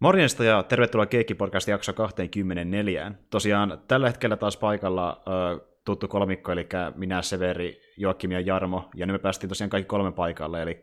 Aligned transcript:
Morjesta 0.00 0.44
ja 0.44 0.62
tervetuloa 0.62 1.06
Keikki-podcast 1.06 1.68
jakso 1.68 1.92
24. 1.92 3.12
Tosiaan 3.30 3.82
tällä 3.88 4.06
hetkellä 4.06 4.36
taas 4.36 4.56
paikalla 4.56 5.22
ö, 5.26 5.60
tuttu 5.84 6.08
kolmikko, 6.08 6.52
eli 6.52 6.68
minä, 6.94 7.22
Severi, 7.22 7.80
Joakim 7.96 8.32
ja 8.32 8.40
Jarmo, 8.40 8.90
ja 8.94 9.06
nyt 9.06 9.14
me 9.14 9.18
päästiin 9.18 9.48
tosiaan 9.48 9.70
kaikki 9.70 9.88
kolme 9.88 10.12
paikalle, 10.12 10.62
eli 10.62 10.82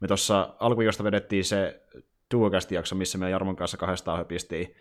me 0.00 0.08
tuossa 0.08 0.54
alkujosta 0.60 1.04
vedettiin 1.04 1.44
se 1.44 1.82
duokästi 2.34 2.74
jakso, 2.74 2.94
missä 2.94 3.18
me 3.18 3.30
Jarmon 3.30 3.56
kanssa 3.56 3.76
kahdestaan 3.76 4.18
höpistiin, 4.18 4.74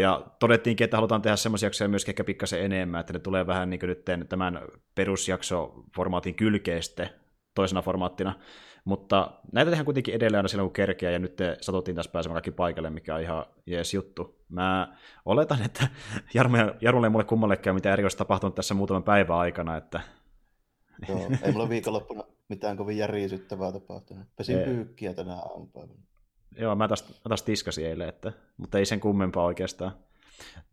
ja 0.00 0.26
todettiinkin, 0.38 0.84
että 0.84 0.96
halutaan 0.96 1.22
tehdä 1.22 1.36
semmoisia 1.36 1.66
jaksoja 1.66 1.88
myös 1.88 2.08
ehkä 2.08 2.24
pikkasen 2.24 2.64
enemmän, 2.64 3.00
että 3.00 3.12
ne 3.12 3.18
tulee 3.18 3.46
vähän 3.46 3.70
niin 3.70 3.80
kuin 3.80 3.88
nyt 3.88 4.04
tämän 4.28 4.60
perusjakso-formaatin 4.94 6.34
kylkeeste 6.34 7.10
toisena 7.54 7.82
formaattina. 7.82 8.34
Mutta 8.84 9.30
näitä 9.52 9.70
tehdään 9.70 9.84
kuitenkin 9.84 10.14
edelleen 10.14 10.38
aina 10.38 10.48
silloin, 10.48 10.68
kun 10.68 10.72
kerkeä, 10.72 11.10
ja 11.10 11.18
nyt 11.18 11.36
te 11.36 11.56
satuttiin 11.60 11.94
tässä 11.94 12.12
pääsemään 12.12 12.34
kaikki 12.34 12.50
paikalle, 12.50 12.90
mikä 12.90 13.14
on 13.14 13.20
ihan 13.20 13.46
jees 13.66 13.94
juttu. 13.94 14.44
Mä 14.48 14.96
oletan, 15.24 15.62
että 15.62 15.88
Jarmo, 16.34 16.56
Jarmolle 16.80 17.06
ei 17.06 17.10
mulle 17.10 17.24
kummallekään 17.24 17.74
mitään 17.74 17.92
erikoista 17.92 18.18
tapahtunut 18.18 18.54
tässä 18.54 18.74
muutaman 18.74 19.02
päivän 19.02 19.36
aikana, 19.36 19.76
että... 19.76 20.00
Joo, 21.08 21.30
ei 21.42 21.52
mulla 21.52 21.68
viikonloppuna 21.68 22.24
mitään 22.48 22.76
kovin 22.76 22.98
järisyttävää 22.98 23.72
tapahtunut. 23.72 24.26
Pesin 24.36 24.58
ei. 24.58 24.64
pyykkiä 24.64 25.14
tänä 25.14 25.34
aamupäivänä. 25.34 26.00
Joo, 26.58 26.74
mä 26.76 26.88
taas, 26.88 27.08
mä 27.08 27.28
taas 27.28 27.42
tiskasin 27.42 27.86
eilen, 27.86 28.08
että, 28.08 28.32
mutta 28.56 28.78
ei 28.78 28.86
sen 28.86 29.00
kummempaa 29.00 29.44
oikeastaan. 29.44 29.92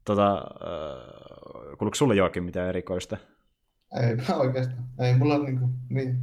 Tota, 0.05 0.33
äh, 0.37 1.77
kuuluuko 1.77 1.95
sulle 1.95 2.15
Joakin 2.15 2.43
mitään 2.43 2.69
erikoista? 2.69 3.17
Ei 4.01 4.15
mä 4.15 4.35
oikeastaan. 4.35 4.83
Ei 4.99 5.13
mulla 5.13 5.37
niinku, 5.37 5.69
niin, 5.89 6.17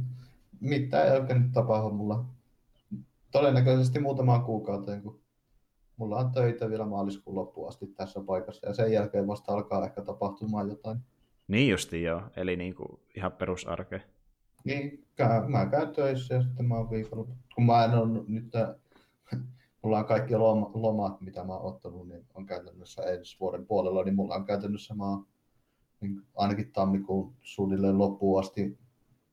mitään 0.59 1.07
ei 1.07 1.19
oikein 1.19 1.51
tapahdu 1.51 1.89
mulla. 1.89 2.25
Todennäköisesti 3.31 3.99
muutamaan 3.99 4.43
kuukauteen, 4.43 5.01
kun 5.01 5.19
mulla 5.97 6.17
on 6.17 6.31
töitä 6.31 6.69
vielä 6.69 6.85
maaliskuun 6.85 7.35
loppuun 7.35 7.69
asti 7.69 7.87
tässä 7.87 8.19
paikassa 8.25 8.67
ja 8.67 8.73
sen 8.73 8.91
jälkeen 8.91 9.27
vasta 9.27 9.53
alkaa 9.53 9.85
ehkä 9.85 10.01
tapahtumaan 10.01 10.69
jotain. 10.69 10.99
Niin 11.47 11.71
justi 11.71 12.03
joo, 12.03 12.21
eli 12.35 12.55
niin 12.55 12.75
kuin 12.75 12.99
ihan 13.15 13.31
perusarke. 13.31 14.01
Niin, 14.63 15.05
mä 15.47 15.65
käyn 15.65 15.93
töissä 15.93 16.33
ja 16.35 16.41
sitten 16.41 16.65
mä 16.65 16.75
oon 16.75 16.89
viikolla. 16.89 17.27
Kun 17.55 17.65
mä 17.65 17.85
en 17.85 17.93
ole 17.93 18.23
nyt, 18.27 18.51
mulla 19.81 19.99
on 19.99 20.05
kaikki 20.05 20.35
lomat, 20.73 21.21
mitä 21.21 21.43
mä 21.43 21.53
oon 21.53 21.73
ottanut, 21.73 22.07
niin 22.07 22.25
on 22.33 22.45
käytännössä 22.45 23.01
ensi 23.01 23.37
vuoden 23.39 23.65
puolella, 23.65 24.03
niin 24.03 24.15
mulla 24.15 24.35
on 24.35 24.45
käytännössä 24.45 24.95
mä 24.95 25.09
oon, 25.09 25.27
niin 26.01 26.21
ainakin 26.35 26.71
tammikuun 26.71 27.33
suunnilleen 27.41 27.97
loppuun 27.97 28.39
asti 28.39 28.77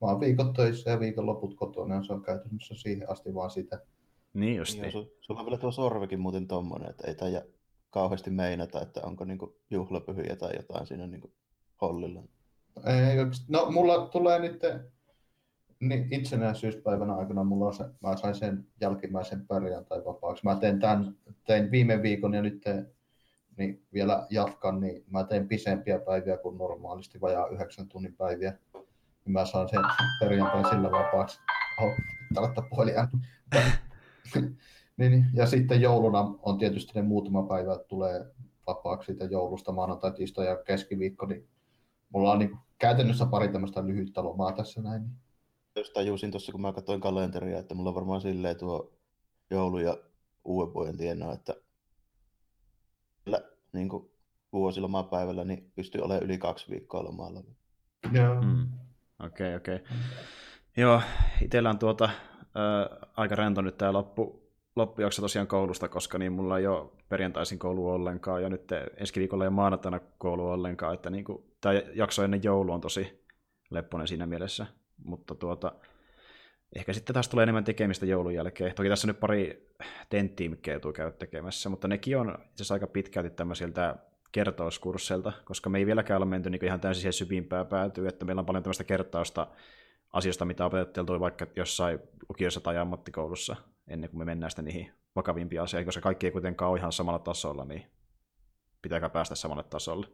mä 0.01 0.09
oon 0.09 0.21
viikot 0.21 0.53
töissä 0.53 0.91
ja 0.91 1.01
viikonloput 1.01 1.55
kotona, 1.55 1.95
ja 1.95 2.03
se 2.03 2.13
on 2.13 2.23
käytännössä 2.23 2.75
siihen 2.75 3.11
asti 3.11 3.35
vaan 3.35 3.51
sitä. 3.51 3.81
Niin 4.35 4.57
justi. 4.57 4.81
Niin, 4.81 4.93
su, 4.93 5.17
sulla 5.21 5.41
on 5.41 5.47
vielä 5.47 5.59
tuo 5.59 5.73
sorvikin 5.73 6.21
muuten 6.21 6.47
tommonen, 6.47 6.91
että 6.91 7.07
ei 7.07 7.15
tämä 7.15 7.31
kauheasti 7.91 8.31
meinata, 8.31 8.83
että 8.83 9.01
onko 9.03 9.25
niinku 9.25 9.57
juhlapyhiä 9.71 10.37
tai 10.37 10.57
jotain 10.57 10.87
siinä 10.87 11.07
niinku 11.07 11.33
hollilla. 11.81 12.23
Ei, 12.87 13.17
no 13.49 13.71
mulla 13.71 14.07
tulee 14.07 14.39
nyt 14.39 14.61
niin 15.81 16.09
itsenäisyyspäivänä 16.11 17.15
aikana 17.15 17.45
mulla 17.45 17.67
on 17.67 17.75
se, 17.75 17.85
mä 18.01 18.17
sain 18.17 18.35
sen 18.35 18.67
jälkimmäisen 18.81 19.47
perjantai 19.47 20.05
vapaaksi. 20.05 20.45
Mä 20.45 20.57
tein, 20.57 20.81
tämän, 20.81 21.17
tein 21.47 21.71
viime 21.71 22.03
viikon 22.03 22.35
ja 22.35 22.43
nyt 22.43 22.61
te, 22.61 22.85
niin 23.57 23.83
vielä 23.93 24.27
jatkan, 24.31 24.81
niin 24.81 25.05
mä 25.11 25.25
teen 25.25 25.49
pisempiä 25.49 25.99
päiviä 25.99 26.37
kuin 26.37 26.59
normaalisti, 26.59 27.21
vajaa 27.21 27.49
yhdeksän 27.49 27.89
tunnin 27.89 28.17
päiviä 28.17 28.59
niin 29.25 29.33
mä 29.33 29.47
saan 29.47 29.69
sen 29.69 29.81
perjantai 30.21 30.71
sillä 30.71 30.91
vapaaksi. 30.91 31.41
Oho, 31.83 31.95
laittaa 32.37 32.67
puhelin 32.71 32.95
niin, 34.97 35.27
ja 35.35 35.47
sitten 35.47 35.81
jouluna 35.81 36.35
on 36.43 36.59
tietysti 36.59 36.93
ne 36.95 37.03
muutama 37.03 37.43
päivä 37.43 37.79
tulee 37.79 38.35
vapaaksi 38.67 39.07
siitä 39.07 39.25
joulusta, 39.25 39.73
maanantai, 39.73 40.13
tiistai 40.13 40.47
ja 40.47 40.57
keskiviikko, 40.57 41.27
niin 41.27 41.49
mulla 42.13 42.33
on 42.33 42.39
niin 42.39 42.57
käytännössä 42.79 43.27
pari 43.27 43.49
tämmöistä 43.49 43.87
lyhyttä 43.87 44.25
lomaa 44.25 44.53
tässä 44.53 44.83
näin. 44.83 45.03
Jos 45.77 45.91
tajusin 45.91 46.31
tuossa, 46.31 46.53
kun 46.53 46.61
mä 46.61 46.73
katsoin 46.73 47.01
kalenteria, 47.01 47.59
että 47.59 47.75
mulla 47.75 47.91
on 47.91 47.95
varmaan 47.95 48.21
silleen 48.21 48.59
tuo 48.59 48.93
joulu 49.51 49.79
ja 49.79 49.99
uuden 50.45 50.75
vuoden 50.75 50.97
tienoa, 50.97 51.33
että 51.33 51.55
niin 53.73 53.89
kuin 53.89 54.11
vuosilomapäivällä 54.53 55.45
niin 55.45 55.73
pystyy 55.75 56.01
olemaan 56.01 56.25
yli 56.25 56.39
kaksi 56.39 56.71
viikkoa 56.71 57.05
lomalla. 57.05 57.43
Joo. 58.13 58.43
Mm. 58.43 58.69
Okei, 59.21 59.57
okay, 59.57 59.57
okei. 59.57 59.75
Okay. 59.75 59.97
Joo, 60.77 61.03
itsellä 61.43 61.71
on 61.71 61.79
tuota, 61.79 62.11
ää, 62.55 62.89
aika 63.17 63.35
rento 63.35 63.63
nyt 63.63 63.79
tämä 63.79 63.93
loppu, 63.93 64.51
loppujakso 64.77 65.23
tosiaan 65.23 65.47
koulusta, 65.47 65.89
koska 65.89 66.19
niin 66.19 66.33
mulla 66.33 66.59
ei 66.59 66.67
ole 66.67 66.91
perjantaisin 67.09 67.59
koulu 67.59 67.91
ollenkaan, 67.91 68.43
ja 68.43 68.49
nyt 68.49 68.73
ensi 68.97 69.21
viikolla 69.21 69.45
ole 69.45 69.51
maanantaina 69.51 70.01
koulu 70.19 70.49
ollenkaan, 70.49 70.95
että 70.95 71.11
niin 71.11 71.25
kuin, 71.25 71.45
tämä 71.61 71.75
jakso 71.95 72.25
ennen 72.25 72.43
joulua 72.43 72.75
on 72.75 72.81
tosi 72.81 73.25
lepponen 73.71 74.09
siinä 74.09 74.27
mielessä, 74.27 74.67
mutta 75.05 75.35
tuota, 75.35 75.73
ehkä 76.77 76.93
sitten 76.93 77.15
taas 77.15 77.29
tulee 77.29 77.43
enemmän 77.43 77.65
tekemistä 77.65 78.07
joulun 78.07 78.35
jälkeen. 78.35 78.75
Toki 78.75 78.89
tässä 78.89 79.07
on 79.07 79.09
nyt 79.09 79.21
pari 79.21 79.71
tenttiä, 80.09 80.51
mikä 80.51 80.71
joutuu 80.71 80.93
käydä 80.93 81.11
tekemässä, 81.11 81.69
mutta 81.69 81.89
nekin 81.89 82.19
on 82.19 82.29
itse 82.29 82.55
asiassa 82.55 82.75
aika 82.75 82.87
pitkälti 82.87 83.31
tämmöisiltä 83.31 83.97
kertauskursseilta, 84.35 85.33
koska 85.45 85.71
me 85.71 85.79
ei 85.79 85.87
vieläkään 85.87 86.23
ole 86.23 86.31
menty 86.31 86.51
niin 86.51 86.65
ihan 86.65 86.81
täysin 86.81 87.01
siihen 87.01 87.13
syvimpään 87.13 87.67
päätyyn, 87.67 88.09
että 88.09 88.25
meillä 88.25 88.41
on 88.41 88.47
paljon 88.47 88.63
tämmöistä 88.63 88.85
kertausta 88.85 89.47
asioista, 90.13 90.45
mitä 90.45 90.67
opetetteltu 90.67 91.21
vaikka 91.21 91.47
jossain 91.57 91.99
lukiossa 92.29 92.61
tai 92.61 92.79
ammattikoulussa, 92.79 93.57
ennen 93.89 94.11
kuin 94.11 94.19
me 94.19 94.25
mennään 94.25 94.51
sitten 94.51 94.65
niihin 94.65 94.93
vakavimpiin 95.17 95.63
asioihin, 95.63 95.87
koska 95.87 96.01
kaikki 96.01 96.27
ei 96.27 96.33
kuitenkaan 96.33 96.71
ole 96.71 96.79
ihan 96.79 96.93
samalla 96.93 97.19
tasolla, 97.19 97.65
niin 97.65 97.87
pitääkää 98.83 99.09
päästä 99.09 99.35
samalle 99.35 99.63
tasolle. 99.63 100.07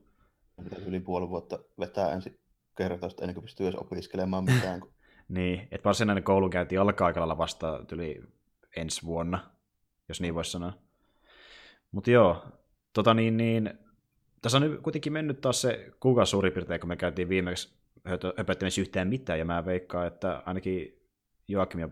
Yli 0.87 1.01
puoli 1.01 1.29
vuotta 1.29 1.59
vetää 1.79 2.13
ensin 2.13 2.41
kertausta 2.77 3.23
ennen 3.23 3.35
kuin 3.35 3.45
pystyy 3.45 3.67
edes 3.67 3.81
opiskelemaan 3.81 4.45
mitään. 4.45 4.81
niin, 5.29 5.69
että 5.71 5.85
varsinainen 5.85 6.25
koulunkäynti 6.25 6.79
alkaa 6.79 7.07
aika 7.07 7.21
lailla 7.21 7.39
vasta 7.39 7.85
yli 7.93 8.23
ensi 8.77 9.07
vuonna, 9.07 9.51
jos 10.09 10.21
niin 10.21 10.35
voisi 10.35 10.51
sanoa. 10.51 10.73
Mutta 11.93 12.11
joo, 12.11 12.45
tota 12.93 13.15
niin, 13.15 13.37
niin 13.37 13.79
tässä 14.43 14.59
on 14.59 14.63
nyt 14.63 14.81
kuitenkin 14.81 15.13
mennyt 15.13 15.41
taas 15.41 15.61
se 15.61 15.93
kuukausi 16.01 16.31
suurin 16.31 16.53
piirtein, 16.53 16.81
kun 16.81 16.89
me 16.89 16.97
käytiin 16.97 17.29
viimeksi 17.29 17.75
höpöttämässä 18.37 18.81
yhtään 18.81 19.09
mitään, 19.09 19.39
ja 19.39 19.45
mä 19.45 19.65
veikkaan, 19.65 20.07
että 20.07 20.43
ainakin 20.47 21.01
Joakim 21.49 21.83
on 21.83 21.91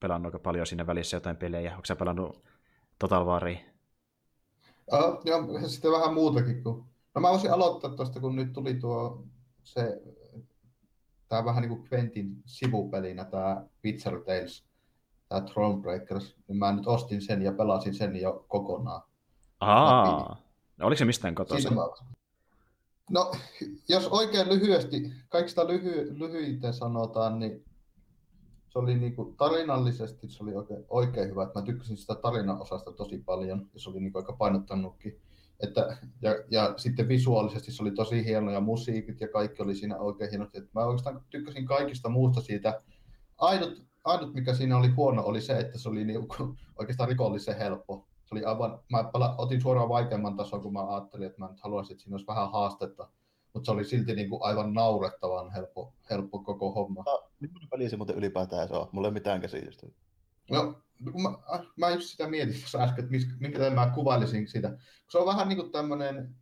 pelannut 0.00 0.26
aika 0.34 0.38
paljon 0.38 0.66
siinä 0.66 0.86
välissä 0.86 1.16
jotain 1.16 1.36
pelejä. 1.36 1.70
Onko 1.70 1.84
sä 1.84 1.96
pelannut 1.96 2.44
Total 2.98 3.26
Waria? 3.26 3.58
Uh, 4.92 5.20
joo, 5.24 5.68
sitten 5.68 5.92
vähän 5.92 6.14
muutakin. 6.14 6.62
Kuin... 6.62 6.84
No 7.14 7.20
mä 7.20 7.30
voisin 7.30 7.52
aloittaa 7.52 7.96
tuosta, 7.96 8.20
kun 8.20 8.36
nyt 8.36 8.52
tuli 8.52 8.74
tuo 8.74 9.24
se, 9.62 10.02
tämä 11.28 11.44
vähän 11.44 11.62
niin 11.62 11.76
kuin 11.76 11.88
Quentin 11.92 12.42
sivupelinä, 12.44 13.24
tämä 13.24 13.66
Witcher 13.84 14.20
Tales, 14.20 14.64
tämä 15.28 15.40
Thronebreakers, 15.40 16.36
niin 16.48 16.58
mä 16.58 16.72
nyt 16.72 16.86
ostin 16.86 17.22
sen 17.22 17.42
ja 17.42 17.52
pelasin 17.52 17.94
sen 17.94 18.16
jo 18.16 18.44
kokonaan. 18.48 19.02
Aa. 19.60 20.45
No, 20.76 20.86
oliko 20.86 20.98
se 20.98 21.04
mistään 21.04 21.34
kotoisin? 21.34 21.72
No, 23.10 23.32
jos 23.88 24.06
oikein 24.06 24.48
lyhyesti, 24.48 25.12
kaikista 25.28 25.66
lyhy, 25.66 26.18
lyhyitä 26.18 26.72
sanotaan, 26.72 27.38
niin 27.38 27.64
se 28.68 28.78
oli 28.78 28.94
niin 28.94 29.16
kuin, 29.16 29.36
tarinallisesti 29.36 30.28
se 30.28 30.42
oli 30.42 30.54
oikein, 30.54 30.84
oikein 30.88 31.30
hyvä. 31.30 31.50
Mä 31.54 31.62
tykkäsin 31.62 31.96
sitä 31.96 32.14
tarinaosasta 32.14 32.92
tosi 32.92 33.18
paljon 33.18 33.70
ja 33.74 33.80
se 33.80 33.90
oli 33.90 34.00
niin 34.00 34.12
kuin, 34.12 34.22
aika 34.22 34.32
painottanutkin. 34.32 35.20
Että, 35.60 35.96
ja, 36.22 36.30
ja, 36.50 36.74
sitten 36.76 37.08
visuaalisesti 37.08 37.72
se 37.72 37.82
oli 37.82 37.90
tosi 37.90 38.24
hieno 38.24 38.50
ja 38.50 38.60
musiikit 38.60 39.20
ja 39.20 39.28
kaikki 39.28 39.62
oli 39.62 39.74
siinä 39.74 39.98
oikein 39.98 40.30
hieno. 40.30 40.44
Että 40.44 40.70
mä 40.74 40.84
oikeastaan 40.84 41.24
tykkäsin 41.30 41.66
kaikista 41.66 42.08
muusta 42.08 42.40
siitä. 42.40 42.82
Ainut, 43.38 43.82
ainut 44.04 44.34
mikä 44.34 44.54
siinä 44.54 44.78
oli 44.78 44.88
huono 44.88 45.22
oli 45.22 45.40
se, 45.40 45.58
että 45.58 45.78
se 45.78 45.88
oli 45.88 46.04
niin 46.04 46.28
kuin, 46.28 46.58
oikeastaan 46.78 47.08
rikollisen 47.08 47.58
helppo 47.58 48.06
se 48.26 48.34
oli 48.34 48.44
aivan, 48.44 48.80
mä 48.92 49.04
pala, 49.12 49.34
otin 49.38 49.60
suoraan 49.60 49.88
vaikeamman 49.88 50.36
tason, 50.36 50.62
kun 50.62 50.72
mä 50.72 50.94
ajattelin, 50.94 51.26
että 51.26 51.38
mä 51.38 51.48
nyt 51.48 51.60
haluaisin, 51.60 51.92
että 51.92 52.02
siinä 52.02 52.14
olisi 52.14 52.26
vähän 52.26 52.52
haastetta. 52.52 53.08
Mutta 53.54 53.66
se 53.66 53.72
oli 53.72 53.84
silti 53.84 54.14
niin 54.14 54.30
kuin 54.30 54.42
aivan 54.42 54.74
naurettavan 54.74 55.52
helppo, 55.52 55.94
helppo 56.10 56.38
koko 56.38 56.72
homma. 56.72 57.02
No, 57.06 57.30
millainen 57.40 57.70
peli 57.70 57.88
se 57.88 57.96
muuten 57.96 58.16
ylipäätään 58.16 58.68
se 58.68 58.74
on? 58.74 58.88
Mulla 58.92 59.08
ei 59.08 59.12
mitään 59.12 59.40
käsitystä. 59.40 59.86
No, 60.50 60.82
mä, 61.22 61.32
mä 61.76 61.90
just 61.90 62.06
sitä 62.06 62.28
mietin 62.28 62.54
tuossa 62.54 62.82
äsken, 62.82 63.04
että 63.04 63.10
mis, 63.10 63.26
minkä 63.40 63.70
mä 63.70 63.92
kuvailisin 63.94 64.48
sitä. 64.48 64.78
Se 65.10 65.18
on 65.18 65.26
vähän 65.26 65.48
niin 65.48 65.56
kuin 65.56 65.72
tämmöinen 65.72 66.34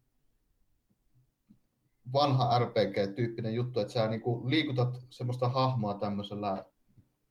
vanha 2.13 2.59
RPG-tyyppinen 2.59 3.55
juttu, 3.55 3.81
että 3.81 3.93
sä 3.93 4.09
niin 4.09 4.21
kuin 4.21 4.51
liikutat 4.51 5.03
semmoista 5.11 5.49
hahmoa 5.49 5.95
tämmöisellä 5.95 6.65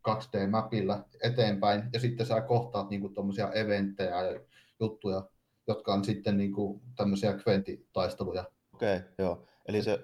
2D-mapilla 0.10 1.06
eteenpäin, 1.24 1.84
ja 1.94 2.00
sitten 2.00 2.26
sä 2.26 2.42
kohtaat 2.42 2.90
niinku 2.90 3.10
tuommoisia 3.10 3.52
eventtejä 3.52 4.22
ja 4.22 4.40
juttuja, 4.84 5.30
jotka 5.68 5.94
on 5.94 6.06
sitten 6.06 6.38
niinku 6.38 6.82
tämmöisiä 6.96 7.38
kventitaisteluja. 7.38 8.46
Okei, 8.74 8.98
okay, 8.98 9.10
joo. 9.18 9.48
Eli 9.68 9.84
se 9.84 10.00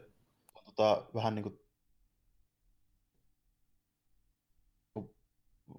tota, 0.65 1.05
vähän 1.13 1.35
niin 1.35 1.43
kuin 1.43 1.59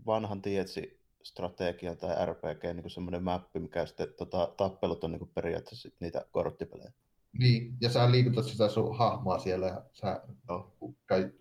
vanhan 0.06 0.43
tietsi 0.43 1.00
strategia 1.23 1.97
tai 1.97 2.26
RPG 2.26 2.62
niin 2.75 2.91
semmoinen 2.91 3.23
mappi, 3.23 3.61
mikä 3.61 3.87
sitten 3.87 4.08
tota, 4.19 4.55
tappelut 4.56 5.05
on 5.05 5.12
niin 5.12 5.31
periaatteessa 5.35 5.88
niitä 6.00 6.26
korttipelejä. 6.31 6.93
Niin, 7.38 7.76
ja 7.81 7.91
sä 7.91 8.11
liikutat 8.11 8.44
sitä 8.44 8.69
sun 8.69 8.99
hahmoa 8.99 9.38
siellä 9.38 9.67
ja 9.67 9.82
sä 9.93 10.23
no, 10.49 10.73
käy, 11.06 11.32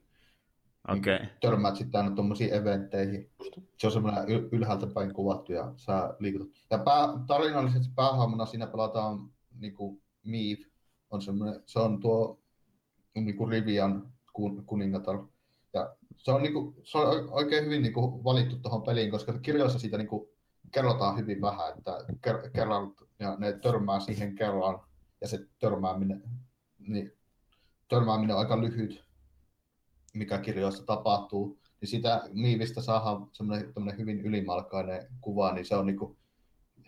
okay. 0.87 1.19
niin, 1.19 1.29
törmäät 1.41 1.75
sitten 1.75 2.01
aina 2.01 2.15
tuommoisiin 2.15 2.53
eventteihin. 2.53 3.31
Se 3.77 3.87
on 3.87 3.93
semmoinen 3.93 4.29
ylhäältä 4.51 4.87
päin 4.87 5.13
kuvattu 5.13 5.53
ja 5.53 5.73
sä 5.77 6.15
liikutat. 6.19 6.49
Ja 6.69 6.77
pää, 6.77 7.07
tarinallisesti 7.27 7.93
päähahmona 7.95 8.45
siinä 8.45 8.67
pelataan 8.67 9.29
niin 9.59 9.73
kuin 9.73 10.01
Miiv, 10.23 10.59
on 11.11 11.21
semmoinen, 11.21 11.63
se 11.65 11.79
on 11.79 11.99
tuo 11.99 12.39
niin 13.15 13.37
kuin 13.37 13.49
Rivian 13.49 14.13
kuningatar. 14.65 15.27
Ja 15.73 15.95
se 16.17 16.31
on, 16.31 16.43
niin 16.43 16.53
kuin, 16.53 16.75
se 16.83 16.97
on 16.97 17.29
oikein 17.29 17.65
hyvin 17.65 17.81
niin 17.81 17.93
kuin 17.93 18.23
valittu 18.23 18.59
tuohon 18.59 18.81
peliin, 18.83 19.11
koska 19.11 19.39
kirjoissa 19.39 19.79
siitä 19.79 19.97
niin 19.97 20.07
kuin 20.07 20.29
kerrotaan 20.71 21.17
hyvin 21.17 21.41
vähän, 21.41 21.77
että 21.77 21.97
ker- 22.27 22.49
ja 23.19 23.35
ne 23.37 23.53
törmää 23.53 23.99
siihen 23.99 24.35
kerran 24.35 24.79
ja 25.21 25.27
se 25.27 25.39
törmääminen, 25.59 26.23
niin 26.79 27.11
törmääminen 27.87 28.35
on 28.35 28.39
aika 28.39 28.61
lyhyt, 28.61 29.08
mikä 30.13 30.37
kirjoissa 30.37 30.85
tapahtuu, 30.85 31.59
niin 31.81 31.89
sitä 31.89 32.21
Miivistä 32.33 32.81
saadaan 32.81 33.27
semmoinen 33.31 33.97
hyvin 33.97 34.21
ylimalkainen 34.21 35.07
kuva, 35.21 35.53
niin 35.53 35.65
se 35.65 35.75
on 35.75 35.85
niin 35.85 35.97
kuin 35.97 36.17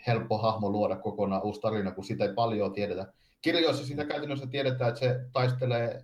helppo 0.07 0.37
hahmo 0.37 0.69
luoda 0.69 0.95
kokonaan 0.95 1.43
uusi 1.43 1.61
tarina, 1.61 1.91
kun 1.91 2.03
sitä 2.03 2.25
ei 2.25 2.33
paljon 2.33 2.73
tiedetä. 2.73 3.13
Kirjoissa 3.41 3.85
siitä 3.85 4.05
käytännössä 4.05 4.47
tiedetään, 4.47 4.89
että 4.89 4.99
se 4.99 5.25
taistelee, 5.33 6.03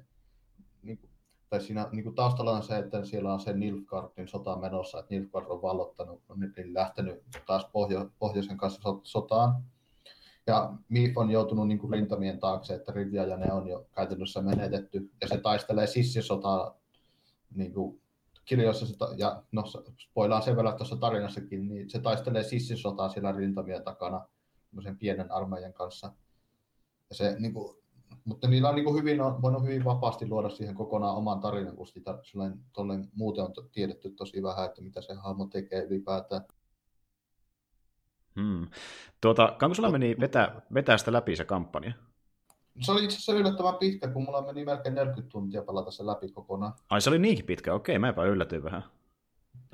niin 0.81 0.97
kuin, 0.97 1.09
tai 1.49 1.61
siinä 1.61 1.89
niin 1.91 2.03
kuin 2.03 2.15
taustalla 2.15 2.51
on 2.51 2.63
se, 2.63 2.77
että 2.77 3.05
siellä 3.05 3.33
on 3.33 3.39
se 3.39 3.53
Nilfgaardin 3.53 4.27
sota 4.27 4.55
menossa, 4.55 4.99
että 4.99 5.15
Nilfgaard 5.15 5.45
on 5.49 5.61
vallottanut, 5.61 6.23
on 6.29 6.39
niin 6.39 6.73
lähtenyt 6.73 7.23
taas 7.45 7.65
pohjo, 7.71 8.11
pohjoisen 8.19 8.57
kanssa 8.57 8.81
sotaan. 9.03 9.63
Ja 10.47 10.73
Miif 10.89 11.17
on 11.17 11.31
joutunut 11.31 11.67
niin 11.67 11.79
kuin 11.79 11.93
rintamien 11.93 12.39
taakse, 12.39 12.73
että 12.73 12.91
Rivia 12.91 13.25
ja 13.25 13.37
ne 13.37 13.53
on 13.53 13.67
jo 13.67 13.87
käytännössä 13.95 14.41
menetetty. 14.41 15.11
Ja 15.21 15.27
se 15.27 15.37
taistelee 15.37 15.87
sissisotaa 15.87 16.77
niin 17.55 17.73
kuin 17.73 18.01
kirjoissa, 18.45 19.07
ja 19.17 19.43
no 19.51 19.63
spoilaan 19.99 20.41
sen 20.41 20.55
verran 20.55 20.77
tuossa 20.77 20.97
tarinassakin, 20.97 21.67
niin 21.67 21.89
se 21.89 21.99
taistelee 21.99 22.43
sissisotaa 22.43 23.09
siellä 23.09 23.31
rintamien 23.31 23.83
takana 23.83 24.27
sen 24.83 24.97
pienen 24.97 25.31
armeijan 25.31 25.73
kanssa. 25.73 26.13
Ja 27.09 27.15
se, 27.15 27.35
niin 27.39 27.53
kuin, 27.53 27.77
mutta 28.25 28.47
niillä 28.47 28.69
on 28.69 28.75
niin 28.75 28.85
kuin 28.85 28.95
hyvin, 28.99 29.21
on 29.21 29.41
voinut 29.41 29.63
hyvin 29.63 29.85
vapaasti 29.85 30.27
luoda 30.27 30.49
siihen 30.49 30.75
kokonaan 30.75 31.15
oman 31.15 31.39
tarinan, 31.39 31.75
kun 31.75 31.87
sitä 31.87 32.17
tolleen, 32.73 33.09
muuten 33.15 33.43
on 33.43 33.53
tiedetty 33.71 34.09
tosi 34.09 34.43
vähän, 34.43 34.65
että 34.65 34.81
mitä 34.81 35.01
se 35.01 35.13
hahmo 35.13 35.45
tekee 35.45 35.83
ylipäätään. 35.83 36.41
Hmm. 38.35 38.67
Tuota, 39.21 39.55
kauanko 39.59 39.75
sulla 39.75 39.91
meni 39.91 40.15
vetää, 40.19 40.61
vetää 40.73 40.97
sitä 40.97 41.13
läpi 41.13 41.35
se 41.35 41.45
kampanja? 41.45 41.93
Se 42.81 42.91
oli 42.91 43.03
itse 43.03 43.15
asiassa 43.15 43.33
yllättävän 43.33 43.75
pitkä, 43.75 44.07
kun 44.07 44.23
mulla 44.23 44.41
meni 44.41 44.65
melkein 44.65 44.95
40 44.95 45.31
tuntia 45.31 45.61
pelata 45.61 45.91
se 45.91 46.05
läpi 46.05 46.31
kokonaan. 46.31 46.73
Ai 46.89 47.01
se 47.01 47.09
oli 47.09 47.19
niinkin 47.19 47.45
pitkä, 47.45 47.73
okei, 47.73 47.99
mäpä 47.99 48.23
yllätyin 48.23 48.63
vähän. 48.63 48.83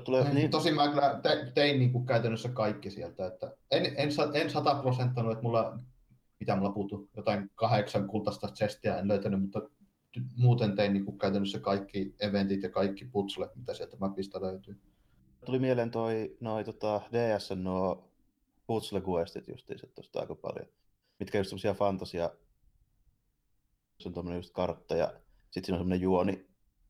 Tulee, 0.04 0.34
niin. 0.34 0.50
Tosin 0.50 0.74
mä 0.74 0.88
kyllä 0.88 1.20
te, 1.22 1.52
tein 1.54 1.78
niin 1.78 1.92
kuin 1.92 2.06
käytännössä 2.06 2.48
kaikki 2.48 2.90
sieltä, 2.90 3.26
että 3.26 3.56
en, 3.70 3.86
en, 3.86 4.10
en 4.34 4.50
sata 4.50 4.74
prosenttanut, 4.74 5.32
että 5.32 5.42
mulla, 5.42 5.78
mitä 6.40 6.56
mulla 6.56 6.72
puuttuu, 6.72 7.08
jotain 7.16 7.50
kahdeksan 7.54 8.06
kultaista 8.06 8.48
chestia 8.48 8.98
en 8.98 9.08
löytänyt, 9.08 9.40
mutta 9.40 9.60
muuten 10.36 10.76
tein 10.76 10.92
niin 10.92 11.04
kuin 11.04 11.18
käytännössä 11.18 11.58
kaikki 11.58 12.14
eventit 12.20 12.62
ja 12.62 12.70
kaikki 12.70 13.04
putslet, 13.04 13.56
mitä 13.56 13.74
sieltä 13.74 13.96
mapista 14.00 14.40
löytyy. 14.40 14.80
Tuli 15.46 15.58
mieleen 15.58 15.90
toi, 15.90 16.36
noi 16.40 16.64
tota, 16.64 17.00
DS 17.12 17.50
nuo 17.56 18.08
puzzle 18.66 19.02
questit 19.08 19.48
justiinsa 19.48 19.86
tuosta 19.86 20.20
aika 20.20 20.34
paljon, 20.34 20.66
mitkä 21.18 21.38
just 21.38 21.50
semmoisia 21.50 21.74
fantasia, 21.74 22.30
se 23.98 24.08
on 24.08 24.14
tuommoinen 24.14 24.38
just 24.38 24.52
kartta 24.52 24.96
ja 24.96 25.06
sitten 25.50 25.64
siinä 25.64 25.76
on 25.76 25.80
semmoinen 25.80 26.00
juoni 26.00 26.46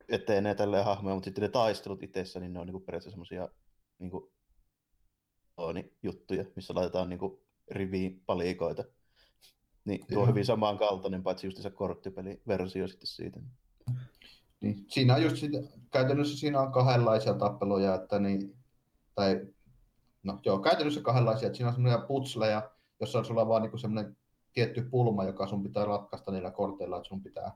etenee 0.09 0.55
tälleen 0.55 0.85
hahmoja, 0.85 1.15
mutta 1.15 1.25
sitten 1.25 1.43
ne 1.43 1.49
taistelut 1.49 2.03
itsessä, 2.03 2.41
niin 2.41 2.53
ne 2.53 2.61
on 2.61 2.67
niinku 2.67 2.81
periaatteessa 2.81 3.11
semmoisia 3.11 3.49
niinku, 3.99 4.33
juttuja, 6.03 6.45
missä 6.57 6.75
laitetaan 6.75 7.09
niinku 7.09 7.43
riviin 7.71 8.23
palikoita. 8.27 8.85
Niin 9.85 10.07
tuo 10.07 10.23
on 10.23 10.29
hyvin 10.29 10.47
samankaltainen, 10.47 11.23
paitsi 11.23 11.47
just 11.47 11.63
se 11.63 11.71
korttipeliversio 11.71 12.89
sitten 12.89 13.07
siitä. 13.07 13.41
Niin, 14.61 14.85
siinä 14.89 15.15
on 15.15 15.23
just 15.23 15.37
sitä, 15.37 15.59
käytännössä 15.93 16.39
siinä 16.39 16.61
on 16.61 16.73
kahdenlaisia 16.73 17.35
tappeluja, 17.35 17.95
että 17.95 18.19
niin, 18.19 18.57
tai 19.15 19.47
no 20.23 20.41
joo, 20.45 20.59
käytännössä 20.59 21.01
kahdenlaisia. 21.01 21.47
Että 21.47 21.57
siinä 21.57 21.69
on 21.69 21.75
semmoisia 21.75 22.07
putsleja, 22.07 22.71
jossa 23.01 23.19
on 23.19 23.25
sulla 23.25 23.49
vaan 23.49 23.63
niinku 23.63 23.79
semmoinen 23.79 24.17
tietty 24.55 24.83
pulma, 24.91 25.25
joka 25.25 25.47
sun 25.47 25.63
pitää 25.63 25.85
ratkaista 25.85 26.33
niillä 26.33 26.51
korteilla, 26.51 26.97
että 26.97 27.09
sun 27.09 27.23
pitää 27.23 27.53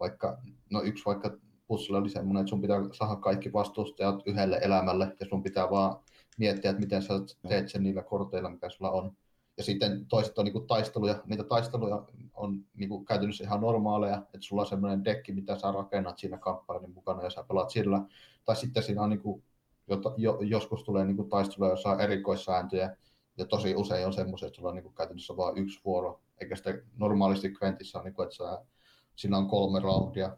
vaikka, 0.00 0.38
no 0.70 0.82
yksi 0.82 1.04
vaikka 1.06 1.36
putsle 1.66 1.98
oli 1.98 2.10
semmoinen, 2.10 2.40
että 2.40 2.50
sun 2.50 2.60
pitää 2.60 2.80
saada 2.92 3.16
kaikki 3.16 3.52
vastustajat 3.52 4.22
yhdelle 4.26 4.58
elämälle 4.62 5.16
ja 5.20 5.26
sun 5.26 5.42
pitää 5.42 5.70
vaan 5.70 5.96
miettiä, 6.38 6.70
että 6.70 6.80
miten 6.80 7.02
sä 7.02 7.14
teet 7.48 7.68
sen 7.68 7.82
niillä 7.82 8.02
korteilla, 8.02 8.50
mikä 8.50 8.68
sulla 8.68 8.90
on. 8.90 9.16
Ja 9.56 9.64
sitten 9.64 10.06
toiset 10.06 10.38
on 10.38 10.44
niin 10.44 10.66
taisteluja. 10.66 11.22
Niitä 11.26 11.44
taisteluja 11.44 12.06
on 12.34 12.64
niin 12.74 12.88
kuin 12.88 13.04
käytännössä 13.04 13.44
ihan 13.44 13.60
normaaleja, 13.60 14.16
että 14.16 14.38
sulla 14.40 14.62
on 14.62 14.68
semmoinen 14.68 15.04
dekki, 15.04 15.32
mitä 15.32 15.58
sä 15.58 15.72
rakennat 15.72 16.18
siinä 16.18 16.38
kampanjan 16.38 16.90
mukana 16.90 17.22
ja 17.22 17.30
sä 17.30 17.44
pelaat 17.48 17.70
sillä. 17.70 18.02
Tai 18.44 18.56
sitten 18.56 18.82
siinä 18.82 19.02
on 19.02 19.10
niin 19.10 19.20
kuin 19.22 19.42
jota, 19.88 20.14
jo, 20.16 20.38
joskus 20.40 20.84
tulee 20.84 21.04
niin 21.04 21.16
kuin 21.16 21.28
taisteluja, 21.28 21.70
jossa 21.70 21.90
on 21.90 22.00
erikoissääntöjä, 22.00 22.96
ja 23.38 23.46
tosi 23.46 23.74
usein 23.74 24.06
on 24.06 24.12
semmoisia, 24.12 24.46
että 24.46 24.56
sulla 24.56 24.68
on 24.68 24.74
niin 24.74 24.82
kuin 24.82 24.94
käytännössä 24.94 25.36
vain 25.36 25.58
yksi 25.58 25.80
vuoro, 25.84 26.20
eikä 26.40 26.56
sitä 26.56 26.74
normaalisti 26.96 27.54
Quentissä 27.62 27.98
on, 27.98 28.04
niin 28.04 28.14
kuin, 28.14 28.24
että 28.24 28.36
sä, 28.36 28.64
siinä 29.16 29.38
on 29.38 29.48
kolme 29.48 29.80
roundia, 29.80 30.36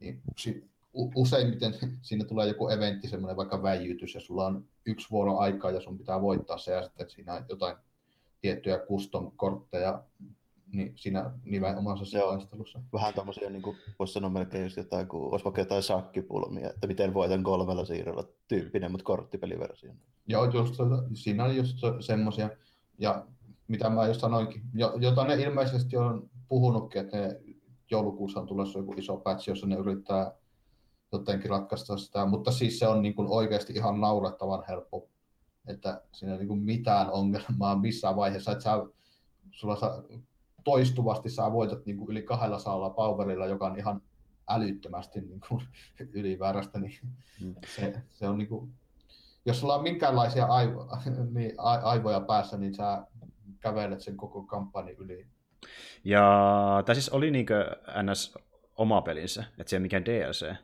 niin 0.00 0.22
si, 0.38 0.70
useimmiten 0.94 1.74
siinä 2.02 2.24
tulee 2.24 2.48
joku 2.48 2.68
eventti, 2.68 3.08
semmoinen 3.08 3.36
vaikka 3.36 3.62
väijytys, 3.62 4.14
ja 4.14 4.20
sulla 4.20 4.46
on 4.46 4.68
yksi 4.86 5.10
vuoro 5.10 5.38
aikaa, 5.38 5.70
ja 5.70 5.80
sun 5.80 5.98
pitää 5.98 6.20
voittaa 6.20 6.58
se, 6.58 6.72
ja 6.72 6.82
sitten 6.82 7.10
siinä 7.10 7.34
on 7.34 7.44
jotain 7.48 7.76
tiettyjä 8.40 8.78
custom-kortteja, 8.78 10.02
niin 10.74 10.92
siinä 10.96 11.30
nimenomaisessa 11.44 12.18
Joo. 12.18 12.30
taistelussa. 12.30 12.80
Vähän 12.92 13.14
tämmöisiä, 13.14 13.50
niin 13.50 13.62
kuin 13.62 13.76
voisi 13.98 14.12
sanoa 14.12 14.30
melkein 14.30 14.64
just 14.64 14.76
jotain, 14.76 15.08
kun 15.08 15.32
olisi 15.32 15.44
vaikka 15.44 15.60
jotain 15.60 15.82
sakkipulmia, 15.82 16.70
että 16.70 16.86
miten 16.86 17.14
voitan 17.14 17.42
kolmella 17.42 17.84
siirrolla 17.84 18.24
tyyppinen, 18.48 18.90
mutta 18.90 19.04
korttipeliversio. 19.04 19.92
Joo, 20.26 20.44
just, 20.44 20.74
siinä 21.14 21.44
on 21.44 21.56
just 21.56 21.78
semmoisia, 22.00 22.50
ja 22.98 23.26
mitä 23.68 23.90
mä 23.90 24.06
just 24.06 24.20
sanoinkin, 24.20 24.62
jota 25.00 25.24
ne 25.24 25.34
ilmeisesti 25.34 25.96
on 25.96 26.30
puhunutkin, 26.48 27.00
että 27.00 27.16
ne 27.16 27.40
joulukuussa 27.90 28.40
on 28.40 28.46
tulossa 28.46 28.78
joku 28.78 28.94
iso 28.96 29.16
patch, 29.16 29.48
jossa 29.48 29.66
ne 29.66 29.76
yrittää 29.76 30.32
jotenkin 31.12 31.50
ratkaista 31.50 31.96
sitä, 31.96 32.26
mutta 32.26 32.52
siis 32.52 32.78
se 32.78 32.88
on 32.88 33.02
niin 33.02 33.14
kuin 33.14 33.28
oikeasti 33.28 33.72
ihan 33.72 34.00
naurettavan 34.00 34.64
helppo, 34.68 35.08
että 35.66 36.02
siinä 36.12 36.32
ei 36.32 36.38
niin 36.38 36.48
kuin 36.48 36.60
mitään 36.60 37.10
ongelmaa 37.10 37.76
missään 37.76 38.16
vaiheessa, 38.16 38.52
että 38.52 38.64
sä, 38.64 38.86
sulla 39.50 39.76
saa 39.76 40.02
toistuvasti 40.64 41.30
sä 41.30 41.52
voitat 41.52 41.86
niin 41.86 41.96
kuin 41.96 42.10
yli 42.10 42.22
kahdella 42.22 42.58
saalla 42.58 42.90
powerilla, 42.90 43.46
joka 43.46 43.66
on 43.66 43.78
ihan 43.78 44.02
älyttömästi 44.48 45.20
niin 45.30 45.40
kuin 45.48 45.62
yliväärästä, 46.12 46.78
niin 46.78 46.98
mm. 47.40 47.54
se, 47.66 48.02
se 48.10 48.28
on 48.28 48.38
niin 48.38 48.48
kuin, 48.48 48.70
jos 49.46 49.60
sulla 49.60 49.74
on 49.74 49.82
minkäänlaisia 49.82 50.46
aivo, 50.46 50.88
niin 51.34 51.52
aivoja 51.82 52.20
päässä, 52.20 52.56
niin 52.56 52.74
sä 52.74 53.06
kävelet 53.60 54.00
sen 54.00 54.16
koko 54.16 54.42
kampanjan 54.42 54.96
yli. 54.96 55.26
Ja 56.04 56.82
tämä 56.86 56.94
siis 56.94 57.08
oli 57.08 57.30
niin 57.30 57.46
NS 58.02 58.38
oma 58.76 59.02
pelinsä, 59.02 59.44
että 59.58 59.70
se 59.70 59.76
ei 59.76 59.80
mikään 59.80 60.04
DLC. 60.04 60.54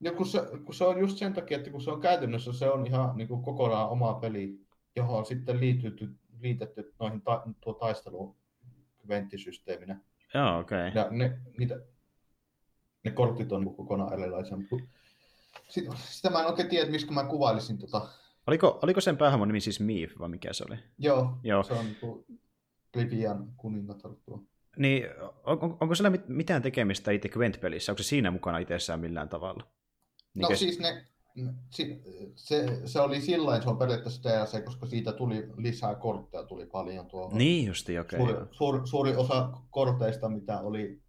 Ja 0.00 0.12
kun 0.12 0.26
se, 0.26 0.42
kun 0.64 0.74
se 0.74 0.84
on 0.84 1.00
just 1.00 1.18
sen 1.18 1.32
takia, 1.32 1.58
että 1.58 1.70
kun 1.70 1.80
se 1.80 1.90
on 1.90 2.00
käytännössä, 2.00 2.52
se 2.52 2.70
on 2.70 2.86
ihan 2.86 3.16
niin 3.16 3.28
kuin 3.28 3.42
kokonaan 3.42 3.88
oma 3.88 4.14
peli, 4.14 4.60
johon 4.96 5.18
on 5.18 5.26
sitten 5.26 5.60
liitytty, 5.60 6.14
liitetty 6.40 6.94
noihin 7.00 7.22
ta, 7.22 7.42
tuo 7.60 7.72
taisteluun 7.72 8.36
venttisysteeminä. 9.08 10.00
Joo, 10.34 10.58
okei. 10.58 10.88
Okay. 10.88 11.02
Ja 11.02 11.08
ne, 11.10 11.38
niitä, 11.58 11.80
ne 13.04 13.10
kortit 13.10 13.52
on 13.52 13.76
kokonaan 13.76 14.12
erilaisia. 14.12 14.56
Sitä, 15.68 15.90
sitä 15.96 16.30
mä 16.30 16.40
en 16.40 16.46
oikein 16.46 16.68
tiedä, 16.68 16.90
mistä 16.90 17.12
mä 17.12 17.24
kuvailisin 17.24 17.78
tota. 17.78 18.08
Oliko, 18.46 18.78
oliko 18.82 19.00
sen 19.00 19.16
päähahmon 19.16 19.48
nimi 19.48 19.60
siis 19.60 19.80
Miif, 19.80 20.18
vai 20.18 20.28
mikä 20.28 20.52
se 20.52 20.64
oli? 20.68 20.78
Joo, 20.98 21.38
Joo. 21.42 21.62
se 21.62 21.72
on 21.72 21.84
niin 21.84 22.40
Livian 22.94 23.52
kuningatar 23.56 24.10
tuo. 24.24 24.42
Niin, 24.76 25.04
on, 25.44 25.58
on, 25.60 25.76
onko 25.80 25.94
sillä 25.94 26.12
mitään 26.28 26.62
tekemistä 26.62 27.10
itse 27.10 27.28
Gwent-pelissä? 27.28 27.92
Onko 27.92 28.02
se 28.02 28.08
siinä 28.08 28.30
mukana 28.30 28.58
itsessään 28.58 29.00
millään 29.00 29.28
tavalla? 29.28 29.66
Niin 30.34 30.42
no 30.42 30.56
siis 30.56 30.78
ne, 30.78 31.04
se, 32.36 32.80
se 32.84 33.00
oli 33.00 33.20
silloin, 33.20 33.62
se 33.62 33.68
on 33.68 33.78
periaatteessa 33.78 34.22
DLC, 34.22 34.64
koska 34.64 34.86
siitä 34.86 35.12
tuli 35.12 35.48
lisää 35.56 35.94
kortteja, 35.94 36.42
tuli 36.44 36.66
paljon 36.66 37.06
tuohon. 37.06 37.38
Niin 37.38 37.66
justi, 37.66 37.98
okei. 37.98 38.20
Okay, 38.20 38.34
suuri, 38.34 38.48
suuri, 38.52 38.86
suuri 38.86 39.16
osa 39.16 39.50
korteista, 39.70 40.28
mitä 40.28 40.60
oli 40.60 41.02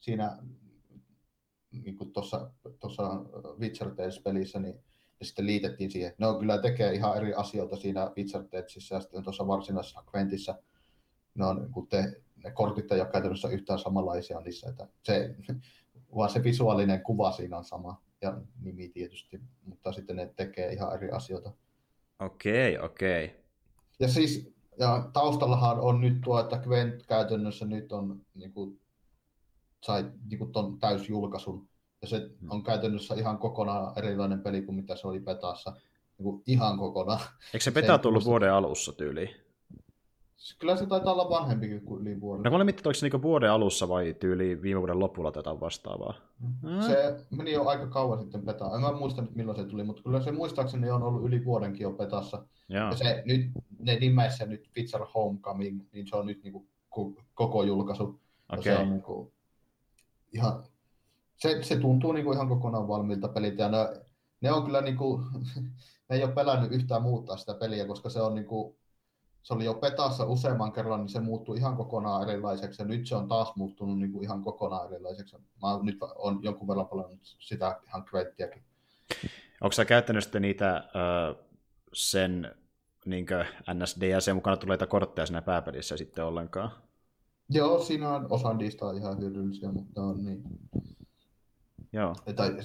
siinä 0.00 0.38
niin 1.70 1.96
kuin 1.96 2.12
tuossa, 2.12 2.50
tuossa 2.80 3.02
Witcher 3.60 3.90
Tales-pelissä, 3.90 4.58
niin 4.58 4.84
ja 5.20 5.26
sitten 5.26 5.46
liitettiin 5.46 5.90
siihen. 5.90 6.14
Ne 6.18 6.26
on 6.26 6.38
kyllä 6.38 6.58
tekee 6.58 6.94
ihan 6.94 7.16
eri 7.16 7.34
asioita 7.34 7.76
siinä 7.76 8.12
Witcher 8.16 8.44
Tedsissä 8.44 8.94
ja 8.94 9.00
sitten 9.00 9.22
tuossa 9.22 9.46
varsinaisessa 9.46 10.04
Quentissä. 10.14 10.62
Ne, 11.34 11.46
on, 11.46 11.68
kun 11.72 11.88
te, 11.88 12.22
ne 12.44 12.50
kortit 12.50 12.92
ei 12.92 13.00
ole 13.00 13.08
käytännössä 13.08 13.48
yhtään 13.48 13.78
samanlaisia 13.78 14.40
niissä. 14.40 14.68
Että 14.68 14.88
se, 15.02 15.34
vaan 16.16 16.30
se 16.30 16.42
visuaalinen 16.42 17.02
kuva 17.02 17.32
siinä 17.32 17.58
on 17.58 17.64
sama 17.64 18.02
ja 18.22 18.40
nimi 18.60 18.88
tietysti, 18.88 19.40
mutta 19.64 19.92
sitten 19.92 20.16
ne 20.16 20.32
tekee 20.36 20.72
ihan 20.72 20.94
eri 20.94 21.10
asioita. 21.10 21.52
Okei, 22.18 22.78
okei. 22.78 23.44
Ja 24.00 24.08
siis 24.08 24.52
ja 24.78 25.10
taustallahan 25.12 25.80
on 25.80 26.00
nyt 26.00 26.20
tuo, 26.24 26.40
että 26.40 26.58
Gwent 26.58 27.02
käytännössä 27.06 27.64
nyt 27.66 27.92
on 27.92 28.20
niin 28.34 28.52
kuin, 28.52 28.80
sai 29.80 30.04
niin 30.30 30.38
kuin 30.38 30.52
ton 30.52 30.78
täysjulkaisun. 30.78 31.68
Ja 32.02 32.08
se 32.08 32.18
Hmm. 32.40 32.50
on 32.50 32.62
käytännössä 32.62 33.14
ihan 33.14 33.38
kokonaan 33.38 33.92
erilainen 33.98 34.40
peli 34.40 34.62
kuin 34.62 34.76
mitä 34.76 34.96
se 34.96 35.08
oli 35.08 35.20
Petassa. 35.20 35.70
Niin 36.18 36.24
kuin 36.24 36.42
ihan 36.46 36.78
kokonaan. 36.78 37.20
Eikö 37.54 37.60
se 37.64 37.72
ei 37.92 37.98
tullut 37.98 38.24
vuoden 38.24 38.52
alussa 38.52 38.92
tyyliin? 38.92 39.47
Kyllä 40.58 40.76
se 40.76 40.86
taitaa 40.86 41.12
olla 41.12 41.30
vanhempikin 41.30 41.80
kuin 41.84 42.02
yli 42.02 42.20
vuoden. 42.20 42.42
No 42.42 42.50
mä 42.50 42.56
olin 42.56 42.66
miettinyt, 42.66 42.86
oliko 42.86 42.98
se 42.98 43.06
niinku 43.06 43.22
vuoden 43.22 43.50
alussa 43.50 43.88
vai 43.88 44.14
tyyli 44.14 44.62
viime 44.62 44.80
vuoden 44.80 44.98
lopulla 44.98 45.32
jotain 45.36 45.60
vastaavaa? 45.60 46.14
Mm. 46.62 46.80
Se 46.86 47.24
meni 47.30 47.52
jo 47.52 47.64
aika 47.64 47.86
kauan 47.86 48.20
sitten 48.20 48.42
Petaan. 48.42 48.74
En 48.74 48.80
mä 48.80 48.92
muista 48.92 49.22
nyt 49.22 49.36
milloin 49.36 49.58
se 49.58 49.64
tuli, 49.64 49.84
mutta 49.84 50.02
kyllä 50.02 50.20
se 50.20 50.32
muistaakseni 50.32 50.90
on 50.90 51.02
ollut 51.02 51.24
yli 51.24 51.44
vuodenkin 51.44 51.82
jo 51.82 51.92
Petassa. 51.92 52.46
Joo. 52.68 52.84
Ja 52.84 52.96
se 52.96 53.22
nyt, 53.26 53.50
ne 53.78 53.98
nimeissä 53.98 54.46
nyt 54.46 54.68
Pizza 54.74 54.98
Homecoming, 55.14 55.82
niin 55.92 56.06
se 56.06 56.16
on 56.16 56.26
nyt 56.26 56.42
niinku 56.42 56.66
ku- 56.90 57.20
koko 57.34 57.62
julkaisu. 57.62 58.20
Ja 58.52 58.58
Okei. 58.58 58.74
Se 58.74 58.82
on 58.82 58.90
niinku 58.90 59.32
ihan, 60.32 60.64
se, 61.36 61.62
se 61.62 61.76
tuntuu 61.76 62.12
niinku 62.12 62.32
ihan 62.32 62.48
kokonaan 62.48 62.88
valmiilta 62.88 63.28
peliltä. 63.28 63.62
Ja 63.62 63.68
ne, 63.68 63.78
ne 64.40 64.52
on 64.52 64.64
kyllä 64.64 64.80
niinku, 64.80 65.22
ne 66.08 66.16
ei 66.16 66.24
ole 66.24 66.32
pelännyt 66.32 66.72
yhtään 66.72 67.02
muuttaa 67.02 67.36
sitä 67.36 67.54
peliä, 67.54 67.86
koska 67.86 68.10
se 68.10 68.22
on 68.22 68.34
niinku, 68.34 68.77
se 69.48 69.54
oli 69.54 69.64
jo 69.64 69.74
petassa 69.74 70.24
useamman 70.24 70.72
kerran, 70.72 71.00
niin 71.00 71.08
se 71.08 71.20
muuttui 71.20 71.56
ihan 71.56 71.76
kokonaan 71.76 72.28
erilaiseksi. 72.28 72.82
Ja 72.82 72.86
nyt 72.88 73.06
se 73.06 73.16
on 73.16 73.28
taas 73.28 73.56
muuttunut 73.56 73.98
niinku 73.98 74.22
ihan 74.22 74.42
kokonaan 74.42 74.86
erilaiseksi. 74.92 75.36
Mä 75.36 75.68
nyt 75.82 75.96
on 76.16 76.40
jonkun 76.42 76.68
verran 76.68 76.88
pelannut 76.88 77.20
sitä 77.22 77.80
ihan 77.86 78.04
Quenttiäkin. 78.14 78.62
Onko 79.60 79.72
sä 79.72 79.84
käyttänyt 79.84 80.24
sitten 80.24 80.42
niitä 80.42 80.84
sen 81.92 82.54
niinkö 83.06 83.44
NSDLC 83.74 84.34
mukana 84.34 84.56
tuleita 84.56 84.86
kortteja 84.86 85.26
siinä 85.26 85.42
pääpelissä 85.42 85.96
sitten 85.96 86.24
ollenkaan? 86.24 86.70
Joo, 87.50 87.84
siinä 87.84 88.14
on 88.14 88.26
osa 88.30 88.54
niistä 88.54 88.86
on 88.86 88.96
ihan 88.96 89.18
hyödyllisiä, 89.18 89.72
mutta 89.72 90.02
on 90.02 90.24
niin. 90.24 90.42
Joo. 91.92 92.14
Tai, 92.36 92.56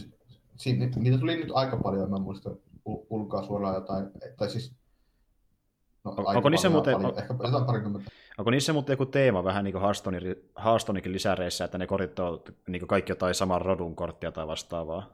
siinä, 0.56 0.90
niitä 0.96 1.18
tuli 1.18 1.36
nyt 1.36 1.52
aika 1.54 1.78
paljon, 1.78 2.10
mä 2.10 2.18
muista 2.18 2.50
ul- 2.90 3.06
ulkoa 3.10 3.44
suoraan 3.44 3.76
jotain, 3.76 4.06
tai 4.38 4.50
siis 4.50 4.83
no, 6.04 6.12
On- 6.18 6.36
onko 6.38 6.50
niissä 6.50 6.70
muuten- 6.70 6.94
paljon, 6.94 7.12
on- 7.14 7.20
ehkä 7.20 7.34
jotain 7.44 7.66
parikymmentä. 7.66 8.12
Onko 8.38 8.52
niissä 8.52 8.74
muuten 8.74 8.94
joku 8.94 9.06
teema 9.06 9.44
vähän 9.44 9.64
niin 9.64 9.72
kuin 9.74 9.82
Hearthstonein 10.64 11.12
lisäreissä, 11.14 11.66
että 11.66 11.78
ne 11.78 11.88
kortit 11.88 12.20
on 12.20 12.44
niin 12.68 12.80
kuin 12.80 12.88
kaikki 12.88 13.12
jotain 13.12 13.36
saman 13.36 13.62
rodun 13.62 13.96
korttia 13.96 14.32
tai 14.32 14.48
vastaavaa? 14.48 15.10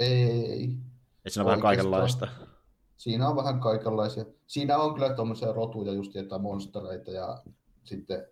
Ei, 0.00 0.64
Että 0.64 1.30
siinä 1.30 1.42
on 1.42 1.46
vähän 1.46 1.60
kaikenlaista. 1.60 2.28
siinä 2.96 3.28
on 3.28 3.36
vähän 3.36 3.60
kaikenlaisia. 3.60 4.24
Siinä 4.46 4.78
on 4.78 4.94
kyllä 4.94 5.14
tuommoisia 5.14 5.52
rotuja 5.52 5.92
just, 5.92 6.16
että 6.16 6.38
monstereita 6.38 7.10
ja 7.10 7.38
sitten 7.84 8.26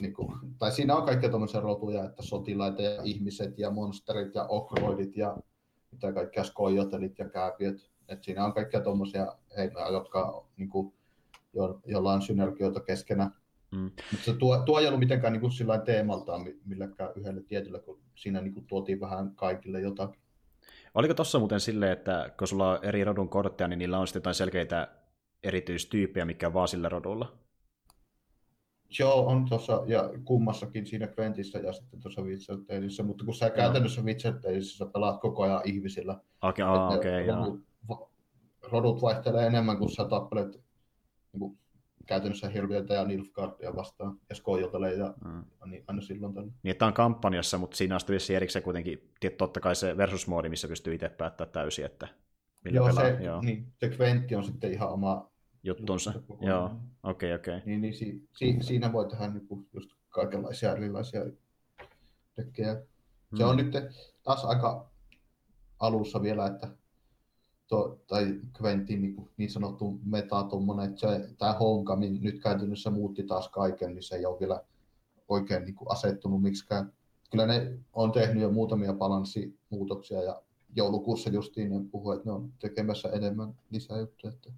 niin 0.00 0.14
kuin, 0.14 0.34
tai 0.58 0.72
siinä 0.72 0.96
on 0.96 1.02
kaikkia 1.06 1.28
tuommoisia 1.30 1.60
rotuja, 1.60 2.04
että 2.04 2.22
sotilaita 2.22 2.82
ja 2.82 3.02
ihmiset 3.04 3.58
ja 3.58 3.70
monsterit 3.70 4.34
ja 4.34 4.44
okroidit 4.48 5.16
ja 5.16 5.36
mitä 5.92 6.12
kaikkea 6.12 6.44
skojotelit 6.44 7.18
ja 7.18 7.28
kääpiöt. 7.28 7.90
Et 8.08 8.22
siinä 8.24 8.44
on 8.44 8.52
kaikkia 8.54 8.80
tuommoisia 8.80 9.32
heimoja, 9.56 9.88
jotka 9.88 10.44
niin 10.56 10.68
kuin, 10.68 10.92
jo, 11.54 11.80
joilla 11.86 12.12
on 12.12 12.22
synergioita 12.22 12.80
keskenään. 12.80 13.30
Mm. 13.70 13.90
Mutta 14.12 14.24
se 14.24 14.32
tuo, 14.32 14.58
tuo 14.58 14.80
ei 14.80 14.86
ollut 14.86 15.00
mitenkään 15.00 15.32
niin 15.32 15.40
kuin 15.40 15.52
sillain 15.52 15.82
teemaltaan 15.82 16.42
mi- 16.42 16.60
millekään 16.64 17.10
yhdelle 17.16 17.42
tietylle, 17.42 17.80
kun 17.80 18.00
siinä 18.14 18.40
niin 18.40 18.54
kuin 18.54 18.66
tuotiin 18.66 19.00
vähän 19.00 19.34
kaikille 19.34 19.80
jotakin. 19.80 20.20
Oliko 20.94 21.14
tossa 21.14 21.38
muuten 21.38 21.60
silleen, 21.60 21.92
että 21.92 22.30
kun 22.38 22.48
sulla 22.48 22.70
on 22.70 22.78
eri 22.82 23.04
rodun 23.04 23.28
kortteja, 23.28 23.68
niin 23.68 23.78
niillä 23.78 23.98
on 23.98 24.06
sitten 24.06 24.20
jotain 24.20 24.34
selkeitä 24.34 24.88
erityistyyppejä, 25.42 26.24
mikä 26.24 26.46
on 26.46 26.54
vaan 26.54 26.68
sillä 26.68 26.88
rodulla? 26.88 27.38
Joo, 28.98 29.26
on 29.26 29.44
tuossa 29.48 29.82
ja 29.86 30.10
kummassakin 30.24 30.86
siinä 30.86 31.08
Quentissä 31.18 31.58
ja 31.58 31.72
sitten 31.72 32.00
tuossa 32.00 32.22
Witcher 32.22 32.58
Talesissa, 32.66 33.02
mutta 33.02 33.24
kun 33.24 33.34
sä 33.34 33.50
käytännössä 33.50 34.02
Witcher 34.02 34.34
Talesissa 34.34 34.86
pelaat 34.86 35.20
koko 35.20 35.42
ajan 35.42 35.60
ihmisillä, 35.64 36.20
Okei, 36.42 36.64
okay, 36.64 36.98
okei, 36.98 37.26
joo. 37.26 37.36
rodut, 37.38 38.10
rodut 38.72 39.02
vaihtelee 39.02 39.46
enemmän 39.46 39.78
kuin 39.78 39.90
sä 39.90 40.04
tappelet 40.04 40.60
niin 41.38 41.50
kuin, 41.50 41.58
käytännössä 42.06 42.48
hirviöitä 42.48 42.94
ja 42.94 43.04
Nilfgaardia 43.04 43.76
vastaan 43.76 44.20
ja 44.28 44.34
skojotelee 44.34 44.94
ja 44.94 45.14
Mm. 45.24 45.44
niin 45.70 45.84
aina 45.86 46.00
silloin 46.02 46.34
tällä. 46.34 46.52
Niin, 46.62 46.70
että 46.70 46.86
on 46.86 46.92
kampanjassa, 46.92 47.58
mutta 47.58 47.76
siinä 47.76 47.94
on 47.94 48.00
sitten 48.00 48.36
erikseen 48.36 48.62
kuitenkin, 48.62 49.10
totta 49.38 49.60
kai 49.60 49.76
se 49.76 49.96
versus-moodi, 49.96 50.48
missä 50.48 50.68
pystyy 50.68 50.94
itse 50.94 51.08
päättämään 51.08 51.52
täysin, 51.52 51.84
että 51.84 52.08
millä 52.64 52.76
Joo, 52.76 52.86
pelaa. 52.86 53.02
se, 53.04 53.18
joo. 53.24 53.40
Niin, 53.42 53.72
se 53.80 53.88
Quentti 54.00 54.34
on 54.34 54.44
sitten 54.44 54.72
ihan 54.72 54.88
oma 54.92 55.30
juttunsa. 55.62 56.12
Joo, 56.40 56.70
okei, 57.02 57.34
okei. 57.34 57.60
Niin, 57.64 57.80
niin 57.80 57.94
si, 57.94 58.28
si, 58.36 58.56
siinä 58.60 58.92
voi 58.92 59.08
tehdä 59.08 59.28
niinku 59.28 59.66
just 59.72 59.90
kaikenlaisia 60.08 60.72
erilaisia 60.72 61.20
dekkejä. 62.36 62.82
Se 63.36 63.44
on 63.44 63.56
Mm. 63.56 63.64
nyt 63.64 63.74
taas 64.22 64.44
aika 64.44 64.90
alussa 65.80 66.22
vielä, 66.22 66.46
että 66.46 66.68
tuo, 67.68 67.98
tai 68.06 68.40
Quentin 68.62 69.02
niin, 69.02 69.28
niin 69.36 69.50
sanottu 69.50 69.98
meta 70.04 70.42
tuommoinen, 70.42 70.86
että 70.86 71.00
se, 71.00 71.28
tämä 71.38 71.52
Homecoming 71.52 72.22
nyt 72.22 72.42
käytännössä 72.42 72.90
muutti 72.90 73.22
taas 73.22 73.48
kaiken, 73.48 73.94
niin 73.94 74.02
se 74.02 74.16
ei 74.16 74.26
ole 74.26 74.40
vielä 74.40 74.62
oikein 75.28 75.64
niin 75.64 75.74
kuin 75.74 75.92
asettunut 75.92 76.42
miksikään. 76.42 76.92
Kyllä 77.30 77.46
ne 77.46 77.78
on 77.92 78.12
tehnyt 78.12 78.42
jo 78.42 78.50
muutamia 78.50 78.92
balanssimuutoksia 78.92 80.22
ja 80.22 80.42
joulukuussa 80.76 81.30
justiin 81.30 81.70
ne 81.70 81.80
puhuu, 81.90 82.12
että 82.12 82.28
ne 82.28 82.32
on 82.32 82.52
tekemässä 82.58 83.08
enemmän 83.08 83.54
lisää 83.70 83.98
juttuja. 83.98 84.32
Että... 84.32 84.50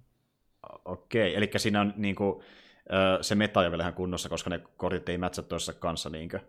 Okei, 0.85 1.35
eli 1.35 1.49
siinä 1.57 1.81
on 1.81 1.93
niin 1.97 2.15
kuin, 2.15 2.43
se 3.21 3.35
meta 3.35 3.63
ei 3.63 3.71
vielä 3.71 3.83
ihan 3.83 3.93
kunnossa, 3.93 4.29
koska 4.29 4.49
ne 4.49 4.63
kortit 4.77 5.09
ei 5.09 5.17
mätsä 5.17 5.41
toisessa 5.41 5.73
kanssa, 5.73 6.09
niinkö? 6.09 6.39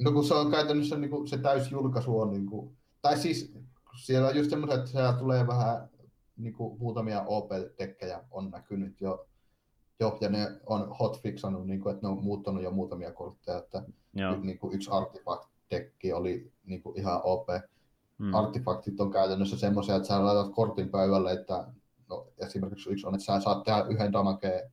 No 0.00 0.12
kun 0.12 0.24
se 0.24 0.34
on 0.34 0.50
käytännössä 0.50 0.96
niin 0.96 1.10
kuin, 1.10 1.28
se 1.28 1.38
täysjulkaisu 1.38 2.20
on, 2.20 2.30
niin 2.30 2.46
kuin, 2.46 2.76
tai 3.02 3.18
siis 3.18 3.54
siellä 3.96 4.28
on 4.28 4.36
just 4.36 4.50
semmoiset, 4.50 4.78
että 4.78 4.90
siellä 4.90 5.12
tulee 5.12 5.46
vähän 5.46 5.88
niin 6.36 6.54
kuin, 6.54 6.78
muutamia 6.78 7.24
OP-tekkejä 7.26 8.24
on 8.30 8.50
näkynyt 8.50 9.00
jo, 9.00 9.26
jo 10.00 10.18
ja 10.20 10.28
ne 10.28 10.60
on 10.66 10.96
hotfixannut, 11.00 11.66
niin 11.66 11.80
kuin, 11.80 11.94
että 11.94 12.06
ne 12.06 12.12
on 12.12 12.24
muuttanut 12.24 12.62
jo 12.62 12.70
muutamia 12.70 13.12
kortteja, 13.12 13.58
että 13.58 13.82
Joo. 14.14 14.36
niin 14.36 14.58
kuin, 14.58 14.74
yksi 14.74 14.90
artifact-tekki 14.90 16.12
oli 16.12 16.52
niin 16.64 16.82
kuin, 16.82 16.98
ihan 16.98 17.20
OP. 17.24 17.48
Mm. 18.18 18.34
Artifaktit 18.34 19.00
on 19.00 19.10
käytännössä 19.10 19.58
semmoisia, 19.58 19.96
että 19.96 20.08
sä 20.08 20.24
laitat 20.24 20.54
kortin 20.54 20.88
pöydälle, 20.88 21.32
että 21.32 21.66
no, 22.08 22.26
esimerkiksi 22.38 22.90
yksi 22.90 23.06
on, 23.06 23.14
että 23.14 23.24
sä 23.24 23.40
saat 23.40 23.62
tehdä 23.62 23.84
yhden 23.88 24.12
damakeen, 24.12 24.70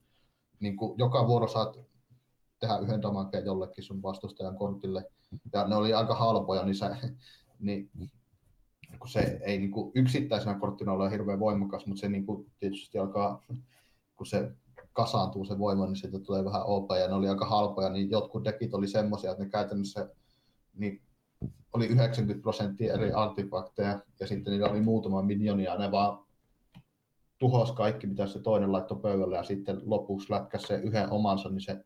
niin 0.59 0.77
kuin 0.77 0.97
joka 0.97 1.27
vuoro 1.27 1.47
saat 1.47 1.79
tehdä 2.59 2.77
yhden 2.77 3.01
damakeen 3.01 3.45
jollekin 3.45 3.83
sun 3.83 4.01
vastustajan 4.01 4.55
kortille, 4.55 5.05
ja 5.53 5.67
ne 5.67 5.75
oli 5.75 5.93
aika 5.93 6.15
halpoja, 6.15 6.63
niin, 6.63 6.75
se, 6.75 6.85
niin 7.59 7.89
kun 9.01 9.09
se 9.09 9.39
ei 9.41 9.57
niin 9.57 9.71
kuin 9.71 9.91
yksittäisenä 9.95 10.59
korttina 10.59 10.91
ole 10.91 11.11
hirveän 11.11 11.39
voimakas, 11.39 11.85
mutta 11.85 12.01
se 12.01 12.09
niin 12.09 12.25
kuin 12.25 12.51
tietysti 12.59 12.97
alkaa, 12.97 13.43
kun 14.15 14.25
se 14.25 14.51
kasaantuu 14.93 15.45
se 15.45 15.59
voima, 15.59 15.85
niin 15.85 15.95
siitä 15.95 16.19
tulee 16.19 16.45
vähän 16.45 16.61
OP, 16.65 16.91
ja 16.99 17.07
ne 17.07 17.13
oli 17.13 17.29
aika 17.29 17.45
halpoja, 17.45 17.89
niin 17.89 18.09
jotkut 18.09 18.45
dekit 18.45 18.73
oli 18.73 18.87
semmoisia, 18.87 19.31
että 19.31 19.43
ne 19.43 19.49
käytännössä 19.49 20.09
niin 20.73 21.01
oli 21.73 21.85
90 21.85 22.41
prosenttia 22.41 22.93
eri 22.93 23.11
artefakteja, 23.11 23.99
ja 24.19 24.27
sitten 24.27 24.51
niillä 24.53 24.69
oli 24.69 24.81
muutama 24.81 25.21
minionia, 25.21 25.71
ja 25.71 25.79
ne 25.79 25.91
vaan 25.91 26.25
tuhos 27.39 27.71
kaikki, 27.71 28.07
mitä 28.07 28.27
se 28.27 28.39
toinen 28.39 28.71
laittoi 28.71 28.99
pöydälle, 29.01 29.35
ja 29.35 29.43
sitten 29.43 29.81
lopuksi 29.85 30.33
lätkäsi 30.33 30.67
se 30.67 30.75
yhden 30.75 31.11
omansa, 31.11 31.49
niin 31.49 31.61
se, 31.61 31.85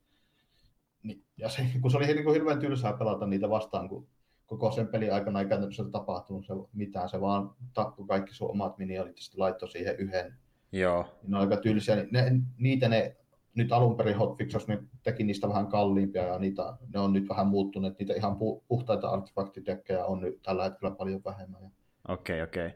niin, 1.04 1.24
ja 1.38 1.50
se, 1.50 1.70
kun 1.82 1.92
se 1.92 1.98
oli 1.98 2.06
niin 2.06 2.24
kuin 2.24 2.34
hirveän 2.34 2.60
tylsää 2.60 2.94
pelata 2.94 3.28
niitä 3.28 3.50
vastaan, 3.50 3.90
kun 3.90 4.08
koko 4.46 4.72
sen 4.72 4.88
pelin 4.88 5.14
aikana 5.14 5.40
ei 5.40 5.46
käytännössä 5.46 5.84
tapahtunut 5.92 6.46
se, 6.46 6.54
mitään, 6.74 7.10
se 7.10 7.22
vaan 7.22 7.56
tappoi 7.74 8.08
kaikki 8.08 8.34
sun 8.34 8.52
omat 8.52 8.78
minionit 8.78 9.18
ja 9.18 9.24
sitten 9.24 9.40
laittoi 9.40 9.70
siihen 9.70 9.96
yhden. 10.00 10.34
Joo, 10.72 11.06
ne 11.28 11.38
on 11.38 11.42
aika 11.42 11.58
tylsiä, 11.58 11.96
ne, 12.12 12.42
niitä 12.58 12.90
ne 12.90 13.16
nyt 13.56 13.72
alun 13.72 13.98
perin 13.98 14.18
hotfixos, 14.18 14.68
ne 14.68 14.84
teki 15.04 15.24
niistä 15.24 15.50
vähän 15.50 15.68
kalliimpia 15.68 16.24
ja 16.24 16.40
niitä, 16.40 16.78
ne 16.94 17.00
on 17.00 17.14
nyt 17.14 17.30
vähän 17.30 17.48
muuttuneet, 17.48 18.00
niitä 18.00 18.14
ihan 18.14 18.38
pu, 18.38 18.64
puhtaita 18.68 19.10
artefaktidekkejä 19.10 20.06
on 20.06 20.20
nyt 20.20 20.42
tällä 20.42 20.64
hetkellä 20.64 20.96
paljon 20.96 21.22
vähemmän. 21.26 21.72
Okei, 22.08 22.42
okei. 22.42 22.70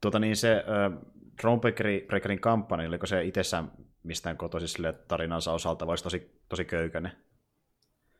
Tuota 0.00 0.18
niin 0.18 0.36
se 0.36 0.52
äh, 0.56 0.98
Thronebreakerin 1.40 2.40
kampanja, 2.40 2.88
oliko 2.88 3.06
se 3.06 3.24
itsessään 3.24 3.72
mistään 4.02 4.36
kotoisin 4.36 4.68
sille 4.68 4.92
tarinansa 4.92 5.52
osalta, 5.52 5.86
vai 5.86 5.92
olisi 5.92 6.04
tosi, 6.04 6.40
tosi 6.48 6.64
köykäinen? 6.64 7.12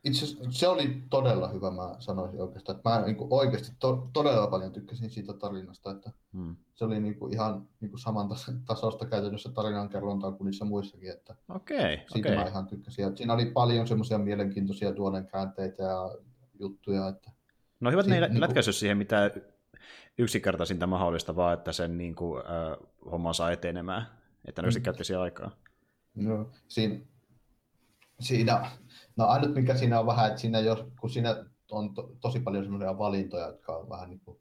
Itse 0.06 0.26
se 0.50 0.68
oli 0.68 1.02
todella 1.10 1.48
hyvä, 1.48 1.70
mä 1.70 1.96
sanoisin 1.98 2.40
oikeastaan. 2.40 2.80
Mä 2.84 3.02
niin 3.06 3.16
kuin 3.16 3.28
oikeasti 3.30 3.72
to, 3.78 4.10
todella 4.12 4.46
paljon 4.46 4.72
tykkäsin 4.72 5.10
siitä 5.10 5.32
tarinasta, 5.32 5.90
että 5.90 6.10
hmm. 6.32 6.56
se 6.74 6.84
oli 6.84 7.00
niin 7.00 7.18
kuin 7.18 7.32
ihan 7.32 7.68
niin 7.80 7.90
kuin 7.90 8.00
saman 8.00 8.28
tasosta 8.66 9.06
käytännössä 9.06 9.52
tarinankerrontaa 9.52 10.32
kuin 10.32 10.44
niissä 10.44 10.64
muissakin, 10.64 11.10
että 11.10 11.36
okay, 11.48 11.98
siitä 12.12 12.28
okay. 12.28 12.34
mä 12.36 12.48
ihan 12.48 12.66
tykkäsin. 12.66 13.02
Ja 13.02 13.16
siinä 13.16 13.34
oli 13.34 13.46
paljon 13.46 13.86
semmoisia 13.86 14.18
mielenkiintoisia 14.18 14.92
tuonen 14.92 15.26
käänteitä 15.26 15.82
ja 15.82 16.10
juttuja. 16.58 17.08
Että 17.08 17.30
no 17.80 17.90
hyvät, 17.90 18.06
ne 18.06 18.20
niin 18.20 18.72
siihen 18.72 18.98
mitään 18.98 19.30
yksinkertaisinta 20.18 20.86
mahdollista, 20.86 21.36
vaan 21.36 21.54
että 21.54 21.72
sen 21.72 21.98
niin 21.98 22.14
kuin, 22.14 22.42
äh, 22.42 22.78
homma 23.10 23.32
saa 23.32 23.50
etenemään, 23.50 24.06
että 24.44 24.62
ne 24.62 24.68
mm. 24.68 24.82
käyttäisi 24.82 25.14
aikaa. 25.14 25.50
No, 26.14 26.50
siinä, 26.68 26.98
siinä, 28.20 28.70
no 29.16 29.26
ainut 29.26 29.54
mikä 29.54 29.76
siinä 29.76 30.00
on 30.00 30.06
vähän, 30.06 30.28
että 30.28 30.40
siinä 30.40 30.60
jos, 30.60 30.84
kun 31.00 31.10
siinä 31.10 31.44
on 31.70 31.94
to, 31.94 32.10
tosi 32.20 32.40
paljon 32.40 32.64
semmoisia 32.64 32.98
valintoja, 32.98 33.46
jotka 33.46 33.76
on 33.76 33.88
vähän 33.88 34.10
niin 34.10 34.20
kuin 34.20 34.40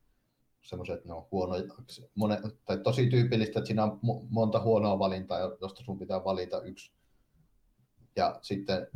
semmoiset, 0.62 0.96
että 0.96 1.08
ne 1.08 1.14
on 1.14 1.28
huonoja, 1.32 1.64
monet, 2.16 2.40
tai 2.66 2.78
tosi 2.78 3.10
tyypillistä, 3.10 3.60
että 3.60 3.68
siinä 3.68 3.84
on 3.84 4.00
monta 4.30 4.62
huonoa 4.62 5.00
valintaa, 5.00 5.40
josta 5.40 5.84
sun 5.84 6.00
pitää 6.00 6.24
valita 6.24 6.62
yksi. 6.62 6.92
Ja 8.16 8.40
sitten, 8.42 8.88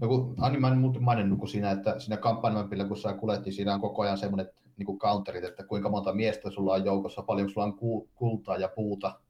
no 0.00 0.08
kun 0.08 0.34
Anni 0.38 0.58
mä 0.58 0.68
en 0.68 0.78
muuten 0.78 1.02
maininnut, 1.02 1.38
kun 1.38 1.48
siinä, 1.48 1.70
että 1.70 1.98
siinä 1.98 2.16
kampanjamappilla, 2.16 2.84
kun 2.84 2.96
sä 2.96 3.12
kuljet, 3.12 3.44
niin 3.44 3.52
siinä 3.52 3.74
on 3.74 3.80
koko 3.80 4.02
ajan 4.02 4.18
semmoinen 4.18 4.50
niin 4.76 4.86
kuin 4.86 4.98
counterit, 4.98 5.44
että 5.44 5.64
kuinka 5.64 5.88
monta 5.88 6.12
miestä 6.12 6.50
sulla 6.50 6.72
on 6.72 6.84
joukossa, 6.84 7.22
paljon 7.22 7.50
sulla 7.50 7.66
on 7.66 7.78
kultaa 8.14 8.56
ja 8.56 8.68
puuta. 8.68 9.20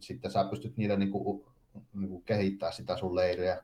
Sitten 0.00 0.30
sä 0.30 0.44
pystyt 0.50 0.76
niille 0.76 0.96
niin 0.96 1.10
kuin, 1.10 1.44
niin 1.94 2.08
kuin 2.08 2.24
kehittää 2.24 2.72
sitä 2.72 2.96
sun 2.96 3.14
leiriä. 3.14 3.62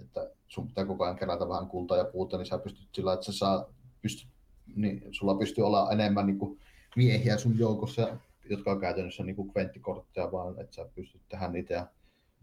Että 0.00 0.30
sun 0.48 0.68
pitää 0.68 0.84
koko 0.84 1.04
ajan 1.04 1.16
kerätä 1.16 1.48
vähän 1.48 1.66
kultaa 1.66 1.96
ja 1.96 2.04
puuta, 2.04 2.36
niin 2.36 2.46
sä 2.46 2.58
pystyt 2.58 2.88
sillä, 2.92 3.12
että 3.12 3.26
sä 3.26 3.32
saa, 3.32 3.64
pystyt, 4.02 4.28
niin 4.76 5.08
sulla 5.10 5.34
pystyy 5.34 5.66
olla 5.66 5.92
enemmän 5.92 6.26
niin 6.26 6.38
kuin 6.38 6.58
miehiä 6.96 7.38
sun 7.38 7.58
joukossa, 7.58 8.16
jotka 8.50 8.70
on 8.70 8.80
käytännössä 8.80 9.24
niin 9.24 9.36
kuin 9.36 9.52
kventtikortteja, 9.52 10.32
vaan 10.32 10.60
että 10.60 10.74
sä 10.74 10.88
pystyt 10.94 11.22
tehdä 11.28 11.48
niitä 11.48 11.74
ja 11.74 11.86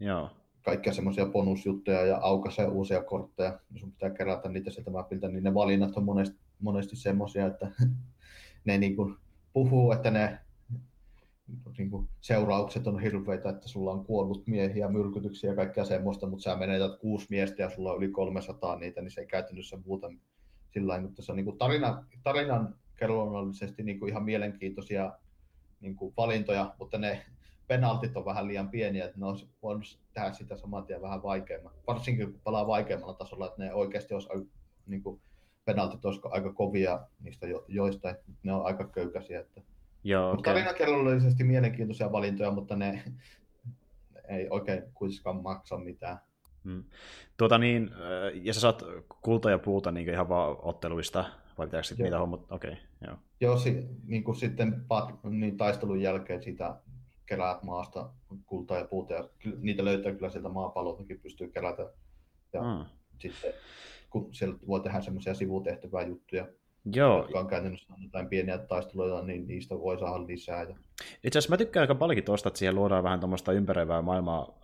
Joo. 0.00 0.30
kaikkia 0.62 0.92
semmoisia 0.92 1.26
bonusjuttuja 1.26 2.06
ja 2.06 2.18
aukaisee 2.22 2.66
uusia 2.66 3.02
kortteja, 3.02 3.58
niin 3.70 3.80
sun 3.80 3.92
pitää 3.92 4.10
kerätä 4.10 4.48
niitä 4.48 4.70
sieltä 4.70 4.90
mapilta, 4.90 5.28
niin 5.28 5.44
ne 5.44 5.54
valinnat 5.54 5.96
on 5.96 6.04
monesti, 6.04 6.38
monesti 6.58 6.96
semmoisia, 6.96 7.46
että 7.46 7.70
ne 8.64 8.78
niin 8.78 8.96
kuin 8.96 9.16
puhuu, 9.52 9.92
että 9.92 10.10
ne 10.10 10.38
niin 11.78 11.90
kuin 11.90 12.08
seuraukset 12.20 12.86
on 12.86 13.00
hirveitä, 13.00 13.48
että 13.48 13.68
sulla 13.68 13.92
on 13.92 14.04
kuollut 14.04 14.46
miehiä, 14.46 14.88
myrkytyksiä 14.88 15.50
ja 15.50 15.56
kaikkea 15.56 15.84
semmoista, 15.84 16.26
mutta 16.26 16.42
sä 16.42 16.56
menetät 16.56 16.98
kuusi 17.00 17.26
miestä 17.30 17.62
ja 17.62 17.70
sulla 17.70 17.92
on 17.92 17.98
yli 17.98 18.08
300 18.08 18.76
niitä, 18.76 19.02
niin 19.02 19.10
se 19.10 19.20
ei 19.20 19.26
käytännössä 19.26 19.78
muuta 19.86 20.12
sillä 20.70 20.92
tavalla, 20.92 21.08
mutta 21.08 21.22
se 21.22 21.32
on 21.32 21.36
niin 21.36 21.44
kuin 21.44 21.58
tarina, 21.58 22.04
tarinan 22.22 22.74
kellollisesti 22.96 23.82
niin 23.82 24.08
ihan 24.08 24.24
mielenkiintoisia 24.24 25.12
niin 25.80 25.96
kuin 25.96 26.14
valintoja, 26.16 26.74
mutta 26.78 26.98
ne 26.98 27.24
penaltit 27.66 28.16
on 28.16 28.24
vähän 28.24 28.48
liian 28.48 28.68
pieniä, 28.68 29.04
että 29.04 29.18
ne 29.20 29.26
olisi 29.26 29.48
voinut 29.62 29.98
tehdä 30.12 30.32
sitä 30.32 30.56
saman 30.56 30.86
tien 30.86 31.02
vähän 31.02 31.22
vaikeamman. 31.22 31.72
Varsinkin 31.86 32.32
kun 32.32 32.40
palaa 32.44 32.66
vaikeammalla 32.66 33.14
tasolla, 33.14 33.46
että 33.46 33.62
ne 33.62 33.74
oikeasti 33.74 34.14
olisi 34.14 34.28
niin 34.86 35.02
kuin, 35.02 35.20
penaltit 35.64 36.04
olisi 36.04 36.20
aika 36.24 36.52
kovia 36.52 37.06
niistä 37.20 37.46
jo, 37.46 37.64
joista, 37.68 38.10
että 38.10 38.32
ne 38.42 38.52
on 38.52 38.66
aika 38.66 38.88
köykäisiä. 38.88 39.40
Että... 39.40 39.60
Joo, 40.04 40.30
okay. 40.30 40.42
Tarinakellollisesti 40.42 41.44
mielenkiintoisia 41.44 42.12
valintoja, 42.12 42.50
mutta 42.50 42.76
ne 42.76 43.02
ei 44.28 44.46
oikein 44.50 44.82
kuitenkaan 44.94 45.42
maksa 45.42 45.78
mitään. 45.78 46.18
Hmm. 46.64 46.84
Tuota 47.36 47.58
niin, 47.58 47.90
ja 48.42 48.54
sä 48.54 48.60
saat 48.60 48.82
kulta 49.22 49.50
ja 49.50 49.58
puuta 49.58 49.90
niin 49.92 50.10
ihan 50.10 50.28
vaan 50.28 50.56
otteluista, 50.62 51.24
vai 51.58 51.66
pitääkö 51.66 51.86
sitten 51.86 52.04
niitä 52.04 52.18
hommat? 52.18 52.52
Okei, 52.52 52.72
okay, 52.72 52.84
joo. 53.06 53.16
Joo, 53.40 53.58
si, 53.58 53.86
niin 54.06 54.24
kuin 54.24 54.36
sitten 54.36 54.86
niin 55.30 55.56
taistelun 55.56 56.02
jälkeen 56.02 56.42
sitä 56.42 56.76
keräät 57.26 57.62
maasta 57.62 58.10
kultaa 58.46 58.78
ja 58.78 58.84
puuta, 58.84 59.14
ja 59.14 59.28
niitä 59.60 59.84
löytää 59.84 60.12
kyllä 60.12 60.30
sieltä 60.30 60.48
maapalloltakin, 60.48 61.20
pystyy 61.20 61.48
kerätä. 61.48 61.92
Ja 62.52 62.62
hmm. 62.62 62.84
sitten 63.18 63.52
kun 64.10 64.34
siellä 64.34 64.58
voi 64.66 64.80
tehdä 64.80 65.00
semmoisia 65.00 65.34
sivutehtävää 65.34 66.02
juttuja, 66.02 66.46
Joo. 66.84 67.18
jotka 67.18 67.40
on 67.40 67.48
käytännössä 67.48 67.94
jotain 68.02 68.28
pieniä 68.28 68.58
taisteluja, 68.58 69.22
niin 69.22 69.46
niistä 69.46 69.78
voi 69.78 69.98
saada 69.98 70.26
lisää. 70.26 70.62
Ja... 70.62 70.76
Itse 71.24 71.38
asiassa 71.38 71.52
mä 71.52 71.56
tykkään 71.56 71.82
aika 71.82 71.94
paljonkin 71.94 72.24
tuosta, 72.24 72.48
että 72.48 72.58
siihen 72.58 72.74
luodaan 72.74 73.04
vähän 73.04 73.20
tuommoista 73.20 73.52
ympäröivää 73.52 74.02
maailmaa, 74.02 74.58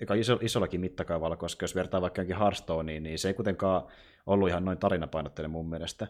aika 0.00 0.14
iso, 0.14 0.38
isollakin 0.42 0.80
mittakaavalla, 0.80 1.36
koska 1.36 1.64
jos 1.64 1.74
vertaa 1.74 2.00
vaikka 2.00 2.20
jonkin 2.20 2.38
Hearthstoneen, 2.38 3.02
niin 3.02 3.18
se 3.18 3.28
ei 3.28 3.34
kuitenkaan 3.34 3.82
ollut 4.26 4.48
ihan 4.48 4.64
noin 4.64 4.78
tarinapainotteinen 4.78 5.50
mun 5.50 5.68
mielestä. 5.68 6.06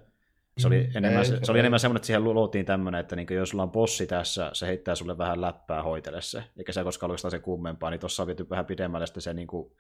Se 0.58 0.66
oli 0.66 0.84
mm, 0.84 0.96
enemmän, 0.96 1.22
ei, 1.22 1.24
se, 1.24 1.38
se 1.42 1.52
oli 1.52 1.58
enemmän 1.58 1.80
semmoinen, 1.80 1.96
että 1.98 2.06
siihen 2.06 2.24
luotiin 2.24 2.66
tämmöinen, 2.66 3.00
että 3.00 3.16
niin 3.16 3.26
jos 3.30 3.48
sulla 3.48 3.62
on 3.62 3.70
bossi 3.70 4.06
tässä, 4.06 4.50
se 4.52 4.66
heittää 4.66 4.94
sulle 4.94 5.18
vähän 5.18 5.40
läppää 5.40 5.82
hoitele 5.82 6.22
se, 6.22 6.44
eikä 6.56 6.72
se 6.72 6.84
koskaan 6.84 7.10
oikeastaan 7.10 7.30
se 7.30 7.38
kummempaa, 7.38 7.90
niin 7.90 8.00
tuossa 8.00 8.22
on 8.22 8.26
viety 8.26 8.50
vähän 8.50 8.66
pidemmälle 8.66 9.06
sitten 9.06 9.22
se 9.22 9.34
niin 9.34 9.46
kuin 9.46 9.72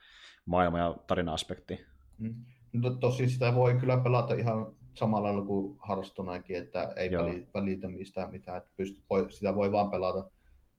maailma- 0.46 0.78
ja 0.78 0.96
tarina-aspekti. 1.06 1.80
Mm. 2.18 2.34
No, 2.72 2.90
tosi 2.90 3.28
sitä 3.28 3.54
voi 3.54 3.74
kyllä 3.74 3.96
pelata 3.96 4.34
ihan 4.34 4.66
samalla 4.98 5.28
lailla 5.28 5.46
kuin 5.46 5.76
harrastunaankin, 5.78 6.56
että 6.56 6.92
ei 6.96 7.12
Joo. 7.12 7.30
välitä 7.54 7.88
mistään 7.88 8.30
mitään, 8.30 8.58
että 8.58 8.70
pystyt, 8.76 9.04
voi, 9.10 9.32
sitä 9.32 9.54
voi 9.54 9.72
vaan 9.72 9.90
pelata. 9.90 10.30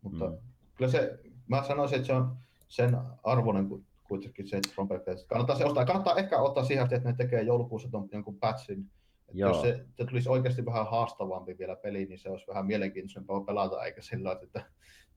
Mutta 0.02 0.30
mm. 0.30 0.38
kyllä 0.76 0.92
se, 0.92 1.20
mä 1.48 1.64
sanoisin, 1.64 1.96
että 1.96 2.08
se 2.08 2.14
on 2.14 2.38
sen 2.68 2.98
arvoinen 3.24 3.70
kuitenkin 4.04 4.48
se 4.48 4.60
Trumpet 4.74 5.02
Kannattaa 5.28 5.56
se 5.56 5.66
ostaa. 5.66 5.86
Kannattaa 5.86 6.16
ehkä 6.16 6.40
ottaa 6.40 6.64
siihen, 6.64 6.88
että 6.92 7.10
ne 7.10 7.16
tekee 7.18 7.42
joulukuussa 7.42 7.90
ton, 7.92 8.10
jonkun 8.12 8.40
patchin. 8.40 8.92
Että 9.28 9.40
jos 9.40 9.62
se, 9.62 9.86
se, 9.94 10.06
tulisi 10.06 10.30
oikeasti 10.30 10.66
vähän 10.66 10.88
haastavampi 10.88 11.58
vielä 11.58 11.76
peli, 11.76 12.06
niin 12.06 12.20
se 12.20 12.30
olisi 12.30 12.48
vähän 12.48 12.66
mielenkiintoisempaa 12.66 13.42
pelata, 13.42 13.84
eikä 13.84 14.02
sillä 14.02 14.32
että 14.42 14.66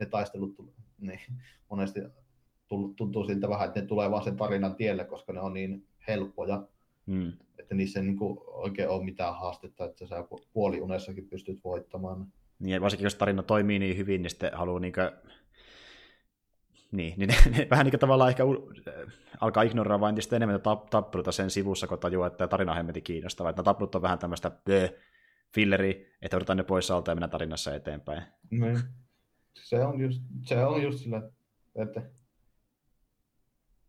ne 0.00 0.06
taistelut 0.06 0.54
niin 0.98 1.20
monesti 1.70 2.00
tuntuu 2.96 3.24
siltä 3.24 3.48
vähän, 3.48 3.68
että 3.68 3.80
ne 3.80 3.86
tulee 3.86 4.10
vaan 4.10 4.24
sen 4.24 4.36
tarinan 4.36 4.74
tielle, 4.74 5.04
koska 5.04 5.32
ne 5.32 5.40
on 5.40 5.52
niin 5.52 5.86
helppoja, 6.08 6.62
mm. 7.06 7.32
että 7.58 7.74
niissä 7.74 8.00
ei 8.00 8.06
niin 8.06 8.16
kuin 8.16 8.38
oikein 8.46 8.88
ole 8.88 9.04
mitään 9.04 9.34
haastetta, 9.34 9.84
että 9.84 10.06
sä 10.06 10.24
puoliunessakin 10.52 11.28
pystyt 11.28 11.64
voittamaan. 11.64 12.26
Niin, 12.58 12.82
varsinkin 12.82 13.04
jos 13.04 13.14
tarina 13.14 13.42
toimii 13.42 13.78
niin 13.78 13.96
hyvin, 13.96 14.22
niin 14.22 14.30
sitten 14.30 14.50
haluaa 14.54 14.80
niin 14.80 14.92
kuin... 14.92 15.10
Niin, 16.92 17.14
niin 17.16 17.28
ne, 17.28 17.36
ne 17.58 17.66
vähän 17.70 17.84
niin 17.84 17.92
kuin 17.92 18.00
tavallaan 18.00 18.30
ehkä 18.30 18.42
alkaa 19.40 19.62
ignoraa 19.62 20.00
vain 20.00 20.22
sitten 20.22 20.36
enemmän 20.36 20.60
tap, 20.60 20.90
tappeluita 20.90 21.32
sen 21.32 21.50
sivussa, 21.50 21.86
kun 21.86 21.98
tajuaa, 21.98 22.26
että 22.26 22.48
tarina 22.48 22.72
on 22.72 22.76
hemmetin 22.76 23.02
kiinnostava. 23.02 23.50
Että 23.50 23.62
tappelut 23.62 23.94
on 23.94 24.02
vähän 24.02 24.18
tämmöistä 24.18 24.50
filleri, 25.54 26.12
että 26.22 26.36
otetaan 26.36 26.56
ne 26.56 26.62
pois 26.62 26.90
alta 26.90 27.10
ja 27.10 27.14
mennä 27.14 27.28
tarinassa 27.28 27.74
eteenpäin. 27.74 28.22
Niin. 28.50 28.78
Se 29.54 29.84
on 29.84 30.00
just, 30.00 30.22
se 30.42 30.66
on 30.66 30.82
just 30.82 30.98
sillä, 30.98 31.30
että 31.74 32.02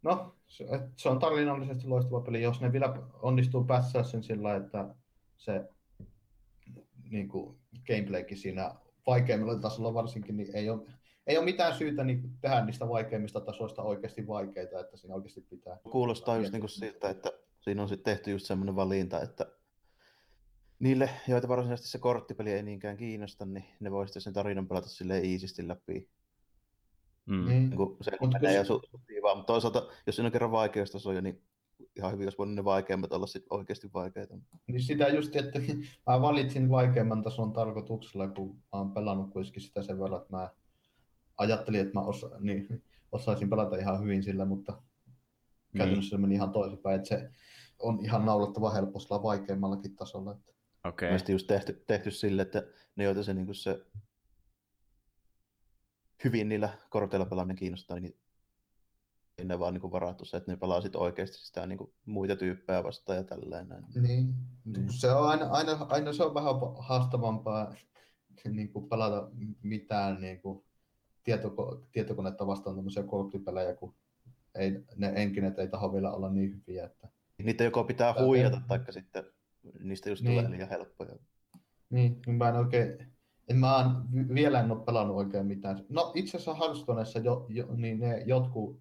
no, 0.03 0.35
se, 0.47 0.65
se 0.95 1.09
on 1.09 1.19
tarinallisesti 1.19 1.87
loistava 1.87 2.21
peli, 2.21 2.41
jos 2.41 2.61
ne 2.61 2.71
vielä 2.71 3.03
onnistuu 3.21 3.63
päässä 3.63 4.03
sen 4.03 4.23
sillä, 4.23 4.55
että 4.55 4.95
se 5.37 5.69
niin 7.09 7.27
kuin 7.27 7.57
gameplaykin 7.87 8.37
siinä 8.37 8.75
vaikeimmilla 9.07 9.59
tasolla 9.59 9.93
varsinkin, 9.93 10.37
niin 10.37 10.55
ei 10.55 10.69
ole, 10.69 10.81
ei 11.27 11.37
ole 11.37 11.45
mitään 11.45 11.75
syytä 11.75 12.03
niin 12.03 12.37
tehdä 12.41 12.65
niistä 12.65 12.89
vaikeimmista 12.89 13.41
tasoista 13.41 13.81
oikeasti 13.81 14.27
vaikeita, 14.27 14.79
että 14.79 14.97
siinä 14.97 15.15
oikeasti 15.15 15.41
pitää. 15.41 15.77
Kuulostaa 15.91 16.37
just 16.37 16.51
niin 16.51 16.61
kuin 16.61 16.69
siltä, 16.69 17.09
että 17.09 17.31
siinä 17.61 17.81
on 17.81 17.89
sitten 17.89 18.15
tehty 18.15 18.31
just 18.31 18.45
semmoinen 18.45 18.75
valinta, 18.75 19.21
että 19.21 19.45
niille, 20.79 21.09
joita 21.27 21.47
varsinaisesti 21.47 21.89
se 21.89 21.97
korttipeli 21.97 22.51
ei 22.51 22.63
niinkään 22.63 22.97
kiinnosta, 22.97 23.45
niin 23.45 23.65
ne 23.79 23.91
voi 23.91 24.07
sitten 24.07 24.21
sen 24.21 24.33
tarinan 24.33 24.67
pelata 24.67 24.87
sille 24.87 25.19
iisisti 25.19 25.67
läpi. 25.67 26.09
Mm. 27.25 27.45
Niin. 27.45 27.69
niin 27.69 27.97
se 28.01 28.11
Mut 28.21 28.31
menee 28.33 28.55
ja 28.55 28.63
vaan, 29.23 29.37
mutta 29.37 29.53
toisaalta, 29.53 29.87
jos 30.07 30.15
siinä 30.15 30.27
on 30.27 30.31
kerran 30.31 30.51
vaikeustasoja, 30.51 31.21
niin 31.21 31.41
ihan 31.95 32.11
hyvin 32.11 32.25
olisi 32.25 32.37
voinut 32.37 32.55
ne 32.55 32.63
vaikeimmat 32.63 33.13
olla 33.13 33.27
sit 33.27 33.45
oikeasti 33.49 33.89
vaikeita. 33.93 34.37
Niin 34.67 34.81
sitä 34.81 35.07
just, 35.07 35.35
että 35.35 35.59
mä 36.07 36.21
valitsin 36.21 36.69
vaikeimman 36.69 37.23
tason 37.23 37.53
tarkoituksella, 37.53 38.27
kun 38.27 38.55
mä 38.55 38.79
oon 38.79 38.93
pelannut 38.93 39.31
kuitenkin 39.33 39.61
sitä 39.61 39.81
sen 39.81 39.99
verran, 39.99 40.21
että 40.21 40.37
mä 40.37 40.49
ajattelin, 41.37 41.81
että 41.81 41.93
mä 41.93 42.05
osa, 42.05 42.29
niin, 42.39 42.83
osaisin 43.11 43.49
pelata 43.49 43.75
ihan 43.75 44.01
hyvin 44.01 44.23
sillä, 44.23 44.45
mutta 44.45 44.71
niin. 44.71 45.77
käytännössä 45.77 46.09
se 46.09 46.17
meni 46.17 46.35
ihan 46.35 46.51
toisinpäin, 46.51 46.95
että 46.95 47.09
se 47.09 47.29
on 47.79 47.99
ihan 48.05 48.25
naulattava 48.25 48.71
helposti 48.71 49.09
vaikeimmallakin 49.09 49.95
tasolla. 49.95 50.31
Että... 50.31 50.51
Okei. 50.85 51.15
Okay. 51.15 51.33
just 51.33 51.47
tehty, 51.47 51.83
tehty 51.87 52.11
sille, 52.11 52.41
että 52.41 52.63
ne, 52.95 53.03
joita 53.03 53.23
se, 53.23 53.33
niin 53.33 53.55
se 53.55 53.85
hyvin 56.23 56.49
niillä 56.49 56.69
korteilla 56.89 57.25
pelaaminen 57.25 57.55
kiinnostaa, 57.55 57.99
niin 57.99 58.17
ne 59.43 59.59
vaan 59.59 59.73
niin 59.73 59.91
varattu 59.91 60.25
se, 60.25 60.37
että 60.37 60.51
ne 60.51 60.57
pelaa 60.57 60.81
sit 60.81 60.95
oikeasti 60.95 61.37
sitä 61.37 61.67
niin 61.67 61.77
kuin 61.77 61.93
muita 62.05 62.35
tyyppejä 62.35 62.83
vastaan 62.83 63.17
ja 63.17 63.23
tälleen. 63.23 63.67
Niin. 63.67 64.35
niin. 64.65 64.93
Se 64.93 65.11
on 65.11 65.27
aina, 65.27 65.45
aina, 65.45 65.71
aina 65.89 66.13
se 66.13 66.23
on 66.23 66.33
vähän 66.33 66.55
haastavampaa 66.79 67.75
niin 68.49 68.69
kuin 68.69 68.89
pelata 68.89 69.29
mitään 69.63 70.21
niin 70.21 70.41
kuin 70.41 70.63
tietoko, 71.23 71.87
tietokonetta 71.91 72.47
vastaan 72.47 72.75
tämmöisiä 72.75 73.03
korttipelejä, 73.03 73.75
kun 73.75 73.95
ei, 74.55 74.83
ne 74.95 75.13
enkinet 75.15 75.59
ei 75.59 75.67
taho 75.67 75.93
vielä 75.93 76.11
olla 76.11 76.29
niin 76.29 76.53
hyviä. 76.53 76.85
Että... 76.85 77.07
Niitä 77.43 77.63
joko 77.63 77.83
pitää 77.83 78.13
Tää- 78.13 78.23
huijata, 78.23 78.61
taikka 78.67 78.91
sitten 78.91 79.23
niistä 79.79 80.09
just 80.09 80.23
Niin. 80.23 80.39
tulee 80.39 80.51
liian 80.51 80.69
helppoja. 80.69 81.15
Niin, 81.89 82.21
niin 82.25 82.35
mä 82.35 82.49
en 82.49 82.55
oikein, 82.55 83.12
en 83.47 83.57
mä 83.57 84.01
vielä 84.33 84.59
en 84.59 84.71
ole 84.71 84.85
pelannut 84.85 85.17
oikein 85.17 85.45
mitään. 85.45 85.85
No 85.89 86.11
itse 86.15 86.37
asiassa 86.37 86.53
Hearthstoneessa 86.53 87.19
jo, 87.19 87.45
jo, 87.49 87.67
niin 87.75 87.99
ne 87.99 88.23
jotkut 88.25 88.79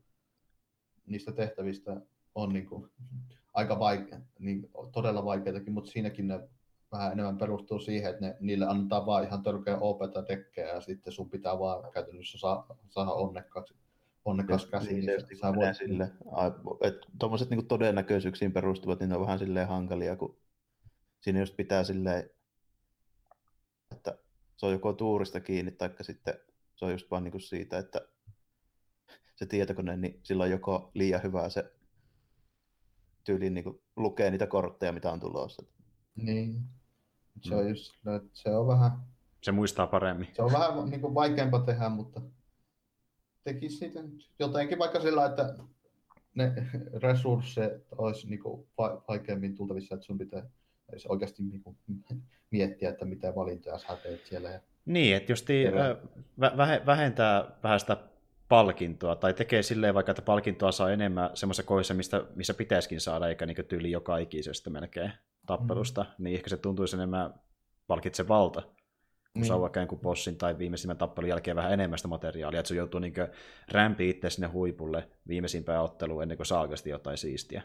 niistä 1.07 1.33
tehtävistä 1.33 2.01
on 2.35 2.53
niin 2.53 2.67
kuin 2.67 2.91
aika 3.55 3.79
vaikea, 3.79 4.21
niin 4.39 4.71
todella 4.93 5.25
vaikeitakin, 5.25 5.73
mutta 5.73 5.91
siinäkin 5.91 6.29
ne 6.29 6.49
vähän 6.93 7.13
enemmän 7.13 7.39
perustuu 7.39 7.79
siihen, 7.79 8.11
että 8.11 8.27
ne, 8.27 8.37
niille 8.41 8.67
annetaan 8.67 9.07
vaan 9.07 9.25
ihan 9.25 9.43
törkeä 9.43 9.79
opeta 9.79 10.27
dekkejä 10.29 10.69
ja 10.69 10.81
sitten 10.81 11.13
sun 11.13 11.31
pitää 11.31 11.59
vaan 11.59 11.93
käytännössä 11.93 12.39
saa, 12.39 12.77
saada 12.89 13.11
onnekkaaksi, 13.11 13.75
onnekas 14.25 14.67
käsi. 14.67 14.93
Niin, 14.93 15.07
Niin, 15.07 15.39
sä, 15.41 15.55
voit, 15.55 15.77
sille, 15.77 16.13
tuommoiset 17.19 17.51
niinku 17.51 17.67
todennäköisyyksiin 17.67 18.53
perustuvat, 18.53 19.01
niin 19.01 19.09
ne 19.09 19.17
on 19.17 19.23
vähän 19.23 19.39
silleen 19.39 19.69
hankalia, 19.69 20.17
kun 20.17 20.39
siinä 21.21 21.41
just 21.41 21.57
pitää 21.57 21.85
silleen, 21.85 22.31
että 23.93 24.19
se 24.57 24.67
on 24.67 24.73
joko 24.73 24.93
tuurista 24.93 25.41
kiinni, 25.41 25.73
tai 25.73 25.91
sitten 26.01 26.35
se 26.77 26.85
on 26.85 26.91
just 26.93 27.11
vaan 27.11 27.25
niinku 27.25 27.39
siitä, 27.39 27.79
että 27.79 28.01
se 29.37 29.47
tietokone, 29.47 29.97
niin 29.97 30.21
sillä 30.23 30.43
on 30.45 30.51
joko 30.51 30.91
liian 30.95 31.23
hyvä 31.23 31.49
se 31.49 31.73
tyyliin 33.25 33.55
niinku 33.55 33.83
lukee 33.97 34.31
niitä 34.31 34.47
kortteja, 34.47 34.93
mitä 34.93 35.13
on 35.13 35.21
tulossa. 35.21 35.63
niin. 36.17 36.61
Se 37.43 37.55
Mm. 37.55 37.61
on 37.61 37.69
just, 37.69 37.93
sillä, 38.01 38.17
että 38.17 38.31
se 38.33 38.51
on 38.57 38.67
vähän, 38.67 38.91
Se 39.41 39.53
muistaa 39.53 39.87
paremmin. 39.87 40.29
Se 40.33 40.43
on 40.43 40.53
vähän 40.53 40.91
niin 40.91 41.01
kuin 41.01 41.15
vaikeampaa 41.15 41.61
tehdä, 41.63 41.89
mutta 41.89 42.21
tekisi 43.45 43.77
siitä 43.77 44.01
jotenkin 44.39 44.79
vaikka 44.79 45.01
sillä, 45.01 45.27
että 45.27 45.55
ne 46.35 46.53
resursseet 47.03 47.87
olisi 47.99 48.29
niin 48.31 48.41
kuin 48.43 48.67
va- 48.79 49.05
vaikeammin 49.09 49.55
tultavissa, 49.55 49.95
että 49.95 50.07
sun 50.07 50.19
pitää 50.19 50.51
edes 50.93 51.07
oikeasti 51.07 51.43
niin 51.43 51.63
kuin 51.63 51.77
miettiä, 52.51 52.91
että 52.91 53.05
mitä 53.05 53.35
valintoja 53.35 53.79
sä 53.79 53.97
teet 54.03 54.27
siellä. 54.27 54.51
Ja... 54.51 54.61
Niin, 54.87 55.17
että 55.17 55.33
just 55.33 55.47
Kyllä. 55.47 55.97
vähentää 56.87 57.51
vähän 57.63 57.81
sitä 57.81 57.97
palkintoa, 58.49 59.17
tai 59.17 59.35
tekee 59.35 59.63
silleen 59.63 59.95
vaikka, 59.95 60.13
että 60.13 60.23
palkintoa 60.23 60.73
saa 60.73 60.91
enemmän 60.91 61.31
semmoisessa 61.35 61.63
kohdassa, 61.63 61.95
mistä, 61.95 62.25
missä 62.35 62.55
pitäisikin 62.55 63.01
saada, 63.01 63.29
eikä 63.29 63.47
niin 63.47 63.67
tyyli 63.69 63.91
joka 63.91 64.19
ikisestä 64.19 64.71
melkein 64.71 65.13
tappelusta, 65.47 66.03
mm. 66.03 66.25
niin 66.25 66.35
ehkä 66.35 66.51
se 66.51 66.57
tuntuisi 66.57 66.97
enemmän 66.97 67.35
palkitsevalta, 67.87 68.63
kun 68.63 68.71
niin. 69.35 69.45
saa 69.45 69.61
vaikka 69.61 69.81
jonkun 69.81 70.01
bossin 70.01 70.37
tai 70.37 70.59
viimeisimmän 70.59 70.97
tappelun 70.97 71.29
jälkeen 71.29 71.57
vähän 71.57 71.73
enemmän 71.73 71.99
sitä 71.99 72.09
materiaalia, 72.09 72.61
että 72.61 72.69
sun 72.69 72.77
joutuu 72.77 73.01
niin 73.01 73.15
rämpi 73.71 74.11
itse 74.11 74.31
sinne 74.31 74.49
huipulle 74.49 75.09
viimeisimpään 75.29 75.83
otteluun 75.83 76.23
ennen 76.23 76.37
kuin 76.39 76.47
saa 76.47 76.61
oikeasti 76.61 76.91
jotain 76.91 77.19
siistiä. 77.19 77.63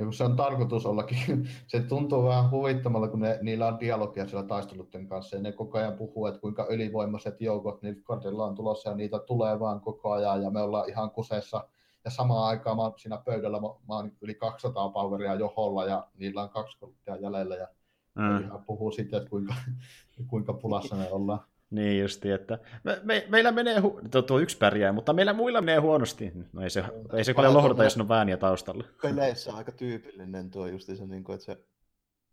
Ja 0.00 0.06
kun 0.06 0.14
se 0.14 0.24
on 0.24 0.36
tarkoitus 0.36 0.86
ollakin, 0.86 1.48
se 1.66 1.80
tuntuu 1.80 2.24
vähän 2.24 2.50
huvittamalla, 2.50 3.08
kun 3.08 3.20
ne, 3.20 3.38
niillä 3.42 3.66
on 3.66 3.80
dialogia 3.80 4.26
siellä 4.26 4.46
taistelutten 4.46 5.06
kanssa, 5.06 5.36
ja 5.36 5.42
ne 5.42 5.52
koko 5.52 5.78
ajan 5.78 5.96
puhuu, 5.96 6.26
että 6.26 6.40
kuinka 6.40 6.66
ylivoimaiset 6.70 7.40
joukot 7.40 7.82
Nilfgaardilla 7.82 8.44
on 8.44 8.54
tulossa, 8.54 8.90
ja 8.90 8.96
niitä 8.96 9.18
tulee 9.18 9.60
vaan 9.60 9.80
koko 9.80 10.12
ajan, 10.12 10.42
ja 10.42 10.50
me 10.50 10.60
ollaan 10.60 10.88
ihan 10.88 11.10
kuseessa. 11.10 11.68
Ja 12.04 12.10
samaan 12.10 12.48
aikaan 12.48 12.76
mä 12.76 12.82
siinä 12.96 13.22
pöydällä, 13.24 13.60
mä, 13.60 13.68
mä 13.88 13.94
oon 13.94 14.12
yli 14.20 14.34
200 14.34 14.88
poweria 14.88 15.34
joholla, 15.34 15.84
ja 15.84 16.06
niillä 16.18 16.42
on 16.42 16.50
kaksi 16.50 16.78
jäljellä, 17.06 17.56
ja 17.56 17.68
mm. 18.14 18.44
ihan 18.44 18.64
puhuu 18.64 18.90
sitten, 18.90 19.18
että 19.18 19.30
kuinka, 19.30 19.54
kuinka 20.30 20.52
pulassa 20.52 20.96
me 20.96 21.10
ollaan. 21.10 21.40
Niin 21.70 22.00
justi, 22.00 22.30
että 22.30 22.58
me, 22.84 23.00
me, 23.02 23.26
meillä 23.28 23.52
menee, 23.52 23.80
hu- 23.80 24.08
tuo, 24.10 24.22
tuo 24.22 24.38
yksi 24.38 24.58
pärjää, 24.58 24.92
mutta 24.92 25.12
meillä 25.12 25.32
muilla 25.32 25.60
menee 25.60 25.80
huonosti. 25.80 26.32
No 26.52 26.62
ei 26.62 26.70
se, 26.70 26.84
ei 27.12 27.24
se 27.24 27.34
paljon 27.34 27.54
lohduta, 27.54 27.84
jos 27.84 27.96
on 27.96 28.08
vääniä 28.08 28.36
taustalla. 28.36 28.84
Peleissä 29.02 29.50
on 29.50 29.56
aika 29.56 29.72
tyypillinen 29.72 30.50
tuo 30.50 30.66
just 30.66 30.86
se, 30.86 31.06
niin 31.06 31.24
kuin, 31.24 31.34
että 31.34 31.44
se 31.44 31.58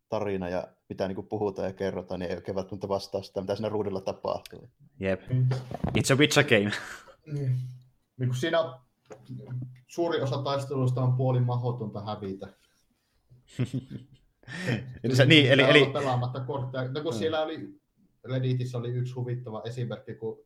tarina 0.10 0.50
ja 0.50 0.68
mitä 0.90 1.08
niin 1.08 1.16
kuin 1.16 1.28
puhutaan 1.28 1.68
ja 1.68 1.74
kerrotaan, 1.74 2.20
niin 2.20 2.30
ei 2.30 2.36
oikein 2.36 2.56
välttämättä 2.56 2.88
vastaa 2.88 3.22
sitä, 3.22 3.42
mitä 3.42 3.56
siinä 3.56 3.70
ruudulla 3.70 4.02
tapahtuu. 4.02 4.70
Jep. 5.00 5.22
It's 5.98 6.14
a 6.14 6.16
Witcher 6.18 6.44
game. 6.44 6.72
Niin. 7.26 7.58
niin 8.18 8.30
kuin 8.30 8.36
siinä 8.36 8.58
suuri 9.88 10.22
osa 10.22 10.38
taistelusta 10.38 11.02
on 11.02 11.14
puoli 11.14 11.40
mahdotonta 11.40 12.02
hävitä. 12.02 12.48
eli, 15.04 15.16
se, 15.16 15.26
niin, 15.26 15.52
eli, 15.52 15.62
eli... 15.62 15.86
Pelaamatta 15.86 16.40
kortteja. 16.40 16.88
No 16.88 17.02
kun 17.02 17.14
mm. 17.14 17.18
siellä 17.18 17.42
oli, 17.42 17.80
Redditissä 18.28 18.78
oli 18.78 18.90
yksi 18.90 19.14
huvittava 19.14 19.62
esimerkki, 19.66 20.16
kun 20.16 20.40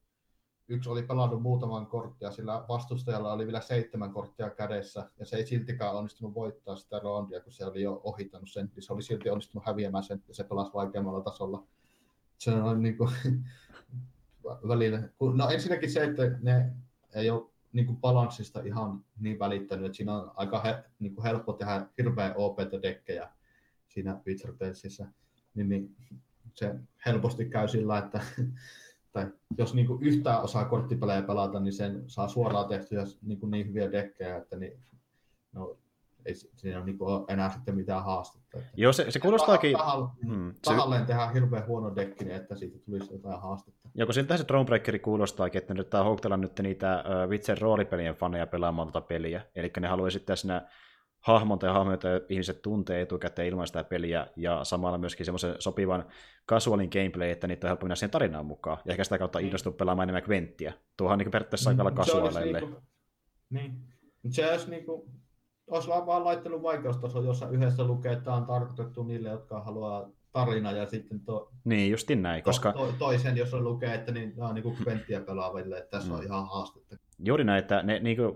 yksi 0.67 0.89
oli 0.89 1.03
pelannut 1.03 1.41
muutaman 1.41 1.87
korttia, 1.87 2.31
sillä 2.31 2.65
vastustajalla 2.69 3.33
oli 3.33 3.45
vielä 3.45 3.61
seitsemän 3.61 4.11
korttia 4.11 4.49
kädessä, 4.49 5.09
ja 5.19 5.25
se 5.25 5.37
ei 5.37 5.45
siltikään 5.45 5.95
onnistunut 5.95 6.35
voittaa 6.35 6.75
sitä 6.75 6.99
roundia, 6.99 7.41
kun 7.41 7.53
se 7.53 7.65
oli 7.65 7.81
jo 7.81 8.01
ohittanut 8.03 8.49
sen, 8.49 8.71
niin 8.75 8.83
se 8.83 8.93
oli 8.93 9.03
silti 9.03 9.29
onnistunut 9.29 9.65
häviämään 9.65 10.03
sen, 10.03 10.23
ja 10.27 10.33
se 10.33 10.43
pelasi 10.43 10.73
vaikeammalla 10.73 11.21
tasolla. 11.21 11.63
Se 12.37 12.51
on 12.51 12.81
niin 12.81 12.97
kuin, 12.97 13.09
välillä, 14.67 15.09
no 15.33 15.49
ensinnäkin 15.49 15.91
se, 15.91 16.03
että 16.03 16.37
ne 16.41 16.71
ei 17.15 17.29
ole 17.29 17.51
niin 17.73 17.85
kuin 17.85 17.97
balanssista 17.97 18.61
ihan 18.61 19.05
niin 19.19 19.39
välittänyt, 19.39 19.85
että 19.85 19.95
siinä 19.95 20.17
on 20.17 20.31
aika 20.35 20.61
he, 20.61 20.83
niin 20.99 21.15
kuin 21.15 21.23
helppo 21.23 21.53
tehdä 21.53 21.87
hirveän 21.97 22.33
OP-dekkejä 22.35 23.29
siinä 23.87 24.21
Witcher 24.27 24.53
niin, 25.55 25.69
niin 25.69 25.95
se 26.55 26.75
helposti 27.05 27.45
käy 27.45 27.67
sillä, 27.67 27.97
että 27.97 28.21
tai 29.13 29.27
jos 29.57 29.73
niin 29.73 29.87
kuin 29.87 30.03
yhtään 30.03 30.41
osaa 30.41 30.65
korttipelejä 30.65 31.21
pelata, 31.21 31.59
niin 31.59 31.73
sen 31.73 32.03
saa 32.07 32.27
suoraan 32.27 32.67
tehtyä 32.67 33.03
niin, 33.21 33.39
kuin 33.39 33.51
niin 33.51 33.67
hyviä 33.67 33.91
dekkejä, 33.91 34.37
että 34.37 34.57
niin, 34.57 34.79
no, 35.53 35.77
ei 36.25 36.35
siinä 36.35 36.77
ole 36.77 36.85
niin 36.85 36.97
kuin 36.97 37.25
enää 37.27 37.49
sitten 37.49 37.75
mitään 37.75 38.03
haastetta. 38.03 38.57
Että 38.57 38.69
Joo, 38.75 38.93
se, 38.93 39.11
se 39.11 39.19
kuulostaakin... 39.19 39.77
Tahalle, 39.77 40.09
hmm, 40.25 40.53
tahalleen 40.65 41.01
se... 41.01 41.07
tehdään 41.07 41.33
hirveän 41.33 41.67
huono 41.67 41.95
dekki, 41.95 42.25
niin 42.25 42.35
että 42.35 42.55
siitä 42.55 42.79
tulisi 42.79 43.13
jotain 43.13 43.41
haastetta. 43.41 43.89
Joo, 43.95 44.11
siltä 44.11 44.37
se 44.37 44.43
Thronebreakeri 44.43 44.99
kuulostaakin, 44.99 45.61
että 45.61 45.73
ne 45.73 45.79
yrittää 45.79 46.03
houktella 46.03 46.37
nyt 46.37 46.59
niitä 46.59 47.03
uh, 47.07 47.29
Witcher 47.29 47.57
roolipelien 47.61 48.15
faneja 48.15 48.47
pelaamaan 48.47 48.87
tuota 48.87 49.07
peliä. 49.07 49.41
Eli 49.55 49.71
ne 49.79 49.87
haluaa 49.87 50.09
sitten 50.09 50.37
siinä 50.37 50.67
hahmonta 51.21 51.65
ja 51.65 51.73
hahmoita 51.73 52.07
ihmiset 52.29 52.62
tuntee 52.62 53.01
etukäteen 53.01 53.47
ilman 53.47 53.67
sitä 53.67 53.84
peliä, 53.84 54.27
ja 54.36 54.63
samalla 54.63 54.97
myöskin 54.97 55.25
semmoisen 55.25 55.55
sopivan 55.60 56.05
casualin 56.49 56.89
gameplay, 56.93 57.29
että 57.29 57.47
niitä 57.47 57.67
on 57.67 57.69
helppo 57.69 57.86
mennä 57.86 57.95
siihen 57.95 58.12
tarinaan 58.12 58.45
mukaan, 58.45 58.77
ja 58.86 58.91
ehkä 58.91 59.03
sitä 59.03 59.17
kautta 59.17 59.39
innostua 59.39 59.73
pelaamaan 59.73 60.10
enemmän 60.10 60.29
Quenttiä. 60.29 60.73
Tuohan 60.97 61.19
niin 61.19 61.31
periaatteessa 61.31 61.69
aika 61.69 61.84
lailla 61.84 61.99
casualeille. 61.99 62.60
Niin, 62.60 62.75
niin. 63.49 63.71
Mutta 64.23 64.36
se 64.36 64.51
olisi 64.51 64.69
niin 64.69 64.86
kuin, 64.86 65.01
olisi 65.67 65.88
vaan 65.89 66.25
laittanut 66.25 66.62
vaikeustaso, 66.62 67.21
jossa 67.21 67.49
yhdessä 67.49 67.84
lukee, 67.84 68.12
että 68.12 68.25
tämä 68.25 68.38
on 68.38 68.45
tarkoitettu 68.45 69.03
niille, 69.03 69.29
jotka 69.29 69.62
haluaa 69.62 70.10
tarina 70.31 70.71
ja 70.71 70.86
sitten 70.86 71.19
to, 71.19 71.51
niin, 71.63 71.91
justin 71.91 72.21
näin, 72.21 72.43
koska... 72.43 72.73
To, 72.73 72.86
to, 72.86 72.93
toisen, 72.99 73.38
jos 73.38 73.53
on 73.53 73.63
lukee, 73.63 73.93
että 73.93 74.12
niin, 74.12 74.34
nämä 74.36 74.49
on 74.49 74.55
niin 74.55 74.77
Quenttiä 74.88 75.21
pelaaville, 75.21 75.77
että 75.77 75.89
tässä 75.89 76.10
mm. 76.10 76.15
on 76.17 76.23
ihan 76.23 76.47
haastetta. 76.47 76.97
Juuri 77.19 77.43
näin, 77.43 77.60
että 77.60 77.84
ne, 77.84 77.99
niin 77.99 78.17
kuin, 78.17 78.36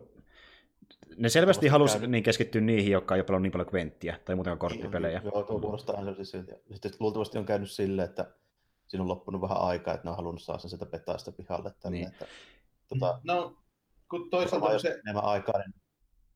ne 1.18 1.30
selvästi 1.30 1.68
halusi 1.68 2.08
niin 2.08 2.24
keskittyä 2.24 2.62
niihin, 2.62 2.92
jotka 2.92 3.16
ei 3.16 3.20
ole 3.20 3.26
pelannut 3.26 3.44
niin 3.44 3.52
paljon 3.52 3.74
Quenttiä 3.74 4.20
tai 4.26 4.36
muutenkaan 4.36 4.60
korttipelejä. 4.60 5.22
Joo, 5.24 5.44
tuo 5.44 5.60
kuulostaa 5.60 5.98
aina 5.98 6.14
siis 6.14 6.32
Sitten 6.72 6.92
luultavasti 7.00 7.38
on 7.38 7.46
käynyt 7.46 7.72
silleen, 7.72 8.10
että 8.10 8.32
siinä 8.88 9.04
on 9.04 9.08
loppunut 9.08 9.42
vähän 9.42 9.62
aikaa, 9.62 9.94
että 9.94 10.08
ne 10.08 10.10
on 10.10 10.18
halunnut 10.18 10.42
saada 10.42 10.60
sen 10.60 10.70
sieltä 10.70 10.86
petaista 10.86 11.32
pihalle. 11.32 11.74
Tälle, 11.80 11.98
niin. 11.98 12.08
että, 12.08 12.26
tota, 12.88 13.20
no, 13.24 13.58
kun 14.10 14.30
toisaalta 14.30 14.80
se... 14.80 15.00
enemmän 15.04 15.24
aikaa, 15.24 15.58
niin 15.58 15.74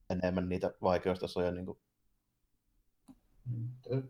enemmän 0.10 0.50
niitä 0.50 0.74
vaikeustasoja. 0.82 1.52
Niin 1.52 1.66
kuin... 1.66 1.78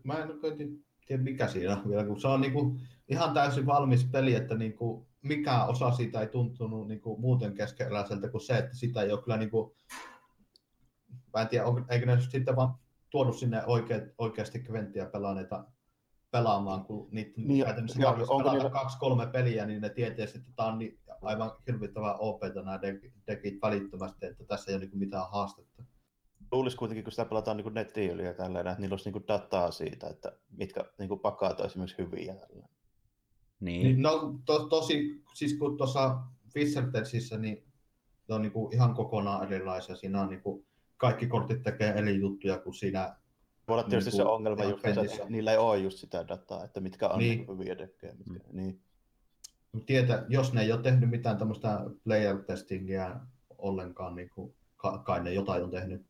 Mä 0.04 0.18
en 0.18 0.30
oikein 0.42 0.84
tiedä, 1.06 1.22
mikä 1.22 1.48
siinä 1.48 1.76
on 1.76 1.88
vielä, 1.88 2.04
kun 2.04 2.20
se 2.20 2.28
on 2.28 2.40
niin 2.40 2.52
kuin 2.52 2.80
ihan 3.08 3.34
täysin 3.34 3.66
valmis 3.66 4.04
peli, 4.04 4.34
että 4.34 4.54
niin 4.54 4.76
kuin 4.76 5.06
mikä 5.22 5.64
osa 5.64 5.90
siitä 5.90 6.20
ei 6.20 6.26
tuntunut 6.26 6.88
niin 6.88 7.00
kuin 7.00 7.20
muuten 7.20 7.54
keskeneräiseltä 7.54 8.28
kuin 8.28 8.40
se, 8.40 8.58
että 8.58 8.76
sitä 8.76 9.02
ei 9.02 9.12
ole 9.12 9.22
kyllä 9.22 9.36
niin 9.36 9.50
kuin, 9.50 9.76
mä 11.34 11.42
en 11.42 11.48
tiedä, 11.48 11.64
on, 11.64 11.86
eikö 11.88 12.06
ne 12.06 12.20
sitten 12.20 12.56
vaan 12.56 12.74
tuonut 13.10 13.36
sinne 13.36 13.64
oikea, 13.66 14.00
oikeasti 14.18 14.64
Quenttiä 14.70 15.06
pelaaneita 15.06 15.64
pelaamaan, 16.30 16.84
kun 16.84 17.08
niitä 17.10 17.32
niin, 17.36 17.64
käytännössä 17.64 18.02
ja, 18.02 18.12
pelata 18.12 18.52
niitä... 18.52 18.70
kaksi-kolme 18.70 19.26
peliä, 19.26 19.66
niin 19.66 19.82
ne 19.82 19.88
tietää, 19.88 20.24
että 20.24 20.38
tämä 20.56 20.68
on 20.68 20.78
niin 20.78 20.98
aivan 21.22 21.52
hirvittävää 21.66 22.14
OPta 22.14 22.62
nämä 22.62 22.80
dekit 23.26 23.62
välittömästi, 23.62 24.26
että 24.26 24.44
tässä 24.44 24.70
ei 24.70 24.76
ole 24.76 24.84
niin 24.84 24.98
mitään 24.98 25.30
haastetta. 25.32 25.84
Luulisi 26.52 26.76
kuitenkin, 26.76 27.04
kun 27.04 27.12
sitä 27.12 27.24
pelataan 27.24 27.56
niin 27.56 27.74
nettiin 27.74 28.10
yli 28.10 28.24
ja 28.24 28.34
tälleen, 28.34 28.66
että 28.66 28.80
niillä 28.80 28.92
olisi 28.92 29.10
niin 29.10 29.24
dataa 29.28 29.70
siitä, 29.70 30.06
että 30.06 30.32
mitkä 30.50 30.84
niin 30.98 31.20
pakaat 31.22 31.60
on 31.60 31.66
esimerkiksi 31.66 31.98
hyviä. 31.98 32.34
Niin. 33.60 33.82
niin 33.82 34.02
no 34.02 34.40
to, 34.44 34.68
tosi, 34.68 35.22
siis 35.34 35.58
kun 35.58 35.76
tuossa 35.76 36.18
Fishertelsissä, 36.54 37.38
niin 37.38 37.64
ne 38.28 38.34
on 38.34 38.42
niin 38.42 38.52
kuin 38.52 38.74
ihan 38.74 38.94
kokonaan 38.94 39.52
erilaisia. 39.52 39.96
Siinä 39.96 40.20
on 40.20 40.28
niin 40.28 40.42
kuin, 40.42 40.66
kaikki 41.00 41.26
kortit 41.26 41.62
tekee 41.62 41.92
eri 41.92 42.20
juttuja 42.20 42.58
kuin 42.58 42.74
siinä. 42.74 43.16
Voi 43.68 43.78
olla 43.78 43.88
tietysti 43.88 44.10
niin 44.10 44.16
se 44.16 44.22
ongelma 44.22 44.64
just, 44.64 44.86
että 44.86 45.26
niillä 45.28 45.52
ei 45.52 45.58
ole 45.58 45.78
just 45.78 45.98
sitä 45.98 46.28
dataa, 46.28 46.64
että 46.64 46.80
mitkä 46.80 47.08
on 47.08 47.18
niin. 47.18 47.38
Niin 47.38 47.48
hyviä 47.48 47.78
dekkejä. 47.78 48.12
Mitkä, 48.12 48.48
mm. 48.48 48.56
niin. 48.56 48.80
Tietä, 49.86 50.24
jos 50.28 50.52
ne 50.52 50.62
ei 50.62 50.72
ole 50.72 50.82
tehnyt 50.82 51.10
mitään 51.10 51.38
tämmöistä 51.38 51.80
player 52.04 52.38
testingiä 52.42 53.16
ollenkaan, 53.58 54.14
niin 54.14 54.30
kuin, 54.34 54.54
kai 55.04 55.22
ne 55.22 55.32
jotain 55.32 55.62
on 55.62 55.70
tehnyt, 55.70 56.06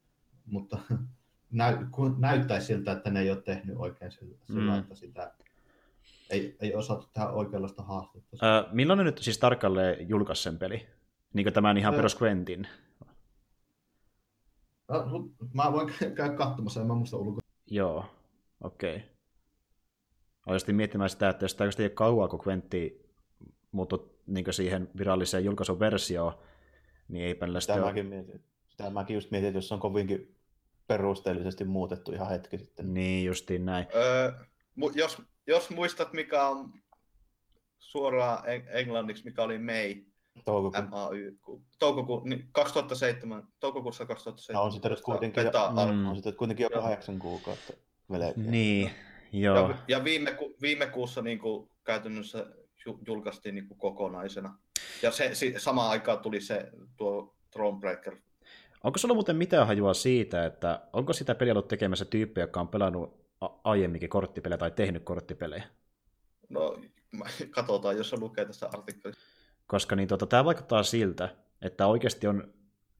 mutta 0.46 0.78
näy, 1.50 1.76
näyttäisi 2.18 2.66
siltä, 2.66 2.92
että 2.92 3.10
ne 3.10 3.20
ei 3.20 3.30
ole 3.30 3.42
tehnyt 3.42 3.76
oikein 3.78 4.12
sillä, 4.12 4.36
Mm. 4.48 4.78
että 4.78 4.94
sitä 4.94 5.32
ei, 6.30 6.56
ei 6.60 6.74
osattu 6.74 7.08
tehdä 7.12 7.28
oikeanlaista 7.28 7.82
haastetta. 7.82 8.36
Ää, 8.40 8.64
milloin 8.72 8.96
ne 8.96 9.04
nyt 9.04 9.18
siis 9.18 9.38
tarkalleen 9.38 10.08
julkaisi 10.08 10.42
sen 10.42 10.58
peli? 10.58 10.86
Niin 11.32 11.44
kuin 11.44 11.54
tämän 11.54 11.78
ihan 11.78 11.94
Ää. 11.94 11.98
perus 11.98 12.22
Quentin. 12.22 12.68
No, 14.90 15.28
mä 15.54 15.72
voin 15.72 15.92
käydä 16.16 16.34
katsomassa, 16.34 16.80
en 16.80 16.86
mä 16.86 16.94
muista 16.94 17.16
ulkoa. 17.16 17.40
Joo, 17.66 18.04
okei. 18.60 18.96
Okay. 18.96 19.08
Olisin 20.46 20.74
miettimään 20.74 21.10
sitä, 21.10 21.28
että 21.28 21.44
jos 21.44 21.54
tämä 21.54 21.70
ei 21.78 21.84
ole 21.84 21.90
kauaa, 21.90 22.28
kun 22.28 22.40
Quentti 22.46 23.10
muuttui 23.72 24.10
niin 24.26 24.44
siihen 24.50 24.88
viralliseen 24.98 25.44
julkaisuversioon, 25.44 26.32
niin 27.08 27.24
ei 27.24 27.34
Sitä 27.34 27.60
sitten 27.60 27.76
ole... 27.76 27.86
mäkin 27.86 28.06
mietin. 28.06 28.44
Sitä 28.68 28.90
mäkin 28.90 29.14
just 29.14 29.30
mietin, 29.30 29.48
että 29.48 29.58
jos 29.58 29.68
se 29.68 29.74
on 29.74 29.80
kovinkin 29.80 30.36
perusteellisesti 30.86 31.64
muutettu 31.64 32.12
ihan 32.12 32.28
hetki 32.28 32.58
sitten. 32.58 32.94
Niin, 32.94 33.26
justiin 33.26 33.64
näin. 33.64 33.86
Öö, 33.94 34.32
mu- 34.80 34.92
jos, 34.94 35.22
jos 35.46 35.70
muistat, 35.70 36.12
mikä 36.12 36.48
on 36.48 36.72
suoraan 37.78 38.48
en- 38.48 38.68
englanniksi, 38.68 39.24
mikä 39.24 39.42
oli 39.42 39.58
May, 39.58 40.04
Toukokuun. 40.44 40.88
MAY, 40.90 41.32
ku- 41.42 41.62
toukoku, 41.78 42.22
niin 42.24 42.48
2007, 42.52 43.48
toukokuussa 43.60 44.06
2007. 44.06 44.58
Ja 44.60 44.62
on 44.64 44.72
sitä 44.72 44.88
nyt 44.88 45.00
kuitenkin, 45.00 45.44
jo, 45.44 45.50
Mm. 45.92 46.06
on 46.08 46.16
sitä 46.16 46.32
kuitenkin 46.32 46.64
jo 46.64 46.70
kahdeksan 46.70 47.18
kuukautta 47.18 47.72
melkein. 48.08 48.50
Niin, 48.50 48.90
joo. 49.32 49.56
Ja, 49.68 49.76
ja 49.88 50.04
viime, 50.04 50.32
ku, 50.32 50.56
viime 50.62 50.86
kuussa 50.86 51.22
niin 51.22 51.38
kuin, 51.38 51.68
käytännössä 51.84 52.46
ju- 52.86 52.98
julkaistiin 53.06 53.54
niin 53.54 53.68
kuin, 53.68 53.78
kokonaisena. 53.78 54.58
Ja 55.02 55.10
se, 55.10 55.34
si, 55.34 55.54
samaan 55.58 55.90
aikaan 55.90 56.18
tuli 56.18 56.40
se 56.40 56.70
tuo 56.96 57.34
Thronebreaker. 57.50 58.16
Onko 58.84 58.98
sulla 58.98 59.14
muuten 59.14 59.36
mitään 59.36 59.66
hajua 59.66 59.94
siitä, 59.94 60.46
että 60.46 60.80
onko 60.92 61.12
sitä 61.12 61.34
peliä 61.34 61.52
ollut 61.52 61.68
tekemässä 61.68 62.04
tyyppiä, 62.04 62.44
joka 62.44 62.60
on 62.60 62.68
pelannut 62.68 63.20
a- 63.40 63.48
aiemminkin 63.64 64.08
korttipelejä 64.08 64.58
tai 64.58 64.70
tehnyt 64.70 65.02
korttipelejä? 65.04 65.64
No, 66.48 66.76
katsotaan, 67.50 67.96
jos 67.96 68.10
se 68.10 68.16
lukee 68.20 68.44
tässä 68.44 68.68
artikkelissa. 68.72 69.20
Koska 69.70 69.96
niin 69.96 70.08
tota, 70.08 70.26
tämä 70.26 70.44
vaikuttaa 70.44 70.82
siltä, 70.82 71.28
että 71.62 71.86
oikeasti 71.86 72.26
on 72.26 72.54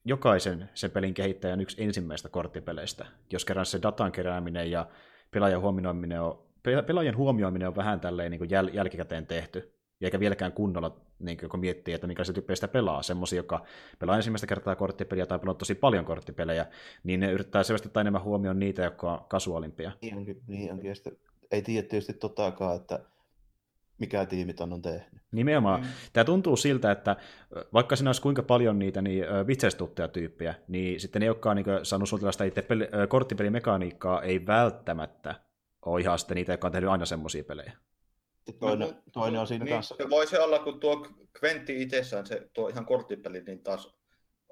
jokaisen 0.05 0.69
sen 0.73 0.91
pelin 0.91 1.13
kehittäjän 1.13 1.61
yksi 1.61 1.83
ensimmäistä 1.83 2.29
korttipeleistä, 2.29 3.05
jos 3.31 3.45
kerran 3.45 3.65
se 3.65 3.81
datan 3.81 4.11
kerääminen 4.11 4.71
ja 4.71 4.87
pelaajan 5.31 5.61
huomioiminen 5.61 6.21
on, 6.21 6.43
pe- 6.63 6.81
pelaajien 6.81 7.17
huomioiminen 7.17 7.67
on 7.67 7.75
vähän 7.75 7.99
tälleen 7.99 8.31
niin 8.31 8.39
kuin 8.39 8.49
jäl- 8.49 8.75
jälkikäteen 8.75 9.27
tehty, 9.27 9.73
eikä 10.01 10.19
vieläkään 10.19 10.51
kunnolla, 10.51 11.01
niin 11.19 11.37
kuin, 11.37 11.49
kun 11.49 11.59
miettii, 11.59 11.93
että 11.93 12.07
minkälaisia 12.07 12.33
tyyppejä 12.33 12.55
sitä 12.55 12.67
pelaa, 12.67 13.03
semmoisia, 13.03 13.37
joka 13.39 13.65
pelaa 13.99 14.15
ensimmäistä 14.15 14.47
kertaa 14.47 14.75
korttipeliä 14.75 15.25
tai 15.25 15.39
pelaa 15.39 15.53
tosi 15.55 15.75
paljon 15.75 16.05
korttipelejä, 16.05 16.65
niin 17.03 17.19
ne 17.19 17.31
yrittää 17.31 17.63
selvästi 17.63 17.87
ottaa 17.87 18.01
enemmän 18.01 18.23
huomioon 18.23 18.59
niitä, 18.59 18.83
jotka 18.83 19.13
on 19.13 19.25
kasuaalimpia. 19.27 19.91
Niin 20.01 20.41
niin 20.47 20.69
ei 21.51 21.61
tiedä 21.61 21.87
tietysti 21.87 22.13
totakaan, 22.13 22.75
että 22.75 22.99
mikä 24.01 24.25
tiimi 24.25 24.53
ton 24.53 24.73
on 24.73 24.81
tehnyt. 24.81 25.21
Nimenomaan. 25.31 25.81
Mm. 25.81 25.87
Tämä 26.13 26.23
tuntuu 26.23 26.55
siltä, 26.55 26.91
että 26.91 27.15
vaikka 27.73 27.95
siinä 27.95 28.09
olisi 28.09 28.21
kuinka 28.21 28.43
paljon 28.43 28.79
niitä 28.79 29.01
niin, 29.01 29.25
vitseistuttajatyyppejä, 29.47 30.55
niin 30.67 30.99
sitten 30.99 31.19
ne, 31.19 31.25
jotka 31.25 31.49
on 31.49 31.55
niin 31.55 31.65
saanut 31.83 32.09
suunnitella 32.09 32.31
sitä 32.31 32.43
itse 32.43 32.61
peli, 32.61 32.87
korttipelimekaniikkaa, 33.09 34.21
ei 34.21 34.45
välttämättä 34.45 35.35
ole 35.85 36.01
ihan 36.01 36.19
sitten 36.19 36.35
niitä, 36.35 36.53
jotka 36.53 36.67
on 36.67 36.71
tehnyt 36.71 36.89
aina 36.89 37.05
semmoisia 37.05 37.43
pelejä. 37.43 37.71
Toinen, 38.59 38.87
No, 38.87 38.93
toinen 39.11 39.41
on 39.41 39.47
siinä 39.47 39.65
niin, 39.65 39.75
kanssa. 39.75 39.95
se 39.97 40.09
voi 40.09 40.27
se 40.27 40.39
olla, 40.39 40.59
kun 40.59 40.79
tuo 40.79 41.07
Quentti 41.43 41.81
itsessään, 41.81 42.25
se, 42.25 42.49
tuo 42.53 42.67
ihan 42.69 42.85
korttipeli, 42.85 43.41
niin 43.41 43.63
taas 43.63 43.95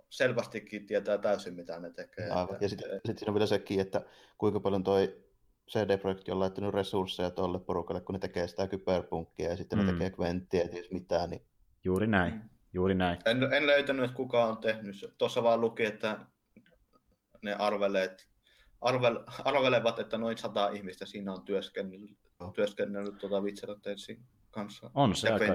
selvästikin 0.10 0.86
tietää 0.88 1.18
täysin, 1.18 1.54
mitä 1.54 1.80
ne 1.80 1.90
tekee. 1.92 2.30
Aivan. 2.30 2.44
Että- 2.54 2.66
Ja 2.66 2.70
sitten 2.70 3.02
sit 3.06 3.18
siinä 3.18 3.30
on 3.30 3.34
vielä 3.34 3.48
sekin, 3.48 3.80
että 3.80 4.02
kuinka 4.38 4.60
paljon 4.60 4.84
toi 4.84 5.16
CD-projekti 5.70 6.32
on 6.32 6.40
laittanut 6.40 6.74
resursseja 6.74 7.32
tuolle 7.32 7.60
porukalle, 7.60 8.02
kun 8.02 8.14
ne 8.14 8.20
tekee 8.20 8.48
sitä 8.48 8.68
kyberpunkkia 8.68 9.50
ja 9.50 9.56
sitten 9.58 9.80
Mm. 9.80 9.86
ne 9.86 9.92
tekee 9.92 10.12
Quenttiä, 10.20 10.62
ja 10.62 10.68
ties 10.70 10.92
mitään, 10.92 11.30
niin 11.30 11.42
Juuri 11.84 12.08
näin, 12.08 12.34
Mm. 12.34 12.50
juuri 12.74 12.96
näin. 12.96 13.20
En, 13.26 13.54
en 13.54 13.68
löytänyt, 13.68 14.06
että 14.06 14.16
kuka 14.18 14.46
on 14.46 14.58
tehnyt 14.58 14.96
se. 15.00 15.08
Tuossa 15.18 15.44
vaan 15.44 15.62
luki, 15.62 15.86
että 15.86 16.20
ne 17.42 17.54
arveleet, 17.54 18.28
arvel, 18.82 19.20
arvelevat, 19.46 20.00
että 20.00 20.18
noin 20.18 20.38
sata 20.38 20.70
ihmistä 20.70 21.06
siinä 21.06 21.34
on 21.34 21.42
työskennellyt, 21.46 22.18
Joo. 22.40 22.52
työskennellyt 22.52 23.18
tuota 23.18 23.42
Witcher 23.42 23.70
kanssa. 24.52 24.92
On 24.94 25.16
se 25.16 25.30
aika-. 25.30 25.46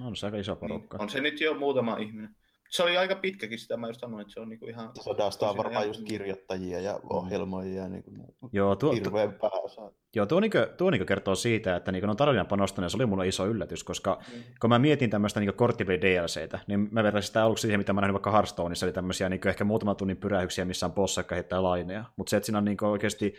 On 0.00 0.16
se 0.16 0.26
aika 0.26 0.38
iso 0.38 0.52
Niin, 0.52 0.58
porukka. 0.60 0.96
on 1.00 1.10
se 1.10 1.20
nyt 1.20 1.40
jo 1.40 1.54
muutama 1.54 1.96
ihminen. 1.96 2.36
Se 2.70 2.82
oli 2.82 2.96
aika 2.96 3.14
pitkäkin 3.16 3.58
sitä, 3.58 3.76
mä 3.76 3.86
just 3.86 4.00
sanoin, 4.00 4.20
että 4.20 4.34
se 4.34 4.40
on 4.40 4.48
niinku 4.48 4.66
ihan... 4.66 4.90
sodasta 5.00 5.50
on 5.50 5.56
varmaan 5.56 5.86
just 5.86 6.02
kirjoittajia 6.04 6.80
ja 6.80 7.00
ohjelmoijia, 7.10 7.88
niin 7.88 8.02
kuin, 8.02 8.16
Joo, 8.52 8.76
tuo, 8.76 8.90
tuo, 8.90 8.98
hirveän 8.98 9.32
pääosa. 9.32 9.92
joo, 10.16 10.26
tuo, 10.26 10.40
niin 10.40 10.50
kuin, 10.50 10.66
tuo 10.76 10.90
niin 10.90 11.06
kertoo 11.06 11.34
siitä, 11.34 11.76
että 11.76 11.92
niin 11.92 12.10
on 12.10 12.16
tarinan 12.16 12.46
panostanut, 12.46 12.90
se 12.92 12.96
oli 12.96 13.06
mulle 13.06 13.28
iso 13.28 13.46
yllätys, 13.46 13.84
koska 13.84 14.18
Mm. 14.34 14.42
kun 14.60 14.70
mä 14.70 14.78
mietin 14.78 15.10
tämmöistä 15.10 15.40
niin 15.40 15.54
korttipeli 15.54 16.00
DLCtä, 16.00 16.58
niin 16.66 16.88
mä 16.90 17.02
vertaisin 17.02 17.26
sitä 17.26 17.44
aluksi 17.44 17.62
siihen, 17.62 17.80
mitä 17.80 17.92
mä 17.92 18.00
näin 18.00 18.12
vaikka 18.12 18.30
Hearthstoneissa, 18.30 18.86
eli 18.86 18.92
tämmöisiä 18.92 19.28
niin 19.28 19.48
ehkä 19.48 19.64
muutaman 19.64 19.96
tunnin 19.96 20.16
pyrähyksiä, 20.16 20.64
missä 20.64 20.86
on 20.86 20.92
bossa, 20.92 21.20
joka 21.20 21.34
heittää 21.34 21.62
laineja. 21.62 22.04
Mutta 22.16 22.30
se, 22.30 22.36
että 22.36 22.44
siinä 22.46 22.58
on 22.58 22.64
niin 22.64 22.84
oikeasti, 22.84 23.34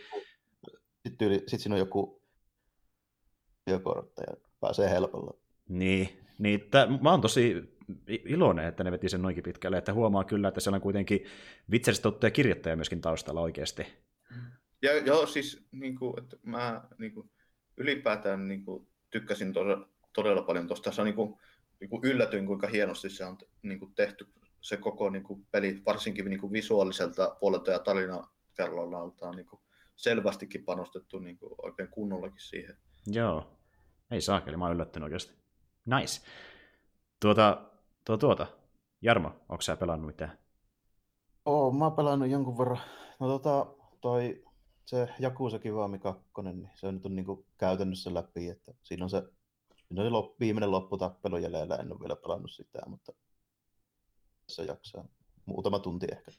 Sitten, 1.08 1.28
yli, 1.28 1.38
sitten 1.38 1.58
siinä 1.60 1.74
on 1.74 1.78
joku 1.78 2.22
työkorttaja, 3.64 4.36
pääsee 4.60 4.90
helpolla. 4.90 5.34
niin, 5.68 6.08
niin 6.38 6.68
tää, 6.70 6.86
mä 7.00 7.10
oon 7.10 7.20
tosi 7.20 7.76
iloinen, 8.06 8.64
että 8.64 8.84
ne 8.84 8.92
veti 8.92 9.08
sen 9.08 9.22
noinkin 9.22 9.44
pitkälle, 9.44 9.78
että 9.78 9.92
huomaa 9.92 10.24
kyllä, 10.24 10.48
että 10.48 10.60
siellä 10.60 10.76
on 10.76 10.82
kuitenkin 10.82 11.24
vitseristä 11.70 12.02
tuttuja 12.02 12.30
kirjoittajia 12.30 12.76
myöskin 12.76 13.00
taustalla 13.00 13.40
oikeasti. 13.40 13.86
Ja 14.82 14.98
joo, 14.98 15.26
siis 15.26 15.66
niin 15.72 15.98
kuin, 15.98 16.18
että 16.18 16.36
mä 16.42 16.82
niin 16.98 17.14
kuin, 17.14 17.30
ylipäätään 17.76 18.48
niin 18.48 18.64
kuin, 18.64 18.88
tykkäsin 19.10 19.52
todella, 19.52 19.88
todella 20.12 20.42
paljon 20.42 20.66
tuosta. 20.66 20.92
Se 20.92 21.00
on 21.00 21.04
niin 21.04 21.14
kuin, 21.14 21.34
niin 21.80 21.90
kuin 21.90 22.04
yllätyin, 22.04 22.46
kuinka 22.46 22.66
hienosti 22.66 23.10
se 23.10 23.24
on 23.24 23.38
niin 23.62 23.78
kuin, 23.78 23.94
tehty 23.94 24.26
se 24.60 24.76
koko 24.76 25.10
niin 25.10 25.22
kuin, 25.22 25.46
peli, 25.50 25.82
varsinkin 25.86 26.24
niin 26.24 26.40
kuin, 26.40 26.52
visuaaliselta 26.52 27.36
puolelta 27.40 27.70
ja 27.70 27.78
tarinakerrallalta 27.78 29.28
on 29.28 29.36
niin 29.36 29.46
kuin, 29.46 29.60
selvästikin 29.96 30.64
panostettu 30.64 31.18
niin 31.18 31.38
kuin, 31.38 31.54
oikein 31.62 31.88
kunnollakin 31.88 32.40
siihen. 32.40 32.76
Joo, 33.06 33.58
ei 34.10 34.20
saakeli, 34.20 34.56
mä 34.56 34.64
oon 34.64 34.74
yllättynyt 34.74 35.04
oikeasti. 35.04 35.34
Nice. 35.86 36.26
Tuota, 37.20 37.69
tuo, 38.04 38.16
tuota. 38.16 38.46
Jarmo, 39.02 39.28
onko 39.48 39.62
sä 39.62 39.76
pelannut 39.76 40.06
mitään? 40.06 40.38
Oo, 41.44 41.72
mä 41.72 41.84
oon 41.84 41.96
pelannut 41.96 42.28
jonkun 42.28 42.58
verran. 42.58 42.80
No 43.20 43.26
tota, 43.28 43.66
toi 44.00 44.44
se 44.86 45.08
Jakusa 45.18 45.58
Kiwami 45.58 45.98
2, 45.98 46.24
niin 46.42 46.70
se 46.74 46.86
on 46.86 46.94
nyt 46.94 47.06
on 47.06 47.16
niinku 47.16 47.46
käytännössä 47.58 48.14
läpi, 48.14 48.48
että 48.48 48.72
siinä 48.82 49.04
on 49.04 49.10
se, 49.10 49.22
siinä 49.88 50.02
on 50.02 50.06
se 50.06 50.10
lop, 50.10 50.40
viimeinen 50.40 50.70
lopputappelu 50.70 51.36
jäljellä, 51.36 51.76
en 51.76 51.92
ole 51.92 52.00
vielä 52.00 52.16
pelannut 52.16 52.50
sitä, 52.50 52.78
mutta 52.86 53.12
se 54.48 54.64
jaksaa 54.64 55.04
muutama 55.46 55.78
tunti 55.78 56.06
ehkä, 56.12 56.30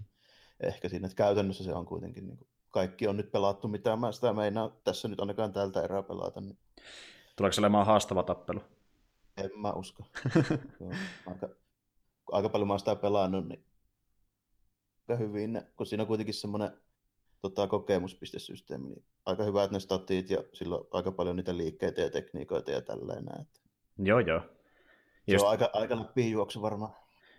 ehkä 0.60 0.89
siinä, 0.89 1.06
että 1.06 1.15
käytännössä 1.15 1.63
se 1.63 1.74
on 1.74 1.86
kuitenkin 1.86 2.28
niinku, 2.28 2.47
kaikki 2.69 3.08
on 3.08 3.17
nyt 3.17 3.32
pelattu, 3.32 3.67
mitä 3.67 3.95
mä 3.95 4.12
sitä 4.12 4.34
meinaa 4.34 4.71
tässä 4.84 5.08
nyt 5.08 5.19
ainakaan 5.19 5.54
tältä 5.54 5.82
erää 5.82 6.04
pelata, 6.04 6.41
niin 6.41 6.58
Tuleeko 7.36 7.54
se 7.54 7.62
olemaan 7.62 7.86
haastava 7.86 8.24
tappelu? 8.24 8.62
En 9.43 9.60
mä 9.62 9.71
usko. 9.73 10.04
Aika, 11.27 11.49
aika 12.32 12.49
paljon 12.49 12.67
mä 12.67 12.73
oon 12.73 12.80
sitä 12.80 12.95
pelannut, 12.95 13.47
niin 13.47 13.65
aika 14.99 15.23
hyvin, 15.23 15.62
kun 15.77 15.86
siinä 15.86 16.04
on 16.04 16.08
kuitenkin 16.08 16.34
semmoinen 16.34 16.71
tota, 17.41 17.67
kokemuspistesysteemi, 17.67 18.88
niin 18.89 19.06
aika 19.25 19.43
hyvät 19.43 19.71
ne 19.71 19.80
statit 19.80 20.30
ja 20.30 20.43
sillä 20.54 20.75
on 20.75 20.88
aika 20.91 21.12
paljon 21.12 21.36
niitä 21.36 21.58
liikkeitä 21.58 22.01
ja 22.01 22.10
tekniikoita 22.10 22.71
ja 22.71 22.82
tällainen. 22.82 23.41
Että 23.41 23.60
Joo, 23.97 24.19
joo. 24.19 24.39
se 24.39 24.47
Just, 25.27 25.45
on 25.45 25.51
aika, 25.51 25.69
aika 25.73 25.99
läpi 25.99 26.32
juoksu 26.32 26.62
varmaan. 26.62 26.91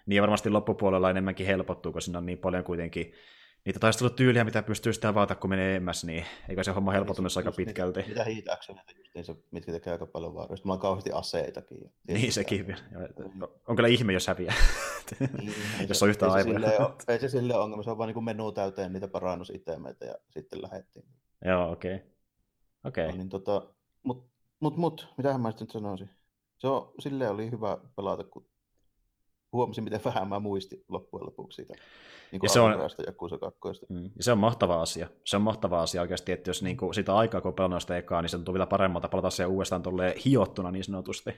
niin 0.07 0.23
varmasti 0.23 0.51
loppupuolella 0.51 1.11
enemmänkin 1.11 1.47
helpottuu, 1.47 1.93
kun 1.93 2.03
siinä 2.03 2.19
on 2.19 2.27
niin 2.27 2.38
paljon 2.38 2.65
kuitenkin 2.65 3.12
niitä 3.64 3.81
taistelutyyliä, 3.81 4.44
mitä 4.44 4.62
pystyy 4.62 4.92
sitä 4.92 5.09
avata, 5.09 5.35
kun 5.35 5.51
menee 5.51 5.77
emmäs, 5.77 6.05
niin 6.05 6.25
eikö 6.48 6.64
se 6.64 6.70
homma 6.70 6.92
helpottunut 6.92 7.37
aika 7.37 7.53
pitkälti? 7.53 8.01
Niitä, 8.01 8.25
niitä 8.25 8.25
heat 8.25 8.59
actioneita 8.59 8.92
justiinsa, 8.98 9.35
mitkä 9.51 9.72
tekee 9.72 9.92
aika 9.92 10.07
paljon 10.07 10.35
vaaroja. 10.35 10.57
Sitten 10.57 10.68
mulla 10.68 10.75
on 10.75 10.81
kauheasti 10.81 11.12
aseitakin. 11.12 11.83
ja 11.83 12.14
Niin 12.14 12.33
sekin 12.33 12.66
vielä. 12.66 12.83
Joo, 12.92 13.61
On 13.68 13.77
kyllä 13.77 13.88
ihme, 13.88 14.12
jos 14.12 14.27
häviää. 14.27 14.55
Niin, 15.20 15.55
ei 15.81 15.87
jos 15.88 15.98
se- 15.98 16.05
on 16.05 16.09
yhtä 16.11 16.33
aivoja. 16.33 16.94
Ei 17.09 17.20
se 17.20 17.29
silleen 17.29 17.61
ongelma, 17.61 17.83
se 17.83 17.90
on 17.90 17.98
vaan 17.98 18.12
niin 18.14 18.25
menu 18.25 18.53
täyteen 18.53 18.92
niitä 18.92 19.09
parannusitemeitä 19.09 20.05
ja 20.05 20.14
sitten 20.31 20.62
lähdettiin. 20.62 21.05
Joo, 21.44 21.72
okei. 21.72 21.94
Okay. 21.94 22.09
Okei. 22.85 23.09
No, 23.09 23.16
niin 23.16 23.29
tota, 23.29 23.62
mut, 24.03 24.27
mut, 24.61 24.77
mut, 24.77 25.09
mitähän 25.16 25.40
mä 25.40 25.51
sitten 25.51 25.70
sanoisin? 25.70 26.11
Se 26.59 26.68
on, 26.68 26.92
silleen 26.98 27.31
oli 27.31 27.51
hyvä 27.51 27.79
pelata, 27.96 28.25
kun 28.25 28.46
huomasin, 29.53 29.85
miten 29.85 30.01
vähän 30.05 30.29
mä 30.29 30.41
muistin 30.41 30.85
loppujen 30.88 31.27
lopuksi 31.27 31.57
siitä 31.57 31.75
niin 32.33 32.41
Ja 32.43 32.49
se 32.49 32.61
on- 32.61 32.73
2. 33.61 33.87
Mm. 33.88 34.05
Ja 34.17 34.23
se 34.25 34.33
on 34.33 34.38
mahtava 34.38 34.83
asia. 34.83 35.09
Se 35.25 35.37
on 35.37 35.43
mahtava 35.43 35.83
asia 35.83 36.01
oikeasti, 36.01 36.33
että 36.33 36.51
jos 36.51 36.62
niinku 36.62 36.93
sitä 36.93 37.17
aikaa, 37.17 37.41
kun 37.41 37.55
pelannut 37.55 37.81
sitä 37.83 37.97
ekaa, 37.97 38.23
niin 38.23 38.31
se 38.31 38.37
tuntuu 38.37 38.55
vielä 38.55 38.67
paremmalta 38.67 39.09
palata 39.09 39.31
se 39.31 39.47
uudestaan 39.47 39.83
tolleen 39.83 40.15
hiottuna 40.25 40.71
niin 40.71 40.85
sanotusti. 40.85 41.31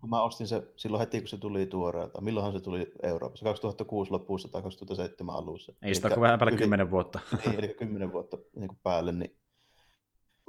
Kun 0.00 0.10
mä 0.10 0.22
ostin 0.22 0.46
se 0.46 0.62
silloin 0.76 1.00
heti, 1.00 1.20
kun 1.20 1.28
se 1.28 1.36
tuli 1.36 1.66
tuoreelta. 1.66 2.20
Milloinhan 2.20 2.52
se 2.52 2.60
tuli 2.60 2.92
Euroopassa? 3.02 3.44
2006 3.44 4.10
lopussa 4.10 4.48
tai 4.48 4.62
2007 4.62 5.34
alussa. 5.34 5.72
Ei 5.82 5.94
sitä 5.94 6.08
ole 6.08 6.20
vähän 6.20 6.38
päälle 6.38 6.52
yli- 6.52 6.62
10 6.62 6.90
vuotta. 6.90 7.18
Niin, 7.46 7.58
eli 7.58 7.68
10 7.68 8.12
vuotta 8.12 8.38
niin 8.56 8.68
kuin 8.68 8.78
päälle, 8.82 9.12
niin 9.12 9.36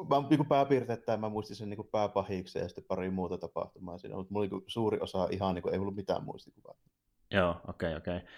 mä 0.10 0.30
niin 0.30 0.38
kuin 0.38 0.48
pääpiirteittäin 0.48 1.20
mä 1.20 1.30
muistin 1.30 1.56
sen 1.56 1.70
niin 1.70 1.78
kuin 1.78 1.88
pääpahiksen 1.92 2.62
ja 2.62 2.68
sitten 2.68 2.84
pari 2.84 3.10
muuta 3.10 3.38
tapahtumaa 3.38 3.98
siinä, 3.98 4.16
mutta 4.16 4.34
mulla 4.34 4.44
oli 4.44 4.50
niin 4.50 4.62
kuin 4.62 4.72
suuri 4.72 5.00
osa 5.02 5.28
ihan, 5.32 5.56
niin 5.56 5.64
kuin, 5.64 5.74
ei 5.74 5.80
ollut 5.80 5.96
mitään 5.96 6.24
muistikuvaa. 6.24 6.76
Joo, 7.32 7.56
okei, 7.68 7.90
okay, 7.90 7.98
okei. 7.98 8.18
Okay. 8.18 8.30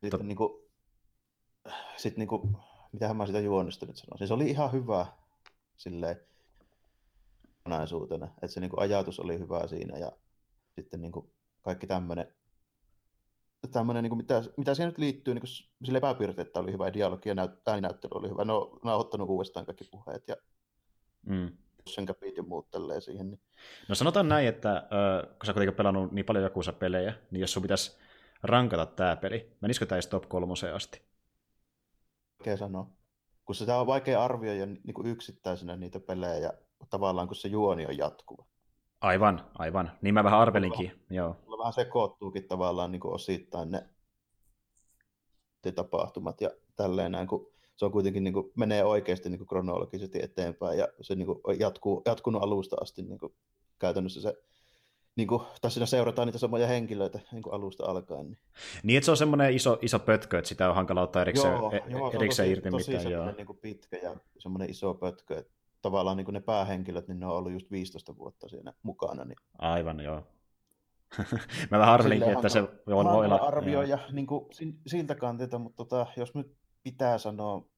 Sitten 0.00 0.20
Tot- 0.20 0.24
niin 0.24 0.36
kuin, 0.36 0.52
sit 1.96 2.16
niin 2.16 2.28
kuin, 2.28 2.56
mitähän 2.92 3.16
mä 3.16 3.26
sitä 3.26 3.40
juonesta 3.40 3.86
nyt 3.86 3.96
sanoisin, 3.96 4.28
se 4.28 4.34
oli 4.34 4.50
ihan 4.50 4.72
hyvä 4.72 5.06
silleen 5.76 6.20
kokonaisuutena, 7.70 8.26
että 8.26 8.46
se 8.46 8.60
niin 8.60 8.70
kuin, 8.70 8.80
ajatus 8.80 9.20
oli 9.20 9.38
hyvä 9.38 9.66
siinä 9.66 9.98
ja 9.98 10.12
sitten 10.74 11.00
niin 11.00 11.12
kuin, 11.12 11.30
kaikki 11.62 11.86
tämmöinen 11.86 12.26
tämmöinen, 13.72 14.02
niin 14.02 14.10
kuin, 14.10 14.16
mitä, 14.16 14.42
mitä 14.56 14.74
siihen 14.74 14.88
nyt 14.88 14.98
liittyy, 14.98 15.34
niin 15.34 15.42
kuin, 15.42 15.84
sille 15.84 16.00
pääpiirteettä 16.00 16.60
oli 16.60 16.72
hyvä, 16.72 16.92
dialogi 16.92 17.28
ja 17.28 17.34
näyt, 17.34 17.68
ääninäyttely 17.68 18.10
oli 18.14 18.28
hyvä. 18.28 18.44
Ne 18.44 18.52
on 18.52 18.80
nauhoittanut 18.84 19.28
uudestaan 19.28 19.66
kaikki 19.66 19.84
puheet 19.84 20.28
ja 20.28 20.36
Mm. 21.26 21.52
sen 21.86 22.06
käpit 22.06 22.36
ja 22.36 22.42
muut 22.42 22.70
tälleen 22.70 23.02
siihen. 23.02 23.30
Niin. 23.30 23.40
No 23.88 23.94
sanotaan 23.94 24.28
näin, 24.28 24.48
että 24.48 24.76
äh, 24.76 24.82
kun 25.22 25.46
sä 25.46 25.52
kuitenkin 25.52 25.76
pelannut 25.76 26.12
niin 26.12 26.24
paljon 26.24 26.44
Jakusa-pelejä, 26.44 27.14
niin 27.30 27.40
jos 27.40 27.52
sun 27.52 27.62
pitäisi 27.62 27.98
rankata 28.42 28.86
tämä 28.86 29.16
peli, 29.16 29.56
menisikö 29.60 29.86
tämä 29.86 30.00
top 30.10 30.28
kolmoseen 30.28 30.74
asti? 30.74 31.02
Vaikea 32.38 32.56
sanoa. 32.56 32.86
Kun 33.44 33.54
sitä 33.54 33.80
on 33.80 33.86
vaikea 33.86 34.24
arvioida 34.24 34.66
niin 34.66 34.94
kuin 34.94 35.06
yksittäisenä 35.06 35.76
niitä 35.76 36.00
pelejä, 36.00 36.52
tavallaan 36.90 37.28
kun 37.28 37.36
se 37.36 37.48
juoni 37.48 37.86
on 37.86 37.98
jatkuva. 37.98 38.46
Aivan, 39.00 39.50
aivan. 39.54 39.92
Niin 40.02 40.14
mä 40.14 40.24
vähän 40.24 40.40
arvelinkin, 40.40 41.04
joo. 41.10 41.36
Mulla 41.44 41.58
vähän 41.58 41.72
sekoittuukin 41.72 42.48
tavallaan 42.48 42.92
niin 42.92 43.00
kuin 43.00 43.14
osittain 43.14 43.70
ne 43.70 43.88
ne 45.64 45.72
tapahtumat 45.72 46.40
ja 46.40 46.50
tälleen 46.76 47.12
näin, 47.12 47.28
kun 47.28 47.52
se 47.80 47.84
on 47.84 47.92
kuitenkin 47.92 48.24
niin 48.24 48.34
kuin, 48.34 48.52
menee 48.56 48.84
oikeasti 48.84 49.28
niin 49.28 49.38
kuin 49.38 49.48
kronologisesti 49.48 50.18
eteenpäin 50.22 50.78
ja 50.78 50.88
se 51.00 51.14
niin 51.14 51.26
kuin, 51.26 51.60
jatkuu, 51.60 52.02
jatkunut 52.06 52.42
alusta 52.42 52.76
asti 52.80 53.02
niin 53.02 53.18
kuin, 53.18 53.32
käytännössä 53.78 54.20
se 54.20 54.34
niin 55.16 55.28
kuin, 55.28 55.42
tai 55.60 55.70
siinä 55.70 55.86
seurataan 55.86 56.26
niitä 56.28 56.38
samoja 56.38 56.66
henkilöitä 56.66 57.20
niin 57.32 57.42
kuin 57.42 57.54
alusta 57.54 57.86
alkaen. 57.86 58.26
Niin. 58.26 58.38
Niin, 58.82 58.96
että 58.96 59.04
se 59.04 59.10
on 59.10 59.16
semmoinen 59.16 59.52
iso, 59.52 59.78
iso 59.82 59.98
pötkö, 59.98 60.38
että 60.38 60.48
sitä 60.48 60.68
on 60.68 60.74
hankala 60.74 61.02
ottaa 61.02 61.22
erikseen, 61.22 61.52
joo, 61.52 61.72
e- 61.72 61.82
joo, 61.88 62.12
erikseen 62.12 62.48
tosi, 62.48 62.52
irti 62.52 62.70
tosi 62.70 62.92
mitään. 62.92 63.12
Joo. 63.12 63.32
niin 63.32 63.46
kuin 63.46 63.58
pitkä 63.58 63.96
ja 63.96 64.16
semmoinen 64.38 64.70
iso 64.70 64.94
pötkö, 64.94 65.38
että 65.38 65.52
tavallaan 65.82 66.16
niin 66.16 66.24
kuin 66.24 66.34
ne 66.34 66.40
päähenkilöt, 66.40 67.08
niin 67.08 67.20
ne 67.20 67.26
on 67.26 67.36
ollut 67.36 67.52
just 67.52 67.70
15 67.70 68.16
vuotta 68.16 68.48
siinä 68.48 68.72
mukana. 68.82 69.24
Niin 69.24 69.38
Aivan, 69.58 70.00
joo. 70.00 70.22
mä 71.70 71.78
vähän 71.78 71.94
arvelinkin, 71.94 72.32
että 72.32 72.48
se 72.48 72.60
on, 72.60 72.68
voi 72.86 73.24
olla... 73.24 73.36
arvioida 73.36 73.98
niin 74.12 74.26
kuin, 74.26 74.46
siltä 74.86 75.14
kantilta, 75.14 75.58
mutta 75.58 75.76
tota, 75.76 76.06
jos 76.16 76.34
nyt 76.34 76.59
pitää 76.82 77.18
sanoa 77.18 77.68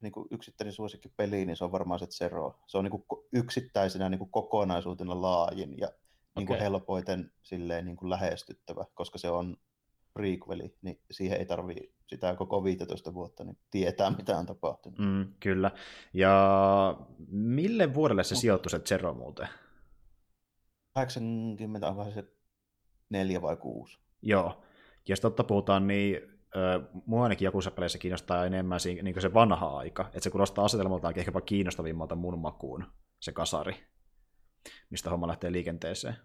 niin 0.00 0.12
kuin 0.12 0.28
yksittäinen 0.30 0.72
suosikki 0.72 1.08
peli, 1.16 1.46
niin 1.46 1.56
se 1.56 1.64
on 1.64 1.72
varmaan 1.72 2.00
se 2.00 2.06
Zero. 2.06 2.58
Se 2.66 2.78
on 2.78 2.84
niin 2.84 3.02
kuin 3.06 3.24
yksittäisenä 3.32 4.08
niin 4.08 4.18
kuin 4.18 4.30
kokonaisuutena 4.30 5.22
laajin 5.22 5.78
ja 5.78 5.88
niin 6.36 6.46
kuin 6.46 6.56
Okei. 6.56 6.64
helpoiten 6.64 7.32
silleen, 7.42 7.84
niin 7.84 7.96
kuin 7.96 8.10
lähestyttävä, 8.10 8.84
koska 8.94 9.18
se 9.18 9.30
on 9.30 9.56
prequeli, 10.14 10.74
niin 10.82 11.00
siihen 11.10 11.38
ei 11.38 11.46
tarvii 11.46 11.94
sitä 12.06 12.34
koko 12.36 12.64
15 12.64 13.14
vuotta 13.14 13.44
niin 13.44 13.58
tietää, 13.70 14.10
mitä 14.10 14.38
on 14.38 14.46
tapahtunut. 14.46 14.98
Mm, 14.98 15.34
kyllä. 15.40 15.70
Ja 16.14 16.96
mille 17.30 17.94
vuodelle 17.94 18.24
se 18.24 18.34
sijoittui 18.34 18.70
se 18.70 18.78
Zero 18.78 19.14
muuten? 19.14 19.48
80, 20.94 21.88
onko 21.88 22.10
se 22.10 22.24
neljä 23.10 23.42
vai 23.42 23.56
kuusi? 23.56 23.98
Joo. 24.22 24.62
Ja 25.08 25.12
jos 25.12 25.20
totta 25.20 25.44
puhutaan, 25.44 25.86
niin 25.86 26.39
mua 27.06 27.22
ainakin 27.22 27.46
Jakusa-peleissä 27.46 27.98
kiinnostaa 27.98 28.46
enemmän 28.46 28.80
si- 28.80 29.02
niin 29.02 29.22
se 29.22 29.34
vanha 29.34 29.76
aika. 29.76 30.04
Että 30.06 30.20
se 30.20 30.30
kuulostaa 30.30 30.64
asetelmaltaankin 30.64 31.20
ehkäpä 31.20 31.40
kiinnostavimmalta 31.40 32.14
mun 32.14 32.38
makuun, 32.38 32.84
se 33.20 33.32
kasari, 33.32 33.76
mistä 34.90 35.10
homma 35.10 35.26
lähtee 35.28 35.52
liikenteeseen. 35.52 36.16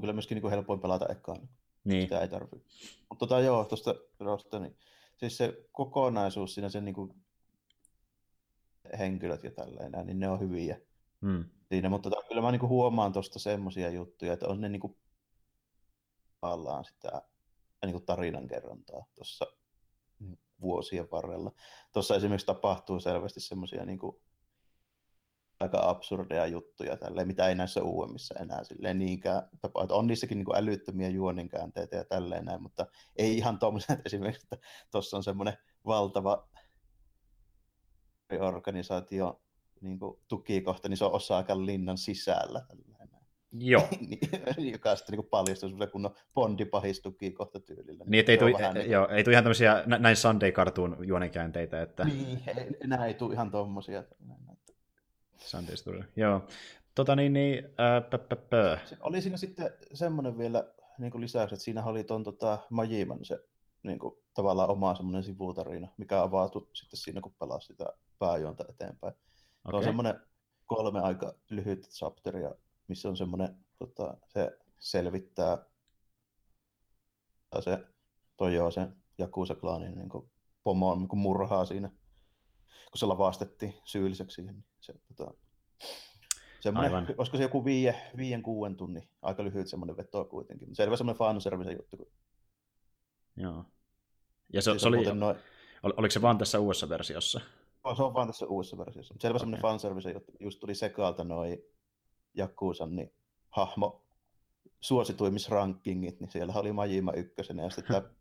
Kyllä 0.00 0.12
myöskin 0.12 0.36
niin 0.36 0.42
kuin 0.42 0.50
helpoin 0.50 0.80
pelata 0.80 1.06
ekaan. 1.08 1.48
Niin, 1.84 2.02
Sitä 2.02 2.20
ei 2.20 2.28
tarvitse. 2.28 2.68
Mutta 3.08 3.26
tota, 3.26 3.40
joo, 3.40 3.64
tuosta 3.64 3.94
Rosta, 4.20 4.58
niin 4.58 4.76
siis 5.16 5.36
se 5.36 5.66
kokonaisuus 5.72 6.54
siinä, 6.54 6.68
sen 6.68 6.84
niin 6.84 6.94
kuin 6.94 7.14
henkilöt 8.98 9.44
ja 9.44 9.50
tälleen, 9.50 10.06
niin 10.06 10.18
ne 10.18 10.28
on 10.28 10.40
hyviä 10.40 10.80
mm. 11.20 11.44
siinä. 11.68 11.88
Mutta 11.88 12.10
tota, 12.10 12.28
kyllä 12.28 12.42
mä 12.42 12.50
niin 12.52 12.60
kuin 12.60 12.70
huomaan 12.70 13.12
tuosta 13.12 13.38
semmoisia 13.38 13.90
juttuja, 13.90 14.32
että 14.32 14.48
on 14.48 14.60
ne 14.60 14.68
niin 14.68 14.80
kuin 14.80 14.96
sitä 16.82 17.22
niin 17.86 18.06
tarinankerrontaa 18.06 19.04
tuossa 19.14 19.46
vuosien 20.60 21.10
varrella. 21.10 21.52
Tuossa 21.92 22.16
esimerkiksi 22.16 22.46
tapahtuu 22.46 23.00
selvästi 23.00 23.40
semmoisia 23.40 23.84
niin 23.84 23.98
aika 25.60 25.88
absurdeja 25.90 26.46
juttuja, 26.46 26.96
tälleen, 26.96 27.26
mitä 27.26 27.48
ei 27.48 27.54
näissä 27.54 27.82
uudemmissa 27.82 28.34
enää 28.40 28.64
silleen 28.64 28.98
niinkään 28.98 29.48
tapahdu. 29.60 29.94
On 29.94 30.06
niissäkin 30.06 30.38
niin 30.38 30.44
kuin 30.44 30.58
älyttömiä 30.58 31.08
juoninkäänteitä 31.08 31.96
ja 31.96 32.04
tälleen 32.04 32.44
näin, 32.44 32.62
mutta 32.62 32.86
ei 33.16 33.36
ihan 33.36 33.58
tuommoisia, 33.58 33.92
että 33.92 34.02
esimerkiksi 34.06 34.46
että 34.52 34.66
tuossa 34.90 35.16
on 35.16 35.22
semmoinen 35.22 35.58
valtava 35.86 36.48
organisaatio 38.40 39.42
niin 39.80 39.98
tukikohta, 40.28 40.88
niin 40.88 40.96
se 40.96 41.04
on 41.04 41.12
Osakan 41.12 41.66
linnan 41.66 41.98
sisällä. 41.98 42.66
Joo. 43.58 43.88
Niin, 44.56 44.72
joka 44.72 44.96
sitten 44.96 45.18
niin 45.18 45.28
paljastuu 45.30 45.68
semmoinen 45.68 45.92
kunnon 45.92 46.14
bondipahis-tukikohta 46.34 47.60
tyylillä. 47.60 48.04
Niin, 48.06 48.20
että 48.20 48.32
ei 48.32 48.38
tule, 48.38 48.72
niin- 48.72 48.90
joo, 48.90 49.08
ei 49.08 49.24
tule 49.24 49.32
ihan 49.32 49.44
tämmöisiä 49.44 49.82
nä- 49.86 49.98
näin 49.98 50.16
Sunday 50.16 50.52
Cartoon 50.52 50.96
juonenkäänteitä, 51.00 51.82
että 51.82 52.04
Niin, 52.04 52.42
enää 52.84 53.06
ei 53.06 53.14
tule 53.14 53.34
ihan 53.34 53.50
tommosia. 53.50 54.04
Sunday 55.36 55.76
Story. 55.76 56.04
Joo. 56.16 56.46
Tota 56.94 57.16
niin, 57.16 57.32
niin 57.32 57.68
ää, 57.78 58.00
pö, 58.00 58.18
pö, 58.18 58.36
pö. 58.36 58.78
Se 58.84 58.96
oli 59.00 59.20
siinä 59.22 59.36
sitten 59.36 59.70
semmoinen 59.94 60.38
vielä 60.38 60.64
niin 60.98 61.10
kuin 61.10 61.22
lisäksi, 61.22 61.54
että 61.54 61.64
siinä 61.64 61.84
oli 61.84 62.04
ton 62.04 62.24
tota, 62.24 62.58
Majiman 62.70 63.24
se 63.24 63.38
niin 63.82 63.98
kuin, 63.98 64.14
tavallaan 64.34 64.70
oma 64.70 64.94
semmoinen 64.94 65.22
sivutarina, 65.22 65.88
mikä 65.96 66.22
avautui 66.22 66.68
sitten 66.72 66.98
siinä, 66.98 67.20
kun 67.20 67.34
pelasi 67.38 67.66
sitä 67.66 67.86
pääjuonta 68.18 68.64
eteenpäin. 68.68 69.14
Okay. 69.14 69.72
Se 69.72 69.76
on 69.76 69.84
semmoinen 69.84 70.14
kolme 70.66 71.00
aika 71.00 71.34
lyhyt 71.50 71.88
chapteria, 71.88 72.54
missä 72.88 73.08
on 73.08 73.16
semmoinen, 73.16 73.56
tota, 73.78 74.16
se 74.28 74.58
selvittää 74.78 75.58
tai 77.50 77.62
se 77.62 77.86
Tojo, 78.36 78.70
se 78.70 78.88
Jakusa-klaanin 79.18 79.94
niin 79.98 80.08
kuin, 80.08 80.30
niin 80.98 81.08
kuin 81.08 81.20
murhaa 81.20 81.64
siinä, 81.64 81.88
kun 82.90 82.98
se 82.98 83.06
lavastettiin 83.06 83.74
syylliseksi 83.84 84.34
siihen. 84.34 84.54
niin 84.54 84.64
Se, 84.80 84.94
tota, 85.16 85.34
semmoinen, 86.60 86.94
Aivan. 86.94 87.14
olisiko 87.18 87.36
se 87.36 87.42
joku 87.42 87.64
viien, 87.64 87.94
viien 88.16 88.42
kuuden 88.42 88.76
tunnin, 88.76 89.08
aika 89.22 89.44
lyhyt 89.44 89.68
semmoinen 89.68 89.96
veto 89.96 90.24
kuitenkin. 90.24 90.74
Selvä 90.76 90.96
semmoinen 90.96 91.18
fanservice 91.18 91.72
juttu. 91.72 91.96
kun- 91.96 92.12
Joo. 93.36 93.64
Ja 94.52 94.62
se, 94.62 94.70
siis 94.70 94.82
se 94.82 94.88
oli, 94.88 95.04
noin- 95.04 95.36
ol, 95.82 95.92
oliko 95.96 96.10
se 96.10 96.22
vaan 96.22 96.38
tässä 96.38 96.60
uudessa 96.60 96.88
versiossa? 96.88 97.40
Se 97.96 98.02
on 98.02 98.14
vaan 98.14 98.26
tässä 98.26 98.46
uudessa 98.46 98.78
versiossa. 98.78 99.14
Selvä 99.20 99.32
okay. 99.32 99.40
semmoinen 99.40 99.62
fanservice 99.62 100.10
juttu. 100.10 100.32
Just 100.40 100.60
tuli 100.60 100.74
sekaalta 100.74 101.24
noi 101.24 101.64
Jakusan 102.36 102.96
niin 102.96 103.12
hahmo 103.50 104.06
suosituimmisrankingit, 104.80 106.20
niin 106.20 106.30
siellä 106.30 106.52
oli 106.56 106.72
Majima 106.72 107.12
ykkösenä 107.12 107.62
ja 107.62 107.70
sitten 107.70 107.96
tämä 108.02 108.14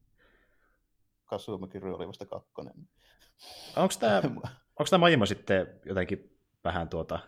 Kasuma 1.25 1.67
Kiryu 1.67 1.95
oli 1.95 2.07
vasta 2.07 2.25
kakkonen. 2.25 2.89
Onko 3.75 3.93
tämä 3.99 4.21
onko 4.79 4.89
tämä 4.89 4.99
Majima 4.99 5.25
sitten 5.25 5.79
jotenkin 5.85 6.39
vähän 6.63 6.89
tuota, 6.89 7.19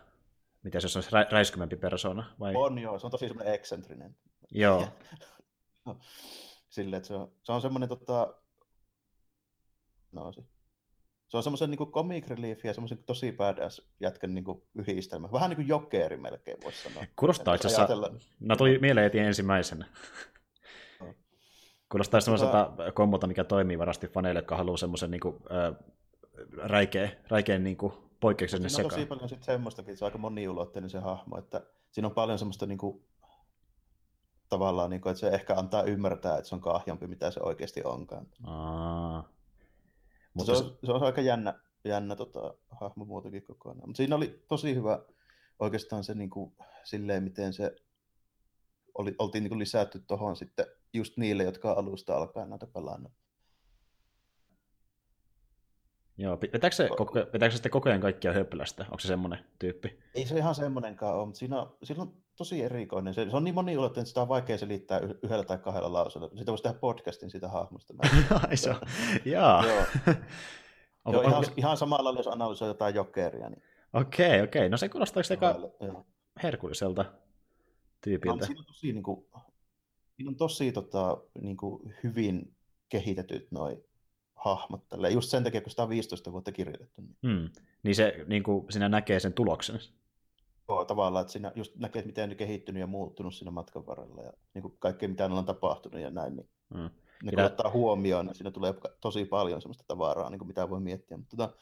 miten 0.62 0.80
se 0.80 0.98
olisi 0.98 1.10
rä, 1.12 1.26
räiskymämpi 1.30 1.76
persona? 1.76 2.34
Vai? 2.40 2.54
On 2.56 2.78
joo, 2.78 2.98
se 2.98 3.06
on 3.06 3.10
tosi 3.10 3.28
semmoinen 3.28 3.54
eksentrinen. 3.54 4.16
Joo, 4.50 4.88
Silleen, 6.68 6.98
että 6.98 7.06
se 7.06 7.14
on, 7.14 7.32
se 7.42 7.52
on 7.52 7.60
semmoinen 7.60 7.88
tota... 7.88 8.34
No, 10.12 10.32
se, 10.32 10.42
se 11.28 11.36
on 11.36 11.42
semmoisen 11.42 11.70
niin 11.70 11.90
comic 11.92 12.28
relief 12.28 12.64
ja 12.64 12.74
semmoisen 12.74 12.98
tosi 13.06 13.32
badass 13.32 13.82
jätkän 14.00 14.34
niin 14.34 14.44
kuin, 14.44 14.62
yhdistelmä. 14.74 15.32
Vähän 15.32 15.50
niin 15.50 15.56
kuin 15.56 15.68
jokeri 15.68 16.16
melkein 16.16 16.58
voisi 16.64 16.82
sanoa. 16.82 17.04
kuulostaa 17.16 17.54
itse 17.54 17.68
asiassa, 17.68 17.82
ajatella- 17.82 18.12
no 18.40 18.56
tuli 18.56 18.78
mieleen 18.78 19.04
heti 19.04 19.18
ensimmäisenä. 19.18 19.86
Joo. 21.00 21.14
Kuulostaa 21.92 22.20
semmoiselta 22.20 22.72
kombota, 22.94 23.26
mikä 23.26 23.44
toimii 23.44 23.78
varasti 23.78 24.08
faneille, 24.08 24.38
jotka 24.38 24.56
haluaa 24.56 24.76
semmoisen 24.76 25.10
niin 25.10 25.20
kuin, 25.20 25.36
äh, 25.52 25.76
räikeä, 26.56 27.10
räikeän 27.28 27.64
niin 27.64 27.76
kuin, 27.76 27.92
poikkeuksellinen 28.20 28.70
Siinä 28.70 28.84
on 28.84 28.90
tosi 28.90 29.00
sekaan. 29.00 29.08
paljon 29.18 29.28
sit 29.28 29.42
semmoistakin, 29.42 29.96
se 29.96 30.04
on 30.04 30.06
aika 30.06 30.18
moniulotteinen 30.18 30.90
se 30.90 30.98
hahmo, 30.98 31.38
että 31.38 31.62
siinä 31.90 32.08
on 32.08 32.14
paljon 32.14 32.38
semmoista 32.38 32.66
niinku, 32.66 33.04
tavallaan, 34.48 34.90
niinku, 34.90 35.08
että 35.08 35.20
se 35.20 35.28
ehkä 35.28 35.54
antaa 35.54 35.82
ymmärtää, 35.82 36.36
että 36.38 36.48
se 36.48 36.54
on 36.54 36.60
kahjampi, 36.60 37.06
mitä 37.06 37.30
se 37.30 37.40
oikeasti 37.42 37.80
onkaan. 37.84 38.26
Aa. 38.44 39.28
Mutta 40.34 40.56
se, 40.56 40.64
on, 40.64 40.78
se 40.84 40.92
on 40.92 41.02
aika 41.02 41.20
jännä, 41.20 41.54
jännä 41.84 42.16
tota, 42.16 42.54
hahmo 42.80 43.04
muutenkin 43.04 43.42
kokonaan. 43.42 43.88
Mutta 43.88 43.96
siinä 43.96 44.16
oli 44.16 44.44
tosi 44.48 44.74
hyvä 44.74 45.04
oikeastaan 45.58 46.04
se 46.04 46.14
niinku, 46.14 46.56
silleen, 46.84 47.22
miten 47.22 47.52
se 47.52 47.76
oli, 48.94 49.14
oltiin 49.18 49.42
niin 49.42 49.48
kuin 49.48 49.58
lisätty 49.58 50.04
tuohon 50.06 50.36
sitten 50.36 50.66
just 50.92 51.16
niille, 51.16 51.42
jotka 51.42 51.72
on 51.72 51.78
alusta 51.78 52.16
alkaen 52.16 52.50
näitä 52.50 52.66
pelannut. 52.66 53.12
Joo, 56.16 56.38
vetääkö 56.52 56.76
se, 56.76 56.88
koko, 56.88 57.14
vetääkö 57.14 57.50
se 57.50 57.56
sitten 57.56 57.72
koko 57.72 57.88
ajan 57.88 58.00
kaikkia 58.00 58.32
höplästä? 58.32 58.84
Onko 58.84 58.98
se 58.98 59.08
semmoinen 59.08 59.44
tyyppi? 59.58 59.98
Ei 60.14 60.26
se 60.26 60.36
ihan 60.36 60.54
semmoinenkaan 60.54 61.16
ole, 61.16 61.26
mutta 61.26 61.38
siinä 61.38 61.62
on 62.02 62.16
tosi 62.38 62.62
erikoinen. 62.62 63.14
Se, 63.14 63.30
se 63.30 63.36
on 63.36 63.44
niin 63.44 63.54
moniulotteinen, 63.54 64.02
että 64.02 64.08
sitä 64.08 64.22
on 64.22 64.28
vaikea 64.28 64.58
selittää 64.58 65.00
yhdellä 65.22 65.44
tai 65.44 65.58
kahdella 65.58 65.92
lauseella. 65.92 66.30
Sitä 66.38 66.52
voisi 66.52 66.62
tehdä 66.62 66.78
podcastin 66.78 67.30
siitä 67.30 67.48
hahmosta. 67.48 67.94
Ai 68.48 68.56
se 68.56 68.70
on, 68.70 68.80
jaa. 69.24 69.66
Joo. 69.66 69.76
Onko, 71.04 71.20
Joo, 71.20 71.22
ihan, 71.22 71.34
onko... 71.38 71.50
ihan 71.56 71.76
samalla, 71.76 72.14
jos 72.18 72.26
analysoi 72.28 72.68
jotain 72.68 72.94
jokeria. 72.94 73.50
Niin... 73.50 73.62
Okei, 73.92 74.42
okei. 74.42 74.68
No 74.68 74.76
se 74.76 74.88
kuulostaa 74.88 75.22
aika 75.30 75.56
herkulliselta 76.42 77.02
No, 77.02 77.08
tyypiltä. 78.00 78.46
siinä 78.46 78.60
on 78.60 78.66
tosi, 78.66 78.92
niin 78.92 79.02
kuin, 79.02 79.26
siinä 80.16 80.28
on 80.30 80.36
tosi 80.36 80.72
tota, 80.72 81.18
niin 81.40 81.56
kuin, 81.56 81.94
hyvin 82.04 82.54
kehitetyt 82.88 83.46
noi 83.50 83.84
hahmot. 84.34 84.88
Tälleen. 84.88 85.14
Just 85.14 85.30
sen 85.30 85.44
takia, 85.44 85.60
kun 85.60 85.70
sitä 85.70 85.82
on 85.82 85.88
15 85.88 86.32
vuotta 86.32 86.52
kirjoitettu. 86.52 87.02
Niin 87.02 87.16
Hmm. 87.22 87.50
Niin 87.82 87.94
se, 87.94 88.24
niin 88.26 88.42
kuin, 88.42 88.72
sinä 88.72 88.88
näkee 88.88 89.20
sen 89.20 89.32
tuloksen. 89.32 89.80
Joo, 90.68 90.84
tavallaan, 90.84 91.20
että 91.22 91.32
siinä 91.32 91.52
just 91.54 91.76
näkee, 91.76 92.00
että 92.00 92.06
miten 92.06 92.28
ne 92.28 92.34
kehittynyt 92.34 92.80
ja 92.80 92.86
muuttunut 92.86 93.34
siinä 93.34 93.50
matkan 93.50 93.86
varrella 93.86 94.22
ja 94.22 94.32
niin 94.54 94.62
kuin 94.62 94.76
kaikkea, 94.78 95.08
mitä 95.08 95.24
on 95.24 95.44
tapahtunut 95.44 96.00
ja 96.00 96.10
näin, 96.10 96.36
niin 96.36 96.48
Hmm. 96.74 96.80
ne 96.82 96.90
Mitä- 97.22 97.36
kun 97.36 97.44
ottaa 97.44 97.70
huomioon, 97.70 98.26
niin 98.26 98.34
siinä 98.34 98.50
tulee 98.50 98.74
tosi 99.00 99.24
paljon 99.24 99.62
sellaista 99.62 99.84
tavaraa, 99.86 100.30
niin 100.30 100.38
kuin 100.38 100.48
mitä 100.48 100.70
voi 100.70 100.80
miettiä. 100.80 101.16
Mutta 101.16 101.36
tota, 101.36 101.56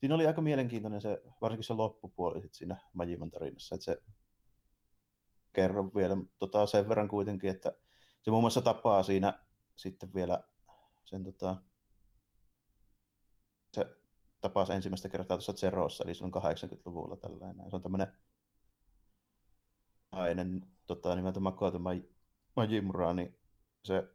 siinä 0.00 0.14
oli 0.14 0.26
aika 0.26 0.40
mielenkiintoinen 0.40 1.00
se, 1.00 1.22
varsinkin 1.40 1.64
se 1.64 1.74
loppupuoli 1.74 2.42
sit 2.42 2.54
siinä 2.54 2.76
Majiman 2.92 3.30
tarinassa, 3.30 3.74
että 3.74 3.84
se 3.84 4.02
kerron 5.52 5.94
vielä 5.94 6.16
tota, 6.38 6.66
sen 6.66 6.88
verran 6.88 7.08
kuitenkin, 7.08 7.50
että 7.50 7.72
se 8.22 8.30
muun 8.30 8.42
muassa 8.42 8.62
tapaa 8.62 9.02
siinä 9.02 9.38
sitten 9.76 10.14
vielä 10.14 10.42
sen 11.04 11.24
tota, 11.24 11.56
se 13.72 13.86
tapasi 14.40 14.72
ensimmäistä 14.72 15.08
kertaa 15.08 15.36
tuossa 15.36 15.52
Zerossa, 15.52 16.04
eli 16.04 16.14
silloin 16.14 16.34
80-luvulla 16.34 17.16
tällainen. 17.16 17.70
Se 17.70 17.76
on 17.76 17.82
tämmöinen 17.82 18.12
nainen 20.14 20.66
tota, 20.86 21.16
nimeltä 21.16 21.40
Makoto 21.40 21.78
Maj- 21.78 22.08
Majimura, 22.56 23.14
niin 23.14 23.38
se 23.84 24.08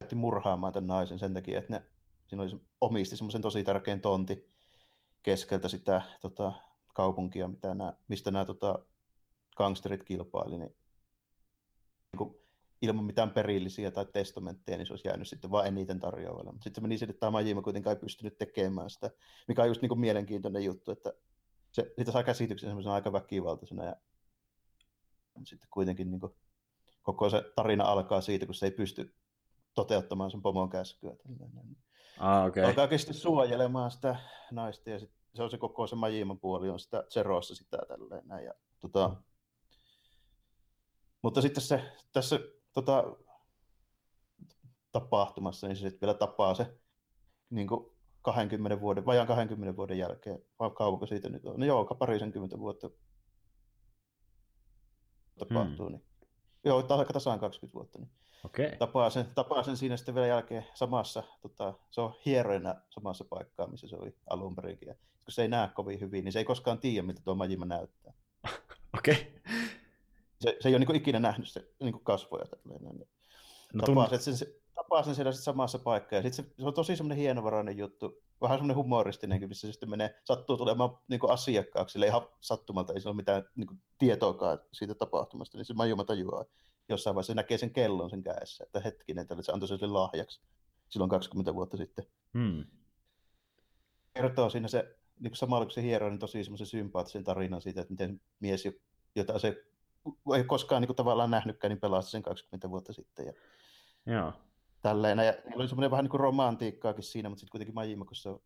lähti 0.00 0.14
murhaamaan 0.14 0.72
tämän 0.72 0.86
naisen 0.86 1.18
sen 1.18 1.34
takia, 1.34 1.58
että 1.58 1.72
ne, 1.72 1.82
siinä 2.26 2.42
oli, 2.42 2.60
omisti 2.80 3.16
semmoisen 3.16 3.42
tosi 3.42 3.64
tärkeän 3.64 4.00
tonti 4.00 4.50
keskeltä 5.22 5.68
sitä 5.68 6.02
tota, 6.20 6.52
kaupunkia, 6.94 7.48
mitä 7.48 7.74
nämä, 7.74 7.92
mistä 8.08 8.30
nämä 8.30 8.44
tota, 8.44 8.78
gangsterit 9.56 10.04
kilpaili, 10.04 10.58
niin, 10.58 10.76
niin 12.12 12.18
kuin, 12.18 12.34
ilman 12.82 13.04
mitään 13.04 13.30
perillisiä 13.30 13.90
tai 13.90 14.06
testamentteja, 14.12 14.78
niin 14.78 14.86
se 14.86 14.92
olisi 14.92 15.08
jäänyt 15.08 15.28
sitten 15.28 15.50
vain 15.50 15.66
eniten 15.66 16.00
tarjoavalle. 16.00 16.52
Mutta 16.52 16.64
sitten 16.64 16.80
se 16.80 16.88
meni 16.88 16.98
sille, 16.98 17.10
että 17.10 17.20
tämä 17.20 17.30
Majima 17.30 17.62
kuitenkaan 17.62 17.96
ei 17.96 18.00
pystynyt 18.00 18.38
tekemään 18.38 18.90
sitä, 18.90 19.10
mikä 19.48 19.62
on 19.62 19.68
just 19.68 19.82
niin 19.82 19.88
kuin 19.88 20.00
mielenkiintoinen 20.00 20.64
juttu, 20.64 20.90
että 20.90 21.12
se, 21.72 21.92
siitä 21.96 22.12
saa 22.12 22.22
käsityksen 22.22 22.68
semmoisena 22.68 22.94
aika 22.94 23.12
väkivaltaisena 23.12 23.84
ja 23.84 23.96
sitten 25.44 25.68
kuitenkin 25.70 26.10
niin 26.10 26.20
kuin, 26.20 26.32
koko 27.02 27.30
se 27.30 27.52
tarina 27.56 27.84
alkaa 27.84 28.20
siitä, 28.20 28.46
kun 28.46 28.54
se 28.54 28.66
ei 28.66 28.70
pysty 28.70 29.14
toteuttamaan 29.74 30.30
sen 30.30 30.42
pomon 30.42 30.70
käskyä. 30.70 31.16
Tällainen. 31.38 31.76
Ah, 32.18 32.46
okei. 32.46 32.62
Okay. 32.62 32.82
Alkaa 32.82 32.98
sitten 32.98 33.14
suojelemaan 33.14 33.90
sitä 33.90 34.16
naista 34.50 34.90
ja 34.90 34.98
sit 34.98 35.16
se 35.34 35.42
on 35.42 35.50
se 35.50 35.58
koko 35.58 35.86
se 35.86 35.96
Majiman 35.96 36.38
puoli 36.38 36.70
on 36.70 36.80
sitä 36.80 37.04
Zerossa 37.10 37.54
sitä 37.54 37.78
tälleen 37.88 38.28
näin. 38.28 38.44
Ja, 38.44 38.54
tota, 38.80 39.16
mutta 41.22 41.42
sitten 41.42 41.62
se, 41.62 41.92
tässä 42.12 42.40
tota, 42.72 43.16
tapahtumassa, 44.92 45.66
niin 45.66 45.76
se 45.76 45.80
sitten 45.80 46.00
vielä 46.00 46.18
tapaa 46.18 46.54
se 46.54 46.78
niin 47.50 47.66
kuin 47.66 47.96
20 48.22 48.80
vuoden, 48.80 49.06
vajaan 49.06 49.26
20 49.26 49.76
vuoden 49.76 49.98
jälkeen, 49.98 50.38
vai 50.58 50.70
kauanko 50.70 51.06
siitä 51.06 51.28
nyt 51.28 51.46
on? 51.46 51.60
No 51.60 51.66
joo, 51.66 51.84
parisenkymmentä 51.84 52.58
vuotta 52.58 52.90
tapahtuu. 55.38 55.86
Hmm. 55.86 55.92
Niin. 55.96 56.04
Joo, 56.64 56.86
aika 56.88 57.12
tasaan 57.12 57.40
20 57.40 57.74
vuotta. 57.74 57.98
Niin 57.98 58.10
Okei. 58.44 58.76
tapaa 58.78 59.10
sen, 59.10 59.26
tapaa 59.34 59.62
sen 59.62 59.76
siinä 59.76 59.96
sitten 59.96 60.14
vielä 60.14 60.26
jälkeen 60.26 60.66
samassa, 60.74 61.22
tota, 61.42 61.74
se 61.90 62.00
on 62.00 62.14
hieroina 62.26 62.74
samassa 62.90 63.24
paikkaa, 63.24 63.66
missä 63.66 63.88
se 63.88 63.96
oli 63.96 64.14
alun 64.30 64.56
perinkin. 64.56 64.88
Ja 64.88 64.94
kun 64.94 65.32
se 65.32 65.42
ei 65.42 65.48
näe 65.48 65.68
kovin 65.68 66.00
hyvin, 66.00 66.24
niin 66.24 66.32
se 66.32 66.38
ei 66.38 66.44
koskaan 66.44 66.78
tiedä, 66.78 67.06
miltä 67.06 67.22
tuo 67.24 67.34
Majima 67.34 67.64
näyttää. 67.64 68.12
Okei. 68.98 69.34
Se, 70.40 70.56
se 70.60 70.68
ei 70.68 70.72
ole 70.72 70.78
niin 70.78 70.86
kuin 70.86 70.96
ikinä 70.96 71.18
nähnyt 71.18 71.48
se 71.48 71.68
niin 71.80 71.92
kuin 71.92 72.04
kasvoja. 72.04 72.44
Tälleen, 72.44 72.82
niin 72.82 73.08
No, 73.74 73.84
tapaa, 73.86 74.08
tunn... 74.08 74.20
sen, 74.20 74.36
se, 74.36 74.60
tapaa 74.74 75.02
sen 75.02 75.14
siellä 75.14 75.32
sit 75.32 75.44
samassa 75.44 75.78
paikkaa. 75.78 76.18
Ja 76.18 76.22
sit 76.22 76.34
se, 76.34 76.42
se, 76.42 76.66
on 76.66 76.74
tosi 76.74 76.96
semmoinen 76.96 77.18
hienovarainen 77.18 77.78
juttu, 77.78 78.22
vähän 78.40 78.58
semmoinen 78.58 78.76
humoristinenkin, 78.76 79.48
missä 79.48 79.66
se 79.66 79.72
sitten 79.72 79.90
menee, 79.90 80.20
sattuu 80.24 80.56
tulemaan 80.56 80.98
niin 81.08 81.20
kuin 81.20 81.32
asiakkaaksi, 81.32 81.92
sille 81.92 82.06
ihan 82.06 82.28
sattumalta, 82.40 82.92
ei 82.92 83.00
sillä 83.00 83.10
ole 83.10 83.16
mitään 83.16 83.44
niin 83.56 83.66
kuin, 83.66 83.80
tietoakaan 83.98 84.58
siitä 84.72 84.94
tapahtumasta, 84.94 85.58
niin 85.58 85.64
se 85.64 85.74
Majuma 85.74 86.04
tajuaa. 86.04 86.44
Jossain 86.88 87.14
vaiheessa 87.14 87.30
se 87.30 87.34
näkee 87.34 87.58
sen 87.58 87.70
kellon 87.70 88.10
sen 88.10 88.22
kädessä, 88.22 88.64
että 88.64 88.80
hetkinen, 88.80 89.26
tälle 89.26 89.42
se 89.42 89.52
antoi 89.52 89.68
sen 89.68 89.78
sille 89.78 89.92
lahjaksi 89.92 90.40
silloin 90.88 91.10
20 91.10 91.54
vuotta 91.54 91.76
sitten. 91.76 92.06
Hmm. 92.38 92.64
Kertoo 94.14 94.50
siinä 94.50 94.68
se, 94.68 94.96
niin 95.20 95.30
kuin 95.30 95.36
samalla 95.36 95.64
kun 95.64 95.72
se 95.72 95.82
hieroo, 95.82 96.10
niin 96.10 96.18
tosi 96.18 96.44
semmoisen 96.44 96.66
sympaattisen 96.66 97.24
tarinan 97.24 97.62
siitä, 97.62 97.80
että 97.80 97.92
miten 97.92 98.20
mies, 98.40 98.68
jota 99.14 99.38
se 99.38 99.64
ei 100.36 100.44
koskaan 100.44 100.82
niin 100.82 100.86
kuin, 100.86 100.96
tavallaan 100.96 101.30
nähnytkään, 101.30 101.68
niin 101.68 101.80
pelasti 101.80 102.10
sen 102.10 102.22
20 102.22 102.70
vuotta 102.70 102.92
sitten. 102.92 103.26
Ja 103.26 103.32
Joo. 104.06 104.32
Tälleen. 104.82 105.18
Ja 105.18 105.32
niillä 105.32 105.60
oli 105.60 105.68
semmoinen 105.68 105.90
vähän 105.90 106.04
niin 106.04 106.10
kuin 106.10 106.20
romantiikkaakin 106.20 107.04
siinä, 107.04 107.28
mutta 107.28 107.40
sitten 107.40 107.50
kuitenkin 107.50 107.74
Majima, 107.74 108.04
kun 108.04 108.16
se 108.16 108.28
on 108.28 108.42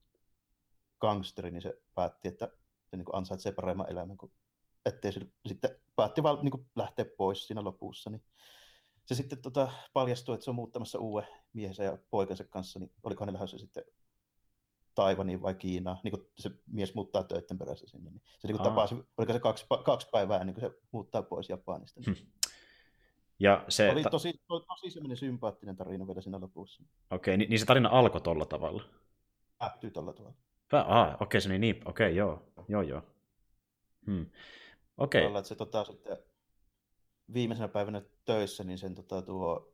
gangsteri, 1.01 1.51
niin 1.51 1.63
se 1.63 1.83
päätti, 1.95 2.29
että 2.29 2.49
se 2.91 2.97
niin 2.97 3.05
kuin 3.05 3.17
ansaitsee 3.17 3.53
paremman 3.53 3.91
elämän, 3.91 4.17
kuin 4.17 4.33
ettei 4.87 5.13
se 5.13 5.21
sitten 5.47 5.71
päätti 5.97 6.23
vaan 6.23 6.39
niin 6.43 6.51
kuin 6.51 6.67
lähteä 6.77 7.05
pois 7.19 7.47
siinä 7.47 7.65
lopussa. 7.65 8.11
Niin 8.11 8.23
se 9.07 9.15
sitten 9.15 9.43
tota, 9.43 9.73
paljastui, 9.93 10.35
että 10.35 10.45
se 10.45 10.51
on 10.51 10.55
muuttamassa 10.55 10.99
uuden 10.99 11.29
miehensä 11.53 11.85
ja 11.85 11.99
poikansa 12.11 12.45
kanssa, 12.45 12.79
niin 12.79 12.93
olikohan 13.03 13.27
ne 13.27 13.33
lähdössä 13.33 13.59
sitten 13.59 13.85
Taivaniin 14.95 15.43
vai 15.43 15.55
Kiinaan, 15.55 15.99
niin 16.05 16.13
kuin 16.13 16.27
se 16.39 16.51
mies 16.67 16.95
muuttaa 16.95 17.25
töiden 17.25 17.59
perässä 17.59 17.87
sinne. 17.89 18.11
Niin 18.11 18.23
se 18.39 18.49
niin 18.49 18.57
kuin 18.57 18.69
tapasi, 18.69 18.95
oliko 19.17 19.33
se 19.33 19.41
kaksi, 19.41 19.67
kaksi 19.85 20.09
päivää 20.13 20.45
niin 20.45 20.55
kuin 20.55 20.71
se 20.71 20.79
muuttaa 20.93 21.23
pois 21.23 21.49
Japanista. 21.49 22.01
Niin 22.01 22.33
Ja 23.41 23.65
se, 23.69 23.91
oli 23.91 24.03
tosi, 24.03 24.41
to, 24.47 24.61
tosi 24.61 24.91
semmoinen 24.91 25.17
sympaattinen 25.17 25.77
tarina 25.77 26.07
vielä 26.07 26.21
siinä 26.21 26.41
lopussa. 26.41 26.83
okei, 27.11 27.37
niin, 27.37 27.51
niin 27.51 27.61
se 27.61 27.67
tarina 27.67 27.89
alkoi 27.89 28.21
tolla 28.21 28.47
tavalla. 28.47 28.83
Päättyy 29.59 29.91
tällä 29.91 30.13
tavalla. 30.13 30.37
Pä, 30.71 30.85
ah, 30.89 31.17
okei, 31.21 31.41
se 31.41 31.49
niin, 31.49 31.61
niin, 31.61 31.89
okei, 31.89 32.17
joo, 32.17 32.53
joo, 32.69 32.83
joo. 32.83 33.03
Hmm. 34.07 34.27
Okei, 34.99 35.25
että 35.25 35.43
se 35.43 35.55
tota, 35.55 35.85
sitten 35.85 36.19
viimeisenä 37.35 37.69
päivänä 37.69 38.03
töissä, 38.25 38.65
niin 38.65 38.79
sen 38.79 38.95
tota, 38.95 39.23
tuo 39.23 39.73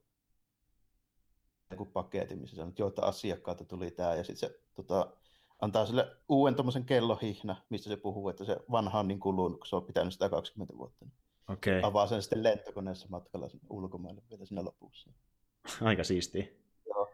joku 1.70 1.84
paketin, 1.84 2.38
missä 2.38 2.56
sanoo, 2.56 2.68
että 2.68 2.82
joo, 2.82 2.88
että 2.88 3.02
asiakkaalta 3.02 3.64
tuli 3.64 3.90
tämä, 3.90 4.14
ja 4.14 4.24
sitten 4.24 4.50
se 4.50 4.60
tota, 4.74 5.12
antaa 5.60 5.86
sille 5.86 6.16
uuden 6.28 6.54
tuommoisen 6.54 6.84
kellohihna, 6.84 7.56
mistä 7.68 7.88
se 7.88 7.96
puhuu, 7.96 8.28
että 8.28 8.44
se 8.44 8.56
vanha 8.70 8.98
on 8.98 9.08
niin 9.08 9.20
kulunut, 9.20 9.58
kun 9.58 9.66
se 9.66 9.76
on 9.76 9.84
pitänyt 9.84 10.12
sitä 10.12 10.28
20 10.28 10.76
vuotta. 10.78 11.04
Niin 11.04 11.25
okei, 11.48 11.80
Avaa 11.82 12.06
sen 12.06 12.22
sitten 12.22 12.42
lentokoneessa 12.42 13.06
matkalla 13.10 13.48
sinne 13.48 13.66
ulkomaille 13.70 14.22
vielä 14.30 14.44
siinä 14.44 14.64
lopussa. 14.64 15.10
aika 15.80 16.04
siistiä. 16.04 16.46
Joo. 16.86 17.10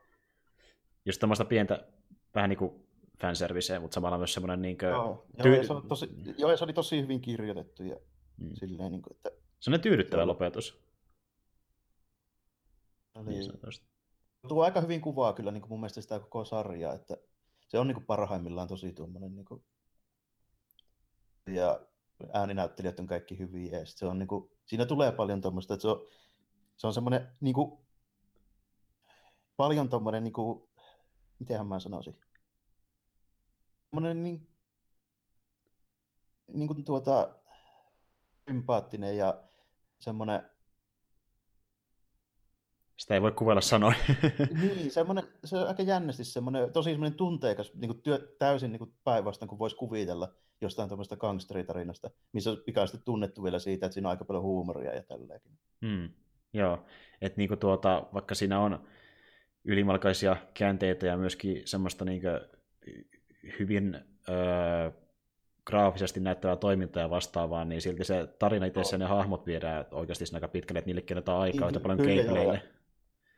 Just 1.04 1.20
tämmöistä 1.20 1.44
pientä, 1.44 1.88
vähän 2.34 2.50
niin 2.50 2.58
kuin 2.58 2.86
fanserviceä, 3.20 3.80
mutta 3.80 3.94
samalla 3.94 4.18
myös 4.18 4.34
semmoinen 4.34 4.62
niin 4.62 4.78
kuin, 4.78 4.88
Joo, 4.88 5.26
joo, 5.38 5.54
ja 5.54 5.64
se 5.66 5.72
on 5.72 5.88
tosi, 5.88 6.08
joo, 6.38 6.56
se 6.56 6.64
oli 6.64 6.72
tosi 6.72 7.02
hyvin 7.02 7.20
kirjoitettu, 7.20 7.82
ja 7.82 7.96
mm, 8.36 8.50
silleen, 8.54 8.92
niin 8.92 9.02
kuin, 9.02 9.16
että 9.16 9.30
semmoinen 9.60 9.82
tyydyttävä 9.82 10.26
lopetus. 10.26 10.82
oli, 13.14 13.24
Niin 13.24 13.52
tuo 14.48 14.64
aika 14.64 14.80
hyvin 14.80 15.00
kuvaa 15.00 15.32
kyllä 15.32 15.50
niin 15.50 15.60
kuin 15.60 15.70
mun 15.70 15.80
mielestä 15.80 16.00
sitä 16.00 16.20
koko 16.20 16.44
sarjaa, 16.44 16.94
että 16.94 17.16
se 17.68 17.78
on 17.78 17.86
niin 17.86 17.94
kuin 17.94 18.06
parhaimmillaan 18.06 18.68
tosi 18.68 18.92
tuommoinen 18.92 19.34
niin 19.34 19.44
kuin... 19.44 19.64
ja 21.46 21.80
ääninäyttelijät 22.32 23.00
on 23.00 23.06
kaikki 23.06 23.38
hyviä 23.38 23.78
ja 23.78 23.86
se 23.86 24.06
on 24.06 24.18
niin 24.18 24.28
kuin... 24.28 24.50
siinä 24.64 24.86
tulee 24.86 25.12
paljon 25.12 25.40
tuommoista, 25.40 25.74
että 25.74 25.82
se 25.82 25.88
on, 25.88 26.06
se 26.76 26.86
on 26.86 26.94
semmoinen 26.94 27.28
niin 27.40 27.54
kuin... 27.54 27.78
paljon 29.56 29.88
tuommoinen 29.88 30.24
niin 30.24 30.32
kuin... 30.32 30.68
mitenhän 31.38 31.66
mä 31.66 31.80
sanoisin, 31.80 32.20
semmoinen 33.90 34.22
niin, 34.22 34.48
niin 36.52 36.66
kuin 36.66 36.84
tuota 36.84 37.34
sympaattinen 38.48 39.16
ja 39.16 39.42
semmoinen 39.98 40.51
Sitä 43.02 43.14
ei 43.14 43.22
voi 43.22 43.32
kuvella 43.32 43.60
sanoin. 43.60 43.94
niin, 44.62 44.90
semmoinen, 44.90 45.24
se 45.44 45.56
on 45.56 45.68
aika 45.68 45.82
jännästi 45.82 46.24
semmoinen, 46.24 46.72
tosi 46.72 46.90
semmoinen 46.90 47.16
tunteikas, 47.16 47.74
niin 47.74 47.88
kuin 47.88 48.02
työ, 48.02 48.34
täysin 48.38 48.72
niin 48.72 48.94
päinvastoin 49.04 49.48
kuin 49.48 49.58
voisi 49.58 49.76
kuvitella 49.76 50.28
jostain 50.60 50.88
tämmöistä 50.88 51.16
gangsteritarinasta, 51.16 52.10
missä 52.32 52.50
on 52.50 52.62
pikaisesti 52.66 53.02
tunnettu 53.04 53.42
vielä 53.42 53.58
siitä, 53.58 53.86
että 53.86 53.94
siinä 53.94 54.08
on 54.08 54.10
aika 54.10 54.24
paljon 54.24 54.44
huumoria 54.44 54.94
ja 54.94 55.02
tälläkin. 55.02 55.52
Hmm. 55.86 56.08
Joo, 56.52 56.84
että 57.20 57.36
niinku 57.36 57.56
tuota, 57.56 58.06
vaikka 58.14 58.34
siinä 58.34 58.60
on 58.60 58.86
ylimalkaisia 59.64 60.36
käänteitä 60.54 61.06
ja 61.06 61.16
myöskin 61.16 61.62
semmoista 61.64 62.04
niinku 62.04 62.28
hyvin 63.58 64.00
öö, 64.28 64.90
graafisesti 65.66 66.20
näyttävää 66.20 66.56
toimintaa 66.56 67.02
ja 67.02 67.10
vastaavaa, 67.10 67.64
niin 67.64 67.82
silti 67.82 68.04
se 68.04 68.26
tarina 68.38 68.66
itse 68.66 68.98
ne 68.98 69.04
hahmot 69.04 69.46
viedään 69.46 69.84
oikeasti 69.90 70.24
aika 70.34 70.48
pitkälle, 70.48 70.78
että 70.78 70.88
niille 70.88 71.02
kerrotaan 71.02 71.40
aikaa 71.40 71.68
yhtä 71.68 71.80
paljon 71.80 71.98
gameplaylle. 71.98 72.62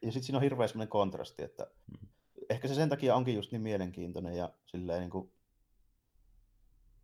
Ja 0.04 0.12
sitten 0.12 0.22
siinä 0.22 0.38
on 0.38 0.42
hirveä 0.42 0.66
semmoinen 0.66 0.88
kontrasti, 0.88 1.42
että 1.42 1.66
hmm. 1.90 2.08
ehkä 2.50 2.68
se 2.68 2.74
sen 2.74 2.88
takia 2.88 3.16
onkin 3.16 3.34
just 3.34 3.52
niin 3.52 3.62
mielenkiintoinen 3.62 4.36
ja 4.36 4.52
silleen 4.66 5.00
niin 5.00 5.10
kuin, 5.10 5.32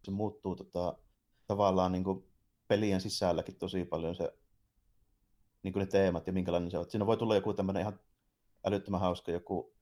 se 0.04 0.10
muuttuu 0.10 0.56
tota, 0.56 0.98
tavallaan 1.46 1.92
niin 1.92 2.04
kuin 2.04 2.24
pelien 2.68 3.00
sisälläkin 3.00 3.56
tosi 3.56 3.84
paljon 3.84 4.14
se 4.14 4.34
niin 5.62 5.72
kuin 5.72 5.80
ne 5.80 5.86
teemat 5.86 6.26
ja 6.26 6.32
minkälainen 6.32 6.70
se 6.70 6.78
on. 6.78 6.90
Siinä 6.90 7.06
voi 7.06 7.16
tulla 7.16 7.34
joku 7.34 7.54
tämmöinen 7.54 7.80
ihan 7.80 8.00
älyttömän 8.64 9.00
hauska 9.00 9.32
joku 9.32 9.74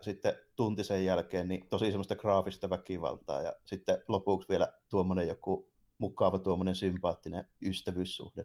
sitten 0.00 0.34
tunti 0.56 0.84
sen 0.84 1.04
jälkeen 1.04 1.48
niin 1.48 1.68
tosi 1.68 1.86
semmoista 1.86 2.16
graafista 2.16 2.70
väkivaltaa 2.70 3.42
ja 3.42 3.54
sitten 3.64 4.02
lopuksi 4.08 4.48
vielä 4.48 4.72
tuommoinen 4.88 5.28
joku 5.28 5.70
mukava 5.98 6.38
tuommoinen 6.38 6.74
sympaattinen 6.74 7.48
ystävyyssuhde. 7.62 8.44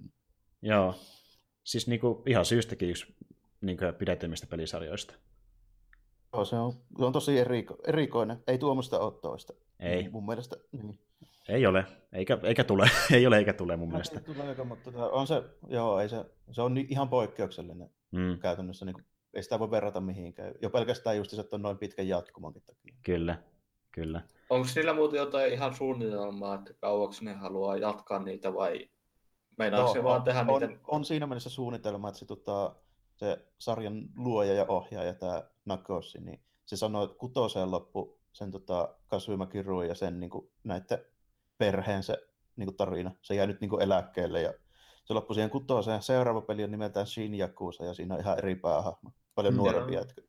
Joo, 0.61 0.95
siis 1.63 1.87
niinku 1.87 2.23
ihan 2.27 2.45
syystäkin 2.45 2.89
yksi 2.89 3.15
niinku 3.61 3.85
pidetymistä 3.97 4.47
pelisarjoista. 4.47 5.13
Joo, 6.33 6.45
se 6.45 6.55
on, 6.55 6.73
se 6.97 7.05
on 7.05 7.13
tosi 7.13 7.39
eriko, 7.39 7.77
erikoinen. 7.87 8.43
Ei 8.47 8.57
tuommoista 8.57 8.99
ole 8.99 9.13
toista. 9.21 9.53
Ei. 9.79 10.09
Mun 10.09 10.25
mielestä 10.25 10.55
niin. 10.71 10.99
Ei 11.49 11.65
ole, 11.65 11.85
eikä, 12.13 12.37
eikä 12.43 12.63
tule, 12.63 12.89
ei 13.13 13.27
ole 13.27 13.37
eikä 13.37 13.53
tule 13.53 13.77
mun 13.77 13.89
mielestä. 13.89 14.19
Ei 14.19 14.35
tule, 14.55 14.63
mutta 14.63 14.91
on 15.11 15.27
se, 15.27 15.43
joo, 15.67 15.99
ei 15.99 16.09
se, 16.09 16.25
se 16.51 16.61
on 16.61 16.77
ihan 16.77 17.09
poikkeuksellinen 17.09 17.89
mm. 18.11 18.39
käytännössä. 18.39 18.85
Niin 18.85 18.93
kuin, 18.93 19.05
ei 19.33 19.43
sitä 19.43 19.59
voi 19.59 19.71
verrata 19.71 20.01
mihinkään. 20.01 20.53
Jo 20.61 20.69
pelkästään 20.69 21.17
just 21.17 21.31
se, 21.31 21.41
että 21.41 21.55
on 21.55 21.61
noin 21.61 21.77
pitkän 21.77 22.07
jatkumonkin 22.07 22.63
takia. 22.67 22.95
Kyllä, 23.03 23.43
kyllä. 23.91 24.21
Onko 24.49 24.67
niillä 24.75 24.93
muuten 24.93 25.17
jotain 25.17 25.53
ihan 25.53 25.75
suunnitelmaa, 25.75 26.55
että 26.55 26.73
kauaksi 26.73 27.25
ne 27.25 27.33
haluaa 27.33 27.77
jatkaa 27.77 28.19
niitä 28.19 28.53
vai 28.53 28.89
meinaako 29.57 29.87
no, 29.87 29.93
se 29.93 30.03
vaan 30.03 30.23
tehdä 30.23 30.45
on, 30.47 30.61
niitä? 30.61 30.79
On 30.87 31.05
siinä 31.05 31.27
mielessä 31.27 31.49
suunnitelma, 31.49 32.09
että 32.09 32.19
se, 32.19 32.25
tota, 32.25 32.75
se 33.21 33.45
sarjan 33.57 34.09
luoja 34.15 34.53
ja 34.53 34.65
ohjaaja, 34.67 35.13
tämä 35.13 35.43
Nakoshi, 35.65 36.19
niin 36.19 36.41
se 36.65 36.77
sanoi, 36.77 37.03
että 37.03 37.17
kutoseen 37.17 37.71
loppu 37.71 38.19
sen 38.31 38.51
tota, 38.51 38.95
Kasuma 39.07 39.45
Kiru 39.45 39.81
ja 39.81 39.95
sen 39.95 40.19
niin 40.19 40.29
kuin, 40.29 40.51
näiden 40.63 41.05
perheen 41.57 42.03
se 42.03 42.17
niin 42.55 42.67
kuin 42.67 42.77
tarina. 42.77 43.11
Se 43.21 43.35
jäi 43.35 43.47
nyt 43.47 43.61
niin 43.61 43.69
kuin 43.69 43.81
eläkkeelle 43.81 44.41
ja 44.41 44.53
se 45.05 45.13
loppui 45.13 45.35
siihen 45.35 45.49
kutoseen. 45.49 46.01
Seuraava 46.01 46.41
peli 46.41 46.63
on 46.63 46.71
nimeltään 46.71 47.07
Shin 47.07 47.39
Yakuza 47.39 47.85
ja 47.85 47.93
siinä 47.93 48.15
on 48.15 48.21
ihan 48.21 48.37
eri 48.37 48.55
päähahmo. 48.55 49.11
Paljon 49.35 49.57
nuorempi 49.57 49.93
jätkä. 49.93 50.21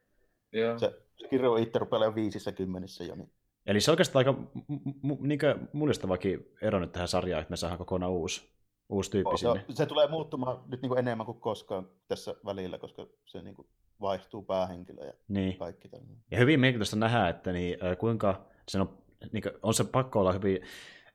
Joo. 0.53 0.79
Se, 0.79 1.03
se 1.17 1.29
kirjo 1.29 1.57
itse 1.57 1.79
rupeaa 1.79 2.05
jo 2.05 2.15
viisissä 2.15 2.53
kymmenissä 2.53 3.05
jo. 3.05 3.15
Niin. 3.15 3.33
Eli 3.67 3.81
se 3.81 3.91
on 3.91 3.93
oikeastaan 3.93 4.27
aika 4.27 4.33
m- 4.33 5.13
m- 5.13 5.29
niin 5.29 5.41
mullistavakin 5.73 6.53
ero 6.63 6.81
nyt 6.81 6.93
tähän 6.93 7.09
sarjaan, 7.09 7.41
että 7.41 7.51
me 7.51 7.57
saadaan 7.57 7.79
kokonaan 7.79 8.13
uusi, 8.13 8.53
uusi 8.89 9.11
tyyppi 9.11 9.39
sinne. 9.39 9.65
Se, 9.69 9.75
se 9.75 9.87
tulee 9.87 10.09
muuttumaan 10.09 10.65
nyt 10.67 10.83
niin 10.83 10.89
kuin 10.89 10.99
enemmän 10.99 11.27
kuin 11.27 11.41
koskaan 11.41 11.89
tässä 12.09 12.35
välillä, 12.45 12.79
koska 12.79 13.07
se 13.25 13.43
niin 13.43 13.55
kuin 13.55 13.69
vaihtuu 14.01 14.43
päähenkilö 14.43 15.07
ja 15.07 15.13
niin. 15.29 15.59
kaikki 15.59 15.89
tämmöinen. 15.89 16.17
Ja 16.31 16.39
hyvin 16.39 16.61
mielenkiintoista 16.61 16.97
nähdä, 16.97 17.29
että 17.29 17.53
niin, 17.53 17.79
kuinka 17.99 18.45
se 18.69 18.81
on, 18.81 18.99
niin 19.33 19.43
kuin, 19.43 19.53
on 19.63 19.75
se 19.75 19.85
pakko 19.85 20.21
olla 20.21 20.33
hyvin 20.33 20.61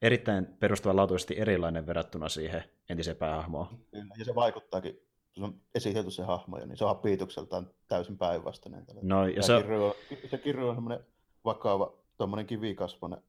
erittäin 0.01 0.45
perustavanlaatuisesti 0.45 1.39
erilainen 1.39 1.87
verrattuna 1.87 2.29
siihen 2.29 2.63
entiseen 2.89 3.17
päähahmoon. 3.17 3.67
Kyllä, 3.91 4.15
ja 4.17 4.25
se 4.25 4.35
vaikuttaakin, 4.35 4.99
se 5.37 5.43
on 5.43 5.61
esitelty 5.75 6.11
se 6.11 6.23
hahmo, 6.23 6.57
niin 6.57 6.77
se 6.77 6.85
on 6.85 6.97
piitukseltaan 6.97 7.69
täysin 7.87 8.17
päinvastainen. 8.17 8.85
No, 9.01 9.27
ja 9.27 9.43
se, 9.43 9.61
kirjo, 9.61 9.95
se 10.29 10.37
kirjo 10.37 10.69
on 10.69 10.75
semmoinen 10.75 11.05
vakava, 11.45 11.93
tuommoinen 12.17 12.45
kivikasvoinen 12.47 13.21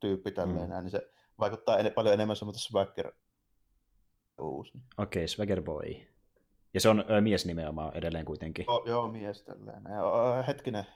tyyppi 0.00 0.30
tälleen, 0.30 0.70
mm. 0.70 0.76
niin 0.80 0.90
se 0.90 1.10
vaikuttaa 1.38 1.78
en, 1.78 1.92
paljon 1.92 2.14
enemmän 2.14 2.36
semmoista 2.36 2.62
swagger 2.62 3.12
uusi. 4.40 4.72
Okei, 4.98 5.20
okay, 5.20 5.28
swagger 5.28 5.62
boy. 5.62 5.94
Ja 6.74 6.80
se 6.80 6.88
on 6.88 7.04
ö, 7.10 7.20
mies 7.20 7.46
nimenomaan 7.46 7.96
edelleen 7.96 8.24
kuitenkin. 8.24 8.70
Oh, 8.70 8.88
joo, 8.88 9.08
mies 9.08 9.42
tälleen. 9.42 9.82
Ja, 9.84 10.42
hetkinen, 10.42 10.86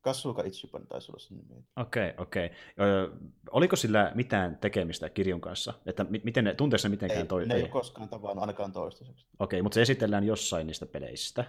Kasuka 0.00 0.42
Ichiban 0.42 0.86
taisi 0.86 1.12
olla 1.12 1.18
sen 1.18 1.36
nimi. 1.36 1.64
Okei, 1.76 2.10
okay, 2.10 2.22
okei. 2.22 2.46
Okay. 2.46 3.30
Oliko 3.50 3.76
sillä 3.76 4.12
mitään 4.14 4.58
tekemistä 4.58 5.08
kirjun 5.08 5.40
kanssa? 5.40 5.74
Että 5.86 6.06
miten 6.24 6.44
ne, 6.44 6.54
tunteeko 6.54 6.80
ne 6.82 6.88
mitenkään 6.88 7.20
ei, 7.20 7.26
toi? 7.26 7.46
Ne 7.46 7.54
ei 7.54 7.62
ole 7.62 7.68
koskaan 7.68 8.08
tavannut 8.08 8.42
ainakaan 8.42 8.72
toistaiseksi. 8.72 9.26
Okei, 9.38 9.56
okay, 9.56 9.62
mutta 9.62 9.74
se 9.74 9.82
esitellään 9.82 10.24
jossain 10.24 10.66
niistä 10.66 10.86
peleistä. 10.86 11.44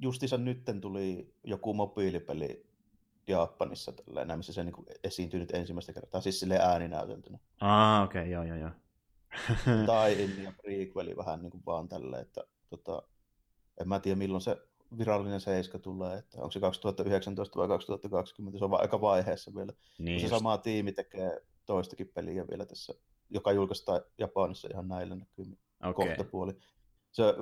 Justiinsa 0.00 0.38
nytten 0.38 0.80
tuli 0.80 1.34
joku 1.44 1.74
mobiilipeli 1.74 2.66
Japanissa, 3.28 3.92
tällainen, 3.92 4.38
missä 4.38 4.52
se 4.52 4.64
niin 4.64 4.74
esiintyy 5.04 5.40
nyt 5.40 5.54
ensimmäistä 5.54 5.92
kertaa, 5.92 6.20
siis 6.20 6.40
sille 6.40 6.58
ääninäyteltynä. 6.58 7.38
Ah, 7.60 8.04
okei, 8.04 8.20
okay, 8.20 8.32
joo, 8.32 8.42
joo, 8.42 8.56
joo. 8.56 8.70
tai 9.86 10.42
ja 10.42 10.52
prequeli 10.62 11.16
vähän 11.16 11.42
niin 11.42 11.50
kuin 11.50 11.62
vaan 11.66 11.88
tälle, 11.88 12.20
että 12.20 12.44
tota, 12.70 13.02
en 13.80 13.88
mä 13.88 14.00
tiedä 14.00 14.18
milloin 14.18 14.40
se 14.40 14.56
virallinen 14.98 15.40
seiska 15.40 15.78
tulee, 15.78 16.18
että 16.18 16.38
onko 16.38 16.52
se 16.52 16.60
2019 16.60 17.58
vai 17.58 17.68
2020, 17.68 18.58
se 18.58 18.64
on 18.64 18.80
aika 18.80 19.00
vaiheessa 19.00 19.54
vielä. 19.54 19.72
Niin 19.98 20.20
se 20.20 20.28
sama 20.28 20.58
tiimi 20.58 20.92
tekee 20.92 21.40
toistakin 21.66 22.08
peliä 22.08 22.48
vielä 22.48 22.66
tässä, 22.66 22.94
joka 23.30 23.52
julkaistaan 23.52 24.00
Japanissa 24.18 24.68
ihan 24.70 24.88
näillä 24.88 25.16
näkymin 25.16 25.58
okay. 25.84 26.06
kohta 26.08 26.24
puoli. 26.24 26.52
Se, 27.12 27.34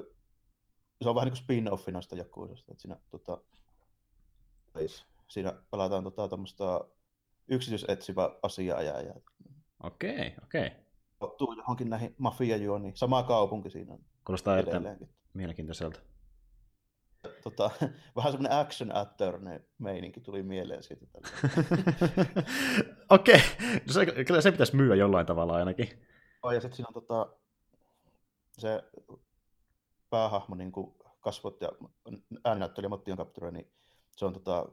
se 1.03 1.09
on 1.09 1.15
vähän 1.15 1.31
niin 1.31 1.45
kuin 1.47 1.79
spin-offi 1.79 1.93
noista 1.93 2.17
Jakuisasta, 2.17 2.73
että 2.73 2.83
siinä, 2.83 2.97
tota, 3.11 3.39
siinä 5.29 5.53
pelataan 5.71 6.05
tota, 6.05 6.29
tämmöistä 6.29 6.65
yksityisetsivä 7.49 8.31
asiaajaja. 8.43 9.15
Okei, 9.83 10.11
okay, 10.13 10.33
okei. 10.45 10.67
Okay. 11.21 11.37
Tuu 11.39 11.53
johonkin 11.53 11.91
näihin 11.91 12.15
mafiajuoniin. 12.19 12.97
Sama 12.97 13.23
kaupunki 13.23 13.71
siinä 13.71 13.93
on. 13.93 13.99
Kuulostaa 14.25 14.59
erittäin 14.59 15.09
mielenkiintoiselta 15.35 16.01
tota, 17.43 17.71
vähän 18.17 18.33
semmoinen 18.33 18.59
action 18.59 18.97
actor 18.97 19.41
meininki 19.79 20.21
tuli 20.21 20.43
mieleen 20.43 20.83
siitä. 20.83 21.07
Okei, 23.11 23.35
okay. 23.35 23.81
no 23.87 23.93
se, 23.93 24.07
kyllä 24.25 24.41
se 24.41 24.53
pitäisi 24.53 24.77
myyä 24.77 24.95
jollain 24.95 25.27
tavalla 25.27 25.57
ainakin. 25.57 25.89
Oh, 26.43 26.53
ja 26.53 26.61
sitten 26.61 26.77
siinä 26.77 26.89
on 26.89 26.95
tota, 26.95 27.37
se 28.59 28.83
päähahmo, 30.11 30.55
niin 30.55 30.73
kuin 30.73 30.95
kasvot 31.21 31.61
ja 31.61 31.69
ääninäyttelijä 32.45 32.89
Motion 32.89 33.19
Capture, 33.19 33.51
niin 33.51 33.73
se 34.11 34.25
on 34.25 34.33
tota, 34.33 34.69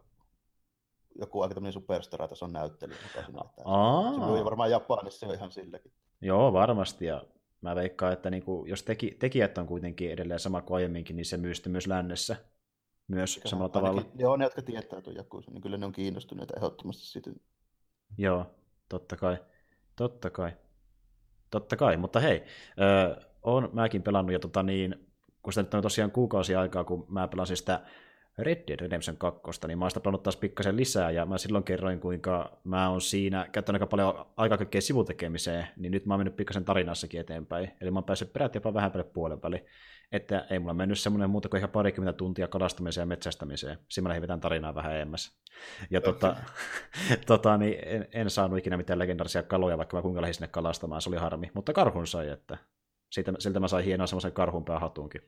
joku 1.19 1.41
aika 1.41 1.53
tämmöinen 1.53 1.73
superstar-tason 1.73 2.53
näyttelijä. 2.53 2.97
Se 3.13 3.23
myy 4.31 4.45
varmaan 4.45 4.71
Japanissa 4.71 5.33
ihan 5.33 5.51
silläkin. 5.51 5.91
Joo, 6.21 6.53
varmasti. 6.53 7.05
Ja 7.05 7.23
mä 7.61 7.75
veikkaan, 7.75 8.13
että 8.13 8.29
niin 8.29 8.43
kuin, 8.43 8.69
jos 8.69 8.83
teki, 8.83 9.11
tekijät 9.19 9.57
on 9.57 9.67
kuitenkin 9.67 10.11
edelleen 10.11 10.39
sama 10.39 10.61
kuin 10.61 10.75
aiemminkin, 10.75 11.15
niin 11.15 11.25
se 11.25 11.37
myy 11.37 11.55
sitten 11.55 11.71
myös 11.71 11.87
lännessä 11.87 12.35
myös 13.07 13.35
Kyllä, 13.35 13.49
samalla 13.49 13.69
tavalla. 13.69 14.01
Joo, 14.15 14.37
ne, 14.37 14.45
jotka 14.45 14.61
tietää 14.61 15.01
tuon 15.01 15.15
Jakuisen, 15.15 15.53
niin 15.53 15.61
kyllä 15.61 15.77
ne 15.77 15.85
on 15.85 15.91
kiinnostuneita 15.91 16.53
ehdottomasti 16.57 17.05
siitä. 17.05 17.31
Joo, 18.17 18.45
totta 18.89 19.15
kai. 19.15 19.37
Totta 19.95 20.29
kai. 20.29 20.51
Totta 21.49 21.75
kai, 21.75 21.97
mutta 21.97 22.19
hei, 22.19 22.43
öö, 22.81 23.15
on 23.43 23.69
mäkin 23.73 24.03
pelannut, 24.03 24.33
ja 24.33 24.39
tota 24.39 24.63
niin, 24.63 25.07
kun 25.43 25.53
sitä 25.53 25.63
nyt 25.63 25.73
on 25.73 25.81
tosiaan 25.81 26.11
kuukausi 26.11 26.55
aikaa, 26.55 26.83
kun 26.83 27.05
mä 27.09 27.27
pelasin 27.27 27.57
sitä 27.57 27.85
Red 28.37 28.67
Dead 28.67 28.79
Redemption 28.79 29.17
2, 29.17 29.67
niin 29.67 29.77
mä 29.77 29.85
oon 29.85 29.91
sitä 29.91 29.99
pelannut 29.99 30.23
taas 30.23 30.37
pikkasen 30.37 30.77
lisää, 30.77 31.11
ja 31.11 31.25
mä 31.25 31.37
silloin 31.37 31.63
kerroin, 31.63 31.99
kuinka 31.99 32.57
mä 32.63 32.89
oon 32.89 33.01
siinä 33.01 33.47
käyttänyt 33.51 33.81
aika 33.81 33.89
paljon 33.89 34.25
aikaa 34.37 34.57
kaikkeen 34.57 34.81
sivutekemiseen, 34.81 35.67
niin 35.77 35.91
nyt 35.91 36.05
mä 36.05 36.13
oon 36.13 36.19
mennyt 36.19 36.35
pikkasen 36.35 36.65
tarinassakin 36.65 37.19
eteenpäin. 37.19 37.71
Eli 37.81 37.91
mä 37.91 37.97
oon 37.97 38.03
päässyt 38.03 38.33
peräti 38.33 38.57
jopa 38.57 38.73
vähän 38.73 38.91
päälle 38.91 39.11
puolen 39.13 39.41
väliin. 39.41 39.65
Että 40.11 40.45
ei 40.49 40.59
mulla 40.59 40.73
mennyt 40.73 40.99
semmoinen 40.99 41.29
muuta 41.29 41.49
kuin 41.49 41.57
ihan 41.57 41.69
parikymmentä 41.69 42.17
tuntia 42.17 42.47
kalastamiseen 42.47 43.01
ja 43.01 43.05
metsästämiseen. 43.05 43.77
Siinä 43.89 44.09
mä 44.09 44.13
lähdin 44.13 44.39
tarinaa 44.39 44.75
vähän 44.75 44.95
emmäs. 44.95 45.37
Ja 45.89 46.01
tota, 46.01 46.35
tota, 47.27 47.57
niin 47.57 47.77
en, 47.85 48.07
en, 48.13 48.29
saanut 48.29 48.59
ikinä 48.59 48.77
mitään 48.77 48.99
legendarisia 48.99 49.43
kaloja, 49.43 49.77
vaikka 49.77 49.97
mä 49.97 50.01
kuinka 50.01 50.21
lähdin 50.21 50.33
sinne 50.33 50.47
kalastamaan. 50.47 51.01
Se 51.01 51.09
oli 51.09 51.17
harmi. 51.17 51.51
Mutta 51.53 51.73
karhun 51.73 52.07
sai, 52.07 52.29
että 52.29 52.57
siitä, 53.11 53.33
siltä 53.39 53.59
mä 53.59 53.67
sain 53.67 53.85
hienoa 53.85 54.07
semmoisen 54.07 54.31
karhun 54.31 54.65
hatunkin. 54.79 55.21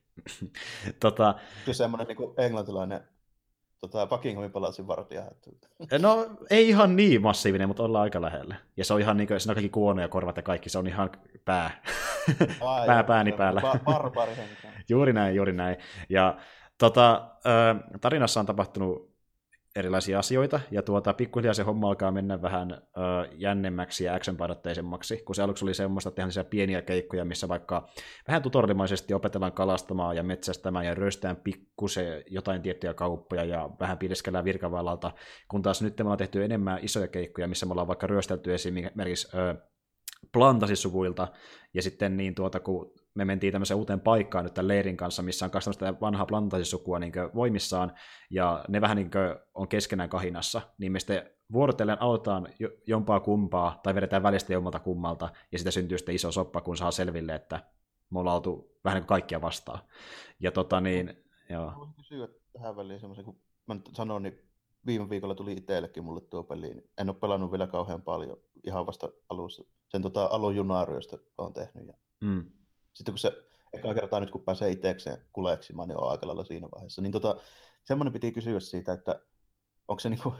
tota, 0.99 1.35
Kyllä 1.65 1.75
semmoinen 1.75 2.07
niin 2.07 2.33
englantilainen 2.37 3.01
tota, 3.79 4.07
Buckinghamin 4.07 4.51
palatsin 4.51 4.87
vartija. 4.87 5.23
No 6.01 6.27
ei 6.49 6.69
ihan 6.69 6.95
niin 6.95 7.21
massiivinen, 7.21 7.67
mutta 7.67 7.83
ollaan 7.83 8.03
aika 8.03 8.21
lähellä. 8.21 8.55
Ja 8.77 8.85
se 8.85 8.93
on 8.93 8.99
ihan 8.99 9.17
niin 9.17 9.27
kuin, 9.27 9.39
siinä 9.39 9.51
on 9.51 9.55
kaikki 9.55 9.69
kuono 9.69 10.01
ja 10.01 10.07
korvat 10.07 10.37
ja 10.37 10.43
kaikki, 10.43 10.69
se 10.69 10.77
on 10.77 10.87
ihan 10.87 11.09
pää. 11.45 11.83
Ai, 12.61 12.85
pää 12.87 12.97
joo, 12.97 13.03
pääni 13.03 13.31
on 13.31 13.37
päällä. 13.37 13.61
Ba- 13.61 14.53
juuri 14.89 15.13
näin, 15.13 15.35
juuri 15.35 15.53
näin. 15.53 15.77
Ja 16.09 16.37
tota, 16.77 17.29
tarinassa 18.01 18.39
on 18.39 18.45
tapahtunut 18.45 19.12
erilaisia 19.75 20.19
asioita, 20.19 20.59
ja 20.71 20.81
tuota, 20.81 21.13
pikkuhiljaa 21.13 21.53
se 21.53 21.63
homma 21.63 21.87
alkaa 21.87 22.11
mennä 22.11 22.41
vähän 22.41 22.71
ö, 22.71 22.81
jännemmäksi 23.37 24.03
ja 24.03 24.15
action-painotteisemmaksi, 24.15 25.23
kun 25.25 25.35
se 25.35 25.43
aluksi 25.43 25.65
oli 25.65 25.73
semmoista, 25.73 26.09
että 26.09 26.25
tehdään 26.25 26.45
pieniä 26.45 26.81
keikkoja, 26.81 27.25
missä 27.25 27.47
vaikka 27.47 27.87
vähän 28.27 28.41
tutorialimaisesti 28.41 29.13
opetellaan 29.13 29.51
kalastamaan 29.51 30.15
ja 30.15 30.23
metsästämään 30.23 30.85
ja 30.85 30.95
röstään 30.95 31.35
pikkusen 31.35 32.23
jotain 32.27 32.61
tiettyjä 32.61 32.93
kauppoja 32.93 33.43
ja 33.43 33.69
vähän 33.79 33.97
piileskellään 33.97 34.45
virkavallalta, 34.45 35.11
kun 35.47 35.61
taas 35.61 35.81
nyt 35.81 35.97
me 35.97 36.03
ollaan 36.03 36.17
tehty 36.17 36.43
enemmän 36.43 36.79
isoja 36.81 37.07
keikkoja, 37.07 37.47
missä 37.47 37.65
me 37.65 37.71
ollaan 37.71 37.87
vaikka 37.87 38.07
ryöstelty 38.07 38.53
esimerkiksi 38.53 39.37
ö, 39.37 39.55
plantasisuvuilta, 40.33 41.27
ja 41.73 41.81
sitten 41.81 42.17
niin 42.17 42.35
tuota, 42.35 42.59
kun 42.59 42.93
me 43.15 43.25
mentiin 43.25 43.51
tämmöiseen 43.51 43.77
uuteen 43.77 43.99
paikkaan 43.99 44.45
nyt 44.45 44.53
tämän 44.53 44.67
leirin 44.67 44.97
kanssa, 44.97 45.21
missä 45.21 45.45
on 45.45 45.51
kaksi 45.51 45.71
tämmöistä 45.71 46.01
vanhaa 46.01 46.25
plantasisukua 46.25 46.99
niin 46.99 47.13
voimissaan, 47.35 47.93
ja 48.29 48.65
ne 48.67 48.81
vähän 48.81 48.97
niin 48.97 49.11
on 49.53 49.67
keskenään 49.67 50.09
kahinassa, 50.09 50.61
niin 50.77 50.91
me 50.91 50.99
sitten 50.99 51.29
vuorotellen 51.51 52.01
autetaan 52.01 52.47
jompaa 52.87 53.19
kumpaa, 53.19 53.79
tai 53.83 53.95
vedetään 53.95 54.23
välistä 54.23 54.53
jommalta 54.53 54.79
kummalta, 54.79 55.29
ja 55.51 55.57
sitä 55.57 55.71
syntyy 55.71 55.97
sitten 55.97 56.15
iso 56.15 56.31
soppa, 56.31 56.61
kun 56.61 56.77
saa 56.77 56.91
selville, 56.91 57.35
että 57.35 57.63
me 58.09 58.19
ollaan 58.19 58.35
oltu 58.35 58.79
vähän 58.83 58.95
niin 58.95 59.01
kuin 59.01 59.07
kaikkia 59.07 59.41
vastaan. 59.41 59.79
Ja 60.39 60.51
tota 60.51 60.81
niin, 60.81 61.23
joo. 61.49 61.73
Voisin 61.75 61.95
kysyä 61.95 62.27
tähän 62.53 62.75
väliin 62.75 62.99
semmoisen, 62.99 63.25
kun 63.25 63.41
mä 63.67 63.73
nyt 63.73 63.89
sanon, 63.93 64.23
niin 64.23 64.39
viime 64.85 65.09
viikolla 65.09 65.35
tuli 65.35 65.53
itsellekin 65.53 66.03
mulle 66.03 66.21
tuo 66.21 66.43
peli, 66.43 66.73
niin 66.73 66.89
en 66.97 67.09
ole 67.09 67.17
pelannut 67.17 67.51
vielä 67.51 67.67
kauhean 67.67 68.01
paljon, 68.01 68.37
ihan 68.63 68.85
vasta 68.85 69.09
alussa. 69.29 69.63
Sen 69.87 70.01
tota, 70.01 70.25
alun 70.25 70.55
junaariosta 70.55 71.17
olen 71.37 71.53
tehnyt. 71.53 71.87
Ja... 71.87 71.93
Mm 72.21 72.62
sitten 72.93 73.13
kun 73.13 73.19
se 73.19 73.31
eka 73.73 73.93
kertaa 73.93 74.19
nyt 74.19 74.31
kun 74.31 74.43
pääsee 74.43 74.71
itsekseen 74.71 75.17
kuleksimaan, 75.33 75.87
niin 75.87 75.97
on 75.97 76.11
aika 76.11 76.27
lailla 76.27 76.43
siinä 76.43 76.67
vaiheessa. 76.75 77.01
Niin 77.01 77.11
tota, 77.11 77.35
semmoinen 77.83 78.13
piti 78.13 78.31
kysyä 78.31 78.59
siitä, 78.59 78.93
että 78.93 79.19
onko 79.87 79.99
se 79.99 80.09
niinku, 80.09 80.33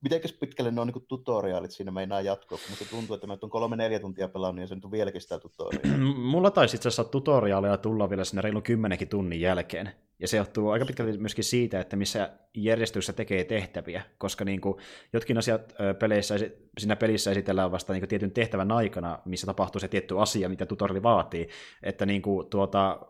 mitenkäs 0.00 0.32
pitkälle 0.32 0.70
ne 0.70 0.80
on 0.80 0.86
niinku 0.86 1.04
tutoriaalit 1.08 1.70
siinä 1.70 1.90
meinaa 1.90 2.20
jatkoa, 2.20 2.58
kun 2.58 2.70
musta 2.70 2.84
tuntuu, 2.84 3.14
että 3.14 3.26
mä 3.26 3.36
on 3.42 3.50
kolme-neljä 3.50 4.00
tuntia 4.00 4.28
pelannut 4.28 4.60
ja 4.60 4.66
se 4.66 4.74
nyt 4.74 4.84
on 4.84 4.90
vieläkin 4.90 5.20
sitä 5.20 5.38
tutoriaalia. 5.38 5.98
Mulla 6.16 6.50
taisi 6.50 6.76
itse 6.76 6.88
asiassa 6.88 7.04
tutoriaaleja 7.04 7.76
tulla 7.76 8.10
vielä 8.10 8.24
sinne 8.24 8.42
reilun 8.42 8.62
kymmenenkin 8.62 9.08
tunnin 9.08 9.40
jälkeen. 9.40 9.92
Ja 10.18 10.28
se 10.28 10.36
johtuu 10.36 10.70
aika 10.70 10.84
pitkälti 10.84 11.18
myöskin 11.18 11.44
siitä, 11.44 11.80
että 11.80 11.96
missä 11.96 12.30
järjestyksessä 12.54 13.12
tekee 13.12 13.44
tehtäviä, 13.44 14.02
koska 14.18 14.44
niin 14.44 14.60
kuin 14.60 14.76
jotkin 15.12 15.38
asiat 15.38 15.74
peleissä, 15.98 16.34
siinä 16.78 16.96
pelissä 16.96 17.30
esitellään 17.30 17.72
vasta 17.72 17.92
niin 17.92 18.00
kuin 18.00 18.08
tietyn 18.08 18.30
tehtävän 18.30 18.72
aikana, 18.72 19.18
missä 19.24 19.46
tapahtuu 19.46 19.80
se 19.80 19.88
tietty 19.88 20.20
asia, 20.20 20.48
mitä 20.48 20.66
tutoriali 20.66 21.02
vaatii. 21.02 21.48
Että 21.82 22.06
niin 22.06 22.22
kuin, 22.22 22.46
tuota, 22.46 23.00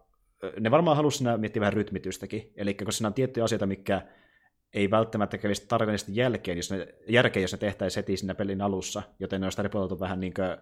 ne 0.61 0.71
varmaan 0.71 0.97
halusi 0.97 1.19
siinä 1.19 1.37
miettiä 1.37 1.61
vähän 1.61 1.73
rytmitystäkin. 1.73 2.53
Eli 2.57 2.75
kun 2.75 2.93
siinä 2.93 3.07
on 3.07 3.15
tiettyjä 3.15 3.45
asioita, 3.45 3.67
mikä 3.67 4.03
ei 4.75 4.91
välttämättä 4.91 5.39
kävisi 5.39 5.67
tarinallisesti 5.69 6.17
jälkeen, 6.17 6.59
jos 6.59 6.71
ne, 6.71 6.89
järkeä, 7.09 7.43
jos 7.43 7.53
ne 7.53 7.59
tehtäisiin 7.59 8.03
heti 8.03 8.17
siinä 8.17 8.35
pelin 8.35 8.61
alussa, 8.61 9.03
joten 9.21 9.41
ne 9.41 9.51
sitä 9.51 9.71
vähän 10.01 10.21
niin 10.21 10.35
kuin 10.35 10.57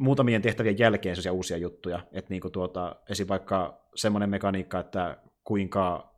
muutamien 0.00 0.42
tehtävien 0.42 0.78
jälkeen 0.78 1.16
sellaisia 1.16 1.32
uusia 1.32 1.56
juttuja, 1.56 2.00
että 2.12 2.30
niin 2.30 2.40
kuin 2.40 2.52
tuota, 2.52 2.96
esim. 3.08 3.28
vaikka 3.28 3.86
semmoinen 3.94 4.30
mekaniikka, 4.30 4.80
että 4.80 5.16
kuinka 5.44 6.14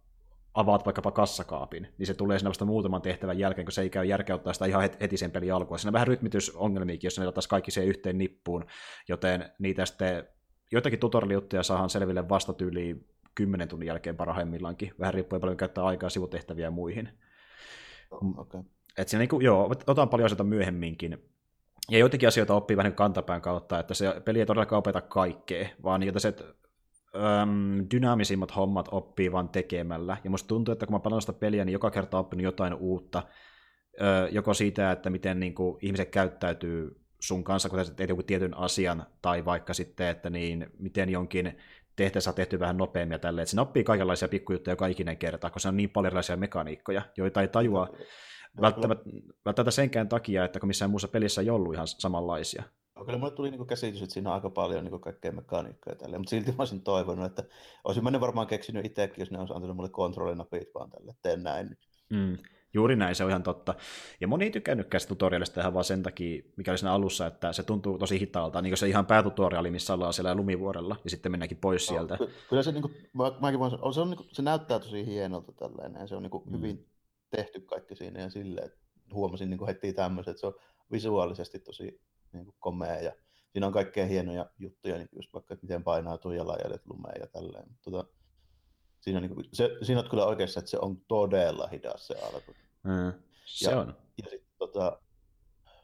avaat 0.54 0.84
vaikkapa 0.84 1.10
kassakaapin, 1.10 1.88
niin 1.98 2.06
se 2.06 2.14
tulee 2.14 2.38
siinä 2.38 2.48
vasta 2.48 2.64
muutaman 2.64 3.02
tehtävän 3.02 3.38
jälkeen, 3.38 3.64
kun 3.64 3.72
se 3.72 3.82
ei 3.82 3.90
käy 3.90 4.04
järkeä 4.04 4.34
ottaa 4.34 4.52
sitä 4.52 4.66
ihan 4.66 4.90
heti 5.00 5.16
sen 5.16 5.30
pelin 5.30 5.54
alkua. 5.54 5.78
Siinä 5.78 5.88
on 5.88 5.92
vähän 5.92 6.08
rytmitysongelmiakin, 6.08 7.06
jos 7.06 7.18
ne 7.18 7.28
ottaisiin 7.28 7.50
kaikki 7.50 7.70
siihen 7.70 7.88
yhteen 7.88 8.18
nippuun, 8.18 8.64
joten 9.08 9.50
niitä 9.58 9.86
sitten 9.86 10.28
joitakin 10.72 10.98
tutorialijuttuja 10.98 11.62
saadaan 11.62 11.90
selville 11.90 12.28
vasta 12.28 12.52
tyyliin 12.52 13.06
10 13.34 13.68
tunnin 13.68 13.86
jälkeen 13.86 14.16
parhaimmillaankin, 14.16 14.94
vähän 15.00 15.14
riippuen 15.14 15.40
paljon 15.40 15.56
käyttää 15.56 15.84
aikaa 15.84 16.10
sivutehtäviä 16.10 16.66
ja 16.66 16.70
muihin. 16.70 17.08
Okay. 18.36 18.62
Et 18.98 19.08
siinä 19.08 19.20
niin 19.20 19.28
kuin, 19.28 19.44
joo, 19.44 19.74
otan 19.86 20.08
paljon 20.08 20.26
asioita 20.26 20.44
myöhemminkin, 20.44 21.31
ja 21.92 21.98
joitakin 21.98 22.28
asioita 22.28 22.54
oppii 22.54 22.76
vähän 22.76 22.90
niin 22.90 22.96
kantapään 22.96 23.40
kautta, 23.40 23.78
että 23.78 23.94
se 23.94 24.20
peli 24.24 24.40
ei 24.40 24.46
todellakaan 24.46 24.78
opeta 24.78 25.00
kaikkea, 25.00 25.68
vaan 25.82 26.00
niitä 26.00 26.18
se 26.18 26.34
äm, 27.16 27.86
dynaamisimmat 27.90 28.56
hommat 28.56 28.88
oppii 28.90 29.32
vaan 29.32 29.48
tekemällä. 29.48 30.16
Ja 30.24 30.30
musta 30.30 30.48
tuntuu, 30.48 30.72
että 30.72 30.86
kun 30.86 30.94
mä 30.94 31.00
palaan 31.00 31.22
sitä 31.22 31.32
peliä, 31.32 31.64
niin 31.64 31.72
joka 31.72 31.90
kerta 31.90 32.18
oppinut 32.18 32.44
jotain 32.44 32.74
uutta. 32.74 33.22
Ö, 34.00 34.28
joko 34.30 34.54
siitä, 34.54 34.92
että 34.92 35.10
miten 35.10 35.40
niin 35.40 35.54
kuin, 35.54 35.78
ihmiset 35.82 36.08
käyttäytyy 36.08 37.00
sun 37.20 37.44
kanssa, 37.44 37.68
kun 37.68 37.78
teet 37.96 38.10
joku 38.10 38.22
tietyn 38.22 38.56
asian, 38.56 39.06
tai 39.22 39.44
vaikka 39.44 39.74
sitten, 39.74 40.08
että 40.08 40.30
niin, 40.30 40.66
miten 40.78 41.08
jonkin 41.08 41.58
tehtäessä 41.96 42.30
on 42.30 42.34
tehty 42.36 42.60
vähän 42.60 42.76
nopeammin 42.76 43.14
ja 43.14 43.18
tälleen. 43.18 43.46
Siinä 43.46 43.62
oppii 43.62 43.84
kaikenlaisia 43.84 44.28
pikkujuttuja 44.28 44.72
joka 44.72 44.86
ikinen 44.86 45.16
kerta, 45.16 45.50
koska 45.50 45.58
se 45.60 45.68
on 45.68 45.76
niin 45.76 45.90
paljon 45.90 46.06
erilaisia 46.06 46.36
mekaniikkoja, 46.36 47.02
joita 47.16 47.40
ei 47.40 47.48
tajua 47.48 47.88
välttämättä, 48.60 49.10
välttämättä 49.44 49.70
senkään 49.70 50.08
takia, 50.08 50.44
että 50.44 50.60
kun 50.60 50.66
missään 50.66 50.90
muussa 50.90 51.08
pelissä 51.08 51.40
ei 51.40 51.50
ollut 51.50 51.74
ihan 51.74 51.86
samanlaisia. 51.86 52.62
No, 52.96 53.04
kyllä 53.04 53.18
mulle 53.18 53.32
tuli 53.32 53.50
niinku 53.50 53.64
käsitys, 53.64 54.02
että 54.02 54.14
siinä 54.14 54.30
on 54.30 54.34
aika 54.34 54.50
paljon 54.50 54.84
niinku 54.84 54.98
kaikkea 54.98 55.32
mekaniikkaa 55.32 55.94
tälle, 55.94 56.18
mutta 56.18 56.30
silti 56.30 56.50
mä 56.50 56.56
olisin 56.58 56.82
toivonut, 56.82 57.26
että 57.26 57.44
olisin 57.84 58.04
mä 58.04 58.10
ne 58.10 58.20
varmaan 58.20 58.46
keksinyt 58.46 58.86
itsekin, 58.86 59.22
jos 59.22 59.30
ne 59.30 59.38
olisi 59.38 59.54
antanut 59.54 59.76
mulle 59.76 59.88
kontrollinapit 59.88 60.68
vaan 60.74 60.90
tälle, 60.90 61.14
teen 61.22 61.42
näin. 61.42 61.78
Mm, 62.10 62.38
juuri 62.74 62.96
näin, 62.96 63.14
se 63.14 63.24
on 63.24 63.30
ihan 63.30 63.42
totta. 63.42 63.74
Ja 64.20 64.28
moni 64.28 64.44
ei 64.44 64.50
tykännytkään 64.50 65.00
tutorialista 65.08 65.60
ihan 65.60 65.74
vaan 65.74 65.84
sen 65.84 66.02
takia, 66.02 66.42
mikä 66.56 66.70
oli 66.72 66.78
siinä 66.78 66.92
alussa, 66.92 67.26
että 67.26 67.52
se 67.52 67.62
tuntuu 67.62 67.98
tosi 67.98 68.20
hitaalta, 68.20 68.62
niin 68.62 68.70
kuin 68.70 68.78
se 68.78 68.88
ihan 68.88 69.06
päätutoriali, 69.06 69.70
missä 69.70 69.94
ollaan 69.94 70.12
siellä 70.12 70.34
lumivuorella, 70.34 70.96
ja 71.04 71.10
sitten 71.10 71.32
mennäänkin 71.32 71.58
pois 71.58 71.90
no, 71.90 71.94
sieltä. 71.94 72.18
Kyllä 72.48 72.62
se, 72.62 72.72
niin 72.72 72.82
kuin, 72.82 72.94
mäkin 73.40 73.60
voin, 73.60 73.70
se, 73.94 74.00
on, 74.00 74.10
niin 74.10 74.16
kuin, 74.16 74.28
se 74.32 74.42
näyttää 74.42 74.78
tosi 74.78 75.06
hienolta 75.06 75.52
tälleen, 75.52 76.08
se 76.08 76.16
on 76.16 76.22
niin 76.22 76.30
kuin, 76.30 76.44
mm. 76.46 76.56
hyvin 76.56 76.86
tehty 77.36 77.60
kaikki 77.60 77.96
siinä 77.96 78.20
ja 78.20 78.30
silleen, 78.30 78.66
että 78.66 78.78
huomasin 79.12 79.50
niin 79.50 79.58
kuin 79.58 79.66
heti 79.66 79.92
tämmöiset, 79.92 80.30
että 80.30 80.40
se 80.40 80.46
on 80.46 80.54
visuaalisesti 80.92 81.58
tosi 81.58 82.00
niin 82.32 82.44
kuin 82.44 82.56
komea 82.60 83.00
ja 83.00 83.12
siinä 83.52 83.66
on 83.66 83.72
kaikkea 83.72 84.06
hienoja 84.06 84.50
juttuja, 84.58 84.96
niin 84.96 85.08
just 85.12 85.32
vaikka, 85.32 85.54
että 85.54 85.64
miten 85.66 85.84
painautuu 85.84 86.32
jalanjäljet 86.32 86.86
lumeen 86.86 87.20
ja 87.20 87.26
tälleen. 87.26 87.66
Tota, 87.82 88.04
siinä, 89.00 89.20
niin 89.20 89.34
kuin, 89.34 89.46
se, 89.52 89.70
siinä 89.82 90.00
on 90.00 90.10
kyllä 90.10 90.26
oikeassa, 90.26 90.60
että 90.60 90.70
se 90.70 90.78
on 90.78 91.00
todella 91.08 91.66
hidas 91.66 92.06
se 92.06 92.14
alku. 92.14 92.52
Mm, 92.82 93.22
se 93.44 93.70
ja, 93.70 93.80
on. 93.80 93.96
Ja 94.22 94.30
sitten 94.30 94.52
tota, 94.58 95.00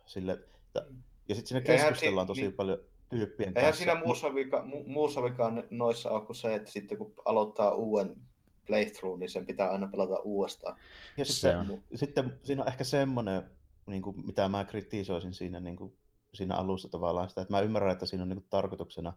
sille, 0.07 0.33
että, 0.33 0.87
ja 1.29 1.35
sitten 1.35 1.47
siinä 1.47 1.61
keskustellaan 1.61 2.27
tosi 2.27 2.41
niin, 2.41 2.53
paljon 2.53 2.79
tyyppien 3.09 3.53
eihän 3.57 3.71
kanssa. 3.71 3.85
Eihän 3.85 3.97
siinä 3.97 4.07
muussa 4.07 4.35
vika, 4.35 4.63
mu, 4.65 4.85
muussa 4.87 5.23
vika 5.23 5.53
noissa 5.71 6.11
on 6.11 6.27
kuin 6.27 6.37
se, 6.37 6.55
että 6.55 6.71
sitten 6.71 6.99
kun 6.99 7.15
aloittaa 7.25 7.75
uuden 7.75 8.17
playthrough, 8.69 9.19
niin 9.19 9.31
sen 9.31 9.47
pitää 9.47 9.71
aina 9.71 9.89
pelata 9.89 10.19
uudestaan. 10.19 10.77
Ja 11.17 11.25
sitten, 11.25 11.83
sitten 11.95 12.39
siinä 12.43 12.63
on 12.63 12.69
ehkä 12.69 12.85
semmoinen, 12.85 13.43
niin 13.87 14.03
kuin, 14.03 14.27
mitä 14.27 14.49
mä 14.49 14.65
kritisoisin 14.65 15.35
siinä, 15.35 15.61
niin 15.61 15.77
kuin, 15.77 15.93
siinä 16.35 16.55
alussa 16.55 16.89
tavallaan 16.89 17.29
sitä, 17.29 17.41
että 17.41 17.55
mä 17.55 17.61
ymmärrän, 17.61 17.93
että 17.93 18.07
siinä 18.07 18.23
on 18.23 18.29
niin 18.29 18.41
kuin, 18.41 18.47
tarkoituksena, 18.51 19.13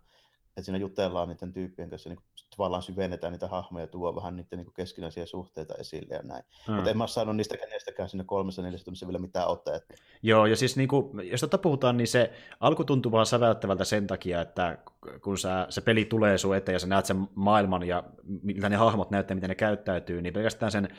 että 0.58 0.62
siinä 0.62 0.78
jutellaan 0.78 1.30
niiden 1.30 1.54
tyyppien 1.54 1.90
kanssa, 1.90 2.10
niin 2.10 2.18
kuin, 2.18 2.26
tavallaan 2.56 2.84
syvennetään 2.84 3.34
niitä 3.34 3.48
hahmoja, 3.48 3.88
tuo 3.88 4.16
vähän 4.16 4.36
niiden 4.36 4.58
niin 4.58 4.66
kuin, 4.66 4.74
keskinäisiä 4.74 5.26
suhteita 5.26 5.74
esille 5.76 6.16
ja 6.16 6.22
näin. 6.24 6.44
Hmm. 6.68 6.76
Mutta 6.76 6.90
en 6.90 6.98
mä 6.98 7.08
saanut 7.08 7.36
niistä 7.36 7.58
kenestäkään 7.58 8.10
siinä 8.10 8.24
kolmessa 8.24 8.62
neljässä 8.62 8.86
tunnissa 8.86 9.08
vielä 9.08 9.20
mitään 9.20 9.48
otetta. 9.48 9.94
Joo, 10.22 10.46
ja 10.46 10.56
siis 10.56 10.78
niin 10.78 10.90
kuin, 10.90 11.30
jos 11.32 11.42
tätä 11.42 11.58
puhutaan, 11.58 11.98
niin 11.98 12.08
se 12.08 12.32
alku 12.60 12.84
tuntuu 12.84 13.12
vaan 13.12 13.26
säväyttävältä 13.26 13.84
sen 13.84 14.08
takia, 14.08 14.42
että 14.42 14.78
kun 15.24 15.38
sä, 15.38 15.66
se 15.70 15.82
peli 15.82 16.06
tulee 16.06 16.38
sun 16.38 16.56
eteen 16.56 16.74
ja 16.74 16.80
sä 16.80 16.88
näet 16.88 17.06
sen 17.06 17.28
maailman 17.36 17.84
ja 17.84 18.04
mitä 18.44 18.70
ne 18.70 18.76
hahmot 18.76 19.12
näyttää, 19.12 19.36
miten 19.36 19.50
ne 19.50 19.56
käyttäytyy, 19.56 20.22
niin 20.22 20.34
pelkästään 20.34 20.72
sen 20.72 20.90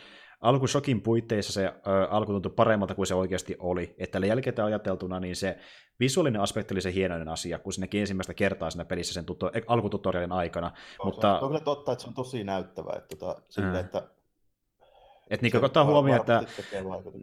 alkushokin 0.43 1.03
puitteissa 1.03 1.53
se 1.53 1.66
ö, 1.66 1.72
alku 2.11 2.32
tuntui 2.32 2.53
paremmalta 2.57 2.95
kuin 2.95 3.07
se 3.07 3.14
oikeasti 3.14 3.57
oli. 3.59 3.95
Että 3.99 4.18
jälkeen 4.18 4.64
ajateltuna, 4.64 5.20
niin 5.20 5.36
se 5.36 5.59
visuaalinen 6.01 6.40
aspekti 6.40 6.74
oli 6.74 6.80
se 6.80 6.93
hienoinen 6.93 7.28
asia, 7.28 7.59
kun 7.59 7.72
sinnekin 7.72 8.01
ensimmäistä 8.01 8.34
kertaa 8.34 8.70
siinä 8.70 8.84
pelissä 8.84 9.14
sen 9.14 9.24
tuto, 9.24 9.51
alkututorialin 9.66 10.32
aikana. 10.32 10.66
On, 10.99 11.07
mutta... 11.07 11.38
Se 11.38 11.45
on 11.45 11.51
kyllä 11.51 11.64
totta, 11.64 11.93
että 11.93 12.03
se 12.03 12.09
on 12.09 12.14
tosi 12.14 12.45
näyttävä. 12.45 12.93
Että, 12.97 13.16
tota, 13.16 13.43
sille, 13.49 13.80
että 13.80 14.03
et 15.30 15.43
niin 15.43 15.53
kun 15.53 15.64
ottaa 15.64 15.84
huomioon, 15.84 16.20
että, 16.20 16.43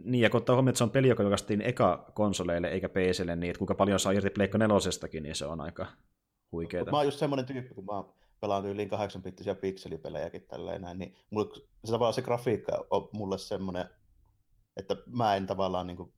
niin, 0.04 0.22
ja 0.22 0.30
kun 0.30 0.38
ottaa 0.38 0.56
huomioon, 0.56 0.70
että 0.70 0.78
se 0.78 0.84
on 0.84 0.90
peli, 0.90 1.08
joka 1.08 1.22
julkaistiin 1.22 1.62
eka 1.62 2.10
konsoleille 2.14 2.68
eikä 2.68 2.88
PClle, 2.88 3.36
niin 3.36 3.50
että 3.50 3.58
kuinka 3.58 3.74
paljon 3.74 4.00
saa 4.00 4.12
irti 4.12 4.30
Pleikka 4.30 4.58
nelosestakin, 4.58 5.22
niin 5.22 5.34
se 5.34 5.46
on 5.46 5.60
aika 5.60 5.86
huikeeta. 6.52 6.90
Mä 6.90 6.96
oon 6.96 7.06
just 7.06 7.18
semmoinen 7.18 7.46
tyyppi, 7.46 7.74
kun 7.74 7.84
mä 7.84 8.04
pelaan 8.40 8.66
yli 8.66 8.86
8 8.86 9.22
pittisiä 9.22 9.54
pikselipelejäkin 9.54 10.42
tälleen 10.42 10.82
näin, 10.82 10.98
niin 10.98 11.16
mulle, 11.30 11.54
se 11.84 11.92
tavallaan 11.92 12.14
se 12.14 12.22
grafiikka 12.22 12.86
on 12.90 13.08
mulle 13.12 13.38
semmoinen, 13.38 13.84
että 14.76 14.96
mä 15.06 15.36
en 15.36 15.46
tavallaan 15.46 15.86
niin 15.86 15.96
kuin, 15.96 16.12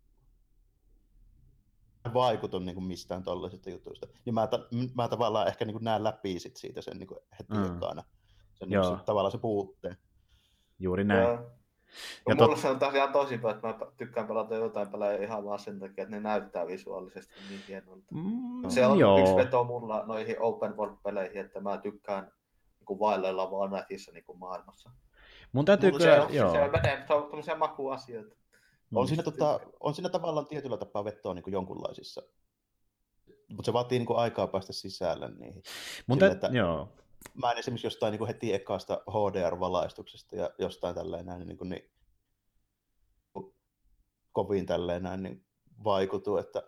vaikutu 2.15 2.59
niin 2.59 2.75
kuin 2.75 2.85
mistään 2.85 3.23
tollaisista 3.23 3.71
jutuista. 3.71 4.07
Niin 4.25 4.35
mä, 4.35 4.47
ta, 4.47 4.59
mä 4.95 5.09
tavallaan 5.09 5.49
ehkä 5.49 5.65
niin 5.65 5.75
kuin 5.75 5.85
näen 5.85 6.05
läpi 6.05 6.39
sit 6.39 6.57
siitä 6.57 6.83
sen 6.83 6.99
niin 6.99 7.07
kuin 7.07 7.21
heti 7.39 7.55
mm. 7.55 7.77
ekana. 7.77 8.05
Sen, 8.55 8.69
niin, 8.69 8.85
se, 8.85 9.05
tavallaan 9.05 9.33
se 9.33 9.39
puutteen. 9.39 9.97
Juuri 10.79 11.05
näin. 11.05 11.23
Ja, 11.23 11.45
Ja 12.29 12.35
mulla 12.35 12.49
tot... 12.49 12.59
se 12.59 12.69
on 12.69 12.79
taas 12.79 12.95
ihan 12.95 13.13
toisinpäin, 13.13 13.55
että 13.55 13.69
mä 13.69 13.75
tykkään 13.97 14.27
pelata 14.27 14.55
jotain 14.55 14.89
pelejä 14.89 15.23
ihan 15.23 15.45
vaan 15.45 15.59
sen 15.59 15.81
takia, 15.81 16.05
että 16.05 16.17
ne 16.17 16.21
näyttää 16.21 16.67
visuaalisesti 16.67 17.35
niin 17.49 17.61
hienolta. 17.69 18.07
Mm, 18.11 18.69
se 18.71 18.87
on 18.87 18.99
joo. 18.99 19.19
yksi 19.19 19.37
veto 19.37 19.65
mulla 19.65 20.05
noihin 20.07 20.41
open 20.41 20.77
world-peleihin, 20.77 21.41
että 21.45 21.61
mä 21.61 21.79
tykkään 21.79 22.33
niin 22.89 22.99
vaellella 22.99 23.51
vaan 23.51 23.71
nätissä 23.71 24.13
niin 24.13 24.25
maailmassa. 24.35 24.91
Mun 25.53 25.65
täytyy 25.65 25.93
kyllä, 25.93 26.05
se, 26.05 26.21
on, 26.21 26.35
joo. 26.35 26.53
Se, 26.53 26.69
menee, 26.69 27.05
se 27.07 27.15
on 27.15 27.23
tämmöisiä 27.23 27.55
makuasioita. 27.57 28.37
On 28.95 29.09
siinä, 29.09 29.23
tota, 29.23 29.61
on 29.81 29.95
siinä 29.95 30.09
tavallaan 30.09 30.47
tietyllä 30.47 30.77
tapaa 30.77 31.05
vetoa 31.05 31.35
niin 31.35 31.43
kuin 31.43 31.53
jonkunlaisissa 31.53 32.23
mutta 33.49 33.67
se 33.67 33.73
vaatii 33.73 33.99
niin 33.99 34.07
kuin 34.07 34.19
aikaa 34.19 34.47
päästä 34.47 34.73
sisälle 34.73 35.31
niihin. 35.39 35.63
Mun 36.07 36.19
Sille, 36.19 36.33
että 36.33 36.47
joo. 36.53 36.89
Mä 37.35 37.53
en 37.53 37.59
esimerkiksi 37.59 37.87
jostain 37.87 38.13
niin 38.13 38.27
heti 38.27 38.55
ekasta 38.55 39.03
HDR-valaistuksesta 39.11 40.37
ja 40.37 40.51
jostain 40.59 40.95
tälleen 40.95 41.27
näin, 41.27 41.47
niin, 41.47 41.59
kuin, 41.59 41.69
niin 41.69 41.91
kovin 44.33 44.67
tälleen 44.67 45.03
näin 45.03 45.23
niin 45.23 45.47
vaikutu, 45.85 46.37
että 46.37 46.63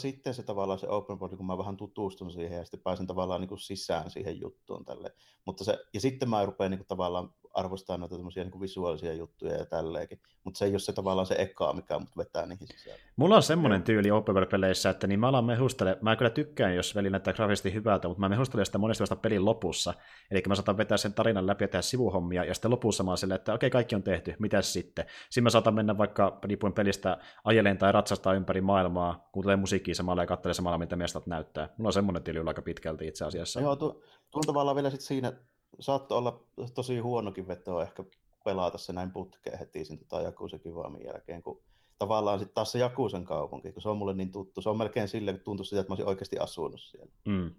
sitten 0.00 0.34
se 0.34 0.42
tavallaan 0.42 0.78
se 0.78 0.88
open 0.88 1.20
world, 1.20 1.36
kun 1.36 1.46
mä 1.46 1.58
vähän 1.58 1.76
tutustun 1.76 2.30
siihen 2.30 2.58
ja 2.58 2.64
sitten 2.64 2.80
pääsen 2.80 3.06
tavallaan 3.06 3.40
niin 3.40 3.48
kuin 3.48 3.58
sisään 3.58 4.10
siihen 4.10 4.40
juttuun 4.40 4.84
tälle. 4.84 5.14
Mutta 5.44 5.64
se, 5.64 5.78
ja 5.94 6.00
sitten 6.00 6.30
mä 6.30 6.46
rupean 6.46 6.70
niin 6.70 6.78
kuin 6.78 6.88
tavallaan 6.88 7.34
arvostaa 7.54 7.96
noita 7.96 8.16
niin 8.18 8.60
visuaalisia 8.60 9.12
juttuja 9.12 9.56
ja 9.56 9.66
tälleenkin. 9.66 10.20
Mutta 10.44 10.58
se 10.58 10.64
ei 10.64 10.70
ole 10.70 10.78
se 10.78 10.92
tavallaan 10.92 11.26
se 11.26 11.34
ekaa, 11.38 11.72
mikä 11.72 11.98
mut 11.98 12.16
vetää 12.16 12.46
niihin 12.46 12.66
sisään. 12.66 12.98
Mulla 13.16 13.36
on 13.36 13.42
semmoinen 13.42 13.82
tyyli 13.82 14.10
open 14.10 14.34
world-peleissä, 14.34 14.90
että 14.90 15.06
niin 15.06 15.20
mä 15.20 15.28
alan 15.28 15.44
mehustele, 15.44 15.98
mä 16.00 16.16
kyllä 16.16 16.30
tykkään, 16.30 16.74
jos 16.74 16.94
veli 16.94 17.10
näyttää 17.10 17.34
graafisesti 17.34 17.74
hyvältä, 17.74 18.08
mutta 18.08 18.20
mä 18.20 18.28
mehustelen 18.28 18.66
sitä 18.66 18.78
monesti 18.78 19.02
vasta 19.02 19.16
pelin 19.16 19.44
lopussa. 19.44 19.94
Eli 20.30 20.42
mä 20.48 20.54
saatan 20.54 20.76
vetää 20.76 20.96
sen 20.96 21.14
tarinan 21.14 21.46
läpi 21.46 21.64
ja 21.64 21.68
tehdä 21.68 21.82
sivuhommia, 21.82 22.44
ja 22.44 22.54
sitten 22.54 22.70
lopussa 22.70 23.02
mä 23.02 23.10
oon 23.10 23.18
silleen, 23.18 23.36
että 23.36 23.54
okei, 23.54 23.70
kaikki 23.70 23.94
on 23.94 24.02
tehty, 24.02 24.34
mitäs 24.38 24.72
sitten? 24.72 25.04
Siinä 25.30 25.44
mä 25.44 25.50
saatan 25.50 25.74
mennä 25.74 25.98
vaikka 25.98 26.38
riippuen 26.44 26.72
pelistä 26.72 27.18
ajeleen 27.44 27.78
tai 27.78 27.92
ratsastaa 27.92 28.34
ympäri 28.34 28.60
maailmaa, 28.60 29.28
kuuntelee 29.32 29.56
musiikkia 29.56 29.94
samalla 29.94 30.22
ja 30.22 30.26
katselee 30.26 30.54
samalla, 30.54 30.78
mitä 30.78 30.96
mestat 30.96 31.26
näyttää. 31.26 31.68
Mulla 31.78 31.88
on 31.88 31.92
semmoinen 31.92 32.22
tyyli 32.22 32.48
aika 32.48 32.62
pitkälti 32.62 33.06
itse 33.06 33.24
asiassa. 33.24 33.60
Joo, 33.60 33.76
tuo, 33.76 34.02
tuo 34.30 34.42
tavallaan 34.46 34.76
vielä 34.76 34.90
sitten 34.90 35.06
siinä 35.06 35.32
saattoi 35.80 36.18
olla 36.18 36.44
tosi 36.74 36.98
huonokin 36.98 37.48
veto 37.48 37.82
ehkä 37.82 38.04
pelata 38.44 38.78
se 38.78 38.92
näin 38.92 39.10
putkeen 39.10 39.58
heti 39.58 39.84
sen 39.84 39.98
tota 39.98 40.20
Jakusen 40.20 40.60
kivaamin 40.60 41.04
jälkeen, 41.06 41.42
kun 41.42 41.62
tavallaan 41.98 42.38
sitten 42.38 42.54
taas 42.54 42.72
se 42.72 42.78
Jakusen 42.78 43.24
kaupunki, 43.24 43.72
kun 43.72 43.82
se 43.82 43.88
on 43.88 43.96
mulle 43.96 44.14
niin 44.14 44.32
tuttu, 44.32 44.62
se 44.62 44.68
on 44.68 44.78
melkein 44.78 45.08
silleen, 45.08 45.36
kun 45.36 45.44
tuntuu 45.44 45.64
sitä, 45.64 45.80
että 45.80 45.90
mä 45.90 45.92
olisin 45.92 46.08
oikeasti 46.08 46.38
asunut 46.38 46.80
siellä. 46.80 47.12
Mm. 47.24 47.54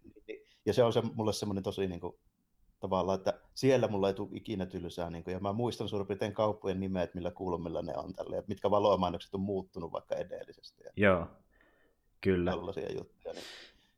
ja 0.66 0.72
se 0.72 0.84
on 0.84 0.92
se, 0.92 1.02
mulle 1.14 1.32
semmoinen 1.32 1.64
tosi 1.64 1.86
niin 1.86 2.00
kuin, 2.00 2.14
tavallaan, 2.80 3.18
että 3.18 3.40
siellä 3.54 3.88
mulla 3.88 4.08
ei 4.08 4.14
tule 4.14 4.28
ikinä 4.32 4.66
tylsää, 4.66 5.10
niin 5.10 5.24
kuin, 5.24 5.32
ja 5.32 5.40
mä 5.40 5.52
muistan 5.52 5.88
suurin 5.88 6.06
piirtein 6.06 6.34
kauppojen 6.34 6.80
nimet, 6.80 7.14
millä 7.14 7.30
kulmilla 7.30 7.82
ne 7.82 7.96
on 7.96 8.12
tälle, 8.12 8.36
ja 8.36 8.42
mitkä 8.46 8.70
valomainokset 8.70 9.34
on 9.34 9.40
muuttunut 9.40 9.92
vaikka 9.92 10.14
edellisestä. 10.14 10.84
Ja 10.84 10.90
Joo, 10.96 11.26
kyllä. 12.20 12.50
Tällaisia 12.50 12.92
juttuja. 12.92 13.34
Niin. 13.34 13.44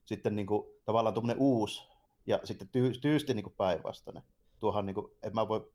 Sitten 0.05 0.37
niin 0.37 0.47
kuin, 0.47 0.67
tavallaan 0.85 1.15
tuommoinen 1.15 1.43
uusi 1.43 1.92
ja 2.27 2.41
sitten 2.45 2.69
tyy, 2.69 2.93
tyysti 3.01 3.35
niin 3.35 3.55
päinvastainen. 3.57 4.23
Tuohan, 4.61 4.87
niin 4.87 4.95
kuin, 4.95 5.07
en 5.23 5.35
mä 5.35 5.49
voi 5.49 5.73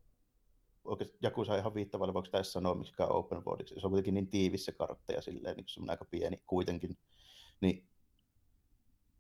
oikeasti 0.86 1.18
joku 1.22 1.46
saa 1.46 1.58
ihan 1.58 1.74
viittavalle, 1.74 2.14
voiko 2.14 2.30
tässä 2.32 2.52
sanoa 2.52 2.76
miksikään 2.76 3.12
open 3.12 3.46
worldiksi. 3.46 3.76
Se 3.78 3.88
on 3.88 3.92
kuitenkin 3.92 4.14
niin 4.14 4.28
tiivis 4.28 4.66
se 4.66 4.72
kartta 4.72 5.14
ja 5.14 5.22
silleen, 5.22 5.56
niin 5.56 5.66
se 5.68 5.82
on 5.82 5.90
aika 5.90 6.06
pieni 6.06 6.44
kuitenkin. 6.48 6.98
Niin 7.62 7.88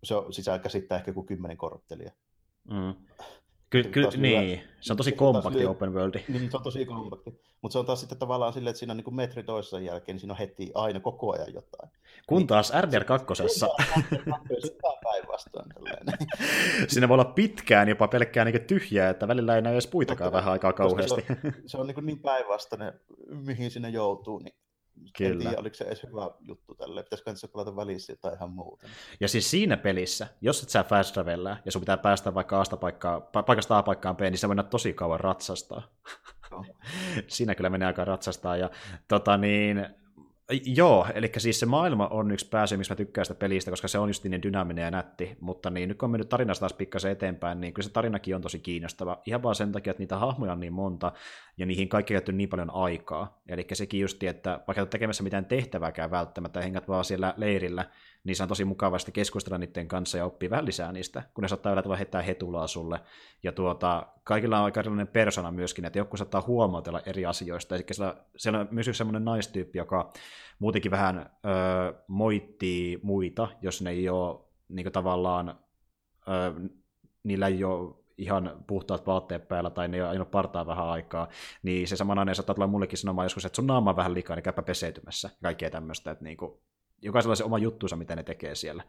se 0.03 0.15
on, 0.15 0.34
sisään 0.34 0.59
käsittää 0.59 0.97
ehkä 0.97 1.09
joku 1.09 1.23
kymmenen 1.23 1.57
korttelia. 1.57 2.11
Mm. 2.71 2.93
Ky- 3.69 3.84
ky- 3.84 4.07
niin, 4.17 4.41
niin, 4.41 4.61
se 4.82 4.93
on 4.93 4.97
tosi 4.97 5.11
kompakti 5.11 5.59
taas, 5.59 5.69
open 5.69 5.93
world. 5.93 6.19
Niin, 6.28 6.51
se 6.51 6.57
on 6.57 6.63
tosi 6.63 6.86
kompakti. 6.86 7.41
Mutta 7.61 7.73
se 7.73 7.80
on 7.80 7.86
taas 7.86 7.99
sitten 7.99 8.17
tavallaan 8.17 8.53
silleen, 8.53 8.71
että 8.71 8.80
siinä 8.80 8.91
on 8.91 8.97
niin 8.97 9.15
metri 9.15 9.43
toisessa 9.43 9.80
jälkeen, 9.80 10.13
niin 10.13 10.19
siinä 10.19 10.34
on 10.34 10.38
heti 10.38 10.71
aina 10.73 10.99
koko 10.99 11.34
ajan 11.34 11.53
jotain. 11.53 11.91
Kun 12.28 12.38
niin, 12.38 12.47
taas 12.47 12.71
RDR2 12.71 13.36
vastaan. 15.38 15.69
Siinä 16.88 17.09
voi 17.09 17.15
olla 17.15 17.25
pitkään 17.25 17.89
jopa 17.89 18.07
pelkkää 18.07 18.45
niin 18.45 18.61
tyhjää, 18.61 19.09
että 19.09 19.27
välillä 19.27 19.55
ei 19.55 19.61
näy 19.61 19.73
edes 19.73 19.88
puitakaan 19.88 20.31
vähän 20.31 20.51
aikaa 20.51 20.73
kauheasti. 20.73 21.25
Se 21.27 21.38
on, 21.47 21.53
se 21.65 21.77
on 21.77 21.88
niin, 21.88 22.05
niin 22.05 22.19
päinvastainen, 22.19 22.93
mihin 23.45 23.71
sinne 23.71 23.89
joutuu, 23.89 24.39
niin 24.39 24.55
Kyllä. 25.17 25.31
En 25.31 25.39
tiedä, 25.39 25.57
oliko 25.57 25.75
se 25.75 25.83
edes 25.83 26.03
hyvä 26.03 26.31
juttu 26.39 26.75
tälle, 26.75 27.03
pitäisikö 27.03 27.35
se 27.35 27.47
palata 27.47 27.75
välissä 27.75 28.15
tai 28.21 28.33
ihan 28.33 28.51
muuta. 28.51 28.88
Ja 29.19 29.27
siis 29.27 29.51
siinä 29.51 29.77
pelissä, 29.77 30.27
jos 30.41 30.63
et 30.63 30.69
sä 30.69 30.83
fast 30.83 31.13
travelää 31.13 31.61
ja 31.65 31.71
sun 31.71 31.79
pitää 31.79 31.97
päästä 31.97 32.33
vaikka 32.33 32.61
asta 32.61 32.77
paikkaa, 32.77 33.21
paikasta 33.21 33.77
A 33.77 33.83
paikkaan 33.83 34.17
B, 34.17 34.21
niin 34.21 34.38
sä 34.38 34.47
voit 34.47 34.69
tosi 34.69 34.93
kauan 34.93 35.19
ratsastaa. 35.19 35.81
No. 36.51 36.65
siinä 37.27 37.55
kyllä 37.55 37.69
menee 37.69 37.85
aika 37.85 38.05
ratsastaa. 38.05 38.57
Ja 38.57 38.69
tota 39.07 39.38
niin, 39.38 39.85
Joo, 40.66 41.08
eli 41.16 41.32
siis 41.38 41.60
se 41.60 41.66
maailma 41.66 42.08
on 42.08 42.32
yksi 42.32 42.50
pääsy, 42.50 42.78
miksi 42.78 42.91
mä 42.91 42.95
tykkään 42.95 43.26
sitä 43.26 43.39
pelistä, 43.39 43.72
koska 43.72 43.88
se 43.88 44.00
on 44.00 44.10
just 44.10 44.24
niin 44.24 44.43
dynaaminen 44.43 44.84
ja 44.84 44.91
nätti, 44.91 45.38
mutta 45.39 45.70
niin, 45.70 45.89
nyt 45.89 45.98
kun 45.98 46.08
on 46.08 46.12
mennyt 46.12 46.30
tarinasta 46.30 46.60
taas 46.60 46.74
pikkasen 46.74 47.12
eteenpäin, 47.12 47.62
niin 47.62 47.74
kyllä 47.74 47.88
se 47.88 47.93
tarinakin 47.93 48.36
on 48.36 48.41
tosi 48.41 48.60
kiinnostava. 48.60 49.22
Ihan 49.26 49.43
vaan 49.43 49.56
sen 49.56 49.72
takia, 49.72 49.91
että 49.91 50.02
niitä 50.02 50.18
hahmoja 50.18 50.52
on 50.52 50.60
niin 50.60 50.74
monta, 50.74 51.12
ja 51.58 51.66
niihin 51.66 51.89
kaikki 51.89 52.14
käytetty 52.14 52.32
niin 52.32 52.50
paljon 52.50 52.70
aikaa. 52.74 53.41
Eli 53.48 53.68
sekin 53.74 54.02
just, 54.02 54.24
että 54.24 54.60
vaikka 54.68 54.82
et 54.82 54.89
tekemässä 54.89 55.24
mitään 55.24 55.45
tehtävääkään 55.45 56.12
välttämättä, 56.12 56.62
hengät 56.62 56.88
vaan 56.88 57.06
siellä 57.06 57.34
leirillä, 57.38 57.86
niin 58.24 58.36
se 58.36 58.43
on 58.43 58.49
tosi 58.49 58.65
mukavasti 58.65 59.11
keskustella 59.11 59.57
niiden 59.57 59.88
kanssa 59.88 60.18
ja 60.18 60.26
oppia 60.26 60.49
vähän 60.49 60.65
lisää 60.65 60.91
niistä, 60.91 61.24
kun 61.34 61.41
ne 61.41 61.47
saattaa 61.47 61.72
yllä 61.72 61.97
heittää 61.97 62.22
hetulaa 62.22 62.68
sulle. 62.68 62.99
Ja 63.43 63.51
tuota, 63.51 64.07
kaikilla 64.24 64.59
on 64.59 64.65
aika 64.65 64.80
erilainen 64.80 65.07
persona 65.07 65.51
myöskin, 65.51 65.86
että 65.86 65.99
joku 65.99 66.18
saattaa 66.18 66.43
huomautella 66.47 67.01
eri 67.05 67.26
asioista. 67.26 67.76
Eli 67.76 67.86
siellä, 67.91 68.15
siellä 68.38 68.59
on 68.59 68.68
myös 68.72 68.89
semmoinen 68.91 69.26
naistyyppi, 69.26 69.78
joka 69.78 70.13
muutenkin 70.59 70.91
vähän 70.91 71.18
ö, 71.18 71.93
moittii 72.07 72.99
muita, 73.03 73.47
jos 73.61 73.82
ne 73.82 73.89
ei 73.89 74.09
ole 74.09 74.39
niin 74.70 74.91
tavallaan, 74.91 75.59
ö, 76.28 76.70
niillä 77.24 77.47
ei 77.47 77.63
ole 77.63 77.95
ihan 78.18 78.63
puhtaat 78.68 79.07
vaatteet 79.07 79.47
päällä 79.47 79.70
tai 79.70 79.88
ne 79.88 79.97
ei 79.97 80.03
ajanut 80.03 80.32
partaa 80.32 80.68
vähän 80.68 80.88
aikaa, 80.88 81.28
niin 81.63 81.88
se 81.88 81.95
sama 81.95 82.15
nainen 82.15 82.36
saattaa 82.36 82.55
tulla 82.55 82.68
mullekin 82.68 82.97
sanomaan 82.97 83.26
joskus, 83.26 83.45
että 83.45 83.55
sun 83.55 83.68
naama 83.68 83.89
on 83.89 83.95
vähän 83.95 84.13
liikaa, 84.13 84.36
niin 84.36 84.43
käypä 84.43 84.61
peseytymässä. 84.61 85.30
Kaikkea 85.41 85.70
tämmöistä, 85.70 86.11
että 86.11 86.24
niin 86.24 86.38
kuin, 86.38 86.59
jokaisella 87.02 87.36
se 87.36 87.43
oma 87.43 87.58
juttuunsa, 87.58 87.95
mitä 87.95 88.16
ne 88.16 88.24
tekee 88.24 88.56
siellä. 88.56 88.84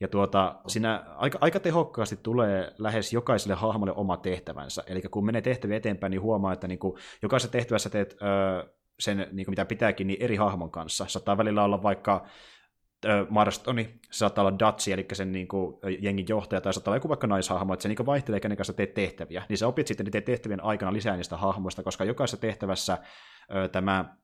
Ja 0.00 0.08
tuota, 0.08 0.60
siinä 0.66 1.04
aika, 1.16 1.38
aika 1.40 1.60
tehokkaasti 1.60 2.18
tulee 2.22 2.72
lähes 2.78 3.12
jokaiselle 3.12 3.54
hahmolle 3.54 3.92
oma 3.96 4.16
tehtävänsä. 4.16 4.84
Eli 4.86 5.02
kun 5.02 5.26
menee 5.26 5.42
tehtäviä 5.42 5.76
eteenpäin, 5.76 6.10
niin 6.10 6.20
huomaa, 6.20 6.52
että 6.52 6.68
niin 6.68 6.78
kuin, 6.78 6.96
jokaisessa 7.22 7.52
tehtävässä 7.52 7.90
teet 7.90 8.12
ö, 8.12 8.72
sen, 9.00 9.18
niin 9.18 9.46
kuin 9.46 9.52
mitä 9.52 9.64
pitääkin, 9.64 10.06
niin 10.06 10.22
eri 10.22 10.36
hahmon 10.36 10.70
kanssa. 10.70 11.06
Saattaa 11.08 11.38
välillä 11.38 11.64
olla 11.64 11.82
vaikka 11.82 12.26
Marstoni, 13.28 13.84
se 13.84 14.18
saattaa 14.18 14.44
olla 14.44 14.58
Dutch, 14.58 14.88
eli 14.88 15.06
sen 15.12 15.32
niin 15.32 15.48
kuin, 15.48 15.76
jengin 16.00 16.26
johtaja, 16.28 16.60
tai 16.60 16.74
saattaa 16.74 16.90
olla 16.90 16.96
joku 16.96 17.08
vaikka 17.08 17.26
naishahmo, 17.26 17.72
että 17.72 17.82
se 17.82 17.88
niin 17.88 18.06
vaihtelee, 18.06 18.40
kenen 18.40 18.56
kanssa 18.56 18.72
teet 18.72 18.94
tehtäviä. 18.94 19.42
Niin 19.48 19.58
sä 19.58 19.68
opit 19.68 19.86
sitten 19.86 20.04
niiden 20.06 20.22
tehtävien 20.22 20.64
aikana 20.64 20.92
lisää 20.92 21.16
niistä 21.16 21.36
hahmoista, 21.36 21.82
koska 21.82 22.04
jokaisessa 22.04 22.36
tehtävässä 22.36 22.98
ö, 23.54 23.68
tämä 23.68 24.16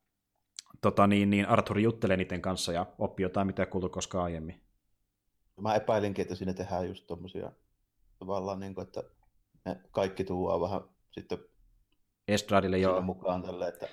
tota, 0.81 1.07
niin, 1.07 1.31
niin 1.31 1.49
Arthur 1.49 1.79
juttelee 1.79 2.17
niiden 2.17 2.43
kanssa 2.43 2.73
ja 2.73 2.87
oppii 2.99 3.25
jotain, 3.25 3.47
mitä 3.47 3.63
ei 3.63 3.67
kuultu 3.67 3.89
koskaan 3.89 4.25
aiemmin. 4.25 4.61
Mä 5.61 5.75
epäilinkin, 5.75 6.23
että 6.23 6.35
siinä 6.35 6.53
tehdään 6.53 6.89
just 6.89 7.07
tommosia 7.07 7.53
tavallaan, 8.19 8.61
niin 8.61 8.75
kuin, 8.75 8.87
että 8.87 9.03
ne 9.65 9.81
kaikki 9.91 10.25
tuo 10.25 10.61
vähän 10.61 10.81
sitten 11.11 11.39
Estradille 12.29 12.79
jo. 12.79 13.01
mukaan 13.01 13.43
tälle, 13.43 13.69
että 13.69 13.89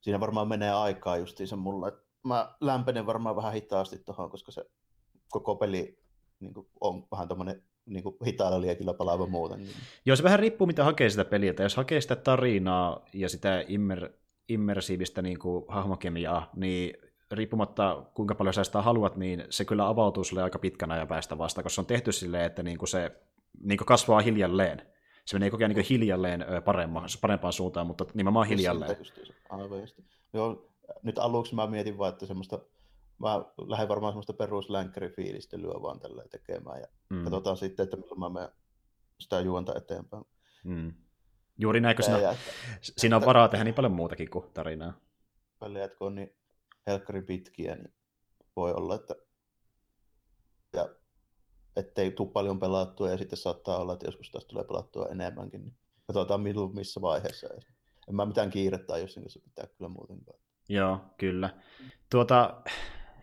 siinä 0.00 0.20
varmaan 0.20 0.48
menee 0.48 0.72
aikaa 0.72 1.16
justiinsa 1.16 1.56
mulle. 1.56 1.92
Mä 2.24 2.54
lämpenen 2.60 3.06
varmaan 3.06 3.36
vähän 3.36 3.52
hitaasti 3.52 3.98
tuohon, 3.98 4.30
koska 4.30 4.52
se 4.52 4.64
koko 5.28 5.54
peli 5.54 5.98
niin 6.40 6.54
kuin, 6.54 6.66
on 6.80 7.06
vähän 7.10 7.28
tommonen 7.28 7.62
niin 7.86 8.02
kuin 8.02 8.16
hitaalla 8.26 8.60
liekillä 8.60 8.94
palaava 8.94 9.26
muuten. 9.26 9.58
Niin. 9.58 9.70
Joo, 10.06 10.16
se 10.16 10.22
vähän 10.22 10.38
riippuu, 10.38 10.66
mitä 10.66 10.84
hakee 10.84 11.10
sitä 11.10 11.24
peliltä. 11.24 11.62
Jos 11.62 11.76
hakee 11.76 12.00
sitä 12.00 12.16
tarinaa 12.16 13.04
ja 13.12 13.28
sitä 13.28 13.64
immer, 13.68 14.10
immersiivistä 14.48 15.22
niin 15.22 15.38
kuin, 15.38 15.64
hahmokemiaa, 15.68 16.50
niin 16.56 16.94
riippumatta 17.30 18.06
kuinka 18.14 18.34
paljon 18.34 18.54
sä 18.54 18.64
sitä 18.64 18.82
haluat, 18.82 19.16
niin 19.16 19.44
se 19.50 19.64
kyllä 19.64 19.88
avautuu 19.88 20.24
sulle 20.24 20.42
aika 20.42 20.58
pitkän 20.58 20.92
ajan 20.92 21.08
päästä 21.08 21.38
vasta, 21.38 21.62
koska 21.62 21.74
se 21.74 21.80
on 21.80 21.86
tehty 21.86 22.12
silleen, 22.12 22.44
että 22.44 22.62
niin 22.62 22.78
kuin 22.78 22.88
se 22.88 23.20
niin 23.62 23.78
kuin 23.78 23.86
kasvaa 23.86 24.20
hiljalleen. 24.20 24.82
Se 25.24 25.36
menee 25.36 25.50
kokea 25.50 25.68
niin 25.68 25.84
hiljalleen 25.90 26.44
parempaan, 26.64 27.08
parempaan 27.20 27.52
suuntaan, 27.52 27.86
mutta 27.86 28.04
nimenomaan 28.14 28.46
hiljalleen. 28.46 28.96
Aivan 29.50 29.80
just. 29.80 30.00
Joo, 30.32 30.70
nyt 31.02 31.18
aluksi 31.18 31.54
mä 31.54 31.66
mietin 31.66 31.98
vaan, 31.98 32.12
että 32.12 32.26
semmoista, 32.26 32.58
mä 33.18 33.44
lähden 33.66 33.88
varmaan 33.88 34.12
semmoista 34.12 34.32
peruslänkkärifiilistelyä 34.32 35.82
vaan 35.82 36.00
tällä 36.00 36.22
tekemään 36.30 36.80
ja 36.80 36.86
mm. 37.10 37.24
katsotaan 37.24 37.56
sitten, 37.56 37.84
että 37.84 37.96
milloin 37.96 38.20
mä 38.20 38.28
menen 38.28 38.48
sitä 39.20 39.40
juonta 39.40 39.74
eteenpäin. 39.76 40.24
Mm. 40.64 40.92
Juuri 41.60 41.80
näin, 41.80 41.96
kun 41.96 42.04
siinä, 42.04 42.36
siinä 42.80 43.16
on 43.16 43.24
varaa 43.24 43.48
tehdä 43.48 43.64
niin 43.64 43.74
paljon 43.74 43.92
muutakin 43.92 44.30
kuin 44.30 44.44
tarinaa. 44.54 44.92
Peleet, 45.60 45.94
kun 45.94 46.06
on 46.06 46.14
niin 46.14 46.36
helkkari 46.86 47.22
pitkiä, 47.22 47.74
niin 47.74 47.94
voi 48.56 48.72
olla, 48.72 48.94
että 48.94 49.14
ja 50.72 50.88
ettei 51.76 52.10
tule 52.10 52.32
paljon 52.32 52.60
pelattua 52.60 53.10
ja 53.10 53.18
sitten 53.18 53.36
saattaa 53.36 53.78
olla, 53.78 53.92
että 53.92 54.06
joskus 54.06 54.30
taas 54.30 54.44
tulee 54.44 54.64
pelattua 54.64 55.08
enemmänkin. 55.10 55.60
Niin 55.60 55.76
katsotaan 56.06 56.40
milloin, 56.40 56.74
missä 56.74 57.00
vaiheessa. 57.00 57.46
En 58.08 58.14
mä 58.14 58.26
mitään 58.26 58.50
kiirettä 58.50 58.98
jos 58.98 59.14
sen 59.14 59.22
kanssa 59.22 59.40
pitää 59.44 59.66
kyllä 59.66 59.88
muutenkaan. 59.88 60.38
Joo, 60.68 61.00
kyllä. 61.18 61.50
Tuota, 62.10 62.62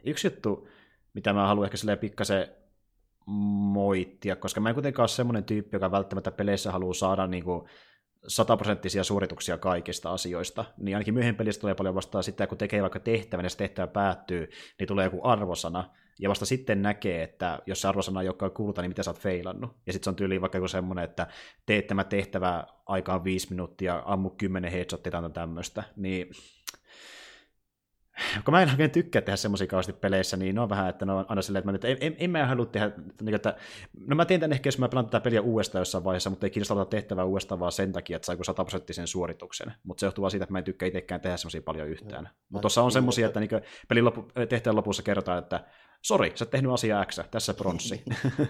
yksi 0.03 0.27
juttu, 0.27 0.67
mitä 1.13 1.33
mä 1.33 1.47
haluan 1.47 1.65
ehkä 1.65 1.77
silleen 1.77 1.97
pikkasen 1.97 2.47
moittia, 3.25 4.35
koska 4.35 4.61
mä 4.61 4.69
en 4.69 4.75
kuitenkaan 4.75 5.03
ole 5.03 5.07
semmoinen 5.07 5.43
tyyppi, 5.43 5.75
joka 5.75 5.91
välttämättä 5.91 6.31
peleissä 6.31 6.71
haluaa 6.71 6.93
saada 6.93 7.27
niin 7.27 7.43
kuin 7.43 7.69
sataprosenttisia 8.27 9.03
suorituksia 9.03 9.57
kaikista 9.57 10.11
asioista, 10.11 10.65
niin 10.77 10.95
ainakin 10.95 11.13
myöhemmin 11.13 11.37
pelissä 11.37 11.61
tulee 11.61 11.75
paljon 11.75 11.95
vastaan 11.95 12.23
sitä, 12.23 12.47
kun 12.47 12.57
tekee 12.57 12.81
vaikka 12.81 12.99
tehtävän 12.99 13.45
ja 13.45 13.49
se 13.49 13.57
tehtävä 13.57 13.87
päättyy, 13.87 14.49
niin 14.79 14.87
tulee 14.87 15.05
joku 15.05 15.19
arvosana, 15.23 15.89
ja 16.19 16.29
vasta 16.29 16.45
sitten 16.45 16.81
näkee, 16.81 17.23
että 17.23 17.59
jos 17.65 17.81
se 17.81 17.87
arvosana 17.87 18.21
ei 18.21 18.27
olekaan 18.27 18.51
kuuluta, 18.51 18.81
niin 18.81 18.89
mitä 18.89 19.03
sä 19.03 19.11
oot 19.11 19.19
feilannut. 19.19 19.71
Ja 19.85 19.93
sitten 19.93 20.03
se 20.03 20.09
on 20.09 20.15
tyyliin 20.15 20.41
vaikka 20.41 20.57
joku 20.57 20.67
semmoinen, 20.67 21.05
että 21.05 21.27
teet 21.65 21.87
tämä 21.87 22.03
tehtävä 22.03 22.63
aikaan 22.85 23.23
viisi 23.23 23.47
minuuttia, 23.49 24.03
ammu 24.05 24.29
kymmenen 24.29 24.71
headshottia 24.71 25.11
tai 25.11 25.29
tämmöistä, 25.29 25.83
niin 25.95 26.31
kun 28.45 28.51
mä 28.51 28.61
en 28.61 28.69
oikein 28.69 28.91
tykkää 28.91 29.21
tehdä 29.21 29.37
semmoisia 29.37 29.67
kauheasti 29.67 29.93
peleissä, 29.93 30.37
niin 30.37 30.55
ne 30.55 30.61
on 30.61 30.69
vähän, 30.69 30.89
että 30.89 31.05
ne 31.05 31.11
on 31.11 31.25
aina 31.29 31.41
silleen, 31.41 31.59
että 31.59 31.67
mä 31.67 31.71
nyt 31.71 31.85
en, 31.85 31.97
en, 32.01 32.15
en 32.19 32.29
mä 32.29 32.45
halua 32.45 32.65
tehdä, 32.65 32.91
niin 33.21 33.35
että, 33.35 33.55
no 34.07 34.15
mä 34.15 34.25
teen 34.25 34.39
tämän 34.39 34.53
ehkä, 34.53 34.67
jos 34.67 34.77
mä 34.77 34.89
pelaan 34.89 35.05
tätä 35.05 35.19
peliä 35.19 35.41
uudestaan 35.41 35.81
jossain 35.81 36.03
vaiheessa, 36.03 36.29
mutta 36.29 36.45
ei 36.45 36.49
kiinnosta 36.49 36.73
ottaa 36.73 36.85
tehtävää 36.85 37.25
uudestaan 37.25 37.59
vaan 37.59 37.71
sen 37.71 37.93
takia, 37.93 38.15
että 38.15 38.25
saa 38.25 38.35
100 38.43 38.63
prosenttisen 38.65 39.07
suorituksen. 39.07 39.73
Mutta 39.83 39.99
se 39.99 40.05
johtuu 40.05 40.21
vaan 40.21 40.31
siitä, 40.31 40.43
että 40.43 40.53
mä 40.53 40.57
en 40.57 40.63
tykkää 40.63 40.87
itsekään 40.87 41.21
tehdä 41.21 41.37
semmoisia 41.37 41.61
paljon 41.61 41.87
yhtään. 41.87 42.29
Mutta 42.49 42.61
tuossa 42.61 42.83
on 42.83 42.91
semmoisia, 42.91 43.27
että 43.27 43.39
niin 43.39 43.49
pelin 43.87 44.05
lopu, 44.05 44.27
tehtävän 44.49 44.75
lopussa 44.75 45.03
kerrotaan, 45.03 45.39
että 45.39 45.63
sori, 46.01 46.31
sä 46.35 46.45
oot 46.45 46.49
tehnyt 46.49 46.71
asia 46.71 47.05
X, 47.05 47.19
tässä 47.31 47.53
pronssi. 47.53 48.03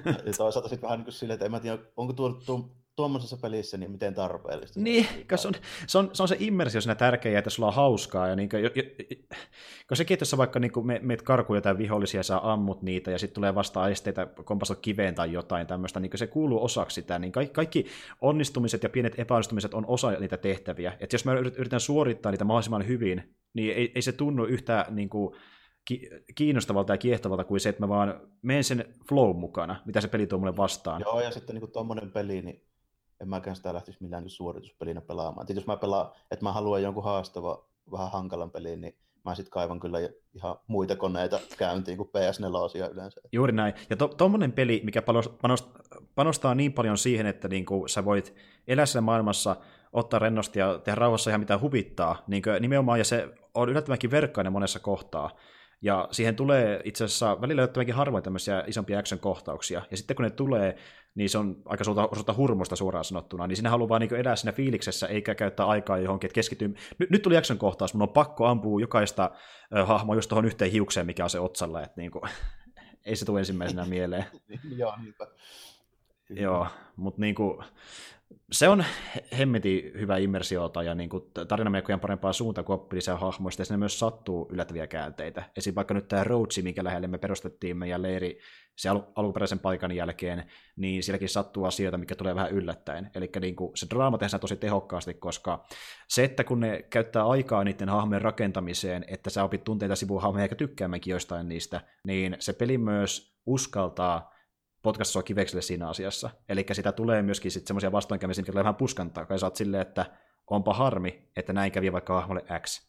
ja 0.06 0.34
toisaalta 0.38 0.70
sitten 0.70 0.82
vähän 0.82 1.00
niin 1.00 1.06
kuin 1.06 1.14
silleen, 1.14 1.34
että 1.34 1.46
en 1.46 1.52
mä 1.52 1.60
tiedä, 1.60 1.78
onko 1.96 2.14
tuo, 2.14 2.30
tuo 2.30 2.70
tuommoisessa 2.98 3.38
pelissä 3.38 3.78
niin 3.78 3.92
miten 3.92 4.14
tarpeellista. 4.14 4.80
Niin, 4.80 5.08
se 5.36 5.48
on, 5.48 5.54
se, 5.88 5.98
on, 5.98 6.10
se 6.14 6.24
on 6.24 6.28
se 6.28 6.36
immersio 6.40 6.82
siinä 6.82 6.96
tärkeä, 6.96 7.40
että 7.40 7.50
sulla 7.50 7.68
on 7.68 7.74
hauskaa. 7.74 8.28
Ja 8.28 8.36
niin 8.36 8.50
kuin, 8.50 8.64
jo, 8.64 8.70
jo, 8.76 8.84
kun 9.88 9.98
sekin, 9.98 10.16
että 10.16 10.22
jos 10.22 10.30
sä 10.30 10.38
vaikka 10.38 10.60
niin 10.60 10.72
me, 10.84 11.00
meet 11.04 11.22
karkuun 11.22 11.58
jotain 11.58 11.78
vihollisia, 11.78 12.24
sä 12.24 12.40
ammut 12.44 12.82
niitä 12.82 13.12
ja 13.12 13.20
sitten 13.20 13.36
tulee 13.36 13.56
vasta 13.56 13.90
esteitä, 13.90 14.26
kompastot 14.26 14.80
kiveen 14.80 15.16
tai 15.16 15.34
jotain 15.34 15.68
tämmöistä, 15.68 16.00
niin 16.00 16.12
se 16.16 16.28
kuuluu 16.28 16.64
osaksi 16.64 16.96
sitä. 16.96 17.20
Niin 17.20 17.32
kaikki, 17.32 17.54
kaikki 17.54 17.86
onnistumiset 18.22 18.84
ja 18.84 18.90
pienet 18.90 19.20
epäonnistumiset 19.20 19.74
on 19.74 19.86
osa 19.88 20.12
niitä 20.12 20.38
tehtäviä. 20.38 20.94
Että 21.00 21.14
jos 21.14 21.26
mä 21.26 21.34
yritän 21.34 21.80
suorittaa 21.80 22.32
niitä 22.32 22.46
mahdollisimman 22.46 22.88
hyvin, 22.88 23.36
niin 23.54 23.76
ei, 23.76 23.92
ei 23.96 24.02
se 24.02 24.12
tunnu 24.12 24.46
yhtä 24.46 24.86
niin 24.90 25.10
kuin, 25.10 25.36
kiinnostavalta 26.36 26.94
ja 26.94 26.98
kiehtovalta 26.98 27.44
kuin 27.44 27.60
se, 27.60 27.70
että 27.70 27.82
mä 27.82 27.90
vaan 27.90 28.22
menen 28.42 28.64
sen 28.64 28.86
flow 29.10 29.38
mukana, 29.38 29.82
mitä 29.86 30.02
se 30.02 30.08
peli 30.08 30.28
tuo 30.28 30.40
mulle 30.40 30.58
vastaan. 30.58 31.02
Joo, 31.02 31.22
ja 31.22 31.32
sitten 31.32 31.56
niin 31.56 31.72
tuommoinen 31.72 32.12
peli, 32.12 32.42
niin 32.42 32.68
en 33.22 33.30
mäkään 33.30 33.56
sitä 33.56 33.74
lähtisi 33.74 33.98
millään 34.02 34.24
niin 34.24 34.30
suorituspelinä 34.30 35.02
pelaamaan. 35.02 35.48
Tietysti 35.48 35.62
jos 35.62 35.76
mä 35.76 35.78
pelaan, 35.78 36.12
että 36.32 36.46
mä 36.46 36.52
haluan 36.52 36.84
jonkun 36.84 37.04
haastava, 37.04 37.66
vähän 37.92 38.12
hankalan 38.12 38.52
pelin, 38.52 38.82
niin 38.82 38.98
mä 39.26 39.36
sitten 39.36 39.52
kaivan 39.52 39.80
kyllä 39.80 39.98
ihan 40.36 40.60
muita 40.68 40.96
koneita 40.96 41.40
käyntiin 41.58 41.98
kuin 41.98 42.10
PS4 42.10 42.92
yleensä. 42.92 43.22
Juuri 43.32 43.54
näin. 43.54 43.74
Ja 43.90 43.96
tuommoinen 43.96 44.52
to, 44.52 44.56
peli, 44.56 44.82
mikä 44.84 45.04
panostaa, 46.16 46.56
niin 46.56 46.74
paljon 46.74 46.98
siihen, 46.98 47.26
että 47.26 47.48
niinku 47.48 47.88
sä 47.88 48.06
voit 48.06 48.36
elää 48.68 48.86
maailmassa, 49.02 49.56
ottaa 49.94 50.20
rennosti 50.20 50.60
ja 50.60 50.80
tehdä 50.84 50.96
rauhassa 50.96 51.30
ihan 51.30 51.40
mitä 51.40 51.58
huvittaa, 51.58 52.24
niin 52.28 52.44
nimenomaan, 52.60 53.00
ja 53.00 53.06
se 53.06 53.30
on 53.54 53.70
yllättävänkin 53.70 54.12
verkkainen 54.12 54.54
monessa 54.54 54.80
kohtaa, 54.80 55.30
ja 55.82 56.08
siihen 56.12 56.36
tulee 56.36 56.82
itse 56.84 57.04
asiassa 57.04 57.42
välillä 57.42 57.62
yllättävänkin 57.62 57.96
harvoin 57.96 58.24
tämmöisiä 58.24 58.64
isompia 58.68 59.00
action-kohtauksia. 59.00 59.82
Ja 59.92 59.98
sitten 59.98 60.16
kun 60.16 60.24
ne 60.24 60.30
tulee, 60.30 60.78
niin 61.18 61.30
se 61.30 61.38
on 61.38 61.62
aika 61.66 61.84
sulta, 61.84 62.10
sulta 62.14 62.34
hurmosta 62.34 62.76
suoraan 62.76 63.06
sanottuna. 63.06 63.48
Niin 63.48 63.56
sinä 63.56 63.70
haluaa 63.70 63.90
vaan 63.90 64.02
niin 64.02 64.16
elää 64.16 64.36
siinä 64.36 64.52
fiiliksessä, 64.52 65.08
eikä 65.08 65.36
käyttää 65.36 65.66
aikaa 65.66 65.98
johonkin, 65.98 66.28
että 66.28 66.36
keskittyy. 66.36 66.76
Nyt, 66.98 67.10
nyt 67.10 67.22
tuli 67.22 67.38
action-kohtaus, 67.38 67.94
mun 67.94 68.02
on 68.02 68.10
pakko 68.10 68.46
ampua 68.46 68.82
jokaista 68.82 69.32
äh, 69.78 69.88
hahmoa 69.88 70.16
just 70.16 70.30
tuohon 70.30 70.46
yhteen 70.46 70.72
hiukseen, 70.72 71.06
mikä 71.06 71.24
on 71.24 71.30
se 71.30 71.40
otsalla. 71.40 71.84
Että 71.84 72.02
niin 72.02 72.12
kuin, 72.12 72.24
ei 73.06 73.16
se 73.16 73.26
tule 73.26 73.40
ensimmäisenä 73.40 73.86
mieleen. 73.86 74.26
Joo, 74.78 74.96
niinpä. 75.02 75.28
Joo, 76.30 76.68
mutta 76.96 77.22
niin 77.22 77.36
kuin, 77.36 77.64
se 78.52 78.70
on 78.70 78.84
hemmeti 79.38 79.92
hyvä 80.00 80.18
immersiota 80.18 80.84
ja 80.84 80.96
niin 80.96 81.10
tarinamekkojen 81.48 82.00
parempaa 82.00 82.34
suuntaa 82.34 82.64
kuin 82.64 82.74
oppii 82.74 82.98
lisää 82.98 83.18
hahmoista, 83.18 83.62
ja 83.62 83.66
sinne 83.66 83.78
myös 83.78 84.00
sattuu 84.00 84.50
yllättäviä 84.52 84.88
käänteitä. 84.88 85.44
Esim. 85.58 85.76
vaikka 85.76 85.94
nyt 85.94 86.08
tämä 86.08 86.24
Roadsi, 86.24 86.62
minkä 86.62 86.84
lähelle 86.84 87.08
me 87.08 87.18
perustettiin 87.18 87.78
meidän 87.78 88.02
leiri 88.02 88.40
se 88.76 88.90
al- 88.90 89.02
alkuperäisen 89.16 89.60
paikan 89.60 89.92
jälkeen, 89.92 90.44
niin 90.76 91.04
sielläkin 91.04 91.30
sattuu 91.30 91.66
asioita, 91.66 91.98
mikä 91.98 92.16
tulee 92.16 92.36
vähän 92.36 92.52
yllättäen. 92.52 93.12
Eli 93.16 93.30
niin 93.42 93.56
se 93.76 93.88
draama 93.90 94.18
tehdään 94.18 94.42
tosi 94.42 94.56
tehokkaasti, 94.56 95.14
koska 95.14 95.66
se, 96.08 96.24
että 96.24 96.44
kun 96.44 96.60
ne 96.60 96.82
käyttää 96.90 97.28
aikaa 97.28 97.64
niiden 97.64 97.90
hahmojen 97.90 98.22
rakentamiseen, 98.22 99.06
että 99.08 99.30
sä 99.30 99.44
opit 99.44 99.64
tunteita 99.64 99.96
sivuhahmoja 99.96 100.44
eikä 100.44 100.56
tykkäämmekin 100.56 101.12
jostain 101.12 101.50
niistä, 101.50 101.82
niin 102.04 102.36
se 102.40 102.54
peli 102.54 102.78
myös 102.78 103.38
uskaltaa 103.46 104.37
potkaista 104.88 105.12
sua 105.12 105.24
kivekselle 105.24 105.62
siinä 105.62 105.90
asiassa. 105.90 106.30
Eli 106.50 106.66
sitä 106.72 106.92
tulee 106.92 107.22
myöskin 107.22 107.52
sitten 107.52 107.68
semmoisia 107.68 107.92
vastoinkäymisiä, 107.92 108.42
mitkä 108.42 108.52
tulee 108.52 108.64
vähän 108.64 108.76
puskantaa, 108.76 109.26
kai 109.26 109.40
sä 109.40 109.52
silleen, 109.54 109.82
että 109.82 110.06
onpa 110.48 110.74
harmi, 110.74 111.30
että 111.36 111.54
näin 111.54 111.72
kävi 111.72 111.92
vaikka 111.92 112.14
hahmolle 112.14 112.44
X. 112.62 112.88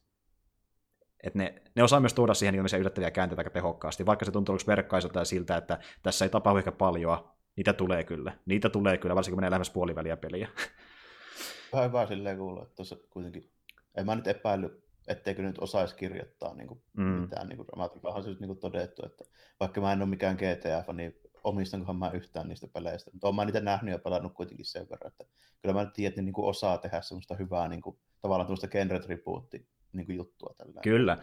Et 1.22 1.34
ne, 1.34 1.62
ne 1.74 1.82
osaa 1.82 2.00
myös 2.00 2.14
tuoda 2.14 2.34
siihen 2.34 2.54
ilmeisiä 2.54 2.78
yllättäviä 2.78 3.10
käänteitä 3.10 3.40
aika 3.40 3.50
tehokkaasti, 3.50 4.06
vaikka 4.06 4.24
se 4.24 4.30
tuntuu 4.30 4.56
verkkaiselta 4.66 5.18
ja 5.18 5.24
siltä, 5.24 5.56
että 5.56 5.78
tässä 6.02 6.24
ei 6.24 6.28
tapahdu 6.28 6.58
ehkä 6.58 6.72
paljon, 6.72 7.28
niitä 7.56 7.72
tulee 7.72 8.04
kyllä. 8.04 8.38
Niitä 8.46 8.68
tulee 8.68 8.98
kyllä, 8.98 9.14
varsinkin 9.14 9.34
kun 9.34 9.38
menee 9.38 9.50
lähemmäs 9.50 9.70
puoliväliä 9.70 10.16
peliä. 10.16 10.48
Vähän 11.72 11.88
hyvä 11.88 12.06
silleen 12.06 12.38
kuulla, 12.38 12.62
että 12.62 12.74
tuossa 12.76 12.96
kuitenkin, 13.10 13.50
en 13.94 14.06
mä 14.06 14.14
nyt 14.14 14.26
epäily, 14.26 14.82
etteikö 15.08 15.42
nyt 15.42 15.58
osaisi 15.58 15.96
kirjoittaa 15.96 16.54
niin 16.54 16.68
kuin 16.68 16.82
mm. 16.96 17.04
mitään 17.04 17.48
niin 17.48 17.56
kuin 17.56 17.66
dramatiikkaa. 17.66 18.22
se 18.22 18.28
niin 18.28 18.46
kuin 18.46 18.58
todettu, 18.58 19.06
että 19.06 19.24
vaikka 19.60 19.80
mä 19.80 19.92
en 19.92 20.02
ole 20.02 20.08
mikään 20.08 20.36
GTA, 20.36 20.92
niin 20.92 21.20
omistankohan 21.44 21.96
mä 21.96 22.10
yhtään 22.10 22.48
niistä 22.48 22.68
peleistä. 22.72 23.10
Mutta 23.12 23.28
olen 23.28 23.46
niitä 23.46 23.60
nähnyt 23.60 23.92
ja 23.92 23.98
pelannut 23.98 24.34
kuitenkin 24.34 24.66
sen 24.66 24.86
verran, 24.90 25.12
että 25.12 25.24
kyllä 25.62 25.74
mä 25.74 25.86
tiedän, 25.86 26.08
että 26.08 26.20
ne 26.20 26.24
niin 26.24 26.32
kuin 26.32 26.48
osaa 26.48 26.78
tehdä 26.78 27.00
semmoista 27.00 27.34
hyvää 27.34 27.68
niin 27.68 27.80
kuin, 27.80 27.98
tavallaan 28.22 28.46
tuosta 28.46 28.68
genre 28.68 29.00
niin 29.92 30.06
kuin 30.06 30.16
juttua. 30.16 30.54
Tällä 30.58 30.80
kyllä. 30.82 31.18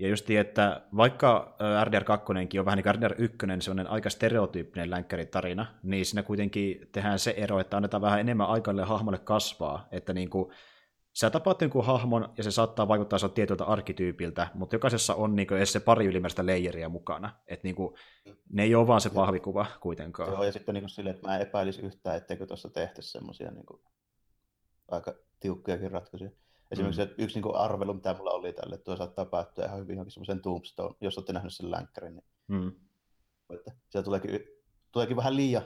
Ja 0.00 0.08
just 0.08 0.30
että 0.30 0.82
vaikka 0.96 1.56
RDR2 1.84 2.58
on 2.58 2.64
vähän 2.64 2.76
niin 2.76 2.84
kuin 2.84 2.94
RDR1, 2.94 3.60
se 3.60 3.70
on 3.70 3.86
aika 3.86 4.10
stereotyyppinen 4.10 4.90
länkkäritarina, 4.90 5.66
niin 5.82 6.06
siinä 6.06 6.22
kuitenkin 6.22 6.88
tehdään 6.92 7.18
se 7.18 7.34
ero, 7.36 7.60
että 7.60 7.76
annetaan 7.76 8.00
vähän 8.00 8.20
enemmän 8.20 8.48
aikalle 8.48 8.84
hahmolle 8.84 9.18
kasvaa, 9.18 9.88
että 9.92 10.12
niin 10.12 10.30
kuin 10.30 10.52
sä 11.14 11.30
tapaat 11.30 11.60
jonkun 11.60 11.84
hahmon 11.84 12.32
ja 12.36 12.44
se 12.44 12.50
saattaa 12.50 12.88
vaikuttaa 12.88 13.18
se 13.18 13.28
tietyltä 13.28 13.64
arkityypiltä, 13.64 14.48
mutta 14.54 14.74
jokaisessa 14.74 15.14
on 15.14 15.36
niin 15.36 15.48
kuin, 15.48 15.58
edes 15.58 15.72
se 15.72 15.80
pari 15.80 16.06
ylimääräistä 16.06 16.46
leijeriä 16.46 16.88
mukana. 16.88 17.30
Et, 17.46 17.62
niin 17.62 17.74
kuin, 17.74 17.94
ne 18.52 18.62
ei 18.62 18.74
ole 18.74 18.86
vaan 18.86 19.00
se 19.00 19.10
pahvikuva 19.10 19.66
kuitenkaan. 19.80 20.32
Joo, 20.32 20.44
ja 20.44 20.52
sitten 20.52 20.74
niin 20.74 20.88
silleen, 20.88 21.16
että 21.16 21.28
mä 21.28 21.36
en 21.36 21.42
epäilisi 21.42 21.82
yhtään, 21.82 22.16
etteikö 22.16 22.46
tuossa 22.46 22.68
tehtäisi 22.68 23.10
semmoisia 23.10 23.50
niin 23.50 23.66
aika 24.90 25.14
tiukkojakin 25.40 25.90
ratkaisuja. 25.90 26.30
Esimerkiksi 26.70 27.04
mm. 27.04 27.10
yksi 27.18 27.36
niin 27.36 27.42
kuin 27.42 27.56
arvelu, 27.56 27.94
mitä 27.94 28.14
mulla 28.14 28.30
oli 28.30 28.52
tälle, 28.52 28.74
että 28.74 28.84
tuo 28.84 28.96
saattaa 28.96 29.24
päättyä 29.24 29.64
ihan 29.66 29.78
hyvin 29.78 29.94
johonkin 29.94 30.12
semmoisen 30.12 30.42
Tombstone, 30.42 30.94
jos 31.00 31.18
olette 31.18 31.32
nähnyt 31.32 31.54
sen 31.54 31.70
länkkärin. 31.70 32.14
Niin... 32.14 32.24
Mm. 32.48 32.72
Että 33.50 33.72
se 33.88 34.02
tuleekin, 34.02 34.40
tuleekin 34.92 35.16
vähän 35.16 35.36
liian 35.36 35.62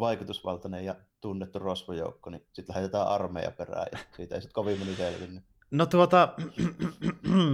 vaikutusvaltainen 0.00 0.84
ja 0.84 0.94
tunnettu 1.20 1.58
rosvojoukko, 1.58 2.30
niin 2.30 2.46
sitten 2.52 2.74
lähetetään 2.74 3.08
armeija 3.08 3.50
perään 3.50 3.86
ja 3.92 3.98
siitä 4.16 4.34
ei 4.34 4.40
sitten 4.40 4.54
kovin 4.54 4.78
moni 4.78 4.94
selvinnyt. 4.94 5.44
No 5.70 5.86
tuota, 5.86 6.34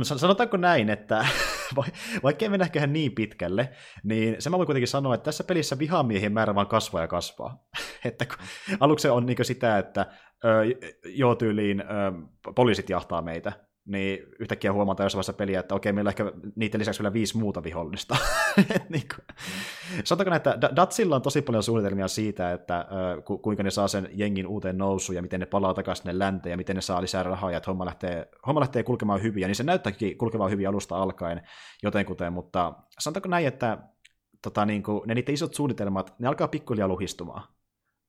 sanotaanko 0.17 0.57
näin, 0.57 0.91
että 0.91 1.27
vaikka 2.23 2.45
ei 2.45 2.49
mennä 2.49 2.65
ehkä 2.65 2.87
niin 2.87 3.13
pitkälle, 3.13 3.71
niin 4.05 4.37
se 4.39 4.51
mä 4.51 4.57
voin 4.59 4.67
kuitenkin 4.67 4.89
sanoa, 4.89 5.15
että 5.15 5.25
tässä 5.25 5.45
pelissä 5.45 5.79
vihamiehien 5.79 6.33
määrä 6.33 6.55
vaan 6.55 6.67
kasvaa 6.67 7.01
ja 7.01 7.09
kasvaa. 7.09 7.67
että 8.05 8.27
kun, 8.27 8.37
aluksi 8.81 9.09
on 9.09 9.27
niin 9.27 9.45
sitä, 9.45 9.79
että 9.79 10.07
joo 11.05 11.35
tyyliin 11.35 11.85
poliisit 12.55 12.91
jahtaa 12.91 13.23
meitä, 13.23 13.53
niin 13.87 14.19
yhtäkkiä 14.39 14.73
huomataan 14.73 15.05
jossain 15.05 15.19
vaiheessa 15.19 15.33
peliä, 15.33 15.61
että 15.61 15.75
okei, 15.75 15.93
meillä 15.93 16.09
on 16.09 16.13
ehkä 16.13 16.33
niiden 16.57 16.81
lisäksi 16.81 17.03
vielä 17.03 17.13
viisi 17.13 17.39
muuta 17.39 17.63
vihollista. 17.63 18.17
niin 18.89 19.09
kuin. 19.15 19.37
Sanotaanko 20.05 20.31
näin, 20.31 20.37
että 20.37 20.77
Datsilla 20.77 21.17
on 21.17 21.23
tosi 21.23 21.43
paljon 21.43 21.63
suunnitelmia 21.63 22.09
siitä, 22.09 22.53
että 22.53 22.87
ku, 23.25 23.39
kuinka 23.39 23.63
ne 23.63 23.71
saa 23.71 23.89
sen 23.89 24.09
jengin 24.13 24.47
uuteen 24.47 24.79
nousuun 24.79 25.17
ja 25.17 25.23
miten 25.23 25.41
ne 25.41 25.47
palaa 25.47 25.75
takaisin 25.75 26.03
sinne 26.03 26.19
länteen 26.19 26.51
ja 26.51 26.57
miten 26.57 26.77
ne 26.77 26.83
saa 26.83 27.03
lisää 27.03 27.23
rahaa 27.23 27.51
ja 27.51 27.57
että 27.57 27.71
homma 27.71 27.85
lähtee, 27.85 28.29
homma 28.47 28.61
lähtee 28.61 28.83
kulkemaan 28.83 29.23
hyvin. 29.23 29.41
Ja 29.41 29.49
niin 29.49 29.57
se 29.57 29.65
näyttääkin 29.65 30.19
kulkemaan 30.19 30.51
hyvin 30.51 30.69
alusta 30.69 30.97
alkaen 30.97 31.43
jotenkuten, 31.83 32.33
mutta 32.33 32.73
sanotaanko 32.99 33.29
näin, 33.29 33.47
että 33.47 33.79
tota, 34.43 34.67
niin 34.67 34.83
kuin, 34.83 35.03
ne 35.07 35.15
niiden 35.15 35.35
isot 35.35 35.55
suunnitelmat, 35.55 36.15
ne 36.19 36.29
alkaa 36.29 36.49
pikkuhiljaa 36.49 36.89
luhistumaan. 36.89 37.43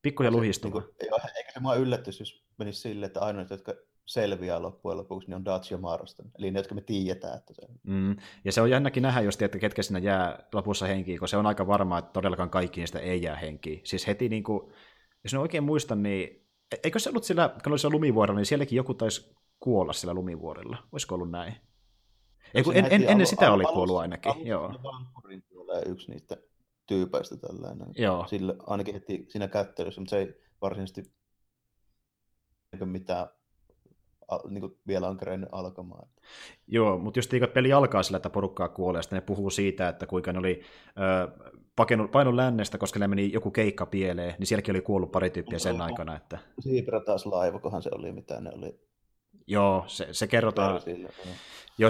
Pikkuhiljaa 0.02 0.36
luhistumaan. 0.36 0.84
Niin 1.00 1.10
kuin, 1.10 1.20
eikä 1.36 1.52
se 1.52 1.60
mua 1.60 1.74
yllätys, 1.74 2.20
jos 2.20 2.44
menisi 2.58 2.80
sille, 2.80 3.06
että 3.06 3.20
ainoat, 3.20 3.50
jotka 3.50 3.74
selviää 4.08 4.62
loppujen 4.62 4.98
lopuksi, 4.98 5.28
niin 5.28 5.36
on 5.36 5.44
Dutch 5.44 5.72
ja 5.72 5.78
Marston. 5.78 6.26
Eli 6.38 6.50
ne, 6.50 6.58
jotka 6.58 6.74
me 6.74 6.80
tiedetään. 6.80 7.38
Että 7.38 7.54
se... 7.54 7.62
Mm. 7.82 8.16
Ja 8.44 8.52
se 8.52 8.60
on 8.60 8.70
jännäkin 8.70 9.02
nähdä, 9.02 9.20
jos 9.20 9.36
tiedätte, 9.36 9.58
ketkä 9.58 9.82
sinne 9.82 10.00
jää 10.00 10.48
lopussa 10.52 10.86
henkiin, 10.86 11.18
kun 11.18 11.28
se 11.28 11.36
on 11.36 11.46
aika 11.46 11.66
varma, 11.66 11.98
että 11.98 12.12
todellakaan 12.12 12.50
kaikki 12.50 12.80
niistä 12.80 12.98
ei 12.98 13.22
jää 13.22 13.36
henkiin. 13.36 13.80
Siis 13.84 14.06
heti, 14.06 14.28
niin 14.28 14.42
kuin, 14.42 14.72
jos 15.24 15.32
ne 15.32 15.38
oikein 15.38 15.64
muistan, 15.64 16.02
niin 16.02 16.48
eikö 16.84 16.98
se 16.98 17.10
ollut 17.10 17.24
sillä, 17.24 17.48
kun 17.64 17.72
oli 17.72 17.78
se 17.78 17.90
lumivuorella, 17.90 18.38
niin 18.38 18.46
sielläkin 18.46 18.76
joku 18.76 18.94
taisi 18.94 19.34
kuolla 19.60 19.92
sillä 19.92 20.14
lumivuorella. 20.14 20.78
Olisiko 20.92 21.14
ollut 21.14 21.30
näin? 21.30 21.54
Ei, 22.54 22.62
kun 22.62 22.76
en, 22.76 22.86
en, 22.90 23.08
ennen 23.08 23.26
sitä 23.26 23.52
oli 23.52 23.64
kuollut 23.64 23.98
ainakin, 23.98 24.32
alussa 24.32 24.48
joo. 24.48 24.74
Vankurin 24.82 25.42
tulee 25.42 25.82
yksi 25.86 26.10
niistä 26.10 26.36
tyypeistä 26.86 27.36
tällainen. 27.36 27.88
Joo. 27.96 28.26
Sillä 28.26 28.54
ainakin 28.66 28.94
heti 28.94 29.26
siinä 29.28 29.48
kättelyssä, 29.48 30.00
mutta 30.00 30.10
se 30.10 30.18
ei 30.18 30.34
varsinaisesti 30.60 31.12
mitään 32.84 33.28
niin 34.48 34.60
kuin 34.60 34.76
vielä 34.86 35.08
on 35.08 35.16
kerennyt 35.16 35.48
alkamaan. 35.52 36.08
Joo, 36.66 36.98
mutta 36.98 37.18
just 37.18 37.32
niin, 37.32 37.48
peli 37.54 37.72
alkaa 37.72 38.02
sillä, 38.02 38.16
että 38.16 38.30
porukkaa 38.30 38.68
kuolee, 38.68 38.98
ja 38.98 39.02
sitten 39.02 39.16
ne 39.16 39.20
puhuu 39.20 39.50
siitä, 39.50 39.88
että 39.88 40.06
kuinka 40.06 40.32
ne 40.32 40.38
oli 40.38 40.62
ö, 40.88 41.28
pakenut, 41.76 42.10
painut 42.10 42.34
lännestä, 42.34 42.78
koska 42.78 42.98
ne 42.98 43.08
meni 43.08 43.32
joku 43.32 43.50
keikka 43.50 43.86
pieleen, 43.86 44.34
niin 44.38 44.46
sielläkin 44.46 44.72
oli 44.72 44.80
kuollut 44.80 45.12
pari 45.12 45.30
tyyppiä 45.30 45.58
sen 45.58 45.80
aikana, 45.80 46.16
että 46.16 46.38
Siipra 46.60 47.00
taas 47.00 47.26
laiva, 47.26 47.58
kohan 47.58 47.82
se 47.82 47.90
oli, 47.92 48.12
mitä 48.12 48.40
ne 48.40 48.50
oli. 48.54 48.80
joo, 49.46 49.84
se, 49.86 50.08
se 50.12 50.26
kerrotaan, 50.26 50.80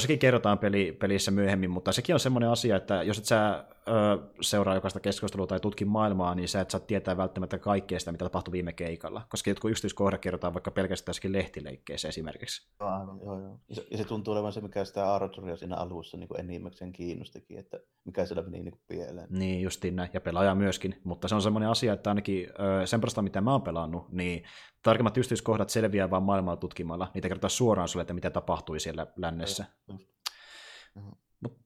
sekin 0.00 0.18
kerrotaan 0.18 0.58
peli, 0.58 0.92
pelissä 0.92 1.30
myöhemmin, 1.30 1.70
mutta 1.70 1.92
sekin 1.92 2.14
on 2.14 2.20
semmoinen 2.20 2.50
asia, 2.50 2.76
että 2.76 3.02
jos 3.02 3.18
et 3.18 3.24
sä 3.24 3.64
ö, 3.88 4.18
seuraa 4.40 4.74
jokaista 4.74 5.00
keskustelua 5.00 5.46
tai 5.46 5.60
tutki 5.60 5.84
maailmaa, 5.84 6.34
niin 6.34 6.48
sä 6.48 6.60
et 6.60 6.70
saa 6.70 6.80
tietää 6.80 7.16
välttämättä 7.16 7.58
kaikkea 7.58 7.98
sitä, 7.98 8.12
mitä 8.12 8.24
tapahtui 8.24 8.52
viime 8.52 8.72
keikalla, 8.72 9.22
koska 9.28 9.50
jotkut 9.50 9.70
yksityiskohdat 9.70 10.20
kerrotaan 10.20 10.54
vaikka 10.54 10.70
pelkästään 10.70 11.10
jossakin 11.10 11.32
lehtileikkeissä 11.32 12.08
esimerkiksi. 12.08 12.68
Aivan, 12.78 13.20
joo, 13.24 13.40
joo. 13.40 13.60
Ja 13.68 13.74
se, 13.74 13.86
ja 13.90 13.98
se 13.98 14.04
tuntuu 14.04 14.34
olevan 14.34 14.52
se, 14.52 14.60
mikä 14.60 14.84
sitä 14.84 15.14
Arturia 15.14 15.56
siinä 15.56 15.76
alussa 15.76 16.16
niin 16.16 16.28
kuin 16.28 16.40
enimmäkseen 16.40 16.92
kiinnostikin, 16.92 17.58
että 17.58 17.80
mikä 18.04 18.26
siellä 18.26 18.42
meni 18.42 18.62
niin 18.62 18.72
kuin 18.72 18.82
pieleen. 18.88 19.28
Niin, 19.30 19.62
justiin 19.62 19.96
näin, 19.96 20.10
ja 20.12 20.20
pelaaja 20.20 20.54
myöskin, 20.54 21.00
mutta 21.04 21.28
se 21.28 21.34
on 21.34 21.42
semmoinen 21.42 21.68
asia, 21.68 21.92
että 21.92 22.10
ainakin 22.10 22.48
ö, 22.82 22.86
sen 22.86 23.00
perusteella, 23.00 23.24
mitä 23.24 23.40
mä 23.40 23.52
oon 23.52 23.62
pelannut, 23.62 24.12
niin 24.12 24.44
tarkemmat 24.82 25.16
yksityiskohdat 25.16 25.70
selviää 25.70 26.10
vaan 26.10 26.22
maailmaa 26.22 26.56
tutkimalla, 26.56 27.10
niitä 27.14 27.28
kerrotaan 27.28 27.50
suoraan 27.50 27.88
sulle, 27.88 28.02
että 28.02 28.14
mitä 28.14 28.30
tapahtui 28.30 28.80
siellä 28.80 29.06
lännessä. 29.16 29.64
Joo. 29.88 31.18
Mut 31.40 31.58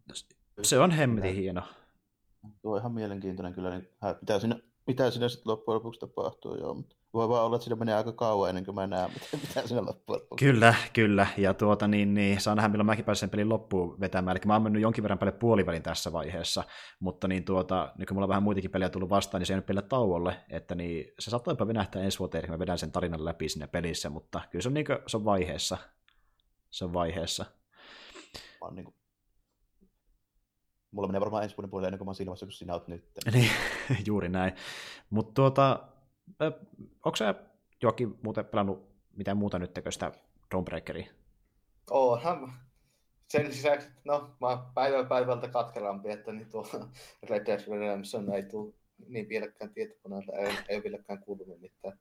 se 0.62 0.78
on 0.78 0.90
hemmetin 0.90 1.34
hieno. 1.34 1.62
Tuo 2.62 2.72
on 2.72 2.78
ihan 2.78 2.92
mielenkiintoinen 2.92 3.54
kyllä, 3.54 3.70
niin 3.70 3.88
mitä 4.20 4.38
siinä, 4.38 4.58
mitä 4.86 5.10
siinä 5.10 5.28
sitten 5.28 5.50
loppujen 5.50 5.74
lopuksi 5.74 6.00
tapahtuu, 6.00 6.56
joo. 6.56 6.74
Mutta 6.74 6.96
voi 7.14 7.28
vaan 7.28 7.44
olla, 7.44 7.56
että 7.56 7.64
siinä 7.64 7.76
menee 7.76 7.94
aika 7.94 8.12
kauan 8.12 8.48
ennen 8.48 8.64
kuin 8.64 8.74
mä 8.74 8.86
näen, 8.86 9.10
mitä, 9.14 9.46
mitä 9.46 9.68
siinä 9.68 9.86
loppujen 9.86 10.22
lopuksi. 10.22 10.44
Kyllä, 10.44 10.74
kyllä. 10.92 11.26
Ja 11.36 11.54
tuota, 11.54 11.88
niin, 11.88 12.14
niin, 12.14 12.40
saa 12.40 12.54
nähdä, 12.54 12.68
milloin 12.68 12.86
mäkin 12.86 13.04
pääsen 13.04 13.20
sen 13.20 13.30
pelin 13.30 13.48
loppuun 13.48 14.00
vetämään. 14.00 14.36
Eli 14.36 14.42
mä 14.46 14.52
oon 14.52 14.62
mennyt 14.62 14.82
jonkin 14.82 15.02
verran 15.02 15.18
paljon 15.18 15.36
puolivälin 15.36 15.82
tässä 15.82 16.12
vaiheessa, 16.12 16.64
mutta 17.00 17.28
niin, 17.28 17.44
tuota, 17.44 17.92
niin 17.98 18.06
kun 18.06 18.14
mulla 18.14 18.24
on 18.24 18.28
vähän 18.28 18.42
muitakin 18.42 18.70
pelejä 18.70 18.88
tullut 18.88 19.10
vastaan, 19.10 19.40
niin 19.40 19.46
se 19.46 19.52
ei 19.52 19.56
nyt 19.56 19.66
pelä 19.66 19.82
tauolle, 19.82 20.36
että 20.50 20.74
niin, 20.74 21.12
se 21.18 21.30
saattaa 21.30 21.52
jopa 21.52 21.66
venähtää 21.66 22.02
ensi 22.02 22.18
vuoteen, 22.18 22.44
kun 22.44 22.54
mä 22.54 22.58
vedän 22.58 22.78
sen 22.78 22.92
tarinan 22.92 23.24
läpi 23.24 23.48
sinne 23.48 23.66
pelissä, 23.66 24.10
mutta 24.10 24.40
kyllä 24.50 24.62
se 24.62 24.68
on, 24.68 24.74
niin 24.74 24.86
kuin, 24.86 24.98
se 25.06 25.16
on 25.16 25.24
vaiheessa. 25.24 25.78
Se 26.70 26.84
on 26.84 26.92
vaiheessa. 26.92 27.44
Mä 28.62 28.66
oon 28.66 28.74
niin 28.74 28.84
kuin... 28.84 28.94
Mulla 30.90 31.08
menee 31.08 31.20
varmaan 31.20 31.42
ensi 31.42 31.56
vuoden 31.56 31.70
puolelle 31.70 31.88
ennen 31.88 31.98
kuin 31.98 32.06
mä 32.06 32.08
oon 32.08 32.14
siinä 32.14 32.30
vaiheessa, 32.30 32.46
kun 32.46 32.52
sinä 32.52 32.72
oot 32.72 32.88
nyt. 32.88 33.04
Niin, 33.32 33.50
juuri 34.06 34.28
näin. 34.28 34.52
Mutta 35.10 35.34
tuota, 35.34 35.88
ö, 36.42 36.52
onko 37.04 37.16
sä 37.16 37.34
Joakin 37.82 38.18
muuten 38.22 38.44
pelannut 38.44 38.88
mitään 39.16 39.36
muuta 39.36 39.58
nyt 39.58 39.78
sitä 39.90 40.12
Dawnbreakeria? 40.54 41.06
Oonhan. 41.90 42.52
Sen 43.28 43.48
lisäksi, 43.48 43.88
no 44.04 44.36
mä 44.40 44.48
oon 44.48 44.58
päivä 44.74 45.04
päivältä 45.04 45.48
katkerampi, 45.48 46.10
että 46.10 46.32
niin 46.32 46.50
tuo 46.50 46.66
Red 47.28 47.46
Dead 47.46 47.60
Redemption 47.68 48.34
ei 48.34 48.42
tule 48.42 48.74
niin 49.06 49.28
vieläkään 49.28 49.74
tietokoneelta, 49.74 50.32
ei, 50.32 50.56
ei 50.68 50.76
ole 50.76 50.84
vieläkään 50.84 51.24
kuulunut 51.24 51.60
mitään. 51.60 51.98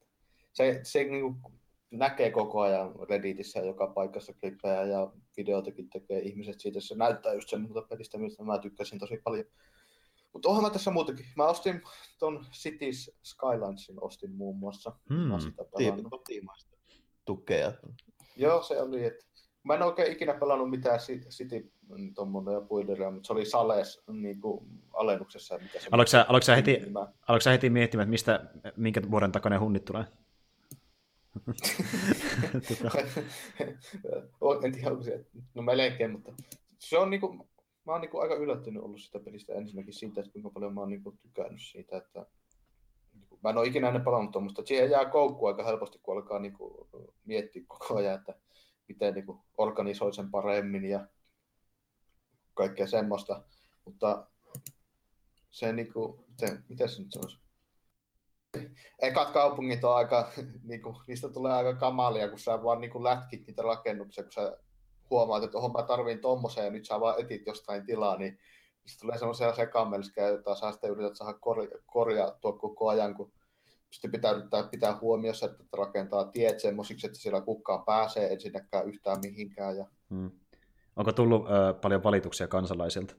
Se, 0.53 0.79
se 0.83 1.03
niin 1.03 1.21
kuin 1.21 1.53
näkee 1.91 2.31
koko 2.31 2.61
ajan 2.61 2.95
Redditissä 3.09 3.59
joka 3.59 3.87
paikassa 3.87 4.33
klippejä 4.33 4.83
ja 4.83 5.11
videoitakin 5.37 5.89
tekee 5.89 6.19
ihmiset 6.19 6.59
siitä. 6.59 6.79
Se 6.79 6.95
näyttää 6.95 7.33
just 7.33 7.49
semmoista 7.49 7.81
pelistä, 7.81 8.17
mistä 8.17 8.43
mä 8.43 8.57
tykkäsin 8.57 8.99
tosi 8.99 9.21
paljon. 9.23 9.45
Mutta 10.33 10.49
onhan 10.49 10.63
mä 10.63 10.69
tässä 10.69 10.91
muutakin. 10.91 11.25
Mä 11.35 11.45
ostin 11.45 11.81
ton 12.19 12.45
Cities 12.51 13.17
Skylinesin 13.23 14.03
ostin 14.03 14.35
muun 14.35 14.57
muassa. 14.57 14.91
Hmm. 15.09 15.17
Mä 15.17 15.39
sitä. 15.39 15.63
Kotimaista 16.09 16.77
tukea. 17.25 17.71
Joo, 18.35 18.63
se 18.63 18.81
oli, 18.81 19.05
että 19.05 19.25
mä 19.63 19.75
en 19.75 19.81
oikein 19.81 20.11
ikinä 20.11 20.33
pelannut 20.33 20.69
mitään 20.69 20.99
City 21.29 21.71
tuommoinen 22.15 22.53
ja 22.53 23.11
mutta 23.11 23.27
se 23.27 23.33
oli 23.33 23.45
Sales 23.45 24.03
niin 24.11 24.41
kuin 24.41 24.67
alennuksessa. 24.93 25.57
Mitä 25.57 25.79
se 25.79 25.87
Aloitko 25.91 26.09
sä, 26.09 26.25
aloitko 26.29 26.45
sä 26.45 26.55
heti, 26.55 26.81
mä- 26.91 26.99
aloitko 26.99 27.41
sä 27.41 27.51
heti 27.51 27.69
miettimään, 27.69 28.03
että 28.03 28.11
mistä, 28.11 28.45
minkä 28.77 29.01
vuoden 29.11 29.31
takainen 29.31 29.59
hunnit 29.59 29.85
tulee? 29.85 30.05
Tota, 32.67 32.97
en 34.65 34.71
tiedä, 34.71 34.89
onko 34.91 35.03
se, 35.03 35.25
no 35.53 35.61
melkein, 35.61 36.11
mutta 36.11 36.33
se 36.79 36.97
on 36.97 37.09
niinku, 37.09 37.47
mä 37.85 37.91
oon 37.91 38.01
niinku 38.01 38.19
aika 38.19 38.35
yllättynyt 38.35 38.83
ollut 38.83 39.01
sitä 39.01 39.19
pelistä 39.19 39.53
ensinnäkin 39.53 39.93
siitä, 39.93 40.21
että 40.21 40.33
kuinka 40.33 40.49
paljon 40.49 40.73
mä 40.73 40.79
oon 40.79 40.89
niinku 40.89 41.11
tykännyt 41.21 41.61
siitä, 41.61 41.97
että 41.97 42.25
niinku, 43.13 43.39
mä 43.43 43.49
en 43.49 43.57
ole 43.57 43.67
ikinä 43.67 43.87
ennen 43.87 44.03
pelannut 44.03 44.31
tuommoista, 44.31 44.65
siihen 44.65 44.91
jää 44.91 45.05
koukku 45.05 45.45
aika 45.45 45.63
helposti, 45.63 45.99
kun 46.03 46.15
alkaa 46.15 46.39
niinku 46.39 46.89
miettiä 47.25 47.63
koko 47.67 47.95
ajan, 47.95 48.15
että 48.15 48.35
miten 48.87 49.13
niinku 49.13 49.41
organisoi 49.57 50.13
sen 50.13 50.31
paremmin 50.31 50.85
ja 50.85 51.07
kaikkea 52.53 52.87
semmoista, 52.87 53.43
mutta 53.85 54.27
se 55.51 55.73
niinku, 55.73 56.25
miten, 56.29 56.63
miten 56.69 56.89
se 56.89 57.01
nyt 57.01 57.11
sanoisi? 57.11 57.39
Ekat 59.01 59.31
kaupungit 59.31 59.83
on 59.83 59.95
aika, 59.95 60.31
niinku, 60.63 61.01
niistä 61.07 61.29
tulee 61.29 61.53
aika 61.53 61.75
kamalia, 61.75 62.29
kun 62.29 62.39
sä 62.39 62.63
vaan 62.63 62.81
niinku 62.81 63.03
lätkit 63.03 63.47
niitä 63.47 63.61
rakennuksia, 63.61 64.23
kun 64.23 64.31
sä 64.31 64.57
huomaat, 65.09 65.43
että 65.43 65.57
oho 65.57 65.69
mä 65.69 65.83
tarviin 65.83 66.19
tommoseen 66.19 66.65
ja 66.65 66.71
nyt 66.71 66.85
sä 66.85 66.99
vaan 66.99 67.19
etit 67.19 67.45
jostain 67.45 67.85
tilaa, 67.85 68.17
niin 68.17 68.39
sitten 68.85 69.01
tulee 69.01 69.17
semmoisia 69.17 69.55
sekamelskejä, 69.55 70.27
joita 70.27 70.55
sä 70.55 70.71
sitten 70.71 70.91
yrität 70.91 71.15
saada 71.15 71.33
korja- 71.33 71.81
korjattua 71.85 72.53
koko 72.53 72.89
ajan, 72.89 73.15
kun 73.15 73.31
sitten 73.89 74.11
pitää 74.11 74.31
yrittää 74.31 74.63
pitää 74.63 74.97
huomiossa, 75.01 75.45
että 75.45 75.63
rakentaa 75.77 76.25
tiet 76.25 76.59
semmoisiksi, 76.59 77.07
että 77.07 77.19
siellä 77.19 77.41
kukaan 77.41 77.85
pääsee 77.85 78.33
ensinnäkään 78.33 78.87
yhtään 78.87 79.19
mihinkään. 79.23 79.77
Ja 79.77 79.85
hmm. 80.09 80.31
Onko 80.95 81.11
tullut 81.11 81.45
ö, 81.49 81.73
paljon 81.73 82.03
valituksia 82.03 82.47
kansalaisilta? 82.47 83.15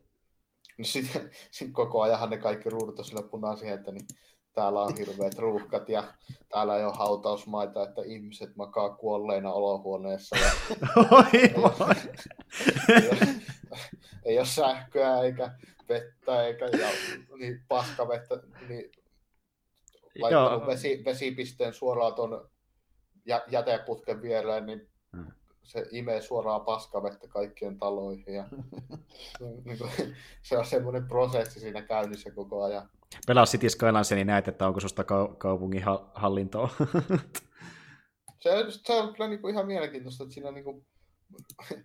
No 0.78 0.84
sitten 0.84 1.30
sit 1.50 1.72
koko 1.72 2.02
ajanhan 2.02 2.30
ne 2.30 2.38
kaikki 2.38 2.70
ruudut 2.70 2.98
on 2.98 3.04
sillä 3.04 3.22
punaisia, 3.22 3.74
että 3.74 3.92
niin 3.92 4.06
täällä 4.54 4.80
on 4.80 4.96
hirveät 4.96 5.38
ruuhkat 5.38 5.88
ja 5.88 6.04
täällä 6.48 6.78
ei 6.78 6.84
ole 6.84 6.92
hautausmaita, 6.96 7.82
että 7.82 8.02
ihmiset 8.04 8.56
makaa 8.56 8.90
kuolleina 8.90 9.52
olohuoneessa 9.52 10.36
ja 10.36 10.50
ei, 11.32 11.54
ole, 11.56 11.96
ei 14.24 14.38
ole 14.38 14.46
sähköä 14.46 15.20
eikä 15.20 15.52
vettä 15.88 16.42
eikä 16.46 16.64
ja, 16.64 16.88
niin 17.38 17.64
paskavettä, 17.68 18.40
niin 18.68 18.90
laittanut 20.18 20.60
Joo. 20.60 20.66
vesi, 20.66 21.02
vesipisteen 21.04 21.74
suoraan 21.74 22.14
tuon 22.14 22.50
jä, 23.26 23.42
jäteputken 23.50 24.22
viereen, 24.22 24.66
niin 24.66 24.92
Hmm. 25.16 25.32
se 25.62 25.86
imee 25.90 26.20
suoraan 26.20 26.64
paskavettä 26.64 27.28
kaikkien 27.28 27.78
taloihin. 27.78 28.34
Ja, 28.34 28.48
niin 29.64 29.78
kuin, 29.78 29.90
se 30.42 30.58
on 30.58 30.64
semmoinen 30.64 31.08
prosessi 31.08 31.60
siinä 31.60 31.82
käynnissä 31.82 32.30
koko 32.30 32.62
ajan. 32.62 32.88
Pelaa 33.26 33.44
City 33.46 33.68
Skylinesia, 33.70 34.14
niin 34.16 34.26
näet, 34.26 34.48
että 34.48 34.66
onko 34.66 34.80
susta 34.80 35.02
kau- 35.02 35.36
kaupungin 35.38 35.82
ha- 35.82 36.10
hallintoa. 36.14 36.70
Se, 38.40 38.50
on- 38.52 38.72
se 38.72 38.92
on 38.92 39.12
kyllä 39.12 39.28
niinku 39.28 39.48
ihan 39.48 39.66
mielenkiintoista, 39.66 40.24
että 40.24 40.34
siinä 40.34 40.50
niinku, 40.50 40.86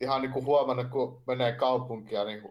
ihan 0.00 0.22
niinku 0.22 0.44
huomannut, 0.44 0.86
kun 0.90 1.22
menee 1.26 1.52
kaupunkia, 1.52 2.24
niin 2.24 2.42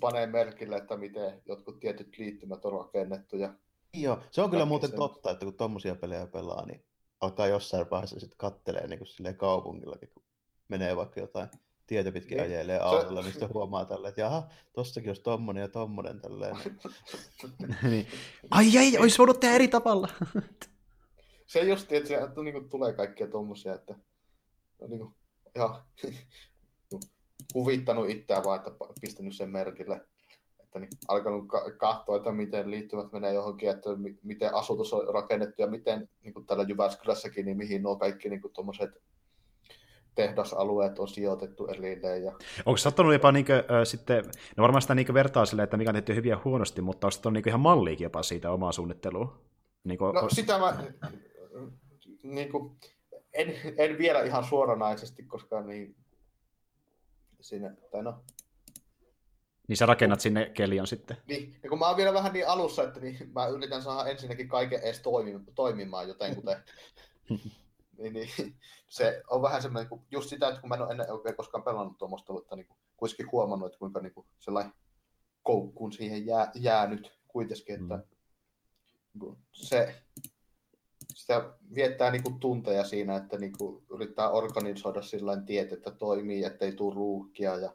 panee 0.00 0.26
merkille, 0.26 0.76
että 0.76 0.96
miten 0.96 1.42
jotkut 1.46 1.80
tietyt 1.80 2.18
liittymät 2.18 2.64
on 2.64 2.72
rakennettu. 2.72 3.36
Ja 3.36 3.54
Joo, 3.94 4.18
se 4.30 4.42
on 4.42 4.50
kyllä 4.50 4.64
muuten 4.64 4.90
semmoista. 4.90 5.14
totta, 5.14 5.30
että 5.30 5.44
kun 5.44 5.54
tommosia 5.54 5.94
pelejä 5.94 6.26
pelaa, 6.26 6.66
niin 6.66 6.84
alkaa 7.20 7.46
jossain 7.46 7.90
vaiheessa 7.90 8.20
sitten 8.20 8.38
kattelee 8.38 8.86
niin 8.86 8.98
kuin 8.98 9.08
silleen 9.08 9.36
kaupungillakin, 9.36 10.08
kun 10.14 10.22
menee 10.68 10.96
vaikka 10.96 11.20
jotain 11.20 11.48
tietä 11.90 12.12
pitkin 12.12 12.38
Niin. 12.38 12.50
ajelee 12.50 12.78
autolla, 12.80 13.20
niin 13.22 13.30
sitten 13.32 13.54
huomaa 13.54 13.84
tälleen, 13.84 14.08
että 14.08 14.20
jaha, 14.20 14.48
tossakin 14.72 15.10
olisi 15.10 15.22
tommonen 15.22 15.60
ja 15.60 15.68
tommonen 15.68 16.20
tälleen. 16.20 16.56
niin. 17.90 18.06
Ai 18.50 18.76
ei, 18.78 18.98
olisi 18.98 19.18
voinut 19.18 19.40
tehdä 19.40 19.54
eri 19.54 19.68
tavalla. 19.68 20.08
se 21.46 21.60
just, 21.60 21.92
että 21.92 22.08
se 22.08 22.18
niinku 22.44 22.60
tulee 22.60 22.92
kaikkia 22.92 23.26
tommosia, 23.26 23.74
että 23.74 23.94
on 24.78 24.90
niinku 24.90 25.14
ihan 25.56 25.82
huvittanut 27.54 28.10
itseään 28.10 28.44
vaan, 28.44 28.56
että 28.58 28.70
pistänyt 29.00 29.36
sen 29.36 29.50
merkille. 29.50 30.00
Että 30.62 30.78
niin, 30.78 30.90
alkanut 31.08 31.48
ka- 31.48 31.70
katsoa, 31.70 32.16
että 32.16 32.32
miten 32.32 32.70
liittyvät 32.70 33.12
menee 33.12 33.32
johonkin, 33.34 33.70
että 33.70 33.96
mi- 33.96 34.18
miten 34.22 34.54
asutus 34.54 34.92
on 34.92 35.14
rakennettu 35.14 35.62
ja 35.62 35.68
miten 35.68 36.08
niin 36.22 36.34
kuin 36.34 36.46
täällä 36.46 36.64
Jyväskylässäkin, 36.68 37.44
niin 37.44 37.56
mihin 37.56 37.82
nuo 37.82 37.96
kaikki 37.96 38.28
niin 38.28 38.40
kuin 38.40 38.52
tommoset 38.52 38.90
tehdasalueet 40.14 40.98
on 40.98 41.08
sijoitettu 41.08 41.66
erilleen. 41.66 42.24
Ja... 42.24 42.32
Onko 42.66 42.76
sattunut 42.76 43.12
jopa 43.12 43.32
niinkö, 43.32 43.64
ö, 43.70 43.84
sitten, 43.84 44.24
no 44.56 44.62
varmaan 44.62 44.82
sitä 44.82 44.94
niinkö 44.94 45.14
vertaa 45.14 45.46
silleen, 45.46 45.64
että 45.64 45.76
mikä 45.76 45.90
on 45.90 45.94
tehty 45.94 46.14
hyvin 46.14 46.30
ja 46.30 46.40
huonosti, 46.44 46.82
mutta 46.82 47.06
onko 47.06 47.10
sattunut 47.10 47.32
niinkö 47.32 47.50
ihan 47.50 47.60
malliikin 47.60 48.04
jopa 48.04 48.22
siitä 48.22 48.50
omaa 48.50 48.72
suunnittelua? 48.72 49.38
Niinkö, 49.84 50.04
No 50.04 50.28
sitä 50.28 50.58
mä, 50.58 50.84
niin 52.22 52.52
kuin, 52.52 52.76
en, 53.32 53.54
en, 53.76 53.98
vielä 53.98 54.22
ihan 54.22 54.44
suoranaisesti, 54.44 55.22
koska 55.22 55.62
niin, 55.62 55.96
siinä, 57.40 57.74
tai 57.90 58.02
no, 58.02 58.14
niin 59.68 59.76
sä 59.76 59.86
rakennat 59.86 60.20
sinne 60.20 60.50
kelion 60.54 60.86
sitten. 60.86 61.16
Niin, 61.26 61.56
ja 61.62 61.68
kun 61.68 61.78
mä 61.78 61.88
oon 61.88 61.96
vielä 61.96 62.14
vähän 62.14 62.32
niin 62.32 62.48
alussa, 62.48 62.82
että 62.82 63.00
niin 63.00 63.30
mä 63.34 63.46
yritän 63.46 63.82
saada 63.82 64.10
ensinnäkin 64.10 64.48
kaiken 64.48 64.80
edes 64.80 65.02
toimimaan 65.54 66.08
jotenkuten. 66.08 66.56
niin, 68.00 68.12
niin, 68.12 68.28
se 68.88 69.22
on 69.30 69.42
vähän 69.42 69.62
semmoinen, 69.62 69.88
kun 69.88 70.06
just 70.10 70.28
sitä, 70.28 70.48
että 70.48 70.60
kun 70.60 70.68
mä 70.68 70.74
en 70.74 70.82
ole 70.82 70.90
ennen 70.90 71.12
oikein 71.12 71.36
koskaan 71.36 71.64
pelannut 71.64 71.98
tuommoista, 71.98 72.32
mutta 72.32 72.56
niin 72.56 72.66
kuitenkin 72.96 73.32
huomannut, 73.32 73.66
että 73.66 73.78
kuinka 73.78 74.00
niin 74.00 74.14
kuin, 74.14 74.26
sellainen 74.38 74.72
koukkuun 75.42 75.92
siihen 75.92 76.26
jää, 76.26 76.50
jää 76.54 76.86
nyt 76.86 77.20
kuitenkin, 77.28 77.74
että 77.82 77.96
mm. 77.96 78.02
Niin 79.20 79.36
se, 79.52 80.02
sitä 81.14 81.52
viettää 81.74 82.10
niin 82.10 82.22
kuin 82.22 82.40
tunteja 82.40 82.84
siinä, 82.84 83.16
että 83.16 83.38
niin 83.38 83.52
kuin 83.58 83.84
yrittää 83.90 84.30
organisoida 84.30 85.02
sillä 85.02 85.42
tiet, 85.46 85.72
että 85.72 85.90
toimii, 85.90 86.44
ettei 86.44 86.72
tule 86.72 86.94
ruuhkia 86.94 87.56
ja 87.56 87.74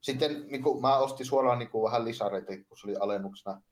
sitten 0.00 0.46
niin 0.48 0.62
kuin, 0.62 0.80
mä 0.80 0.98
ostin 0.98 1.26
suoraan 1.26 1.58
niin 1.58 1.70
kuin, 1.70 1.84
vähän 1.84 2.04
lisareita, 2.04 2.52
kun 2.68 2.78
se 2.78 2.86
oli 2.86 2.96
alennuksena, 3.00 3.62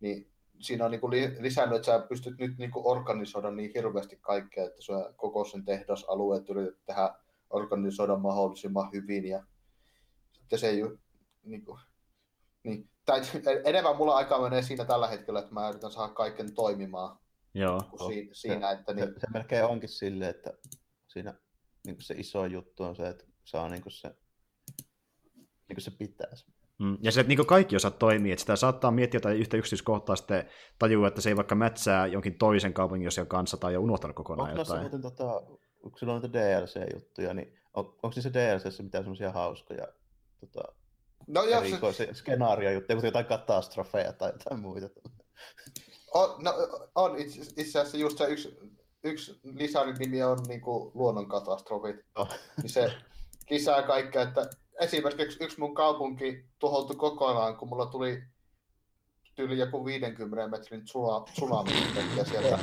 niin 0.00 0.30
siinä 0.60 0.84
on 0.84 0.90
niin 0.90 1.00
kuin, 1.00 1.12
lisännyt, 1.40 1.76
että 1.76 1.86
sä 1.86 2.06
pystyt 2.08 2.38
nyt 2.38 2.58
niin 2.58 2.70
kuin, 2.70 2.86
organisoida 2.86 3.50
niin 3.50 3.70
hirveästi 3.74 4.16
kaikkea, 4.16 4.64
että 4.64 4.82
se 4.82 4.92
koko 5.16 5.44
sen 5.44 5.64
tehdasalueet 5.64 6.48
yrität 6.48 6.84
tehdä 6.86 7.14
organisoida 7.50 8.16
mahdollisimman 8.16 8.92
hyvin 8.92 9.24
ja 9.24 9.44
sitten 10.32 10.58
se 10.58 10.68
ei 10.68 10.82
niin 11.44 11.64
kuin, 11.64 11.80
niin, 12.62 12.90
tai 13.04 13.20
enemmän 13.64 13.96
mulla 13.96 14.16
aikaa 14.16 14.42
menee 14.42 14.62
siinä 14.62 14.84
tällä 14.84 15.08
hetkellä, 15.08 15.40
että 15.40 15.54
mä 15.54 15.68
yritän 15.68 15.92
saada 15.92 16.12
kaiken 16.12 16.54
toimimaan. 16.54 17.18
Joo. 17.54 17.80
Si- 18.08 18.30
siinä, 18.32 18.70
että 18.70 18.94
niin... 18.94 19.08
se, 19.08 19.20
se, 19.20 19.26
melkein 19.32 19.64
onkin 19.64 19.88
silleen, 19.88 20.30
että 20.30 20.52
siinä 21.08 21.34
niin 21.86 21.96
se 22.00 22.14
iso 22.14 22.46
juttu 22.46 22.82
on 22.82 22.96
se, 22.96 23.08
että 23.08 23.24
saa 23.44 23.68
niin 23.68 23.82
se 23.88 24.08
niin 25.68 25.76
kuin 25.76 25.82
se 25.82 25.90
pitäisi. 25.90 26.55
Mm. 26.78 26.98
Ja 27.02 27.12
se, 27.12 27.20
että 27.20 27.28
niin 27.28 27.46
kaikki 27.46 27.76
osat 27.76 27.98
toimii, 27.98 28.32
että 28.32 28.40
sitä 28.40 28.56
saattaa 28.56 28.90
miettiä 28.90 29.18
jotain 29.18 29.36
yhtä 29.36 29.56
yksityiskohtaa, 29.56 30.16
sitten 30.16 30.48
tajua, 30.78 31.08
että 31.08 31.20
se 31.20 31.28
ei 31.28 31.36
vaikka 31.36 31.54
mätsää 31.54 32.06
jonkin 32.06 32.38
toisen 32.38 32.72
kaupungin 32.72 33.08
osion 33.08 33.26
kanssa 33.26 33.56
tai 33.56 33.72
jo 33.72 33.80
unohtanut 33.80 34.16
kokonaan 34.16 34.50
onko 34.50 34.60
jotain. 34.60 34.80
Muuten, 34.80 35.02
tota, 35.02 35.24
onko 35.82 35.98
silloin 35.98 36.22
niitä 36.22 36.38
DLC-juttuja, 36.38 37.34
niin 37.34 37.58
on, 37.74 37.84
onko 37.84 38.12
niissä 38.14 38.32
DLCissä 38.32 38.82
mitään 38.82 39.04
semmoisia 39.04 39.32
hauskoja 39.32 39.86
tota, 40.40 40.72
no, 41.26 41.42
jos 41.44 41.96
se... 41.96 42.08
skenaariojuttuja, 42.14 42.96
kuten 42.96 43.08
jotain 43.08 43.26
katastrofeja 43.26 44.12
tai 44.12 44.32
jotain 44.32 44.60
muita? 44.60 44.88
On, 46.14 46.44
no, 46.44 46.52
on 46.94 47.18
itse, 47.18 47.40
itse 47.40 47.78
asiassa 47.78 47.96
just 47.96 48.18
se 48.18 48.24
yksi, 48.24 48.58
yksi 49.04 49.40
lisärin 49.44 49.96
nimi 49.98 50.22
on 50.22 50.38
niin 50.48 50.60
kuin 50.60 50.90
luonnonkatastrofit. 50.94 51.96
Oh. 52.14 52.28
Niin 52.62 52.70
se 52.70 52.92
lisää 53.50 53.82
kaikkea, 53.82 54.22
että 54.22 54.50
esimerkiksi 54.80 55.44
yksi 55.44 55.60
mun 55.60 55.74
kaupunki 55.74 56.44
tuhoutui 56.58 56.96
kokonaan, 56.96 57.56
kun 57.56 57.68
mulla 57.68 57.86
tuli 57.86 58.22
tyyli 59.34 59.58
joku 59.58 59.84
50 59.84 60.48
metrin 60.48 60.84
tsunami 60.84 61.70
ja 62.16 62.24
sieltä. 62.24 62.58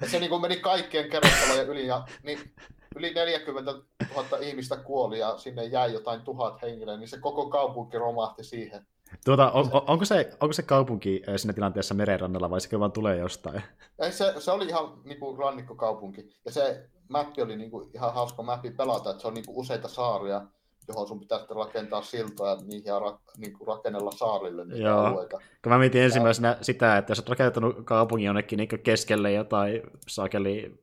Ja 0.00 0.08
se 0.08 0.20
niin 0.20 0.30
kuin 0.30 0.42
meni 0.42 0.56
kaikkien 0.56 1.10
kerrostalojen 1.10 1.68
yli 1.68 1.86
ja 1.86 2.04
niin 2.22 2.54
yli 2.96 3.14
40 3.14 3.72
000 4.16 4.38
ihmistä 4.40 4.76
kuoli 4.76 5.18
ja 5.18 5.38
sinne 5.38 5.64
jäi 5.64 5.92
jotain 5.92 6.20
tuhat 6.20 6.62
henkilöä, 6.62 6.96
niin 6.96 7.08
se 7.08 7.18
koko 7.18 7.48
kaupunki 7.48 7.98
romahti 7.98 8.44
siihen. 8.44 8.86
Tuota, 9.24 9.50
on, 9.50 9.70
onko, 9.86 10.04
se, 10.04 10.30
onko 10.40 10.52
se 10.52 10.62
kaupunki 10.62 11.22
siinä 11.36 11.52
tilanteessa 11.52 11.94
merenrannalla 11.94 12.50
vai 12.50 12.60
se 12.60 12.80
vaan 12.80 12.92
tulee 12.92 13.16
jostain? 13.16 13.62
Ei, 13.98 14.12
se, 14.12 14.34
se 14.38 14.50
oli 14.50 14.66
ihan 14.66 15.02
niin 15.04 15.20
kuin 15.20 15.38
rannikkokaupunki 15.38 16.28
ja 16.44 16.52
se 16.52 16.88
mappi 17.08 17.42
oli 17.42 17.56
niin 17.56 17.70
kuin, 17.70 17.90
ihan 17.94 18.14
hauska 18.14 18.42
mappi 18.42 18.70
pelata, 18.70 19.10
että 19.10 19.20
se 19.20 19.28
on 19.28 19.34
niin 19.34 19.46
kuin 19.46 19.56
useita 19.56 19.88
saaria 19.88 20.42
johon 20.90 21.08
sun 21.08 21.20
pitää 21.20 21.38
sitten 21.38 21.56
rakentaa 21.56 22.02
siltoja 22.02 22.56
niihin 22.56 22.84
ja 22.84 22.98
ra, 22.98 23.18
niin 23.36 23.52
kuin 23.52 23.68
rakennella 23.68 24.12
saarille 24.12 24.64
niitä 24.64 24.82
Joo. 24.82 25.04
alueita. 25.04 25.38
Kun 25.62 25.72
mä 25.72 25.78
mietin 25.78 26.02
ensimmäisenä 26.02 26.48
ja... 26.48 26.56
sitä, 26.60 26.96
että 26.96 27.10
jos 27.10 27.18
olet 27.18 27.28
rakentanut 27.28 27.76
kaupungin 27.84 28.26
jonnekin 28.26 28.56
niin 28.56 28.68
keskelle 28.82 29.32
jotain 29.32 29.82
saakeli 30.08 30.80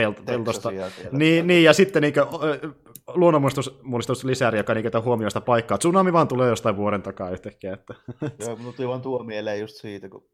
pelt- 0.00 0.24
peltosta. 0.26 0.70
Niin, 1.12 1.46
niin, 1.46 1.64
ja 1.64 1.72
sitten 1.72 2.02
niin 2.02 2.14
luonnonmuistus 3.14 4.24
lisäri, 4.24 4.58
joka 4.58 4.74
niin 4.74 5.04
huomioon 5.04 5.30
sitä 5.30 5.40
paikkaa. 5.40 5.78
Tsunami 5.78 6.12
vaan 6.12 6.28
tulee 6.28 6.48
jostain 6.48 6.76
vuoden 6.76 7.02
takaa 7.02 7.30
yhtäkkiä. 7.30 7.72
Että... 7.72 7.94
Joo, 8.38 8.56
mutta 8.56 8.76
tuli 8.76 8.88
vaan 8.88 9.00
tuo 9.00 9.24
mieleen 9.24 9.60
just 9.60 9.76
siitä, 9.76 10.08
kun 10.08 10.24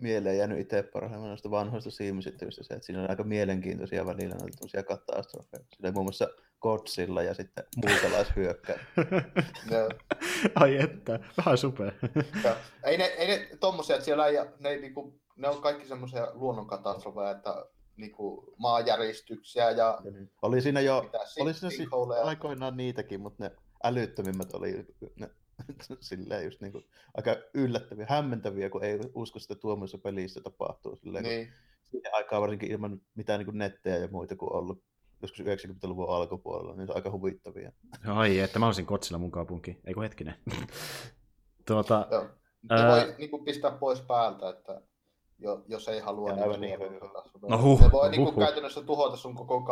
mieleen 0.00 0.38
jäänyt 0.38 0.60
itse 0.60 0.82
parhaimman 0.82 1.28
noista 1.28 1.50
vanhoista 1.50 1.90
siimisittelyistä 1.90 2.64
se, 2.64 2.74
että 2.74 2.86
siinä 2.86 3.02
on 3.02 3.10
aika 3.10 3.24
mielenkiintoisia 3.24 4.06
välillä 4.06 4.34
noita 4.34 4.82
katastrofeja. 4.82 5.64
Siinä 5.74 5.92
muun 5.92 6.06
muassa 6.06 6.28
Godzilla 6.60 7.22
ja 7.22 7.34
sitten 7.34 7.64
muukalaishyökkä. 7.86 8.78
Ai 10.54 10.76
että, 10.76 11.20
vähän 11.36 11.58
supea. 11.58 11.92
ei 12.84 12.98
ne, 12.98 13.04
ei 13.04 13.28
ne 13.28 13.48
tommosia, 13.60 13.96
että 13.96 14.04
siellä 14.04 14.26
ei, 14.26 14.36
ne, 14.58 14.76
niinku, 14.76 15.20
ne 15.36 15.48
on 15.48 15.62
kaikki 15.62 15.88
semmoisia 15.88 16.28
luonnonkatastrofeja, 16.32 17.30
että 17.30 17.64
niinku, 17.96 18.54
maanjäristyksiä 18.58 19.70
ja... 19.70 19.98
Niin. 20.04 20.30
Oli 20.42 20.60
siinä 20.60 20.80
jo, 20.80 21.02
mitä, 21.02 21.18
oli 21.40 21.54
siinä 21.54 21.70
si- 21.70 21.88
aikoinaan 22.22 22.76
niitäkin, 22.76 23.20
mutta 23.20 23.44
ne 23.44 23.50
älyttömimmät 23.84 24.54
oli 24.54 24.86
ne, 25.20 25.30
silleen 26.00 26.44
just 26.44 26.60
niinku, 26.60 26.82
aika 27.14 27.36
yllättäviä, 27.54 28.06
hämmentäviä, 28.08 28.70
kun 28.70 28.84
ei 28.84 28.98
usko 29.14 29.38
sitä 29.38 29.54
tuommoisessa 29.54 29.98
pelissä 29.98 30.40
tapahtuu. 30.40 30.96
Silleen, 30.96 31.24
niin. 31.24 31.52
Siihen 31.82 32.14
aikaan 32.14 32.42
varsinkin 32.42 32.70
ilman 32.70 33.00
mitään 33.14 33.40
niin 33.40 33.58
nettejä 33.58 33.96
ja 33.96 34.08
muita 34.08 34.36
kuin 34.36 34.52
ollut 34.52 34.84
joskus 35.22 35.40
90-luvun 35.40 36.10
alkupuolella, 36.10 36.76
niin 36.76 36.86
se 36.86 36.92
on 36.92 36.96
aika 36.96 37.10
huvittavia. 37.10 37.72
Ai, 38.06 38.38
että 38.38 38.58
mä 38.58 38.66
olisin 38.66 38.86
Kotsilla 38.86 39.18
mun 39.18 39.30
kaupunki. 39.30 39.80
Eikö 39.84 40.00
hetkinen? 40.00 40.34
tuota, 41.68 42.06
Joo. 42.10 42.26
Ää... 42.70 42.90
voi 42.90 43.14
niin 43.18 43.30
kuin, 43.30 43.44
pistää 43.44 43.70
pois 43.70 44.00
päältä, 44.00 44.48
että 44.48 44.82
jos 45.68 45.88
ei 45.88 46.00
halua. 46.00 46.32
Niin, 46.32 46.60
niin, 46.60 46.80
no 47.48 47.62
huh, 47.62 47.80
ne 47.80 47.92
voi 47.92 48.06
huh, 48.06 48.10
niin 48.10 48.24
kuin, 48.24 48.34
huh. 48.34 48.44
käytännössä 48.44 48.82
tuhota 48.82 49.16
sun 49.16 49.34
koko 49.34 49.62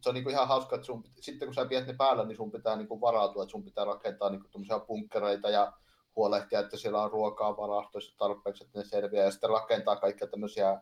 kaupungin. 0.00 0.02
se 0.02 0.08
on 0.08 0.14
niin 0.14 0.24
kuin, 0.24 0.32
ihan 0.32 0.48
hauska, 0.48 0.76
että 0.76 0.86
sun, 0.86 1.04
sitten 1.20 1.48
kun 1.48 1.54
sä 1.54 1.66
pidät 1.66 1.86
ne 1.86 1.94
päällä, 1.98 2.24
niin 2.24 2.36
sun 2.36 2.50
pitää 2.50 2.76
niin 2.76 2.88
kuin, 2.88 3.00
varautua, 3.00 3.42
että 3.42 3.50
sun 3.50 3.64
pitää 3.64 3.84
rakentaa 3.84 4.30
niin 4.30 4.40
kuin, 4.40 4.86
bunkkereita 4.86 5.50
ja 5.50 5.72
huolehtia, 6.16 6.60
että 6.60 6.76
siellä 6.76 7.02
on 7.02 7.10
ruokaa 7.10 7.56
varastoissa 7.56 8.16
tarpeeksi, 8.18 8.64
että 8.64 8.78
ne 8.78 8.84
selviää, 8.84 9.24
ja 9.24 9.30
sitten 9.30 9.50
rakentaa 9.50 9.96
kaikkia 9.96 10.28
tämmöisiä 10.28 10.80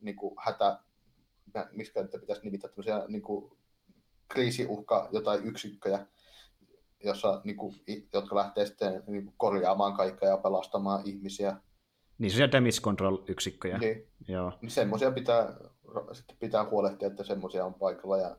niin 0.00 0.16
kuin, 0.16 0.34
hätä, 0.38 0.78
miksi 1.72 1.92
pitäisi 2.20 2.42
nimittää 2.42 2.70
tämmöisiä 2.70 3.04
niin 3.08 3.22
kuin, 3.22 3.56
kriisiuhka 4.28 5.08
jotain 5.12 5.44
yksikköjä, 5.44 6.06
jossa, 7.04 7.40
niin 7.44 7.56
kuin, 7.56 7.74
jotka 8.12 8.36
lähtee 8.36 8.66
sitten 8.66 9.02
niin 9.06 9.24
kuin, 9.24 9.34
korjaamaan 9.36 9.96
kaikkea 9.96 10.28
ja 10.28 10.36
pelastamaan 10.36 11.02
ihmisiä. 11.04 11.56
Niin 12.18 12.30
se 12.30 12.52
damage 12.52 12.80
control-yksikköjä. 12.82 13.78
Niin, 13.78 14.08
Joo. 14.28 14.52
niin 14.62 14.70
semmoisia 14.70 15.10
pitää, 15.10 15.54
sitten 16.12 16.36
pitää 16.40 16.64
huolehtia, 16.64 17.08
että 17.08 17.24
semmoisia 17.24 17.64
on 17.64 17.74
paikalla 17.74 18.18
ja 18.18 18.36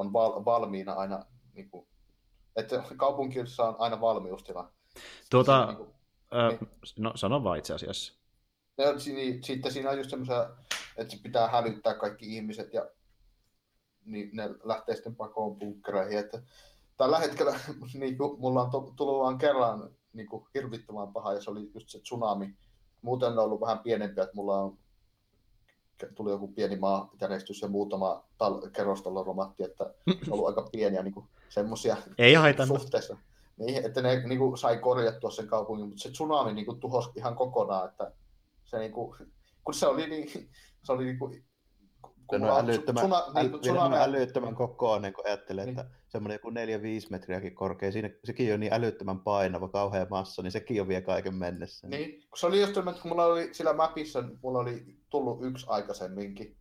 on 0.00 0.12
val, 0.12 0.44
valmiina 0.44 0.92
aina, 0.92 1.24
niin 1.54 1.70
kuin, 1.70 1.86
että 2.56 2.82
kaupunkissa 2.96 3.68
on 3.68 3.76
aina 3.78 4.00
valmiustila. 4.00 4.72
Tuota, 5.30 5.66
niin 5.66 5.76
kuin, 5.76 5.88
äh, 6.34 6.60
niin. 6.60 6.70
no 6.98 7.12
sano 7.14 7.44
vaan 7.44 7.58
itse 7.58 7.74
asiassa. 7.74 8.14
Ja, 8.78 8.86
niin, 9.14 9.44
sitten 9.44 9.72
siinä 9.72 9.90
on 9.90 9.98
just 9.98 10.10
semmoisia 10.10 10.50
että 10.96 11.16
se 11.16 11.22
pitää 11.22 11.48
hälyttää 11.48 11.94
kaikki 11.94 12.36
ihmiset 12.36 12.74
ja 12.74 12.90
niin 14.04 14.30
ne 14.32 14.50
lähtee 14.64 14.94
sitten 14.94 15.16
pakoon 15.16 15.58
bunkkereihin. 15.58 16.18
Että 16.18 16.42
tällä 16.96 17.18
hetkellä 17.18 17.60
niin 17.94 18.18
kuin, 18.18 18.40
mulla 18.40 18.62
on 18.62 18.70
tullut 18.96 19.22
vain 19.22 19.38
kerran 19.38 19.90
niin 20.12 20.26
kuin, 20.26 20.46
hirvittävän 20.54 21.12
paha 21.12 21.32
ja 21.32 21.42
se 21.42 21.50
oli 21.50 21.70
just 21.74 21.88
se 21.88 22.00
tsunami. 22.00 22.56
Muuten 23.02 23.28
on 23.28 23.38
ollut 23.38 23.60
vähän 23.60 23.78
pienempiä, 23.78 24.24
että 24.24 24.36
mulla 24.36 24.60
on 24.60 24.78
tuli 26.14 26.30
joku 26.30 26.48
pieni 26.48 26.76
maajärjestys 26.76 27.62
ja 27.62 27.68
muutama 27.68 28.24
tal- 28.38 28.70
kerrostalo 28.70 29.24
romahti, 29.24 29.62
että 29.64 29.84
on 30.06 30.32
ollut 30.32 30.46
aika 30.46 30.68
pieniä 30.72 31.02
niin 31.02 31.14
semmoisia 31.48 31.96
Ei 32.18 32.34
haitannut. 32.34 32.80
suhteessa. 32.80 33.16
Niin, 33.56 33.86
että 33.86 34.02
ne 34.02 34.22
niin 34.26 34.38
kuin, 34.38 34.58
sai 34.58 34.78
korjattua 34.78 35.30
sen 35.30 35.46
kaupungin, 35.46 35.86
mutta 35.88 36.02
se 36.02 36.10
tsunami 36.10 36.52
niin 36.52 36.66
kuin, 36.66 36.80
tuhosi 36.80 37.10
ihan 37.16 37.36
kokonaan, 37.36 37.88
että 37.88 38.12
se 38.64 38.78
niin 38.78 38.92
kuin, 38.92 39.16
kun 39.64 39.74
se 39.74 39.86
oli 39.86 40.06
niin, 40.06 40.50
se 40.84 40.92
oli 40.92 41.04
niinku 41.04 41.34
kun 42.30 42.50
on 42.50 42.64
älyttömän, 42.64 43.02
suna, 43.02 43.22
niin, 43.34 43.60
tsunami... 43.60 43.96
älyttömän 43.96 44.54
kokoinen, 44.54 45.12
kun 45.12 45.26
ajattelee, 45.26 45.66
niin. 45.66 45.78
että 45.78 45.94
semmoinen 46.08 46.34
joku 46.34 46.50
4-5 46.50 46.52
metriäkin 47.10 47.54
korkea, 47.54 47.92
siinä, 47.92 48.10
sekin 48.24 48.54
on 48.54 48.60
niin 48.60 48.72
älyttömän 48.72 49.20
painava, 49.20 49.68
kauhea 49.68 50.06
massa, 50.10 50.42
niin 50.42 50.52
sekin 50.52 50.80
on 50.82 50.88
vielä 50.88 51.02
kaiken 51.02 51.34
mennessä. 51.34 51.88
Niin, 51.88 52.22
se 52.36 52.46
oli 52.46 52.60
just 52.60 52.76
että 52.76 52.92
kun 52.92 53.08
mulla 53.08 53.24
oli 53.24 53.48
sillä 53.52 53.72
mapissa, 53.72 54.24
mulla 54.42 54.58
oli 54.58 54.96
tullut 55.10 55.38
yksi 55.42 55.66
aikaisemminkin, 55.68 56.56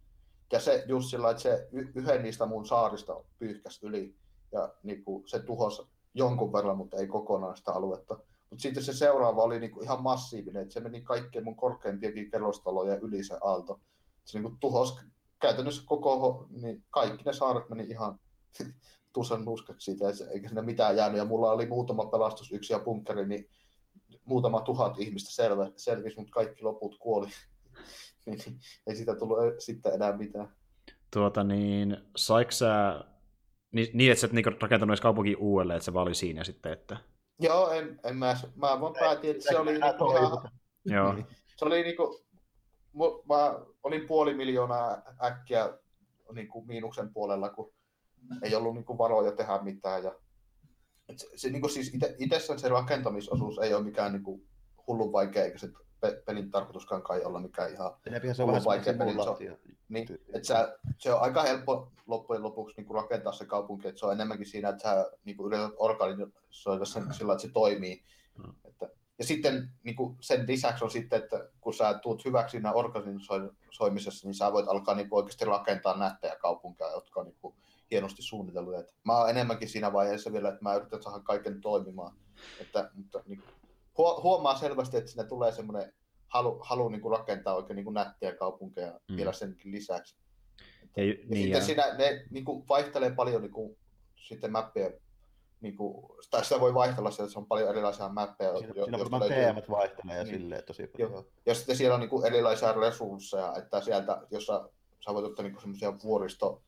ja 0.52 0.60
se 0.60 0.84
just 0.88 1.10
sillä, 1.10 1.30
että 1.30 1.44
se 1.44 1.68
yhden 1.72 2.24
niistä 2.24 2.46
mun 2.46 2.66
saarista 2.66 3.24
pyyhkäsi 3.40 3.86
yli, 3.86 4.16
ja 4.52 4.74
niin 4.84 5.04
kuin, 5.04 5.28
se 5.28 5.40
tuhosi 5.40 5.82
jonkun 6.14 6.54
verran, 6.54 6.78
mutta 6.78 6.98
ei 6.98 7.08
kokonaan 7.08 7.58
sitä 7.58 7.72
aluetta. 7.72 8.18
Mutta 8.50 8.62
sitten 8.62 8.84
se 8.84 8.94
seuraava 8.94 9.44
oli 9.44 9.60
niinku 9.60 9.82
ihan 9.82 10.04
massiivinen, 10.04 10.62
että 10.62 10.74
se 10.74 10.80
meni 10.80 11.02
kaikkien 11.02 11.44
mun 11.44 11.56
korkeimpienkin 11.56 12.32
kerrostalojen 12.32 13.00
yli 13.02 13.24
se 13.24 13.38
aalto. 13.42 13.80
Se 14.26 14.40
niinku 14.40 14.58
tuhosi 14.60 14.94
käytännössä 15.42 15.84
koko, 15.86 16.48
niin 16.50 16.84
kaikki 16.90 17.24
ne 17.24 17.34
saaret 17.34 17.70
meni 17.70 17.84
ihan 17.84 18.20
tusan 19.14 19.46
nuskaksi 19.46 19.86
siitä, 19.86 20.06
eikä 20.34 20.48
sinne 20.48 20.62
mitään 20.62 20.98
jäänyt. 20.98 21.18
Ja 21.18 21.26
mulla 21.26 21.52
oli 21.52 21.66
muutama 21.66 22.06
pelastus, 22.06 22.52
yksi 22.52 22.74
ja 22.74 22.80
bunkkeri, 22.80 23.28
niin 23.28 23.50
muutama 24.26 24.62
tuhat 24.62 25.00
ihmistä 25.00 25.32
selvä, 25.32 25.72
selvisi, 25.76 26.18
mutta 26.18 26.32
kaikki 26.32 26.64
loput 26.64 26.98
kuoli. 27.00 27.28
niin, 28.26 28.40
ei 28.88 28.96
siitä 28.96 29.16
tullut 29.16 29.38
sitten 29.60 29.94
enää 29.94 30.18
mitään. 30.18 30.54
Tuota 31.14 31.44
niin, 31.44 31.98
saiko 32.16 32.52
sä, 32.52 33.04
niin, 33.72 33.88
niin 33.94 34.12
että 34.12 34.22
sä 34.22 34.28
et 34.28 34.34
niinku 34.34 34.50
rakentanut 34.62 34.92
edes 34.92 35.02
kaupunki 35.02 35.36
uudelleen, 35.36 35.78
että 35.78 35.86
se 35.86 35.94
vaan 35.94 36.08
oli 36.08 36.16
siinä 36.16 36.44
sitten, 36.44 36.72
että... 36.72 36.98
Joo, 37.40 37.72
en, 37.72 38.00
en 38.04 38.18
mä, 38.18 38.38
mä 38.56 38.82
vaan 38.82 38.94
päätin, 39.00 39.32
että 39.32 39.44
se 39.50 39.58
oli 39.58 39.72
niinku 39.72 40.12
ihan, 40.12 40.52
Joo. 40.86 41.16
se 41.58 41.66
oli 41.66 41.84
niinku, 41.84 42.26
mä 43.30 43.60
olin 43.84 44.08
puoli 44.08 44.34
miljoonaa 44.34 45.02
äkkiä 45.24 45.74
niinku 46.34 46.66
miinuksen 46.66 47.14
puolella, 47.14 47.50
kun 47.50 47.74
ei 48.44 48.56
ollut 48.56 48.74
niinku 48.76 48.98
varoja 48.98 49.32
tehdä 49.32 49.60
mitään. 49.62 50.04
Ja, 50.04 50.16
et 51.10 51.20
se, 51.20 51.28
se 51.36 51.50
niinku 51.50 51.70
siis 51.70 51.94
ite, 51.94 52.16
itsessään 52.20 52.60
se 52.60 52.70
rakentamisosuus 52.70 53.58
ei 53.60 53.74
ole 53.74 53.84
mikään 53.84 54.12
niinku 54.12 54.42
hullun 54.88 55.12
vaikea, 55.12 55.44
eikä 55.44 55.58
se 55.58 55.70
pe- 56.00 56.22
pelin 56.26 56.52
tarkoituskaan 56.52 57.02
kai 57.04 57.24
olla 57.24 57.40
mikään 57.40 57.74
ihan 57.74 57.92
se 58.36 58.44
on 58.44 58.50
vaikea 58.66 58.94
peli, 58.94 59.14
se 59.14 59.30
on- 59.30 59.38
niin, 59.90 60.08
sä, 60.48 60.78
se 60.98 61.14
on 61.14 61.22
aika 61.22 61.44
helppo 61.44 61.92
loppujen 62.08 62.44
lopuksi 62.44 62.76
niin 62.78 62.86
kuin 62.88 62.96
rakentaa 63.02 63.34
se 63.34 63.46
kaupunki, 63.46 63.88
että 63.88 64.00
se 64.00 64.06
on 64.06 64.14
enemmänkin 64.14 64.48
siinä, 64.48 64.70
että 64.70 64.82
sä 64.84 65.12
niin 65.26 65.38
kuin 65.38 65.54
yrität 65.54 65.74
organisoida 65.78 66.86
sen 66.86 67.14
sillä, 67.14 67.34
että 67.34 67.48
se 67.48 67.54
toimii. 67.54 68.04
Mm. 68.38 68.54
Että, 68.66 68.90
ja 69.20 69.26
sitten 69.26 69.70
niin 69.84 69.96
kuin 69.96 70.18
sen 70.22 70.48
lisäksi 70.48 70.84
on 70.84 70.92
sitten, 70.92 71.24
että 71.24 71.50
kun 71.62 71.74
sä 71.74 71.94
tuut 71.94 72.26
hyväksi 72.26 72.52
siinä 72.52 72.74
organisoimisessa, 72.74 74.28
niin 74.28 74.36
sä 74.36 74.54
voit 74.54 74.68
alkaa 74.68 74.96
niin 74.96 75.10
kuin 75.10 75.18
oikeasti 75.18 75.46
rakentaa 75.46 75.98
nättejä 75.98 76.36
kaupunkeja, 76.36 76.92
jotka 76.92 77.20
on 77.20 77.26
niin 77.26 77.38
kuin 77.42 77.56
hienosti 77.92 78.22
suunnitellut. 78.22 78.80
Että 78.80 78.94
mä 79.04 79.18
oon 79.18 79.30
enemmänkin 79.30 79.70
siinä 79.70 79.94
vaiheessa 79.94 80.34
vielä, 80.34 80.50
että 80.50 80.64
mä 80.64 80.76
yritän 80.76 81.04
saada 81.04 81.20
kaiken 81.20 81.62
toimimaan. 81.62 82.18
Että, 82.62 82.92
mutta 82.94 83.24
niin 83.26 83.44
huomaa 83.98 84.56
selvästi, 84.58 84.98
että 84.98 85.12
siinä 85.12 85.24
tulee 85.24 85.52
semmoinen 85.52 85.94
halu, 86.28 86.60
halu 86.64 86.90
niin 86.90 87.02
kuin 87.02 87.18
rakentaa 87.18 87.56
oikein 87.56 87.76
niin 87.76 87.84
kuin 87.84 87.94
nättiä 87.94 88.36
kaupunkeja 88.36 89.00
Mm. 89.10 89.16
vielä 89.16 89.34
senkin 89.34 89.72
lisäksi. 89.72 90.16
Ja, 90.98 91.04
Ja 91.04 91.14
niin, 91.14 91.28
sitten 91.30 91.50
ja, 91.50 91.62
siinä 91.62 91.98
ne 91.98 92.26
niin 92.30 92.46
kuin 92.46 92.68
vaihtelee 92.70 93.12
paljon 93.12 93.42
niin 93.42 93.52
kuin, 93.52 93.78
sitten 94.16 94.52
mappia, 94.52 94.92
niin 95.62 95.78
kuin, 95.78 96.08
tai 96.32 96.44
sitä 96.46 96.60
voi 96.60 96.74
vaihtella, 96.74 97.10
että 97.10 97.28
se 97.30 97.40
on 97.40 97.46
paljon 97.46 97.70
erilaisia 97.70 98.10
mappeja, 98.10 98.58
Siinä, 98.58 98.74
jo- 98.76 98.84
siinä 98.84 99.00
varmaan 99.00 99.20
löytyy- 99.20 99.38
teemat 99.38 99.70
vaihtelee 99.70 100.18
ja 100.18 100.24
Niin. 100.24 100.36
silleen 100.40 100.64
tosi 100.64 100.88
paljon. 100.88 101.12
Joo. 101.12 101.26
ja 101.46 101.56
sitten 101.56 101.76
siellä 101.76 101.94
on 101.94 102.00
niin 102.00 102.10
kuin 102.10 102.26
erilaisia 102.26 102.74
resursseja, 102.74 103.54
että 103.58 103.82
sieltä, 103.82 104.22
jossa 104.32 104.70
sä 105.06 105.14
voit 105.14 105.26
ottaa 105.26 105.44
niin 105.44 105.60
semmoisia 105.60 105.94
vuoristo, 106.04 106.62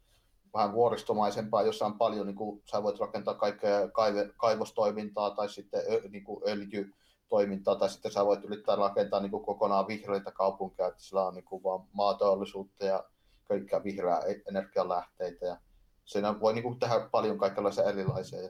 vähän 0.54 0.74
vuoristomaisempaa, 0.74 1.62
jossa 1.62 1.86
on 1.86 1.98
paljon, 1.98 2.28
niin 2.28 2.36
kuin, 2.36 2.62
sä 2.72 2.84
voit 2.84 3.00
rakentaa 3.00 3.34
kaikkea 3.34 3.88
kaive, 3.90 4.30
kaivostoimintaa 4.38 5.32
tai 5.32 5.50
sitten 5.50 5.82
ö, 5.92 6.02
niin 6.10 6.24
kuin 6.24 6.44
öljytoimintaa, 6.48 7.76
tai 7.76 7.90
sitten 7.90 8.12
sä 8.12 8.26
voit 8.26 8.44
yrittää 8.44 8.76
rakentaa 8.76 9.20
niin 9.20 9.32
kuin 9.32 9.46
kokonaan 9.46 9.88
vihreitä 9.88 10.32
kaupunkeja, 10.32 10.88
että 10.90 11.04
sillä 11.04 11.26
on 11.28 11.34
niin 11.34 11.46
kuin 11.46 11.64
vaan 11.64 11.84
maatollisuutta 11.94 12.86
ja 12.86 13.04
kaikkia 13.44 13.84
vihreää 13.84 14.20
e- 14.20 14.42
energialähteitä. 14.50 15.46
Ja 15.46 15.58
siinä 16.06 16.40
voi 16.40 16.54
niin 16.54 16.64
kuin, 16.64 16.80
tehdä 16.80 17.08
paljon 17.12 17.38
kaikenlaisia 17.38 17.84
erilaisia. 17.84 18.42
Ja 18.42 18.50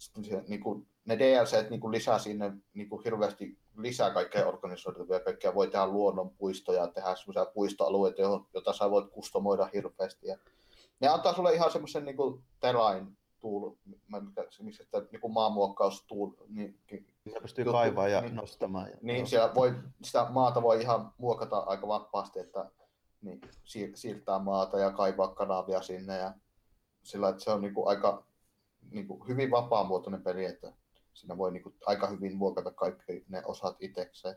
se, 0.00 0.44
niin 0.48 0.60
kuin, 0.60 0.86
ne 1.04 1.18
DLC 1.18 1.70
niin 1.70 1.80
kuin 1.80 1.92
lisää 1.92 2.18
sinne 2.18 2.52
niin 2.74 2.88
kuin 2.88 3.04
hirveästi 3.04 3.58
lisää 3.76 4.10
kaikkea 4.10 4.46
organisoitua 4.46 5.16
ja 5.16 5.20
kaikkea 5.20 5.54
voi 5.54 5.68
tehdä 5.68 5.86
luonnonpuistoja, 5.86 6.86
tehdä 6.86 7.16
semmoisia 7.16 7.52
puistoalueita, 7.54 8.22
joita 8.54 8.72
sä 8.72 8.90
voit 8.90 9.10
kustomoida 9.10 9.68
hirveästi. 9.74 10.26
Ja 10.26 10.36
ne 11.00 11.08
antaa 11.08 11.34
sulle 11.34 11.54
ihan 11.54 11.72
semmoisen 11.72 12.04
niin 12.04 12.16
kuin 12.16 12.44
terrain 12.60 13.16
tool, 13.40 13.70
mikä, 14.20 14.46
se, 14.50 14.62
miksi 14.62 14.84
sitä 14.84 15.02
niin 15.12 15.20
kuin 15.20 15.32
maanmuokkaus 15.32 16.04
tool, 16.08 16.30
niin, 16.48 16.78
Siinä 17.24 17.40
pystyy 17.40 17.64
Juttu, 17.64 17.72
kaivaa 17.72 18.08
ja 18.08 18.20
niin. 18.20 18.34
nostamaan. 18.34 18.90
Ja, 18.90 18.96
niin 19.02 19.26
siellä 19.26 19.54
voi, 19.54 19.74
sitä 20.02 20.26
maata 20.30 20.62
voi 20.62 20.80
ihan 20.80 21.12
muokata 21.18 21.58
aika 21.58 21.88
vapaasti, 21.88 22.40
että 22.40 22.70
niin, 23.22 23.40
siir- 23.44 23.94
siirtää 23.96 24.38
maata 24.38 24.78
ja 24.78 24.90
kaivaa 24.90 25.34
kanavia 25.34 25.82
sinne 25.82 26.18
ja 26.18 26.32
sillä, 27.02 27.28
että 27.28 27.44
se 27.44 27.50
on 27.50 27.60
niin 27.60 27.74
kuin 27.74 27.88
aika 27.88 28.24
niin 28.90 29.08
kuin 29.08 29.28
hyvin 29.28 29.50
vapaamuotoinen 29.50 30.22
peli, 30.22 30.44
että 30.44 30.72
siinä 31.14 31.38
voi 31.38 31.52
niin 31.52 31.62
kuin 31.62 31.74
aika 31.86 32.06
hyvin 32.06 32.36
muokata 32.36 32.70
kaikki 32.70 33.24
ne 33.28 33.42
osat 33.44 33.76
itsekseen. 33.80 34.36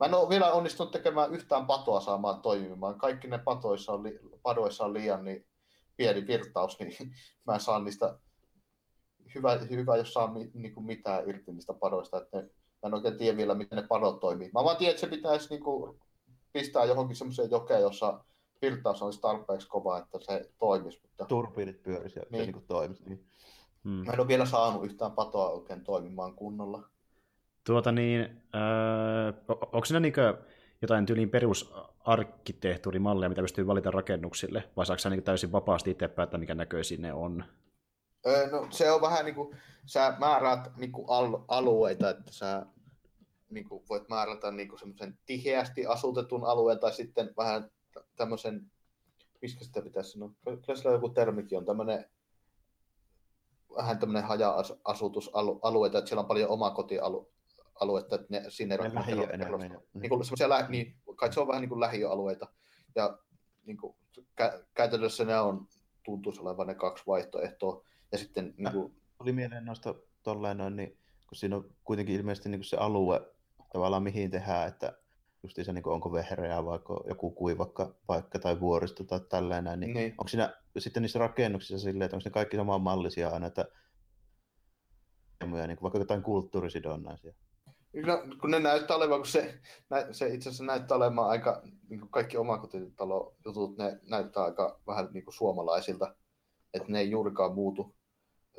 Mä 0.00 0.06
en 0.06 0.14
ole 0.14 0.28
vielä 0.28 0.52
onnistunut 0.52 0.92
tekemään 0.92 1.32
yhtään 1.34 1.66
patoa 1.66 2.00
saamaan 2.00 2.42
toimimaan. 2.42 2.98
Kaikki 2.98 3.28
ne 3.28 3.38
patoissa 3.38 3.92
on, 3.92 4.02
li- 4.02 4.20
padoissa 4.42 4.84
on 4.84 4.94
liian 4.94 5.24
niin 5.24 5.46
pieni 5.96 6.26
virtaus, 6.26 6.78
niin 6.78 6.94
mä 7.46 7.54
en 7.54 7.60
saa 7.60 7.78
niistä 7.78 8.18
hyvä, 9.34 9.54
hyvä 9.70 9.96
jos 9.96 10.12
saa 10.12 10.32
mi, 10.32 10.50
niin 10.54 10.74
kuin 10.74 10.86
mitään 10.86 11.28
irti 11.28 11.52
niistä 11.52 11.74
padoista. 11.74 12.18
Että 12.22 12.36
ne, 12.36 12.42
mä 12.82 12.86
en 12.86 12.94
oikein 12.94 13.18
tiedä 13.18 13.36
vielä, 13.36 13.54
miten 13.54 13.76
ne 13.76 13.86
padot 13.88 14.20
toimii. 14.20 14.50
Mä 14.54 14.64
vaan 14.64 14.76
tiedän, 14.76 14.90
että 14.90 15.00
se 15.00 15.06
pitäisi 15.06 15.48
niin 15.50 15.64
kuin 15.64 16.00
pistää 16.52 16.84
johonkin 16.84 17.16
semmoiseen 17.16 17.50
jokeen, 17.50 17.80
jossa 17.80 18.24
virtaus 18.62 19.02
olisi 19.02 19.20
tarpeeksi 19.20 19.68
kova, 19.68 19.98
että 19.98 20.18
se 20.20 20.50
toimisi. 20.58 21.00
Mutta 21.02 21.24
Turbiinit 21.24 21.82
pyörisi 21.82 22.18
ja 22.18 22.22
se 22.24 22.28
Niin. 22.30 22.42
niin 22.42 22.52
kuin 22.52 22.66
toimisi. 22.66 23.04
Niin. 23.08 23.26
Mm. 23.86 23.92
mä 24.06 24.12
en 24.12 24.20
ole 24.20 24.28
vielä 24.28 24.46
saanut 24.46 24.84
yhtään 24.84 25.12
patoa 25.12 25.50
oikein 25.50 25.84
toimimaan 25.84 26.34
kunnolla. 26.34 26.82
Tuota 27.64 27.92
niin, 27.92 28.42
öö, 28.54 29.32
onko 29.48 29.84
siinä 29.84 30.00
niinkö 30.00 30.38
jotain 30.82 31.06
tyyliin 31.06 31.30
perusarkkitehtuurimalleja, 31.30 33.28
mitä 33.28 33.40
pystyy 33.40 33.66
valita 33.66 33.90
rakennuksille, 33.90 34.64
vai 34.76 34.86
saako 34.86 34.98
sä 34.98 35.10
niinku 35.10 35.24
täysin 35.24 35.52
vapaasti 35.52 35.90
itse 35.90 36.08
päättää, 36.08 36.40
mikä 36.40 36.54
näköisiä 36.54 36.98
ne 36.98 37.12
on? 37.12 37.44
Öö, 38.26 38.50
no, 38.50 38.66
se 38.70 38.90
on 38.90 39.00
vähän 39.00 39.24
niin 39.24 39.34
kuin, 39.34 39.56
sä 39.86 40.16
määräät 40.18 40.76
niin 40.76 40.92
kuin 40.92 41.06
al- 41.08 41.40
alueita, 41.48 42.10
että 42.10 42.32
sä 42.32 42.66
niin 43.50 43.68
kuin 43.68 43.84
voit 43.88 44.08
määrätä 44.08 44.50
niin 44.50 44.68
kuin 44.68 44.78
semmoisen 44.78 45.18
tiheästi 45.26 45.86
asutetun 45.86 46.44
alueen 46.44 46.78
tai 46.78 46.92
sitten 46.92 47.30
vähän 47.36 47.70
tä- 47.94 48.04
tämmöisen, 48.16 48.70
miksi 49.42 49.64
sitä 49.64 49.82
pitäisi 49.82 50.10
sanoa, 50.10 50.30
kyllä 50.44 50.76
sillä 50.78 50.92
joku 50.92 51.08
termikin 51.08 51.58
on 51.58 51.64
tämmöinen 51.64 52.04
vähän 53.76 53.98
tämmöinen 53.98 54.28
haja-asutusalueita, 54.28 55.98
että 55.98 56.08
siellä 56.08 56.20
on 56.20 56.26
paljon 56.28 56.50
omakotialuetta, 56.50 58.14
että 58.16 58.26
ne, 58.30 58.44
sinne 58.48 58.74
Ne 58.76 58.76
rakennetaan 58.76 59.10
lähiö 59.18 59.30
enemmän. 59.32 59.60
niin 59.94 60.08
kuin 60.08 60.22
lä- 60.48 60.66
niin, 60.68 60.96
kai 61.16 61.32
se 61.32 61.40
on 61.40 61.48
vähän 61.48 61.60
niin 61.60 61.68
kuin 61.68 61.80
lähiöalueita. 61.80 62.46
Ja 62.94 63.18
niin 63.66 63.76
kuin, 63.76 63.94
kä- 64.40 64.64
käytännössä 64.74 65.24
ne 65.24 65.40
on, 65.40 65.66
tuntuisi 66.04 66.40
olevan 66.40 66.66
ne 66.66 66.74
kaksi 66.74 67.04
vaihtoehtoa. 67.06 67.82
Ja 68.12 68.18
sitten 68.18 68.54
niin 68.56 68.72
kuin, 68.72 68.96
Tuli 69.18 69.32
mieleen 69.32 69.64
noista 69.64 69.94
tolleen 70.22 70.56
noin, 70.58 70.76
niin, 70.76 70.98
kun 71.28 71.36
siinä 71.36 71.56
on 71.56 71.70
kuitenkin 71.84 72.14
ilmeisesti 72.16 72.48
niin 72.48 72.58
kuin 72.60 72.64
se 72.68 72.76
alue 72.76 73.20
tavallaan 73.72 74.02
mihin 74.02 74.30
tehdään, 74.30 74.68
että 74.68 74.98
justiinsa 75.46 75.72
niin 75.72 75.88
onko 75.88 76.12
vehreää 76.12 76.64
vai 76.64 76.74
onko 76.74 77.04
joku 77.08 77.30
kuivakka 77.30 77.94
paikka 78.06 78.38
tai 78.38 78.60
vuoristo 78.60 79.04
tai 79.04 79.20
tällainen, 79.20 79.80
niin, 79.80 79.94
Niin. 79.94 80.10
onko 80.18 80.28
siinä 80.28 80.54
sitten 80.78 81.02
niissä 81.02 81.18
rakennuksissa 81.18 81.78
silleen, 81.78 82.02
että 82.02 82.16
onko 82.16 82.24
ne 82.24 82.30
kaikki 82.30 82.56
samanmallisia 82.56 83.28
aina, 83.28 83.46
että 83.46 83.64
niin 85.40 85.50
kuin 85.50 85.82
vaikka 85.82 85.98
jotain 85.98 86.22
kulttuurisidonnaisia. 86.22 87.34
no, 88.06 88.22
kun 88.40 88.50
ne 88.50 88.58
näyttää 88.58 88.96
olevan, 88.96 89.18
kun 89.18 89.26
se, 89.26 89.60
se 90.12 90.26
itse 90.26 90.48
asiassa 90.48 90.64
näyttää 90.64 90.96
olemaan 90.96 91.30
aika, 91.30 91.62
niin 91.88 92.00
kuin 92.00 92.10
kaikki 92.10 92.36
omakotitalo-jutut, 92.36 93.78
ne 93.78 94.00
näyttää 94.10 94.44
aika 94.44 94.80
vähän 94.86 95.08
niin 95.12 95.24
kuin 95.24 95.34
suomalaisilta, 95.34 96.14
että 96.74 96.92
ne 96.92 97.00
ei 97.00 97.10
juurikaan 97.10 97.54
muutu. 97.54 97.96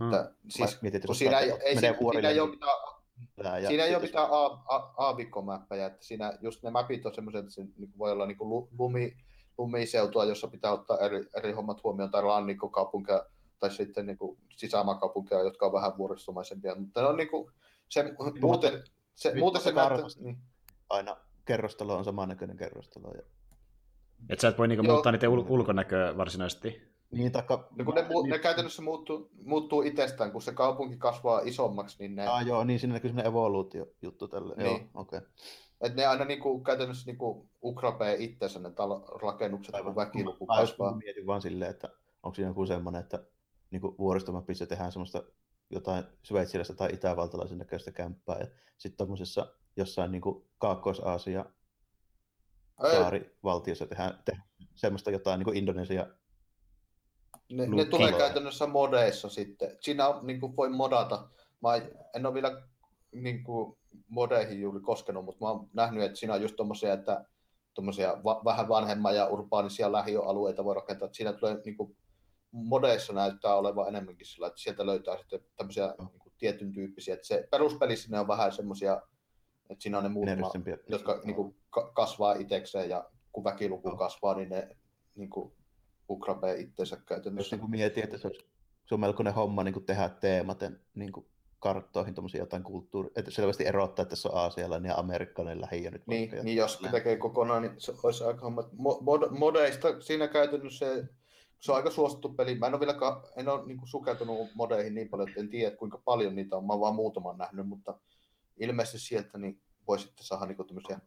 Että, 0.03 0.31
siis, 0.49 0.59
Vaikka 0.59 0.79
mietit, 0.81 1.05
kun 1.05 1.15
siinä 1.15 1.39
ei, 1.39 1.51
ei, 1.51 1.77
siinä, 1.77 2.29
ei 2.29 2.39
ole 2.39 2.49
mitään 2.49 2.96
Tää 3.43 3.59
ja 3.59 3.67
siinä 3.67 3.83
ei 3.83 3.95
ole 3.95 4.03
mitään 4.03 4.27
a- 4.31 4.63
a- 4.67 4.93
aavikkomäppejä, 4.97 5.85
että 5.85 6.05
siinä 6.05 6.37
just 6.41 6.63
ne 6.63 6.69
mapit 6.69 7.05
on 7.05 7.15
semmoiset, 7.15 7.39
että 7.39 7.51
se 7.51 7.61
niin 7.77 7.93
voi 7.97 8.11
olla 8.11 8.25
niin 8.25 8.37
kuin 8.37 8.67
lumi, 8.77 9.17
lumiseutua, 9.57 10.25
jossa 10.25 10.47
pitää 10.47 10.71
ottaa 10.71 10.97
eri, 10.97 11.25
eri 11.35 11.51
hommat 11.51 11.83
huomioon, 11.83 12.11
tai 12.11 12.21
rannikkokaupunkeja, 12.21 13.25
tai 13.59 13.71
sitten 13.71 14.05
niin 14.05 14.17
kuin 14.17 14.37
sisämaakaupunkeja, 14.55 15.41
jotka 15.41 15.65
on 15.65 15.73
vähän 15.73 15.97
vuoristomaisempia, 15.97 16.75
mutta 16.75 17.01
ne 17.01 17.07
on 17.07 17.17
niin 17.17 17.29
kuin, 17.29 17.51
se, 17.89 18.13
muuten, 18.41 18.83
se, 19.15 19.35
muuten 19.39 19.61
se 19.61 19.71
näyttää, 19.71 20.07
niin, 20.19 20.37
aina 20.89 21.17
kerrostalo 21.45 21.97
on 21.97 22.05
samannäköinen 22.05 22.57
kerrostalo. 22.57 23.13
Ja... 23.15 23.21
Et 24.29 24.39
sä 24.39 24.47
et 24.47 24.57
voi 24.57 24.67
niinku 24.67 24.85
Joo. 24.85 24.93
muuttaa 24.93 25.11
niiden 25.11 25.29
ul- 25.29 25.45
ulkonäköä 25.49 26.17
varsinaisesti. 26.17 26.86
Niin, 27.11 27.31
taikka... 27.31 27.67
no 27.75 27.85
kun 27.85 27.95
ne, 27.95 28.01
mu- 28.01 28.29
ne 28.29 28.39
käytännössä 28.39 28.81
muuttuu, 28.81 29.29
muuttuu 29.43 29.81
itsestään, 29.81 30.31
kun 30.31 30.41
se 30.41 30.53
kaupunki 30.53 30.97
kasvaa 30.97 31.39
isommaksi, 31.39 31.95
niin 31.99 32.15
ne, 32.15 32.27
Ah, 32.27 32.47
joo, 32.47 32.63
niin 32.63 32.79
siinä 32.79 32.93
näkyy 32.93 33.09
semmoinen 33.09 33.31
evoluutio-juttu 33.31 34.27
tälle. 34.27 34.55
Niin. 34.55 34.65
Joo, 34.65 34.79
okei. 34.93 35.17
Okay. 35.17 35.29
et 35.81 35.95
ne 35.95 36.05
aina 36.05 36.25
niin 36.25 36.39
kuin, 36.39 36.63
käytännössä 36.63 37.05
niin 37.05 37.17
kuin 37.17 37.49
ukrapee 37.63 38.15
itsensä 38.19 38.59
ne 38.59 38.71
talo, 38.71 39.05
rakennukset, 39.21 39.75
kun 39.83 39.95
väkiluku 39.95 40.45
Mä 40.45 40.57
kasvaa. 40.57 40.95
mietin 40.95 41.27
vaan 41.27 41.41
silleen, 41.41 41.71
että 41.71 41.89
onko 42.23 42.35
siinä 42.35 42.49
joku 42.49 42.65
semmoinen, 42.65 43.01
että 43.01 43.23
niin 43.71 43.81
vuoristomapissa 43.81 44.67
tehdään 44.67 44.91
semmoista 44.91 45.23
jotain 45.69 46.03
sveitsiläistä 46.23 46.73
tai 46.73 46.89
itävaltalaisen 46.93 47.57
näköistä 47.57 47.91
kämppää, 47.91 48.37
ja 48.39 48.47
sitten 48.77 48.97
tuommoisessa 48.97 49.53
jossain 49.75 50.11
niin 50.11 50.21
Kaakkois-Aasia 50.57 51.45
saarivaltiossa 52.81 53.87
tehdään, 53.87 54.19
tehdään 54.25 54.47
semmoista 54.75 55.11
jotain 55.11 55.39
niin 55.39 55.45
kuin 55.45 55.57
Indonesia. 55.57 56.07
Ne, 57.51 57.67
ne 57.67 57.85
tulee 57.85 58.11
käytännössä 58.11 58.67
modeissa 58.67 59.29
sitten. 59.29 59.77
Siinä 59.79 60.07
on, 60.07 60.27
niin 60.27 60.39
kuin 60.39 60.55
voi 60.55 60.69
modata. 60.69 61.29
Mä 61.61 61.75
en 62.15 62.25
ole 62.25 62.33
vielä 62.33 62.61
niin 63.11 63.43
kuin, 63.43 63.77
modeihin 64.07 64.61
juuri 64.61 64.79
koskenut, 64.79 65.25
mutta 65.25 65.45
mä 65.45 65.51
oon 65.51 65.69
nähnyt, 65.73 66.03
että 66.03 66.19
siinä 66.19 66.33
on 66.33 66.41
just 66.41 66.55
tommosia, 66.55 66.93
että 66.93 67.25
tommosia 67.73 68.23
va- 68.23 68.41
vähän 68.45 68.69
vanhemman 68.69 69.15
ja 69.15 69.27
urbaanisia 69.27 69.91
lähiöalueita 69.91 70.65
voi 70.65 70.75
rakentaa. 70.75 71.05
Että 71.05 71.15
siinä 71.15 71.33
tulee 71.33 71.61
niin 71.65 71.77
kuin, 71.77 71.97
modeissa 72.51 73.13
näyttää 73.13 73.55
olevan 73.55 73.87
enemmänkin 73.87 74.27
sillä, 74.27 74.47
että 74.47 74.61
sieltä 74.61 74.85
löytää 74.85 75.17
sitten 75.17 75.39
tämmöisiä 75.57 75.95
niin 75.97 76.19
kuin, 76.19 76.33
tietyn 76.37 76.73
tyyppisiä. 76.73 77.13
Että 77.13 77.27
se 77.27 77.47
peruspelissä 77.51 78.11
ne 78.11 78.19
on 78.19 78.27
vähän 78.27 78.51
semmosia, 78.51 79.01
että 79.69 79.83
siinä 79.83 79.97
on 79.97 80.03
ne 80.03 80.09
muutama, 80.09 80.51
jotka 80.89 81.21
niin 81.23 81.35
kuin, 81.35 81.55
ka- 81.69 81.91
kasvaa 81.91 82.33
itsekseen 82.33 82.89
ja 82.89 83.09
kun 83.31 83.43
väkiluku 83.43 83.97
kasvaa, 83.97 84.35
niin 84.35 84.49
ne 84.49 84.69
niin 85.15 85.29
kuin, 85.29 85.53
ukrapee 86.09 86.55
itsensä 86.59 86.95
Jos 86.95 87.05
käytännössä. 87.05 87.55
niin 87.55 87.61
kuin 87.61 87.71
mietin, 87.71 88.03
että 88.03 88.17
se, 88.17 88.27
olisi, 88.27 88.45
se 88.85 88.93
on 88.93 88.99
melkoinen 88.99 89.33
homma 89.33 89.63
niin 89.63 89.73
kuin 89.73 89.85
tehdä 89.85 90.09
teematen 90.09 90.79
niin 90.95 91.11
kuin 91.11 91.25
karttoihin 91.59 92.13
tommosia 92.13 92.41
jotain 92.41 92.63
kulttuuri, 92.63 93.09
että 93.15 93.31
selvästi 93.31 93.65
erottaa, 93.67 94.03
että 94.03 94.09
tässä 94.09 94.29
on 94.29 94.37
aasialainen 94.37 94.89
ja 94.89 94.95
amerikkalainen 94.95 95.61
lähiö 95.61 95.91
nyt 95.91 96.07
Niin, 96.07 96.31
niin 96.43 96.57
jos 96.57 96.79
tekee 96.91 97.17
kokonaan, 97.17 97.61
niin 97.61 97.73
se 97.77 97.93
olisi 98.03 98.23
aika 98.23 98.41
homma. 98.41 98.61
Mo- 98.61 99.01
mod- 99.01 99.37
modeista 99.39 100.01
siinä 100.01 100.27
käytännössä 100.27 100.95
se, 100.95 101.03
se 101.59 101.71
on 101.71 101.75
aika 101.75 101.91
suosittu 101.91 102.29
peli. 102.29 102.55
Mä 102.55 102.67
en 102.67 102.73
ole 102.73 102.79
vielä 102.79 102.93
ka- 102.93 103.23
en 103.35 103.49
ole 103.49 103.65
niin 103.65 103.79
sukeltunut 103.85 104.49
modeihin 104.55 104.95
niin 104.95 105.09
paljon, 105.09 105.29
että 105.29 105.39
en 105.41 105.49
tiedä 105.49 105.75
kuinka 105.75 105.97
paljon 106.05 106.35
niitä 106.35 106.55
on. 106.57 106.65
Mä 106.67 106.73
oon 106.73 106.79
vaan 106.81 106.95
muutaman 106.95 107.37
nähnyt, 107.37 107.67
mutta 107.67 107.99
ilmeisesti 108.57 108.99
sieltä 108.99 109.37
niin 109.37 109.61
voi 109.87 109.99
sitten 109.99 110.25
saada 110.25 110.45
niin 110.45 110.67
tämmöisiä. 110.67 110.99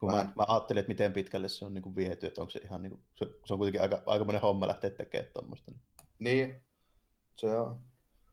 Kun 0.00 0.10
mä, 0.12 0.32
mä, 0.36 0.44
ajattelin, 0.48 0.80
että 0.80 0.90
miten 0.90 1.12
pitkälle 1.12 1.48
se 1.48 1.64
on 1.64 1.74
niin 1.74 1.82
kuin 1.82 1.96
viety, 1.96 2.26
että 2.26 2.40
onko 2.40 2.50
se 2.50 2.60
ihan 2.64 2.82
niin 2.82 2.90
kuin, 2.90 3.02
se, 3.14 3.26
se 3.44 3.54
on 3.54 3.58
kuitenkin 3.58 3.80
aika, 3.80 4.02
aikamoinen 4.06 4.42
homma 4.42 4.68
lähteä 4.68 4.90
tekemään 4.90 5.32
tuommoista. 5.32 5.72
Niin, 6.18 6.62
se 7.36 7.46
on. 7.46 7.80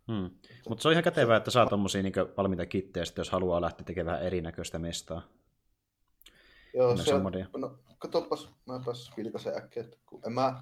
Hmm. 0.08 0.30
Mutta 0.70 0.82
se 0.82 0.88
on 0.88 0.92
ihan 0.92 1.04
kätevää, 1.04 1.38
että 1.38 1.52
saa 1.52 1.66
tommosia 1.66 2.04
niin 2.04 2.14
valmiita 2.38 2.66
kittejä, 2.66 3.06
sitten 3.06 3.22
jos 3.22 3.30
haluaa 3.30 3.62
lähteä 3.62 3.86
tekemään 3.86 4.14
vähän 4.14 4.28
erinäköistä 4.28 4.80
mestaa. 4.80 5.22
Joo, 6.74 6.98
se 6.98 7.14
on, 7.14 7.24
no, 7.58 7.80
katsopas, 8.00 8.50
mä 8.66 8.82
pääs 8.86 9.12
vilkaisen 9.18 9.58
äkkiä, 9.58 9.84
että 9.84 9.98
kun 10.06 10.22
en 10.26 10.34
mä 10.34 10.62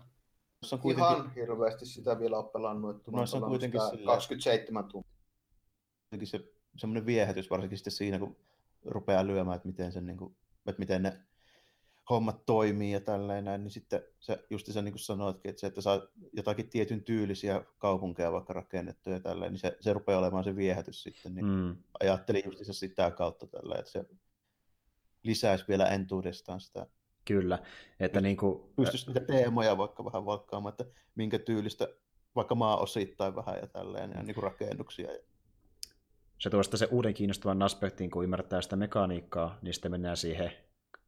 Se 0.63 0.75
on 0.75 0.81
kuitenkin, 0.81 1.15
ihan 1.15 1.33
hirveästi 1.33 1.85
sitä 1.85 2.19
vielä 2.19 2.37
ole 2.37 2.51
pelannut, 2.51 2.95
että 2.95 3.11
mä 3.11 3.17
No, 3.17 3.25
se 3.25 3.35
on 3.35 3.39
pelannut 3.39 3.51
kuitenkin 3.51 3.81
sitä 3.81 3.89
silleen- 3.89 4.05
27 4.05 4.83
tuntia. 4.83 5.11
kuitenkin 6.09 6.27
se 6.27 6.51
semmoinen 6.77 7.05
viehätys, 7.05 7.49
varsinkin 7.49 7.77
sitten 7.77 7.93
siinä, 7.93 8.19
kun 8.19 8.37
rupeaa 8.85 9.27
lyömään, 9.27 9.55
että 9.55 9.67
miten, 9.67 9.91
sen, 9.91 10.05
niin 10.05 10.17
kuin, 10.17 10.35
että 10.67 10.79
miten 10.79 11.03
ne 11.03 11.19
hommat 12.09 12.45
toimii 12.45 12.91
ja 12.91 13.01
tälleen 13.01 13.45
näin, 13.45 13.63
niin 13.63 13.71
sitten 13.71 14.03
se, 14.19 14.45
just 14.49 14.67
se 14.71 14.81
niin 14.81 14.91
kuin 14.93 14.99
sanoitkin, 14.99 15.49
että 15.49 15.59
se, 15.59 15.67
että 15.67 15.81
saa 15.81 16.01
jotakin 16.33 16.69
tietyn 16.69 17.03
tyylisiä 17.03 17.63
kaupunkeja 17.77 18.31
vaikka 18.31 18.53
rakennettuja 18.53 19.15
ja 19.15 19.19
tälleen, 19.19 19.51
niin 19.51 19.59
se, 19.59 19.77
se 19.79 19.93
rupeaa 19.93 20.19
olemaan 20.19 20.43
se 20.43 20.55
viehätys 20.55 21.03
sitten, 21.03 21.35
niin 21.35 21.45
Hmm. 21.45 21.75
ajattelin 21.99 22.43
just 22.45 22.59
sitä 22.71 23.11
kautta 23.11 23.47
tälleen, 23.47 23.79
että 23.79 23.91
se 23.91 24.05
lisäisi 25.23 25.65
vielä 25.67 25.85
entuudestaan 25.85 26.61
sitä, 26.61 26.87
Kyllä, 27.25 27.59
että 27.99 28.21
niin 28.21 28.37
kuin, 28.37 28.63
pystyisi 28.75 29.07
niitä 29.07 29.19
teemoja 29.19 29.77
vaikka 29.77 30.05
vähän 30.05 30.25
valkkaamaan, 30.25 30.71
että 30.71 30.85
minkä 31.15 31.39
tyylistä 31.39 31.87
vaikka 32.35 32.55
maa 32.55 32.77
osittain 32.77 33.35
vähän 33.35 33.57
ja 33.61 33.67
tälleen, 33.67 34.11
ja 34.11 34.23
niin 34.23 34.35
kuin 34.35 34.43
rakennuksia. 34.43 35.11
Ja... 35.11 35.19
se 36.37 36.49
tuo 36.49 36.63
sitten 36.63 36.77
se 36.77 36.87
uuden 36.91 37.13
kiinnostavan 37.13 37.61
aspektin, 37.61 38.11
kun 38.11 38.23
ymmärtää 38.23 38.61
sitä 38.61 38.75
mekaniikkaa, 38.75 39.57
niin 39.61 39.73
sitten 39.73 39.91
mennään 39.91 40.17
siihen 40.17 40.51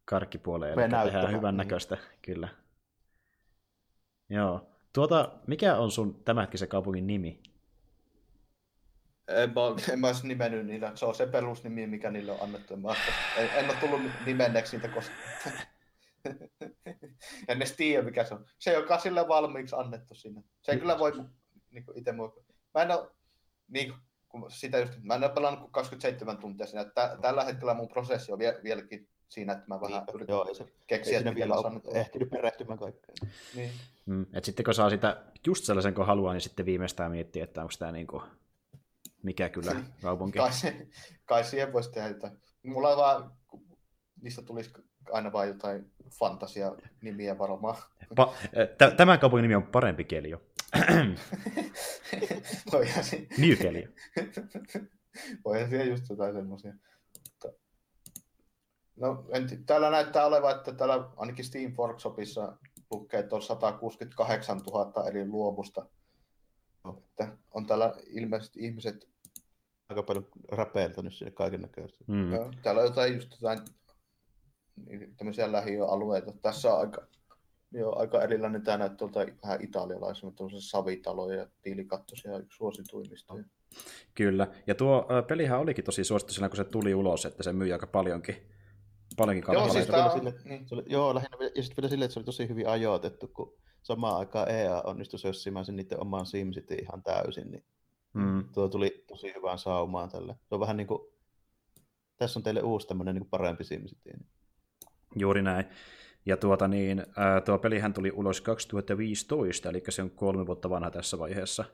karkkipuoleen, 0.04 0.78
eli 0.78 0.90
tehdään 0.90 1.32
hyvän 1.32 1.54
niin. 1.54 1.58
näköistä, 1.58 1.96
kyllä. 2.22 2.48
Joo. 4.28 4.70
Tuota, 4.92 5.32
mikä 5.46 5.76
on 5.76 5.90
sun 5.90 6.24
tämänhetkisen 6.24 6.68
kaupungin 6.68 7.06
nimi? 7.06 7.42
En 9.28 9.50
mä, 9.54 9.60
en 9.92 10.00
mä 10.00 10.06
olisi 10.06 10.28
nimennyt 10.28 10.66
niillä. 10.66 10.92
Se 10.94 11.04
on 11.06 11.14
se 11.14 11.26
perusnimi, 11.26 11.86
mikä 11.86 12.10
niille 12.10 12.32
on 12.32 12.42
annettu. 12.42 12.74
En, 12.74 12.80
mä, 12.80 12.94
en, 13.36 13.50
en 13.54 13.70
ole 13.70 13.76
tullut 13.80 14.00
nimenneeksi 14.26 14.76
niitä 14.76 14.88
koskaan. 14.88 15.18
en 17.48 17.56
edes 17.56 17.72
tiedä, 17.72 18.02
mikä 18.02 18.24
se 18.24 18.34
on. 18.34 18.46
Se, 18.58 18.72
joka 18.72 18.94
on 18.94 19.00
sille 19.00 19.28
valmiiksi 19.28 19.76
annettu 19.78 20.14
sinne. 20.14 20.42
Se 20.62 20.72
ei 20.72 20.78
kyllä 20.78 20.98
voi 20.98 21.12
niin 21.70 21.84
itse 21.94 22.12
mua. 22.12 22.36
Mä 22.74 22.82
en 22.82 22.90
ole, 22.90 23.10
niin, 23.68 23.94
kun 24.28 24.50
sitä 24.50 24.78
just, 24.78 24.92
mä 25.02 25.14
en 25.14 25.24
ole 25.24 25.32
pelannut 25.32 25.60
kuin 25.60 25.72
27 25.72 26.38
tuntia 26.38 26.66
siinä. 26.66 26.84
Tä, 26.84 27.18
tällä 27.22 27.44
hetkellä 27.44 27.74
mun 27.74 27.88
prosessi 27.88 28.32
on 28.32 28.38
vie, 28.38 28.60
vieläkin 28.62 29.08
siinä, 29.28 29.52
että 29.52 29.64
mä 29.68 29.80
vähän 29.80 30.02
Niin, 30.06 30.14
yritän 30.14 30.34
joo, 30.34 30.54
se- 30.54 30.72
keksiä, 30.86 31.18
että 31.18 31.34
vielä 31.34 31.54
nyt 31.74 31.96
ehtinyt 31.96 32.30
perehtymään 32.30 32.78
kaikkeen. 32.78 33.18
niin. 33.54 33.70
Mm. 34.06 34.26
Et 34.32 34.44
sitten 34.44 34.64
kun 34.64 34.74
saa 34.74 34.90
sitä 34.90 35.22
just 35.46 35.64
sellaisen, 35.64 35.94
kun 35.94 36.06
haluaa, 36.06 36.32
niin 36.32 36.40
sitten 36.40 36.66
viimeistään 36.66 37.10
miettiä, 37.10 37.44
että 37.44 37.60
onko 37.62 37.72
tämä 37.78 37.92
niinku, 37.92 38.22
mikä 39.22 39.48
kyllä 39.48 39.72
kaupunki. 40.02 40.38
Kai, 40.38 40.52
se, 40.52 40.86
kai 41.24 41.44
siihen 41.44 41.72
voisi 41.72 41.92
tehdä 41.92 42.08
jotain. 42.08 42.32
Mulla 42.62 42.88
on 42.88 42.96
vaan, 42.96 43.30
niistä 44.22 44.42
tulisi 44.42 44.70
aina 45.12 45.32
vaan 45.32 45.48
jotain 45.48 45.90
fantasia-nimiä 46.18 47.38
varmaan. 47.38 47.76
Pa- 48.20 48.32
tä- 48.78 48.90
tämän 48.90 49.18
kaupungin 49.18 49.42
nimi 49.42 49.54
on 49.54 49.62
parempi 49.66 50.04
kelio. 50.04 50.42
Voihan 52.72 53.04
siinä, 53.04 53.26
New 53.38 53.56
kelio. 53.56 53.88
voihan 55.44 55.70
siihen 55.70 55.88
just 55.88 56.08
jotain 56.08 56.34
semmoisia. 56.34 56.74
No, 58.96 59.24
en, 59.30 59.64
täällä 59.66 59.90
näyttää 59.90 60.26
olevan, 60.26 60.56
että 60.56 60.72
täällä 60.72 61.10
ainakin 61.16 61.44
Steam 61.44 61.74
Workshopissa 61.78 62.56
lukee, 62.90 63.20
että 63.20 63.36
on 63.36 63.42
168 63.42 64.58
000 64.58 65.08
eri 65.08 65.28
luomusta. 65.28 65.86
Että 66.98 67.36
on 67.50 67.66
täällä 67.66 67.94
ilmeisesti 68.06 68.60
ihmiset, 68.60 69.08
Aika 69.88 70.02
paljon 70.02 70.28
räpeiltänyt 70.52 71.14
sinne 71.14 71.30
kaiken 71.30 71.60
näköistä. 71.60 72.04
Mm. 72.06 72.30
täällä 72.62 72.80
on 72.80 72.86
jotain 72.86 73.14
just 73.14 73.30
jotain 73.30 73.58
niin, 74.86 75.16
tämmöisiä 75.16 75.52
lähiöalueita. 75.52 76.32
Tässä 76.42 76.74
on 76.74 76.80
aika, 76.80 77.06
joo, 77.72 77.98
aika 77.98 78.22
erilainen. 78.22 78.62
Tämä 78.62 78.76
näyttää 78.78 78.96
tuolta 78.98 79.20
vähän 79.42 79.62
italialaisena, 79.62 80.32
tuollaisia 80.32 80.70
savitaloja 80.70 81.38
ja 81.38 81.46
tiilikattoisia 81.62 82.38
yksi 82.38 82.56
suosituimmista. 82.56 83.34
Kyllä. 84.14 84.46
Ja 84.66 84.74
tuo 84.74 85.06
ö, 85.10 85.22
pelihän 85.22 85.60
olikin 85.60 85.84
tosi 85.84 86.04
suosittu 86.04 86.32
silloin, 86.34 86.50
kun 86.50 86.56
se 86.56 86.64
tuli 86.64 86.94
ulos, 86.94 87.24
että 87.26 87.42
se 87.42 87.52
myi 87.52 87.72
aika 87.72 87.86
paljonkin, 87.86 88.36
paljonkin 89.16 89.52
Joo, 89.52 89.68
siis 89.68 89.90
on, 89.90 90.10
sille- 90.10 90.34
niin, 90.44 90.68
Se 90.68 90.74
oli, 90.74 90.82
joo, 90.86 91.14
lähinnä, 91.14 91.36
ja 91.56 91.62
sitten 91.62 91.82
vielä 91.82 91.90
silleen, 91.90 92.04
että 92.06 92.12
se 92.14 92.18
oli 92.20 92.24
tosi 92.24 92.48
hyvin 92.48 92.68
ajoitettu, 92.68 93.28
kun 93.28 93.56
samaan 93.82 94.16
aikaan 94.18 94.50
EA 94.50 94.82
onnistui 94.82 95.18
sössimään 95.18 95.64
sen 95.64 95.76
niiden 95.76 96.00
omaan 96.00 96.26
SimCity 96.26 96.74
ihan 96.74 97.02
täysin, 97.02 97.50
niin 97.50 97.64
Mm. 98.12 98.44
tuo 98.54 98.68
tuli 98.68 99.04
tosi 99.08 99.32
hyvään 99.36 99.58
saumaan 99.58 100.08
tälle. 100.08 100.32
Se 100.48 100.54
on 100.54 100.60
vähän 100.60 100.76
niin 100.76 100.86
kuin, 100.86 101.00
tässä 102.16 102.38
on 102.38 102.42
teille 102.42 102.62
uusi 102.62 102.86
tämmöinen 102.86 103.14
niin 103.14 103.22
kuin 103.22 103.30
parempi 103.30 103.64
SimCity. 103.64 104.10
Niin. 104.10 104.26
Juuri 105.16 105.42
näin. 105.42 105.64
Ja 106.28 106.36
tuota 106.36 106.68
niin, 106.68 107.06
ää, 107.16 107.40
tuo 107.40 107.58
pelihän 107.58 107.92
tuli 107.94 108.10
ulos 108.10 108.40
2015, 108.40 109.68
eli 109.68 109.82
se 109.88 110.02
on 110.02 110.10
kolme 110.10 110.46
vuotta 110.46 110.70
vanha 110.70 110.90
tässä 110.90 111.18
vaiheessa. 111.18 111.64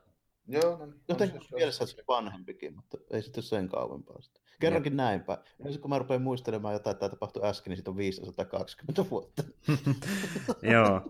joo, 0.48 0.76
no, 0.76 0.86
niin, 0.86 1.01
Jotenkin 1.09 1.40
se- 1.43 1.55
mielessä 1.56 1.86
se 1.86 1.94
oli 1.97 2.05
vanhempikin, 2.09 2.76
mutta 2.76 2.98
ei 3.10 3.22
sitten 3.22 3.43
sen 3.43 3.68
kauempaa 3.68 4.20
sitten. 4.20 4.43
Kerrankin 4.60 4.97
näinpä. 4.97 5.32
Ja 5.32 5.64
sitten 5.64 5.81
kun 5.81 5.90
mä 5.90 5.98
rupean 5.98 6.22
muistelemaan 6.22 6.74
jotain, 6.74 6.93
että 6.93 7.01
tämä 7.01 7.10
tapahtui 7.10 7.44
äsken, 7.48 7.70
niin 7.70 7.76
siitä 7.76 7.90
on 7.90 7.97
520 7.97 9.10
vuotta. 9.10 9.43
Joo. 10.72 11.01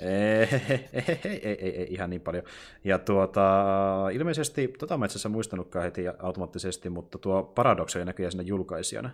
Ei, 0.00 0.48
ei, 0.68 0.88
ei, 0.92 1.18
ei, 1.24 1.56
ei, 1.60 1.76
ei, 1.80 1.86
ihan 1.90 2.10
niin 2.10 2.20
paljon. 2.22 2.44
Ja 2.84 2.98
tuota, 2.98 3.42
ilmeisesti, 4.12 4.68
tota 4.78 4.98
mä 4.98 5.04
itse 5.04 5.12
asiassa 5.12 5.28
muistanutkaan 5.28 5.84
heti 5.84 6.02
automaattisesti, 6.18 6.90
mutta 6.90 7.18
tuo 7.18 7.42
Paradox 7.42 7.96
oli 7.96 8.04
näköjään 8.04 8.32
siinä 8.32 8.42
julkaisijana. 8.42 9.10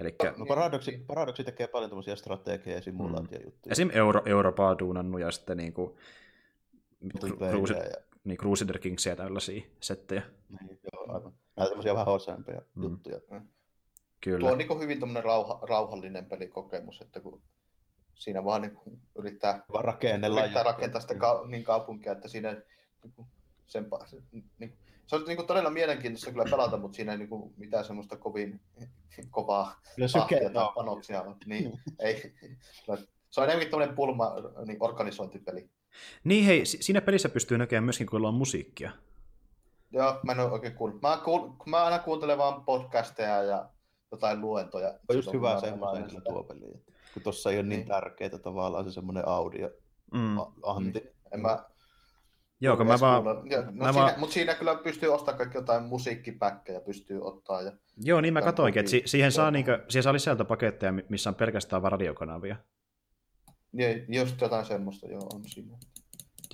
Eli 0.00 0.14
No 0.38 0.46
Paradoxi, 0.46 1.04
Paradoxi 1.06 1.44
tekee 1.44 1.66
paljon 1.68 1.90
tämmöisiä 1.90 2.16
strategia- 2.16 2.74
ja 2.74 2.80
simulaatiojuttuja. 2.82 3.72
esim. 3.72 3.90
Euro, 3.92 4.22
Europaa 4.26 4.78
duunannut 4.78 5.20
ja 5.20 5.30
sitten 5.30 5.56
niin 5.56 5.72
kuin, 5.72 5.96
Crusader, 7.50 7.84
ja 7.86 7.94
niin 8.24 8.38
Crusader 8.38 8.78
Kingsia 8.78 9.12
ja 9.12 9.16
tällaisia 9.16 9.62
settejä. 9.80 10.22
niin, 10.60 10.80
joo, 10.92 11.14
aivan. 11.14 11.32
Nämä 11.56 11.68
tämmöisiä 11.68 11.92
vähän 11.94 12.06
hosempia 12.06 12.62
Mm. 12.74 12.82
juttuja. 12.82 13.20
Kyllä. 14.20 14.38
Tuo 14.40 14.52
on 14.52 14.58
niin 14.58 14.80
hyvin 14.80 15.00
tämmöinen 15.00 15.24
rauha, 15.24 15.58
rauhallinen 15.62 16.26
pelikokemus, 16.26 17.00
että 17.00 17.20
kun 17.20 17.42
siinä 18.14 18.44
vaan 18.44 18.62
niin 18.62 18.78
yrittää, 19.18 19.64
Vaan 19.72 19.84
rakennellaan. 19.84 20.44
yrittää 20.44 20.62
rakentaa 20.62 21.00
sitä 21.00 21.14
ka, 21.14 21.44
niin 21.46 21.64
kaupunkia, 21.64 22.12
että 22.12 22.28
siinä 22.28 22.52
niin 23.04 23.12
kuin 23.16 23.28
sen, 23.66 23.86
niin, 24.58 24.78
se 25.10 25.16
on 25.16 25.24
niin 25.26 25.36
kuin 25.36 25.46
todella 25.46 25.70
mielenkiintoista 25.70 26.30
kyllä 26.30 26.44
pelata, 26.50 26.76
mutta 26.76 26.96
siinä 26.96 27.12
ei 27.12 27.18
niin 27.18 27.28
kuin 27.28 27.54
mitään 27.56 27.84
semmoista 27.84 28.16
kovin 28.16 28.60
kovaa 29.30 29.80
tahtia 30.12 30.38
tai 30.50 30.64
no, 30.64 30.72
panoksia 30.74 31.22
on. 31.22 31.36
Niin, 31.46 31.72
ei, 31.98 32.34
se 33.30 33.40
on 33.40 33.44
enemmänkin 33.44 33.70
tämmöinen 33.70 33.94
pulma 33.96 34.32
niin 34.66 34.76
organisointipeli. 34.80 35.70
Niin 36.24 36.44
hei, 36.44 36.66
si- 36.66 36.82
siinä 36.82 37.00
pelissä 37.00 37.28
pystyy 37.28 37.58
näkemään 37.58 37.84
myöskin 37.84 38.06
kuulemaan 38.06 38.34
musiikkia. 38.34 38.90
Joo, 39.92 40.20
mä 40.22 40.32
en 40.32 40.40
ole 40.40 40.50
oikein 40.50 40.74
kuullut. 40.74 41.02
Mä, 41.02 41.20
kuul, 41.24 41.40
kun 41.40 41.70
mä 41.70 41.84
aina 41.84 41.98
kuuntelen 41.98 42.38
vaan 42.38 42.64
podcasteja 42.64 43.42
ja 43.42 43.68
jotain 44.12 44.40
luentoja. 44.40 44.94
on 45.08 45.16
just 45.16 45.32
hyvä 45.32 45.60
kun 45.60 45.88
kyllä 45.92 46.08
sitä. 46.08 46.20
tuo 46.24 46.42
peli. 46.42 46.60
kun 47.14 47.22
tuossa 47.22 47.50
ei 47.50 47.56
ole 47.56 47.62
niin, 47.66 47.78
Niin. 47.78 47.88
tärkeää 47.88 48.38
tavallaan 48.38 48.84
se 48.84 48.90
semmoinen 48.92 49.28
audio 49.28 49.70
Mm. 50.12 50.36
anti. 50.62 51.02
En 51.32 51.40
mä, 51.40 51.64
Joo, 52.60 52.76
kun 52.76 52.86
mä 52.86 53.00
vaan... 53.00 53.24
Ja, 53.50 53.62
mä 53.62 53.70
siinä, 53.72 53.94
vaan- 53.94 54.20
Mutta 54.20 54.32
siinä 54.34 54.54
kyllä 54.54 54.74
pystyy 54.74 55.08
ostamaan 55.08 55.38
kaikki 55.38 55.58
jotain 55.58 55.82
musiikkipäkkejä, 55.84 56.80
pystyy 56.80 57.20
ottaa. 57.22 57.62
Ja, 57.62 57.72
Joo, 58.04 58.20
niin 58.20 58.34
mä 58.34 58.42
katoinkin, 58.42 58.80
että 58.80 58.90
si- 58.90 59.02
siihen 59.06 59.32
saa, 59.32 59.50
niinkö, 59.50 59.84
siihen 59.88 60.02
saa 60.02 60.12
sisältöpaketteja, 60.12 60.92
mi- 60.92 61.04
missä 61.08 61.30
on 61.30 61.34
pelkästään 61.34 61.82
radiokanavia. 61.82 62.56
ja 63.72 63.86
just 64.20 64.40
jotain 64.40 64.64
semmoista, 64.66 65.06
joo, 65.06 65.28
on 65.34 65.42
siinä. 65.46 65.78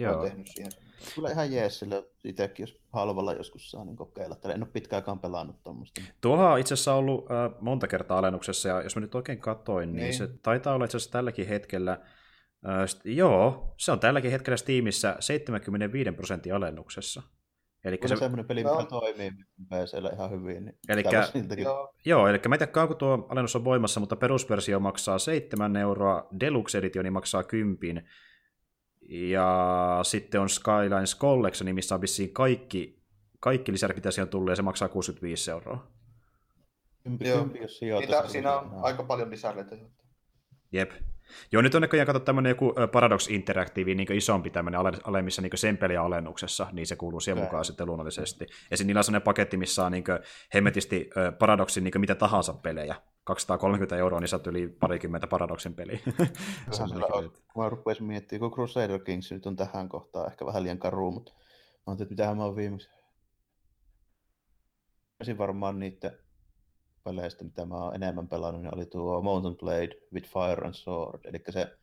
Joo. 0.00 0.12
Joo. 0.12 0.20
Olen 0.20 0.30
tehnyt 0.30 0.46
siihen. 0.48 0.72
Kyllä 1.14 1.30
ihan 1.30 1.52
jees 1.52 1.78
sillä 1.78 2.02
itsekin, 2.24 2.62
jos 2.62 2.80
halvalla 2.92 3.32
joskus 3.32 3.70
saa 3.70 3.84
niin 3.84 3.96
kokeilla. 3.96 4.36
Tällä 4.36 4.54
en 4.54 4.62
ole 4.62 4.70
pitkäänkään 4.72 5.18
pelannut 5.18 5.62
tuommoista. 5.62 6.00
Tuohan 6.20 6.52
on 6.52 6.58
itse 6.58 6.74
asiassa 6.74 6.94
ollut 6.94 7.24
äh, 7.30 7.60
monta 7.60 7.88
kertaa 7.88 8.18
alennuksessa, 8.18 8.68
ja 8.68 8.82
jos 8.82 8.96
mä 8.96 9.00
nyt 9.00 9.14
oikein 9.14 9.38
katoin, 9.40 9.92
niin, 9.92 10.02
Niin. 10.02 10.14
se 10.14 10.28
taitaa 10.42 10.74
olla 10.74 10.84
itse 10.84 10.96
asiassa 10.96 11.12
tälläkin 11.12 11.46
hetkellä, 11.48 11.98
st- 12.86 13.00
joo, 13.04 13.74
se 13.78 13.92
on 13.92 14.00
tälläkin 14.00 14.30
hetkellä 14.30 14.56
Steamissa 14.56 15.16
75 15.20 16.12
prosentin 16.12 16.54
alennuksessa. 16.54 17.22
Eli 17.84 17.98
se, 18.02 18.08
se 18.08 18.16
semmoinen 18.16 18.46
peli, 18.46 18.62
No. 18.62 18.76
mikä 18.76 18.88
toimii 18.88 19.30
PCllä 19.68 20.10
ihan 20.14 20.30
hyvin. 20.30 20.64
Niin 20.64 20.78
Elikkä- 20.88 21.28
Joo, 21.56 21.94
joo, 22.04 22.28
eli 22.28 22.40
mä 22.48 22.54
en 22.54 22.58
tiedä 22.58 22.72
kauanko 22.72 22.94
tuo 22.94 23.26
alennus 23.30 23.56
on 23.56 23.64
voimassa, 23.64 24.00
mutta 24.00 24.16
perusversio 24.16 24.80
maksaa 24.80 25.18
7 25.18 25.76
euroa, 25.76 26.28
Deluxe 26.40 26.78
Editioni 26.78 27.10
maksaa 27.10 27.42
10, 27.44 28.08
ja 29.08 29.98
sitten 30.02 30.40
on 30.40 30.48
Skylines 30.48 31.18
Collection, 31.18 31.74
missä 31.74 31.94
on 31.94 32.00
vissiin 32.00 32.32
kaikki, 32.32 33.02
kaikki 33.40 33.72
lisärit, 33.72 33.96
mitä 33.96 34.10
siihen 34.10 34.28
tulee, 34.28 34.52
ja 34.52 34.56
se 34.56 34.62
maksaa 34.62 34.88
65 34.88 35.50
euroa. 35.50 35.92
Kympi, 37.02 37.28
Joo. 37.28 37.38
kympi, 37.38 37.58
jos 37.58 37.78
sijoitus. 37.78 38.10
Niitä, 38.10 38.28
siinä 38.28 38.58
on 38.58 38.70
aika 38.84 39.02
paljon 39.02 39.30
lisäreitä. 39.30 39.76
Jep. 40.72 40.90
Joo, 41.52 41.62
nyt 41.62 41.74
on 41.74 41.82
näköjään 41.82 42.06
kato 42.06 42.20
tämmöinen 42.20 42.50
joku 42.50 42.74
Paradox 42.92 43.30
Interactive, 43.30 43.94
niin 43.94 44.12
isompi 44.12 44.50
tämmöinen 44.50 44.80
ale, 44.80 44.92
ale 45.04 45.22
missä 45.22 45.42
niin 45.42 45.50
sen 45.54 45.76
peliä 45.76 46.02
alennuksessa, 46.02 46.66
niin 46.72 46.86
se 46.86 46.96
kuuluu 46.96 47.20
siihen 47.20 47.42
mukaan 47.44 47.64
sitten 47.64 47.86
luonnollisesti. 47.86 48.46
Ja 48.70 48.76
sitten 48.76 48.86
niillä 48.86 48.98
on 48.98 49.04
sellainen 49.04 49.24
paketti, 49.24 49.56
missä 49.56 49.86
on 49.86 49.92
niin 49.92 50.04
hemmetisti 50.54 51.10
Paradoxin 51.38 51.84
niin 51.84 52.00
mitä 52.00 52.14
tahansa 52.14 52.52
pelejä. 52.52 52.96
230 53.24 53.96
euroa, 53.96 54.20
niin 54.20 54.34
oot 54.34 54.46
yli 54.46 54.68
parikymmentä 54.68 55.26
Paradoxin 55.26 55.74
peliä. 55.74 55.98
Mä 57.56 57.68
rupesin 57.68 58.04
miettimään, 58.04 58.40
kun 58.40 58.52
Crusader 58.52 59.00
Kings 59.00 59.32
nyt 59.32 59.46
on 59.46 59.56
tähän 59.56 59.88
kohtaan 59.88 60.26
ehkä 60.26 60.46
vähän 60.46 60.62
liian 60.62 60.78
karu, 60.78 61.10
mutta 61.10 61.32
mä 61.86 61.92
että 61.92 62.04
mitähän 62.04 62.36
mä 62.36 62.44
oon 62.44 62.56
viimeksi. 62.56 62.90
Ensin 65.20 65.38
varmaan 65.38 65.78
niiden 65.78 66.18
peleistä, 67.06 67.44
mitä 67.44 67.66
mä 67.66 67.74
oon 67.74 67.94
enemmän 67.94 68.28
pelannut, 68.28 68.62
niin 68.62 68.74
oli 68.74 68.86
tuo 68.86 69.22
Mountain 69.22 69.56
Blade 69.56 69.90
with 70.14 70.28
Fire 70.28 70.66
and 70.66 70.74
Sword, 70.74 71.20
eli 71.24 71.38
se 71.50 71.78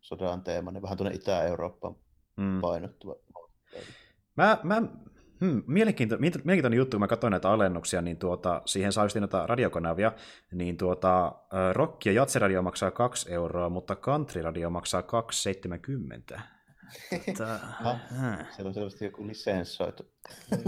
sodan 0.00 0.42
teema, 0.42 0.70
niin 0.70 0.82
vähän 0.82 0.96
tuonne 0.96 1.16
Itä-Eurooppaan 1.16 1.96
Mm. 2.36 2.60
painottuva. 2.60 3.14
Mä, 4.36 4.58
mä, 4.62 4.82
hmm, 5.40 5.62
mielenkiinto, 5.66 6.16
mielenkiintoinen 6.18 6.76
juttu, 6.76 6.94
kun 6.96 7.00
mä 7.00 7.06
katsoin 7.06 7.30
näitä 7.30 7.50
alennuksia, 7.50 8.02
niin 8.02 8.16
tuota, 8.16 8.62
siihen 8.64 8.92
saa 8.92 9.04
just 9.04 9.16
noita 9.16 9.46
radiokanavia, 9.46 10.12
niin 10.52 10.76
tuota, 10.76 11.32
rock- 11.72 12.02
ja 12.04 12.12
jatsiradio 12.12 12.62
maksaa 12.62 12.90
2 12.90 13.32
euroa, 13.32 13.68
mutta 13.68 13.96
country 13.96 14.42
radio 14.42 14.70
maksaa 14.70 15.02
2,70. 15.02 16.40
Tota, 17.26 17.54
äh. 17.54 18.52
Siellä 18.56 18.68
on 18.68 18.74
selvästi 18.74 19.04
joku 19.04 19.26
lisenssoitu. 19.26 20.02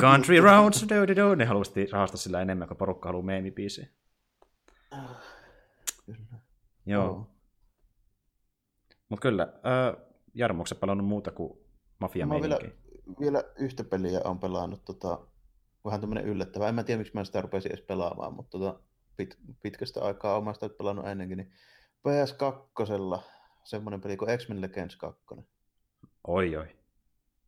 Country 0.00 0.40
rounds, 0.40 0.86
do, 0.88 1.06
do, 1.06 1.16
do. 1.16 1.34
ne 1.34 1.44
halusti 1.44 1.86
rahastaa 1.86 2.16
sillä 2.16 2.42
enemmän, 2.42 2.68
kun 2.68 2.76
porukka 2.76 3.08
haluaa 3.08 3.24
meemibiisiä. 3.24 3.86
Kyllä. 6.06 6.38
Joo, 6.86 7.36
mutta 9.08 9.22
kyllä, 9.22 9.42
äh, 9.42 10.06
Jarmo, 10.34 10.60
onko 10.60 10.80
pelannut 10.80 11.06
muuta 11.06 11.30
kuin 11.30 11.58
mafia 11.98 12.26
Mä 12.26 12.40
vielä, 12.40 12.58
vielä 13.20 13.44
yhtä 13.58 13.84
peliä 13.84 14.20
on 14.24 14.38
pelannut, 14.38 14.84
tota, 14.84 15.26
vähän 15.84 16.00
tämmönen 16.00 16.24
yllättävä. 16.24 16.68
En 16.68 16.74
mä 16.74 16.84
tiedä, 16.84 16.98
miksi 16.98 17.14
mä 17.14 17.24
sitä 17.24 17.40
rupesin 17.40 17.72
edes 17.72 17.84
pelaamaan, 17.84 18.34
mutta 18.34 18.58
tota, 18.58 18.80
pit, 19.16 19.38
pitkästä 19.62 20.00
aikaa 20.00 20.54
sitä 20.54 20.68
pelannut 20.68 21.06
ennenkin. 21.06 21.36
Niin 21.38 21.52
PS2, 22.08 23.20
semmoinen 23.64 24.00
peli 24.00 24.16
kuin 24.16 24.38
X-Men 24.38 24.60
Legends 24.60 24.96
2. 24.96 25.24
Oi, 26.28 26.56
oi. 26.56 26.76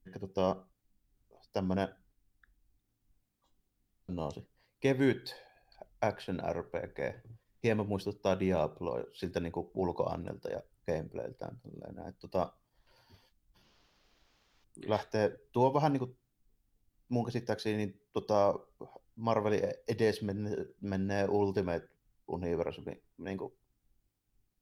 Eli 0.06 0.14
tota, 0.20 0.56
tämmönen 1.52 1.88
no, 4.08 4.30
kevyt 4.80 5.36
action 6.00 6.42
RPG. 6.52 6.98
Hieman 7.62 7.88
muistuttaa 7.88 8.40
Diabloa 8.40 9.04
siltä 9.12 9.40
niin 9.40 9.52
ulkoannelta 9.74 10.48
ja 10.48 10.62
gameplayltään. 10.86 11.60
Tota, 12.18 12.52
lähtee, 14.86 15.38
tuo 15.52 15.74
vähän 15.74 15.92
niin 15.92 15.98
kuin 15.98 16.18
mun 17.08 17.24
käsittääkseni 17.24 17.76
niin, 17.76 18.02
tota, 18.12 18.54
Marvelin 19.14 19.62
edes 19.88 20.22
menne, 20.22 20.50
menee 20.80 21.28
Ultimate 21.28 21.88
Universumi 22.28 23.02
niin 23.16 23.38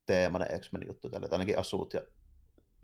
teemainen 0.07 0.61
X-Men 0.61 0.87
juttu 0.87 1.11
tällä, 1.11 1.29
ainakin 1.31 1.59
asut 1.59 1.95
ja 1.95 2.03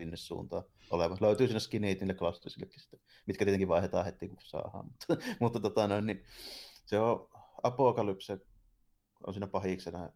minne 0.07 0.17
suuntaan 0.17 0.65
oleva. 0.91 1.17
Löytyy 1.21 1.47
siinä 1.47 1.61
skinit 1.61 2.01
niille 2.01 2.15
klassisillekin 2.15 2.81
sitten, 2.81 3.01
mitkä 3.27 3.45
tietenkin 3.45 3.69
vaihdetaan 3.69 4.05
heti 4.05 4.29
kun 4.29 4.39
saadaan, 4.41 4.85
mutta, 4.85 5.17
mutta 5.41 5.61
tota, 5.61 5.89
noin, 5.89 6.07
niin, 6.07 6.25
se 6.87 6.99
on 6.99 7.29
Apokalypse 7.63 8.39
on 9.27 9.35
siinä 9.35 9.47
pahiksena. 9.47 10.13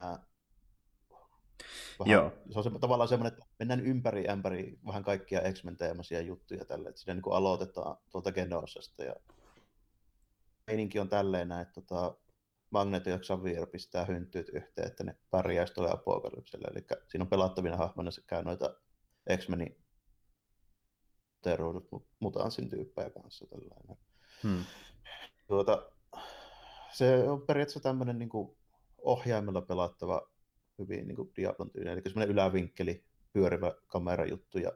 Ää, 0.00 0.26
vähän, 1.98 2.12
Joo. 2.12 2.32
Se 2.52 2.58
on 2.58 2.64
se, 2.64 2.70
tavallaan 2.80 3.08
semmoinen, 3.08 3.32
että 3.32 3.46
mennään 3.58 3.86
ympäri 3.86 4.28
ämpäri 4.28 4.78
vähän 4.86 5.04
kaikkia 5.04 5.52
X-Men-teemaisia 5.52 6.20
juttuja 6.20 6.64
tälle, 6.64 6.88
että 6.88 7.00
siinä 7.00 7.14
niin 7.14 7.22
kuin 7.22 7.36
aloitetaan 7.36 7.96
tuolta 8.10 8.32
Genosasta 8.32 9.04
ja 9.04 9.14
meininki 10.66 10.98
on 10.98 11.08
tälleen 11.08 11.48
näin, 11.48 11.62
että 11.62 11.80
tota, 11.80 12.16
Magneto 12.74 13.10
ja 13.10 13.18
Xavier 13.18 13.66
pistää 13.66 14.04
hynttyyt 14.04 14.48
yhteen, 14.48 14.86
että 14.86 15.04
ne 15.04 15.16
pärjäisi 15.30 15.74
tuolle 15.74 15.92
apokalypselle. 15.92 16.68
Eli 16.70 16.86
siinä 17.08 17.22
on 17.22 17.28
pelattavina 17.28 17.76
hahmona 17.76 18.10
sekä 18.10 18.42
noita 18.42 18.74
X-Menin 19.36 19.84
teruudut 21.42 21.88
mutanssin 22.20 22.70
tyyppejä 22.70 23.10
kanssa. 23.10 23.46
Tällainen. 23.46 23.96
Hmm. 24.42 24.64
Tuota, 25.46 25.90
se 26.92 27.30
on 27.30 27.42
periaatteessa 27.42 27.80
tämmöinen 27.80 28.18
niin 28.18 28.30
ohjaimella 28.98 29.62
pelattava 29.62 30.30
hyvin 30.78 31.08
niin 31.08 31.16
kuin 31.16 31.32
Diablon 31.36 31.70
tyylinen, 31.70 31.92
eli 31.92 32.02
semmoinen 32.06 32.32
ylävinkkeli, 32.32 33.04
pyörivä 33.32 33.74
kamerajuttu 33.86 34.58
ja 34.58 34.72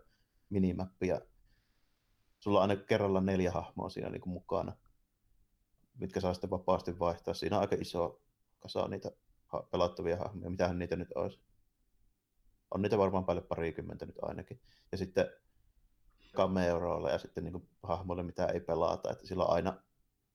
minimappi. 0.51 1.09
Ja 1.09 1.21
sulla 2.41 2.59
on 2.59 2.71
aina 2.71 2.83
kerralla 2.83 3.21
neljä 3.21 3.51
hahmoa 3.51 3.91
siinä 3.91 4.11
niin 4.11 4.21
kuin 4.21 4.33
mukana, 4.33 4.77
mitkä 5.99 6.21
saa 6.21 6.35
sitten 6.35 6.51
vapaasti 6.51 6.99
vaihtaa. 6.99 7.35
Siinä 7.35 7.57
on 7.57 7.63
aika 7.63 7.77
iso 7.81 8.21
kasa 8.59 8.89
niitä 8.89 9.11
pelattavia 9.71 10.17
hahmoja, 10.17 10.51
mitähän 10.51 10.79
niitä 10.79 10.97
nyt 10.97 11.13
olisi. 11.15 11.41
On 12.71 12.83
niitä 12.83 12.99
varmaan 12.99 13.25
paljon 13.25 13.47
parikymmentä 13.47 14.07
nyt 14.07 14.17
ainakin. 14.23 14.61
Ja 14.93 14.99
sitten 14.99 15.27
cameoroilla 16.37 17.11
ja 17.11 17.19
sitten 17.19 17.45
niin 17.45 17.69
hahmoille, 17.83 18.23
mitä 18.23 18.47
ei 18.47 18.61
pelata. 18.61 19.11
Että 19.11 19.27
sillä 19.27 19.45
on 19.45 19.55
aina, 19.55 19.83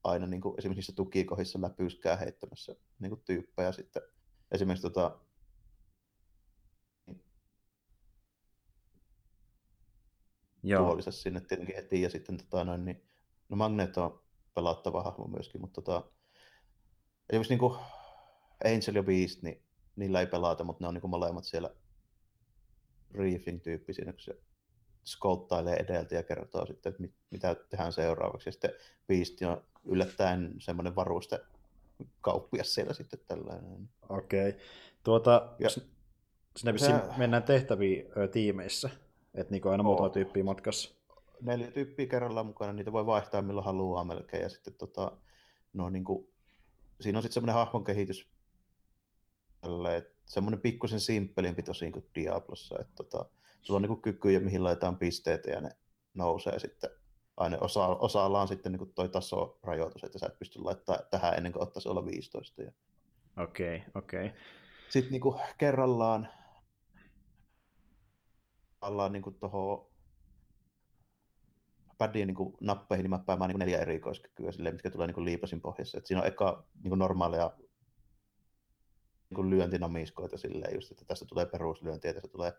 aina 0.04 0.28
niin 0.28 0.42
kuin 0.42 0.56
esimerkiksi 0.58 0.80
niissä 0.80 0.96
tukikohdissa 0.96 1.62
läpyyskää 1.62 2.16
heittämässä 2.16 2.76
niin 3.00 3.10
kuin 3.10 3.22
tyyppejä 3.26 3.72
sitten. 3.72 4.02
Esimerkiksi 4.52 4.82
tota, 4.82 5.20
Joo. 10.64 10.86
tuolissa 10.86 11.12
sinne 11.12 11.42
tietenkin 11.42 11.76
heti. 11.76 12.02
Ja 12.02 12.10
sitten 12.10 12.38
tota, 12.38 12.64
noin, 12.64 12.86
niin, 12.86 13.04
no 13.50 13.58
Magneto 13.58 14.23
pelattava 14.56 15.04
hahmo 15.04 15.28
myöskin, 15.28 15.62
mutta 15.62 15.82
tota, 15.82 16.04
esimerkiksi 17.30 17.52
niin 17.54 17.60
kuin 17.60 17.80
Angel 18.66 18.96
ja 18.96 19.04
Beast, 19.04 19.42
niin 19.42 19.62
niillä 19.96 20.20
ei 20.20 20.28
pelata, 20.28 20.64
mutta 20.64 20.84
ne 20.84 20.88
on 20.88 20.94
niin 20.94 21.02
kuin 21.02 21.12
molemmat 21.12 21.44
siellä 21.44 21.70
briefing-tyyppisiä, 23.12 24.06
kun 24.06 24.14
se 24.20 24.38
skouttailee 25.04 25.76
edeltä 25.76 26.16
ja 26.16 26.24
kertoo 26.24 26.66
sitten, 26.66 26.90
että 26.90 27.02
mit, 27.02 27.14
mitä 27.32 27.56
tehdään 27.56 27.94
seuraavaksi. 27.94 28.48
Ja 28.48 28.52
sitten 28.52 28.72
Beast 29.08 29.42
on 29.42 29.64
yllättäen 29.86 30.56
semmoinen 30.60 30.96
varuste 30.96 31.40
kauppias 32.22 32.74
siellä 32.74 32.94
sitten 32.94 33.20
tällainen. 33.28 33.90
Okei. 34.10 34.50
Okay. 34.50 34.62
Tuota, 35.04 35.56
Ja- 35.60 35.70
sinne 36.58 36.78
Sä- 36.78 37.14
mennään 37.18 37.44
tehtäviin 37.44 38.06
ö, 38.18 38.28
tiimeissä, 38.28 38.90
että 39.34 39.52
niinku 39.52 39.70
aina 39.70 39.84
muutama 39.84 40.08
Oo. 40.08 40.14
tyyppiä 40.14 40.44
matkassa. 40.44 40.96
Neljä 41.42 41.72
tyyppiä 41.72 42.08
kerrallaan 42.08 42.46
mukana, 42.46 42.74
niitä 42.74 42.92
voi 42.92 43.06
vaihtaa 43.06 43.42
milloin 43.42 43.66
haluaa 43.66 44.04
melkein. 44.04 44.44
Ja 44.44 44.50
sitten 44.50 44.74
tota, 44.74 45.18
no, 45.74 45.90
niin 45.90 46.04
kuin, 46.04 46.28
siinä 47.02 47.20
on 47.20 47.24
sitten 47.24 47.34
semmoinen 47.34 47.56
hahmon 47.56 47.84
kehitys, 47.84 48.30
semmoinen 50.26 50.62
pikkusen 50.62 51.00
simppelimpi 51.00 51.64
tosin 51.64 51.92
kuin 51.92 52.06
Diablossa, 52.16 52.80
että 52.80 52.94
tota, 52.96 53.26
sulla 53.62 53.78
on 53.78 53.82
niin 53.82 53.88
kuin 53.88 54.02
kykyjä, 54.02 54.40
mihin 54.40 54.64
laitetaan 54.64 54.98
pisteitä 54.98 55.52
ja 55.52 55.62
ne 55.62 55.70
nousee 56.14 56.60
sitten 56.60 56.90
aina 57.38 57.58
osa, 57.62 57.88
osalla 57.88 58.42
on 58.42 58.48
sitten 58.48 58.72
niin 58.72 58.80
kuin 58.80 58.94
toi 58.94 59.10
tasorajoitus, 59.10 60.04
että 60.04 60.20
sä 60.20 60.26
et 60.26 60.40
pysty 60.40 60.60
laittamaan 60.60 61.06
tähän 61.12 61.34
ennen 61.38 61.52
kuin 61.52 61.64
ottaisi 61.64 61.90
olla 61.90 62.06
15. 62.06 62.62
Ja 62.62 62.72
Okei, 63.38 63.84
okei. 63.96 64.32
sitten 64.90 65.12
niinku 65.12 65.40
kerrallaan 65.58 66.30
ollaan 68.82 69.12
niinku 69.12 69.32
tuohon 69.32 69.93
padien 71.98 72.28
niinku 72.28 72.58
nappeihin 72.62 73.04
niin 73.04 73.10
mäppäämään 73.10 73.48
niinku 73.48 73.58
neljä 73.58 73.78
erikoiskykyä, 73.78 74.52
silleen, 74.52 74.76
mitkä 74.76 74.90
tulee 74.90 75.08
niinku 75.08 75.26
liipasin 75.26 75.62
pohjassa. 75.62 75.98
Et 75.98 76.06
siinä 76.06 76.22
on 76.22 76.28
eka 76.28 76.66
niinku 76.84 76.96
normaaleja 76.96 77.58
niinku 79.30 79.50
lyöntinamiskoita 79.50 80.38
silleen 80.38 80.76
just, 80.76 80.92
että 80.92 81.06
tästä 81.06 81.26
tulee 81.26 81.46
peruslyönti 81.46 82.08
ja 82.08 82.14
tästä 82.14 82.28
tulee 82.28 82.54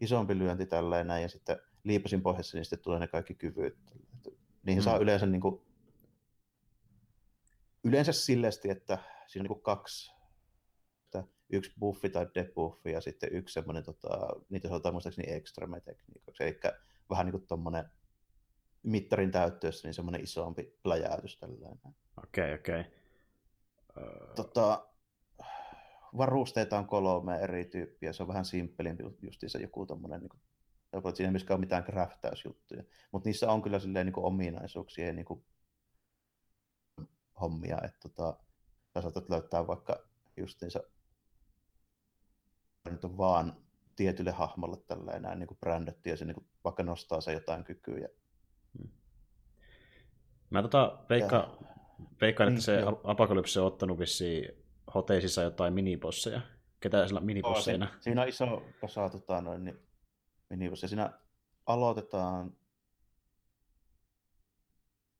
isompi 0.00 0.38
lyönti 0.38 0.66
tälleen 0.66 1.06
näin, 1.06 1.22
ja 1.22 1.28
sitten 1.28 1.56
liipasin 1.84 2.22
pohjassa, 2.22 2.56
niin 2.56 2.64
sitten 2.64 2.78
tulee 2.78 2.98
ne 2.98 3.08
kaikki 3.08 3.34
kyvyt. 3.34 3.78
Niihin 4.62 4.82
mm. 4.82 4.84
saa 4.84 4.98
yleensä 4.98 5.26
niin 5.26 5.40
kuin, 5.40 5.60
yleensä 7.84 8.12
silleesti, 8.12 8.70
että 8.70 8.98
siinä 9.26 9.48
on 9.48 9.54
niin 9.54 9.62
kaksi 9.62 10.18
että 11.04 11.24
yksi 11.50 11.72
buffi 11.78 12.10
tai 12.10 12.26
debuffi 12.34 12.92
ja 12.92 13.00
sitten 13.00 13.32
yksi 13.32 13.52
semmoinen, 13.52 13.84
tota, 13.84 14.28
niitä 14.48 14.68
sanotaan 14.68 14.94
muistaakseni 14.94 15.32
extreme-tekniikoksi, 15.32 16.42
eli 16.42 16.60
vähän 17.10 17.26
niin 17.26 17.32
kuin 17.32 17.46
tuommoinen 17.46 17.90
mittarin 18.82 19.30
täyttyessä 19.30 19.88
niin 19.88 19.94
semmoinen 19.94 20.22
isompi 20.22 20.78
läjäytys 20.84 21.38
tällainen. 21.38 21.78
Okei, 22.24 22.54
okay, 22.54 22.54
okei. 22.54 22.80
Okay. 22.80 24.34
Tota, 24.36 24.88
varusteita 26.16 26.78
on 26.78 26.86
kolme 26.86 27.36
eri 27.36 27.64
tyyppiä, 27.64 28.12
se 28.12 28.22
on 28.22 28.28
vähän 28.28 28.44
simppelimpi 28.44 29.04
justiinsa 29.22 29.58
joku 29.58 29.86
tommonen, 29.86 30.20
niin 30.20 30.28
kuin, 30.28 30.40
että 30.92 31.16
siinä 31.16 31.28
ei 31.28 31.32
myöskään 31.32 31.56
ole 31.56 31.60
mitään 31.60 31.84
craftausjuttuja, 31.84 32.82
mutta 33.12 33.28
niissä 33.28 33.52
on 33.52 33.62
kyllä 33.62 33.78
silleen 33.78 34.06
niin 34.06 34.14
kuin 34.14 34.26
ominaisuuksia 34.26 35.06
ja 35.06 35.12
niin 35.12 35.24
kuin, 35.24 35.44
hommia, 37.40 37.78
että 37.84 37.98
tota, 38.08 38.36
sä 38.94 39.00
saatat 39.00 39.28
löytää 39.28 39.66
vaikka 39.66 40.08
justiinsa 40.36 40.80
nyt 42.90 43.04
on 43.04 43.18
vaan 43.18 43.56
tietylle 43.96 44.30
hahmolle 44.30 44.76
tällä 44.86 45.12
enää 45.12 45.34
niin 45.34 45.46
kuin 45.46 45.58
brändetty 45.58 46.10
ja 46.10 46.16
se 46.16 46.24
niin 46.24 46.34
kuin, 46.34 46.46
vaikka 46.64 46.82
nostaa 46.82 47.20
se 47.20 47.32
jotain 47.32 47.64
kykyä. 47.64 48.08
Hmm. 48.08 48.27
Mä 50.50 50.62
tota, 50.62 50.98
veikka, 51.10 51.58
veikkaan, 52.20 52.48
että 52.48 52.60
se 52.60 52.82
Apokalypse 53.04 53.60
on 53.60 53.66
ottanut 53.66 53.98
vissiin 53.98 54.48
hoteisissa 54.94 55.42
jotain 55.42 55.74
minibosseja. 55.74 56.40
Ketä 56.80 57.06
siellä 57.06 57.20
minibosseina? 57.20 57.86
Oh, 57.86 58.00
siinä 58.00 58.22
on 58.22 58.28
iso 58.28 58.62
osa 58.82 59.08
tota, 59.08 59.40
noin, 59.40 59.64
niin, 59.64 59.78
minibosseja. 60.50 60.88
Siinä 60.88 61.12
aloitetaan 61.66 62.56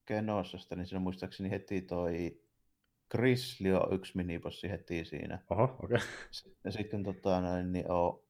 Genossasta, 0.07 0.77
niin 0.77 0.87
siinä 0.87 1.01
muistaakseni 1.01 1.51
heti 1.51 1.83
toi 1.83 2.41
Grizzly 3.11 3.75
on 3.75 3.95
yksi 3.95 4.13
minibossi 4.17 4.71
heti 4.71 5.05
siinä. 5.05 5.39
Oho, 5.51 5.63
okei. 5.63 5.77
Okay. 5.85 5.99
Ja 6.65 6.73
sitten 6.73 7.03
tota, 7.03 7.41
noin, 7.41 7.73
niin 7.73 7.91
on 7.91 8.23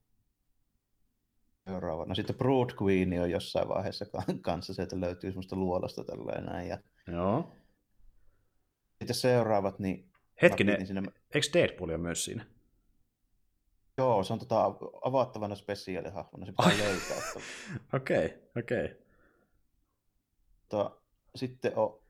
seuraava. 1.69 2.05
No 2.05 2.15
sitten 2.15 2.36
Brood 2.36 2.70
Queen 2.82 3.23
on 3.23 3.31
jossain 3.31 3.69
vaiheessa 3.69 4.07
kanssa, 4.40 4.74
sieltä 4.74 5.01
löytyy 5.01 5.31
semmoista 5.31 5.57
luolasta 5.57 6.05
tällainen. 6.05 6.69
Ja... 6.69 6.78
Joo. 7.07 7.53
Sitten 8.99 9.16
seuraavat, 9.16 9.78
niin 9.78 10.11
Hetkinen, 10.43 10.86
sinne... 10.86 11.03
eikö 11.35 11.47
Deadpool 11.55 11.89
ole 11.89 11.99
myös 11.99 12.24
siinä? 12.24 12.47
Joo, 13.99 14.24
se 14.24 14.32
on 14.32 14.39
tota 14.39 14.65
avattavana 15.05 15.55
spesiaalihahmona, 15.55 16.47
se 16.47 16.53
pitää 16.53 16.86
löytää. 16.86 17.16
Okei, 17.97 18.27
okei. 18.59 18.85
Okay, 18.85 18.97
okay. 20.73 20.99
Sitten 21.35 21.73
on 21.77 22.01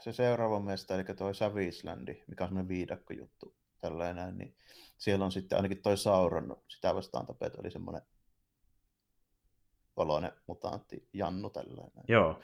se 0.00 0.12
seuraava 0.12 0.60
mesta, 0.60 0.94
eli 0.94 1.04
toi 1.04 1.34
Savislandi, 1.34 2.22
mikä 2.26 2.44
on 2.44 2.48
semmoinen 2.48 2.68
viidakkojuttu, 2.68 3.54
tällainen, 3.80 4.38
niin 4.38 4.56
siellä 4.98 5.24
on 5.24 5.32
sitten 5.32 5.58
ainakin 5.58 5.82
toi 5.82 5.96
Sauron, 5.96 6.56
sitä 6.68 6.94
vastaan 6.94 7.26
tapettu, 7.26 7.60
oli 7.60 7.70
semmoinen 7.70 8.02
oloinen 9.96 10.32
mutantti 10.46 11.08
Jannu 11.12 11.50
tällainen. 11.50 12.04
Joo. 12.08 12.40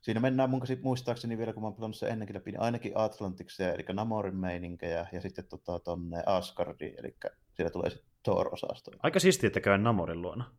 Siinä 0.00 0.20
mennään 0.20 0.50
mun 0.50 0.62
muistaakseni 0.82 1.38
vielä, 1.38 1.52
kun 1.52 1.62
mä 1.62 1.66
oon 1.66 1.74
pelannut 1.74 1.96
sen 1.96 2.08
ennenkin 2.08 2.36
läpi, 2.36 2.50
niin 2.50 2.60
ainakin 2.60 2.92
Atlantiksia, 2.94 3.74
eli 3.74 3.84
Namorin 3.92 4.36
meininkejä, 4.36 5.06
ja 5.12 5.20
sitten 5.20 5.46
tota, 5.46 5.78
tonne 5.78 6.22
Asgardiin, 6.26 6.94
eli 6.98 7.16
siellä 7.54 7.70
tulee 7.70 7.90
sitten 7.90 8.10
Thor-osasto. 8.22 8.90
Aika 9.02 9.20
siistiä, 9.20 9.46
että 9.46 9.60
käy 9.60 9.78
Namorin 9.78 10.22
luona. 10.22 10.52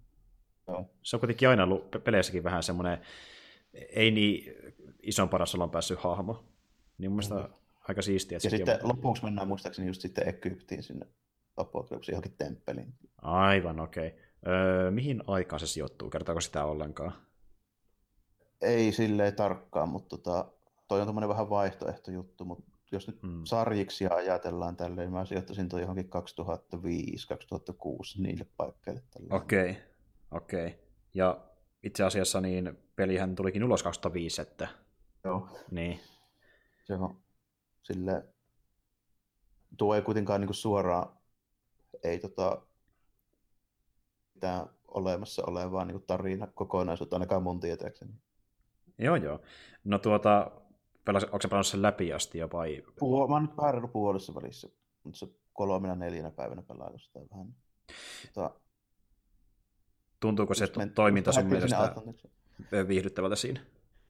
Joo. 0.68 0.90
Se 1.04 1.16
on 1.16 1.20
kuitenkin 1.20 1.50
aina 1.50 1.64
ollut 1.64 1.92
peleissäkin 2.04 2.44
vähän 2.44 2.64
semmoinen, 2.64 3.02
ei 3.74 4.12
niin 4.12 4.54
ison 5.04 5.30
paras 5.30 5.56
on 5.56 5.72
päässyt 5.72 6.00
hahmo. 6.00 6.44
Niin 6.98 7.12
mun 7.12 7.24
mm-hmm. 7.30 7.54
aika 7.80 8.02
siistiä. 8.02 8.36
Että 8.38 8.48
ja 8.48 8.58
sitten 8.58 8.80
on... 8.84 8.90
lopuksi 8.90 9.24
mennään 9.24 9.48
muistaakseni 9.48 9.88
just 9.88 10.02
sitten 10.02 10.30
Egyptiin 10.30 10.84
sinne 10.84 11.08
Apokalypsiin 11.58 12.14
johonkin 12.14 12.36
temppeliin. 12.38 12.94
Aivan, 13.22 13.80
okei. 13.80 14.08
Okay. 14.08 14.20
Öö, 14.48 14.92
mihin 14.92 15.24
aikaan 15.28 15.60
se 15.60 15.68
sijoittuu? 15.68 16.10
Kertooko 16.10 16.42
sitä 16.42 16.66
ollenkaan? 16.66 17.28
ei 18.62 18.92
silleen 18.92 19.36
tarkkaan, 19.36 19.90
mutta 19.90 20.18
tota, 20.18 20.52
toi 20.88 21.02
on 21.02 21.08
tämmöinen 21.08 21.30
vähän 21.30 21.50
vaihtoehtojuttu, 21.50 22.46
mutta 22.46 22.72
jos 22.92 23.08
nyt 23.08 23.24
mm. 23.24 23.42
sarjiksi 23.44 24.08
ajatellaan 24.08 24.76
tälleen, 24.76 25.12
mä 25.12 25.26
sijoittaisin 25.26 25.70
toi 25.70 25.82
johonkin 25.82 26.10
2005-2006 26.10 26.10
niille 28.22 28.46
paikkeille. 28.58 29.02
Okei, 29.30 29.72
okay. 29.72 29.82
okei. 30.32 30.68
Okay. 30.68 30.80
Ja 31.14 31.42
itse 31.84 32.04
asiassa 32.04 32.42
niin 32.42 32.78
pelihän 32.96 33.36
tulikin 33.36 33.64
ulos 33.64 33.84
2005, 33.84 34.42
että... 34.42 34.68
Joo. 35.24 35.50
Niin. 35.72 36.00
Se 36.84 36.94
on 36.94 37.22
sille 37.84 38.26
tuo 39.78 39.96
ei 39.96 40.02
kuitenkaan 40.02 40.42
niin 40.42 40.54
suoraan, 40.54 41.18
ei 42.04 42.20
tota, 42.20 42.67
mitään 44.38 44.70
olemassa 44.88 45.44
olevaa 45.48 45.86
niin 45.86 46.04
tarina 46.08 46.48
kokonaisuutta, 46.48 47.16
ainakaan 47.16 47.44
mun 47.44 47.60
tietääkseni. 47.60 48.14
Joo, 48.98 49.16
joo. 49.16 49.42
No 49.84 50.00
tuota, 50.00 50.52
pelas, 51.06 51.24
onko 51.24 51.42
se 51.42 51.48
pelannut 51.48 51.68
sen 51.68 51.82
läpi 51.82 52.14
asti 52.14 52.38
jo 52.38 52.50
vai? 52.54 52.84
Puhu, 53.00 53.28
mä 53.28 53.36
oon 53.36 53.44
nyt 53.44 53.56
päädynyt 53.56 53.92
puolessa 53.92 54.36
välissä, 54.36 54.70
mutta 55.04 55.20
se 55.20 55.28
kolmena 55.54 55.96
neljänä 55.96 56.32
päivänä 56.32 56.62
pelaa 56.62 56.98
sitä 56.98 57.20
vähän. 57.32 57.56
Tota, 58.34 58.60
Tuntuuko 60.20 60.54
se 60.54 60.68
men... 60.78 60.92
toiminta 60.92 61.32
sun 61.32 61.46
mielestä 61.46 61.96
viihdyttävältä 62.88 63.36
siinä? 63.36 63.62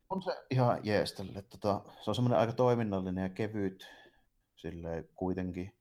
On 0.10 0.22
se 0.22 0.32
ihan 0.52 0.80
jees 0.84 1.14
tälle. 1.14 1.42
Tota, 1.42 1.82
se 2.02 2.12
on 2.12 2.16
semmoinen 2.16 2.40
aika 2.40 2.54
toiminnallinen 2.54 3.22
ja 3.22 3.30
kevyt 3.30 3.88
sille 4.56 5.10
kuitenkin 5.16 5.76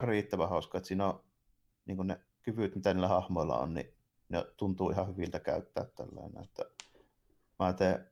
riittävän 0.00 0.48
hauska, 0.48 0.78
että 0.78 0.88
siinä 0.88 1.06
on 1.06 1.24
niin 1.86 2.06
ne 2.06 2.20
kyvyt, 2.42 2.74
mitä 2.74 2.94
niillä 2.94 3.08
hahmoilla 3.08 3.58
on, 3.58 3.74
niin 3.74 3.94
ne 4.28 4.44
tuntuu 4.56 4.90
ihan 4.90 5.08
hyviltä 5.08 5.40
käyttää 5.40 5.84
tällainen. 5.84 6.44
Että 6.44 6.64
mä 7.58 7.72
teen 7.72 8.10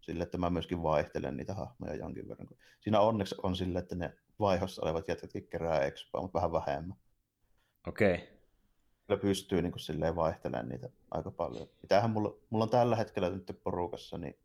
sille, 0.00 0.22
että 0.22 0.38
mä 0.38 0.50
myöskin 0.50 0.82
vaihtelen 0.82 1.36
niitä 1.36 1.54
hahmoja 1.54 1.94
jonkin 1.94 2.28
verran. 2.28 2.48
Siinä 2.80 3.00
onneksi 3.00 3.34
on 3.42 3.56
sille, 3.56 3.78
että 3.78 3.94
ne 3.94 4.14
vaihossa 4.40 4.82
olevat 4.82 5.08
jätkätkin 5.08 5.48
kerää 5.48 5.84
expaa, 5.84 6.22
mutta 6.22 6.36
vähän 6.36 6.52
vähemmän. 6.52 6.96
Okei. 7.86 8.14
Okay. 8.14 8.26
Kyllä 9.06 9.20
pystyy 9.20 9.62
niin 9.62 9.72
kuin 9.72 9.80
silleen 9.80 10.16
vaihtelemaan 10.16 10.68
niitä 10.68 10.88
aika 11.10 11.30
paljon. 11.30 11.68
Mitähän 11.82 12.10
mulla, 12.10 12.36
mulla 12.50 12.64
on 12.64 12.70
tällä 12.70 12.96
hetkellä 12.96 13.30
nyt 13.30 13.60
porukassa, 13.64 14.18
niin 14.18 14.38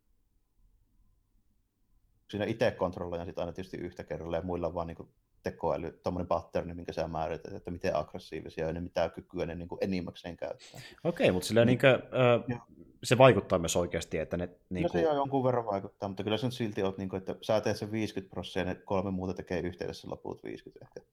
siinä 2.30 2.44
itse 2.44 2.70
kontrolloin 2.70 3.26
sitten 3.26 3.42
aina 3.42 3.52
tietysti 3.52 3.76
yhtä 3.76 4.04
kerralla 4.04 4.36
ja 4.36 4.42
muilla 4.42 4.74
vaan 4.74 4.86
niin 4.86 4.96
kuin 4.96 5.08
tekoäly, 5.42 6.00
tuommoinen 6.02 6.28
patterni, 6.28 6.74
minkä 6.74 6.92
sä 6.92 7.08
määrität, 7.08 7.52
että 7.54 7.70
miten 7.70 7.96
aggressiivisia 7.96 8.66
ja 8.66 8.72
ne 8.72 8.80
mitä 8.80 9.08
kykyä 9.08 9.46
ne 9.46 9.54
niin 9.54 9.68
kuin 9.68 9.78
enimmäkseen 9.82 10.36
käyttää. 10.36 10.80
Okei, 11.04 11.32
mutta 11.32 11.48
sillä 11.48 11.64
niin, 11.64 11.78
kuin, 11.78 11.92
äh, 11.92 12.60
se 13.04 13.18
vaikuttaa 13.18 13.58
myös 13.58 13.76
oikeasti, 13.76 14.18
että 14.18 14.36
ne... 14.36 14.48
Niin 14.70 14.90
kuin... 14.90 15.02
No 15.02 15.10
se 15.10 15.16
jonkun 15.16 15.44
verran 15.44 15.66
vaikuttaa, 15.66 16.08
mutta 16.08 16.22
kyllä 16.22 16.36
se 16.36 16.46
on 16.46 16.52
silti 16.52 16.82
on, 16.82 16.94
niin 16.98 17.08
kuin, 17.08 17.18
että 17.18 17.36
sä 17.42 17.60
teet 17.60 17.76
sen 17.76 17.92
50 17.92 18.30
prosenttia 18.30 18.60
ja 18.60 18.64
ne 18.64 18.84
kolme 18.84 19.10
muuta 19.10 19.34
tekee 19.34 19.60
yhteydessä 19.60 20.10
loput 20.10 20.44
50 20.44 20.86
ehkä. 20.86 21.10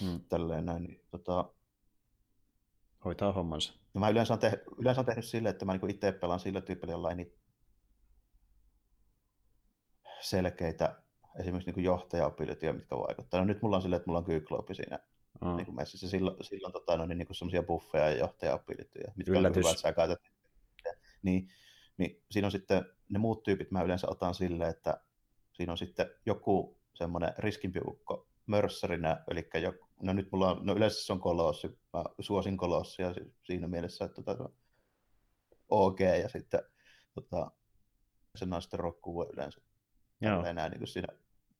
Hmm. 0.00 0.20
Tälleen 0.28 0.66
näin, 0.66 0.82
niin, 0.82 1.00
tota... 1.10 1.50
Hoitaa 3.04 3.32
hommansa. 3.32 3.72
No 3.94 4.00
mä 4.00 4.08
yleensä 4.08 4.34
on, 4.34 4.40
te- 4.40 4.62
yleensä 4.78 5.00
on 5.00 5.06
tehnyt 5.06 5.24
silleen, 5.24 5.50
että 5.50 5.64
mä 5.64 5.72
niin 5.72 5.90
itse 5.90 6.12
pelaan 6.12 6.40
sillä 6.40 6.60
tyypillä 6.60 6.92
jollain 6.92 7.16
niin 7.16 7.32
selkeitä 10.20 11.03
esimerkiksi 11.40 11.70
niin 11.70 11.84
johtaja-abilityjä, 11.84 12.72
mitkä 12.72 12.96
vaikuttaa. 12.96 13.40
No 13.40 13.46
nyt 13.46 13.62
mulla 13.62 13.76
on 13.76 13.82
silleen, 13.82 13.96
että 13.96 14.08
mulla 14.08 14.18
on 14.18 14.24
kykloopi 14.24 14.74
siinä 14.74 14.98
mm. 15.40 15.56
niin 15.56 15.66
kuin 15.66 15.76
messissä. 15.76 16.08
Silloin, 16.08 16.36
silloin 16.44 16.72
tota, 16.72 16.96
no, 16.96 17.06
niin, 17.06 17.18
niin 17.18 17.28
semmoisia 17.32 17.62
buffeja 17.62 18.10
ja 18.10 18.18
johtaja-abilityjä, 18.18 19.12
mitkä 19.16 19.32
Yllätys. 19.32 19.56
on 19.56 19.60
hyvä, 19.60 19.70
että 19.70 19.82
sä 19.82 19.92
käytät. 19.92 20.20
Niin, 21.22 21.48
niin 21.96 22.22
siinä 22.30 22.46
on 22.46 22.52
sitten 22.52 22.84
ne 23.08 23.18
muut 23.18 23.42
tyypit 23.42 23.70
mä 23.70 23.82
yleensä 23.82 24.06
otan 24.10 24.34
silleen, 24.34 24.70
että 24.70 25.00
siinä 25.52 25.72
on 25.72 25.78
sitten 25.78 26.10
joku 26.26 26.78
semmoinen 26.94 27.32
riskimpi 27.38 27.80
ukko 27.86 28.26
mörssärinä, 28.46 29.24
eli 29.30 29.48
jo, 29.62 29.72
no 30.02 30.12
nyt 30.12 30.32
mulla 30.32 30.50
on, 30.50 30.66
no 30.66 30.74
yleensä 30.74 31.06
se 31.06 31.12
on 31.12 31.20
kolossi, 31.20 31.78
mä 31.92 32.04
suosin 32.20 32.56
kolossia 32.56 33.14
siinä 33.42 33.68
mielessä, 33.68 34.04
että 34.04 34.22
tota, 34.22 34.48
OG 35.68 36.00
ja 36.00 36.28
sitten 36.28 36.62
tota, 37.14 37.50
se 38.36 38.46
on 38.52 38.62
sitten 38.62 38.80
rokkuu 38.80 39.30
yleensä. 39.32 39.60
Joo. 40.20 40.44
Enää 40.44 40.68
niin 40.68 40.78
kuin 40.78 40.88
siinä 40.88 41.08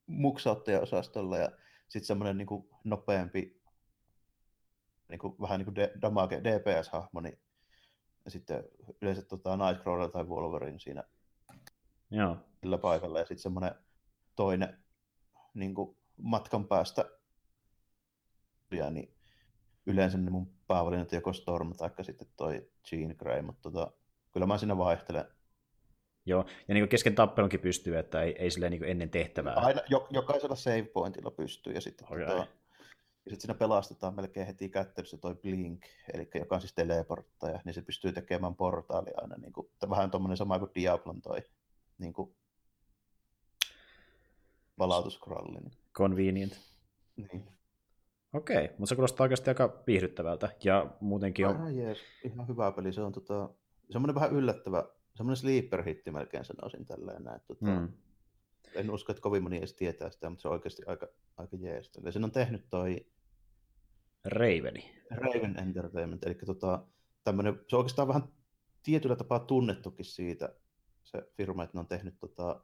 muksauttaja-osastolla 0.07 1.37
ja 1.37 1.51
sitten 1.87 2.07
semmoinen 2.07 2.37
niin 2.37 2.47
kuin 2.47 2.69
nopeampi, 2.83 3.61
niin 5.09 5.19
kuin, 5.19 5.35
vähän 5.41 5.59
niin 5.59 5.65
kuin 5.65 5.75
de, 5.75 5.91
damage, 6.01 6.41
DPS-hahmo, 6.43 7.21
niin 7.21 7.39
ja 8.25 8.31
sitten 8.31 8.63
yleensä 9.01 9.21
tota, 9.21 9.57
Nightcrawler 9.57 10.09
tai 10.09 10.23
Wolverine 10.23 10.79
siinä 10.79 11.03
Joo. 12.11 12.37
sillä 12.61 12.77
paikalla, 12.77 13.19
ja 13.19 13.25
sitten 13.25 13.43
semmoinen 13.43 13.75
toinen 14.35 14.83
niin 15.53 15.75
kuin 15.75 15.97
matkan 16.17 16.67
päästä, 16.67 17.05
ja 18.71 18.89
niin 18.89 19.15
yleensä 19.85 20.17
ne 20.17 20.29
mun 20.29 20.53
päävalinnat 20.67 21.11
joko 21.11 21.33
Storm 21.33 21.73
tai 21.73 21.89
sitten 22.01 22.27
toi 22.35 22.71
Jean 22.91 23.15
Grey, 23.17 23.41
mutta 23.41 23.71
tota, 23.71 23.91
kyllä 24.31 24.45
mä 24.45 24.57
siinä 24.57 24.77
vaihtelen. 24.77 25.34
Joo, 26.25 26.45
ja 26.67 26.73
niin 26.73 26.89
kesken 26.89 27.15
tappelunkin 27.15 27.59
pystyy, 27.59 27.97
että 27.97 28.21
ei, 28.21 28.35
ei 28.39 28.51
silleen 28.51 28.71
niin 28.71 28.83
ennen 28.83 29.09
tehtävää. 29.09 29.53
Aina, 29.53 29.81
jo, 29.89 30.07
jokaisella 30.09 30.55
save 30.55 30.83
pointilla 30.83 31.31
pystyy, 31.31 31.73
ja 31.73 31.81
sitten 31.81 32.07
Okei. 32.11 32.25
tota, 32.25 32.47
ja 33.25 33.31
sitten 33.31 33.41
siinä 33.41 33.53
pelastetaan 33.53 34.15
melkein 34.15 34.47
heti 34.47 34.69
kättelyssä 34.69 35.17
toi 35.17 35.35
Blink, 35.35 35.85
eli 36.13 36.29
joka 36.35 36.55
on 36.55 36.61
siis 36.61 36.73
teleporttaja, 36.73 37.59
niin 37.65 37.73
se 37.73 37.81
pystyy 37.81 38.11
tekemään 38.11 38.55
portaali 38.55 39.11
aina, 39.17 39.35
niin 39.35 39.53
kuin, 39.53 39.67
vähän 39.89 40.11
tuommoinen 40.11 40.37
sama 40.37 40.59
kuin 40.59 40.71
Diablon 40.75 41.21
toi 41.21 41.41
niin 41.97 42.13
kuin, 42.13 42.35
palautuskralli. 44.77 45.59
Niin. 45.59 45.77
Convenient. 45.93 46.59
Niin. 47.15 47.47
Okei, 48.33 48.67
mutta 48.67 48.85
se 48.85 48.95
kuulostaa 48.95 49.23
oikeasti 49.23 49.49
aika 49.49 49.83
viihdyttävältä. 49.87 50.49
Ja 50.63 50.85
muutenkin 50.99 51.47
on... 51.47 51.55
Ihan 51.55 51.77
jees, 51.77 51.97
ihan 52.23 52.47
hyvä 52.47 52.71
peli. 52.71 52.93
Se 52.93 53.01
on 53.01 53.11
tota, 53.11 53.49
semmoinen 53.91 54.15
vähän 54.15 54.31
yllättävä, 54.31 54.83
semmoinen 55.15 55.37
sleeper-hitti 55.37 56.11
melkein 56.11 56.45
sanoisin 56.45 56.85
tälleen 56.85 57.23
näin. 57.23 57.41
Tota, 57.47 57.65
Mm. 57.65 57.89
En 58.75 58.91
usko, 58.91 59.11
että 59.11 59.21
kovin 59.21 59.43
moni 59.43 59.57
edes 59.57 59.73
tietää 59.73 60.09
sitä, 60.09 60.29
mutta 60.29 60.41
se 60.41 60.47
on 60.47 60.53
oikeasti 60.53 60.83
aika, 60.85 61.07
aika 61.37 61.57
jees. 61.59 61.91
Ja 62.03 62.11
sen 62.11 62.23
on 62.23 62.31
tehnyt 62.31 62.69
toi 62.69 63.05
Raveni. 64.25 64.91
Raven 65.11 65.59
Entertainment, 65.59 66.25
eli 66.25 66.35
tota, 66.35 66.87
tämmönen, 67.23 67.53
se 67.67 67.75
on 67.75 67.79
oikeastaan 67.79 68.07
vähän 68.07 68.23
tietyllä 68.83 69.15
tapaa 69.15 69.39
tunnettukin 69.39 70.05
siitä, 70.05 70.55
se 71.03 71.31
firma, 71.37 71.63
että 71.63 71.77
ne 71.77 71.79
on 71.79 71.87
tehnyt 71.87 72.19
tota, 72.19 72.63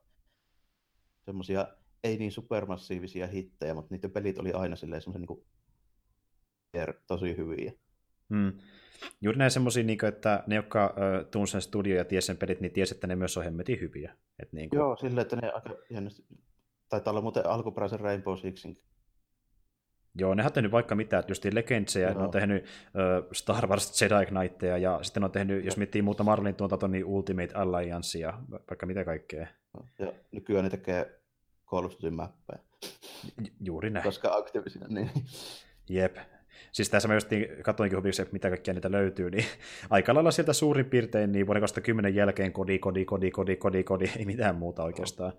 semmoisia 1.25 1.67
ei 2.03 2.17
niin 2.17 2.31
supermassiivisia 2.31 3.27
hittejä, 3.27 3.73
mutta 3.73 3.95
niiden 3.95 4.11
pelit 4.11 4.39
oli 4.39 4.51
aina 4.51 4.75
silleen 4.75 5.01
semmoisen 5.01 5.27
niin 5.27 6.95
tosi 7.07 7.37
hyviä. 7.37 7.73
Mm. 8.31 8.53
Juuri 9.21 9.37
näin 9.37 9.51
semmoisia, 9.51 9.83
niin 9.83 10.05
että 10.05 10.43
ne, 10.47 10.55
jotka 10.55 10.85
äh, 10.85 11.25
tunsi 11.31 11.51
sen 11.51 11.61
studio 11.61 11.97
ja 11.97 12.05
tiesi 12.05 12.25
sen 12.25 12.37
pelit, 12.37 12.61
niin 12.61 12.71
tiesi, 12.71 12.95
että 12.95 13.07
ne 13.07 13.15
myös 13.15 13.37
on 13.37 13.43
hemmetin 13.43 13.79
hyviä. 13.79 14.15
Et 14.39 14.53
niin 14.53 14.69
kuin, 14.69 14.77
Joo, 14.77 14.95
silleen, 14.95 15.21
että 15.21 15.35
ne 15.35 15.51
aika 15.51 15.69
hienosti, 15.89 16.23
taitaa 16.89 17.11
olla 17.11 17.21
muuten 17.21 17.45
alkuperäisen 17.45 17.99
Rainbow 17.99 18.37
Sixin. 18.37 18.77
Joo, 20.15 20.33
ne 20.33 20.45
on 20.45 20.53
tehnyt 20.53 20.71
vaikka 20.71 20.95
mitä, 20.95 21.23
just 21.27 21.45
Legendsia, 21.45 22.13
ne 22.13 22.19
on 22.19 22.31
tehnyt 22.31 22.63
uh, 22.63 23.31
Star 23.33 23.67
Wars 23.67 24.01
Jedi 24.01 24.25
Knightteja, 24.25 24.77
ja 24.77 24.99
sitten 25.03 25.21
ne 25.21 25.25
on 25.25 25.31
tehnyt, 25.31 25.65
jos 25.65 25.77
miettii 25.77 26.01
muuta 26.01 26.23
Marvelin 26.23 26.55
tuotantoa, 26.55 26.89
niin 26.89 27.05
Ultimate 27.05 27.53
Alliance 27.53 28.19
ja 28.19 28.41
vaikka 28.51 28.85
mitä 28.85 29.05
kaikkea. 29.05 29.47
Ja 29.99 30.13
nykyään 30.31 30.63
ne 30.63 30.69
tekee 30.69 31.21
Call 31.67 31.85
of 31.85 31.91
Duty 31.91 32.15
Juuri 33.61 33.89
näin. 33.89 34.03
koska 34.03 34.35
Activision, 34.35 34.93
niin 34.93 35.09
Jep. 35.89 36.17
Siis 36.71 36.89
tässä 36.89 37.07
mä 37.07 37.13
just 37.13 37.29
niin 37.29 37.47
katsoinkin 37.63 37.97
hubiksi, 37.97 38.21
että 38.21 38.33
mitä 38.33 38.49
kaikkia 38.49 38.73
niitä 38.73 38.91
löytyy, 38.91 39.31
niin 39.31 39.45
aika 39.89 40.13
lailla 40.13 40.31
sieltä 40.31 40.53
suurin 40.53 40.85
piirtein 40.85 41.31
niin 41.31 41.47
vuoden 41.47 41.61
2010 41.61 42.15
jälkeen 42.15 42.53
kodi, 42.53 42.79
kodi, 42.79 43.05
kodi, 43.05 43.31
kodi, 43.31 43.55
kodi, 43.55 43.83
kodi, 43.83 44.05
ei 44.17 44.25
mitään 44.25 44.55
muuta 44.55 44.83
oikeastaan. 44.83 45.33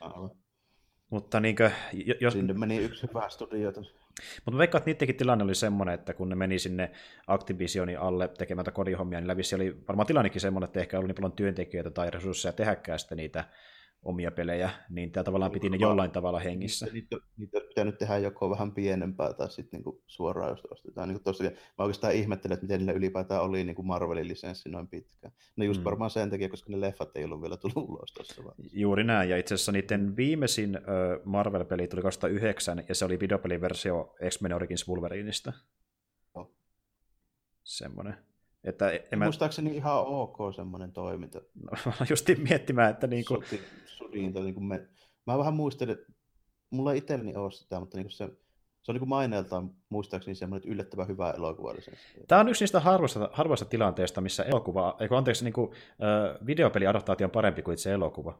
aivan. 0.00 0.30
Mutta 1.10 1.40
niinkö, 1.40 1.70
jos, 2.20 2.32
sinne 2.32 2.52
meni 2.52 2.76
yksi 2.76 3.06
hyvä 3.08 3.28
studio. 3.28 3.72
Mutta 4.44 4.50
mä 4.50 4.58
veikkaan, 4.58 4.80
että 4.80 4.90
niidenkin 4.90 5.16
tilanne 5.16 5.44
oli 5.44 5.54
semmoinen, 5.54 5.94
että 5.94 6.14
kun 6.14 6.28
ne 6.28 6.34
meni 6.34 6.58
sinne 6.58 6.90
Activisionin 7.26 7.98
alle 7.98 8.28
tekemään 8.28 8.72
kodihommia, 8.72 9.20
niin 9.20 9.28
lävissä 9.28 9.56
oli 9.56 9.76
varmaan 9.88 10.06
tilannekin 10.06 10.40
semmoinen, 10.40 10.66
että 10.66 10.80
ehkä 10.80 10.96
ei 10.96 10.98
ollut 10.98 11.08
niin 11.08 11.14
paljon 11.14 11.32
työntekijöitä 11.32 11.90
tai 11.90 12.10
resursseja 12.10 12.52
tehdäkään 12.52 12.98
sitten 12.98 13.16
niitä 13.18 13.44
omia 14.02 14.30
pelejä, 14.30 14.70
niin 14.90 15.12
tämä 15.12 15.24
tavallaan 15.24 15.52
piti 15.52 15.70
ne 15.70 15.76
jollain 15.76 16.10
tavalla 16.10 16.38
hengissä. 16.40 16.86
Niitä, 16.92 17.16
niitä 17.36 17.58
on 17.58 17.64
pitänyt 17.68 17.98
tehdä 17.98 18.18
joko 18.18 18.50
vähän 18.50 18.72
pienempää 18.72 19.32
tai 19.32 19.50
sitten 19.50 19.78
niinku 19.78 20.02
suoraan 20.06 20.50
just 20.50 20.64
ostetaan. 20.70 21.08
Niinku 21.08 21.22
tossa, 21.24 21.44
mä 21.44 21.50
oikeastaan 21.78 22.14
ihmettelen, 22.14 22.54
että 22.54 22.64
miten 22.64 22.78
niillä 22.78 22.92
ylipäätään 22.92 23.42
oli 23.42 23.64
niinku 23.64 23.82
Marvelin 23.82 24.28
lisenssi 24.28 24.68
noin 24.68 24.88
pitkään. 24.88 25.32
No 25.56 25.64
just 25.64 25.80
Mm. 25.80 25.84
varmaan 25.84 26.10
sen 26.10 26.30
takia, 26.30 26.48
koska 26.48 26.72
ne 26.72 26.80
leffat 26.80 27.16
ei 27.16 27.24
ollut 27.24 27.42
vielä 27.42 27.56
tullut 27.56 27.88
ulos 27.88 28.12
tuossa 28.12 28.44
vaiheessa. 28.44 28.78
Juuri 28.78 29.04
näin, 29.04 29.30
ja 29.30 29.36
itse 29.36 29.54
asiassa 29.54 29.72
niiden 29.72 30.16
viimeisin 30.16 30.78
Marvel-peli 31.24 31.88
tuli 31.88 32.02
2009, 32.02 32.84
ja 32.88 32.94
se 32.94 33.04
oli 33.04 33.20
videopeliversio 33.20 34.14
X-Men 34.28 34.52
Origins 34.52 34.88
Wolverineista. 34.88 35.52
Joo. 36.34 36.52
Semmoinen. 37.64 38.14
Että 38.68 38.90
en 38.90 39.00
En 39.12 39.18
mä 39.18 39.24
Muistaakseni 39.24 39.76
ihan 39.76 40.06
ok 40.06 40.36
semmoinen 40.56 40.92
toiminta. 40.92 41.40
no, 41.86 42.06
justiin 42.10 42.40
miettimään, 42.40 42.90
että 42.90 43.06
niinku, 43.06 43.34
Sudi, 43.34 43.62
sudinta, 43.86 44.40
niin 44.40 44.64
me, 44.64 44.88
mä 45.26 45.38
vähän 45.38 45.54
muistelin, 45.54 45.92
että 45.92 46.12
mulla 46.70 46.92
ei 46.92 46.98
itselleni 46.98 47.36
ole 47.36 47.50
sitä, 47.50 47.80
mutta 47.80 47.96
niin 47.96 48.10
se, 48.10 48.28
se 48.82 48.92
on 48.92 48.96
niin 48.96 49.08
maineeltaan 49.08 49.70
muistaakseni 49.88 50.34
semmoinen 50.34 50.70
yllättävän 50.70 51.08
hyvä 51.08 51.30
elokuva. 51.30 51.74
Tämä 52.28 52.40
on 52.40 52.48
yksi 52.48 52.62
niistä 52.62 52.80
harvoista, 52.80 53.30
harvoista 53.32 53.64
tilanteista, 53.64 54.20
missä 54.20 54.42
elokuva, 54.42 54.96
eikö 55.00 55.16
anteeksi, 55.16 55.44
niin 55.44 55.52
kuin, 55.52 55.70
äh, 55.72 56.46
videopeliadaptaatio 56.46 57.26
on 57.26 57.30
parempi 57.30 57.62
kuin 57.62 57.72
itse 57.72 57.92
elokuva. 57.92 58.38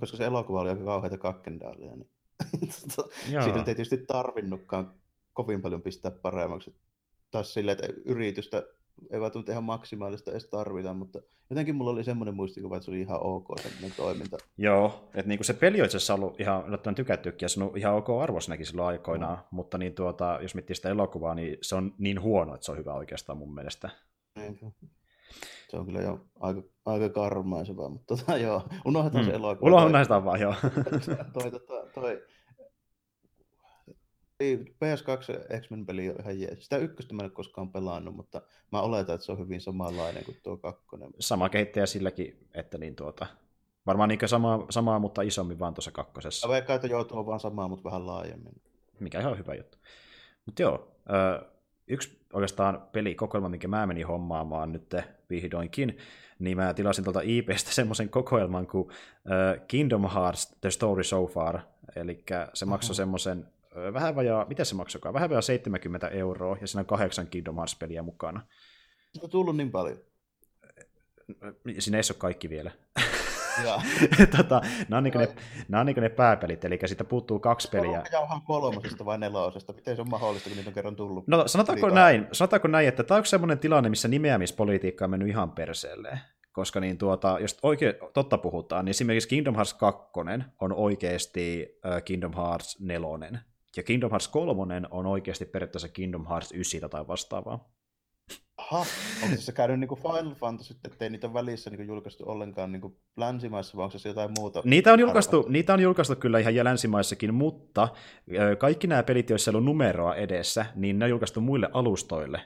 Koska 0.00 0.16
se 0.16 0.24
elokuva 0.24 0.60
oli 0.60 0.70
aika 0.70 0.84
kauheita 0.84 1.18
kakkendaalia, 1.18 1.96
niin 1.96 2.10
tota, 2.96 3.08
Joo. 3.30 3.42
Siinä 3.42 3.58
ei 3.58 3.64
tietysti 3.64 3.98
tarvinnutkaan 3.98 4.94
kovin 5.32 5.62
paljon 5.62 5.82
pistää 5.82 6.10
paremmaksi. 6.10 6.74
Taas 7.30 7.54
silleen, 7.54 7.78
että 7.78 8.00
yritystä 8.04 8.62
ei 9.10 9.20
välttämättä 9.20 9.52
ihan 9.52 9.64
maksimaalista 9.64 10.30
edes 10.30 10.48
tarvita, 10.50 10.94
mutta 10.94 11.18
jotenkin 11.50 11.74
mulla 11.74 11.90
oli 11.90 12.04
semmoinen 12.04 12.34
muistikuva, 12.34 12.76
että 12.76 12.84
se 12.84 12.90
oli 12.90 13.00
ihan 13.00 13.18
ok 13.22 13.46
semmoinen 13.58 13.92
toiminta. 13.96 14.36
Joo, 14.58 15.08
että 15.14 15.28
niin 15.28 15.44
se 15.44 15.54
peli 15.54 15.80
on 15.80 15.84
itse 15.84 15.96
asiassa 15.96 16.14
ollut 16.14 16.40
ihan 16.40 16.66
yllättävän 16.68 16.94
tykättykin 16.94 17.44
ja 17.44 17.48
se 17.48 17.64
on 17.64 17.72
ihan 17.76 17.94
ok 17.94 18.08
arvosanakin 18.22 18.66
silloin 18.66 18.88
aikoinaan, 18.88 19.38
mutta 19.50 19.78
niin 19.78 19.94
tuota, 19.94 20.38
jos 20.42 20.54
miettii 20.54 20.76
sitä 20.76 20.88
elokuvaa, 20.90 21.34
niin 21.34 21.58
se 21.62 21.74
on 21.74 21.94
niin 21.98 22.22
huono, 22.22 22.54
että 22.54 22.64
se 22.64 22.72
on 22.72 22.78
hyvä 22.78 22.94
oikeastaan 22.94 23.38
mun 23.38 23.54
mielestä. 23.54 23.90
Se 25.68 25.76
on 25.76 25.86
kyllä 25.86 26.00
jo 26.00 26.20
aika, 26.40 26.62
aika 26.86 27.08
karmaisevaa, 27.08 27.88
mutta 27.88 28.16
tota, 28.16 28.36
joo, 28.36 28.62
unohdetaan 28.84 29.24
Mm. 29.24 29.30
se 29.30 29.36
elokuva. 29.36 29.70
Toi- 29.80 29.92
näistä 29.92 30.24
vaan, 30.24 30.40
joo. 30.40 30.54
toi, 31.32 31.50
toi, 31.50 31.60
toi, 31.94 32.22
ei, 34.40 34.56
PS2 34.56 35.60
X-Men-peli 35.60 36.10
on 36.10 36.16
ihan 36.20 36.40
jees. 36.40 36.64
Sitä 36.64 36.76
ykköstä 36.76 37.14
mä 37.14 37.22
en 37.22 37.24
ole 37.24 37.32
koskaan 37.32 37.72
pelannut, 37.72 38.16
mutta 38.16 38.42
mä 38.72 38.80
oletan, 38.80 39.14
että 39.14 39.24
se 39.24 39.32
on 39.32 39.38
hyvin 39.38 39.60
samanlainen 39.60 40.24
kuin 40.24 40.36
tuo 40.42 40.56
kakkonen. 40.56 41.10
Sama 41.18 41.48
kehittäjä 41.48 41.86
silläkin, 41.86 42.48
että 42.54 42.78
niin 42.78 42.96
tuota, 42.96 43.26
varmaan 43.86 44.08
niin 44.08 44.28
samaa, 44.28 44.66
samaa, 44.70 44.98
mutta 44.98 45.22
isommin 45.22 45.58
vaan 45.58 45.74
tuossa 45.74 45.90
kakkosessa. 45.90 46.48
Mä 46.48 46.52
veikkaan, 46.52 46.74
että 46.74 46.86
joutuu 46.86 47.26
vaan 47.26 47.40
samaan, 47.40 47.70
mutta 47.70 47.84
vähän 47.84 48.06
laajemmin. 48.06 48.62
mikä 49.00 49.20
ihan 49.20 49.38
hyvä 49.38 49.54
juttu. 49.54 49.78
Mutta 50.46 50.62
joo, 50.62 50.96
yksi 51.86 52.26
oikeastaan 52.32 52.88
pelikokoelma, 52.92 53.48
minkä 53.48 53.68
mä 53.68 53.86
menin 53.86 54.06
hommaamaan 54.06 54.72
nyt 54.72 54.94
vihdoinkin, 55.30 55.98
niin 56.38 56.56
mä 56.56 56.74
tilasin 56.74 57.04
tuolta 57.04 57.20
IPstä 57.24 57.72
semmoisen 57.72 58.08
kokoelman 58.08 58.66
kuin 58.66 58.88
Kingdom 59.68 60.10
Hearts 60.10 60.56
The 60.60 60.70
Story 60.70 61.04
So 61.04 61.26
Far, 61.26 61.60
eli 61.96 62.24
se 62.54 62.64
maksoi 62.64 62.94
semmoisen 62.94 63.46
vähän 63.92 64.16
vajaa, 64.16 64.44
mitä 64.48 64.64
se 64.64 64.74
maksoikaan, 64.74 65.14
vähän 65.14 65.30
vajaa 65.30 65.42
70 65.42 66.08
euroa, 66.08 66.56
ja 66.60 66.66
siinä 66.66 66.80
on 66.80 66.86
kahdeksan 66.86 67.26
Kingdom 67.26 67.56
Hearts-peliä 67.56 68.02
mukana. 68.02 68.40
Se 69.12 69.20
on 69.22 69.30
tullut 69.30 69.56
niin 69.56 69.70
paljon. 69.70 69.98
Siinä 71.78 71.98
ei 71.98 72.02
ole 72.10 72.18
kaikki 72.18 72.50
vielä. 72.50 72.70
Tota, 74.36 74.60
nämä 74.88 74.98
on, 74.98 75.04
niin 75.04 75.14
ne, 75.18 75.28
nämä 75.68 75.80
on 75.80 75.86
niin 75.86 75.96
ne 75.96 76.08
pääpelit, 76.08 76.64
eli 76.64 76.78
siitä 76.86 77.04
puuttuu 77.04 77.38
kaksi 77.38 77.68
peliä. 77.68 78.02
Jauhan 78.12 78.42
kolmosesta 78.42 79.04
vai 79.04 79.18
nelosesta. 79.18 79.72
Miten 79.72 79.96
se 79.96 80.02
on 80.02 80.10
mahdollista, 80.10 80.48
kun 80.48 80.56
niitä 80.56 80.70
on 80.70 80.74
kerran 80.74 80.96
tullut? 80.96 81.26
No 81.26 81.48
sanotaanko 81.48 81.88
näin, 81.88 82.26
sanotaanko 82.32 82.68
näin, 82.68 82.88
että 82.88 83.02
tämä 83.02 83.18
on 83.18 83.26
sellainen 83.26 83.58
tilanne, 83.58 83.88
missä 83.90 84.08
nimeämispolitiikka 84.08 85.04
on 85.04 85.10
mennyt 85.10 85.28
ihan 85.28 85.50
perseelleen. 85.50 86.20
Koska 86.52 86.80
niin 86.80 86.98
tuota, 86.98 87.38
jos 87.40 87.58
oikein 87.62 87.94
totta 88.14 88.38
puhutaan, 88.38 88.84
niin 88.84 88.90
esimerkiksi 88.90 89.28
Kingdom 89.28 89.54
Hearts 89.54 89.74
2 89.74 90.02
on 90.60 90.72
oikeasti 90.72 91.78
Kingdom 92.04 92.32
Hearts 92.36 92.80
4. 92.80 93.40
Ja 93.76 93.82
Kingdom 93.82 94.10
Hearts 94.10 94.28
3 94.28 94.82
on 94.90 95.06
oikeasti 95.06 95.44
periaatteessa 95.44 95.88
Kingdom 95.88 96.26
Hearts 96.26 96.52
9 96.52 96.90
tai 96.90 97.06
vastaavaa. 97.06 97.68
Aha, 98.56 98.86
onko 99.22 99.36
se 99.36 99.52
käynyt 99.52 99.80
niin 99.80 99.88
kuin 99.88 100.00
Final 100.00 100.34
Fantasy, 100.34 100.76
ettei 100.84 101.10
niitä 101.10 101.34
välissä 101.34 101.70
niin 101.70 101.76
kuin 101.76 101.88
julkaistu 101.88 102.24
ollenkaan 102.30 102.72
niin 102.72 102.80
kuin 102.80 102.96
länsimaissa, 103.16 103.76
vai 103.76 103.84
onko 103.84 103.98
se 103.98 104.08
jotain 104.08 104.30
muuta? 104.38 104.62
Niitä 104.64 104.92
on, 104.92 105.00
julkaistu, 105.00 105.46
niitä 105.48 105.74
on 105.74 105.80
julkaistu 105.80 106.16
kyllä 106.16 106.38
ihan 106.38 106.64
länsimaissakin, 106.64 107.34
mutta 107.34 107.88
kaikki 108.58 108.86
nämä 108.86 109.02
pelit, 109.02 109.30
joissa 109.30 109.50
ei 109.50 109.52
ollut 109.52 109.64
numeroa 109.64 110.14
edessä, 110.14 110.66
niin 110.74 110.98
ne 110.98 111.04
on 111.04 111.10
julkaistu 111.10 111.40
muille 111.40 111.68
alustoille 111.72 112.40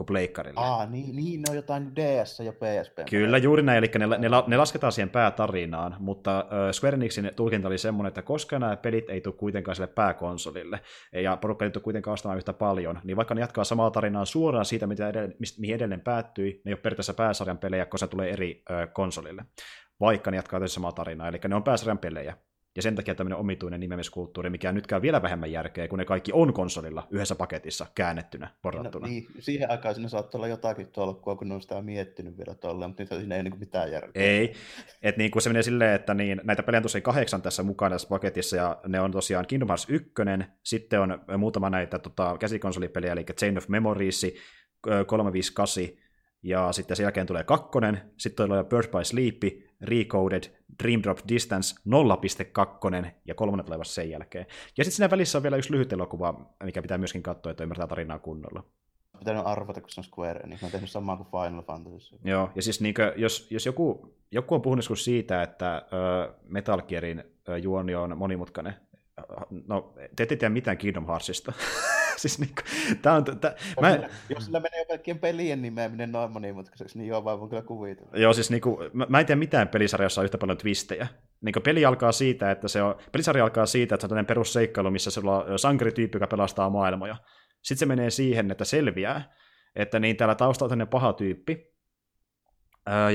kuin 0.00 0.06
pleikkarille. 0.06 0.60
Aa, 0.60 0.86
niin, 0.86 1.16
niin 1.16 1.42
ne 1.42 1.50
on 1.50 1.56
jotain 1.56 1.96
DS 1.96 2.40
ja 2.40 2.52
PSP. 2.52 2.98
Kyllä, 3.10 3.38
juuri 3.38 3.62
näin, 3.62 3.78
eli 3.78 3.90
ne, 3.98 4.06
ne, 4.06 4.28
ne 4.46 4.56
lasketaan 4.56 4.92
siihen 4.92 5.10
päätarinaan, 5.10 5.96
mutta 5.98 6.38
äh, 6.38 6.72
Square 6.72 6.94
Enixin 6.94 7.30
tulkinta 7.36 7.68
oli 7.68 7.78
semmoinen, 7.78 8.08
että 8.08 8.22
koska 8.22 8.58
nämä 8.58 8.76
pelit 8.76 9.10
ei 9.10 9.20
tule 9.20 9.34
kuitenkaan 9.34 9.74
sille 9.76 9.86
pääkonsolille, 9.86 10.80
ja 11.12 11.36
porukka 11.36 11.64
ei 11.64 11.70
tule 11.70 11.82
kuitenkaan 11.82 12.12
ostamaan 12.12 12.38
yhtä 12.38 12.52
paljon, 12.52 13.00
niin 13.04 13.16
vaikka 13.16 13.34
ne 13.34 13.40
jatkaa 13.40 13.64
samaa 13.64 13.90
tarinaa 13.90 14.24
suoraan 14.24 14.64
siitä, 14.64 14.86
mitä 14.86 15.08
edelleen, 15.08 15.36
mihin 15.58 15.74
edelleen 15.74 16.00
päättyi, 16.00 16.62
ne 16.64 16.70
ei 16.70 16.74
ole 16.74 16.80
periaatteessa 16.80 17.14
pääsarjan 17.14 17.58
pelejä, 17.58 17.86
koska 17.86 18.06
se 18.06 18.10
tulee 18.10 18.30
eri 18.30 18.62
äh, 18.70 18.88
konsolille, 18.92 19.44
vaikka 20.00 20.30
ne 20.30 20.36
jatkaa 20.36 20.60
täysin 20.60 20.74
samaa 20.74 20.92
tarinaa, 20.92 21.28
eli 21.28 21.40
ne 21.48 21.54
on 21.54 21.62
pääsarjan 21.62 21.98
pelejä. 21.98 22.36
Ja 22.76 22.82
sen 22.82 22.94
takia 22.94 23.14
tämmöinen 23.14 23.38
omituinen 23.38 23.80
nimemiskulttuuri, 23.80 24.50
mikä 24.50 24.72
nyt 24.72 24.86
käy 24.86 25.02
vielä 25.02 25.22
vähemmän 25.22 25.52
järkeä, 25.52 25.88
kun 25.88 25.98
ne 25.98 26.04
kaikki 26.04 26.32
on 26.34 26.52
konsolilla 26.52 27.06
yhdessä 27.10 27.34
paketissa 27.34 27.86
käännettynä, 27.94 28.50
porrattuna. 28.62 29.06
No, 29.06 29.12
niin, 29.12 29.26
siihen 29.38 29.70
aikaan 29.70 29.94
siinä 29.94 30.08
saattaa 30.08 30.38
olla 30.38 30.48
jotakin 30.48 30.86
tolkkua, 30.86 31.36
kun 31.36 31.48
ne 31.48 31.54
on 31.54 31.62
sitä 31.62 31.82
miettinyt 31.82 32.38
vielä 32.38 32.54
tuolla, 32.54 32.88
mutta 32.88 33.02
nyt 33.02 33.08
siinä 33.08 33.34
ei 33.34 33.40
ole 33.40 33.50
niin 33.50 33.60
mitään 33.60 33.92
järkeä. 33.92 34.22
Ei, 34.22 34.54
että 35.02 35.18
niin 35.18 35.30
kuin 35.30 35.42
se 35.42 35.48
menee 35.48 35.62
silleen, 35.62 35.94
että 35.94 36.14
niin, 36.14 36.40
näitä 36.44 36.62
pelejä 36.62 36.78
on 36.78 36.82
tosiaan 36.82 37.02
kahdeksan 37.02 37.42
tässä 37.42 37.62
mukana 37.62 37.94
tässä 37.94 38.08
paketissa, 38.08 38.56
ja 38.56 38.80
ne 38.86 39.00
on 39.00 39.12
tosiaan 39.12 39.46
Kingdom 39.46 39.68
Hearts 39.68 39.86
1, 39.88 40.12
sitten 40.62 41.00
on 41.00 41.20
muutama 41.38 41.70
näitä 41.70 41.98
tota, 41.98 42.36
käsikonsolipeliä, 42.38 43.12
eli 43.12 43.24
Chain 43.24 43.58
of 43.58 43.68
Memories, 43.68 44.26
358, 45.06 45.84
ja 46.42 46.72
sitten 46.72 46.96
sen 46.96 47.04
jälkeen 47.04 47.26
tulee 47.26 47.44
kakkonen, 47.44 48.00
sitten 48.16 48.46
tulee 48.46 48.64
Birth 48.64 48.90
by 48.90 49.04
Sleep, 49.04 49.42
Recoded, 49.82 50.42
Dream 50.82 51.02
Drop 51.02 51.18
Distance 51.28 51.80
0.2 53.04 53.10
ja 53.24 53.34
kolmonen 53.34 53.66
tulee 53.66 53.78
vasta 53.78 53.94
sen 53.94 54.10
jälkeen. 54.10 54.46
Ja 54.78 54.84
sitten 54.84 54.96
siinä 54.96 55.10
välissä 55.10 55.38
on 55.38 55.42
vielä 55.42 55.56
yksi 55.56 55.72
lyhyt 55.72 55.92
elokuva, 55.92 56.54
mikä 56.64 56.82
pitää 56.82 56.98
myöskin 56.98 57.22
katsoa, 57.22 57.50
että 57.50 57.62
ymmärtää 57.62 57.86
tarinaa 57.86 58.18
kunnolla. 58.18 58.64
Pitänyt 59.18 59.42
arvata, 59.46 59.80
kun 59.80 59.90
se 59.90 60.00
on 60.00 60.04
Square, 60.04 60.46
niin 60.46 60.58
mä 60.62 60.66
oon 60.66 60.72
tehnyt 60.72 60.90
samaa 60.90 61.16
kuin 61.16 61.26
Final 61.26 61.62
Fantasy. 61.62 62.18
Joo, 62.24 62.50
ja 62.54 62.62
siis 62.62 62.80
niin 62.80 62.94
kuin, 62.94 63.12
jos, 63.16 63.46
jos 63.50 63.66
joku, 63.66 64.14
joku 64.30 64.54
on 64.54 64.62
puhunut 64.62 64.84
siitä, 64.94 65.42
että 65.42 65.86
uh, 65.86 66.34
Metal 66.48 66.82
Gearin 66.82 67.24
uh, 67.48 67.54
juoni 67.62 67.94
on 67.94 68.18
monimutkainen, 68.18 68.74
no 69.66 69.94
te 70.16 70.22
ette 70.22 70.36
tiedä 70.36 70.52
mitään 70.52 70.78
Kingdom 70.78 71.06
Heartsista. 71.06 71.52
siis 72.20 72.38
niin 72.38 72.54
kuin, 72.54 72.98
tää 73.02 73.14
on, 73.14 73.24
tää, 73.24 73.54
mä... 73.80 73.92
Sillä, 73.92 74.08
jos 74.28 74.44
sillä 74.44 74.60
menee 74.60 74.84
kaikkien 74.84 75.18
pelien 75.18 75.62
nimeäminen 75.62 76.12
noin 76.12 76.32
monimutkaiseksi, 76.32 76.98
niin 76.98 77.08
joo, 77.08 77.24
vaan 77.24 77.48
kyllä 77.48 77.62
kuvitella. 77.62 78.10
Joo, 78.14 78.32
siis 78.32 78.50
niin 78.50 78.60
kuin, 78.60 78.90
mä, 78.92 79.06
mä 79.08 79.20
en 79.20 79.26
tiedä 79.26 79.38
mitään 79.38 79.68
pelisarjassa 79.68 80.20
on 80.20 80.24
yhtä 80.24 80.38
paljon 80.38 80.58
twistejä. 80.58 81.06
Niin 81.40 81.52
kuin 81.52 81.62
peli 81.62 81.84
alkaa 81.84 82.12
siitä, 82.12 82.50
että 82.50 82.68
se 82.68 82.82
on, 82.82 82.94
pelisarja 83.12 83.44
alkaa 83.44 83.66
siitä, 83.66 83.94
että 83.94 84.02
se 84.02 84.06
on 84.06 84.08
tämmöinen 84.08 84.26
perusseikkailu, 84.26 84.90
missä 84.90 85.10
se 85.10 85.20
on 85.20 85.58
sankarityyppi, 85.58 86.16
joka 86.16 86.26
pelastaa 86.26 86.70
maailmoja. 86.70 87.16
Sitten 87.62 87.78
se 87.78 87.86
menee 87.86 88.10
siihen, 88.10 88.50
että 88.50 88.64
selviää, 88.64 89.34
että 89.76 89.98
niin 89.98 90.16
täällä 90.16 90.34
taustalla 90.34 90.82
on 90.82 90.88
paha 90.88 91.12
tyyppi, 91.12 91.69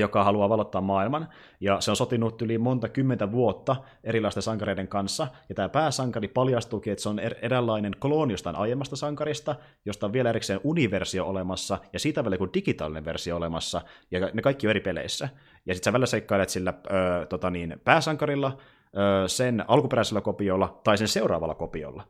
joka 0.00 0.24
haluaa 0.24 0.48
valottaa 0.48 0.80
maailman, 0.80 1.28
ja 1.60 1.80
se 1.80 1.90
on 1.90 1.96
sotinut 1.96 2.42
yli 2.42 2.58
monta 2.58 2.88
kymmentä 2.88 3.32
vuotta 3.32 3.76
erilaisten 4.04 4.42
sankareiden 4.42 4.88
kanssa, 4.88 5.28
ja 5.48 5.54
tämä 5.54 5.68
pääsankari 5.68 6.28
paljastuukin, 6.28 6.92
että 6.92 7.02
se 7.02 7.08
on 7.08 7.18
er- 7.18 7.38
eräänlainen 7.42 7.92
klooni 8.00 8.32
jostain 8.32 8.56
aiemmasta 8.56 8.96
sankarista, 8.96 9.56
josta 9.84 10.06
on 10.06 10.12
vielä 10.12 10.28
erikseen 10.30 10.60
universio 10.64 11.26
olemassa, 11.26 11.78
ja 11.92 11.98
siitä 11.98 12.24
vielä 12.24 12.34
joku 12.34 12.48
digitaalinen 12.54 13.04
versio 13.04 13.36
olemassa, 13.36 13.80
ja 14.10 14.30
ne 14.34 14.42
kaikki 14.42 14.66
on 14.66 14.70
eri 14.70 14.80
peleissä. 14.80 15.28
Ja 15.66 15.74
sitten 15.74 15.84
sä 15.84 15.92
välillä 15.92 16.06
seikkailet 16.06 16.48
sillä 16.48 16.74
ö, 16.86 17.26
tota 17.26 17.50
niin, 17.50 17.80
pääsankarilla, 17.84 18.56
ö, 18.96 19.28
sen 19.28 19.64
alkuperäisellä 19.68 20.20
kopiolla, 20.20 20.80
tai 20.84 20.98
sen 20.98 21.08
seuraavalla 21.08 21.54
kopiolla. 21.54 22.08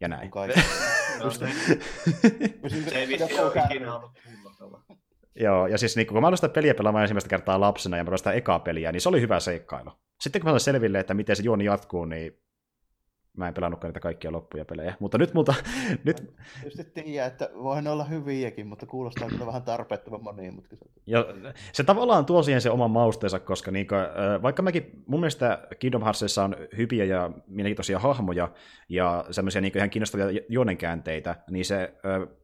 Ja 0.00 0.08
näin. 0.08 0.30
No, 1.24 1.30
se 1.30 1.44
ei 2.92 3.08
vissi 3.08 3.40
ole 3.40 3.52
ikinä 3.70 3.94
ollut 3.94 4.10
Joo, 5.40 5.66
ja 5.66 5.78
siis 5.78 5.96
niin, 5.96 6.06
kun 6.06 6.20
mä 6.20 6.26
aloin 6.26 6.36
sitä 6.36 6.48
peliä 6.48 6.74
pelaamaan 6.74 7.02
ensimmäistä 7.02 7.30
kertaa 7.30 7.60
lapsena 7.60 7.96
ja 7.96 8.04
mä 8.04 8.16
sitä 8.16 8.32
ekaa 8.32 8.58
peliä, 8.58 8.92
niin 8.92 9.00
se 9.00 9.08
oli 9.08 9.20
hyvä 9.20 9.40
seikkailu. 9.40 9.90
Sitten 10.20 10.42
kun 10.42 10.52
mä 10.52 10.58
selville, 10.58 11.00
että 11.00 11.14
miten 11.14 11.36
se 11.36 11.42
juoni 11.42 11.64
jatkuu, 11.64 12.04
niin 12.04 12.42
mä 13.36 13.48
en 13.48 13.54
pelannutkaan 13.54 13.88
niitä 13.88 14.00
kaikkia 14.00 14.32
loppuja 14.32 14.64
pelejä. 14.64 14.94
Mutta 15.00 15.18
nyt 15.18 15.34
multa... 15.34 15.54
nyt... 16.04 16.34
Just 16.64 16.80
tiedä, 16.94 17.26
että 17.26 17.50
voihan 17.62 17.86
olla 17.86 18.04
hyviäkin, 18.04 18.66
mutta 18.66 18.86
kuulostaa 18.86 19.28
kyllä 19.28 19.46
vähän 19.46 19.62
tarpeettoman 19.62 20.22
monimutkaiselta. 20.22 20.92
Ja 21.06 21.26
se 21.72 21.84
tavallaan 21.84 22.26
tuo 22.26 22.42
siihen 22.42 22.60
se 22.60 22.70
oman 22.70 22.90
mausteensa, 22.90 23.40
koska 23.40 23.70
niin 23.70 23.86
kuin, 23.86 24.00
vaikka 24.42 24.62
mäkin, 24.62 25.02
mun 25.06 25.20
mielestä 25.20 25.66
Kingdom 25.78 26.02
Heartsissa 26.02 26.44
on 26.44 26.56
hyviä 26.76 27.04
ja 27.04 27.30
mielenkiintoisia 27.46 27.98
hahmoja 27.98 28.48
ja 28.88 29.24
semmoisia 29.30 29.60
niin 29.60 29.76
ihan 29.76 29.90
kiinnostavia 29.90 30.40
juonenkäänteitä, 30.48 31.36
niin 31.50 31.64
se 31.64 31.94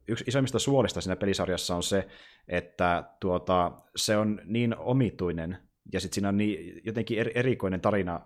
yksi 0.07 0.23
isoimmista 0.27 0.59
suolista 0.59 1.01
siinä 1.01 1.15
pelisarjassa 1.15 1.75
on 1.75 1.83
se, 1.83 2.07
että 2.47 3.03
tuota, 3.19 3.71
se 3.95 4.17
on 4.17 4.41
niin 4.45 4.77
omituinen 4.77 5.57
ja 5.93 5.99
sitten 5.99 6.15
siinä 6.15 6.29
on 6.29 6.37
niin 6.37 6.81
jotenkin 6.83 7.19
erikoinen 7.35 7.81
tarina 7.81 8.21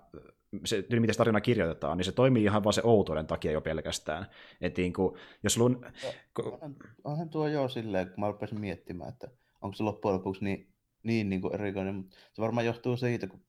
se, 0.66 0.86
miten 0.90 1.14
se 1.14 1.18
tarina 1.18 1.42
kirjoitetaan, 1.42 1.98
niin 1.98 2.06
se 2.06 2.12
toimii 2.12 2.44
ihan 2.44 2.64
vain 2.64 2.74
se 2.74 2.82
outouden 2.84 3.28
takia 3.28 3.52
jo 3.52 3.62
pelkästään. 3.62 4.26
Et 4.62 4.78
niin 4.78 4.94
kuin, 4.94 5.18
jos 5.44 5.58
lun... 5.58 5.86
onhan, 6.40 6.76
onhan 7.04 7.30
tuo 7.30 7.48
jo 7.48 7.68
silleen, 7.68 8.08
kun 8.08 8.20
mä 8.20 8.28
rupesin 8.28 8.60
miettimään, 8.60 9.10
että 9.10 9.28
onko 9.62 9.76
se 9.76 9.84
loppujen 9.84 10.16
lopuksi 10.16 10.44
niin, 10.44 10.68
niin, 11.04 11.30
niin 11.30 11.42
kuin 11.42 11.54
erikoinen, 11.54 11.96
mutta 11.96 12.18
se 12.34 12.42
varmaan 12.42 12.66
johtuu 12.66 12.98
siitä, 12.98 13.28
kun 13.28 13.42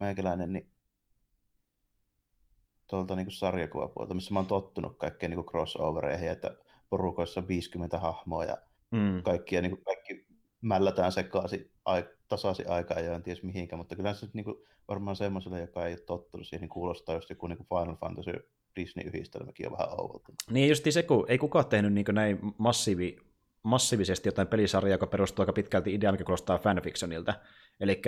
meikäläinen 0.00 0.52
niin 0.52 0.70
tuolta 2.86 3.16
niin 3.16 3.30
sarjakuvapuolta, 3.30 4.14
missä 4.14 4.34
mä 4.34 4.38
oon 4.38 4.46
tottunut 4.46 4.98
kaikkeen 4.98 5.30
niin 5.30 5.44
crossovereihin, 5.44 6.28
että 6.28 6.56
porukoissa 6.90 7.40
on 7.40 7.48
50 7.48 7.98
hahmoa 7.98 8.44
ja 8.44 8.56
mm. 8.90 9.22
kaikkia, 9.22 9.62
niin 9.62 9.70
kuin 9.70 9.84
kaikki 9.84 10.26
mällätään 10.64 11.12
sekaisin 11.12 11.70
tasaisin 12.28 12.70
aikaa 12.70 13.00
ja 13.00 13.14
en 13.14 13.22
tiedä 13.22 13.40
mihinkään, 13.42 13.78
mutta 13.78 13.96
kyllä 13.96 14.14
se 14.14 14.26
niin 14.32 14.44
kuin, 14.44 14.56
varmaan 14.88 15.16
semmoiselle, 15.16 15.60
joka 15.60 15.86
ei 15.86 15.92
ole 15.92 16.00
tottunut 16.00 16.46
siihen, 16.46 16.60
niin 16.60 16.68
kuulostaa 16.68 17.14
just 17.14 17.30
joku 17.30 17.46
niin 17.46 17.58
kuin 17.58 17.66
Final 17.68 17.96
Fantasy 17.96 18.32
Disney-yhdistelmäkin 18.76 19.66
on 19.66 19.72
vähän 19.78 20.00
ouvolta. 20.00 20.32
Niin 20.50 20.68
just 20.68 20.84
se, 20.90 21.02
kun 21.02 21.24
ei 21.28 21.38
kukaan 21.38 21.66
tehnyt 21.66 21.92
niin 21.92 22.06
näin 22.12 22.38
massiivi, 22.58 23.16
massiivisesti 23.62 24.28
jotain 24.28 24.48
pelisarjaa, 24.48 24.94
joka 24.94 25.06
perustuu 25.06 25.42
aika 25.42 25.52
pitkälti 25.52 25.94
ideaan, 25.94 26.14
mikä 26.14 26.24
kuulostaa 26.24 26.58
fanfictionilta. 26.58 27.34
Eli 27.80 28.02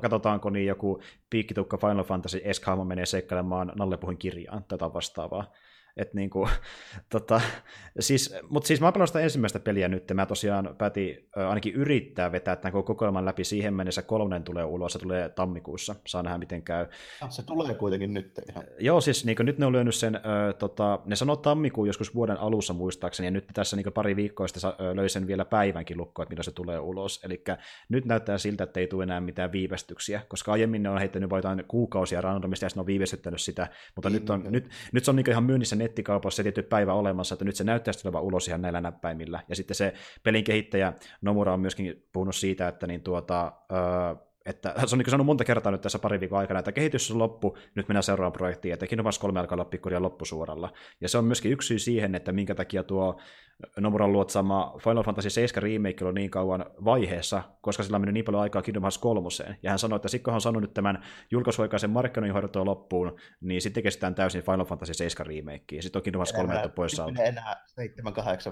katsotaanko 0.00 0.50
niin 0.50 0.66
joku 0.66 1.02
piikkitukka 1.30 1.76
Final 1.76 2.04
Fantasy 2.04 2.40
s 2.52 2.60
menee 2.84 3.06
seikkailemaan 3.06 3.72
Nallepuhin 3.74 4.18
kirjaan 4.18 4.64
tätä 4.64 4.92
vastaavaa. 4.92 5.52
Et 5.96 6.14
niinku, 6.14 6.48
tota, 7.12 7.40
siis, 8.00 8.34
mutta 8.48 8.66
siis 8.66 8.80
mä 8.80 8.92
pelannut 8.92 9.08
sitä 9.08 9.20
ensimmäistä 9.20 9.60
peliä 9.60 9.88
nyt, 9.88 10.08
ja 10.08 10.14
mä 10.14 10.26
tosiaan 10.26 10.74
päätin 10.78 11.28
ainakin 11.48 11.74
yrittää 11.74 12.32
vetää 12.32 12.56
tämän 12.56 12.72
koko 12.72 12.94
kokoelman 12.94 13.24
läpi 13.24 13.44
siihen 13.44 13.74
mennessä. 13.74 14.02
Kolmonen 14.02 14.44
tulee 14.44 14.64
ulos, 14.64 14.92
se 14.92 14.98
tulee 14.98 15.28
tammikuussa, 15.28 15.94
saa 16.06 16.22
nähdä 16.22 16.38
miten 16.38 16.62
käy. 16.62 16.86
Ah, 17.20 17.30
se 17.30 17.42
tulee 17.42 17.74
kuitenkin 17.74 18.14
nyt 18.14 18.40
ihan. 18.50 18.64
Joo, 18.78 19.00
siis 19.00 19.24
niin 19.24 19.36
nyt 19.40 19.58
ne 19.58 19.66
on 19.66 19.72
lyönyt 19.72 19.94
sen, 19.94 20.16
äh, 20.16 20.22
tota, 20.58 21.00
ne 21.04 21.16
sanoo 21.16 21.36
tammikuun 21.36 21.86
joskus 21.86 22.14
vuoden 22.14 22.40
alussa 22.40 22.72
muistaakseni, 22.72 23.26
ja 23.26 23.30
nyt 23.30 23.46
tässä 23.54 23.76
niin 23.76 23.92
pari 23.94 24.16
viikkoa 24.16 24.48
sitten 24.48 24.72
löi 24.94 25.08
sen 25.08 25.26
vielä 25.26 25.44
päivänkin 25.44 25.96
lukkoa, 25.96 26.22
että 26.22 26.32
milloin 26.32 26.44
se 26.44 26.50
tulee 26.50 26.78
ulos. 26.78 27.20
Eli 27.24 27.44
nyt 27.88 28.04
näyttää 28.04 28.38
siltä, 28.38 28.64
että 28.64 28.80
ei 28.80 28.86
tule 28.86 29.02
enää 29.02 29.20
mitään 29.20 29.52
viivästyksiä, 29.52 30.20
koska 30.28 30.52
aiemmin 30.52 30.82
ne 30.82 30.90
on 30.90 30.98
heittänyt 30.98 31.30
vain 31.30 31.64
kuukausia 31.68 32.20
randomista, 32.20 32.66
ja 32.66 32.70
ne 32.74 32.80
on 32.80 32.86
viivästyttänyt 32.86 33.40
sitä, 33.40 33.68
mutta 33.96 34.10
niin, 34.10 34.20
nyt, 34.20 34.30
on, 34.30 34.42
niin. 34.42 34.52
nyt, 34.52 34.68
nyt 34.92 35.04
se 35.04 35.10
on 35.10 35.16
niin 35.16 35.30
ihan 35.30 35.44
myynnissä 35.44 35.76
nettikaupassa 35.80 36.42
tietty 36.42 36.62
päivä 36.62 36.94
olemassa, 36.94 37.34
että 37.34 37.44
nyt 37.44 37.56
se 37.56 37.64
näyttää 37.64 37.94
tulevan 38.02 38.22
ulos 38.22 38.48
ihan 38.48 38.62
näillä 38.62 38.80
näppäimillä. 38.80 39.40
Ja 39.48 39.56
sitten 39.56 39.74
se 39.74 39.92
pelin 40.22 40.44
kehittäjä 40.44 40.92
Nomura 41.22 41.52
on 41.52 41.60
myöskin 41.60 42.08
puhunut 42.12 42.36
siitä, 42.36 42.68
että 42.68 42.86
niin 42.86 43.02
tuota, 43.02 43.52
öö, 43.72 44.29
että 44.46 44.74
se 44.86 44.94
on 44.94 44.98
niin 44.98 45.10
sanonut 45.10 45.26
monta 45.26 45.44
kertaa 45.44 45.72
nyt 45.72 45.80
tässä 45.80 45.98
pari 45.98 46.20
viikon 46.20 46.38
aikana, 46.38 46.58
että 46.58 46.72
kehitys 46.72 47.10
on 47.10 47.18
loppu, 47.18 47.56
nyt 47.74 47.88
mennään 47.88 48.02
seuraavaan 48.02 48.32
projektiin, 48.32 48.74
että 48.74 48.86
Kingdom 48.86 49.04
Hearts 49.04 49.18
3 49.18 49.40
alkaa 49.40 49.56
olla 49.56 49.64
pikkuria 49.64 50.02
loppusuoralla. 50.02 50.72
Ja 51.00 51.08
se 51.08 51.18
on 51.18 51.24
myöskin 51.24 51.52
yksi 51.52 51.66
syy 51.66 51.78
siihen, 51.78 52.14
että 52.14 52.32
minkä 52.32 52.54
takia 52.54 52.82
tuo 52.82 53.20
Nomuran 53.80 54.12
luotsama 54.12 54.74
Final 54.84 55.02
Fantasy 55.02 55.30
7 55.30 55.62
remake 55.62 56.04
on 56.04 56.14
niin 56.14 56.30
kauan 56.30 56.66
vaiheessa, 56.84 57.42
koska 57.60 57.82
sillä 57.82 57.96
on 57.96 58.00
mennyt 58.00 58.14
niin 58.14 58.24
paljon 58.24 58.42
aikaa 58.42 58.62
Kingdom 58.62 58.82
Hearts 58.82 58.98
3. 58.98 59.28
Ja 59.62 59.70
hän 59.70 59.78
sanoi, 59.78 59.96
että 59.96 60.08
sitten 60.08 60.24
kun 60.24 60.34
on 60.34 60.40
sanonut 60.40 60.74
tämän 60.74 61.02
julkaisuaikaisen 61.30 61.90
markkinoinnin 61.90 62.32
hoidettua 62.32 62.64
loppuun, 62.64 63.16
niin 63.40 63.62
sitten 63.62 63.82
kestään 63.82 64.14
täysin 64.14 64.42
Final 64.42 64.64
Fantasy 64.64 64.94
7 64.94 65.26
remake. 65.26 65.76
Ja 65.76 65.82
sitten 65.82 66.00
on 66.00 66.02
Kingdom 66.02 66.18
Hearts 66.18 66.32
3 66.32 66.68
pois 66.74 67.00
alta. 67.00 67.22
enää 67.22 67.64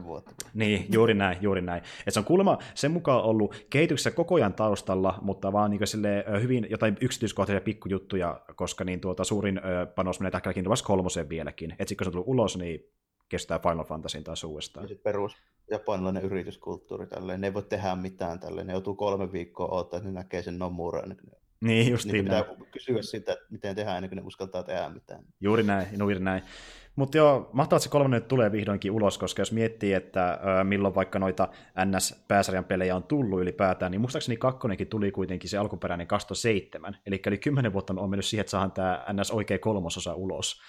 7-8 0.00 0.04
vuotta. 0.04 0.34
Niin, 0.54 0.86
juuri 0.92 1.14
näin, 1.14 1.38
juuri 1.40 1.60
näin. 1.60 1.82
Et 2.06 2.14
se 2.14 2.20
on 2.20 2.24
kuulemma 2.24 2.58
sen 2.74 2.90
mukaan 2.90 3.22
ollut 3.22 3.66
kehityksessä 3.70 4.10
koko 4.10 4.34
ajan 4.34 4.54
taustalla, 4.54 5.18
mutta 5.22 5.52
vaan 5.52 5.70
niin 5.70 5.77
sille 5.86 6.24
hyvin 6.42 6.66
jotain 6.70 6.96
yksityiskohtaisia 7.00 7.60
pikkujuttuja, 7.60 8.40
koska 8.56 8.84
niin 8.84 9.00
tuota, 9.00 9.24
suurin 9.24 9.60
panos 9.94 10.20
menee 10.20 10.30
tähän 10.30 10.54
Kingdom 10.54 10.70
Hearts 10.70 10.82
3 10.82 11.28
vieläkin. 11.28 11.76
Et 11.78 11.88
kun 11.88 12.04
se 12.04 12.08
on 12.08 12.12
tullut 12.12 12.28
ulos, 12.28 12.56
niin 12.56 12.90
kestää 13.28 13.58
Final 13.58 13.84
Fantasyn 13.84 14.24
taas 14.24 14.44
uudestaan. 14.44 14.88
Ja 14.88 14.96
perus 15.02 15.36
japanilainen 15.70 16.22
yrityskulttuuri 16.22 17.06
tälleen. 17.06 17.40
Ne 17.40 17.46
ei 17.46 17.54
voi 17.54 17.62
tehdä 17.62 17.94
mitään 17.94 18.40
tälleen. 18.40 18.66
Ne 18.66 18.72
joutuu 18.72 18.94
kolme 18.94 19.32
viikkoa 19.32 19.68
odottaa, 19.68 19.98
että 19.98 20.08
ne 20.08 20.14
näkee 20.14 20.42
sen 20.42 20.58
Nomuran. 20.58 21.16
Niin, 21.60 21.90
just 21.90 22.04
niin. 22.04 22.24
Pitää 22.24 22.44
kysyä 22.70 23.02
sitä, 23.02 23.32
että 23.32 23.44
miten 23.50 23.76
tehdään 23.76 23.96
ennen 23.96 24.10
kuin 24.10 24.16
ne 24.16 24.22
uskaltaa 24.26 24.62
tehdä 24.62 24.88
mitään. 24.88 25.24
Juuri 25.40 25.62
näin, 25.62 25.86
juuri 25.98 26.20
näin. 26.20 26.42
Mutta 26.98 27.16
joo, 27.16 27.50
mahtavaa, 27.52 27.76
että 27.76 27.84
se 27.84 27.88
kolmonen 27.90 28.20
nyt 28.20 28.28
tulee 28.28 28.52
vihdoinkin 28.52 28.92
ulos, 28.92 29.18
koska 29.18 29.42
jos 29.42 29.52
miettii, 29.52 29.92
että 29.92 30.38
milloin 30.64 30.94
vaikka 30.94 31.18
noita 31.18 31.48
NS-pääsarjan 31.84 32.64
pelejä 32.64 32.96
on 32.96 33.02
tullut 33.02 33.40
ylipäätään, 33.40 33.92
niin 33.92 34.00
muistaakseni 34.00 34.36
kakkonenkin 34.36 34.86
tuli 34.86 35.10
kuitenkin 35.10 35.50
se 35.50 35.58
alkuperäinen 35.58 36.06
2007, 36.06 36.96
eli 37.06 37.22
yli 37.26 37.38
10 37.38 37.72
vuotta 37.72 37.94
on 37.96 38.10
mennyt 38.10 38.24
siihen, 38.24 38.40
että 38.40 38.50
saadaan 38.50 38.72
tämä 38.72 39.04
NS 39.12 39.30
oikea 39.30 39.58
kolmososa 39.58 40.14
ulos. 40.14 40.60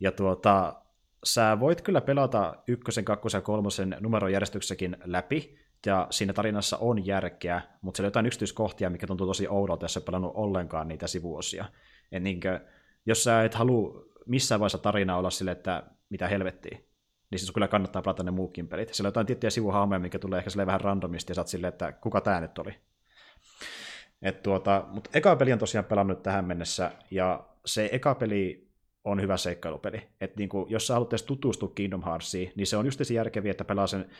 Ja 0.00 0.12
tuota, 0.12 0.82
sä 1.24 1.60
voit 1.60 1.80
kyllä 1.80 2.00
pelata 2.00 2.56
ykkösen, 2.68 3.04
kakkosen 3.04 3.38
ja 3.38 3.42
kolmosen 3.42 3.96
numerojärjestyksessäkin 4.00 4.96
läpi, 5.04 5.58
ja 5.86 6.06
siinä 6.10 6.32
tarinassa 6.32 6.76
on 6.76 7.06
järkeä, 7.06 7.62
mutta 7.82 7.96
siellä 7.96 8.06
on 8.06 8.10
jotain 8.10 8.26
yksityiskohtia, 8.26 8.90
mikä 8.90 9.06
tuntuu 9.06 9.26
tosi 9.26 9.48
oudolta, 9.48 9.84
jos 9.84 9.94
sä 9.94 10.00
pelannut 10.00 10.32
ollenkaan 10.34 10.88
niitä 10.88 11.06
sivuosia. 11.06 11.64
Et 12.12 12.22
niinkö, 12.22 12.60
jos 13.06 13.24
sä 13.24 13.44
et 13.44 13.54
halua 13.54 14.06
missään 14.26 14.60
vaiheessa 14.60 14.78
tarinaa 14.78 15.18
olla 15.18 15.30
sille, 15.30 15.50
että 15.50 15.82
mitä 16.08 16.28
helvettiä, 16.28 16.78
niin 17.30 17.38
siis 17.38 17.52
kyllä 17.52 17.68
kannattaa 17.68 18.02
pelata 18.02 18.22
ne 18.22 18.30
muukin 18.30 18.68
pelit. 18.68 18.94
Siellä 18.94 19.06
on 19.06 19.10
jotain 19.10 19.26
tiettyjä 19.26 19.50
sivuhahmoja, 19.50 19.98
mikä 19.98 20.18
tulee 20.18 20.38
ehkä 20.38 20.66
vähän 20.66 20.80
randomisti, 20.80 21.30
ja 21.30 21.34
sä 21.34 21.40
oot 21.40 21.48
silleen, 21.48 21.68
että 21.68 21.92
kuka 21.92 22.20
tämä 22.20 22.40
nyt 22.40 22.58
oli. 22.58 22.74
Et 24.22 24.42
tuota, 24.42 24.84
mutta 24.88 25.10
eka 25.14 25.36
peli 25.36 25.52
on 25.52 25.58
tosiaan 25.58 25.84
pelannut 25.84 26.22
tähän 26.22 26.44
mennessä, 26.44 26.92
ja 27.10 27.48
se 27.64 27.88
eka 27.92 28.14
peli 28.14 28.70
on 29.04 29.20
hyvä 29.20 29.36
seikkailupeli. 29.36 30.08
Et 30.20 30.36
niinku, 30.36 30.66
jos 30.68 30.86
sä 30.86 30.94
haluat 30.94 31.12
edes 31.12 31.22
tutustua 31.22 31.72
Kingdom 31.74 32.02
Heartsiin, 32.04 32.52
niin 32.56 32.66
se 32.66 32.76
on 32.76 32.86
just 32.86 33.00
se 33.02 33.14
järkeviä, 33.14 33.50
että 33.50 33.64
pelaa 33.64 33.86
sen 33.86 34.10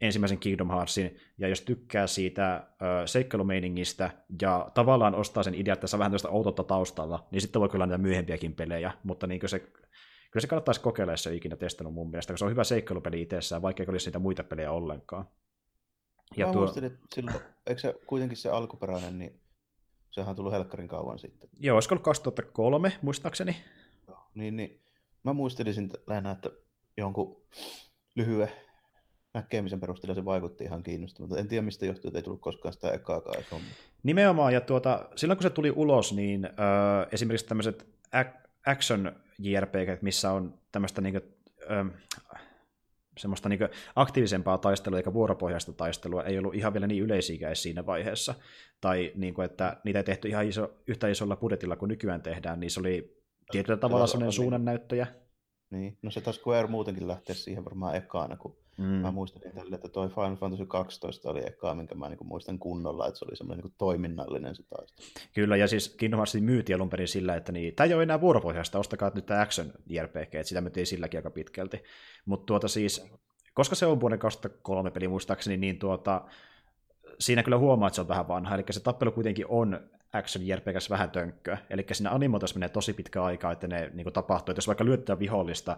ensimmäisen 0.00 0.38
Kingdom 0.38 0.70
Heartsin, 0.70 1.16
ja 1.38 1.48
jos 1.48 1.60
tykkää 1.60 2.06
siitä 2.06 2.66
ö, 2.82 3.06
seikkailumeiningistä 3.06 4.10
ja 4.42 4.70
tavallaan 4.74 5.14
ostaa 5.14 5.42
sen 5.42 5.54
idea, 5.54 5.72
että 5.72 5.80
tässä 5.80 5.96
on 5.96 5.98
vähän 5.98 6.12
tästä 6.12 6.28
outotta 6.28 6.64
taustalla, 6.64 7.26
niin 7.30 7.40
sitten 7.40 7.60
voi 7.60 7.68
kyllä 7.68 7.86
näitä 7.86 8.02
myöhempiäkin 8.02 8.54
pelejä, 8.54 8.92
mutta 9.04 9.26
niin 9.26 9.40
se, 9.46 9.58
kyllä 9.58 10.40
se 10.40 10.46
kannattaisi 10.46 10.80
kokeilla, 10.80 11.12
jos 11.12 11.22
se 11.22 11.30
ei 11.30 11.36
ikinä 11.36 11.56
testannut 11.56 11.94
mun 11.94 12.10
mielestä, 12.10 12.32
koska 12.32 12.38
se 12.38 12.44
on 12.44 12.50
hyvä 12.50 12.64
seikkailupeli 12.64 13.22
itsessään, 13.22 13.62
vaikka 13.62 13.82
ei 13.82 13.88
olisi 13.88 14.06
niitä 14.06 14.18
muita 14.18 14.44
pelejä 14.44 14.72
ollenkaan. 14.72 15.28
Ja 16.36 16.46
Mä 16.46 16.52
tuo... 16.52 16.62
muistin, 16.62 16.84
että 16.84 16.98
silloin, 17.14 17.36
eikö 17.66 17.80
se 17.80 17.94
kuitenkin 18.06 18.36
se 18.38 18.48
alkuperäinen, 18.48 19.18
niin 19.18 19.40
sehän 20.10 20.30
on 20.30 20.36
tullut 20.36 20.52
helkkarin 20.52 20.88
kauan 20.88 21.18
sitten. 21.18 21.50
Joo, 21.60 21.74
olisiko 21.74 21.94
ollut 21.94 22.04
2003, 22.04 22.92
muistaakseni? 23.02 23.56
Niin, 24.34 24.56
niin. 24.56 24.82
Mä 25.24 25.32
muistelisin 25.32 25.90
lähinnä, 26.06 26.30
että 26.30 26.50
jonkun 26.96 27.42
lyhyen 28.16 28.52
näkemisen 29.34 29.80
perusteella 29.80 30.14
se 30.14 30.24
vaikutti 30.24 30.64
ihan 30.64 30.82
kiinnostavalta. 30.82 31.38
En 31.38 31.48
tiedä, 31.48 31.62
mistä 31.62 31.86
johtuu, 31.86 32.08
että 32.08 32.18
ei 32.18 32.22
tullut 32.22 32.40
koskaan 32.40 32.72
sitä 32.72 32.90
ekaakaan. 32.90 33.44
Nimenomaan, 34.02 34.52
ja 34.52 34.60
tuota, 34.60 35.08
silloin 35.16 35.36
kun 35.36 35.42
se 35.42 35.50
tuli 35.50 35.70
ulos, 35.70 36.12
niin 36.12 36.44
äh, 36.44 37.06
esimerkiksi 37.12 37.46
tämmöiset 37.46 37.86
action 38.66 39.12
JRPG, 39.38 40.02
missä 40.02 40.32
on 40.32 40.54
tämmöistä 40.72 41.00
niin 41.00 41.12
kuin, 41.12 41.24
äh, 41.70 41.86
semmoista 43.18 43.48
niin 43.48 43.60
aktiivisempaa 43.96 44.58
taistelua 44.58 44.98
eikä 44.98 45.12
vuoropohjaista 45.12 45.72
taistelua 45.72 46.24
ei 46.24 46.38
ollut 46.38 46.54
ihan 46.54 46.72
vielä 46.72 46.86
niin 46.86 47.02
yleisiä 47.02 47.54
siinä 47.54 47.86
vaiheessa. 47.86 48.34
Tai 48.80 49.12
niin 49.14 49.34
kuin, 49.34 49.44
että 49.44 49.76
niitä 49.84 49.98
ei 49.98 50.04
tehty 50.04 50.28
ihan 50.28 50.48
iso, 50.48 50.74
yhtä 50.86 51.08
isolla 51.08 51.36
budjetilla 51.36 51.76
kuin 51.76 51.88
nykyään 51.88 52.22
tehdään, 52.22 52.60
niin 52.60 52.70
se 52.70 52.80
oli 52.80 53.22
tietyllä 53.50 53.76
tavalla 53.76 54.06
sellainen 54.06 54.32
suunnannäyttäjä. 54.32 55.06
Niin, 55.72 55.98
no 56.02 56.10
se 56.10 56.20
taas 56.20 56.36
Square 56.36 56.68
muutenkin 56.68 57.08
lähteä 57.08 57.34
siihen 57.34 57.64
varmaan 57.64 57.96
ekaana, 57.96 58.36
kun 58.36 58.56
mm. 58.78 58.84
mä 58.84 59.10
muistelin 59.10 59.54
tälle, 59.54 59.74
että 59.74 59.88
toi 59.88 60.08
Final 60.08 60.36
Fantasy 60.36 60.66
12 60.66 61.30
oli 61.30 61.46
ekaa, 61.46 61.74
minkä 61.74 61.94
mä 61.94 62.08
niinku 62.08 62.24
muistan 62.24 62.58
kunnolla, 62.58 63.08
että 63.08 63.18
se 63.18 63.24
oli 63.24 63.36
semmoinen 63.36 63.64
niinku 63.64 63.76
toiminnallinen 63.78 64.56
se 64.56 64.62
taistelu. 64.62 65.06
Kyllä, 65.34 65.56
ja 65.56 65.68
siis 65.68 65.88
Kingdom 65.88 66.18
Hearts 66.18 66.34
myytiin 66.34 66.76
alun 66.76 66.90
perin 66.90 67.08
sillä, 67.08 67.36
että 67.36 67.52
niin, 67.52 67.74
tämä 67.74 67.86
ei 67.86 67.94
ole 67.94 68.02
enää 68.02 68.20
vuoropohjasta, 68.20 68.78
ostakaa 68.78 69.10
nyt 69.14 69.26
tämä 69.26 69.40
Action 69.40 69.72
JRPG, 69.86 70.34
että 70.34 70.42
sitä 70.42 70.60
myytiin 70.60 70.86
silläkin 70.86 71.18
aika 71.18 71.30
pitkälti. 71.30 71.82
Mutta 72.24 72.46
tuota 72.46 72.68
siis, 72.68 73.06
koska 73.54 73.74
se 73.74 73.86
on 73.86 74.00
vuoden 74.00 74.18
2003 74.18 74.90
peli 74.90 75.08
muistaakseni, 75.08 75.56
niin 75.56 75.78
tuota, 75.78 76.24
siinä 77.20 77.42
kyllä 77.42 77.58
huomaa, 77.58 77.88
että 77.88 77.94
se 77.94 78.00
on 78.00 78.08
vähän 78.08 78.28
vanha, 78.28 78.54
eli 78.54 78.64
se 78.70 78.80
tappelu 78.80 79.12
kuitenkin 79.12 79.46
on 79.48 79.80
action 80.12 80.46
JRPGs 80.46 80.90
vähän 80.90 81.10
tönkköä. 81.10 81.58
Eli 81.70 81.86
siinä 81.92 82.10
animoitossa 82.10 82.56
menee 82.56 82.68
tosi 82.68 82.92
pitkä 82.92 83.24
aika, 83.24 83.52
että 83.52 83.68
ne 83.68 83.90
niin 83.94 84.04
kuin, 84.04 84.12
tapahtuu. 84.12 84.52
Että 84.52 84.58
jos 84.58 84.66
vaikka 84.66 84.84
lyöttää 84.84 85.18
vihollista, 85.18 85.76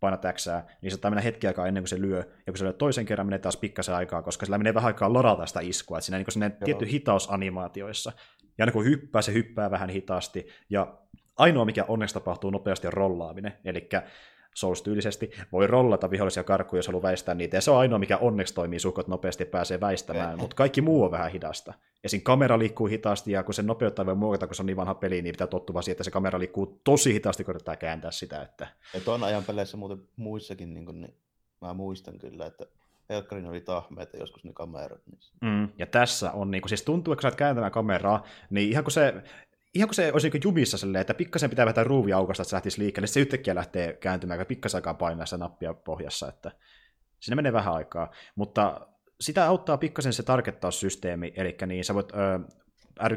painat 0.00 0.22
X, 0.32 0.46
niin 0.82 0.90
se 0.90 0.98
mennä 1.02 1.20
hetki 1.20 1.46
aikaa 1.46 1.66
ennen 1.66 1.82
kuin 1.82 1.88
se 1.88 2.00
lyö, 2.00 2.18
ja 2.18 2.52
kun 2.52 2.58
se 2.58 2.64
lyö 2.64 2.72
toisen 2.72 3.06
kerran, 3.06 3.26
menee 3.26 3.38
taas 3.38 3.56
pikkasen 3.56 3.94
aikaa, 3.94 4.22
koska 4.22 4.46
sillä 4.46 4.58
menee 4.58 4.74
vähän 4.74 4.86
aikaa 4.86 5.12
lorata 5.12 5.46
sitä 5.46 5.60
iskua, 5.60 5.98
että 5.98 6.06
siinä 6.06 6.24
niin 6.36 6.52
tietty 6.64 6.90
hitaus 6.90 7.30
animaatioissa. 7.30 8.12
Ja 8.58 8.62
aina 8.62 8.72
kun 8.72 8.84
hyppää, 8.84 9.22
se 9.22 9.32
hyppää 9.32 9.70
vähän 9.70 9.90
hitaasti, 9.90 10.46
ja 10.70 10.98
ainoa 11.36 11.64
mikä 11.64 11.84
onneksi 11.88 12.14
tapahtuu 12.14 12.50
nopeasti 12.50 12.86
on 12.86 12.92
rollaaminen, 12.92 13.52
eli 13.64 13.88
Souls-tyylisesti 14.54 15.30
voi 15.52 15.66
rollata 15.66 16.10
vihollisia 16.10 16.44
karkuja, 16.44 16.78
jos 16.78 16.86
haluaa 16.86 17.02
väistää 17.02 17.34
niitä, 17.34 17.56
ja 17.56 17.60
se 17.60 17.70
on 17.70 17.78
ainoa, 17.78 17.98
mikä 17.98 18.16
onneksi 18.16 18.54
toimii 18.54 18.78
suhkot 18.78 19.08
nopeasti 19.08 19.44
pääsee 19.44 19.80
väistämään, 19.80 20.38
mutta 20.38 20.56
kaikki 20.56 20.80
muu 20.80 21.04
on 21.04 21.10
vähän 21.10 21.30
hidasta. 21.30 21.74
Esim. 22.04 22.20
kamera 22.22 22.58
liikkuu 22.58 22.86
hitaasti, 22.86 23.32
ja 23.32 23.42
kun 23.42 23.54
se 23.54 23.62
nopeuttaa 23.62 24.06
voi 24.06 24.14
muokata, 24.14 24.46
kun 24.46 24.56
se 24.56 24.62
on 24.62 24.66
niin 24.66 24.76
vanha 24.76 24.94
peli, 24.94 25.22
niin 25.22 25.32
pitää 25.32 25.46
tottua 25.46 25.82
siihen, 25.82 25.92
että 25.92 26.04
se 26.04 26.10
kamera 26.10 26.38
liikkuu 26.38 26.80
tosi 26.84 27.12
hitaasti, 27.12 27.44
kun 27.44 27.52
yrittää 27.52 27.76
kääntää 27.76 28.10
sitä. 28.10 28.42
Että... 28.42 28.66
Ja 28.94 29.00
tuon 29.00 29.24
ajan 29.24 29.44
peleissä 29.44 29.76
muuten 29.76 30.02
muissakin, 30.16 30.74
niin, 30.74 30.86
kuin, 30.86 31.00
niin 31.00 31.14
mä 31.60 31.74
muistan 31.74 32.18
kyllä, 32.18 32.46
että 32.46 32.66
Helkkarin 33.08 33.46
oli 33.46 33.60
tahmeita 33.60 34.16
joskus 34.16 34.44
ne 34.44 34.52
kamerat. 34.52 35.00
Niissä. 35.12 35.34
Mm, 35.40 35.68
ja 35.78 35.86
tässä 35.86 36.32
on, 36.32 36.50
niin 36.50 36.62
kuin, 36.62 36.68
siis 36.68 36.82
tuntuu, 36.82 37.12
että 37.12 37.22
kun 37.22 37.30
sä 37.30 37.36
kääntämään 37.36 37.72
kameraa, 37.72 38.24
niin 38.50 38.70
ihan 38.70 38.84
kun 38.84 38.92
se 38.92 39.14
ihan 39.74 39.88
kuin 39.88 39.94
se 39.94 40.12
olisi 40.12 40.30
niin 40.30 40.40
jumissa 40.44 40.78
silleen, 40.78 41.00
että 41.00 41.14
pikkasen 41.14 41.50
pitää 41.50 41.66
vetää 41.66 41.84
ruuvi 41.84 42.12
aukasta, 42.12 42.42
että 42.42 42.50
se 42.50 42.56
lähtisi 42.56 42.78
liikkeelle, 42.78 43.06
se 43.06 43.20
yhtäkkiä 43.20 43.54
lähtee 43.54 43.92
kääntymään, 43.92 44.38
kun 44.38 44.46
pikkasen 44.46 44.78
aikaa 44.78 44.94
painaa 44.94 45.26
sitä 45.26 45.38
nappia 45.38 45.74
pohjassa, 45.74 46.28
että 46.28 46.52
siinä 47.20 47.36
menee 47.36 47.52
vähän 47.52 47.74
aikaa, 47.74 48.10
mutta 48.34 48.86
sitä 49.20 49.46
auttaa 49.46 49.78
pikkasen 49.78 50.12
se 50.12 50.22
tarkettaussysteemi, 50.22 51.32
eli 51.36 51.56
niin 51.66 51.84
sä 51.84 51.94
voit 51.94 52.12
ö, 52.12 52.40
r 53.08 53.16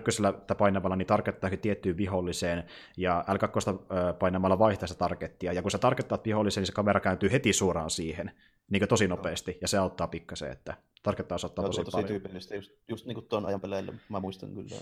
painamalla 0.57 0.95
niin 0.95 1.07
tarkettaa 1.07 1.49
tiettyyn 1.61 1.98
viholliseen, 1.98 2.64
ja 2.98 3.26
L2 3.30 4.14
painamalla 4.19 4.60
vaihtaa 4.60 4.88
sitä 4.88 4.99
tarkettia, 4.99 5.53
ja 5.53 5.61
kun 5.61 5.72
sä 5.72 5.77
tarkettaat 5.77 6.26
viholliseen, 6.26 6.61
niin 6.61 6.68
se 6.68 6.73
kamera 6.73 6.99
kääntyy 6.99 7.32
heti 7.32 7.53
suoraan 7.53 7.90
siihen, 7.90 8.32
niin 8.69 8.80
kuin 8.80 8.90
tosi 8.90 9.07
nopeasti, 9.07 9.57
ja 9.61 9.68
se 9.68 9.77
auttaa 9.77 10.07
pikkasen, 10.07 10.52
että 10.52 10.77
tarkettaa 11.03 11.38
ottaa 11.44 11.65
tosi, 11.65 11.84
tosi 11.84 11.91
paljon. 11.91 12.07
tyypillistä, 12.07 12.56
just, 12.56 12.72
just 12.88 13.06
niin 13.06 13.15
kuin 13.15 13.26
tuon 13.26 13.45
ajan 13.45 13.61
peleillä, 13.61 13.94
mä 14.10 14.19
muistan 14.19 14.53
kyllä. 14.53 14.76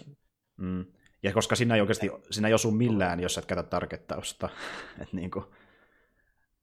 Mm. 0.57 0.85
Ja 1.23 1.33
koska 1.33 1.55
sinä 1.55 1.75
ei 1.75 1.81
oikeasti, 1.81 2.11
sinä 2.31 2.47
ei 2.47 2.53
osu 2.53 2.71
millään, 2.71 3.19
jos 3.19 3.37
et 3.37 3.45
käytä 3.45 3.63
targettausta. 3.63 4.49
Et 5.01 5.13
niin 5.13 5.31
kuin, 5.31 5.45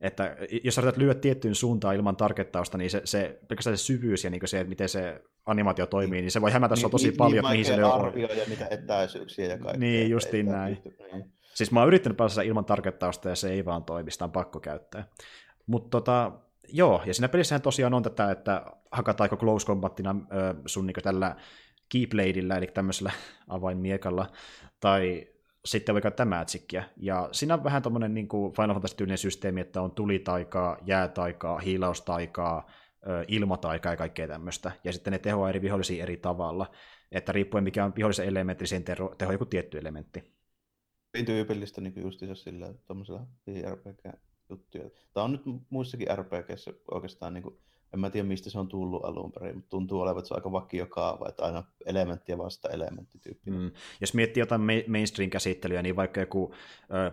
että 0.00 0.36
jos 0.64 0.74
sä 0.74 0.82
lyödä 0.96 1.20
tiettyyn 1.20 1.54
suuntaan 1.54 1.94
ilman 1.94 2.16
targettausta, 2.16 2.78
niin 2.78 2.90
se, 2.90 3.02
se 3.04 3.38
pelkästään 3.48 3.78
se 3.78 3.84
syvyys 3.84 4.24
ja 4.24 4.30
niin 4.30 4.48
se, 4.48 4.64
miten 4.64 4.88
se 4.88 5.22
animaatio 5.46 5.86
toimii, 5.86 6.20
niin 6.20 6.30
se 6.30 6.40
voi 6.40 6.50
hämätä 6.50 6.74
niin, 6.74 6.90
tosi 6.90 7.08
niin, 7.08 7.16
paljon, 7.16 7.44
niin, 7.44 7.52
mihin 7.52 7.64
se 7.64 7.84
on. 7.84 7.92
arvioida 7.92 8.42
mitä 8.48 8.66
etäisyyksiä 8.70 9.46
ja 9.46 9.58
kaikkea. 9.58 9.80
Niin, 9.80 10.10
justiin 10.10 10.46
näin. 10.46 10.82
niin. 11.12 11.32
Siis 11.54 11.72
mä 11.72 11.80
oon 11.80 11.88
yrittänyt 11.88 12.16
päästä 12.16 12.42
ilman 12.42 12.64
targettausta 12.64 13.28
ja 13.28 13.36
se 13.36 13.50
ei 13.50 13.64
vaan 13.64 13.84
toimi, 13.84 14.10
sitä 14.10 14.24
on 14.24 14.32
pakko 14.32 14.60
käyttää. 14.60 15.06
Mutta 15.66 15.90
tota, 15.90 16.32
joo, 16.68 17.02
ja 17.06 17.14
siinä 17.14 17.28
pelissähän 17.28 17.62
tosiaan 17.62 17.94
on 17.94 18.02
tätä, 18.02 18.30
että 18.30 18.66
hakataan 18.90 19.30
close 19.30 19.66
combatina 19.66 20.16
sun 20.66 20.86
niin 20.86 20.94
tällä 21.02 21.36
keybladeillä, 21.92 22.56
eli 22.56 22.66
tämmöisellä 22.66 23.12
avainmiekalla, 23.48 24.26
tai 24.80 25.26
sitten 25.64 25.94
vaikka 25.94 26.10
tämä 26.10 26.38
Magickia. 26.38 26.84
Ja 26.96 27.28
siinä 27.32 27.54
on 27.54 27.64
vähän 27.64 27.82
tämmöinen 27.82 28.14
niin 28.14 28.28
kuin 28.28 28.52
Final 28.52 28.74
Fantasy-tyylinen 28.74 29.18
systeemi, 29.18 29.60
että 29.60 29.82
on 29.82 29.90
tulitaikaa, 29.90 30.78
jäätaikaa, 30.86 31.58
hiilaustaikaa, 31.58 32.70
ilmataikaa 33.28 33.92
ja 33.92 33.96
kaikkea 33.96 34.28
tämmöistä. 34.28 34.72
Ja 34.84 34.92
sitten 34.92 35.12
ne 35.12 35.18
tehoaa 35.18 35.48
eri 35.48 35.62
vihollisia 35.62 36.02
eri 36.02 36.16
tavalla. 36.16 36.70
Että 37.12 37.32
riippuen 37.32 37.64
mikä 37.64 37.84
on 37.84 37.92
vihollisen 37.96 38.26
elementti, 38.26 38.66
sen 38.66 38.84
teho, 38.84 39.14
teho 39.18 39.32
joku 39.32 39.44
tietty 39.44 39.78
elementti. 39.78 40.40
Hyvin 41.14 41.26
tyypillistä 41.26 41.80
niin 41.80 42.02
justiinsa 42.02 42.34
sillä 42.34 42.74
tuommoisella 42.86 43.26
RPG-juttuja. 43.74 44.90
Tämä 45.14 45.24
on 45.24 45.32
nyt 45.32 45.42
muissakin 45.70 46.08
RPGissä 46.18 46.72
oikeastaan 46.90 47.34
niin 47.34 47.42
kuin 47.42 47.58
en 47.94 48.00
mä 48.00 48.10
tiedä 48.10 48.28
mistä 48.28 48.50
se 48.50 48.58
on 48.58 48.68
tullut 48.68 49.04
alun 49.04 49.32
perin, 49.32 49.54
mutta 49.54 49.70
tuntuu 49.70 50.00
olevan, 50.00 50.18
että 50.18 50.28
se 50.28 50.34
on 50.34 50.38
aika 50.38 50.52
vakio 50.52 50.86
kaava, 50.86 51.28
että 51.28 51.44
aina 51.44 51.62
elementti 51.86 52.32
ja 52.32 52.38
vasta 52.38 52.68
elementti 52.68 53.20
Mm. 53.46 53.70
Jos 54.00 54.14
miettii 54.14 54.40
jotain 54.40 54.60
mainstream-käsittelyä, 54.86 55.82
niin 55.82 55.96
vaikka 55.96 56.20
joku 56.20 56.54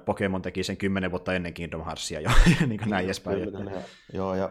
Pokemon 0.05 0.41
teki 0.41 0.63
sen 0.63 0.77
kymmenen 0.77 1.11
vuotta 1.11 1.33
ennen 1.33 1.53
Kingdom 1.53 1.85
Heartsia 1.85 2.21
jo, 2.21 2.29
niin 2.67 2.79
kuin 2.79 2.89
näin 2.89 3.05
edespäin. 3.05 3.43
Että... 3.43 3.81
Joo, 4.13 4.35
ja 4.35 4.49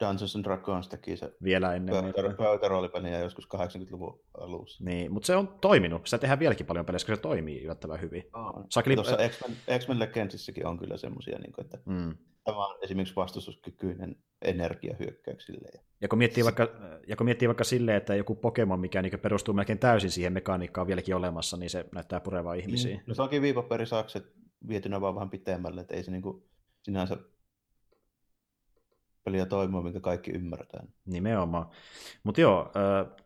Dungeons 0.00 0.36
and 0.36 0.44
Dragons 0.44 0.88
teki 0.88 1.16
se 1.16 1.32
vielä 1.42 1.74
ennen 1.74 1.94
pöytäroolipeliä 2.38 3.18
joskus 3.18 3.48
80-luvun 3.54 4.20
alussa. 4.40 4.84
Niin, 4.84 5.12
mutta 5.12 5.26
se 5.26 5.36
on 5.36 5.48
toiminut. 5.60 6.06
Se 6.06 6.18
tehdään 6.18 6.38
vieläkin 6.38 6.66
paljon 6.66 6.86
peleissä, 6.86 7.06
koska 7.06 7.16
se 7.16 7.22
toimii 7.22 7.62
yllättävän 7.62 8.00
hyvin. 8.00 8.24
Oh. 8.34 8.64
Sakeli... 8.68 8.94
Tuossa 8.94 9.16
X-Men, 9.28 9.78
X-Men 9.80 9.98
Legendsissäkin 9.98 10.66
on 10.66 10.78
kyllä 10.78 10.96
semmoisia, 10.96 11.38
niin 11.38 11.52
että 11.58 11.78
mm 11.84 12.16
Tämä 12.48 12.66
on 12.66 12.78
esimerkiksi 12.82 13.16
vastustuskykyinen 13.16 14.16
energiahyökkäyksille. 14.42 15.68
Ja 16.00 16.08
kun 16.08 16.18
miettii 16.18 16.44
vaikka, 16.44 16.68
ja 17.06 17.16
kun 17.16 17.24
miettii 17.24 17.48
vaikka 17.48 17.64
silleen, 17.64 17.96
että 17.96 18.14
joku 18.14 18.34
Pokemon, 18.34 18.80
mikä 18.80 19.02
niin 19.02 19.20
perustuu 19.20 19.54
melkein 19.54 19.78
täysin 19.78 20.10
siihen 20.10 20.32
mekaniikkaan 20.32 20.86
vieläkin 20.86 21.16
olemassa, 21.16 21.56
niin 21.56 21.70
se 21.70 21.84
näyttää 21.94 22.20
purevaa 22.20 22.54
ihmisiä. 22.54 22.96
Mm. 22.96 23.02
No 23.06 23.14
se 23.14 23.22
onkin 23.22 23.42
viipaperisakset 23.42 24.32
vietynä 24.68 25.00
vaan 25.00 25.14
vähän 25.14 25.30
pitemmälle, 25.30 25.80
että 25.80 25.94
ei 25.94 26.02
se 26.02 26.10
niinku 26.10 26.48
sinänsä 26.82 27.16
peliä 29.24 29.46
toimia, 29.46 29.80
minkä 29.80 30.00
kaikki 30.00 30.30
ymmärretään. 30.30 30.88
Nimenomaan. 31.06 31.68
Mutta 32.24 32.40
joo, 32.40 32.72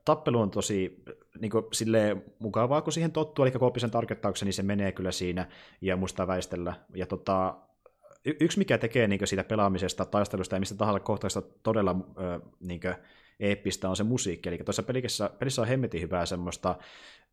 tappelu 0.05 0.40
on 0.40 0.51
tosi 0.51 1.03
niin 1.40 1.51
kuin, 1.51 1.65
silleen, 1.73 2.24
mukavaa, 2.39 2.82
kun 2.82 2.93
siihen 2.93 3.12
tottuu, 3.12 3.44
eli 3.44 3.53
kun 3.53 3.73
sen 3.77 3.90
tarkoittauksen, 3.90 4.47
niin 4.47 4.55
se 4.55 4.62
menee 4.62 4.93
kyllä 4.93 5.12
siinä 5.12 5.49
ja 5.81 5.97
muistaa 5.97 6.27
väistellä. 6.27 6.74
Ja 6.94 7.07
tota, 7.07 7.57
yksi, 8.24 8.59
mikä 8.59 8.78
tekee 8.78 9.09
niin 9.09 9.27
siitä 9.27 9.44
pelaamisesta, 9.44 10.05
taistelusta 10.05 10.57
ja 10.57 10.61
mistä 10.61 10.74
tahansa 10.74 11.01
kohtaista 11.01 11.43
todella 11.43 11.97
niin 12.61 12.81
eeppistä, 13.40 13.89
on 13.89 13.97
se 13.97 14.03
musiikki. 14.03 14.49
Eli 14.49 14.59
tuossa 14.59 14.82
pelissä, 14.82 15.31
pelissä 15.39 15.62
on 15.62 15.69
hemmetin 15.69 16.01
hyvää 16.01 16.27
semmoista 16.27 16.74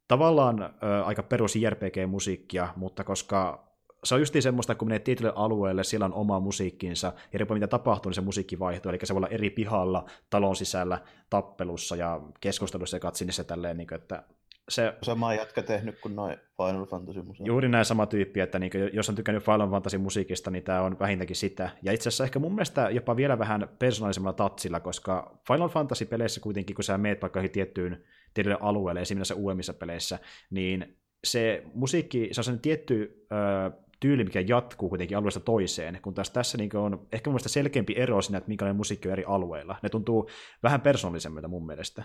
tavallaan 0.08 0.74
aika 1.06 1.24
perus 1.24 1.56
JRPG-musiikkia, 1.56 2.74
mutta 2.76 3.04
koska 3.04 3.70
se 4.04 4.16
on 4.16 4.22
justiin 4.22 4.42
semmoista, 4.42 4.76
kun 4.76 4.88
menee 4.88 5.00
tietylle 5.00 5.34
alueelle, 5.36 5.84
siellä 5.84 6.06
on 6.06 6.14
oma 6.14 6.40
musiikkinsa, 6.40 7.14
ja 7.34 7.40
riippuen 7.40 7.60
mitä 7.60 7.68
tapahtuu, 7.68 8.10
niin 8.10 8.16
se 8.16 8.22
musiikki 8.22 8.60
vaihtuu, 8.60 8.90
eli 8.90 9.00
se 9.04 9.14
voi 9.14 9.20
olla 9.20 9.28
eri 9.28 9.50
pihalla, 9.50 10.06
talon 10.30 10.56
sisällä, 10.56 11.02
tappelussa 11.30 11.96
ja 11.96 12.22
keskustelussa 12.40 12.96
ja 12.96 13.02
katsinissa 13.02 13.44
tälleen, 13.44 13.78
niin 13.78 13.88
kuin, 13.88 14.02
että 14.02 14.24
se... 14.70 14.94
Sama 15.02 15.34
jatka 15.34 15.62
tehnyt 15.62 16.00
kuin 16.02 16.16
noin 16.16 16.38
Final 16.58 16.86
Fantasy 16.86 17.22
musiikki. 17.22 17.50
Juuri 17.50 17.70
näin 17.70 17.86
sama 17.86 18.06
tyyppi, 18.06 18.40
että 18.40 18.60
niin 18.60 18.72
jos 18.94 19.10
on 19.10 19.16
tykännyt 19.16 19.44
Final 19.44 19.70
Fantasy 19.70 19.98
musiikista, 19.98 20.52
niin 20.52 20.64
tämä 20.64 20.82
on 20.82 21.00
vähintäänkin 21.00 21.36
sitä. 21.36 21.70
Ja 21.82 21.92
itse 21.92 22.10
asiassa 22.10 22.24
ehkä 22.24 22.40
mun 22.40 22.56
mielestä 22.56 22.90
jopa 22.90 23.16
vielä 23.16 23.40
vähän 23.40 23.70
persoonallisemmalla 23.80 24.34
tatsilla, 24.34 24.80
koska 24.80 25.40
Final 25.48 25.70
Fantasy-peleissä 25.70 26.42
kuitenkin, 26.42 26.76
kun 26.76 26.84
sä 26.84 26.98
meet 26.98 27.22
vaikka 27.22 27.42
tiettyyn 27.52 28.04
tietylle 28.34 28.58
alueelle, 28.62 29.02
esimerkiksi 29.02 29.34
uudemmissa 29.34 29.74
peleissä, 29.74 30.20
niin 30.50 30.98
se 31.24 31.64
musiikki, 31.74 32.30
se 32.32 32.40
on 32.40 32.44
sellainen 32.44 32.62
tietty 32.62 33.26
ö, 33.32 33.72
tyyli, 34.00 34.24
mikä 34.24 34.44
jatkuu 34.48 34.90
kuitenkin 34.90 35.18
alueesta 35.18 35.40
toiseen, 35.40 36.00
kun 36.02 36.14
taas 36.14 36.30
tässä 36.30 36.58
niin 36.58 36.76
on 36.76 37.08
ehkä 37.12 37.30
mun 37.30 37.34
mielestä 37.34 37.50
selkeämpi 37.50 37.94
ero 37.98 38.22
siinä, 38.22 38.38
että 38.38 38.48
minkälainen 38.48 38.78
musiikki 38.78 39.08
on 39.08 39.12
eri 39.12 39.24
alueilla. 39.28 39.76
Ne 39.84 39.90
tuntuu 39.90 40.30
vähän 40.64 40.82
persoonallisemmilta 40.82 41.48
mun 41.48 41.66
mielestä. 41.66 42.04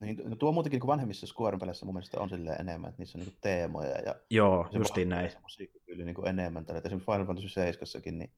Niin, 0.00 0.16
no 0.24 0.36
tuo 0.36 0.52
muutenkin 0.52 0.80
niin 0.80 0.86
vanhemmissa 0.86 1.26
Squaren 1.26 1.60
peleissä 1.60 1.86
mun 1.86 1.94
mielestä 1.94 2.20
on 2.20 2.28
silleen 2.28 2.60
enemmän, 2.60 2.88
että 2.88 3.02
niissä 3.02 3.18
on 3.18 3.24
niin 3.24 3.36
teemoja 3.40 3.98
ja 3.98 4.14
Joo, 4.30 4.68
justiin 4.72 5.08
näin. 5.08 5.30
Se 5.30 5.38
musiikkityyli 5.42 6.04
niin 6.04 6.28
enemmän. 6.28 6.66
Tällä. 6.66 6.80
Esimerkiksi 6.84 7.12
Final 7.12 7.26
Fantasy 7.26 7.48
7 7.48 8.18
niin 8.18 8.32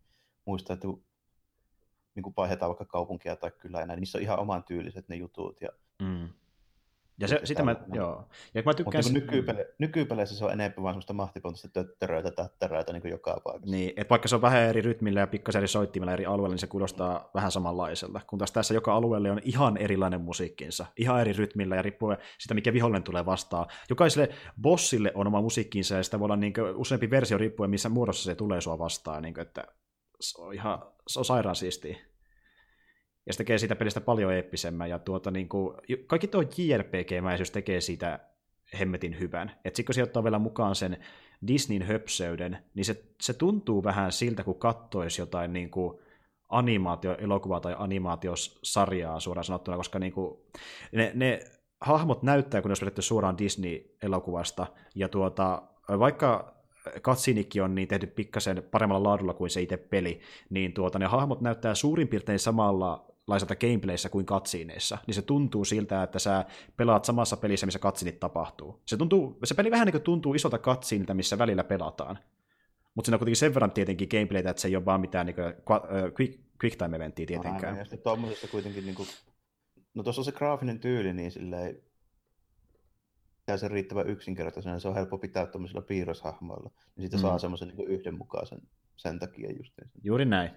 muistaa, 0.44 0.74
että 0.74 0.88
niin 2.14 2.22
kuin 2.22 2.34
vaihdetaan 2.36 2.68
vaikka 2.68 2.84
kaupunkia 2.84 3.36
tai 3.36 3.50
kylää 3.50 3.86
niin 3.86 4.00
niissä 4.00 4.18
on 4.18 4.22
ihan 4.22 4.38
oman 4.38 4.64
tyyliset 4.64 5.08
ne 5.08 5.16
jutut. 5.16 5.60
Ja 5.60 5.68
mm. 6.02 6.28
Ja 7.18 7.28
se, 7.28 7.40
sitä 7.44 7.62
mä, 7.62 7.76
joo. 7.92 8.28
Ja 8.54 8.62
mä 8.66 8.74
tykkään... 8.74 9.04
Mutta 9.04 9.12
niin 9.12 9.26
nykypele, 9.26 9.74
nykypeleissä 9.78 10.36
se 10.36 10.44
on 10.44 10.52
enemmän 10.52 10.82
vaan 10.82 10.92
semmoista 10.92 11.12
mahtipontista 11.12 11.68
töttöröitä, 11.68 12.30
tättäröitä 12.30 12.92
niin 12.92 13.02
kuin 13.02 13.10
joka 13.10 13.40
paikassa. 13.44 13.70
Niin, 13.70 13.92
että 13.96 14.10
vaikka 14.10 14.28
se 14.28 14.34
on 14.34 14.42
vähän 14.42 14.62
eri 14.62 14.80
rytmillä 14.80 15.20
ja 15.20 15.26
pikkasen 15.26 15.60
eri 15.60 15.68
soittimilla 15.68 16.12
eri 16.12 16.26
alueilla, 16.26 16.52
niin 16.52 16.58
se 16.58 16.66
kuulostaa 16.66 17.30
vähän 17.34 17.50
samanlaiselta. 17.50 18.20
Kun 18.26 18.38
taas 18.38 18.52
tässä 18.52 18.74
joka 18.74 18.94
alueelle 18.94 19.30
on 19.30 19.40
ihan 19.44 19.76
erilainen 19.76 20.20
musiikkinsa, 20.20 20.86
ihan 20.96 21.20
eri 21.20 21.32
rytmillä 21.32 21.76
ja 21.76 21.82
riippuen 21.82 22.18
sitä, 22.38 22.54
mikä 22.54 22.72
vihollinen 22.72 23.02
tulee 23.02 23.26
vastaan. 23.26 23.66
Jokaiselle 23.90 24.28
bossille 24.62 25.12
on 25.14 25.26
oma 25.26 25.40
musiikkinsa 25.40 25.94
ja 25.94 26.02
sitä 26.02 26.18
voi 26.18 26.24
olla 26.24 26.36
niin 26.36 26.54
useampi 26.74 27.10
versio 27.10 27.38
riippuen, 27.38 27.70
missä 27.70 27.88
muodossa 27.88 28.24
se 28.24 28.34
tulee 28.34 28.60
sua 28.60 28.78
vastaan. 28.78 29.22
Niin 29.22 29.34
kuin, 29.34 29.42
että 29.42 29.64
se 30.20 30.42
on 30.42 30.54
ihan 30.54 30.92
se 31.08 31.18
on 31.18 31.24
sairaan 31.24 31.56
siistiä 31.56 31.96
ja 33.26 33.32
se 33.32 33.36
tekee 33.36 33.58
siitä 33.58 33.76
pelistä 33.76 34.00
paljon 34.00 34.32
eeppisemmän, 34.32 34.90
ja 34.90 34.98
tuota, 34.98 35.30
niin 35.30 35.48
kuin, 35.48 35.76
kaikki 36.06 36.28
tuo 36.28 36.42
JRPG-mäisyys 36.42 37.50
tekee 37.52 37.80
siitä 37.80 38.18
hemmetin 38.78 39.20
hyvän. 39.20 39.48
Että 39.64 39.76
sitten 39.76 39.84
kun 39.84 39.94
se 39.94 40.02
ottaa 40.02 40.24
vielä 40.24 40.38
mukaan 40.38 40.74
sen 40.74 40.96
Disneyn 41.46 41.82
höpseyden, 41.82 42.58
niin 42.74 42.84
se, 42.84 43.04
se 43.20 43.32
tuntuu 43.32 43.84
vähän 43.84 44.12
siltä, 44.12 44.44
kun 44.44 44.58
kattoisi 44.58 45.22
jotain 45.22 45.52
niin 45.52 45.70
kuin 45.70 45.98
animaatioelokuvaa 46.48 47.60
tai 47.60 47.74
animaatiosarjaa 47.78 49.20
suoraan 49.20 49.44
sanottuna, 49.44 49.76
koska 49.76 49.98
niin 49.98 50.12
kuin, 50.12 50.40
ne, 50.92 51.12
ne 51.14 51.40
hahmot 51.80 52.22
näyttää, 52.22 52.62
kun 52.62 52.68
ne 52.68 52.70
olisi 52.70 52.82
vedetty 52.82 53.02
suoraan 53.02 53.38
Disney-elokuvasta, 53.38 54.66
ja 54.94 55.08
tuota, 55.08 55.62
vaikka 55.98 56.54
katsinikki 57.02 57.60
on 57.60 57.74
niin 57.74 57.88
tehty 57.88 58.06
pikkasen 58.06 58.62
paremmalla 58.70 59.08
laadulla 59.08 59.34
kuin 59.34 59.50
se 59.50 59.62
itse 59.62 59.76
peli, 59.76 60.20
niin 60.50 60.72
tuota, 60.72 60.98
ne 60.98 61.06
hahmot 61.06 61.40
näyttää 61.40 61.74
suurin 61.74 62.08
piirtein 62.08 62.38
samalla 62.38 63.11
laiselta 63.26 63.56
gameplayssä 63.56 64.08
kuin 64.08 64.26
katsiineissa, 64.26 64.98
niin 65.06 65.14
se 65.14 65.22
tuntuu 65.22 65.64
siltä, 65.64 66.02
että 66.02 66.18
sä 66.18 66.44
pelaat 66.76 67.04
samassa 67.04 67.36
pelissä, 67.36 67.66
missä 67.66 67.78
katsinit 67.78 68.20
tapahtuu. 68.20 68.82
Se, 68.86 68.96
tuntuu, 68.96 69.38
se 69.44 69.54
peli 69.54 69.70
vähän 69.70 69.86
niin 69.86 69.92
kuin 69.92 70.02
tuntuu 70.02 70.34
isolta 70.34 70.58
katsiinilta, 70.58 71.14
missä 71.14 71.38
välillä 71.38 71.64
pelataan. 71.64 72.18
Mutta 72.94 73.06
siinä 73.06 73.14
on 73.14 73.18
kuitenkin 73.18 73.36
sen 73.36 73.54
verran 73.54 73.70
tietenkin 73.70 74.08
gameplaytä, 74.10 74.50
että 74.50 74.62
se 74.62 74.68
ei 74.68 74.76
ole 74.76 74.84
vaan 74.84 75.00
mitään 75.00 75.26
niin 75.26 75.34
kuin, 75.34 75.54
quick, 76.20 76.40
quick 76.64 76.78
time 76.78 76.96
eventtiä 76.96 77.26
tietenkään. 77.26 77.72
No, 77.72 77.78
ja 77.78 77.84
sitten 77.84 78.02
tuommoisessa 78.02 78.48
kuitenkin, 78.48 78.84
niin 78.84 78.94
kuin, 78.94 79.08
no 79.94 80.02
tuossa 80.02 80.20
on 80.20 80.24
se 80.24 80.32
graafinen 80.32 80.80
tyyli, 80.80 81.12
niin 81.12 81.30
silleen, 81.30 81.82
ja 83.48 83.56
se 83.56 83.68
riittävän 83.68 84.08
yksinkertaisena, 84.08 84.78
se 84.78 84.88
on 84.88 84.94
helppo 84.94 85.18
pitää 85.18 85.46
tuommoisilla 85.46 85.82
piirroshahmoilla, 85.82 86.70
niin 86.96 87.02
siitä 87.02 87.16
mm. 87.16 87.20
saa 87.20 87.38
semmoisen 87.38 87.68
niin 87.68 87.88
yhdenmukaisen 87.88 88.58
sen 88.96 89.18
takia 89.18 89.52
just. 89.52 89.72
Juuri 90.02 90.24
näin. 90.24 90.50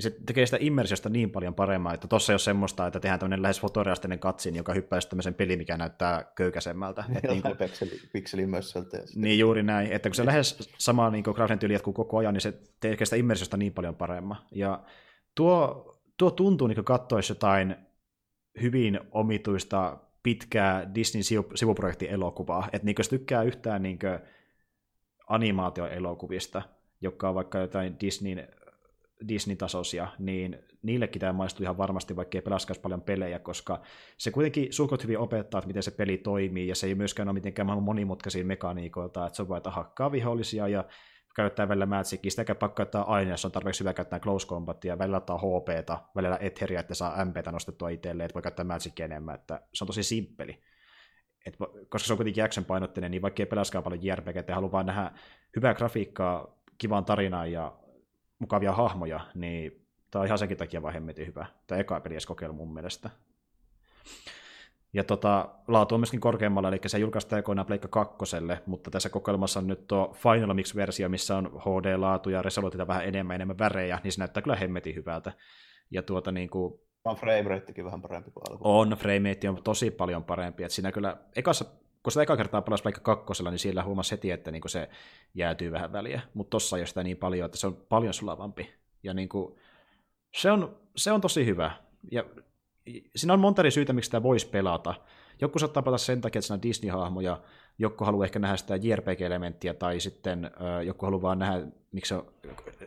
Ja 0.00 0.02
se 0.02 0.16
tekee 0.26 0.46
sitä 0.46 0.56
immersiosta 0.60 1.08
niin 1.08 1.30
paljon 1.30 1.54
paremmin, 1.54 1.94
että 1.94 2.08
tuossa 2.08 2.32
ei 2.32 2.34
ole 2.34 2.38
semmoista, 2.38 2.86
että 2.86 3.00
tehdään 3.00 3.20
tämmöinen 3.20 3.42
lähes 3.42 3.60
fotoreastinen 3.60 4.18
katsin, 4.18 4.56
joka 4.56 4.74
hyppää 4.74 5.00
tämmöisen 5.08 5.34
peli, 5.34 5.56
mikä 5.56 5.76
näyttää 5.76 6.32
köykäisemmältä. 6.34 7.04
niin 7.28 7.42
kuin, 7.42 7.56
pikseli, 7.56 8.00
pikselimössöltä. 8.12 8.98
Niin 9.14 9.38
juuri 9.38 9.62
näin, 9.62 9.92
että 9.92 10.08
kun 10.08 10.14
se 10.14 10.26
lähes 10.26 10.70
sama 10.78 11.10
niin 11.10 11.24
graafinen 11.24 11.58
tyyli 11.58 11.72
jatkuu 11.72 11.92
koko 11.92 12.18
ajan, 12.18 12.34
niin 12.34 12.40
se 12.40 12.60
tekee 12.80 13.04
sitä 13.04 13.16
immersiosta 13.16 13.56
niin 13.56 13.72
paljon 13.72 13.94
paremmin. 13.94 14.36
Ja 14.52 14.82
tuo, 15.34 15.84
tuo 16.16 16.30
tuntuu 16.30 16.66
niin 16.66 16.76
kuin 16.76 16.84
katsoisi 16.84 17.32
jotain 17.32 17.76
hyvin 18.62 19.00
omituista 19.10 19.98
pitkää 20.22 20.94
Disney 20.94 21.22
sivuprojekti-elokuvaa, 21.54 22.68
että 22.72 22.86
niin 22.86 22.94
jos 22.98 23.08
tykkää 23.08 23.42
yhtään 23.42 23.82
niin 23.82 23.98
animaatioelokuvista, 25.28 26.62
joka 27.00 27.28
on 27.28 27.34
vaikka 27.34 27.58
jotain 27.58 27.96
Disneyn 28.00 28.48
Disney-tasoisia, 29.28 30.08
niin 30.18 30.58
niillekin 30.82 31.20
tämä 31.20 31.32
maistuu 31.32 31.64
ihan 31.64 31.78
varmasti, 31.78 32.16
vaikka 32.16 32.38
ei 32.38 32.42
pelaskaisi 32.42 32.80
paljon 32.80 33.02
pelejä, 33.02 33.38
koska 33.38 33.80
se 34.18 34.30
kuitenkin 34.30 34.72
suhkot 34.72 35.02
hyvin 35.02 35.18
opettaa, 35.18 35.58
että 35.58 35.66
miten 35.66 35.82
se 35.82 35.90
peli 35.90 36.18
toimii, 36.18 36.68
ja 36.68 36.74
se 36.74 36.86
ei 36.86 36.94
myöskään 36.94 37.28
ole 37.28 37.34
mitenkään 37.34 37.66
maailman 37.66 37.84
monimutkaisia 37.84 38.44
mekaniikoilta, 38.44 39.26
että 39.26 39.36
se 39.36 39.42
on 39.42 39.56
että 39.56 39.70
hakkaa 39.70 40.12
vihollisia 40.12 40.68
ja 40.68 40.84
käyttää 41.36 41.68
välillä 41.68 41.86
Magicia, 41.86 42.30
sitäkään 42.30 42.56
pakko 42.56 42.74
käyttää 42.74 43.02
aina, 43.02 43.30
jos 43.30 43.44
on 43.44 43.52
tarpeeksi 43.52 43.80
hyvä 43.80 43.92
käyttää 43.92 44.20
Close 44.20 44.46
Combatia, 44.46 44.98
välillä 44.98 45.16
ottaa 45.16 45.38
HPta, 45.38 45.98
välillä 46.14 46.38
Etheria, 46.40 46.80
että 46.80 46.94
saa 46.94 47.24
MPtä 47.24 47.52
nostettua 47.52 47.88
itselleen, 47.88 48.24
että 48.24 48.34
voi 48.34 48.42
käyttää 48.42 48.64
Magicia 48.64 49.04
enemmän, 49.04 49.34
että 49.34 49.60
se 49.74 49.84
on 49.84 49.86
tosi 49.86 50.02
simppeli. 50.02 50.62
Et, 51.46 51.56
koska 51.88 52.06
se 52.06 52.12
on 52.12 52.16
kuitenkin 52.16 52.44
action 52.44 52.64
painotteinen, 52.64 53.10
niin 53.10 53.22
vaikka 53.22 53.42
ei 53.42 53.46
pelaskaan 53.46 53.84
paljon 53.84 54.04
JRPG, 54.04 54.36
että 54.36 54.54
haluaa 54.54 54.72
vaan 54.72 54.86
nähdä 54.86 55.12
hyvää 55.56 55.74
grafiikkaa, 55.74 56.60
kivan 56.78 57.04
tarinaa 57.04 57.46
ja 57.46 57.79
mukavia 58.40 58.72
hahmoja, 58.72 59.20
niin 59.34 59.86
tämä 60.10 60.20
on 60.20 60.26
ihan 60.26 60.38
senkin 60.38 60.56
takia 60.56 60.82
vaan 60.82 60.94
hemmetin 60.94 61.26
hyvä. 61.26 61.46
Tämä 61.66 61.80
eka 61.80 62.00
peli 62.00 62.16
kokeilu 62.26 62.52
mun 62.52 62.74
mielestä. 62.74 63.10
Ja 64.92 65.04
tota, 65.04 65.48
laatu 65.68 65.94
on 65.94 66.00
myöskin 66.00 66.20
korkeammalla, 66.20 66.68
eli 66.68 66.80
se 66.86 66.98
julkaistaan 66.98 67.38
aikoinaan 67.38 67.66
Pleikka 67.66 67.88
kakkoselle, 67.88 68.62
mutta 68.66 68.90
tässä 68.90 69.08
kokeilmassa 69.08 69.60
on 69.60 69.66
nyt 69.66 69.86
tuo 69.86 70.16
Final 70.22 70.54
Mix-versio, 70.54 71.08
missä 71.08 71.36
on 71.36 71.46
HD-laatu 71.46 72.30
ja 72.30 72.42
resoluutita 72.42 72.86
vähän 72.86 73.04
enemmän 73.04 73.34
enemmän 73.34 73.58
värejä, 73.58 73.98
niin 74.04 74.12
se 74.12 74.18
näyttää 74.18 74.42
kyllä 74.42 74.56
hemmetin 74.56 74.94
hyvältä. 74.94 75.32
Ja 75.90 76.02
tuota 76.02 76.32
niin 76.32 76.50
kuin, 76.50 76.80
on 77.04 77.16
frameratekin 77.16 77.84
vähän 77.84 78.02
parempi 78.02 78.30
kuin 78.30 78.42
alkuun. 78.50 78.76
On, 78.76 78.98
framerate 78.98 79.48
on 79.48 79.62
tosi 79.62 79.90
paljon 79.90 80.24
parempi. 80.24 80.64
että 80.64 80.74
siinä 80.74 80.92
kyllä, 80.92 81.16
ekassa, 81.36 81.64
kun 82.02 82.12
sitä 82.12 82.22
eka 82.22 82.36
kertaa 82.36 82.62
pelasi 82.62 82.84
vaikka 82.84 83.00
kakkosella, 83.00 83.50
niin 83.50 83.58
siellä 83.58 83.84
huomasi 83.84 84.10
heti, 84.10 84.30
että 84.30 84.50
niin 84.50 84.62
se 84.66 84.88
jäätyy 85.34 85.72
vähän 85.72 85.92
väliä. 85.92 86.20
Mutta 86.34 86.50
tossa 86.50 86.76
ei 86.76 86.80
ole 86.80 86.86
sitä 86.86 87.02
niin 87.02 87.16
paljon, 87.16 87.46
että 87.46 87.58
se 87.58 87.66
on 87.66 87.76
paljon 87.88 88.14
sulavampi. 88.14 88.74
Ja 89.02 89.14
niin 89.14 89.28
kuin, 89.28 89.56
se, 90.34 90.50
on, 90.50 90.76
se 90.96 91.12
on 91.12 91.20
tosi 91.20 91.46
hyvä. 91.46 91.70
Ja 92.10 92.24
siinä 93.16 93.32
on 93.32 93.40
monta 93.40 93.62
eri 93.62 93.70
syytä, 93.70 93.92
miksi 93.92 94.08
sitä 94.08 94.22
voisi 94.22 94.48
pelata. 94.48 94.94
Joku 95.40 95.58
saattaa 95.58 95.82
pelata 95.82 96.04
sen 96.04 96.20
takia, 96.20 96.38
että 96.38 96.46
siinä 96.46 96.54
on 96.54 96.62
Disney-hahmoja, 96.62 97.40
joku 97.78 98.04
haluaa 98.04 98.24
ehkä 98.24 98.38
nähdä 98.38 98.56
sitä 98.56 98.76
JRPG-elementtiä, 98.76 99.74
tai 99.74 100.00
sitten 100.00 100.50
joku 100.86 101.06
haluaa 101.06 101.22
vaan 101.22 101.38
nähdä, 101.38 101.66
miksi 101.92 102.08
se 102.08 102.14
on, 102.14 102.32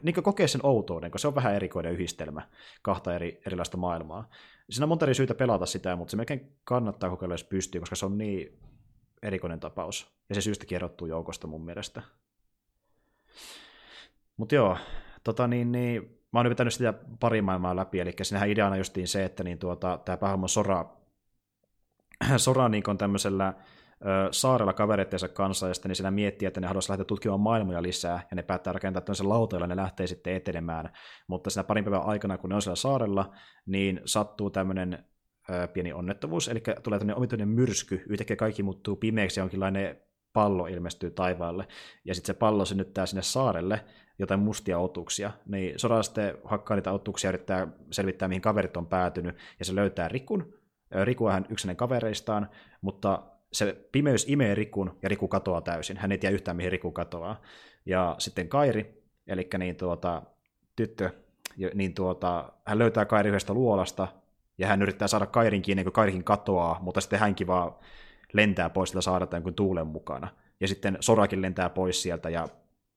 niin 0.04 0.24
kokea 0.24 0.48
sen 0.48 0.66
outouden, 0.66 1.12
koska 1.12 1.22
se 1.22 1.28
on 1.28 1.36
vähän 1.36 1.56
erikoinen 1.56 1.94
yhdistelmä, 1.94 2.42
kahta 2.82 3.16
eri, 3.16 3.42
erilaista 3.46 3.78
maailmaa. 3.78 4.30
Siinä 4.70 4.86
on 4.86 4.90
monta 4.90 5.06
eri 5.06 5.16
syytä 5.16 5.36
pelata 5.36 5.66
sitä, 5.66 5.96
mutta 5.96 6.12
se 6.12 6.18
melkein 6.18 6.58
kannattaa 6.64 7.10
kokeilla, 7.10 7.34
jos 7.34 7.44
pystyy, 7.44 7.82
koska 7.82 7.96
se 7.96 8.06
on 8.06 8.18
niin 8.18 8.60
erikoinen 9.24 9.60
tapaus. 9.60 10.14
Ja 10.30 10.36
se 10.36 10.42
syystäkin 10.42 10.76
erottuu 10.76 11.08
joukosta 11.08 11.48
mun 11.48 11.66
mielestä. 11.66 12.02
Mutta 14.38 14.56
joo, 14.56 14.78
tota 15.24 15.48
niin, 15.48 15.72
niin, 15.72 16.02
mä 16.34 16.40
oon 16.40 16.46
nyt 16.46 16.52
vetänyt 16.52 16.74
sitä 16.74 16.94
pari 17.20 17.42
maailmaa 17.42 17.76
läpi, 17.76 18.00
eli 18.00 18.14
siinähän 18.22 18.50
ideana 18.50 18.78
justiin 18.78 19.08
se, 19.08 19.26
että 19.26 19.44
niin 19.44 19.60
tuota, 19.60 20.00
tämä 20.06 20.18
päähahmo 20.18 20.48
Sora, 20.48 20.86
Sora 22.38 22.70
niin 22.70 22.90
on 22.90 22.98
tämmöisellä 22.98 23.54
saarella 24.32 24.74
kavereittensa 24.74 25.28
kanssa, 25.28 25.68
ja 25.68 25.74
sitten 25.74 25.90
ne 25.90 25.96
siinä 25.96 26.12
miettii, 26.12 26.46
että 26.46 26.62
ne 26.62 26.68
haluaisi 26.68 26.90
lähteä 26.90 27.06
tutkimaan 27.06 27.40
maailmoja 27.40 27.82
lisää, 27.82 28.28
ja 28.32 28.36
ne 28.36 28.44
päättää 28.44 28.74
rakentaa 28.74 29.02
tämmöisen 29.02 29.30
lauta, 29.30 29.56
jolla 29.56 29.68
ne 29.68 29.76
lähtee 29.76 30.08
sitten 30.08 30.36
etenemään. 30.36 30.90
Mutta 31.28 31.50
siinä 31.50 31.64
parin 31.64 31.84
päivän 31.84 32.06
aikana, 32.06 32.38
kun 32.38 32.50
ne 32.50 32.56
on 32.56 32.62
siellä 32.62 32.76
saarella, 32.76 33.34
niin 33.66 34.02
sattuu 34.06 34.50
tämmöinen 34.50 35.06
pieni 35.74 35.94
onnettomuus, 35.94 36.48
eli 36.48 36.64
tulee 36.84 37.00
tämmöinen 37.00 37.18
omituinen 37.18 37.48
myrsky, 37.48 38.04
yhtäkkiä 38.10 38.36
kaikki 38.36 38.64
muuttuu 38.64 38.96
pimeäksi, 38.96 39.40
ja 39.40 39.42
jonkinlainen 39.42 39.98
pallo 40.34 40.68
ilmestyy 40.68 41.12
taivaalle, 41.12 41.68
ja 42.06 42.16
sitten 42.16 42.36
se 42.36 42.40
pallo 42.40 42.66
synnyttää 42.66 43.06
sinne 43.06 43.22
saarelle 43.22 43.80
jotain 44.20 44.40
mustia 44.40 44.80
otuksia, 44.80 45.32
niin 45.46 45.80
Sora 45.80 46.04
sitten 46.04 46.38
hakkaa 46.44 46.76
niitä 46.76 46.92
otuksia 46.92 47.30
yrittää 47.30 47.68
selvittää, 47.92 48.28
mihin 48.28 48.42
kaverit 48.42 48.78
on 48.78 48.88
päätynyt, 48.88 49.36
ja 49.60 49.66
se 49.66 49.76
löytää 49.76 50.08
Rikun. 50.08 50.54
Riku 51.04 51.26
on 51.26 51.32
hän 51.32 51.76
kavereistaan, 51.76 52.50
mutta 52.82 53.24
se 53.54 53.88
pimeys 53.92 54.30
imee 54.30 54.56
Rikun, 54.56 54.98
ja 55.02 55.10
Riku 55.10 55.28
katoaa 55.28 55.62
täysin. 55.62 55.98
Hän 55.98 56.12
ei 56.12 56.18
tiedä 56.18 56.34
yhtään, 56.34 56.58
mihin 56.58 56.72
Riku 56.72 56.92
katoaa. 56.92 57.42
Ja 57.86 58.16
sitten 58.20 58.50
Kairi, 58.50 59.04
eli 59.28 59.48
niin 59.58 59.76
tuota, 59.76 60.22
tyttö, 60.76 61.10
niin 61.74 61.94
tuota, 61.94 62.54
hän 62.66 62.80
löytää 62.80 63.06
Kairi 63.06 63.30
yhdestä 63.30 63.54
luolasta, 63.54 64.08
ja 64.58 64.68
hän 64.68 64.82
yrittää 64.82 65.08
saada 65.08 65.26
Kairin 65.26 65.62
kiinni, 65.62 65.84
kun 65.84 65.94
Kairikin 65.94 66.24
katoaa, 66.24 66.80
mutta 66.82 67.02
sitten 67.02 67.20
hänkin 67.20 67.48
vaan 67.48 67.76
lentää 68.34 68.70
pois 68.70 68.90
sieltä 68.90 69.02
saarelta 69.02 69.42
kuin 69.42 69.56
tuulen 69.56 69.88
mukana. 69.88 70.28
Ja 70.60 70.68
sitten 70.68 70.98
Sorakin 71.00 71.42
lentää 71.42 71.70
pois 71.70 72.02
sieltä, 72.02 72.30
ja 72.30 72.48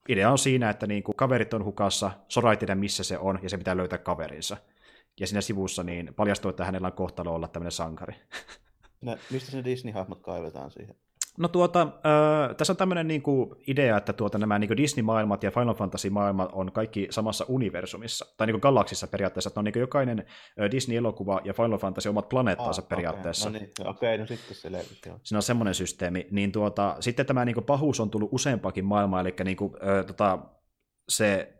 idea 0.08 0.30
on 0.30 0.38
siinä, 0.38 0.70
että 0.70 0.86
niin 0.86 1.02
kuin 1.02 1.16
kaverit 1.16 1.54
on 1.54 1.64
hukassa, 1.64 2.10
Sora 2.28 2.50
ei 2.50 2.56
tiedä 2.56 2.74
missä 2.74 3.04
se 3.04 3.18
on, 3.18 3.38
ja 3.42 3.48
se 3.48 3.58
pitää 3.58 3.76
löytää 3.76 3.98
kaverinsa. 3.98 4.56
Ja 5.20 5.26
siinä 5.26 5.40
sivussa 5.40 5.82
niin 5.82 6.14
paljastuu, 6.14 6.48
että 6.48 6.64
hänellä 6.64 6.86
on 6.86 6.92
kohtalo 6.92 7.34
olla 7.34 7.48
tämmöinen 7.48 7.72
sankari. 7.72 8.14
No, 9.00 9.16
mistä 9.30 9.50
se 9.50 9.64
Disney-hahmot 9.64 10.20
kaivetaan 10.20 10.70
siihen? 10.70 10.96
No 11.36 11.48
tuota, 11.48 11.82
äh, 11.82 12.56
tässä 12.56 12.72
on 12.72 12.76
tämmöinen 12.76 13.08
niinku 13.08 13.56
idea, 13.66 13.96
että 13.96 14.12
tuota, 14.12 14.38
nämä 14.38 14.58
niinku 14.58 14.76
Disney-maailmat 14.76 15.42
ja 15.42 15.50
Final 15.50 15.74
Fantasy-maailmat 15.74 16.50
on 16.52 16.72
kaikki 16.72 17.06
samassa 17.10 17.44
universumissa, 17.48 18.26
tai 18.36 18.46
niinku 18.46 18.60
galaksissa 18.60 19.06
periaatteessa, 19.06 19.48
että 19.48 19.60
on 19.60 19.64
niinku 19.64 19.78
jokainen 19.78 20.18
äh, 20.18 20.70
Disney-elokuva 20.70 21.40
ja 21.44 21.52
Final 21.52 21.78
Fantasy 21.78 22.08
omat 22.08 22.28
planeettansa 22.28 22.82
ah, 22.82 22.88
periaatteessa. 22.88 23.48
Okay. 23.48 23.60
No 23.60 23.66
niin, 23.66 23.88
okei, 23.88 24.14
okay, 24.14 24.18
no 24.18 24.26
sitten 24.26 24.56
se 24.56 24.72
levy, 24.72 24.84
Siinä 25.22 25.38
on 25.38 25.42
semmoinen 25.42 25.74
systeemi. 25.74 26.26
Niin 26.30 26.52
tuota, 26.52 26.96
sitten 27.00 27.26
tämä 27.26 27.44
niinku 27.44 27.62
pahuus 27.62 28.00
on 28.00 28.10
tullut 28.10 28.32
useampakin 28.32 28.84
maailmaa, 28.84 29.20
eli 29.20 29.34
niinku, 29.44 29.76
äh, 29.82 30.06
tota, 30.06 30.38
se 31.08 31.52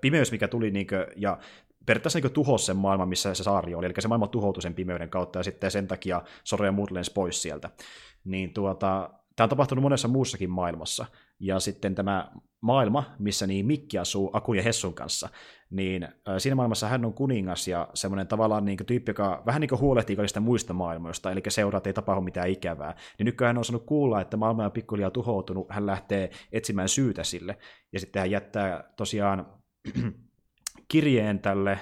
pimeys, 0.00 0.32
mikä 0.32 0.48
tuli, 0.48 0.70
niinku, 0.70 0.94
ja 1.16 1.38
periaatteessa 1.86 2.18
niin 2.18 2.32
tuhosi 2.32 2.64
sen 2.64 2.76
maailman, 2.76 3.08
missä 3.08 3.34
se 3.34 3.42
saari 3.42 3.74
oli, 3.74 3.86
eli 3.86 3.94
se 3.98 4.08
maailma 4.08 4.26
tuhoutui 4.26 4.62
sen 4.62 4.74
pimeyden 4.74 5.10
kautta, 5.10 5.38
ja 5.38 5.42
sitten 5.42 5.70
sen 5.70 5.88
takia 5.88 6.22
Sora 6.44 6.66
ja 6.66 6.72
muut 6.72 6.90
pois 7.14 7.42
sieltä 7.42 7.70
niin 8.24 8.54
tuota, 8.54 9.10
tämä 9.36 9.44
on 9.44 9.50
tapahtunut 9.50 9.82
monessa 9.82 10.08
muussakin 10.08 10.50
maailmassa. 10.50 11.06
Ja 11.40 11.60
sitten 11.60 11.94
tämä 11.94 12.30
maailma, 12.60 13.04
missä 13.18 13.46
niin 13.46 13.66
Mikki 13.66 13.98
asuu 13.98 14.30
Akun 14.32 14.56
ja 14.56 14.62
Hessun 14.62 14.94
kanssa, 14.94 15.28
niin 15.70 16.08
siinä 16.38 16.54
maailmassa 16.54 16.88
hän 16.88 17.04
on 17.04 17.14
kuningas 17.14 17.68
ja 17.68 17.88
semmoinen 17.94 18.26
tavallaan 18.26 18.64
niin 18.64 18.78
tyyppi, 18.86 19.10
joka 19.10 19.42
vähän 19.46 19.60
niin 19.60 19.68
kuin 19.68 19.80
huolehtii 19.80 20.16
kaikista 20.16 20.40
muista 20.40 20.72
maailmoista, 20.72 21.32
eli 21.32 21.42
seuraa, 21.48 21.78
että 21.78 21.90
ei 21.90 21.94
tapahdu 21.94 22.20
mitään 22.20 22.48
ikävää. 22.48 22.96
Niin 23.18 23.24
nykyään 23.24 23.48
hän 23.48 23.58
on 23.58 23.64
saanut 23.64 23.86
kuulla, 23.86 24.20
että 24.20 24.36
maailma 24.36 24.64
on 24.64 24.72
pikkuhiljaa 24.72 25.10
tuhoutunut, 25.10 25.66
hän 25.70 25.86
lähtee 25.86 26.30
etsimään 26.52 26.88
syytä 26.88 27.24
sille, 27.24 27.58
ja 27.92 28.00
sitten 28.00 28.20
hän 28.20 28.30
jättää 28.30 28.84
tosiaan 28.96 29.46
kirjeen 30.88 31.38
tälle 31.38 31.78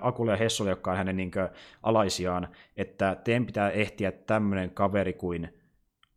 Akulle 0.00 0.30
ja 0.30 0.36
Hessulle, 0.36 0.70
jotka 0.70 0.90
on 0.90 0.96
hänen 0.96 1.16
niin 1.16 1.30
kuin, 1.30 1.48
alaisiaan, 1.82 2.48
että 2.76 3.16
teidän 3.24 3.46
pitää 3.46 3.70
ehtiä 3.70 4.12
tämmöinen 4.12 4.70
kaveri 4.70 5.12
kuin 5.12 5.54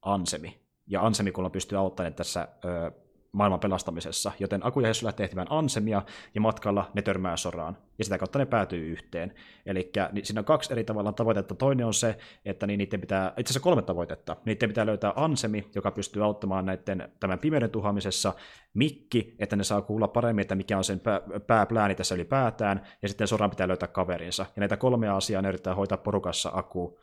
Ansemi. 0.01 0.61
Ja 0.87 1.05
Ansemi 1.05 1.31
kun 1.31 1.51
pystyy 1.51 1.77
auttamaan 1.77 2.13
tässä 2.13 2.47
ö, 2.65 2.91
maailman 3.31 3.59
pelastamisessa, 3.59 4.31
joten 4.39 4.65
Aku 4.65 4.79
ja 4.79 4.87
Hessu 4.87 5.05
lähtee 5.05 5.23
ehtimään 5.23 5.47
Ansemia, 5.49 6.01
ja 6.35 6.41
matkalla 6.41 6.91
ne 6.93 7.01
törmää 7.01 7.37
soraan, 7.37 7.77
ja 7.97 8.03
sitä 8.03 8.17
kautta 8.17 8.39
ne 8.39 8.45
päätyy 8.45 8.87
yhteen. 8.87 9.33
Eli 9.65 9.91
niin 10.11 10.25
siinä 10.25 10.41
on 10.41 10.45
kaksi 10.45 10.73
eri 10.73 10.83
tavalla 10.83 11.13
tavoitetta. 11.13 11.55
Toinen 11.55 11.85
on 11.85 11.93
se, 11.93 12.17
että 12.45 12.67
niin 12.67 12.77
niiden 12.77 13.01
pitää, 13.01 13.33
itse 13.37 13.51
asiassa 13.51 13.63
kolme 13.63 13.81
tavoitetta. 13.81 14.35
Niiden 14.45 14.69
pitää 14.69 14.85
löytää 14.85 15.13
Ansemi, 15.15 15.69
joka 15.75 15.91
pystyy 15.91 16.23
auttamaan 16.23 16.65
näiden, 16.65 17.11
tämän 17.19 17.39
pimeyden 17.39 17.69
tuhoamisessa, 17.69 18.33
Mikki, 18.73 19.35
että 19.39 19.55
ne 19.55 19.63
saa 19.63 19.81
kuulla 19.81 20.07
paremmin, 20.07 20.41
että 20.41 20.55
mikä 20.55 20.77
on 20.77 20.83
sen 20.83 20.99
pää, 20.99 21.21
pääplääni 21.47 21.95
tässä 21.95 22.15
ylipäätään, 22.15 22.87
ja 23.01 23.07
sitten 23.07 23.27
soraan 23.27 23.49
pitää 23.49 23.67
löytää 23.67 23.87
kaverinsa. 23.87 24.45
Ja 24.55 24.59
näitä 24.59 24.77
kolmea 24.77 25.17
asiaa 25.17 25.41
ne 25.41 25.49
yrittää 25.49 25.75
hoitaa 25.75 25.97
porukassa 25.97 26.51
Aku, 26.53 26.99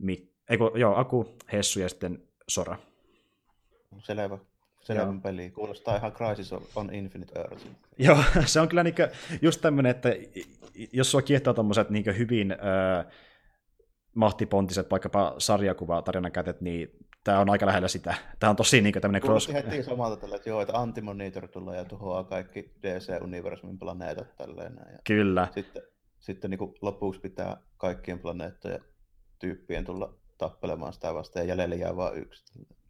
Mik, 0.00 0.32
eikö, 0.50 0.70
joo, 0.74 0.96
Aku, 0.96 1.36
Hessu 1.52 1.80
ja 1.80 1.88
sitten 1.88 2.22
Sora. 2.48 2.76
Selvä 3.98 4.38
selvä 4.88 5.20
peli. 5.22 5.50
Kuulostaa 5.50 5.96
ihan 5.96 6.12
Crisis 6.12 6.52
on 6.52 6.94
Infinite 6.94 7.38
Earth. 7.38 7.66
Joo, 7.98 8.18
se 8.44 8.60
on 8.60 8.68
kyllä 8.68 8.82
niinku 8.82 9.02
just 9.42 9.60
tämmöinen, 9.60 9.90
että 9.90 10.08
jos 10.92 11.10
sua 11.10 11.22
kiehtoo 11.22 11.54
tommoset 11.54 11.90
niinku 11.90 12.10
hyvin 12.18 12.52
äh, 12.52 13.06
mahtipontiset 14.14 14.90
vaikkapa 14.90 15.34
sarjakuva 15.38 16.02
kätet, 16.32 16.60
niin 16.60 16.88
tämä 17.24 17.40
on 17.40 17.50
aika 17.50 17.66
lähellä 17.66 17.88
sitä. 17.88 18.14
Tämä 18.38 18.50
on 18.50 18.56
tosi 18.56 18.80
niin 18.80 18.94
tämmöinen 18.94 19.22
cross... 19.22 19.46
Kuulosti 19.46 19.70
heti 19.70 19.82
samalta 19.82 20.16
tällä, 20.16 20.36
että 20.36 20.48
joo, 20.48 20.60
että 20.60 20.78
Antimonitor 20.78 21.48
tulee 21.48 21.76
ja 21.76 21.84
tuhoaa 21.84 22.24
kaikki 22.24 22.74
DC-universumin 22.82 23.78
planeetat 23.78 24.36
tälleen. 24.36 24.76
Ja 24.92 24.98
Kyllä. 25.06 25.48
Sitten, 25.54 25.82
sitten 26.18 26.50
niin 26.50 26.74
lopuksi 26.82 27.20
pitää 27.20 27.56
kaikkien 27.76 28.18
planeettojen 28.18 28.84
tyyppien 29.38 29.84
tulla 29.84 30.14
tappelemaan 30.38 30.92
sitä 30.92 31.14
vastaan 31.14 31.46
ja 31.46 31.48
jäljellä 31.48 31.74
jää 31.74 31.96
vain 31.96 32.18
yksi. 32.18 32.44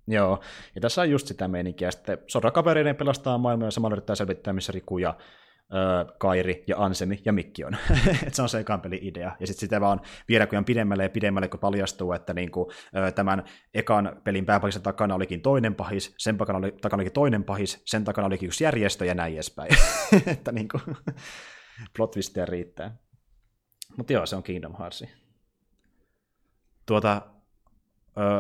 Joo, 0.09 0.40
ja 0.74 0.80
tässä 0.80 1.01
on 1.01 1.10
just 1.10 1.26
sitä 1.26 1.48
meininkiä. 1.48 1.90
Sitten 1.90 2.18
sodakavereiden 2.26 2.97
pelastaa 2.97 3.39
maailmaa 3.39 3.66
ja 3.66 3.70
samalla 3.70 3.94
yrittää 3.94 4.16
selvittää, 4.16 4.52
missä 4.52 4.72
Riku 4.72 4.98
ja 4.98 5.14
ö, 5.74 6.12
Kairi 6.18 6.64
ja 6.66 6.76
Ansemi 6.78 7.22
ja 7.24 7.32
Mikki 7.32 7.64
on. 7.64 7.76
Et 8.26 8.35
se 8.35 8.43
on 8.43 8.48
se 8.48 8.59
ekan 8.59 8.80
pelin 8.80 8.98
idea. 9.02 9.36
Ja 9.40 9.47
sitten 9.47 9.60
sitä 9.60 9.80
vaan 9.80 10.01
viedä 10.28 10.47
kun 10.47 10.64
pidemmälle 10.64 11.02
ja 11.02 11.10
pidemmälle, 11.10 11.48
kun 11.48 11.60
paljastuu, 11.60 12.12
että 12.12 12.35
niinku, 12.35 12.70
ö, 12.97 13.12
tämän 13.12 13.44
ekan 13.74 14.20
pelin 14.24 14.47
pääpahisen 14.47 14.82
takana 14.82 15.14
olikin 15.14 15.40
toinen 15.40 15.74
pahis, 15.74 16.14
sen 16.18 16.39
takana, 16.39 16.59
oli, 16.59 16.72
takana 16.72 17.01
olikin 17.01 17.12
toinen 17.12 17.44
pahis, 17.44 17.82
sen 17.85 18.05
takana 18.05 18.26
olikin 18.26 18.47
yksi 18.47 18.64
järjestö 18.64 19.05
ja 19.05 19.14
näin 19.14 19.35
edespäin. 19.35 19.76
että 20.26 20.52
niinku, 20.52 20.80
plot 21.97 22.14
riittää. 22.44 22.97
Mutta 23.97 24.12
joo, 24.12 24.26
se 24.26 24.36
on 24.36 24.43
Kingdom 24.43 24.74
Hearts. 24.78 25.05
Tuota, 26.86 27.22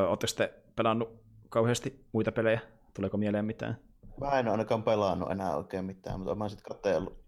ootteko 0.08 0.32
te 0.36 0.54
pelannut 0.76 1.27
kauheasti 1.48 2.04
muita 2.12 2.32
pelejä? 2.32 2.60
Tuleeko 2.94 3.16
mieleen 3.16 3.44
mitään? 3.44 3.78
Mä 4.20 4.38
en 4.38 4.46
ole 4.46 4.52
ainakaan 4.52 4.82
pelannut 4.82 5.30
enää 5.30 5.56
oikein 5.56 5.84
mitään, 5.84 6.20
mutta 6.20 6.34
mä 6.34 6.48
sitten 6.48 6.72
katsellut 6.74 7.18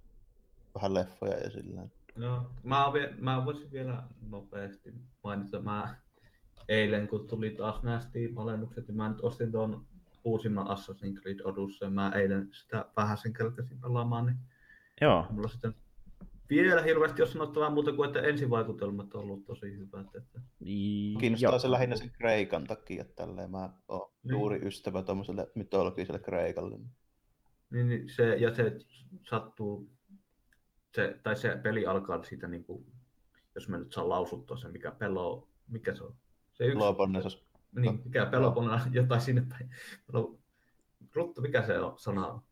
vähän 0.74 0.94
leffoja 0.94 1.36
ja 1.38 1.50
sillä 1.50 1.82
No, 2.16 2.50
mä, 2.62 2.92
vie, 2.92 3.14
mä 3.18 3.44
voisin 3.44 3.72
vielä 3.72 4.02
nopeasti 4.28 4.94
mainita. 5.24 5.60
Mä 5.60 5.94
eilen, 6.68 7.08
kun 7.08 7.26
tuli 7.28 7.50
taas 7.50 7.82
nämä 7.82 8.00
Steam-alennukset, 8.00 8.88
niin 8.88 8.96
mä 8.96 9.08
nyt 9.08 9.20
ostin 9.20 9.52
tuon 9.52 9.86
uusimman 10.24 10.66
Assassin's 10.66 11.20
Creed 11.20 11.40
Odyssey. 11.44 11.90
Mä 11.90 12.12
eilen 12.14 12.48
sitä 12.52 12.84
vähän 12.96 13.18
sen 13.18 13.32
kertasin 13.32 13.80
pelaamaan, 13.80 14.26
niin 14.26 14.36
Joo. 15.00 15.26
mulla 15.30 15.48
sitten 15.48 15.74
vielä 16.50 16.82
hirveästi 16.82 17.22
jos 17.22 17.32
sanottavaa 17.32 17.70
muuta 17.70 17.92
kuin, 17.92 18.06
että 18.06 18.20
ensivaikutelmat 18.20 19.14
on 19.14 19.20
ollut 19.20 19.44
tosi 19.44 19.78
hyvät. 19.78 20.14
Että... 20.14 20.40
Kiinnostaa 21.20 21.58
se 21.58 21.70
lähinnä 21.70 21.96
sen 21.96 22.10
Kreikan 22.10 22.64
takia, 22.64 23.02
että 23.02 23.14
tälleen 23.14 23.50
mä 23.50 23.70
oon 23.88 24.10
niin. 24.22 24.30
juuri 24.30 24.60
ystävä 24.66 25.02
tuommoiselle 25.02 25.50
mytologiselle 25.54 26.18
Kreikalle. 26.18 26.78
Niin, 27.70 27.88
niin 27.88 28.08
se, 28.08 28.36
ja 28.36 28.54
se 28.54 28.78
sattuu, 29.22 29.90
se, 30.94 31.18
tai 31.22 31.36
se 31.36 31.56
peli 31.62 31.86
alkaa 31.86 32.22
siitä, 32.22 32.48
niin 32.48 32.64
kuin, 32.64 32.86
jos 33.54 33.68
mä 33.68 33.78
nyt 33.78 33.92
saan 33.92 34.08
lausuttua 34.08 34.56
se, 34.56 34.68
mikä 34.68 34.90
pelo, 34.90 35.48
mikä 35.68 35.94
se 35.94 36.04
on? 36.04 36.14
Se 36.52 36.64
yksi, 36.64 36.78
Peloponnesos. 36.78 37.44
Niin, 37.76 38.02
mikä 38.04 38.26
Peloponnesa, 38.26 38.88
jotain 38.92 39.20
sinne 39.20 39.46
päin. 39.48 39.70
Ruttu, 41.14 41.40
mikä 41.40 41.66
se 41.66 41.78
on, 41.78 41.98
sana 41.98 42.26
on? 42.26 42.42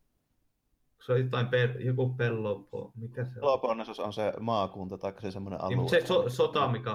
Se 1.05 1.13
on 1.13 1.19
jotain 1.19 1.47
per, 1.47 1.81
joku 1.81 2.09
Pellopo, 2.09 2.91
mikä 2.95 3.25
se 3.25 3.29
on? 3.29 3.35
Peloponnesos 3.35 3.99
on 3.99 4.13
se 4.13 4.33
maakunta 4.39 4.97
tai 4.97 5.13
se 5.19 5.31
semmoinen 5.31 5.61
alue. 5.61 5.75
Niin, 5.75 5.89
se 5.89 6.05
so, 6.05 6.29
sota, 6.29 6.67
mikä 6.67 6.91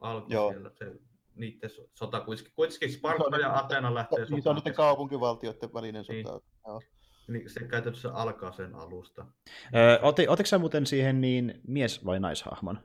alkoi 0.00 0.34
Joo. 0.34 0.50
siellä, 0.50 0.70
se, 0.74 0.92
niiden 1.34 1.70
sota 1.94 2.20
kuitenkin, 2.20 2.52
kuitenkin 2.56 2.92
Sparta 2.92 3.36
ja 3.36 3.58
Athena 3.58 3.94
lähtee 3.94 4.18
sotaan. 4.18 4.32
Niin 4.34 4.42
se 4.42 4.48
on 4.48 4.56
niiden 4.56 4.74
kaupunkivaltioiden 4.74 5.74
välinen 5.74 6.04
niin. 6.08 6.26
sota. 6.26 6.44
Joo. 6.66 6.80
Niin 7.28 7.50
se 7.50 7.60
käytännössä 7.60 8.12
alkaa 8.12 8.52
sen 8.52 8.74
alusta. 8.74 9.26
Öö, 9.74 9.98
oti, 10.02 10.28
otitko 10.28 10.46
sä 10.46 10.58
muuten 10.58 10.86
siihen 10.86 11.20
niin 11.20 11.60
mies- 11.68 12.04
vai 12.04 12.20
naishahmon? 12.20 12.78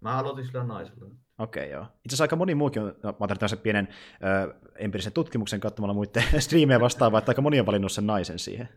Mä 0.00 0.18
aloitin 0.18 0.46
sillä 0.46 0.64
naisella. 0.64 1.04
Okei, 1.38 1.62
okay, 1.62 1.72
joo. 1.72 1.82
Itse 1.82 1.98
asiassa 2.08 2.24
aika 2.24 2.36
moni 2.36 2.54
muukin 2.54 2.82
on, 2.82 2.94
no, 3.02 3.10
mä 3.20 3.24
otan 3.24 3.48
sen 3.48 3.58
pienen 3.58 3.88
ö, 4.14 4.54
empiirisen 4.76 5.12
tutkimuksen 5.12 5.60
katsomalla 5.60 5.94
muiden 5.94 6.24
striimejä 6.42 6.80
vastaavaa, 6.80 7.18
että 7.18 7.30
aika 7.30 7.42
moni 7.42 7.60
on 7.60 7.66
valinnut 7.66 7.92
sen 7.92 8.06
naisen 8.06 8.38
siihen. 8.38 8.68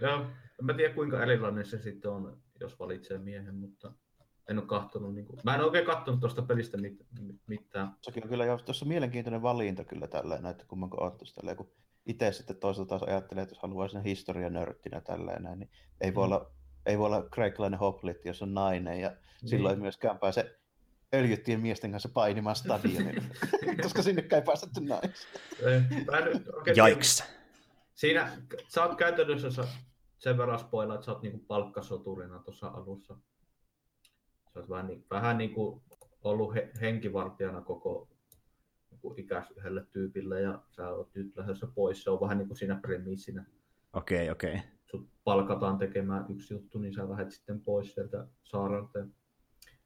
Joo, 0.00 0.26
En 0.58 0.64
mä 0.66 0.74
tiedä 0.74 0.94
kuinka 0.94 1.22
erilainen 1.22 1.66
se 1.66 1.78
sitten 1.78 2.10
on, 2.10 2.38
jos 2.60 2.78
valitsee 2.78 3.18
miehen, 3.18 3.54
mutta 3.54 3.92
en 4.48 4.58
ole 4.58 4.66
kahtonut. 4.66 5.14
Niin 5.14 5.26
kuin... 5.26 5.40
Mä 5.44 5.54
en 5.54 5.64
oikein 5.64 5.86
katsonut 5.86 6.20
tuosta 6.20 6.42
pelistä 6.42 6.76
mit, 6.76 7.06
mitään. 7.46 7.96
Sekin 8.02 8.22
on 8.22 8.28
kyllä 8.28 8.44
jo 8.44 8.58
tuossa 8.58 8.84
mielenkiintoinen 8.84 9.42
valinta 9.42 9.84
kyllä 9.84 10.06
tällä 10.06 10.50
että 10.50 10.64
kummanko 10.68 11.04
ottaisi 11.04 11.34
tällä, 11.34 11.54
kun 11.54 11.72
itse 12.06 12.32
sitten 12.32 12.56
toisaalta 12.56 12.88
taas 12.88 13.02
ajattelee, 13.02 13.42
että 13.42 13.54
jos 13.54 13.62
haluaa 13.62 13.88
sen 13.88 14.02
historianörttinä 14.02 15.00
tällä 15.00 15.36
näin, 15.38 15.58
niin 15.58 15.70
ei 16.00 16.14
voi, 16.14 16.28
mm. 16.28 16.32
olla, 16.32 16.50
ei 16.86 16.98
voi 16.98 17.06
olla 17.06 17.22
kreikkalainen 17.22 17.80
hoplitti, 17.80 18.28
jos 18.28 18.42
on 18.42 18.54
nainen, 18.54 19.00
ja 19.00 19.08
niin. 19.08 19.48
silloin 19.48 19.74
ei 19.74 19.80
myöskään 19.80 20.18
pääse 20.18 20.58
öljyttien 21.14 21.60
miesten 21.60 21.90
kanssa 21.90 22.08
painimaan 22.08 22.56
stadionille, 22.56 23.22
koska 23.82 24.02
sinne 24.02 24.24
ei 24.32 24.42
päästetty 24.42 24.80
naista. 24.80 25.26
Jaiks. 26.76 27.24
Siinä 27.94 28.42
sä 28.68 28.84
oot 28.84 28.98
käytännössä 28.98 29.64
sen 30.18 30.38
verran 30.38 30.58
spoilla, 30.58 30.94
että 30.94 31.04
sä 31.04 31.12
oot 31.12 31.22
niinku 31.22 31.38
palkkasoturina 31.38 32.38
tuossa 32.38 32.68
alussa. 32.68 33.16
Sä 34.54 34.60
oot 34.60 34.68
vähän, 34.68 34.86
niin, 34.86 35.04
vähän 35.10 35.38
niin 35.38 35.54
kuin 35.54 35.82
ollut 36.24 36.54
he, 36.54 36.70
henkivartijana 36.80 37.60
koko 37.60 38.08
niin 38.90 39.18
ikäis 39.18 39.50
yhdelle 39.50 39.86
tyypille 39.92 40.40
ja 40.40 40.62
sä 40.68 40.88
oot 40.88 41.14
nyt 41.14 41.36
lähdössä 41.36 41.66
pois. 41.74 42.02
Se 42.02 42.10
on 42.10 42.20
vähän 42.20 42.38
niin 42.38 42.48
kuin 42.48 42.56
siinä 42.56 42.78
premissinä. 42.82 43.44
Okei, 43.92 44.30
okay, 44.30 44.32
okei. 44.32 44.54
Okay. 44.54 44.70
Sut 44.90 45.08
palkataan 45.24 45.78
tekemään 45.78 46.26
yksi 46.28 46.54
juttu, 46.54 46.78
niin 46.78 46.94
sä 46.94 47.08
lähdet 47.08 47.32
sitten 47.32 47.60
pois 47.60 47.94
sieltä 47.94 48.26
saarelta. 48.44 49.06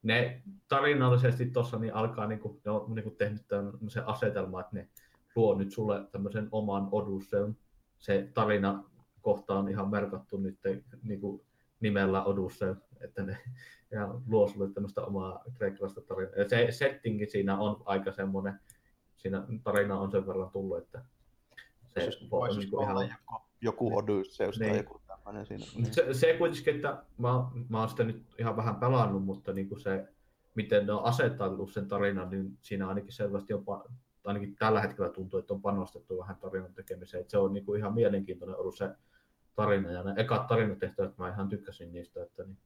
Ne 0.02 0.42
tarinallisesti 0.68 1.46
tuossa 1.46 1.78
niin 1.78 1.94
alkaa, 1.94 2.26
niin 2.26 2.40
kuin, 2.40 2.60
ne 2.64 2.70
on 2.70 2.94
niin 2.94 3.02
kuin 3.02 3.16
tehnyt 3.16 3.48
tämmöisen 3.48 4.06
asetelman, 4.06 4.60
että 4.60 4.76
ne 4.76 4.88
luo 5.36 5.54
nyt 5.54 5.72
sulle 5.72 6.06
tämmöisen 6.12 6.48
oman 6.52 6.88
odusseun. 6.92 7.56
Se 7.98 8.30
tarina 8.34 8.89
kohta 9.20 9.58
on 9.58 9.68
ihan 9.68 9.90
merkattu 9.90 10.36
nyt 10.36 10.58
niin 11.02 11.20
kuin 11.20 11.42
nimellä 11.80 12.24
Odusse, 12.24 12.74
että 13.00 13.22
ne 13.22 13.38
ja 13.90 14.14
luo 14.26 14.48
sulle 14.48 14.70
tämmöistä 14.70 15.02
omaa 15.02 15.42
kreikkalaista 15.54 16.00
tarinaa. 16.00 16.34
Ja 16.36 16.48
se 16.48 16.66
settingi 16.70 17.26
siinä 17.26 17.58
on 17.58 17.82
aika 17.84 18.12
semmoinen, 18.12 18.60
siinä 19.16 19.46
tarina 19.64 19.98
on 19.98 20.10
sen 20.10 20.26
verran 20.26 20.50
tullut, 20.50 20.78
että 20.78 21.04
se 21.86 22.00
siis 22.00 22.28
on 22.30 22.58
niin 22.58 22.70
kuin 22.70 22.82
ihan... 22.82 23.08
joku, 23.08 23.42
joku 23.60 23.96
Odysseus 23.96 24.58
niin. 24.58 24.70
tai 24.70 24.78
joku 24.78 25.00
tämmöinen 25.06 25.46
siinä. 25.46 25.64
Niin. 25.76 25.94
Se, 25.94 26.14
se 26.14 26.36
kuitenkin, 26.38 26.74
että 26.74 27.04
mä, 27.18 27.28
mä 27.68 27.78
oon 27.78 27.88
sitä 27.88 28.04
nyt 28.04 28.26
ihan 28.38 28.56
vähän 28.56 28.76
pelannut, 28.76 29.24
mutta 29.24 29.52
niin 29.52 29.68
kuin 29.68 29.80
se, 29.80 30.08
miten 30.54 30.86
ne 30.86 30.92
on 30.92 31.04
asettanut 31.04 31.72
sen 31.72 31.88
tarinan, 31.88 32.30
niin 32.30 32.58
siinä 32.62 32.88
ainakin 32.88 33.12
selvästi 33.12 33.54
on, 33.54 33.64
ainakin 34.24 34.56
tällä 34.56 34.80
hetkellä 34.80 35.10
tuntuu, 35.10 35.40
että 35.40 35.54
on 35.54 35.62
panostettu 35.62 36.18
vähän 36.18 36.36
tarinan 36.36 36.74
tekemiseen. 36.74 37.20
Että 37.20 37.30
se 37.30 37.38
on 37.38 37.52
niin 37.52 37.64
kuin 37.64 37.78
ihan 37.78 37.94
mielenkiintoinen 37.94 38.56
ollut 38.56 38.76
se 38.76 38.90
tarina, 39.64 39.90
ja 39.90 40.02
ne 40.02 40.14
ekat 40.16 40.46
tarinatehtävät 40.46 41.18
mä 41.18 41.28
ihan 41.28 41.48
tykkäsin 41.48 41.92
niistä. 41.92 42.22
Että 42.22 42.44
niin. 42.44 42.58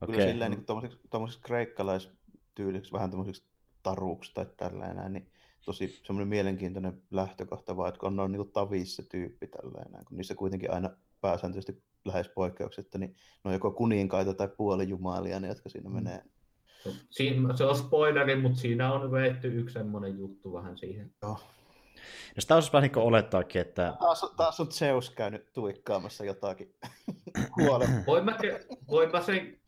Okay. 0.00 0.14
Kyllä 0.14 0.30
silleen 0.30 0.50
niin 0.50 0.66
tuommoiseksi 1.10 1.42
kreikkalaistyyliksi, 1.42 2.92
vähän 2.92 3.10
tuommoiseksi 3.10 3.44
taruksi 3.82 4.34
tai 4.34 4.46
tällainen, 4.56 5.12
niin 5.12 5.32
tosi 5.64 6.00
semmoinen 6.06 6.28
mielenkiintoinen 6.28 7.02
lähtökohta 7.10 7.76
vaan, 7.76 7.88
että 7.88 7.98
kun 7.98 8.06
on, 8.06 8.20
on 8.20 8.32
niin 8.32 8.52
tavissa 8.52 9.02
tyyppi 9.02 9.46
tällainen, 9.46 10.04
kun 10.04 10.16
niissä 10.16 10.34
kuitenkin 10.34 10.72
aina 10.72 10.90
pääsääntöisesti 11.20 11.82
lähes 12.04 12.28
poikkeuksetta, 12.28 12.98
niin 12.98 13.10
ne 13.10 13.48
on 13.48 13.52
joko 13.52 13.70
kuninkaita 13.70 14.34
tai 14.34 14.48
puolijumalia, 14.56 15.40
ne, 15.40 15.48
jotka 15.48 15.68
siinä 15.68 15.90
mm. 15.90 15.94
menee. 15.94 16.22
Siinä, 17.10 17.56
se 17.56 17.64
on 17.64 17.76
spoileri, 17.76 18.36
mutta 18.36 18.58
siinä 18.58 18.92
on 18.92 19.12
vetty 19.12 19.48
yksi 19.48 19.72
semmoinen 19.72 20.18
juttu 20.18 20.52
vähän 20.52 20.78
siihen. 20.78 21.14
Joo, 21.22 21.30
No 21.32 21.38
sitä 22.38 22.54
olisi 22.54 22.72
vähän 22.72 22.90
niin 22.90 22.98
olettaakin, 22.98 23.60
että... 23.60 23.96
Taas, 24.00 24.32
taas 24.36 24.60
on 24.60 24.72
Zeus 24.72 25.10
käynyt 25.10 25.52
tuikkaamassa 25.52 26.24
jotakin 26.24 26.74
voin, 28.06 28.24
mä, 28.24 28.38
voin 28.90 29.10
mä 29.10 29.22
sen 29.22 29.58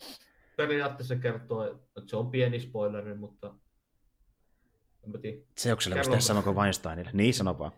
periaatteessa 0.57 1.17
kertoa, 1.17 1.67
että 1.67 2.03
se 2.07 2.17
on 2.17 2.31
pieni 2.31 2.61
spoileri, 2.61 3.15
mutta 3.15 3.55
en 5.03 5.21
tiedä. 5.21 5.39
Zeukselle 5.61 5.97
voisi 5.97 6.11
tehdä 6.11 6.21
sama 6.21 6.43
kuin 6.43 6.57
Weinsteinille. 6.57 7.11
Niin, 7.13 7.35
sano 7.35 7.59
vaan. 7.59 7.73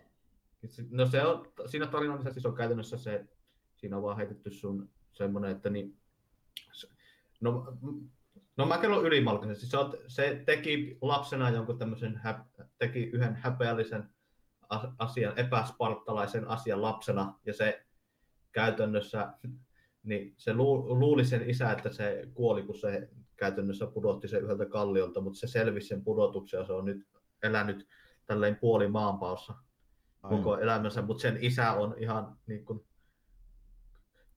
No 0.89 1.05
se 1.05 1.25
on, 1.25 1.51
siinä 1.65 1.87
tarinallisesti 1.87 2.41
se 2.41 2.47
on 2.47 2.55
käytännössä 2.55 2.97
se, 2.97 3.25
siinä 3.75 3.97
on 3.97 4.03
vaan 4.03 4.17
heitetty 4.17 4.51
sun 4.51 4.89
semmoinen, 5.13 5.51
että 5.51 5.69
niin, 5.69 5.97
no, 7.41 7.77
no 8.57 8.65
mä 8.65 8.77
kerron 8.77 9.05
ylimalkaisesti. 9.05 9.65
Se, 9.65 9.77
on, 9.77 9.93
se 10.07 10.43
teki 10.45 10.97
lapsena 11.01 11.49
jonkun 11.49 11.79
tämmöisen, 11.79 12.21
teki 12.77 13.03
yhden 13.03 13.35
häpeällisen 13.35 14.09
asian, 14.97 15.39
epäspartalaisen 15.39 16.47
asian 16.47 16.81
lapsena, 16.81 17.39
ja 17.45 17.53
se 17.53 17.85
käytännössä, 18.51 19.33
niin 20.03 20.33
se 20.37 20.53
luuli 20.53 21.25
sen 21.25 21.49
isä, 21.49 21.71
että 21.71 21.89
se 21.89 22.27
kuoli, 22.33 22.63
kun 22.63 22.75
se 22.75 23.09
käytännössä 23.35 23.87
pudotti 23.87 24.27
sen 24.27 24.43
yhdeltä 24.43 24.65
kalliolta, 24.65 25.21
mutta 25.21 25.39
se 25.39 25.47
selvisi 25.47 25.87
sen 25.87 26.03
pudotuksen, 26.03 26.57
ja 26.57 26.65
se 26.65 26.73
on 26.73 26.85
nyt 26.85 27.07
elänyt 27.43 27.87
tälleen 28.25 28.55
puoli 28.55 28.87
maanpaossa 28.87 29.53
koko 30.21 30.51
Aivan. 30.51 30.63
elämänsä, 30.63 31.01
mutta 31.01 31.21
sen 31.21 31.37
isä 31.41 31.71
on 31.71 31.95
ihan 31.97 32.37
niin 32.47 32.65
kuin, 32.65 32.85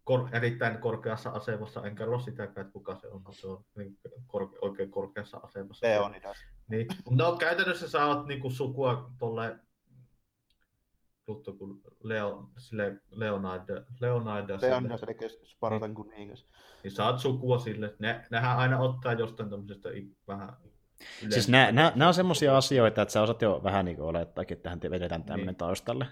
kor- 0.04 0.28
erittäin 0.32 0.78
korkeassa 0.78 1.30
asemassa, 1.30 1.86
enkä 1.86 1.98
kerro 1.98 2.20
sitäkään, 2.20 2.66
että 2.66 2.72
kuka 2.72 2.94
se 2.94 3.08
on, 3.08 3.22
se 3.30 3.46
on 3.46 3.64
niin 3.76 3.98
korke- 4.26 4.58
oikein 4.60 4.90
korkeassa 4.90 5.40
asemassa. 5.42 5.86
Leonidas. 5.86 6.36
Niin. 6.68 6.86
No 7.10 7.36
käytännössä 7.36 7.88
sä 7.88 8.06
oot 8.06 8.26
niin 8.26 8.40
kuin, 8.40 8.52
sukua 8.52 9.10
tolle 9.18 9.58
tuttu 11.28 11.52
kuin 11.52 11.80
Leo, 12.02 12.50
sille 12.58 13.00
Leonardo, 13.10 13.74
Leonardo, 14.00 14.58
Leonidas, 14.62 15.02
eli 15.02 15.16
Spartan 15.44 15.94
kuningas. 15.94 16.46
Niin 16.82 16.90
saat 16.90 17.18
sukua 17.18 17.58
sille. 17.58 17.94
Ne, 17.98 18.26
nehän 18.30 18.58
aina 18.58 18.78
ottaa 18.78 19.12
jostain 19.12 19.50
tämmöisestä 19.50 19.88
vähän 20.28 20.56
Siis 21.30 21.48
nämä, 21.48 21.72
nämä, 21.72 21.92
nämä 21.94 22.08
on 22.08 22.14
semmoisia 22.14 22.56
asioita, 22.56 23.02
että 23.02 23.12
sä 23.12 23.22
osat 23.22 23.42
jo 23.42 23.60
vähän 23.62 23.84
niin 23.84 24.00
olettaakin, 24.00 24.56
että 24.56 24.62
tähän 24.62 24.80
vedetään 24.90 25.24
tämmöinen 25.24 25.46
niin. 25.46 25.56
taustalle. 25.56 26.06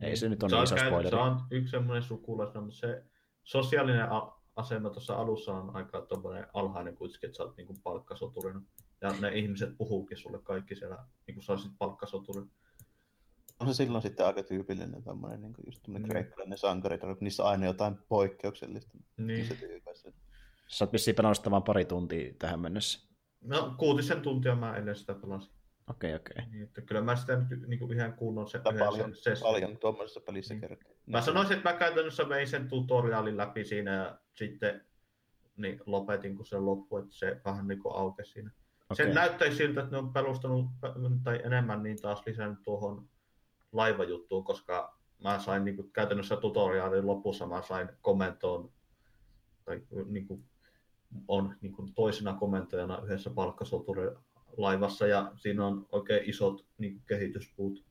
Ei 0.00 0.08
niin. 0.08 0.18
se 0.18 0.28
nyt 0.28 0.42
ole 0.42 0.52
niin 0.52 0.64
iso 0.64 0.76
spoileri. 0.76 1.10
Se 1.10 1.16
on 1.16 1.40
yksi 1.50 1.70
semmoinen 1.70 2.02
sukulaisena, 2.02 2.60
mutta 2.60 2.76
se 2.76 3.04
sosiaalinen 3.42 4.08
asema 4.56 4.90
tuossa 4.90 5.14
alussa 5.14 5.54
on 5.54 5.76
aika 5.76 6.06
alhainen 6.54 6.96
kuitenkin, 6.96 7.28
että 7.28 7.36
sä 7.36 7.42
oot 7.42 7.56
niin 7.56 7.82
palkkasoturina. 7.82 8.62
Ja 9.00 9.14
ne 9.20 9.28
ihmiset 9.28 9.76
puhuukin 9.78 10.16
sulle 10.16 10.38
kaikki 10.42 10.74
siellä, 10.74 10.98
niin 11.26 11.34
kuin 11.34 11.44
sä 11.44 11.52
olisit 11.52 11.72
palkkasoturina 11.78 12.46
on 13.62 13.74
se 13.74 13.84
silloin 13.84 14.02
sitten 14.02 14.26
aika 14.26 14.42
tyypillinen 14.42 15.02
tämmöinen 15.02 15.42
niin 15.42 15.52
kuin 15.52 15.66
just 15.66 15.82
tämmöinen 15.82 16.08
mm. 16.08 16.10
kreikkalainen 16.10 16.58
sankari, 16.58 16.98
niissä 17.20 17.44
aina 17.44 17.66
jotain 17.66 17.98
poikkeuksellista 18.08 18.98
niin. 19.16 19.56
tyypeissä. 19.60 20.12
Sä 20.66 20.84
oot 20.84 20.92
vissiin 20.92 21.14
pelannut 21.14 21.50
vain 21.50 21.62
pari 21.62 21.84
tuntia 21.84 22.34
tähän 22.38 22.60
mennessä. 22.60 23.08
No 23.40 23.74
kuutisen 23.78 24.20
tuntia 24.20 24.54
mä 24.54 24.76
ennen 24.76 24.96
sitä 24.96 25.14
pelasin. 25.14 25.52
Okei, 25.90 26.14
okay, 26.14 26.20
okei. 26.20 26.42
Okay. 26.42 26.52
Niin, 26.52 26.62
että 26.62 26.80
kyllä 26.80 27.00
mä 27.00 27.16
sitä 27.16 27.36
nyt 27.36 27.68
niin 27.68 27.78
kuin 27.78 27.92
ihan 27.92 28.12
kunnon 28.12 28.48
se, 28.48 28.58
paljon, 28.58 29.14
sen 29.14 29.36
paljon 29.42 29.78
tuommoisessa 29.78 30.20
pelissä 30.20 30.54
mm. 30.54 30.60
kerkee. 30.60 30.96
Mä 31.06 31.18
niin. 31.18 31.24
sanoisin, 31.24 31.56
että 31.56 31.72
mä 31.72 31.78
käytännössä 31.78 32.28
vein 32.28 32.48
sen 32.48 32.68
tutoriaalin 32.68 33.36
läpi 33.36 33.64
siinä 33.64 33.94
ja 33.94 34.18
sitten 34.34 34.84
niin 35.56 35.80
lopetin, 35.86 36.36
kun 36.36 36.46
se 36.46 36.58
loppui, 36.58 37.00
että 37.00 37.14
se 37.14 37.40
vähän 37.44 37.68
niin 37.68 37.82
kuin 37.82 37.96
aukesi 37.96 38.32
siinä. 38.32 38.50
Okay. 38.90 39.06
Se 39.06 39.14
näyttäisi 39.14 39.56
siltä, 39.56 39.80
että 39.80 39.92
ne 39.92 39.98
on 39.98 40.12
perustanut 40.12 40.66
tai 41.24 41.40
enemmän 41.44 41.82
niin 41.82 42.00
taas 42.02 42.22
lisännyt 42.26 42.62
tuohon 42.64 43.08
laivajuttuun, 43.72 44.44
koska 44.44 44.98
mä 45.22 45.38
sain 45.38 45.64
niin 45.64 45.76
kuin, 45.76 45.92
käytännössä 45.92 46.36
tutoriaalin 46.36 47.06
lopussa 47.06 47.46
mä 47.46 47.62
sain 47.62 47.88
komentoon, 48.02 48.72
tai 49.64 49.82
niin 50.06 50.26
kuin, 50.26 50.44
on 51.28 51.54
niin 51.60 51.72
kuin, 51.72 51.94
toisena 51.94 52.34
komentojana 52.34 53.02
yhdessä 53.04 53.30
laivassa 54.56 55.06
ja 55.06 55.32
siinä 55.36 55.66
on 55.66 55.86
oikein 55.92 56.30
isot 56.30 56.66
niin 56.78 56.92
kuin, 56.92 57.02
kehityspuut, 57.06 57.84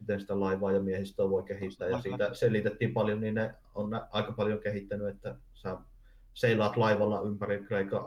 miten 0.00 0.20
sitä 0.20 0.40
laivaa 0.40 0.72
ja 0.72 0.80
miehistöä 0.80 1.30
voi 1.30 1.42
kehittää, 1.42 1.88
ja 1.88 2.00
siitä 2.00 2.34
selitettiin 2.34 2.92
paljon, 2.92 3.20
niin 3.20 3.34
ne 3.34 3.54
on 3.74 3.90
aika 4.10 4.32
paljon 4.32 4.60
kehittänyt, 4.60 5.08
että 5.08 5.36
sä 5.54 5.78
seilaat 6.34 6.76
laivalla 6.76 7.20
ympäri 7.20 7.64
Kreikan 7.64 8.02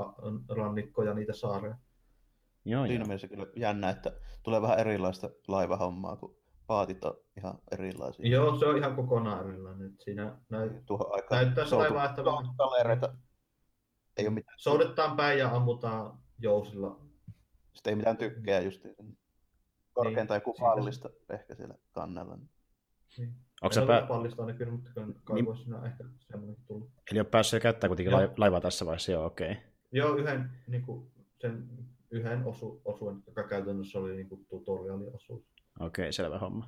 rannikkoja 0.49 1.14
niitä 1.14 1.34
saareja. 1.34 1.76
Joo, 2.65 2.88
Siinä 2.88 3.06
mielessä 3.06 3.27
kyllä 3.27 3.47
jännä, 3.56 3.89
että 3.89 4.11
tulee 4.43 4.61
vähän 4.61 4.80
erilaista 4.80 5.30
laivahommaa 5.47 6.15
kuin 6.15 6.39
paatit 6.70 7.04
on 7.04 7.18
ihan 7.38 7.60
erilaisia. 7.72 8.30
Joo, 8.30 8.60
se 8.60 8.66
on 8.66 8.78
ihan 8.78 8.96
kokonaan 8.96 9.50
erilainen. 9.50 9.96
Siinä 10.00 10.38
näy... 10.50 10.70
Tuohon 10.86 11.14
aikaan 11.14 11.44
näyttää 11.44 11.66
soutu, 11.66 11.94
vaihtavan. 11.94 12.56
Ei 14.18 14.28
ole 14.28 14.34
mitään. 14.34 14.60
Soudetaan 14.60 15.18
päin 15.18 15.40
ja 15.40 15.56
ammutaan 15.56 16.20
jousilla. 16.40 17.00
Sitten 17.74 17.91
ei 17.91 17.96
mitään 17.96 18.18
tykkää 18.18 18.62
just 18.62 18.82
korkeinta 19.94 20.34
niin, 20.34 20.38
joku 20.38 20.54
pallista 20.60 21.10
ehkä 21.30 21.56
siellä 21.56 21.76
kannella. 21.91 22.38
Niin. 23.18 23.34
Onko 23.62 23.74
se 23.74 23.86
pää... 23.86 24.06
pallista 24.06 24.41
aina 24.41 24.58
kyllä, 24.58 24.72
mutta 24.72 24.91
kaivoissa 25.24 25.70
niin... 25.70 25.86
ehkä 25.86 26.04
semmoinen 26.20 26.58
tullut. 26.68 26.91
Eli 27.12 27.20
on 27.20 27.26
päässyt 27.26 27.64
käyttää 27.64 27.88
kuitenkin 27.88 28.12
joo. 28.12 28.34
laivaa 28.38 28.62
tässä 28.62 28.86
vaiheessa, 28.86 29.12
joo 29.12 29.26
okei. 29.26 29.52
Okay. 29.52 29.64
Joo, 29.91 30.16
yhden, 30.16 30.52
niin 30.68 30.82
kuin, 30.86 31.12
sen 31.41 31.70
yhden 32.12 32.46
osu, 32.46 32.82
osuuden, 32.86 33.24
joka 33.28 33.44
käytännössä 33.44 34.00
oli 34.00 34.16
niin 34.16 34.30
kuin 34.30 34.46
tutoriaaliosuus. 34.46 35.44
Okei, 35.80 36.14
selvä 36.14 36.39
homma. 36.39 36.65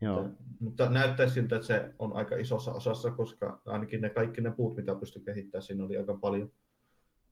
Joo. 0.00 0.22
Mutta, 0.22 0.42
mutta 0.60 0.90
näyttää 0.90 1.28
siltä, 1.28 1.56
että 1.56 1.66
se 1.66 1.90
on 1.98 2.12
aika 2.16 2.36
isossa 2.36 2.72
osassa, 2.72 3.10
koska 3.10 3.60
ainakin 3.66 4.00
ne 4.00 4.10
kaikki 4.10 4.40
ne 4.40 4.50
puut, 4.50 4.76
mitä 4.76 4.94
pystyi 4.94 5.22
kehittämään, 5.22 5.62
siinä 5.62 5.84
oli 5.84 5.96
aika 5.96 6.14
paljon. 6.14 6.52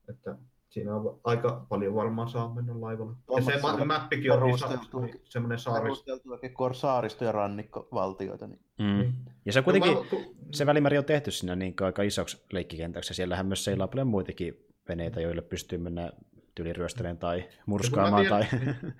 Että 0.08 0.36
siinä 0.68 0.94
on 0.96 1.20
aika 1.24 1.66
paljon 1.68 1.94
varmaan 1.94 2.28
saa 2.28 2.54
mennä 2.54 2.80
laivalla. 2.80 3.16
Ja 3.36 3.42
se 3.42 3.60
ma- 3.62 3.84
mappikin 3.84 4.32
on 4.32 4.42
niin, 4.42 4.56
niin 5.06 5.20
semmoinen 5.24 5.58
saaristo. 5.58 6.20
Saaristo- 6.72 7.24
ja 7.24 7.32
rannikkovaltioita. 7.32 8.46
Niin. 8.46 8.60
Mm. 8.78 9.12
Ja 9.44 9.52
se 9.52 9.62
kuitenkin, 9.62 9.92
No, 9.92 10.00
mä- 10.02 10.24
se 10.52 10.66
välimeri 10.66 10.98
on 10.98 11.04
tehty 11.04 11.30
siinä 11.30 11.56
niin 11.56 11.74
aika 11.84 12.02
isoksi 12.02 12.44
leikkikentäksi, 12.52 13.10
ja 13.10 13.14
siellähän 13.14 13.46
myös 13.46 13.64
seilaa 13.64 13.88
paljon 13.88 14.06
muitakin 14.06 14.66
veneitä, 14.88 15.20
joille 15.20 15.42
pystyy 15.42 15.78
mennä 15.78 16.12
tyliryöstelemään 16.54 17.18
tai 17.18 17.48
murskaamaan. 17.66 18.26
Tai... 18.26 18.44
tiedän- 18.50 18.94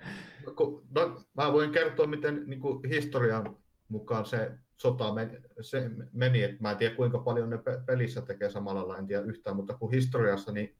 Ku- 0.55 0.83
No, 0.95 1.21
mä 1.33 1.53
voin 1.53 1.71
kertoa, 1.71 2.07
miten 2.07 2.43
niin 2.45 2.59
kuin 2.59 2.89
historian 2.89 3.57
mukaan 3.89 4.25
se 4.25 4.51
sota 4.77 5.13
meni, 5.13 5.37
se 5.61 5.89
meni, 6.13 6.43
että 6.43 6.57
mä 6.61 6.71
en 6.71 6.77
tiedä 6.77 6.95
kuinka 6.95 7.19
paljon 7.19 7.49
ne 7.49 7.57
pe- 7.57 7.81
pelissä 7.85 8.21
tekee 8.21 8.49
samalla 8.49 8.79
lailla, 8.79 8.97
en 8.97 9.07
tiedä 9.07 9.21
yhtään, 9.23 9.55
mutta 9.55 9.73
kun 9.73 9.91
historiassa 9.91 10.51
niin 10.51 10.75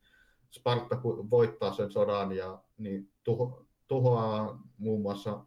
Sparta 0.51 0.95
kun 0.97 1.29
voittaa 1.29 1.73
sen 1.73 1.91
sodan 1.91 2.31
ja 2.31 2.61
niin 2.77 3.11
tuho, 3.23 3.65
tuhoaa 3.87 4.61
muun 4.77 5.01
muassa, 5.01 5.45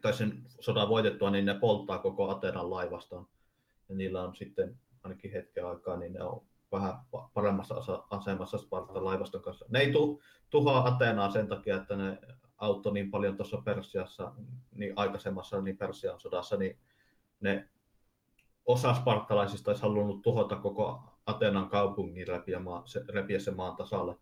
tai 0.00 0.12
sen 0.12 0.42
sodan 0.60 0.88
voitettua, 0.88 1.30
niin 1.30 1.44
ne 1.44 1.54
polttaa 1.54 1.98
koko 1.98 2.28
Atenan 2.30 2.70
laivaston. 2.70 3.26
Ja 3.88 3.94
niillä 3.94 4.22
on 4.22 4.36
sitten 4.36 4.76
ainakin 5.02 5.32
hetken 5.32 5.66
aikaa, 5.66 5.96
niin 5.96 6.12
ne 6.12 6.22
on 6.22 6.42
vähän 6.72 6.92
pa- 6.92 7.28
paremmassa 7.34 7.74
asemassa 8.10 8.58
Spartan 8.58 9.04
laivaston 9.04 9.42
kanssa. 9.42 9.64
Ne 9.68 9.78
ei 9.78 9.92
tu- 9.92 10.22
tuhoa 10.50 10.84
Ateenaa 10.88 11.30
sen 11.30 11.48
takia, 11.48 11.76
että 11.76 11.96
ne 11.96 12.18
auttoi 12.58 12.92
niin 12.92 13.10
paljon 13.10 13.36
tuossa 13.36 13.62
Persiassa, 13.64 14.32
niin 14.74 14.92
aikaisemmassa 14.96 15.62
niin 15.62 15.76
Persian 15.76 16.20
sodassa, 16.20 16.56
niin 16.56 16.78
ne 17.40 17.68
osa 18.66 18.94
spartalaisista 18.94 19.70
olisi 19.70 19.82
halunnut 19.82 20.22
tuhota 20.22 20.56
koko 20.56 21.02
Atenan 21.26 21.68
kaupungin 21.68 22.28
repiä, 22.28 22.58
maa, 22.58 22.82
se, 22.86 23.04
repiä 23.08 23.38
sen 23.38 23.56
maan 23.56 23.76
tasalle. 23.76 24.16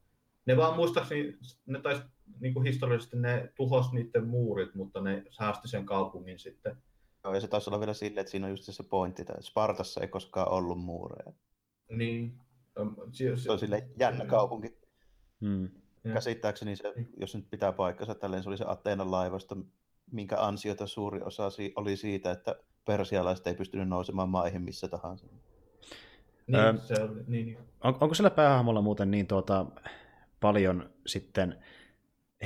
Ne 0.46 0.56
vaan 0.56 0.76
muistaakseni, 0.76 1.38
ne 1.66 1.80
taisi 1.80 2.02
niin 2.40 2.54
kuin 2.54 2.66
historiallisesti 2.66 3.16
ne 3.16 3.52
tuhos 3.54 3.92
niiden 3.92 4.28
muurit, 4.28 4.74
mutta 4.74 5.00
ne 5.00 5.24
säästi 5.30 5.68
sen 5.68 5.86
kaupungin 5.86 6.38
sitten. 6.38 6.76
Joo, 7.24 7.34
ja 7.34 7.40
se 7.40 7.48
taisi 7.48 7.70
olla 7.70 7.80
vielä 7.80 7.94
silleen, 7.94 8.20
että 8.20 8.30
siinä 8.30 8.46
on 8.46 8.50
just 8.50 8.64
se 8.64 8.82
pointti, 8.82 9.22
että 9.22 9.34
Spartassa 9.40 10.00
ei 10.00 10.08
koskaan 10.08 10.52
ollut 10.52 10.80
muureja. 10.80 11.32
Niin. 11.90 12.34
Se 13.36 13.52
on 13.52 13.58
silleen 13.58 13.90
jännä 13.98 14.24
kaupunki. 14.24 14.78
Mm. 15.40 15.68
Ja- 16.04 16.12
Käsittääkseni 16.14 16.76
se, 16.76 16.94
jos 17.16 17.34
nyt 17.34 17.50
pitää 17.50 17.72
paikkansa 17.72 18.14
tälleen, 18.14 18.42
se 18.42 18.48
oli 18.48 18.56
se 18.58 18.64
Ateenan 18.68 19.10
laivasto, 19.10 19.56
minkä 20.12 20.36
ansiota 20.40 20.86
suuri 20.86 21.20
osa 21.22 21.50
si- 21.50 21.72
oli 21.76 21.96
siitä, 21.96 22.30
että 22.30 22.56
persialaiset 22.84 23.46
ei 23.46 23.54
pystynyt 23.54 23.88
nousemaan 23.88 24.28
maihin 24.28 24.62
missä 24.62 24.88
tahansa. 24.88 25.26
Niin, 26.46 26.60
Öö, 26.60 26.74
se 26.76 27.02
oli, 27.02 27.14
niin, 27.26 27.46
niin. 27.46 27.58
On, 27.84 27.96
onko 28.00 28.14
sillä 28.14 28.30
päähahmolla 28.30 28.82
muuten 28.82 29.10
niin 29.10 29.26
tuota, 29.26 29.66
paljon 30.40 30.90
sitten 31.06 31.64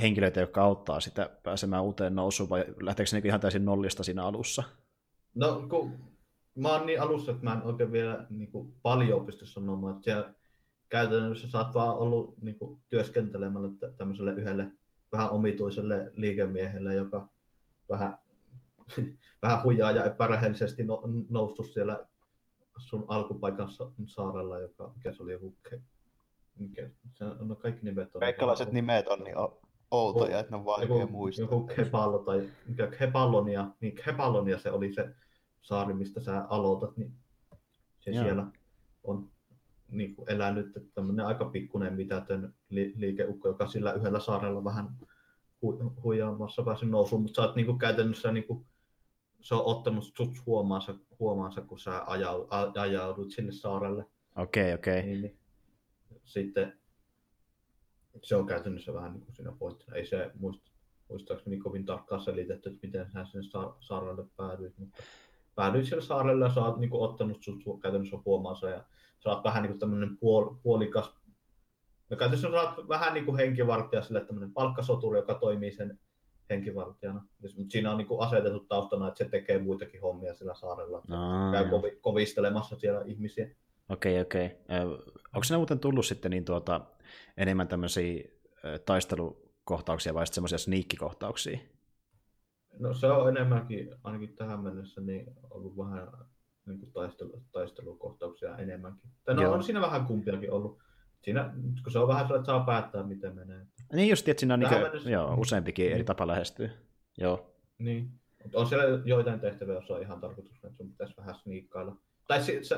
henkilöitä, 0.01 0.39
jotka 0.39 0.61
auttaa 0.63 0.99
sitä 0.99 1.29
pääsemään 1.43 1.83
uuteen 1.83 2.15
nousuun, 2.15 2.49
vai 2.49 2.65
lähteekö 2.81 3.09
se 3.09 3.17
niin 3.17 3.27
ihan 3.27 3.39
täysin 3.39 3.65
nollista 3.65 4.03
siinä 4.03 4.25
alussa? 4.25 4.63
No, 5.35 5.65
kun 5.69 5.99
mä 6.55 6.71
oon 6.71 6.85
niin 6.85 7.01
alussa, 7.01 7.31
että 7.31 7.43
mä 7.43 7.53
en 7.53 7.63
oikein 7.63 7.91
vielä 7.91 8.25
niin 8.29 8.51
kuin, 8.51 8.73
paljon 8.81 9.25
pysty 9.25 9.45
sanomaan, 9.45 9.95
että 9.95 10.03
siellä 10.03 10.33
käytännössä 10.89 11.47
sä 11.49 11.57
oot 11.57 11.73
vaan 11.73 11.97
ollut 11.97 12.41
niin 12.41 12.59
kuin, 12.59 12.81
työskentelemällä 12.89 13.69
tä- 13.79 13.91
tämmöiselle 13.97 14.33
yhdelle 14.33 14.71
vähän 15.11 15.29
omituiselle 15.29 16.11
liikemiehelle, 16.15 16.95
joka 16.95 17.29
vähän, 17.89 18.17
vähän 19.41 19.63
hujaa 19.63 19.91
ja 19.91 20.05
epärehellisesti 20.05 20.83
no, 20.83 21.03
noussut 21.29 21.71
siellä 21.71 22.07
sun 22.77 23.05
alkupaikan 23.07 23.69
sa- 23.69 23.91
saarella, 24.05 24.59
joka, 24.59 24.91
mikä 24.95 25.13
se 25.13 25.23
oli 25.23 25.31
joku, 25.31 25.55
mikä, 26.59 26.89
se, 27.13 27.25
no 27.39 27.55
kaikki 27.55 27.85
nimet 27.85 28.15
on. 28.15 28.19
Kreikkalaiset 28.19 28.71
nimet 28.71 29.07
on 29.07 29.19
niin 29.19 29.35
outoja, 29.91 30.39
että 30.39 30.51
ne 30.51 30.57
on 30.57 30.65
vaikea 30.65 30.97
joku, 30.97 31.13
muistaa. 31.13 31.43
joku 31.43 31.63
Kepallo 31.75 32.19
tai 32.19 32.49
mikä 32.67 32.87
Kepallonia, 32.87 33.67
niin 33.79 33.95
Kepallonia 34.05 34.59
se 34.59 34.71
oli 34.71 34.93
se 34.93 35.15
saari, 35.63 35.93
mistä 35.93 36.19
sä 36.19 36.45
aloitat, 36.49 36.97
niin 36.97 37.13
se 37.99 38.11
Joo. 38.11 38.23
siellä 38.23 38.47
on 39.03 39.29
niin 39.91 40.15
kuin 40.15 40.31
elänyt 40.31 40.77
että 40.77 40.89
tämmöinen 40.93 41.25
aika 41.25 41.45
pikkuinen 41.45 41.93
mitätön 41.93 42.53
li- 42.69 42.93
liikeukko, 42.95 43.47
joka 43.47 43.67
sillä 43.67 43.93
yhdellä 43.93 44.19
saarella 44.19 44.63
vähän 44.63 44.89
hu- 45.65 46.01
huijaamassa 46.03 46.63
pääsi 46.63 46.85
nousuun, 46.85 47.21
mutta 47.21 47.41
sä 47.41 47.47
oot 47.47 47.55
niin 47.55 47.65
kuin 47.65 47.77
käytännössä 47.79 48.31
niin 48.31 48.43
kuin, 48.47 48.65
se 49.41 49.55
on 49.55 49.65
ottanut 49.65 50.03
sut 50.17 50.45
huomaansa, 50.45 50.95
huomaansa 51.19 51.61
kun 51.61 51.79
sä 51.79 52.03
ajau, 52.07 52.47
a- 52.49 52.81
ajaudut 52.81 53.31
sinne 53.31 53.51
saarelle 53.51 54.05
Okei, 54.35 54.73
okei. 54.73 55.03
niin, 55.03 55.21
niin. 55.21 55.37
Sitten 56.23 56.79
se 58.23 58.35
on 58.35 58.45
käytännössä 58.47 58.93
vähän 58.93 59.13
niin 59.13 59.25
kuin 59.25 59.35
siinä 59.35 59.51
pointtina. 59.59 59.95
Ei 59.97 60.05
se 60.05 60.31
muist, 60.39 60.61
muistaakseni 61.09 61.57
kovin 61.57 61.85
tarkkaan 61.85 62.21
selitetty, 62.21 62.69
että 62.69 62.87
miten 62.87 63.11
sä 63.11 63.25
sinne 63.25 63.43
sa- 63.43 63.75
saarelle 63.79 64.25
päädyit, 64.37 64.77
mutta 64.77 65.03
päädyit 65.55 65.85
sille 65.85 66.01
saarelle 66.01 66.45
ja 66.45 66.53
sä 66.53 66.61
oot 66.65 66.77
niin 66.79 66.89
kuin, 66.89 67.01
ottanut 67.09 67.43
sut 67.43 67.81
käytännössä 67.81 68.17
huomaansa 68.25 68.69
ja 68.69 68.83
sä 69.19 69.29
oot 69.29 69.43
vähän 69.43 69.63
niin 69.63 69.71
kuin 69.71 69.79
tämmöinen 69.79 70.17
puol, 70.17 70.55
puolikas, 70.63 71.15
no 72.09 72.17
käytännössä 72.17 72.51
sä 72.51 72.61
oot 72.61 72.87
vähän 72.87 73.13
niin 73.13 73.25
kuin 73.25 73.37
henkivartija 73.37 74.01
sille 74.01 74.25
tämmöinen 74.25 74.53
palkkasoturi, 74.53 75.19
joka 75.19 75.33
toimii 75.33 75.71
sen 75.71 75.99
henkivartijana. 76.49 77.25
Ja 77.43 77.49
s- 77.49 77.57
Mutta 77.57 77.71
siinä 77.71 77.91
on 77.91 77.97
niin 77.97 78.07
kuin 78.07 78.21
asetettu 78.21 78.59
taustana, 78.59 79.07
että 79.07 79.17
se 79.23 79.29
tekee 79.29 79.59
muitakin 79.59 80.01
hommia 80.01 80.33
sillä 80.33 80.53
saarella. 80.55 80.97
että 80.97 81.19
Aa, 81.19 81.51
Käy 81.51 81.69
kovi, 81.69 81.97
kovistelemassa 82.01 82.75
siellä 82.75 83.01
ihmisiä. 83.05 83.49
Okei, 83.89 84.21
okei. 84.21 84.49
Onko 85.33 85.43
sinne 85.43 85.57
muuten 85.57 85.79
tullut 85.79 86.05
sitten 86.05 86.31
niin 86.31 86.45
tuota, 86.45 86.81
enemmän 87.37 87.67
tämmöisiä 87.67 88.23
taistelukohtauksia 88.85 90.13
vai 90.13 90.25
sitten 90.27 90.35
semmoisia 90.35 90.57
sniikkikohtauksia? 90.57 91.59
No 92.79 92.93
se 92.93 93.07
on 93.07 93.29
enemmänkin, 93.29 93.89
ainakin 94.03 94.35
tähän 94.35 94.59
mennessä, 94.59 95.01
niin 95.01 95.33
ollut 95.49 95.77
vähän 95.77 96.07
niin 96.65 96.79
kuin 96.79 96.91
taistelu, 96.91 97.41
taistelukohtauksia 97.51 98.57
enemmänkin. 98.57 99.09
Tai 99.25 99.35
no 99.35 99.41
Joo. 99.41 99.53
on 99.53 99.63
siinä 99.63 99.81
vähän 99.81 100.05
kumpiakin 100.05 100.51
ollut. 100.51 100.79
Siinä, 101.21 101.53
kun 101.83 101.91
se 101.91 101.99
on 101.99 102.07
vähän 102.07 102.23
sellainen, 102.27 102.41
että 102.41 102.51
saa 102.51 102.63
päättää, 102.65 103.03
miten 103.03 103.35
menee. 103.35 103.65
Niin 103.93 104.09
just, 104.09 104.27
että 104.27 104.39
siinä 104.39 104.53
on 104.53 104.59
Tähän 104.59 104.75
niin 104.77 104.85
mennessä- 104.87 105.09
joo, 105.09 105.33
useampikin 105.35 105.85
eri 105.85 105.95
Niin. 105.95 106.05
tapa 106.05 106.27
lähestyä. 106.27 106.69
Joo. 107.17 107.53
Niin. 107.77 108.09
Mut 108.43 108.55
on 108.55 108.67
siellä 108.67 109.01
joitain 109.05 109.39
tehtäviä, 109.39 109.73
joissa 109.73 109.93
on 109.93 110.01
ihan 110.01 110.19
tarkoitus, 110.21 110.55
että 110.55 110.69
sun 110.77 110.89
pitäisi 110.89 111.13
vähän 111.17 111.35
sniikkailla. 111.35 111.95
Tai, 112.27 112.41
si, 112.43 112.63
se, 112.63 112.77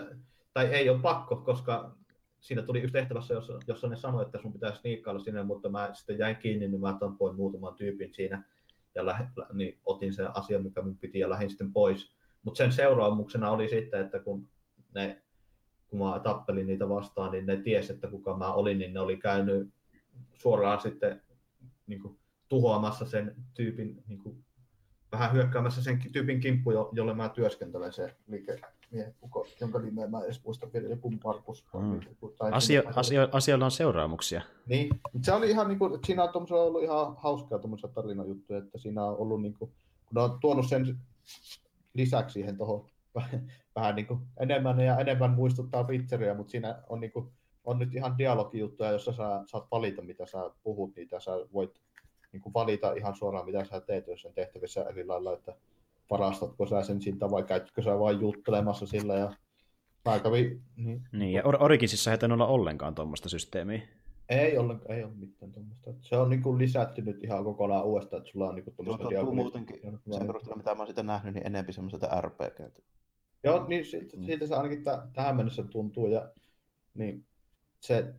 tai 0.54 0.66
ei 0.66 0.90
ole 0.90 1.00
pakko, 1.02 1.36
koska 1.36 1.96
siinä 2.40 2.62
tuli 2.62 2.80
yksi 2.80 2.94
tehtävässä, 2.94 3.34
jossa, 3.34 3.60
jossa 3.68 3.88
ne 3.88 3.96
sanoi, 3.96 4.22
että 4.26 4.38
sun 4.42 4.54
pitäisi 4.54 4.80
sniikkailla 4.80 5.22
sinne, 5.24 5.44
mutta 5.44 5.70
mä 5.70 5.90
sitten 5.94 6.18
jäin 6.18 6.36
kiinni, 6.36 6.68
niin 6.68 6.82
mä 6.82 6.98
tampoin 7.00 7.36
muutaman 7.36 7.76
tyypin 7.76 8.14
siinä 8.14 8.44
ja 8.96 9.06
lä- 9.06 9.28
niin 9.54 9.80
otin 9.86 10.14
sen 10.14 10.38
asian, 10.38 10.64
mikä 10.64 10.82
mun 10.82 10.98
piti 10.98 11.20
ja 11.20 11.30
lähdin 11.30 11.50
sitten 11.50 11.74
pois. 11.74 12.16
Mutta 12.44 12.58
sen 12.58 12.72
seuraamuksena 12.72 13.52
oli 13.52 13.70
sitten, 13.70 14.02
että 14.02 14.20
kun 14.20 14.50
ne 14.96 15.22
kun 15.88 16.00
mä 16.00 16.20
tappelin 16.20 16.68
niitä 16.68 16.90
vastaan, 16.90 17.32
niin 17.32 17.46
ne 17.46 17.58
tiesi, 17.58 17.94
että 17.94 18.08
kuka 18.08 18.38
mä 18.38 18.54
olin, 18.54 18.80
niin 18.80 18.94
ne 18.94 19.00
oli 19.00 19.18
käynyt 19.18 19.70
suoraan 20.34 20.82
sitten 20.82 21.22
niin 21.88 22.02
kuin, 22.02 22.20
tuhoamassa 22.48 23.06
sen 23.06 23.36
tyypin, 23.54 24.04
niin 24.08 24.20
kuin, 24.20 24.46
vähän 25.12 25.34
hyökkäämässä 25.34 25.84
sen 25.84 26.00
tyypin 26.12 26.40
kimppu, 26.40 26.72
jo- 26.72 26.90
jolle 26.94 27.14
mä 27.14 27.30
työskentelen 27.30 27.94
se 27.94 28.16
kuka- 29.22 29.50
jonka 29.62 29.80
nimeä 29.80 30.08
mä 30.08 30.24
edes 30.24 30.44
muista 30.44 30.68
vielä, 30.74 30.88
joku 30.88 31.14
Markus. 31.24 31.66
Mm. 31.74 32.00
Asio, 32.40 32.84
asio, 32.96 33.30
asioilla 33.32 33.66
on 33.66 33.72
seuraamuksia. 33.72 34.42
Niin, 34.66 34.90
mutta 35.14 35.26
se 35.26 35.34
oli 35.34 35.50
ihan 35.50 35.68
niinku, 35.68 35.86
että 35.86 36.08
siinä 36.08 36.24
on 36.24 36.46
ollut 36.50 36.84
ihan 36.84 37.16
hauskaa 37.18 37.60
tuommoisia 37.60 37.90
tarinajuttuja, 37.90 38.60
että 38.60 38.78
siinä 38.78 39.06
on 39.06 39.18
ollut 39.18 39.42
niinku, 39.42 39.66
kun 40.06 40.16
ne 40.16 40.22
on 40.22 40.40
tuonut 40.40 40.70
sen 40.70 40.98
lisäksi 41.94 42.34
siihen 42.34 42.58
tuohon 42.58 42.86
vähän 43.76 43.96
niinku 43.96 44.20
enemmän 44.40 44.80
ja 44.80 45.00
enemmän 45.00 45.32
muistuttaa 45.32 45.88
Witcheria, 45.88 46.34
mutta 46.34 46.52
siinä 46.52 46.84
on 46.90 47.00
niinku, 47.00 47.32
on 47.64 47.80
nyt 47.80 47.96
ihan 47.96 48.18
dialogijuttuja, 48.18 48.92
jossa 48.92 49.12
sä 49.12 49.44
saat 49.46 49.68
valita, 49.72 50.02
mitä 50.02 50.26
sä 50.26 50.52
puhut, 50.64 50.96
niitä 50.96 51.20
sä 51.20 51.32
voit 51.54 51.82
niinku 52.32 52.54
valita 52.54 52.94
ihan 52.94 53.16
suoraan, 53.16 53.46
mitä 53.46 53.66
sä 53.66 53.82
teet 53.82 54.08
jossain 54.08 54.34
tehtävissä 54.34 54.84
eri 54.84 55.06
lailla, 55.06 55.34
että 55.34 55.56
varastatko 56.10 56.66
sä 56.66 56.82
sen 56.84 57.02
siltä 57.02 57.32
vai 57.32 57.44
käytkö 57.44 57.82
sä 57.82 58.00
vain 58.00 58.22
juttelemassa 58.22 58.86
sillä 58.88 59.16
ja 59.16 59.34
mä 60.06 60.20
kävin, 60.20 60.62
niin, 60.76 61.02
Niin, 61.12 61.34
ja 61.34 61.44
Or- 61.44 61.64
Originsissa 61.64 62.12
ei 62.12 62.18
olla 62.34 62.48
ollenkaan 62.48 62.96
tuommoista 62.96 63.30
systeemiä. 63.30 63.82
Ei 64.30 64.58
ollenkaan, 64.58 64.92
ei 64.98 65.04
ole 65.04 65.12
mitään 65.16 65.52
tuommoista. 65.52 65.94
Se 66.02 66.18
on 66.18 66.30
niinku 66.30 66.58
lisätty 66.58 67.02
nyt 67.02 67.24
ihan 67.24 67.44
kokonaan 67.44 67.86
uudestaan, 67.86 68.18
että 68.22 68.32
sulla 68.32 68.50
on 68.50 68.56
niinku 68.56 68.72
Tuo 68.72 68.86
tuommoista 68.86 69.16
tuntuu 69.16 69.36
muutenkin, 69.36 69.80
sen 70.12 70.28
perusteella 70.28 70.58
mitä 70.58 70.76
mä 70.76 70.82
oon 70.82 70.88
sitä 70.88 71.04
nähnyt, 71.04 71.34
niin 71.34 71.48
enemmän 71.48 71.74
semmoiselta 71.74 72.22
RPGltä. 72.22 72.80
Joo, 73.44 73.66
niin 73.68 73.86
siltä, 73.86 74.18
Mm. 74.18 74.24
siltä 74.24 74.48
se 74.48 74.56
ainakin 74.56 74.84
tä- 74.84 75.08
tähän 75.14 75.36
mennessä 75.36 75.64
tuntuu. 75.64 76.08
Ja, 76.08 76.30
niin 76.94 77.26
se, 77.80 78.14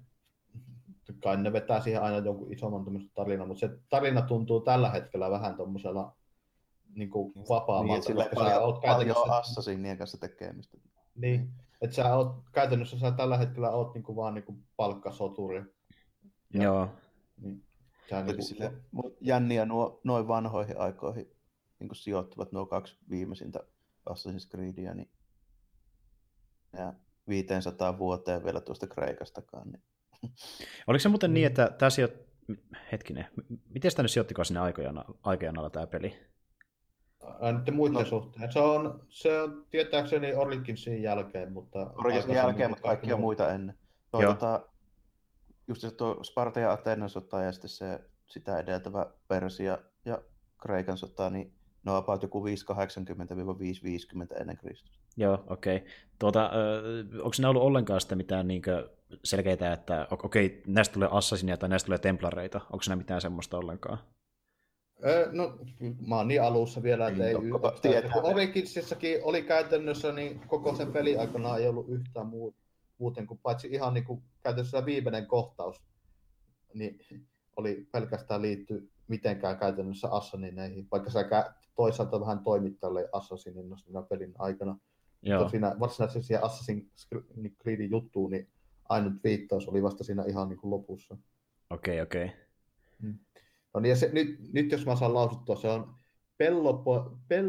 kai 1.23 1.37
ne 1.37 1.53
vetää 1.53 1.81
siihen 1.81 2.03
aina 2.03 2.19
jonkun 2.19 2.53
isomman 2.53 2.85
tämmöisen 2.85 3.11
tarinan, 3.15 3.49
mutta 3.49 3.61
se 3.61 3.71
tarina 3.89 4.23
tuntuu 4.23 4.61
tällä 4.61 4.91
hetkellä 4.91 5.31
vähän 5.31 5.55
tuommoisella 5.57 6.16
niin 6.97 7.11
kuin 7.11 7.33
Niin, 7.35 7.49
vapaammalta, 7.49 7.99
että 7.99 8.07
sillä 8.07 8.25
koska 8.25 8.37
sä 8.37 8.45
paljon, 8.45 8.63
oot 8.63 8.81
paljon 8.81 9.07
käytännössä... 9.07 9.37
assassinien 9.37 9.99
kanssa 9.99 10.19
tekemistä. 10.19 10.79
Niin, 11.15 11.53
että 11.81 11.97
sä 11.97 12.17
oot, 12.17 12.37
käytännössä 12.53 12.99
sä 12.99 13.11
tällä 13.11 13.37
hetkellä 13.37 13.71
oot 13.71 13.95
niinku 13.95 14.17
vaan 14.17 14.35
niinku 14.35 14.59
palkkasoturi. 14.77 15.65
Ja- 16.55 16.63
Joo. 16.63 16.89
Niin, 17.37 17.65
sä 18.11 18.19
Eli 18.19 18.27
niinku, 18.27 18.43
sille, 18.43 18.73
mut 18.91 19.17
jänniä 19.21 19.67
nuo 19.67 20.01
noin 20.05 20.29
vanhoihin 20.29 20.81
aikoihin 20.81 21.37
niin 21.81 21.95
sijoittuvat 21.95 22.53
nuo 22.53 22.67
kaksi 22.67 22.97
viimeisintä 23.11 23.61
Assassin's 24.11 24.51
Creedia, 24.51 24.95
niin 24.95 25.11
ja 26.73 26.93
500 27.29 27.99
vuoteen 27.99 28.45
vielä 28.45 28.61
tuosta 28.61 28.87
Kreikastakaan. 28.87 29.69
Niin. 29.71 29.83
Oliko 30.87 31.01
se 31.03 31.09
muuten 31.09 31.35
niin, 31.35 31.47
että 31.47 31.71
tämä 31.79 31.91
sijoit... 31.91 32.27
Hetkinen, 32.93 33.27
miten 33.69 33.91
sitä 33.91 34.03
nyt 34.03 34.11
sijoittiko 34.11 34.45
sinne 34.45 34.61
aikojen, 34.61 34.95
aikojen 35.23 35.59
alla 35.59 35.71
tämä 35.71 35.87
peli? 35.87 36.19
Nyt 37.53 37.75
muiden 37.75 37.99
No. 37.99 38.05
suhteen. 38.05 38.53
Se 38.53 38.61
on, 38.61 39.01
se 39.09 39.43
on 39.43 39.67
tietääkseni 39.71 40.35
Originsin 40.35 41.03
jälkeen, 41.03 41.53
mutta... 41.53 41.91
Aikaisemmin 41.97 42.37
jälkeen, 42.37 42.71
mutta 42.71 42.83
kaikkia 42.83 43.09
kaikki 43.09 43.23
muita 43.23 43.53
ennen. 43.53 43.79
Tuo, 44.11 44.23
Joo. 44.23 44.33
tota, 44.33 44.67
just 45.69 45.81
se 45.81 45.91
tuo 45.91 46.25
Sparta 46.25 46.61
ja 46.61 46.73
Atenan 46.73 47.11
sota 47.11 47.43
ja 47.43 47.53
sitten 47.53 47.71
se 47.71 48.01
sitä 48.27 48.59
edeltävä 48.59 49.07
Persia 49.29 49.79
ja 50.05 50.23
Kreikan 50.63 50.99
sota, 50.99 51.31
niin 51.31 51.53
ne 51.85 51.93
on 51.93 51.99
about 51.99 52.23
joku 52.23 52.45
580-550 52.47 54.41
ennen 54.41 54.57
Kristusta. 54.57 54.99
Joo, 55.17 55.45
okei. 55.47 55.77
Okay. 55.77 55.89
Tuota, 56.19 56.51
onko 57.17 57.33
siinä 57.33 57.49
ollut 57.49 57.63
ollenkaan 57.63 58.01
sitä 58.01 58.15
mitään 58.15 58.49
niinkö 58.49 58.91
selkeitä, 59.25 59.73
että 59.73 60.09
okei, 60.11 60.47
okay, 60.47 60.61
näistä 60.67 60.95
tulee 60.95 61.09
assassinia 61.13 61.57
tai 61.57 61.69
näistä 61.69 61.87
tulee 61.87 61.99
templareita? 61.99 62.61
Onko 62.73 62.83
siinä 62.83 62.97
mitään 62.97 63.21
semmoista 63.21 63.59
ollenkaan? 63.59 63.99
Öö, 65.05 65.29
no, 65.33 65.59
mä 66.07 66.17
oon 66.17 66.29
niin 66.29 66.43
alussa 66.43 66.83
vielä, 66.83 67.09
että 67.09 67.23
Ei 67.23 67.29
ei 67.29 67.35
tokkopa 67.35 67.73
yhtään. 67.75 68.13
Kun 68.13 68.25
Originsissakin 68.25 69.19
oli 69.23 69.43
käytännössä, 69.43 70.13
niin 70.13 70.41
koko 70.47 70.75
sen 70.75 70.93
peli 70.93 71.17
aikana 71.17 71.57
ei 71.57 71.69
ollut 71.69 71.89
yhtään 71.89 72.27
muu, 72.27 72.55
muuten 72.99 73.27
kuin 73.27 73.41
paitsi 73.43 73.69
ihan 73.69 73.95
niin 73.95 74.05
kuin 74.05 74.23
käytännössä 74.43 74.87
viimeinen 74.87 75.27
kohtaus, 75.27 75.83
niin 76.75 76.99
oli 77.57 77.89
pelkästään 77.93 78.43
liitty 78.43 78.91
mitenkään 79.09 79.59
käytännössä 79.59 80.09
Assassineihin, 80.11 80.89
vaikka 80.91 81.11
sä 81.11 81.23
kä- 81.23 81.53
toisaalta 81.75 82.21
vähän 82.21 82.45
toimit 82.45 82.81
tälle 82.81 83.09
Assassinin 83.13 83.79
siinä 83.79 84.03
pelin 84.03 84.35
aikana. 84.39 84.79
Joo, 85.23 85.39
Mutta 85.39 85.51
siinä 85.51 85.77
varsinaisesti 85.81 86.27
siihen 86.27 86.45
Assassin's 86.45 87.21
Creedin 87.63 87.91
juttuun, 87.91 88.31
niin 88.31 88.49
ainut 88.89 89.13
viittaus 89.25 89.69
oli 89.69 89.83
vasta 89.83 90.05
siinä 90.05 90.25
ihan 90.25 90.49
niin 90.49 90.59
kuin 90.59 90.71
lopussa. 90.71 91.17
okei, 91.71 92.01
okay, 92.01 92.03
okei. 92.03 92.25
Okay. 92.25 92.47
No 93.77 93.81
niin, 93.81 93.91
ja 93.91 93.97
se, 93.97 94.11
nyt, 94.13 94.53
nyt 94.53 94.73
jos 94.73 94.87
mä 94.87 94.97
saan 94.97 95.15
lausuttua, 95.15 95.57
se 95.57 95.69
on 95.69 95.95
Pellopo, 96.37 97.19
Pel, 97.29 97.49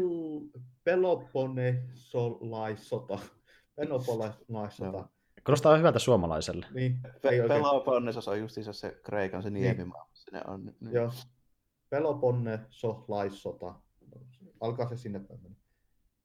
Peloponnesolaissota. 0.84 3.18
Peloponnelaissota. 3.76 4.98
Joo. 4.98 5.08
Kuulostaa 5.46 5.76
hyvältä 5.76 5.98
suomalaiselle. 5.98 6.66
Niin, 6.74 7.00
Pe-. 7.22 7.44
Peloponnesos 7.48 8.28
on 8.28 8.40
justiinsa 8.40 8.72
se 8.72 9.00
Kreikan 9.02 9.42
se 9.42 9.50
Niin. 9.50 9.62
niemimaa. 9.62 10.06
missä 10.10 10.30
Ne 10.32 10.42
on, 10.46 10.64
niin. 10.64 10.76
Joo. 10.94 11.10
Peloponnesolaissota. 11.90 13.74
Alkaa 14.60 14.88
se 14.88 14.96
sinne 14.96 15.20
päin. 15.20 15.56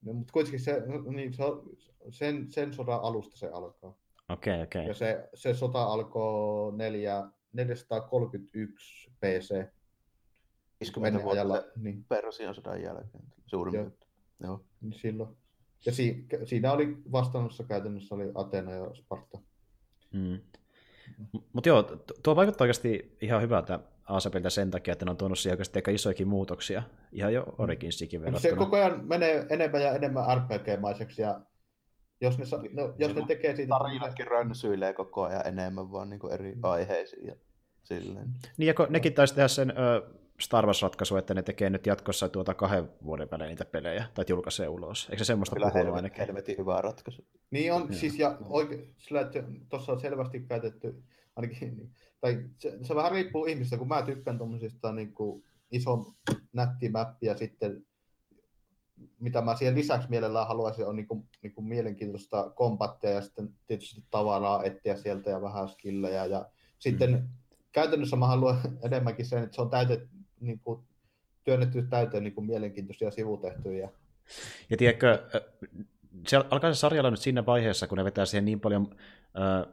No, 0.02 0.14
mutta 0.14 0.34
kuitenkin 0.34 0.60
se, 0.60 0.82
niin, 1.16 1.34
se 1.34 1.44
on, 1.44 1.70
sen, 2.10 2.52
sen 2.52 2.74
sodan 2.74 3.00
alusta 3.02 3.38
se 3.38 3.48
alkaa. 3.48 3.98
Okei, 4.30 4.54
okay, 4.54 4.64
okei. 4.64 4.82
Ja 4.82 4.86
Okay. 4.86 4.94
se, 4.94 5.30
se 5.34 5.54
sota 5.54 5.84
alkoi 5.84 6.74
neljä, 6.78 7.30
431 7.54 9.12
PC. 9.20 9.74
50 10.84 11.08
Ennen 11.08 11.24
vuotta 11.24 11.42
ajalla, 11.42 11.64
niin, 11.76 12.06
Persian 12.10 12.56
sodan 12.56 12.82
jälkeen. 12.82 13.24
Suurin 13.46 13.74
Joo. 13.74 13.84
piirtein. 13.84 14.12
Joo. 14.44 14.62
niin 14.82 14.94
silloin. 14.94 15.38
Ja 15.86 15.92
si, 15.92 16.26
siinä 16.46 16.72
oli 16.72 16.98
vastaanossa 17.12 17.64
käytännössä 17.64 18.16
oli 18.16 18.32
Atena 18.36 18.72
ja 18.72 18.96
Sparta. 18.96 19.38
Mm. 20.14 20.40
Mutta 21.54 21.70
joo, 21.70 21.84
tuo 22.24 22.36
vaikuttaa 22.36 22.66
oikeasti 22.66 23.18
ihan 23.22 23.42
hyvältä 23.42 23.80
Asapilta 24.06 24.50
sen 24.50 24.72
takia, 24.72 24.92
että 24.92 25.06
ne 25.06 25.12
on 25.12 25.18
tuonut 25.18 25.40
siihen 25.40 25.54
oikeasti 25.54 25.78
aika 25.78 25.92
isoikin 25.92 26.28
muutoksia. 26.28 26.84
Ihan 27.12 27.34
jo 27.34 27.46
Originsikin 27.58 28.22
Mutta 28.22 28.40
se 28.40 28.48
verrattuna. 28.50 28.66
koko 28.66 28.78
ajan 28.78 29.08
menee 29.08 29.46
enemmän 29.50 29.82
ja 29.82 29.94
enemmän 29.94 30.26
RPG-maiseksi 30.38 31.22
ja 31.22 31.42
jos 32.22 32.38
ne, 32.38 32.46
sa- 32.46 32.62
no, 32.74 32.94
jos 32.98 33.16
ne 33.16 33.24
tekee 33.28 33.56
siitä... 33.56 33.70
Tarinatkin 33.70 34.28
rönsyilee 34.28 34.94
koko 34.94 35.24
ajan 35.24 35.48
enemmän 35.48 35.92
vaan 35.92 36.10
niin 36.10 36.32
eri 36.32 36.56
aiheisiin 36.64 37.28
ja 37.28 37.36
silleen. 37.84 38.28
Niin, 38.58 38.68
ja 38.68 38.74
kun 38.74 38.88
nekin 38.90 39.14
taisi 39.14 39.36
tehdä 39.36 39.48
sen 39.48 39.72
ö, 39.72 40.02
Star 40.40 40.66
Wars-ratkaisu, 40.66 41.18
että 41.18 41.34
ne 41.34 41.42
tekee 41.42 41.70
nyt 41.70 41.86
jatkossa 41.86 42.30
tuota 42.30 42.54
kahden 42.54 42.90
vuoden 43.06 43.28
välein 43.32 43.50
niitä 43.50 43.66
pelejä, 43.66 44.06
tai 44.14 44.26
julkaisee 44.28 44.68
ulos. 44.68 45.08
Eikö 45.12 45.24
se 45.24 45.28
semmoista 45.28 45.56
Kyllä 45.56 45.70
helvetin, 45.70 45.96
ainakin? 45.96 46.26
helvetin 46.26 46.58
hyvä 46.58 46.82
ratkaisu. 46.82 47.26
Niin 47.52 47.74
on, 47.74 47.82
Joo. 47.82 48.00
siis 48.00 48.20
ja 48.20 48.38
oike, 48.50 48.88
sillä, 48.98 49.22
että 49.22 49.44
tuossa 49.70 49.92
on 49.92 50.00
selvästi 50.00 50.40
käytetty, 50.40 51.04
ainakin, 51.36 51.78
niin- 51.78 51.92
tai 52.22 52.46
se, 52.58 52.78
se 52.82 52.96
vähän 52.96 53.12
riippuu 53.12 53.46
ihmistä, 53.46 53.78
kun 53.78 53.88
mä 53.88 54.02
tykkään 54.02 54.38
tuommoisista 54.38 54.92
niin 54.92 55.14
kuin 55.14 55.44
ison 55.72 56.06
nätti 56.54 56.92
ja 57.22 57.38
sitten 57.38 57.86
mitä 59.20 59.42
mä 59.42 59.56
siihen 59.56 59.76
lisäksi 59.76 60.10
mielellään 60.10 60.48
haluaisin, 60.48 60.88
on 60.88 60.96
niin 60.96 61.08
kuin, 61.08 61.30
niin 61.42 61.54
kuin 61.54 61.66
mielenkiintoista 61.66 62.50
kombattia 62.50 63.10
ja 63.10 63.22
sitten 63.22 63.50
tietysti 63.68 64.04
tavaraa 64.10 64.64
etsiä 64.64 64.96
sieltä 64.96 65.30
ja 65.30 65.42
vähän 65.42 65.70
skillejä. 65.70 66.26
Ja 66.26 66.50
sitten 66.80 67.12
mm. 67.12 67.28
käytännössä 67.72 68.16
mä 68.16 68.28
haluan 68.28 68.62
enemmänkin 68.86 69.26
sen, 69.26 69.44
että 69.44 69.56
se 69.56 69.62
on 69.62 69.70
täytet, 69.70 70.10
niin 70.46 70.60
kuin, 70.60 70.84
työnnetty 71.44 71.88
täyteen 71.90 72.24
niin 72.24 72.34
kuin 72.34 72.46
mielenkiintoisia 72.46 73.12
sivutehtyjä. 73.12 73.90
Ja 74.70 74.78
tiedätkö, 74.78 75.20
se 76.28 76.38
alkaa 76.38 76.74
se 76.74 76.80
sarjalla 76.80 77.12
nyt 77.12 77.20
siinä 77.20 77.46
vaiheessa, 77.46 77.88
kun 77.88 77.98
ne 77.98 78.04
vetää 78.04 78.26
siihen 78.26 78.46
niin 78.46 78.60
paljon 78.60 78.96
ö, 79.36 79.68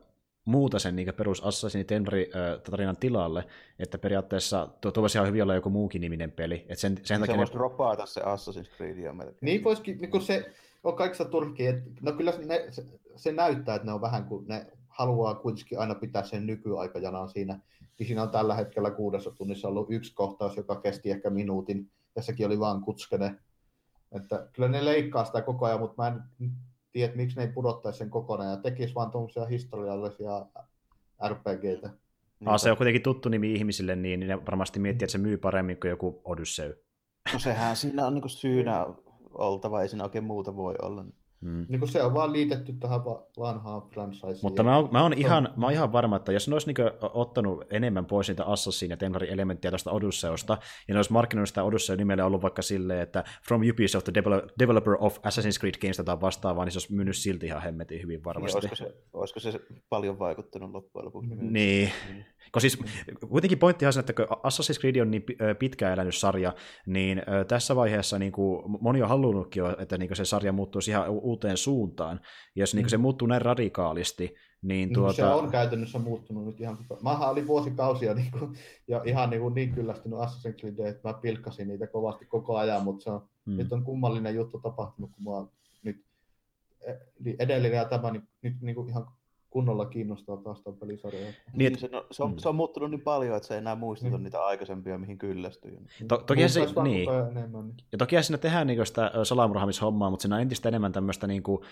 muuta 0.44 0.78
sen 0.78 0.97
niin 0.97 1.14
perus 1.14 1.42
Assassin's 1.42 1.84
Tenvari 1.86 2.30
tarinan 2.70 2.97
tilalle, 2.97 3.44
että 3.78 3.98
periaatteessa 3.98 4.68
tuo, 4.80 4.90
tuo 4.90 5.01
voisi 5.01 5.18
ihan 5.18 5.28
hyvin 5.28 5.42
olla 5.42 5.55
joku 5.55 5.70
muukin 5.70 6.01
niminen 6.01 6.32
peli. 6.32 6.66
Et 6.68 6.78
sen, 6.78 6.98
sen 7.02 7.20
takia 7.20 7.32
se 7.32 7.36
ne, 7.36 7.38
voisi 7.38 7.52
dropata 7.52 8.06
se 8.06 8.20
Assassin's 8.20 8.76
Creed 8.76 9.12
melkein. 9.12 9.38
Niin 9.40 9.64
voisikin, 9.64 9.98
niin 10.01 10.10
kun 10.10 10.22
se 10.22 10.52
on 10.84 10.97
kaikista 10.97 11.24
että 11.68 11.90
no 12.01 12.12
kyllä 12.12 12.32
ne, 12.44 12.66
se, 12.70 12.84
se, 13.16 13.32
näyttää, 13.32 13.74
että 13.74 13.86
ne 13.86 13.92
on 13.92 14.01
vähän 14.01 14.24
kuin 14.24 14.48
ne 14.48 14.66
haluaa 14.90 15.34
kuitenkin 15.34 15.78
aina 15.78 15.94
pitää 15.94 16.22
sen 16.22 16.46
nykyaikajanan 16.46 17.28
siinä. 17.28 17.60
Niin 17.98 18.06
siinä 18.06 18.22
on 18.22 18.30
tällä 18.30 18.54
hetkellä 18.54 18.90
kuudessa 18.90 19.30
tunnissa 19.30 19.68
ollut 19.68 19.90
yksi 19.90 20.14
kohtaus, 20.14 20.56
joka 20.56 20.80
kesti 20.80 21.10
ehkä 21.10 21.30
minuutin, 21.30 21.90
ja 22.16 22.22
sekin 22.22 22.46
oli 22.46 22.60
vaan 22.60 22.80
kutskene. 22.80 23.38
Että 24.12 24.48
kyllä 24.52 24.68
ne 24.68 24.84
leikkaa 24.84 25.24
sitä 25.24 25.42
koko 25.42 25.66
ajan, 25.66 25.80
mutta 25.80 26.02
mä 26.02 26.08
en 26.08 26.22
tiedä, 26.92 27.12
miksi 27.16 27.36
ne 27.36 27.42
ei 27.42 27.52
pudottaisi 27.52 27.98
sen 27.98 28.10
kokonaan 28.10 28.50
ja 28.50 28.56
tekisi 28.56 28.94
vaan 28.94 29.10
tuommoisia 29.10 29.46
historiallisia 29.46 30.46
RPGtä. 31.28 31.90
Niin, 32.40 32.48
ah, 32.48 32.60
se 32.60 32.70
on 32.70 32.76
kuitenkin 32.76 33.02
tuttu 33.02 33.28
nimi 33.28 33.52
ihmisille, 33.52 33.96
niin 33.96 34.20
ne 34.20 34.46
varmasti 34.46 34.80
miettii, 34.80 35.04
että 35.04 35.12
se 35.12 35.18
myy 35.18 35.36
paremmin 35.36 35.80
kuin 35.80 35.90
joku 35.90 36.20
Odyssey. 36.24 36.84
No 37.32 37.38
sehän 37.38 37.76
siinä 37.76 38.06
on 38.06 38.14
niinku 38.14 38.28
syynä 38.28 38.86
oltava, 39.34 39.82
ei 39.82 39.88
siinä 39.88 40.04
oikein 40.04 40.24
muuta 40.24 40.56
voi 40.56 40.74
olla. 40.82 41.04
Hmm. 41.44 41.66
Niin 41.68 41.88
se 41.88 42.02
on 42.02 42.14
vaan 42.14 42.32
liitetty 42.32 42.72
tähän 42.72 43.04
va- 43.04 43.22
vanhaan 43.38 43.82
franchiseen. 43.82 44.36
Mutta 44.42 44.62
mä 44.62 44.76
oon, 44.76 44.88
mä, 44.92 45.02
oon 45.02 45.12
ihan, 45.12 45.48
mä 45.56 45.66
oon 45.66 45.72
ihan 45.72 45.92
varma, 45.92 46.16
että 46.16 46.32
jos 46.32 46.48
ne 46.48 46.54
olisi 46.54 46.66
niinku 46.66 46.82
ottanut 47.12 47.64
enemmän 47.70 48.06
pois 48.06 48.28
niitä 48.28 48.44
Assassin 48.44 48.90
ja 48.90 48.96
Tenvari 48.96 49.30
elementtiä 49.30 49.70
tuosta 49.70 49.90
Odysseosta, 49.90 50.58
ja 50.88 50.94
ne 50.94 50.98
olisi 50.98 51.12
markkinoinut 51.12 51.48
sitä 51.48 51.62
Odyssey 51.64 51.96
nimellä 51.96 52.26
ollut 52.26 52.42
vaikka 52.42 52.62
silleen, 52.62 53.00
että 53.00 53.24
From 53.48 53.60
Ubisoft, 53.70 54.04
the 54.04 54.20
devel- 54.20 54.48
developer 54.58 54.96
of 55.00 55.18
Assassin's 55.18 55.60
Creed 55.60 55.74
Games 55.80 55.96
tai 55.96 56.20
vastaavaa, 56.20 56.64
niin 56.64 56.72
se 56.72 56.76
olisi 56.76 56.94
myynyt 56.94 57.16
silti 57.16 57.46
ihan 57.46 57.62
hemmetin 57.62 58.02
hyvin 58.02 58.14
Niin, 58.16 58.24
varmasti. 58.24 58.56
olisiko, 58.58 58.74
se, 58.76 58.94
olisiko 59.12 59.40
se 59.40 59.60
paljon 59.88 60.18
vaikuttanut 60.18 60.70
loppujen 60.70 61.04
lopuksi? 61.06 61.30
Niin. 61.40 61.92
Kun 62.52 62.60
siis, 62.60 62.78
kuitenkin 63.28 63.58
pointti 63.58 63.86
on 63.86 63.92
että 63.98 64.12
kun 64.12 64.24
Assassin's 64.24 64.80
Creed 64.80 64.96
on 64.96 65.10
niin 65.10 65.22
pi- 65.22 65.36
ö, 65.40 65.54
pitkään 65.54 65.92
elänyt 65.92 66.14
sarja, 66.16 66.54
niin 66.86 67.22
tässä 67.48 67.76
vaiheessa 67.76 68.18
niin 68.18 68.32
kuin, 68.32 68.62
moni 68.80 69.02
on 69.02 69.08
halunnutkin 69.08 69.62
että 69.78 69.98
niin 69.98 70.08
kuin 70.08 70.16
se 70.16 70.24
sarja 70.24 70.52
muuttuisi 70.52 70.90
ihan 70.90 71.08
uuteen 71.10 71.56
suuntaan. 71.56 72.20
Ja 72.56 72.62
jos 72.62 72.74
niin 72.74 72.84
kuin 72.84 72.90
se 72.90 72.96
muuttuu 72.96 73.28
näin 73.28 73.42
radikaalisti, 73.42 74.24
niin 74.24 74.34
Niin 74.62 74.92
tuota... 74.94 75.12
Se 75.12 75.24
on 75.24 75.50
käytännössä 75.50 75.98
muuttunut 75.98 76.46
nyt 76.46 76.60
ihan. 76.60 76.78
Mähän 77.02 77.30
oli 77.30 77.46
vuosikausia 77.46 78.14
niin 78.14 78.30
kuin, 78.30 78.56
ja 78.88 79.02
ihan 79.04 79.30
niin, 79.30 79.42
kuin 79.42 79.54
niin 79.54 79.72
kyllästynyt 79.74 80.18
Assassin's 80.18 80.54
Creed, 80.60 80.78
että 80.78 81.08
mä 81.08 81.14
pilkkasin 81.14 81.68
niitä 81.68 81.86
kovasti 81.86 82.26
koko 82.26 82.56
ajan, 82.56 82.82
mutta 82.82 83.04
se 83.04 83.10
on, 83.10 83.28
Mm. 83.46 83.56
nyt 83.56 83.72
on 83.72 83.84
kummallinen 83.84 84.34
juttu 84.34 84.60
tapahtunut, 84.60 85.10
kun 85.10 85.22
mua 85.22 85.48
nyt 85.82 86.04
e- 86.86 86.94
niin 87.24 87.36
edellinen 87.38 87.76
ja 87.76 87.84
tämä 87.84 88.10
niin, 88.10 88.28
nyt 88.42 88.54
niin 88.60 88.74
kuin 88.74 88.88
ihan 88.88 89.06
kunnolla 89.51 89.86
kiinnostaa 89.86 90.36
taas 90.36 90.60
tuon 90.62 90.77
pelisarja. 90.77 91.20
Niin, 91.20 91.35
Niin, 91.55 91.78
se, 91.78 91.89
no, 91.93 92.06
se, 92.10 92.22
on, 92.22 92.31
mm. 92.32 92.39
se 92.39 92.48
on 92.48 92.55
muuttunut 92.55 92.90
niin 92.90 93.01
paljon, 93.01 93.36
että 93.36 93.47
se 93.47 93.55
ei 93.55 93.59
enää 93.59 93.74
muistuta 93.74 94.16
Mm. 94.18 94.22
niitä 94.24 94.44
aikaisempia, 94.44 94.98
mihin 94.98 95.18
kyllästyy. 95.18 95.78
To- 96.09 96.18
toki 96.18 96.48
se, 96.48 96.60
niin. 96.82 97.09
enemmän. 97.31 97.66
Niin. 97.66 97.74
Ja 97.93 97.98
toki 97.98 98.22
siinä 98.22 98.39
tehdään 98.39 98.66
niin 98.66 98.86
sitä 98.86 99.10
salamurhaamishommaa, 99.24 100.10
mutta 100.10 100.22
siinä 100.22 100.36
on 100.36 100.43
entistä 100.43 100.68
enemmän 100.68 100.93
tämmöistä 100.93 101.27
niin 101.27 101.43
kuin, 101.43 101.62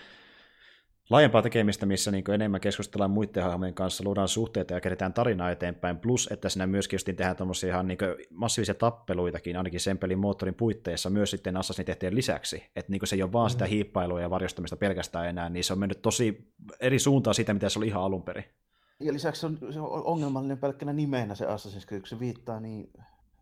laajempaa 1.09 1.41
tekemistä, 1.41 1.85
missä 1.85 2.11
niin 2.11 2.31
enemmän 2.33 2.61
keskustellaan 2.61 3.11
muiden 3.11 3.43
hahmojen 3.43 3.73
kanssa, 3.73 4.03
luodaan 4.03 4.27
suhteita 4.27 4.73
ja 4.73 4.81
kerätään 4.81 5.13
tarinaa 5.13 5.51
eteenpäin, 5.51 5.97
plus 5.97 6.29
että 6.31 6.49
siinä 6.49 6.67
myöskin 6.67 6.97
justiin 6.97 7.17
tehdään 7.17 7.35
tuommoisia 7.35 7.69
ihan 7.69 7.87
niin 7.87 7.97
massiivisia 8.29 8.75
tappeluitakin, 8.75 9.57
ainakin 9.57 9.79
sen 9.79 9.97
pelin 9.97 10.19
moottorin 10.19 10.55
puitteissa, 10.55 11.09
myös 11.09 11.31
sitten 11.31 11.57
Assassin 11.57 11.85
tehtiin 11.85 12.15
lisäksi, 12.15 12.63
että 12.75 12.91
niin 12.91 13.01
se 13.03 13.15
ei 13.15 13.23
ole 13.23 13.31
vaan 13.31 13.49
sitä 13.49 13.65
mm. 13.65 13.69
hiippailua 13.69 14.21
ja 14.21 14.29
varjostamista 14.29 14.77
pelkästään 14.77 15.29
enää, 15.29 15.49
niin 15.49 15.63
se 15.63 15.73
on 15.73 15.79
mennyt 15.79 16.01
tosi 16.01 16.53
eri 16.79 16.99
suuntaan 16.99 17.35
siitä, 17.35 17.53
mitä 17.53 17.69
se 17.69 17.79
oli 17.79 17.87
ihan 17.87 18.03
alun 18.03 18.23
perin. 18.23 18.45
Ja 18.99 19.13
lisäksi 19.13 19.39
se 19.39 19.45
on, 19.45 19.57
se 19.71 19.79
on 19.79 20.05
ongelmallinen 20.05 20.57
pelkkänä 20.57 20.93
nimenä 20.93 21.35
se 21.35 21.45
Assassin's 21.45 21.85
Creed, 21.87 22.01
kun 22.01 22.07
se 22.07 22.19
viittaa 22.19 22.59
niin 22.59 22.93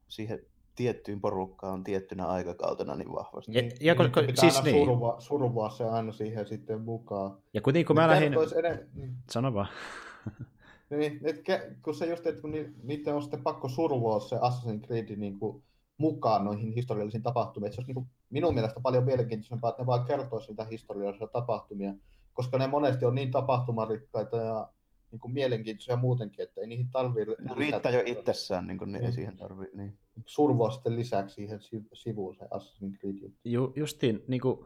siihen 0.08 0.40
tiettyyn 0.78 1.22
porukkaan 1.22 1.84
tiettynä 1.84 2.26
aikakautena 2.26 2.96
niin 2.96 3.14
vahvasti. 3.14 3.52
Ja, 3.54 3.62
ja 3.62 3.94
niin, 3.94 4.12
kun, 4.12 4.26
pitää 4.26 4.50
siis 4.50 4.64
niin. 4.64 4.86
survaa, 4.86 5.20
survaa 5.20 5.70
se 5.70 5.84
aina 5.84 6.12
siihen 6.12 6.48
sitten 6.48 6.82
mukaan. 6.82 7.38
Ja 7.54 7.62
kuitenkin 7.62 7.86
kun 7.86 7.96
mä 7.96 8.08
lähdin... 8.08 8.34
Eden... 8.60 8.90
Niin. 8.94 9.14
Sano 9.30 9.54
vaan. 9.54 9.68
niin, 10.90 11.20
et, 11.24 11.44
kun 11.82 11.96
se 11.96 12.06
just, 12.06 12.28
että 12.28 12.42
kun 12.42 12.52
ni, 12.52 12.70
niiden 12.84 13.16
on 13.16 13.22
sitten 13.22 13.44
pakko 13.44 13.70
survoa 13.70 14.20
se 14.20 14.36
Assassin's 14.36 14.86
Creed 14.88 15.16
niin 15.16 15.40
kuin, 15.40 15.64
mukaan 15.98 16.46
noihin 16.46 16.74
historiallisiin 16.74 17.24
tapahtumiin. 17.24 17.74
se 17.74 17.82
olisi 17.82 17.88
niin 17.88 17.96
kuin, 17.96 18.08
minun 18.30 18.54
mielestä 18.54 18.80
paljon 18.80 19.04
mielenkiintoisempaa, 19.04 19.70
että 19.70 19.82
ne 19.82 19.88
vaan 19.88 20.06
kertoisi 20.06 20.48
niitä 20.48 20.64
historiallisia 20.64 21.28
tapahtumia, 21.28 21.94
koska 22.34 22.58
ne 22.58 22.68
monesti 22.68 23.06
on 23.06 23.16
niin 23.16 23.32
tapahtumarikkaita 23.32 24.38
ja 24.38 24.70
niin 25.12 25.20
kuin 25.20 25.34
mielenkiintoisia 25.34 25.96
muutenkin, 25.96 26.44
että 26.44 26.62
ei 26.62 26.68
niihin 26.68 26.90
tarvii... 26.90 27.26
Riittää 27.58 27.92
jo 27.92 28.02
itsessään, 28.06 28.68
niin 28.68 28.78
kuin, 28.78 28.92
niin, 28.92 29.06
ei 29.06 29.12
siihen 29.12 29.38
tarvii. 29.38 29.70
Niin. 29.74 29.98
Survoa 30.26 30.72
sitten 30.72 30.96
lisäksi 30.96 31.36
siihen 31.36 31.60
sivuun 31.94 32.36
se 32.36 32.46
Assassin's 32.46 32.98
Creed. 33.00 33.32
Ju, 33.44 33.74
justiin, 33.76 34.24
niin 34.28 34.42
kuin, 34.42 34.66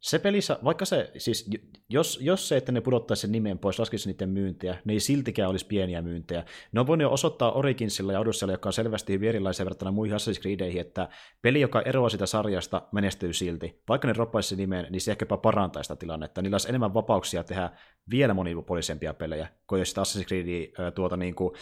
se 0.00 0.18
pelissä, 0.18 0.58
vaikka 0.64 0.84
se, 0.84 1.10
siis 1.16 1.50
jos, 1.88 2.18
jos 2.22 2.48
se, 2.48 2.56
että 2.56 2.72
ne 2.72 2.80
pudottaisi 2.80 3.20
sen 3.20 3.32
nimen 3.32 3.58
pois, 3.58 3.78
laskisi 3.78 4.10
niiden 4.10 4.28
myyntiä, 4.28 4.78
ne 4.84 4.92
ei 4.92 5.00
siltikään 5.00 5.50
olisi 5.50 5.66
pieniä 5.66 6.02
myyntejä. 6.02 6.44
Ne 6.72 6.80
on 6.80 6.86
voinut 6.86 7.02
jo 7.02 7.12
osoittaa 7.12 7.52
Originsilla 7.52 8.12
ja 8.12 8.20
Odysseylla, 8.20 8.54
joka 8.54 8.68
on 8.68 8.72
selvästi 8.72 9.12
hyvin 9.12 9.28
erilaisia 9.28 9.64
verrattuna 9.64 9.92
muihin 9.92 10.16
Assassin's 10.16 10.40
Creedeihin, 10.40 10.80
että 10.80 11.08
peli, 11.42 11.60
joka 11.60 11.82
eroaa 11.82 12.08
sitä 12.08 12.26
sarjasta, 12.26 12.82
menestyy 12.92 13.32
silti. 13.32 13.82
Vaikka 13.88 14.08
ne 14.08 14.14
roppaisi 14.16 14.48
sen 14.48 14.58
nimen, 14.58 14.86
niin 14.90 15.00
se 15.00 15.10
ehkäpä 15.10 15.36
parantaa 15.36 15.82
sitä 15.82 15.96
tilannetta. 15.96 16.42
Niillä 16.42 16.54
olisi 16.54 16.68
enemmän 16.68 16.94
vapauksia 16.94 17.44
tehdä 17.44 17.70
vielä 18.10 18.34
monipuolisempia 18.34 19.14
pelejä, 19.14 19.48
kuin 19.66 19.78
jos 19.78 19.88
sitä 19.88 20.02
Assassin's 20.02 20.26
Creed 20.26 20.92
tuota, 20.94 21.16
niin 21.16 21.34
kuin, 21.34 21.54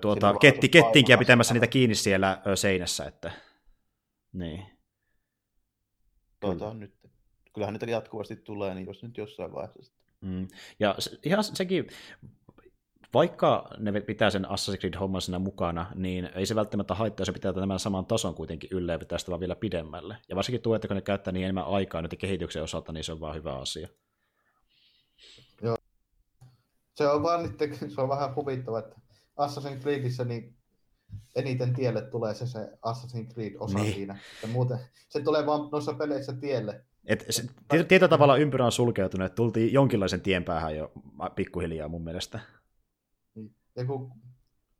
tuota, 0.00 0.34
ketti, 0.40 0.68
kettiinkin 0.68 1.12
ja 1.12 1.18
pitämässä 1.18 1.54
niitä 1.54 1.66
kiinni 1.66 1.94
siellä 1.94 2.42
seinässä. 2.54 3.04
Että... 3.04 3.30
Niin. 4.32 4.66
Tuota 6.40 6.74
nyt 6.74 7.01
kyllähän 7.52 7.72
niitä 7.72 7.86
jatkuvasti 7.86 8.36
tulee, 8.36 8.74
niin 8.74 8.86
jos 8.86 9.02
nyt 9.02 9.16
jossain 9.16 9.52
vaiheessa. 9.52 9.92
Mm. 10.20 10.48
Ja 10.80 10.94
se, 10.98 11.18
ihan 11.24 11.44
sekin, 11.44 11.86
vaikka 13.14 13.68
ne 13.78 14.00
pitää 14.00 14.30
sen 14.30 14.44
Assassin's 14.44 14.78
Creed-homman 14.78 15.22
siinä 15.22 15.38
mukana, 15.38 15.92
niin 15.94 16.30
ei 16.34 16.46
se 16.46 16.54
välttämättä 16.54 16.94
haittaa, 16.94 17.22
jos 17.22 17.26
se 17.26 17.32
pitää 17.32 17.52
tämän 17.52 17.78
saman 17.78 18.06
tason 18.06 18.34
kuitenkin 18.34 18.70
yllä 18.72 18.92
ja 18.92 18.98
pitää 18.98 19.18
sitä 19.18 19.30
vaan 19.30 19.40
vielä 19.40 19.56
pidemmälle. 19.56 20.16
Ja 20.28 20.36
varsinkin 20.36 20.62
tuo, 20.62 20.74
että 20.74 20.88
kun 20.88 20.94
ne 20.94 21.02
käyttää 21.02 21.32
niin 21.32 21.44
enemmän 21.44 21.66
aikaa 21.66 22.02
nyt 22.02 22.14
kehityksen 22.18 22.62
osalta, 22.62 22.92
niin 22.92 23.04
se 23.04 23.12
on 23.12 23.20
vaan 23.20 23.34
hyvä 23.34 23.58
asia. 23.58 23.88
Joo. 25.62 25.76
Se 26.94 27.08
on 27.08 27.22
vaan 27.22 27.42
nyt, 27.42 27.58
se 27.94 28.00
on 28.00 28.08
vähän 28.08 28.34
huvittava, 28.34 28.78
että 28.78 28.96
Assassin's 29.40 29.80
Creedissä 29.80 30.24
niin 30.24 30.56
eniten 31.36 31.74
tielle 31.74 32.02
tulee 32.02 32.34
se, 32.34 32.46
se 32.46 32.58
Assassin's 32.86 33.34
Creed-osa 33.34 33.78
niin. 33.78 33.94
siinä. 33.94 34.18
Ja 34.42 34.48
muuten, 34.48 34.78
se 35.08 35.20
tulee 35.20 35.46
vaan 35.46 35.68
noissa 35.72 35.94
peleissä 35.94 36.32
tielle. 36.32 36.84
Et 37.06 37.24
se, 37.30 37.42
tietyllä 37.88 38.08
tavalla 38.08 38.36
ympyrä 38.36 38.64
on 38.64 38.72
sulkeutunut, 38.72 39.26
että 39.26 39.36
tultiin 39.36 39.72
jonkinlaisen 39.72 40.20
tien 40.20 40.44
päähän 40.44 40.76
jo 40.76 40.92
pikkuhiljaa 41.34 41.88
mun 41.88 42.04
mielestä. 42.04 42.40
Niin. 43.34 43.54
Ja 43.76 43.84
kun 43.84 44.12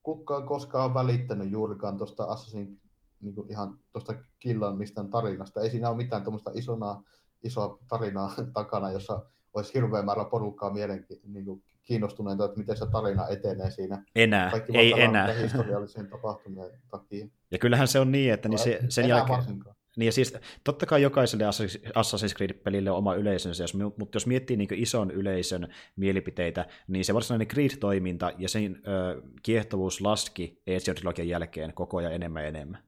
kukaan 0.02 0.46
koskaan 0.46 0.94
välittänyt 0.94 1.50
juurikaan 1.50 1.98
tuosta 1.98 2.24
Assassin 2.24 2.80
niin 3.20 3.34
kuin 3.34 3.50
ihan 3.50 3.78
tuosta 3.92 4.14
killan 4.38 4.78
mistään 4.78 5.10
tarinasta. 5.10 5.60
Ei 5.60 5.70
siinä 5.70 5.88
ole 5.88 5.96
mitään 5.96 6.22
tuommoista 6.22 6.50
isona, 6.54 7.02
isoa 7.42 7.78
tarinaa 7.88 8.34
takana, 8.54 8.92
jossa 8.92 9.26
olisi 9.54 9.74
hirveän 9.74 10.04
määrä 10.04 10.24
porukkaa 10.24 10.70
mielenki, 10.70 11.20
niin 11.24 11.44
kuin 11.44 11.62
kiinnostuneita, 11.82 12.44
että 12.44 12.58
miten 12.58 12.76
se 12.76 12.86
tarina 12.92 13.28
etenee 13.28 13.70
siinä. 13.70 14.04
Enää, 14.14 14.50
Kaikki 14.50 14.78
ei 14.78 15.00
enää. 15.00 15.32
historiallisen 15.32 16.08
tapahtumien 16.08 16.70
takia. 16.90 17.26
Ja 17.50 17.58
kyllähän 17.58 17.88
se 17.88 18.00
on 18.00 18.12
niin, 18.12 18.32
että 18.32 18.48
niin 18.48 18.58
se, 18.58 18.80
sen 18.88 19.08
jälkeen... 19.08 19.38
Varsinkaan. 19.38 19.76
Niin 19.96 20.06
ja 20.06 20.12
siis 20.12 20.34
totta 20.64 20.86
kai 20.86 21.02
jokaiselle 21.02 21.44
Assassin's 21.88 22.36
Creed-pelille 22.36 22.90
on 22.90 22.96
oma 22.96 23.14
yleisönsä, 23.14 23.62
jos, 23.62 23.74
mutta 23.74 24.16
jos 24.16 24.26
miettii 24.26 24.56
niin 24.56 24.68
ison 24.74 25.10
yleisön 25.10 25.74
mielipiteitä, 25.96 26.66
niin 26.88 27.04
se 27.04 27.14
varsinainen 27.14 27.48
Creed-toiminta 27.48 28.32
ja 28.38 28.48
sen 28.48 28.82
ö, 28.86 29.22
kiehtovuus 29.42 30.00
laski 30.00 30.62
Ezio-trilogian 30.66 31.28
jälkeen 31.28 31.74
koko 31.74 31.96
ajan 31.96 32.14
enemmän 32.14 32.42
ja 32.42 32.48
enemmän. 32.48 32.82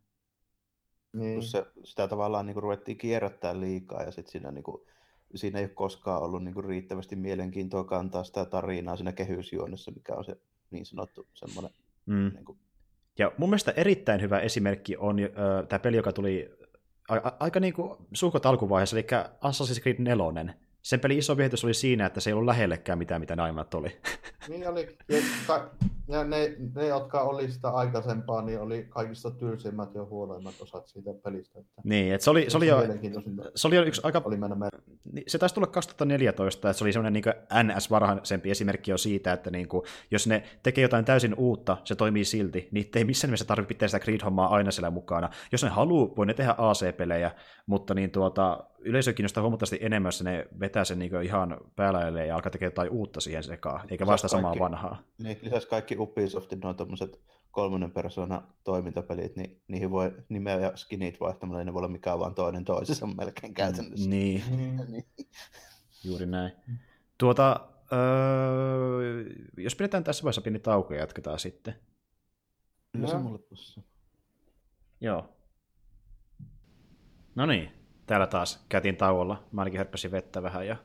Niin. 1.13 1.43
Se, 1.43 1.67
sitä 1.85 2.09
tavallaan 2.09 2.47
niin 2.47 2.55
kuin, 2.55 2.63
ruvettiin 2.63 2.99
kierrättää 2.99 3.61
liikaa 3.61 4.03
ja 4.03 4.11
sitten 4.11 4.33
siinä, 4.33 4.51
niin 4.53 4.65
kuin, 4.65 4.83
siinä 5.35 5.59
ei 5.59 5.65
ole 5.65 5.73
koskaan 5.75 6.23
ollut 6.23 6.45
niin 6.45 6.55
kuin, 6.55 6.65
riittävästi 6.65 7.17
mielenkiintoa 7.17 7.85
kantaa 7.85 8.25
sitä 8.25 8.45
tarinaa 8.45 8.97
siinä 8.97 9.13
kehysjuonessa, 9.13 9.91
mikä 9.91 10.15
on 10.15 10.25
se 10.25 10.37
niin 10.71 10.87
sanottu 10.87 11.27
semmoinen 11.35 11.73
mm. 12.07 12.31
niin 12.35 12.45
kuin, 12.45 12.59
ja 13.19 13.33
mun 13.39 13.49
mielestä 13.49 13.73
erittäin 13.77 14.21
hyvä 14.21 14.41
esimerkki 14.41 14.97
on 14.97 15.19
äh, 15.19 15.29
tämä 15.69 15.79
peli, 15.79 15.97
joka 15.97 16.13
tuli 16.13 16.51
aika 17.41 17.61
niin 17.61 17.75
kuin 17.75 17.99
suhkot 18.13 18.47
alkuvaiheessa, 18.47 18.97
eli 18.97 19.07
Assassin's 19.45 19.83
Creed 19.83 19.97
4. 19.99 20.55
Sen 20.83 21.01
pelin 21.01 21.19
iso 21.19 21.37
viehätys 21.37 21.65
oli 21.65 21.75
siinä, 21.75 22.07
että 22.07 22.21
se 22.21 22.31
ei 22.31 22.35
ollut 22.35 22.47
lähellekään 22.47 22.99
mitään, 22.99 23.21
mitä 23.21 23.37
ne 23.37 23.43
oli. 23.75 23.97
Niin 24.49 24.69
oli. 24.69 24.97
Ja, 25.09 25.19
ja 26.09 26.25
ne, 26.25 26.57
ne, 26.75 26.87
jotka 26.87 27.21
oli 27.21 27.51
sitä 27.51 27.69
aikaisempaa, 27.69 28.43
niin 28.43 28.61
oli 28.61 28.87
kaikista 28.89 29.31
tylsimmät 29.31 29.95
ja 29.95 30.05
huonoimmat 30.05 30.55
osat 30.61 30.87
siitä 30.87 31.11
pelistä. 31.25 31.59
Että 31.59 31.83
niin, 31.85 32.15
että 32.15 32.25
se 32.25 32.31
oli, 32.31 32.45
se 32.49 32.57
oli, 32.57 32.67
jo, 32.67 32.83
se 33.55 33.67
oli 33.67 33.77
jo 33.77 33.83
yksi 33.83 34.01
aika... 34.05 34.23
Oli 34.25 34.37
mennä 34.37 34.71
niin, 35.13 35.25
se 35.27 35.39
taisi 35.39 35.55
tulla 35.55 35.67
2014, 35.67 36.71
että 36.71 36.79
se 36.79 36.85
oli 36.85 36.93
semmoinen 36.93 37.13
niin 37.13 37.65
NS-varhaisempi 37.65 38.51
esimerkki 38.51 38.91
jo 38.91 38.99
siitä, 38.99 39.33
että 39.33 39.51
niin 39.51 39.69
kuin, 39.69 39.83
jos 40.11 40.27
ne 40.27 40.43
tekee 40.63 40.83
jotain 40.83 41.05
täysin 41.05 41.35
uutta, 41.35 41.77
se 41.85 41.95
toimii 41.95 42.25
silti, 42.25 42.69
niin 42.71 42.91
ei 42.97 43.05
missään 43.05 43.29
nimessä 43.29 43.45
tarvitse 43.45 43.69
pitää 43.69 43.89
sitä 43.89 44.05
Creed-hommaa 44.05 44.55
aina 44.55 44.71
siellä 44.71 44.91
mukana. 44.91 45.31
Jos 45.53 45.63
ne 45.63 45.69
haluaa, 45.69 46.17
voi 46.17 46.27
ne 46.27 46.35
tehdä 46.35 46.55
AC-pelejä, 46.59 47.31
mutta 47.67 47.95
niin 47.95 48.11
tuota, 48.11 48.65
yleisö 48.79 49.13
kiinnostaa 49.13 49.43
huomattavasti 49.43 49.79
enemmän, 49.81 50.09
jos 50.09 50.23
ne 50.23 50.47
vetää 50.61 50.85
sen 50.85 50.99
niin 50.99 51.23
ihan 51.23 51.57
päällä 51.77 52.25
ja 52.25 52.35
alkaa 52.35 52.51
tekemään 52.51 52.73
jotain 52.73 52.91
uutta 52.91 53.21
siihen 53.21 53.43
sekaan, 53.43 53.81
eikä 53.91 54.07
vasta 54.07 54.29
samaa 54.29 54.55
vanhaa. 54.59 55.03
Niin, 55.23 55.39
lisäksi 55.43 55.69
kaikki 55.69 55.94
Ubisoftin 56.01 56.61
noin 56.61 56.77
tommoset 56.77 57.21
kolmonen 57.51 57.91
persona 57.91 58.43
toimintapelit, 58.65 59.37
niin 59.37 59.63
niihin 59.69 59.91
voi 59.91 60.13
nimeä 60.29 60.57
ja 60.57 60.77
skinit 60.77 61.21
vaihtamalla, 61.21 61.65
ne 61.65 61.73
voi 61.73 61.79
olla 61.79 61.89
mikään 61.89 62.19
vaan 62.19 62.35
toinen 62.35 62.65
toisessa 62.65 63.07
melkein 63.19 63.55
käytännössä. 63.55 64.11
Niin. 64.11 64.43
niin. 64.93 65.05
Juuri 66.05 66.27
näin. 66.27 66.53
Tuota, 67.19 67.69
öö, 67.93 69.25
jos 69.57 69.77
pidetään 69.77 70.05
tässä 70.05 70.23
vaiheessa 70.23 70.41
pieni 70.41 70.59
tauko 70.59 70.95
ja 70.95 71.01
jatketaan 71.01 71.39
sitten. 71.39 71.75
Kyllä 72.93 73.09
se 73.09 73.19
mulle 73.19 73.39
tossa. 73.39 73.81
Joo. 75.01 75.29
No 77.35 77.47
niin, 77.47 77.71
täällä 78.07 78.27
taas 78.27 78.65
käytiin 78.69 78.97
tauolla. 78.97 79.45
Mä 79.53 79.61
ainakin 79.61 79.79
hörppäsin 79.79 80.11
vettä 80.11 80.43
vähän 80.43 80.67
ja 80.67 80.77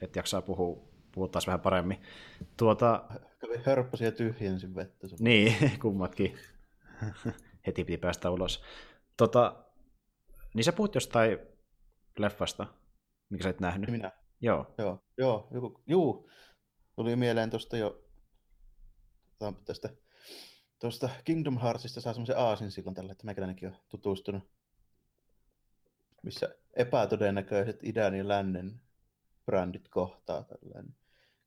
et 0.00 0.16
jaksaa 0.16 0.42
puhua, 0.42 0.91
puhua 1.12 1.28
taas 1.28 1.46
vähän 1.46 1.60
paremmin. 1.60 2.02
Tuota... 2.56 3.04
Kävi 3.38 3.62
hörppäsin 3.66 4.04
ja 4.04 4.12
tyhjensin 4.12 4.74
vettä. 4.74 5.06
Niin, 5.18 5.56
kummatkin. 5.82 6.38
Heti 7.66 7.84
piti 7.84 7.98
päästä 7.98 8.30
ulos. 8.30 8.62
Tota, 9.16 9.64
niin 10.54 10.64
sä 10.64 10.72
puhut 10.72 10.94
jostain 10.94 11.38
leffasta, 12.18 12.66
mikä 13.28 13.42
sä 13.42 13.50
et 13.50 13.60
nähnyt. 13.60 13.90
Minä? 13.90 14.12
Joo. 14.40 14.74
Joo, 14.78 15.04
joo 15.18 15.48
joku, 15.50 15.82
juu. 15.86 16.30
Tuli 16.96 17.16
mieleen 17.16 17.50
tuosta 17.50 17.76
jo 17.76 18.04
tästä 19.64 19.88
tuosta 20.80 21.08
Kingdom 21.24 21.58
Heartsista 21.58 22.00
saa 22.00 22.12
semmoisen 22.12 22.38
aasin 22.38 22.70
silloin 22.70 22.94
tällä, 22.94 23.12
että 23.12 23.26
meikäläinenkin 23.26 23.68
on 23.68 23.76
tutustunut 23.88 24.52
missä 26.22 26.54
epätodennäköiset 26.74 27.84
idän 27.84 28.14
ja 28.14 28.28
lännen 28.28 28.80
brändit 29.46 29.88
kohtaa. 29.88 30.44
Tällainen. 30.44 30.94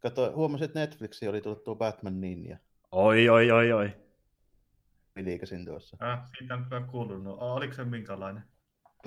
Kato, 0.06 0.32
huomasin, 0.36 0.66
että 0.66 0.80
Netflixi 0.80 1.28
oli 1.28 1.42
tullut 1.42 1.64
tuo 1.64 1.76
Batman 1.76 2.22
Ninja. 2.22 2.58
Oi, 2.92 3.30
oi, 3.30 3.52
oi, 3.52 3.72
oi. 3.72 3.92
Liikasin 5.16 5.66
tuossa. 5.66 5.98
Äh, 6.04 6.30
siitä 6.38 6.54
on 6.54 6.64
kyllä 6.64 6.82
kuulunut. 6.82 7.24
No, 7.24 7.38
oliko 7.40 7.74
se 7.74 7.84
minkälainen? 7.84 8.44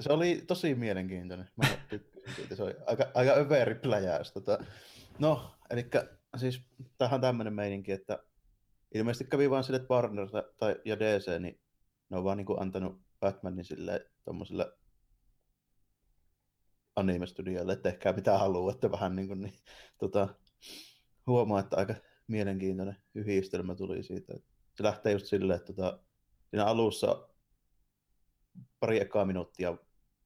Se 0.00 0.12
oli 0.12 0.44
tosi 0.46 0.74
mielenkiintoinen. 0.74 1.48
Mä 1.56 1.68
tykkäsin 1.90 2.34
siitä. 2.34 2.56
Se 2.56 2.62
oli 2.62 2.74
aika, 2.86 3.04
aika 3.14 3.32
överi 3.32 3.74
pläjäys. 3.74 4.32
Tota. 4.32 4.58
No, 5.18 5.54
eli 5.70 5.86
siis 6.36 6.62
tähän 6.98 7.14
on 7.14 7.20
tämmöinen 7.20 7.54
meininki, 7.54 7.92
että 7.92 8.18
ilmeisesti 8.94 9.24
kävi 9.24 9.50
vaan 9.50 9.64
sille, 9.64 9.76
että 9.76 9.94
Warner 9.94 10.28
tai, 10.58 10.76
ja 10.84 10.98
DC, 10.98 11.40
niin 11.40 11.60
ne 12.10 12.16
on 12.16 12.24
vaan 12.24 12.36
niin 12.36 12.46
kuin 12.46 12.62
antanut 12.62 13.00
Batmanin 13.20 13.64
sille 13.64 14.06
tommoselle 14.24 14.72
anime-studioille, 16.96 17.72
että 17.72 17.90
tehkää 17.90 18.12
mitä 18.12 18.38
haluatte 18.38 18.90
vähän 18.90 19.16
niin 19.16 19.28
kuin, 19.28 19.40
niin, 19.40 19.54
tota, 19.98 20.28
huomaa, 21.26 21.60
että 21.60 21.76
aika 21.76 21.94
mielenkiintoinen 22.26 22.96
yhdistelmä 23.14 23.74
tuli 23.74 24.02
siitä. 24.02 24.34
Se 24.74 24.82
lähtee 24.82 25.12
just 25.12 25.26
silleen, 25.26 25.60
että 25.60 25.72
tota, 25.72 25.98
siinä 26.50 26.64
alussa 26.64 27.28
pari 28.80 29.00
ekaa 29.00 29.24
minuuttia 29.24 29.76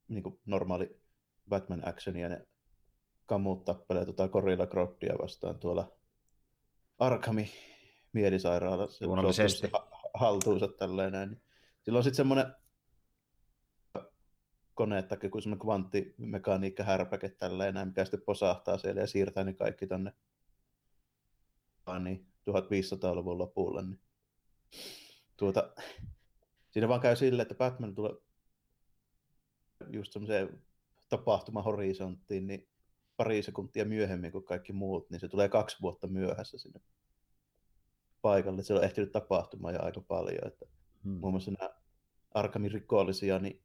niin 0.09 0.23
kuin 0.23 0.41
normaali 0.47 1.01
Batman 1.49 1.89
action 1.89 2.17
ja 2.17 2.29
ne 2.29 2.47
kammut 3.27 3.65
tappelee 3.65 4.07
tota 4.07 4.29
Gorilla 4.29 4.67
Grottia 4.67 5.15
vastaan 5.23 5.59
tuolla 5.59 5.93
Arkhami 6.99 7.51
mielisairaalassa. 8.13 9.07
Luonnollisesti. 9.07 9.71
haltuunsa 10.15 10.69
tälleen 10.69 11.13
näin. 11.13 11.43
on 11.89 12.03
sitten 12.03 12.17
semmoinen 12.17 12.47
kone, 14.75 15.03
tai 15.03 15.19
joku 15.23 15.41
semmoinen 15.41 15.61
kvanttimekaniikka 15.61 16.83
härpäke 16.83 17.29
tälleen 17.29 17.75
näin, 17.75 17.89
mikä 17.89 18.05
sitten 18.05 18.23
posahtaa 18.23 18.79
siellä 18.79 19.01
ja 19.01 19.07
siirtää 19.07 19.45
ne 19.45 19.53
kaikki 19.53 19.87
tonne 19.87 20.13
niin, 22.05 22.27
1500-luvun 22.51 23.39
lopulle. 23.39 23.83
Niin. 23.83 24.01
Tuota, 25.37 25.75
siinä 26.71 26.89
vaan 26.89 27.01
käy 27.01 27.17
silleen, 27.17 27.43
että 27.43 27.55
Batman 27.55 27.95
tulee 27.95 28.13
just 29.89 30.13
semmoiseen 30.13 30.63
tapahtumahorisonttiin, 31.09 32.47
niin 32.47 32.69
pari 33.17 33.43
sekuntia 33.43 33.85
myöhemmin 33.85 34.33
kuin 34.33 34.45
kaikki 34.45 34.73
muut, 34.73 35.11
niin 35.11 35.21
se 35.21 35.29
tulee 35.29 35.49
kaksi 35.49 35.77
vuotta 35.83 36.07
myöhässä 36.07 36.59
sinne 36.59 36.81
paikalle. 38.23 38.63
Se 38.63 38.75
on 38.75 38.85
ehtinyt 38.85 39.13
tapahtumaan 39.13 39.75
jo 39.75 39.83
aika 39.83 40.01
paljon. 40.01 40.47
Että 40.47 40.67
Hmm. 41.05 41.13
muun 41.13 41.33
muassa 41.33 41.51
nämä 41.51 41.71
Arkhamin 42.35 42.73
rikollisia, 42.73 43.39
niin 43.39 43.63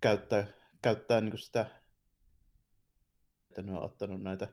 käyttää, 0.00 0.46
käyttää 0.82 1.20
niin 1.20 1.38
sitä, 1.38 1.66
että 3.48 3.62
ne 3.62 3.72
on 3.72 3.82
ottanut 3.84 4.22
näitä 4.22 4.48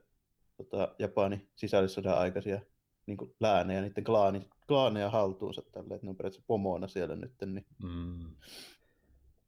tota, 0.57 0.95
Japanin 0.99 1.49
sisällissodan 1.55 2.17
aikaisia 2.17 2.61
niin 3.05 3.17
läänejä, 3.39 3.81
niiden 3.81 4.03
klaani, 4.03 4.49
klaaneja 4.67 5.09
haltuunsa 5.09 5.61
tälle, 5.71 5.95
että 5.95 6.05
ne 6.07 6.09
on 6.09 6.15
periaatteessa 6.15 6.45
pomona 6.47 6.87
siellä 6.87 7.15
nyt, 7.15 7.33
niin 7.45 7.65
Mm. 7.83 8.35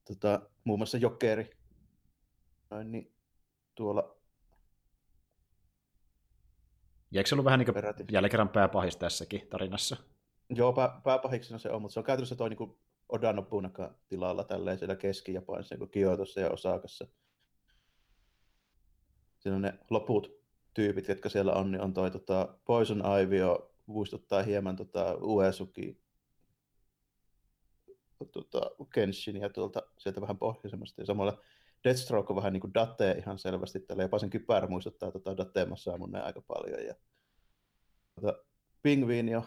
tota, 0.07 0.41
muun 0.64 0.80
muassa 0.80 0.98
Jokeri, 0.98 1.57
noin, 2.69 2.91
niin 2.91 3.14
tuolla 3.76 4.18
Ja 7.11 7.19
eikö 7.19 7.28
se 7.28 7.36
ollut 7.36 7.45
vähän 7.45 7.60
niin 7.60 7.74
peräti. 7.74 8.06
jälleen 8.11 8.32
kerran 8.32 8.49
pääpahis 8.49 8.98
tässäkin 8.98 9.48
tarinassa? 9.49 9.98
Joo, 10.49 10.74
pää, 10.74 11.02
pääpahiksena 11.03 11.60
se 11.60 11.72
on, 11.72 11.82
mutta 11.82 11.94
se 11.94 11.99
on 11.99 12.03
käytännössä 12.06 12.36
toi 12.36 12.49
niin 12.49 12.78
Oda 13.09 13.34
Nobunaka 13.34 13.95
tilalla 14.07 14.43
tälleen 14.43 14.77
siellä 14.77 14.95
Keski-Japanissa, 14.95 15.75
niin 15.75 15.89
Kiotossa 15.89 16.39
ja 16.39 16.51
Osakassa. 16.51 17.07
Siinä 19.39 19.55
on 19.55 19.61
ne 19.61 19.73
loput 19.89 20.41
tyypit, 20.73 21.07
jotka 21.07 21.29
siellä 21.29 21.53
on, 21.53 21.71
niin 21.71 21.81
on 21.81 21.93
toi 21.93 22.11
tota, 22.11 22.57
Poison 22.65 23.03
Ivy, 23.21 23.39
muistuttaa 23.85 24.43
hieman 24.43 24.75
tota, 24.75 25.17
Uesuki, 25.21 26.01
tota, 28.31 28.61
Kenshin 28.93 29.35
ja 29.35 29.49
tuolta 29.49 29.81
sieltä 29.97 30.21
vähän 30.21 30.38
pohjoisemmasta. 30.38 31.01
Ja 31.01 31.05
samalla 31.05 31.41
Deathstroke 31.84 32.34
on 32.34 32.35
vähän 32.35 32.53
niin 32.53 32.61
kuin 32.61 32.73
Date 32.73 33.11
ihan 33.11 33.39
selvästi, 33.39 33.79
tällä 33.79 34.03
jopa 34.03 34.19
sen 34.19 34.29
kypärä 34.29 34.67
muistuttaa 34.67 35.11
tota 35.11 35.38
Date 35.38 35.65
Masamuneen 35.65 36.25
aika 36.25 36.41
paljon. 36.41 36.85
Ja, 36.85 36.95
tota, 38.15 38.43
Pingviini 38.81 39.35
on 39.35 39.43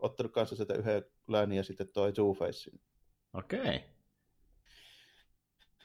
ottanut 0.00 0.32
kanssa 0.32 0.56
sieltä 0.56 0.74
yhden 0.74 1.04
läänin 1.28 1.56
ja 1.56 1.64
sitten 1.64 1.88
toi 1.88 2.10
Two-Face. 2.10 2.78
Okei. 3.34 3.60
Okay. 3.60 3.80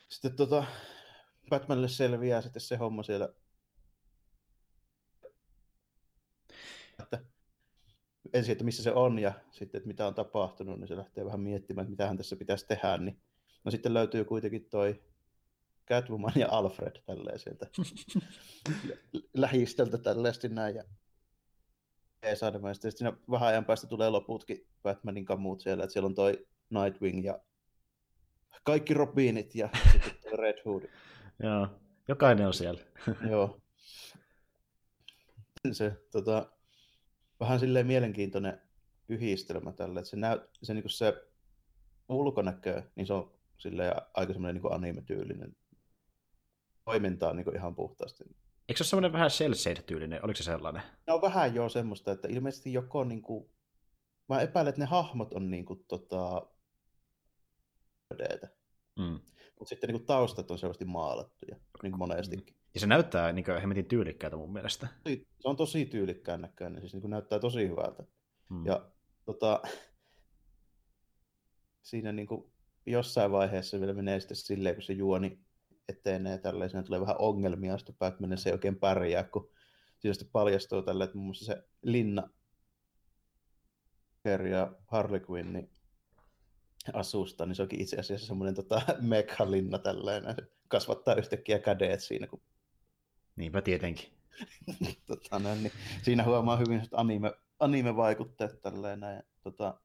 Sitten 0.10 0.36
tota, 0.36 0.66
Batmanille 1.50 1.88
selviää 1.88 2.42
sitten 2.42 2.62
se 2.62 2.76
homma 2.76 3.04
siellä, 3.04 3.30
että 7.00 7.26
ensin, 8.34 8.52
että 8.52 8.64
missä 8.64 8.84
se 8.84 8.92
on 8.92 9.20
ja 9.20 9.34
sitten, 9.52 9.80
että 9.80 9.88
mitä 9.88 10.08
on 10.08 10.16
tapahtunut, 10.16 10.80
niin 10.80 10.88
se 10.88 10.98
lähtee 10.98 11.26
vähän 11.26 11.40
miettimään, 11.40 11.84
että 11.84 11.92
mitä 11.92 12.08
hän 12.08 12.18
tässä 12.18 12.36
pitäisi 12.36 12.68
tehdä. 12.68 12.98
Niin... 12.98 13.22
No 13.64 13.72
sitten 13.72 13.94
löytyy 13.94 14.26
kuitenkin 14.26 14.70
toi 14.70 15.04
Catwoman 15.88 16.34
ja 16.36 16.48
Alfred 16.52 17.02
tälleen 17.06 17.40
sieltä 17.40 17.68
lä- 18.90 19.22
lähistöltä 19.34 19.98
tälleesti 19.98 20.50
näin. 20.50 20.76
Ja 20.76 20.84
ei 22.26 22.35
saada 22.35 22.60
mä. 22.60 22.73
Sitten 22.73 22.91
siinä 22.91 23.14
vähän 23.31 23.49
ajan 23.49 23.65
päästä 23.65 23.88
tulee 23.88 24.10
loputkin 24.10 24.68
Batmanin 24.84 25.26
kamut 25.26 25.61
siellä, 25.61 25.84
että 25.84 25.93
siellä 25.93 26.07
on 26.07 26.15
toi 26.15 26.47
Nightwing 26.69 27.26
ja 27.26 27.39
kaikki 28.64 28.93
Robinit 28.93 29.56
ja 29.56 29.69
sitten 29.91 30.39
Red 30.39 30.57
Hood. 30.65 30.84
Joo. 31.43 31.68
Jokainen 32.07 32.47
on 32.47 32.53
siellä. 32.53 32.81
Joo. 33.31 33.61
Se, 35.72 35.91
tota, 36.11 36.52
vähän 37.39 37.60
silleen 37.60 37.88
mielenkiintoinen 37.88 38.61
yhdistelmä 39.10 39.72
tälle, 39.72 39.99
että 39.99 40.10
se, 40.10 40.18
näy, 40.18 40.39
se, 40.64 40.73
niin 40.73 40.89
se 40.89 41.14
ulkonäkö, 42.10 42.84
niin 42.95 43.07
se 43.07 43.14
on 43.14 43.34
silleen 43.57 43.93
aika 44.14 44.34
semmoinen 44.34 44.61
niin 44.61 44.73
anime-tyylinen. 44.73 45.56
Toimintaa 46.85 47.34
niin 47.34 47.56
ihan 47.56 47.76
puhtaasti. 47.76 48.23
Eikö 48.70 48.78
se 48.78 48.84
ole 48.84 48.88
semmoinen 48.90 49.14
vähän 49.14 49.30
cell 49.30 49.54
tyylinen 49.86 50.26
Oliko 50.26 50.38
se 50.38 50.44
sellainen? 50.44 50.82
No 51.08 51.22
vähän 51.22 51.56
jo 51.56 51.70
semmoista, 51.70 52.12
että 52.12 52.28
ilmeisesti 52.28 52.74
joko 52.74 53.04
niin 53.04 53.22
kuin, 53.22 53.50
mä 54.30 54.42
epäilen, 54.42 54.70
että 54.70 54.82
ne 54.82 54.86
hahmot 54.86 55.34
on 55.34 55.52
niin 55.52 55.66
kuin, 55.66 55.86
tota, 55.88 56.48
2Dtä. 58.14 58.48
Mm. 59.00 59.20
Mutta 59.60 59.70
sitten 59.70 59.88
niin 59.88 60.00
kuin, 60.00 60.06
taustat 60.06 60.52
on 60.52 60.58
selvästi 60.58 60.86
maalattuja, 60.86 61.56
niin 61.84 61.92
kuin 61.92 62.00
monestikin. 62.00 62.56
Ja 62.74 62.80
se 62.80 62.88
näyttää 62.88 63.32
niin 63.32 63.46
hemmetin 63.62 63.86
tyylikkäältä 63.86 64.38
mun 64.38 64.54
mielestä. 64.54 64.88
Se 65.40 65.48
on 65.48 65.56
tosi 65.56 65.86
tyylikkään 65.86 66.42
näköinen, 66.42 66.82
siis 66.82 66.94
niin 66.94 67.02
kuin, 67.02 67.12
näyttää 67.12 67.40
tosi 67.40 67.68
hyvältä. 67.70 68.04
Mm. 68.50 68.66
Ja 68.66 68.92
tota, 69.26 69.62
siinä 71.90 72.12
niin 72.12 72.28
kuin 72.28 72.52
jossain 72.86 73.32
vaiheessa 73.32 73.80
vielä 73.80 73.94
menee 73.94 74.20
sitten 74.20 74.38
silleen, 74.38 74.76
kun 74.76 74.84
se 74.84 74.94
juoni 74.94 75.45
etenee 75.90 76.38
tälleen, 76.38 76.70
siinä 76.70 76.84
tulee 76.84 77.02
vähän 77.02 77.16
ongelmia, 77.20 77.78
sitten 77.78 77.95
Batman 77.95 78.38
se 78.38 78.49
ei 78.49 78.53
oikein 78.53 78.80
pärjää, 78.80 79.24
kun 79.24 79.49
siinä 79.99 80.14
sitten 80.14 80.30
paljastuu 80.32 80.82
tälle, 80.82 81.03
että 81.03 81.18
muun 81.18 81.28
muassa 81.28 81.45
se 81.45 81.64
Linna 81.82 82.30
ja 84.49 84.72
Harley 84.88 85.22
Quinn 85.30 85.54
niin 85.54 85.70
asusta, 86.94 87.46
niin 87.46 87.55
se 87.55 87.62
onkin 87.62 87.81
itse 87.81 87.97
asiassa 87.97 88.28
semmoinen 88.28 88.55
tota, 88.55 88.81
näin. 90.22 90.36
se 90.36 90.47
kasvattaa 90.68 91.15
yhtäkkiä 91.15 91.60
kädet 91.60 92.02
siinä, 92.02 92.28
kun 92.28 92.41
Niinpä 93.36 93.62
tietenkin. 93.62 94.10
tota, 95.05 95.39
näin, 95.39 95.64
niin 95.64 95.73
siinä 96.04 96.23
huomaa 96.23 96.57
hyvin 96.57 96.80
että 96.80 96.97
anime, 96.97 97.34
anime-vaikutteet 97.60 98.62
tälleen 98.62 98.99
näin. 98.99 99.23
Tota, 99.44 99.80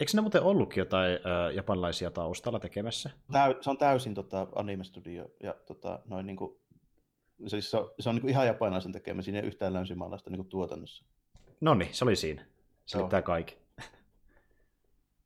Eikö 0.00 0.12
ne 0.14 0.20
muuten 0.20 0.42
ollutkin 0.42 0.80
jotain 0.80 1.12
äh, 1.12 1.54
japanilaisia 1.54 2.10
taustalla 2.10 2.58
tekemässä? 2.58 3.10
täy, 3.32 3.54
se 3.60 3.70
on 3.70 3.78
täysin 3.78 4.14
tota, 4.14 4.46
anime-studio 4.54 5.30
ja 5.42 5.54
tota, 5.66 6.00
noin 6.04 6.26
niinku, 6.26 6.60
siis 7.46 7.70
se 7.70 7.76
on, 7.76 7.90
se 8.00 8.08
on 8.08 8.14
niinku 8.14 8.28
ihan 8.28 8.46
japanilaisen 8.46 8.92
tekemä, 8.92 9.22
siinä 9.22 9.38
ei 9.38 9.46
yhtään 9.46 9.72
länsimaalaista 9.72 10.30
niinku 10.30 10.44
tuotannossa. 10.44 11.04
No 11.60 11.74
niin, 11.74 11.94
se 11.94 12.04
oli 12.04 12.16
siinä. 12.16 12.46
Se 12.86 12.98
Joo. 12.98 13.10
kaikki. 13.24 13.62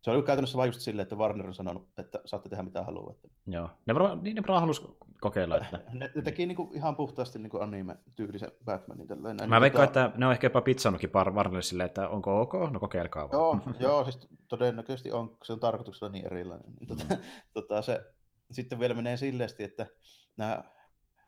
Se 0.03 0.11
oli 0.11 0.23
käytännössä 0.23 0.59
vain 0.59 0.69
just 0.69 0.81
silleen, 0.81 1.03
että 1.03 1.17
Warner 1.17 1.47
on 1.47 1.55
sanonut, 1.55 1.89
että 1.99 2.21
saatte 2.25 2.49
tehdä 2.49 2.63
mitä 2.63 2.83
haluatte. 2.83 3.29
Joo. 3.47 3.71
Ne 3.87 3.95
varmaan, 3.95 4.23
niin 4.23 4.37
ne 4.37 4.43
varmaan 4.43 4.61
halus 4.61 4.97
kokeilla, 5.21 5.57
että... 5.57 5.81
Ne, 5.93 6.11
ne 6.15 6.23
teki 6.23 6.47
niinku 6.47 6.71
ihan 6.75 6.97
puhtaasti 6.97 7.39
niinku 7.39 7.59
anime-tyylisen 7.59 8.51
Batmanin. 8.65 9.07
Tälleen. 9.07 9.37
Mä 9.37 9.45
Niin 9.57 9.61
veikkaan, 9.61 9.89
tota- 9.89 9.91
että 10.07 10.13
ne 10.17 10.27
on 10.27 10.33
ehkä 10.33 10.47
jopa 10.47 10.61
pizzannutkin 10.61 11.11
par 11.11 11.31
Warnerille 11.31 11.63
silleen, 11.63 11.87
että 11.87 12.09
onko 12.09 12.41
ok? 12.41 12.53
No 12.71 12.81
kokeilkaa 12.81 13.31
vaan. 13.31 13.63
Joo, 13.65 13.75
joo, 13.91 14.05
siis 14.05 14.29
todennäköisesti 14.49 15.13
on, 15.13 15.37
se 15.45 15.53
on 15.53 15.61
tarkoituksella 15.61 16.13
niin 16.13 16.27
erilainen. 16.27 16.73
Niin 16.81 16.89
Tota, 16.89 17.05
Mm. 17.15 17.21
tota, 17.53 17.83
se, 17.83 18.01
sitten 18.51 18.79
vielä 18.81 18.95
menee 18.95 19.17
silleesti, 19.17 19.65
että 19.65 19.87
nämä, 20.37 20.65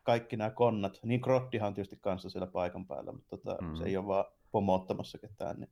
kaikki 0.03 0.37
nämä 0.37 0.49
konnat, 0.49 0.99
niin 1.03 1.21
Grottihan 1.21 1.67
on 1.67 1.73
tietysti 1.73 1.97
kanssa 2.01 2.29
siellä 2.29 2.47
paikan 2.47 2.87
päällä, 2.87 3.11
mutta 3.11 3.37
tota, 3.37 3.57
Mm. 3.61 3.75
se 3.75 3.83
ei 3.83 3.97
ole 3.97 4.07
vaan 4.07 4.25
pomottamassa 4.51 5.17
ketään. 5.17 5.59
Niin, 5.59 5.69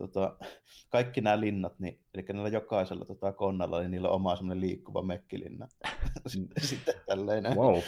tota, 0.00 0.36
kaikki 0.90 1.20
nämä 1.20 1.40
linnat, 1.40 1.78
niin, 1.78 2.00
eli 2.14 2.24
näillä 2.28 2.48
jokaisella 2.48 3.04
tota, 3.04 3.32
konnalla, 3.32 3.80
niin 3.80 3.90
niillä 3.90 4.08
on 4.08 4.14
oma 4.14 4.36
semmoinen 4.36 4.60
liikkuva 4.60 5.02
mekkilinna. 5.02 5.68
sitten, 6.26 6.64
sitten 6.64 6.94
tälleen. 7.06 7.42
näin. 7.42 7.56
Wow. 7.56 7.78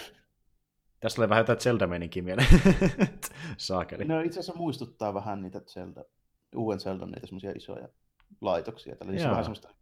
Tässä 1.00 1.16
tulee 1.16 1.28
vähän 1.28 1.40
jotain 1.40 1.60
Zelda-meininkiä 1.60 2.22
mieleen. 2.22 2.48
Saakeli. 3.56 4.04
No 4.04 4.20
itse 4.20 4.40
asiassa 4.40 4.58
muistuttaa 4.58 5.14
vähän 5.14 5.42
niitä 5.42 5.60
Zelda, 5.60 6.04
uuden 6.56 6.80
Zeldan 6.80 7.10
niitä 7.10 7.26
semmoisia 7.26 7.52
isoja 7.56 7.88
laitoksia. 8.40 8.96
Tällä, 8.96 9.12
niissä 9.12 9.28
on 9.28 9.30
vähän 9.30 9.44
semmoista, 9.44 9.74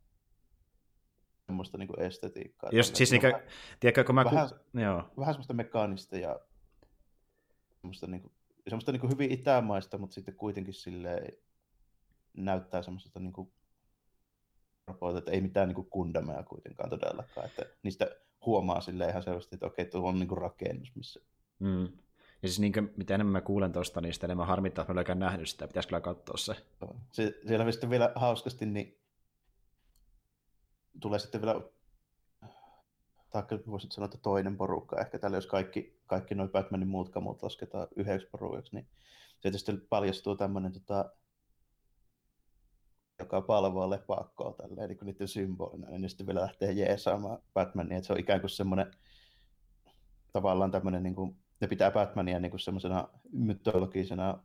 semmoista 1.46 1.78
niinku 1.78 1.94
estetiikkaa. 1.98 2.70
Jos, 2.72 2.92
siis 2.94 3.12
on 3.12 3.18
tiedätkö, 3.80 4.04
kun 4.04 4.14
mä... 4.14 4.24
vähän, 4.24 4.48
Ku... 4.48 4.78
Joo. 4.78 5.04
vähän 5.18 5.34
semmoista 5.34 5.54
mekaanista 5.54 6.16
ja 6.16 6.40
semmoista, 7.80 8.06
niinku, 8.06 8.32
semmoista 8.68 8.92
niinku 8.92 9.08
hyvin 9.08 9.32
itämaista, 9.32 9.98
mutta 9.98 10.14
sitten 10.14 10.34
kuitenkin 10.34 10.74
silleen 10.74 11.32
näyttää 12.36 12.82
semmoiselta 12.82 13.20
niinku 13.20 13.52
että 15.18 15.30
ei 15.30 15.40
mitään 15.40 15.68
niin 15.68 15.90
kundameja 15.90 16.42
kuitenkaan 16.42 16.90
todellakaan. 16.90 17.46
Että 17.46 17.62
niistä 17.82 18.16
huomaa 18.46 18.80
sille 18.80 19.08
ihan 19.08 19.22
selvästi, 19.22 19.56
että 19.56 19.66
okei, 19.66 19.84
tuo 19.84 20.08
on 20.08 20.18
niin 20.18 20.36
rakennus, 20.36 20.96
missä 20.96 21.20
Mm. 21.60 21.82
Ja 22.42 22.48
siis 22.48 22.60
niin 22.60 22.72
kuin, 22.72 22.92
mitä 22.96 23.14
enemmän 23.14 23.32
mä 23.32 23.40
kuulen 23.40 23.72
tuosta, 23.72 24.00
niin 24.00 24.14
sitä 24.14 24.26
enemmän 24.26 24.46
harmittaa, 24.46 24.82
että 24.82 24.94
mä 24.94 25.04
en 25.12 25.18
nähnyt 25.18 25.48
sitä. 25.48 25.68
Pitäisi 25.68 25.88
kyllä 25.88 26.00
katsoa 26.00 26.36
se. 26.36 26.56
se 27.12 27.40
siellä 27.46 27.72
sitten 27.72 27.90
vielä 27.90 28.12
hauskasti, 28.14 28.66
niin 28.66 29.00
tulee 31.00 31.18
sitten 31.18 31.42
vielä 31.42 31.60
taikka 33.30 33.58
voisit 33.66 33.92
sanoa, 33.92 34.04
että 34.04 34.18
toinen 34.18 34.56
porukka, 34.56 35.00
ehkä 35.00 35.18
tällä 35.18 35.36
jos 35.36 35.46
kaikki, 35.46 36.00
kaikki 36.06 36.34
noin 36.34 36.50
Batmanin 36.50 36.88
muut 36.88 37.08
kamut 37.08 37.42
lasketaan 37.42 37.88
yhdeksi 37.96 38.26
porukaksi, 38.26 38.74
niin 38.74 38.88
se 39.40 39.58
sitten 39.58 39.80
paljastuu 39.88 40.36
tämmöinen, 40.36 40.72
tota, 40.72 41.10
joka 43.20 43.40
palvoo 43.40 43.90
lepakkoa 43.90 44.52
tälleen, 44.52 44.88
niin 44.88 44.98
kuin 44.98 45.06
niiden 45.06 45.28
symbolina, 45.28 45.90
niin 45.90 46.08
sitten 46.08 46.26
vielä 46.26 46.40
lähtee 46.40 46.72
jeesaamaan 46.72 47.38
Batmania, 47.54 47.96
että 47.96 48.06
se 48.06 48.12
on 48.12 48.20
ikään 48.20 48.40
kuin 48.40 48.50
semmoinen 48.50 48.90
tavallaan 50.32 50.70
tämmöinen, 50.70 51.02
niin 51.02 51.14
kuin, 51.14 51.36
ne 51.60 51.66
pitää 51.66 51.90
Batmania 51.90 52.40
niin 52.40 52.50
kuin 52.50 52.60
semmoisena 52.60 53.08
mytologisena, 53.32 54.44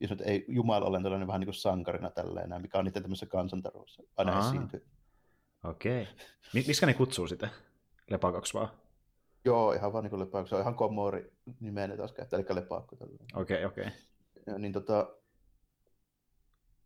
jos 0.00 0.10
nyt 0.10 0.20
ei 0.20 0.44
jumalolentona, 0.48 1.18
niin 1.18 1.26
vähän 1.26 1.40
niin 1.40 1.46
kuin 1.46 1.54
sankarina 1.54 2.10
tälleen, 2.10 2.62
mikä 2.62 2.78
on 2.78 2.84
niiden 2.84 3.02
tämmöisessä 3.02 3.26
kansantaruudessa 3.26 4.02
aina 4.16 4.38
esiintyy. 4.38 4.86
Okei. 5.64 6.02
Okay. 6.02 6.62
Miskä 6.66 6.86
ne 6.86 6.94
kutsuu 6.94 7.26
sitä? 7.26 7.48
Lepakoksi 8.10 8.54
vaan? 8.54 8.68
Joo, 9.44 9.72
ihan 9.72 9.92
vaan 9.92 10.04
niin 10.04 10.18
lepakko. 10.18 10.46
Se 10.46 10.54
on 10.54 10.60
ihan 10.60 10.74
komori 10.74 11.32
nimeä 11.60 11.96
taas 11.96 12.12
käyttää, 12.12 12.38
eli 12.38 12.46
lepakko. 12.54 12.96
Okei, 13.34 13.64
okei. 13.64 13.86
Okay, 13.86 13.98
okay. 14.42 14.58
niin 14.58 14.72
tota, 14.72 15.16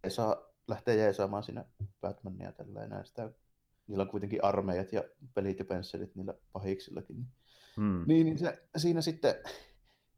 ei 0.04 0.10
saa 0.10 0.49
lähteä 0.70 0.94
jeesaamaan 0.94 1.42
sinne 1.42 1.65
Batmania 2.00 2.52
tälleen 2.52 2.90
näin 2.90 3.07
sitä. 3.07 3.31
Niillä 3.86 4.02
on 4.02 4.08
kuitenkin 4.08 4.44
armeijat 4.44 4.92
ja 4.92 5.05
pelit 5.34 5.58
ja 5.58 5.65
pensselit 5.65 6.15
niillä 6.15 6.34
pahiksillakin. 6.52 7.26
Hmm. 7.76 8.05
Niin, 8.07 8.26
niin 8.26 8.39
se, 8.39 8.62
siinä 8.76 9.00
sitten 9.00 9.34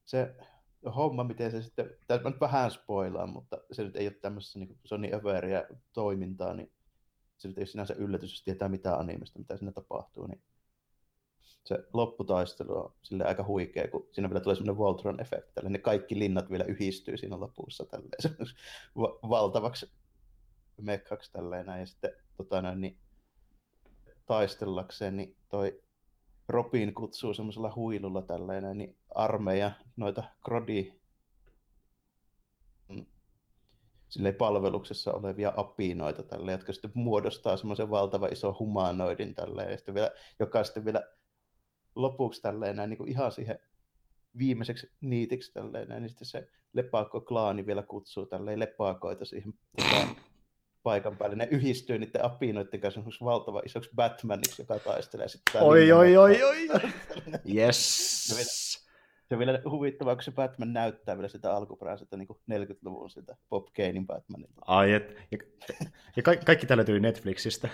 se 0.04 0.34
homma, 0.96 1.24
miten 1.24 1.50
se 1.50 1.62
sitten, 1.62 1.90
tässä 2.06 2.30
nyt 2.30 2.40
vähän 2.40 2.70
spoilaan, 2.70 3.28
mutta 3.28 3.58
se 3.72 3.84
nyt 3.84 3.96
ei 3.96 4.06
ole 4.06 4.14
tämmöisessä, 4.14 4.58
niin 4.58 4.78
se 4.84 4.94
on 4.94 5.00
niin 5.00 5.14
överiä 5.14 5.66
toimintaa, 5.92 6.54
niin 6.54 6.72
se 7.36 7.48
nyt 7.48 7.58
ei 7.58 7.62
ole 7.62 7.66
sinänsä 7.66 7.94
yllätys, 7.94 8.32
jos 8.32 8.44
tietää 8.44 8.68
mitään 8.68 8.98
animesta, 8.98 9.38
mitä 9.38 9.56
siinä 9.56 9.72
tapahtuu, 9.72 10.26
niin 10.26 10.42
se 11.64 11.84
lopputaistelu 11.92 12.76
on 12.76 12.94
sille 13.02 13.24
aika 13.24 13.44
huikea, 13.44 13.88
kun 13.88 14.08
siinä 14.12 14.28
vielä 14.28 14.40
tulee 14.40 14.56
semmoinen 14.56 14.78
Voltron-efekti, 14.78 15.68
ne 15.68 15.78
kaikki 15.78 16.18
linnat 16.18 16.50
vielä 16.50 16.64
yhdistyy 16.64 17.16
siinä 17.16 17.40
lopussa 17.40 17.84
tälleen, 17.84 18.48
valtavaksi 19.30 19.90
mekkaksi 20.84 21.32
tälleen 21.32 21.66
näin, 21.66 21.80
ja 21.80 21.86
sitten 21.86 22.10
tota 22.36 22.62
näin, 22.62 22.80
niin, 22.80 22.98
taistellakseen, 24.26 25.16
niin 25.16 25.36
toi 25.48 25.82
Robin 26.48 26.94
kutsuu 26.94 27.34
semmoisella 27.34 27.72
huilulla 27.76 28.22
tälleen, 28.22 28.78
niin 28.78 28.96
armeija 29.14 29.72
noita 29.96 30.24
Krodi 30.44 30.92
mm, 32.88 33.06
silleen 34.08 34.34
palveluksessa 34.34 35.12
olevia 35.12 35.52
apinoita 35.56 36.22
tälle, 36.22 36.52
jotka 36.52 36.72
sitten 36.72 36.90
muodostaa 36.94 37.56
semmoisen 37.56 37.90
valtava 37.90 38.26
iso 38.26 38.56
humanoidin 38.58 39.34
tälleen, 39.34 39.70
ja 39.70 39.76
sitten 39.76 39.94
vielä, 39.94 40.10
joka 40.40 40.64
sitten 40.64 40.84
vielä 40.84 41.02
lopuksi 41.94 42.42
tälleen 42.42 42.76
näin, 42.76 42.90
niin 42.90 42.98
kuin 42.98 43.10
ihan 43.10 43.32
siihen 43.32 43.58
viimeiseksi 44.38 44.92
niitiksi 45.00 45.52
tälleen 45.52 45.88
näin, 45.88 46.02
niin 46.02 46.10
sitten 46.10 46.28
se 46.28 46.48
lepakko-klaani 46.72 47.66
vielä 47.66 47.82
kutsuu 47.82 48.26
tälleen 48.26 48.58
lepakoita 48.58 49.24
siihen 49.24 49.54
tota, 49.76 50.21
paikan 50.82 51.16
päälle. 51.16 51.36
Ne 51.36 51.48
yhdistyy 51.50 51.98
niiden 51.98 52.24
apinoiden 52.24 52.80
kanssa 52.80 53.00
valtava 53.24 53.62
isoksi 53.64 53.90
Batmaniksi, 53.96 54.62
joka 54.62 54.78
taistelee 54.78 55.28
sitten. 55.28 55.62
Oi, 55.62 55.92
oi, 55.92 56.16
oi, 56.16 56.42
oi, 56.42 56.68
yes. 57.54 58.26
se, 59.28 59.34
on 59.34 59.38
vielä 59.38 59.62
huvittavaa, 59.70 60.14
kun 60.14 60.22
se 60.22 60.30
Batman 60.30 60.72
näyttää 60.72 61.16
vielä 61.16 61.28
sitä 61.28 61.56
alkuperäiseltä 61.56 62.16
niin 62.16 62.28
40-luvun 62.28 63.10
sitä 63.10 63.36
Bob 63.50 63.66
Kanein 63.76 64.06
Batmanilta. 64.06 64.60
Ai, 64.66 64.92
et, 64.92 65.16
ja, 65.30 65.38
ja 66.16 66.22
kaikki, 66.22 66.46
kaikki 66.46 66.66
tällä 66.66 66.84
tuli 66.84 67.00
Netflixistä. 67.00 67.68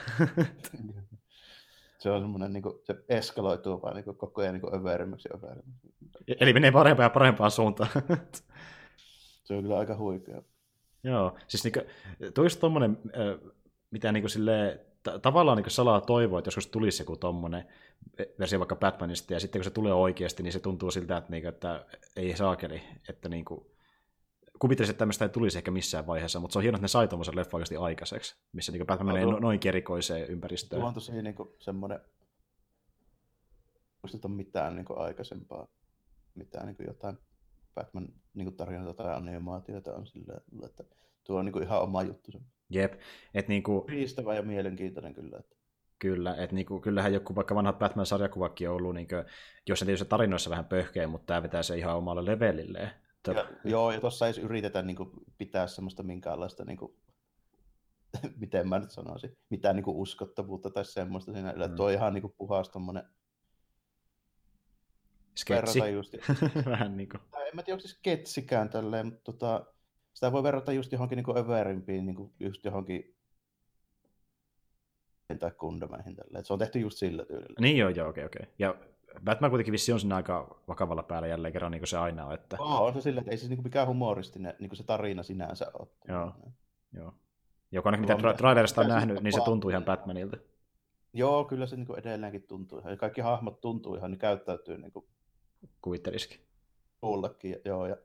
se 1.99 2.11
on 2.11 2.21
semmoinen, 2.21 2.53
niin 2.53 2.63
kuin, 2.63 2.75
se 2.85 2.95
eskaloituu 3.09 3.83
vaan 3.83 3.95
niin 3.95 4.05
kuin, 4.05 4.17
koko 4.17 4.41
ajan 4.41 4.55
niin 4.55 4.75
överimmäksi 4.75 5.29
ja 5.33 5.39
överimmäksi. 5.39 5.89
Eli 6.41 6.53
menee 6.53 6.73
parempaan 6.73 7.05
ja 7.05 7.11
parempaan 7.11 7.51
suuntaan. 7.51 7.91
se 9.45 9.55
on 9.55 9.63
kyllä 9.63 9.79
aika 9.79 9.97
huikea. 9.97 10.43
Joo, 11.05 11.37
siis 11.49 11.65
niin 11.65 11.73
kuin, 11.73 11.85
tuossa 12.35 12.61
tommonen, 12.61 12.99
mitä 13.91 14.13
niin 14.13 14.31
silleen, 14.31 14.81
t- 15.03 15.23
tavallaan 15.23 15.59
niin 15.59 15.71
salaa 15.71 16.01
toivoa, 16.01 16.39
että 16.39 16.49
joskus 16.49 16.67
tulisi 16.67 17.03
joku 17.03 17.17
tommonen 17.17 17.65
versio 18.39 18.59
vaikka 18.59 18.77
Batmanista, 18.77 19.33
ja 19.33 19.41
sitten 19.41 19.61
kun 19.61 19.65
se 19.65 19.71
tulee 19.71 19.93
oikeasti, 19.93 20.43
niin 20.43 20.53
se 20.53 20.61
tuntuu 20.61 20.91
siltä, 20.91 21.17
että, 21.17 21.31
niin 21.31 21.43
kuin, 21.43 21.55
että 21.55 21.87
ei 22.17 22.37
saakeli, 22.37 22.83
että 23.09 23.29
niin 23.29 23.45
kuin, 23.45 23.67
kuvittelisin, 24.59 24.93
että 24.93 24.99
tämmöistä 24.99 25.25
ei 25.25 25.29
tulisi 25.29 25.59
ehkä 25.59 25.71
missään 25.71 26.07
vaiheessa, 26.07 26.41
mutta 26.41 26.53
se 26.53 26.59
on 26.59 26.63
hienoa, 26.63 26.77
että 26.77 26.85
ne 26.85 26.89
sai 26.89 27.09
tuommoisen 27.09 27.37
leffa 27.37 27.57
oikeasti 27.57 27.77
aikaiseksi, 27.77 28.37
missä 28.53 28.73
niin 28.73 28.87
Batman 28.87 29.07
no, 29.07 29.13
menee 29.13 29.27
no, 29.27 29.39
noin 29.39 29.61
kerikoiseen 29.61 30.29
ympäristöön. 30.29 30.81
Tuo 30.81 30.89
on 30.89 30.95
tosi 30.95 31.23
niin 31.23 31.35
kuin, 31.35 31.49
semmoinen, 31.59 32.01
muistetaan 34.03 34.33
mitään 34.33 34.77
niin 34.77 34.85
kuin 34.85 34.99
aikaisempaa, 34.99 35.69
mitään 36.35 36.67
niin 36.67 36.77
kuin 36.77 36.87
jotain 36.87 37.19
Batman 37.79 38.09
niin 38.35 38.57
tarinoita 38.57 39.03
tai 39.03 39.17
animaatioita 39.17 39.95
on 39.95 40.07
sillä, 40.07 40.35
että 40.67 40.85
tuo 41.25 41.39
on 41.39 41.45
niin 41.45 41.53
kuin 41.53 41.65
ihan 41.65 41.83
oma 41.83 42.03
juttu. 42.03 42.31
Jep. 42.71 42.93
Et 43.35 43.49
niinku... 43.49 43.85
Riistävä 43.89 44.35
ja 44.35 44.43
mielenkiintoinen 44.43 45.15
kyllä. 45.15 45.39
Että... 45.39 45.57
Kyllä, 45.99 46.37
että 46.37 46.55
niinku, 46.55 46.81
kyllähän 46.81 47.13
joku 47.13 47.35
vaikka 47.35 47.55
vanhat 47.55 47.79
Batman-sarjakuvakin 47.79 48.69
on 48.69 48.77
ollut, 48.77 48.95
niinku, 48.95 49.15
jos 49.69 49.79
tietysti 49.79 50.09
tarinoissa 50.09 50.51
vähän 50.51 50.65
pöhkeä, 50.65 51.07
mutta 51.07 51.27
tämä 51.27 51.43
vetää 51.43 51.63
se 51.63 51.79
ihan 51.79 51.97
omalle 51.97 52.25
levelilleen. 52.25 52.91
Ja, 53.27 53.49
joo, 53.65 53.93
ja 53.93 54.01
tuossa 54.01 54.27
ei 54.27 54.33
yritetä 54.43 54.83
niin 54.83 54.97
kuin, 54.97 55.11
pitää 55.39 55.67
semmoista 55.67 56.03
minkäänlaista, 56.03 56.65
niin 56.65 56.77
kuin, 56.77 56.93
miten 58.41 58.69
mä 58.69 58.79
nyt 58.79 58.91
sanoisin, 58.91 59.37
mitään 59.51 59.77
niin 59.77 59.85
kuin, 59.85 59.97
uskottavuutta 59.97 60.71
tai 60.71 60.85
semmoista 60.85 61.33
siinä. 61.33 61.53
Mm. 61.53 61.77
Tuo 61.77 61.87
on 61.87 61.93
ihan 61.93 62.15
niin 62.15 62.23
kuin, 62.23 62.35
puhas 62.39 62.69
tommonen 62.69 63.05
sketsi. 65.39 65.79
Just, 65.93 66.15
vähän 66.67 66.97
niin 66.97 67.09
kuin. 67.09 67.21
En 67.47 67.57
mä 67.57 67.63
tiedä, 67.63 67.75
onko 67.75 67.89
se 67.89 67.95
sketsikään 67.95 68.69
tälleen, 68.69 69.07
mutta 69.07 69.33
tota, 69.33 69.67
sitä 70.15 70.33
voi 70.33 70.43
verrata 70.43 70.73
just 70.73 70.93
johonkin 70.93 71.17
niin 71.17 71.39
överimpiin, 71.39 72.07
niin 72.07 72.17
kuin 72.17 72.33
just 72.41 72.65
johonkin 72.65 73.15
tai 75.39 75.51
kundameihin 75.51 76.17
tälleen. 76.17 76.45
Se 76.45 76.53
on 76.53 76.59
tehty 76.59 76.79
just 76.79 76.99
sillä 76.99 77.25
tyylillä. 77.25 77.57
Niin 77.61 77.77
joo, 77.77 77.89
joo, 77.89 78.09
okei, 78.09 78.25
okay, 78.25 78.43
okei. 78.43 78.53
Okay. 78.53 78.55
Ja 78.59 78.75
Batman 79.25 79.51
kuitenkin 79.51 79.73
vissi 79.73 79.93
on 79.93 80.01
siinä 80.01 80.17
aika 80.17 80.61
vakavalla 80.69 81.03
päällä 81.03 81.29
jälleen 81.29 81.53
kerran, 81.53 81.73
niin 81.73 81.81
kuin 81.81 81.89
se 81.89 81.99
aina 81.99 82.27
on. 82.27 82.35
Että... 82.35 82.57
Oh, 82.61 82.81
on 82.81 82.95
se 82.95 83.01
sillä, 83.01 83.21
että 83.21 83.31
ei 83.31 83.39
se 83.39 83.49
niin 83.49 83.63
mikään 83.63 83.89
humoristinen 83.89 84.55
niin 84.61 84.69
kuin 84.69 84.77
se 84.77 84.85
tarina 84.85 85.23
sinänsä 85.23 85.71
ole. 85.79 85.89
Joo, 86.09 86.33
joo. 86.93 87.15
Joka 87.73 87.89
ainakin 87.89 88.17
mitä 88.17 88.35
trailerista 88.35 88.81
on 88.81 88.89
nähnyt, 88.97 89.23
niin 89.23 89.33
se 89.33 89.41
tuntuu 89.45 89.71
ihan 89.71 89.85
Batmanilta. 89.85 90.37
Joo, 91.13 91.45
kyllä 91.45 91.67
se 91.67 91.77
niin 91.77 91.87
kuin 91.87 91.99
edelleenkin 91.99 92.43
tuntuu. 92.43 92.81
Ja 92.85 92.97
kaikki 92.97 93.21
hahmot 93.21 93.61
tuntuu 93.61 93.95
ihan, 93.95 94.11
niin 94.11 94.19
käyttäytyy 94.19 94.79
niin 94.79 94.93
kuin 94.93 95.07
kuvittelisikin. 95.83 96.41
Kullekin, 97.01 97.57
joo. 97.65 97.87
Ja 97.87 97.97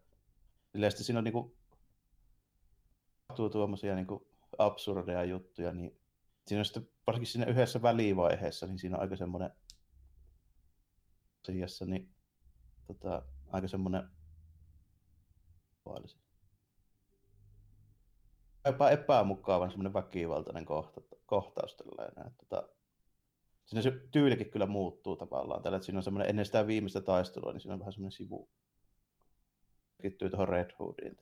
yleisesti 0.73 1.03
siinä 1.03 1.17
on 1.17 1.23
niin 1.23 1.33
kuin, 1.33 1.55
tuommoisia 3.51 3.95
niin 3.95 4.07
absurdeja 4.57 5.23
juttuja, 5.23 5.73
niin 5.73 5.99
siinä 6.47 6.61
on 6.61 6.65
sitten 6.65 6.89
varsinkin 7.07 7.31
siinä 7.31 7.45
yhdessä 7.45 7.81
välivaiheessa, 7.81 8.67
niin 8.67 8.79
siinä 8.79 8.97
on 8.97 9.01
aika 9.01 9.15
semmoinen 9.15 9.51
asiassa, 11.49 11.85
niin 11.85 12.15
tota, 12.87 13.21
aika 13.51 13.67
semmoinen 13.67 14.09
epä, 18.65 18.89
epämukavan 18.89 19.69
semmoinen 19.69 19.93
väkivaltainen 19.93 20.65
kohta, 20.65 21.01
kohtaus 21.25 21.75
tällainen. 21.75 22.33
Tota, 22.37 22.69
siinä 23.65 23.81
se 23.81 23.91
tyylikin 24.11 24.51
kyllä 24.51 24.65
muuttuu 24.65 25.15
tavallaan. 25.15 25.63
Tällä, 25.63 25.75
että 25.75 25.85
siinä 25.85 25.99
on 25.99 26.03
semmoinen, 26.03 26.29
ennen 26.29 26.45
sitä 26.45 26.67
viimeistä 26.67 27.01
taistelua, 27.01 27.53
niin 27.53 27.61
siinä 27.61 27.73
on 27.73 27.79
vähän 27.79 27.93
semmoinen 27.93 28.11
sivu. 28.11 28.49
Kittyy 30.01 30.29
tuohon 30.29 30.49
Red 30.49 30.71
Hoodiin. 30.79 31.17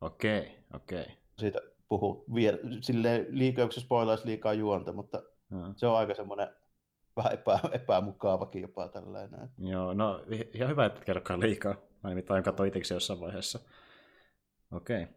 Okei, 0.00 0.38
okay, 0.38 0.52
okei. 0.74 1.02
Okay. 1.02 1.14
Siitä 1.38 1.60
puhuu 1.88 2.24
vielä, 2.34 2.58
silleen 2.80 3.26
liikaa, 3.28 3.70
se 3.70 3.80
spoilaisi 3.80 4.26
liikaa 4.26 4.52
juonta, 4.52 4.92
mutta 4.92 5.22
hmm. 5.50 5.74
se 5.76 5.86
on 5.86 5.96
aika 5.96 6.14
semmoinen 6.14 6.48
vähän 7.16 7.32
epä, 7.32 7.60
epämukavakin 7.72 8.62
jopa 8.62 8.88
tällainen. 8.88 9.50
Joo, 9.58 9.94
no 9.94 10.24
ihan 10.54 10.70
hyvä, 10.70 10.86
että 10.86 11.04
kerrokaan 11.04 11.40
liikaa. 11.40 11.74
Mä 12.02 12.10
nimittäin 12.10 12.44
katsoin 12.44 12.68
itseksi 12.68 12.94
jossain 12.94 13.20
vaiheessa. 13.20 13.60
Okei. 14.72 15.02
Okay. 15.02 15.14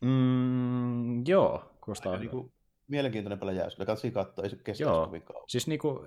Mm, 0.00 1.26
joo, 1.26 1.70
kuulostaa 1.84 2.12
Aika 2.12 2.24
niin 2.24 2.52
mielenkiintoinen 2.88 3.38
pelejäys. 3.38 3.74
Kyllä 3.74 3.86
kannattaa 3.86 4.10
katsoa, 4.10 4.44
ei 4.44 4.50
se 4.50 4.56
kestä 4.56 4.84
kovin 4.84 5.22
kauan. 5.22 5.44
Siis 5.48 5.66
niinku, 5.66 6.06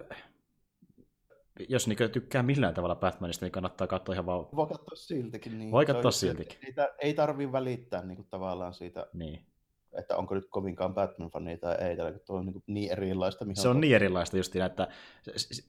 jos 1.70 1.88
niinku 1.88 2.04
tykkää 2.12 2.44
millään 2.44 2.74
tavalla 2.74 2.96
Batmanista, 2.96 3.46
niin 3.46 3.52
kannattaa 3.52 3.88
katsoa 3.88 4.14
ihan 4.14 4.26
vaan... 4.26 4.48
Voi 4.56 4.68
katsoa 4.68 4.96
siltikin. 4.96 5.60
Niin. 5.60 5.72
Voi 5.72 5.86
katsoa 5.86 6.12
siltikin. 6.12 6.60
Ei, 6.66 6.74
ei 7.00 7.14
tarvii 7.14 7.52
välittää 7.52 8.06
niinku 8.06 8.24
tavallaan 8.30 8.74
siitä 8.74 9.08
niin. 9.14 9.46
Että 9.94 10.18
onko 10.18 10.36
nyt 10.36 10.48
kovinkaan 10.50 10.94
Batman-fani 10.94 11.58
tai 11.58 11.76
ei, 11.76 11.98
tai 11.98 12.14
tuo 12.26 12.38
on 12.38 12.46
niin, 12.46 12.64
niin 12.68 12.92
erilaista. 12.92 13.46
Mihin 13.46 13.62
se 13.62 13.68
on 13.68 13.82
niin 13.82 13.96
erilaista 13.96 14.38
justiin, 14.38 14.66
että, 14.66 14.88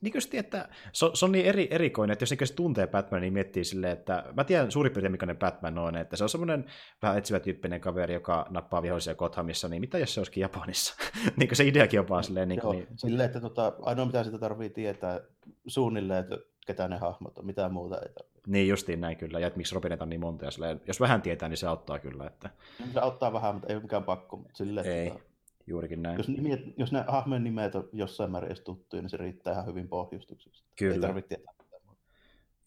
niin 0.01 0.13
just, 0.15 0.35
että 0.35 0.69
se, 0.93 1.05
on, 1.05 1.17
se 1.17 1.25
on 1.25 1.33
niin 1.33 1.47
eri, 1.47 1.69
erikoinen, 1.71 2.13
että 2.13 2.23
jos 2.23 2.31
niin 2.31 2.57
tuntee 2.57 2.87
Batman, 2.87 3.21
niin 3.21 3.33
miettii 3.33 3.65
silleen, 3.65 3.93
että 3.93 4.25
mä 4.37 4.45
tiedän 4.45 4.73
suurin 4.73 4.93
piirtein, 4.93 5.13
mikä 5.13 5.27
ne 5.27 5.35
Batman 5.35 5.79
on, 5.79 5.97
että 5.97 6.17
se 6.17 6.25
on 6.25 6.29
semmoinen 6.29 6.65
vähän 7.03 7.19
etsivä 7.19 7.41
tyyppinen 7.41 7.81
kaveri, 7.81 8.15
joka 8.15 8.47
nappaa 8.51 8.83
vihollisia 8.83 9.15
Gothamissa, 9.15 9.69
niin 9.69 9.81
mitä 9.81 9.99
jos 9.99 10.15
se 10.15 10.21
olisikin 10.21 10.41
Japanissa? 10.41 10.95
niin 11.37 11.49
kuin 11.49 11.57
se 11.57 11.65
ideakin 11.65 12.01
on 12.01 12.09
vaan 12.09 12.25
silleen. 12.25 12.49
Niin, 12.49 12.61
Joo, 12.63 12.73
niin... 12.73 12.89
silleen, 12.97 13.27
että 13.27 13.41
tota, 13.41 13.73
ainoa 13.83 14.07
mitä 14.07 14.25
sitä 14.25 14.39
tarvii 14.39 14.71
tietää 14.71 15.21
suunnilleen, 15.67 16.21
että 16.21 16.39
ketä 16.67 16.89
ne 16.89 16.99
hahmot 16.99 17.39
on, 17.39 17.47
mitään 17.47 17.73
muuta 17.73 17.97
ei 17.97 18.13
tarvitse. 18.13 18.32
Niin 18.47 18.69
justiin 18.69 19.01
näin 19.01 19.17
kyllä, 19.17 19.39
ja 19.39 19.47
että 19.47 19.57
miksi 19.57 19.75
Robinet 19.75 20.03
on 20.03 20.09
niin 20.09 20.21
monta, 20.21 20.45
ja 20.45 20.51
silleen, 20.51 20.81
jos 20.87 21.01
vähän 21.01 21.23
tietää, 21.23 21.49
niin 21.49 21.57
se 21.57 21.67
auttaa 21.67 21.99
kyllä. 21.99 22.27
Että... 22.27 22.51
Se 22.93 23.01
auttaa 23.01 23.33
vähän, 23.33 23.55
mutta 23.55 23.69
ei 23.69 23.75
ole 23.75 23.83
mikään 23.83 24.05
pakko. 24.05 24.37
Mutta 24.37 24.57
silleen, 24.57 24.87
ei, 24.87 25.11
tota, 25.11 25.23
juurikin 25.67 26.03
näin. 26.03 26.17
Jos, 26.17 26.29
nimet, 26.29 26.61
jos 26.77 26.93
ne 26.93 27.05
hahmojen 27.09 27.45
nimet 27.45 27.75
on 27.75 27.89
jossain 27.93 28.31
määrin 28.31 28.47
edes 28.47 28.61
tuttuja, 28.61 29.03
niin 29.03 29.11
se 29.11 29.17
riittää 29.17 29.53
ihan 29.53 29.67
hyvin 29.67 29.89
pohjustukseksi. 29.89 30.65
Kyllä. 30.77 30.95
Ei 30.95 31.01
tarvitse 31.01 31.29
tietää 31.29 31.55
mitään. 31.59 31.97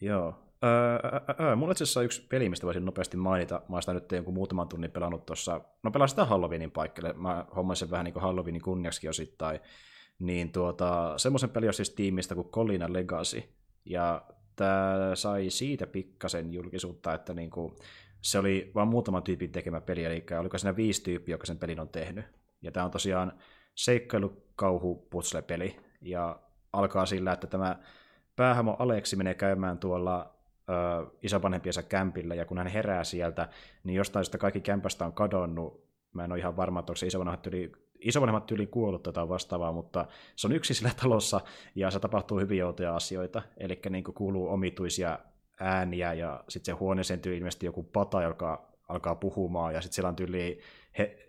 Joo. 0.01 0.39
Öö, 0.63 1.19
öö, 1.39 1.55
mulla 1.55 1.71
itse 1.71 1.83
asiassa 1.83 2.01
yksi 2.01 2.25
peli, 2.29 2.49
mistä 2.49 2.65
voisin 2.65 2.85
nopeasti 2.85 3.17
mainita. 3.17 3.61
Mä 3.69 3.75
oon 3.75 3.81
sitä 3.81 3.93
nyt 3.93 4.11
jonkun 4.11 4.33
muutaman 4.33 4.67
tunnin 4.67 4.91
pelannut 4.91 5.25
tuossa. 5.25 5.61
No 5.83 5.91
pelasin 5.91 6.11
sitä 6.11 6.25
Halloweenin 6.25 6.71
paikalle. 6.71 7.13
Mä 7.13 7.45
hommasin 7.55 7.79
sen 7.79 7.91
vähän 7.91 8.03
niin 8.03 8.13
kuin 8.13 8.23
Halloweenin 8.23 8.61
kunniaksi 8.61 9.09
osittain. 9.09 9.59
Niin 10.19 10.51
tuota, 10.51 11.13
semmoisen 11.17 11.49
peli 11.49 11.67
on 11.67 11.73
siis 11.73 11.89
tiimistä 11.89 12.35
kuin 12.35 12.49
Colina 12.49 12.93
Legacy. 12.93 13.43
Ja 13.85 14.21
tämä 14.55 15.11
sai 15.13 15.49
siitä 15.49 15.87
pikkasen 15.87 16.53
julkisuutta, 16.53 17.13
että 17.13 17.33
niinku, 17.33 17.75
se 18.21 18.39
oli 18.39 18.71
vain 18.75 18.87
muutaman 18.87 19.23
tyypin 19.23 19.51
tekemä 19.51 19.81
peli, 19.81 20.05
eli 20.05 20.25
oliko 20.39 20.57
siinä 20.57 20.75
viisi 20.75 21.03
tyyppiä, 21.03 21.33
joka 21.33 21.45
sen 21.45 21.57
pelin 21.57 21.79
on 21.79 21.89
tehnyt. 21.89 22.25
Ja 22.61 22.71
tämä 22.71 22.85
on 22.85 22.91
tosiaan 22.91 23.33
seikkailukauhu 23.75 25.09
peli 25.47 25.75
ja 26.01 26.39
alkaa 26.73 27.05
sillä, 27.05 27.33
että 27.33 27.47
tämä 27.47 27.79
päähamo 28.35 28.75
Aleksi 28.79 29.15
menee 29.15 29.33
käymään 29.33 29.77
tuolla 29.77 30.35
ö, 30.69 31.05
isovanhempiensa 31.21 31.83
kämpillä, 31.83 32.35
ja 32.35 32.45
kun 32.45 32.57
hän 32.57 32.67
herää 32.67 33.03
sieltä, 33.03 33.49
niin 33.83 33.95
jostain 33.95 34.25
sitä 34.25 34.37
kaikki 34.37 34.61
kämpästä 34.61 35.05
on 35.05 35.13
kadonnut. 35.13 35.85
Mä 36.13 36.23
en 36.23 36.31
ole 36.31 36.39
ihan 36.39 36.57
varma, 36.57 36.79
että 36.79 36.91
onko 36.91 36.97
se 36.97 37.07
isovanhemmat 37.07 37.47
yli 37.47 37.71
isovanhemmat 37.99 38.45
tyyliin 38.45 38.69
kuollut 38.69 39.03
tätä 39.03 39.29
vastaavaa, 39.29 39.71
mutta 39.71 40.05
se 40.35 40.47
on 40.47 40.53
yksi 40.53 40.73
sillä 40.73 40.91
talossa 41.01 41.41
ja 41.75 41.91
se 41.91 41.99
tapahtuu 41.99 42.39
hyvin 42.39 42.65
outoja 42.65 42.95
asioita. 42.95 43.41
Eli 43.57 43.79
niin 43.89 44.03
kuuluu 44.03 44.47
omituisia 44.49 45.19
ääniä 45.59 46.13
ja 46.13 46.43
sitten 46.49 46.75
se 46.75 46.79
huoneeseen 46.79 47.19
tyyli 47.19 47.37
ilmeisesti 47.37 47.65
joku 47.65 47.83
pata, 47.83 48.21
joka 48.21 48.75
alkaa 48.89 49.15
puhumaan 49.15 49.73
ja 49.73 49.81
sitten 49.81 49.95
siellä 49.95 50.09
on 50.09 50.15
tyyli 50.15 50.59
he, 50.97 51.27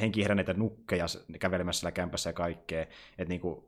henkiheränneitä 0.00 0.54
nukkeja 0.54 1.06
kävelemässä 1.40 1.80
siellä 1.80 1.92
kämpässä 1.92 2.30
ja 2.30 2.34
kaikkea. 2.34 2.86
Et 3.18 3.28
niin 3.28 3.40
kuin, 3.40 3.64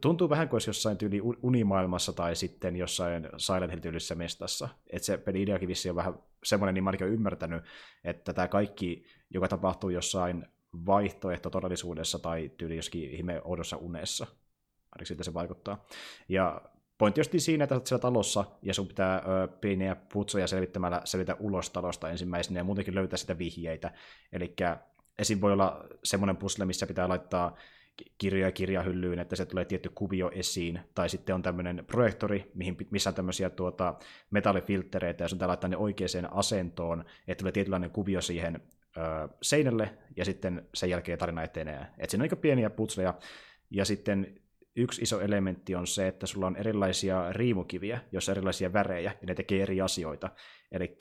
tuntuu 0.00 0.30
vähän 0.30 0.48
kuin 0.48 0.60
jossain 0.66 0.98
tyyli 0.98 1.20
unimaailmassa 1.42 2.12
tai 2.12 2.36
sitten 2.36 2.76
jossain 2.76 3.28
Silent 3.36 3.72
Hill-tyylisessä 3.72 4.14
mestassa. 4.14 4.68
Että 4.90 5.06
se 5.06 5.18
peli 5.18 5.42
ideakin 5.42 5.68
on 5.90 5.96
vähän 5.96 6.14
semmoinen, 6.44 6.74
niin 6.74 6.84
mä 6.84 6.92
ymmärtänyt, 7.00 7.64
että 8.04 8.32
tämä 8.32 8.48
kaikki, 8.48 9.04
joka 9.30 9.48
tapahtuu 9.48 9.90
jossain 9.90 10.46
vaihtoehto 10.86 11.50
todellisuudessa 11.50 12.18
tai 12.18 12.50
tyyli 12.56 12.76
joskin 12.76 13.10
ihme 13.10 13.40
oudossa 13.44 13.76
unessa. 13.76 14.26
Ainakin 14.92 15.06
siltä 15.06 15.24
se 15.24 15.34
vaikuttaa. 15.34 15.84
Ja 16.28 16.62
pointti 16.98 17.20
on 17.20 17.40
siinä, 17.40 17.64
että 17.64 17.74
olet 17.74 17.86
siellä 17.86 18.02
talossa 18.02 18.44
ja 18.62 18.74
sun 18.74 18.88
pitää 18.88 19.16
ö, 19.16 19.48
pieniä 19.48 19.96
putsoja 20.12 20.46
selvittämällä 20.46 21.00
selvitä 21.04 21.36
ulos 21.40 21.70
talosta 21.70 22.10
ensimmäisenä 22.10 22.60
ja 22.60 22.64
muutenkin 22.64 22.94
löytää 22.94 23.16
sitä 23.16 23.38
vihjeitä. 23.38 23.92
Eli 24.32 24.54
esim. 25.18 25.40
voi 25.40 25.52
olla 25.52 25.84
semmoinen 26.04 26.36
puzzle, 26.36 26.64
missä 26.64 26.86
pitää 26.86 27.08
laittaa 27.08 27.56
kirjoja 28.18 28.52
kirjahyllyyn, 28.52 29.18
että 29.18 29.36
se 29.36 29.46
tulee 29.46 29.64
tietty 29.64 29.90
kuvio 29.94 30.30
esiin, 30.34 30.80
tai 30.94 31.08
sitten 31.08 31.34
on 31.34 31.42
tämmöinen 31.42 31.84
projektori, 31.86 32.50
mihin, 32.54 32.76
missä 32.90 33.10
on 33.10 33.14
tämmöisiä 33.14 33.50
tuota, 33.50 33.94
metallifilttereitä, 34.30 35.24
ja 35.24 35.28
sun 35.28 35.38
pitää 35.38 35.48
laittaa 35.48 35.70
ne 35.70 35.76
oikeaan 35.76 36.32
asentoon, 36.32 37.04
että 37.28 37.42
tulee 37.42 37.52
tietynlainen 37.52 37.90
kuvio 37.90 38.20
siihen 38.20 38.60
ö, 38.96 39.28
seinälle, 39.42 39.98
ja 40.16 40.24
sitten 40.24 40.68
sen 40.74 40.90
jälkeen 40.90 41.18
tarina 41.18 41.42
etenee. 41.42 41.86
Et 41.98 42.10
siinä 42.10 42.22
on 42.22 42.24
aika 42.24 42.36
pieniä 42.36 42.70
putsleja, 42.70 43.14
ja 43.70 43.84
sitten 43.84 44.42
yksi 44.76 45.02
iso 45.02 45.20
elementti 45.20 45.74
on 45.74 45.86
se, 45.86 46.08
että 46.08 46.26
sulla 46.26 46.46
on 46.46 46.56
erilaisia 46.56 47.32
riimukiviä, 47.32 48.00
joissa 48.12 48.32
on 48.32 48.36
erilaisia 48.36 48.72
värejä, 48.72 49.12
ja 49.20 49.26
ne 49.26 49.34
tekee 49.34 49.62
eri 49.62 49.80
asioita. 49.80 50.30
Eli 50.72 50.96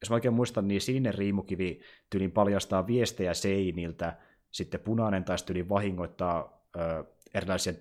jos 0.00 0.10
mä 0.10 0.14
oikein 0.14 0.34
muistan, 0.34 0.68
niin 0.68 0.80
sininen 0.80 1.14
riimukivi 1.14 1.80
tyylin 2.10 2.32
paljastaa 2.32 2.86
viestejä 2.86 3.34
seiniltä, 3.34 4.16
sitten 4.50 4.80
punainen 4.80 5.24
taas 5.24 5.42
tyylin 5.42 5.68
vahingoittaa 5.68 6.62
ö, 6.76 7.04
erilaisia 7.34 7.72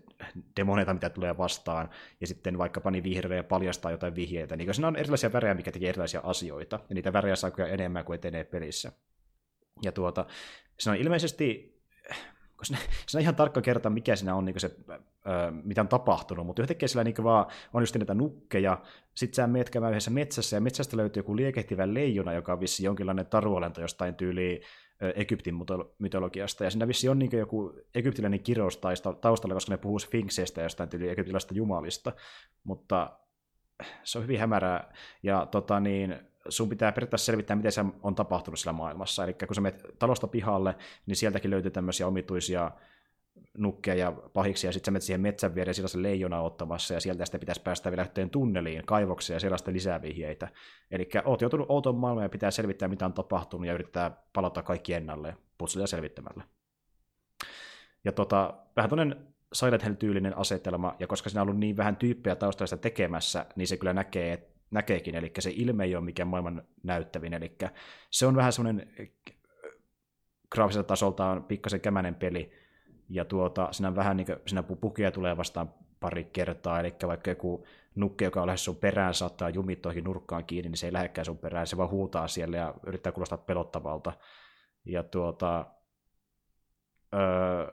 demoneita, 0.59 0.93
mitä 0.93 1.09
tulee 1.09 1.37
vastaan, 1.37 1.89
ja 2.21 2.27
sitten 2.27 2.57
vaikkapa 2.57 2.91
niin 2.91 3.03
vihreä 3.03 3.43
paljastaa 3.43 3.91
jotain 3.91 4.15
vihjeitä. 4.15 4.55
Niin 4.55 4.73
siinä 4.73 4.87
on 4.87 4.95
erilaisia 4.95 5.33
värejä, 5.33 5.53
mikä 5.53 5.71
tekee 5.71 5.89
erilaisia 5.89 6.21
asioita, 6.23 6.79
ja 6.89 6.95
niitä 6.95 7.13
värejä 7.13 7.35
saa 7.35 7.51
kyllä 7.51 7.69
enemmän 7.69 8.05
kuin 8.05 8.15
etenee 8.15 8.43
pelissä. 8.43 8.91
Ja 9.81 9.91
tuota, 9.91 10.25
se 10.79 10.89
on 10.89 10.95
ilmeisesti, 10.95 11.77
se 13.07 13.17
on 13.17 13.21
ihan 13.21 13.35
tarkka 13.35 13.61
kerta, 13.61 13.89
mikä 13.89 14.15
siinä 14.15 14.35
on 14.35 14.45
niin 14.45 14.59
se, 14.59 14.75
mitä 15.63 15.81
on 15.81 15.87
tapahtunut, 15.87 16.45
mutta 16.45 16.61
yhtäkkiä 16.61 16.87
sillä 16.87 17.03
niin 17.03 17.23
vaan 17.23 17.45
on 17.73 17.81
just 17.81 17.95
niitä 17.95 18.13
nukkeja, 18.13 18.81
sit 19.13 19.33
sä 19.33 19.47
meet 19.47 19.69
käymään 19.69 19.93
yhdessä 19.93 20.11
metsässä, 20.11 20.57
ja 20.57 20.61
metsästä 20.61 20.97
löytyy 20.97 21.19
joku 21.19 21.35
liekehtivä 21.35 21.93
leijona, 21.93 22.33
joka 22.33 22.53
on 22.53 22.59
vissi 22.59 22.85
jonkinlainen 22.85 23.25
taruolento 23.25 23.81
jostain 23.81 24.15
tyyliin 24.15 24.61
Egyptin 25.15 25.55
mytologiasta, 25.99 26.63
ja 26.63 26.69
siinä 26.69 26.87
vissi 26.87 27.09
on 27.09 27.19
niin 27.19 27.31
joku 27.37 27.73
egyptiläinen 27.95 28.43
kirous 28.43 28.77
taustalla, 29.21 29.53
koska 29.53 29.73
ne 29.73 29.77
puhuu 29.77 29.99
Sphinxeistä 29.99 30.61
ja 30.61 30.65
jostain 30.65 30.89
tyyliin 30.89 31.11
egyptiläistä 31.11 31.53
jumalista, 31.53 32.11
mutta 32.63 33.19
se 34.03 34.17
on 34.17 34.23
hyvin 34.23 34.39
hämärää, 34.39 34.93
ja 35.23 35.45
tota 35.45 35.79
niin, 35.79 36.19
sun 36.49 36.69
pitää 36.69 36.91
periaatteessa 36.91 37.25
selvittää, 37.25 37.55
miten 37.55 37.71
se 37.71 37.85
on 38.03 38.15
tapahtunut 38.15 38.59
sillä 38.59 38.73
maailmassa. 38.73 39.23
Eli 39.23 39.33
kun 39.33 39.55
sä 39.55 39.61
menet 39.61 39.83
talosta 39.99 40.27
pihalle, 40.27 40.75
niin 41.05 41.15
sieltäkin 41.15 41.51
löytyy 41.51 41.71
tämmöisiä 41.71 42.07
omituisia 42.07 42.71
nukkeja 43.57 43.95
ja 43.95 44.11
pahiksi, 44.11 44.67
ja 44.67 44.73
sitten 44.73 44.85
sä 44.85 44.91
menet 44.91 45.03
siihen 45.03 45.21
metsän 45.21 45.55
viereen, 45.55 45.73
siellä 45.73 45.87
se 45.87 46.01
leijona 46.01 46.41
ottamassa, 46.41 46.93
ja 46.93 46.99
sieltä 46.99 47.25
sitten 47.25 47.39
pitäisi 47.39 47.61
päästä 47.61 47.91
vielä 47.91 48.03
yhteen 48.03 48.29
tunneliin, 48.29 48.85
kaivokseen, 48.85 49.35
ja 49.35 49.39
siellä 49.39 49.57
sitten 49.57 49.73
lisää 49.73 50.01
vihjeitä. 50.01 50.47
Eli 50.91 51.09
oot 51.25 51.41
joutunut 51.41 51.69
outoon 51.69 51.95
maailmaan, 51.95 52.25
ja 52.25 52.29
pitää 52.29 52.51
selvittää, 52.51 52.87
mitä 52.87 53.05
on 53.05 53.13
tapahtunut, 53.13 53.67
ja 53.67 53.73
yrittää 53.73 54.23
palata 54.33 54.63
kaikki 54.63 54.93
ennalleen, 54.93 55.37
putseleja 55.57 55.87
selvittämällä. 55.87 56.43
Ja 58.03 58.11
tota, 58.11 58.53
vähän 58.75 58.89
toinen 58.89 59.27
Silent 59.53 59.83
Hill-tyylinen 59.83 60.37
asetelma, 60.37 60.95
ja 60.99 61.07
koska 61.07 61.29
siinä 61.29 61.41
on 61.41 61.47
ollut 61.47 61.59
niin 61.59 61.77
vähän 61.77 61.95
tyyppejä 61.95 62.35
taustalla 62.35 62.77
tekemässä, 62.77 63.45
niin 63.55 63.67
se 63.67 63.77
kyllä 63.77 63.93
näkee, 63.93 64.33
että 64.33 64.56
näkeekin, 64.71 65.15
eli 65.15 65.31
se 65.39 65.51
ilme 65.55 65.83
ei 65.83 65.95
ole 65.95 66.05
mikään 66.05 66.27
maailman 66.27 66.63
näyttävin, 66.83 67.33
eli 67.33 67.57
se 68.09 68.25
on 68.25 68.35
vähän 68.35 68.53
semmoinen 68.53 68.91
graafiselta 70.51 70.87
tasoltaan 70.87 71.43
pikkasen 71.43 71.81
kämänen 71.81 72.15
peli, 72.15 72.51
ja 73.09 73.25
tuota, 73.25 73.67
siinä 73.71 73.95
vähän 73.95 74.17
niin 74.17 74.27
kuin, 74.27 74.39
siinä 74.45 74.63
pukia 74.63 75.11
tulee 75.11 75.37
vastaan 75.37 75.73
pari 75.99 76.23
kertaa, 76.23 76.79
eli 76.79 76.95
vaikka 77.07 77.31
joku 77.31 77.65
nukke, 77.95 78.25
joka 78.25 78.41
on 78.41 78.47
lähes 78.47 78.65
sun 78.65 78.75
perään, 78.75 79.13
saattaa 79.13 79.49
jumit 79.49 79.81
toihin 79.81 80.03
nurkkaan 80.03 80.45
kiinni, 80.45 80.69
niin 80.69 80.77
se 80.77 80.87
ei 80.87 80.93
lähdekään 80.93 81.25
sun 81.25 81.37
perään, 81.37 81.67
se 81.67 81.77
vaan 81.77 81.89
huutaa 81.89 82.27
siellä 82.27 82.57
ja 82.57 82.73
yrittää 82.87 83.11
kuulostaa 83.11 83.37
pelottavalta. 83.37 84.13
Ja 84.85 85.03
tuota, 85.03 85.65
öö, 87.13 87.71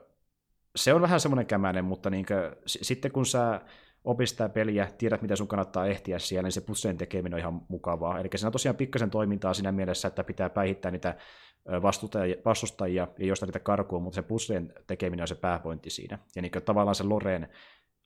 se 0.75 0.93
on 0.93 1.01
vähän 1.01 1.19
semmoinen 1.19 1.45
kämänen, 1.45 1.85
mutta 1.85 2.09
niin 2.09 2.25
kuin, 2.25 2.37
s- 2.67 2.79
sitten 2.81 3.11
kun 3.11 3.25
sä 3.25 3.61
opistaa 4.05 4.49
peliä, 4.49 4.87
tiedät 4.97 5.21
mitä 5.21 5.35
sun 5.35 5.47
kannattaa 5.47 5.87
ehtiä 5.87 6.19
siellä, 6.19 6.43
niin 6.45 6.51
se 6.51 6.61
puzzlen 6.61 6.97
tekeminen 6.97 7.33
on 7.33 7.39
ihan 7.39 7.61
mukavaa. 7.67 8.19
Eli 8.19 8.29
siinä 8.35 8.47
on 8.47 8.51
tosiaan 8.51 8.75
pikkasen 8.75 9.09
toimintaa 9.09 9.53
siinä 9.53 9.71
mielessä, 9.71 10.07
että 10.07 10.23
pitää 10.23 10.49
päihittää 10.49 10.91
niitä 10.91 11.15
vastustajia, 12.45 13.07
ja 13.17 13.25
josta 13.25 13.45
niitä 13.45 13.59
karkuun, 13.59 14.03
mutta 14.03 14.15
se 14.15 14.21
puzzlen 14.21 14.73
tekeminen 14.87 15.23
on 15.23 15.27
se 15.27 15.35
pääpointti 15.35 15.89
siinä. 15.89 16.19
Ja 16.35 16.41
niin 16.41 16.51
tavallaan 16.65 16.95
se 16.95 17.03
Loren 17.03 17.47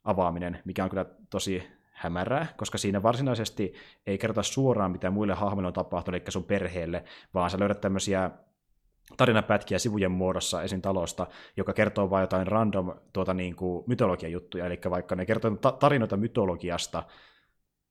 avaaminen, 0.03 0.59
mikä 0.65 0.83
on 0.83 0.89
kyllä 0.89 1.05
tosi 1.29 1.63
hämärää, 1.91 2.47
koska 2.57 2.77
siinä 2.77 3.03
varsinaisesti 3.03 3.73
ei 4.07 4.17
kerrota 4.17 4.43
suoraan, 4.43 4.91
mitä 4.91 5.09
muille 5.09 5.33
hahmoille 5.33 5.67
on 5.67 5.73
tapahtunut, 5.73 6.21
eli 6.21 6.31
sun 6.31 6.43
perheelle, 6.43 7.03
vaan 7.33 7.49
sä 7.49 7.59
löydät 7.59 7.81
tämmöisiä 7.81 8.31
tarinapätkiä 9.17 9.79
sivujen 9.79 10.11
muodossa 10.11 10.63
esim. 10.63 10.81
talosta, 10.81 11.27
joka 11.57 11.73
kertoo 11.73 12.09
vain 12.09 12.23
jotain 12.23 12.47
random 12.47 12.93
tuota, 13.13 13.33
niin 13.33 13.55
kuin 13.55 13.83
mytologiajuttuja, 13.87 14.65
eli 14.65 14.79
vaikka 14.89 15.15
ne 15.15 15.25
kertoo 15.25 15.51
tarinoita 15.79 16.17
mytologiasta 16.17 17.03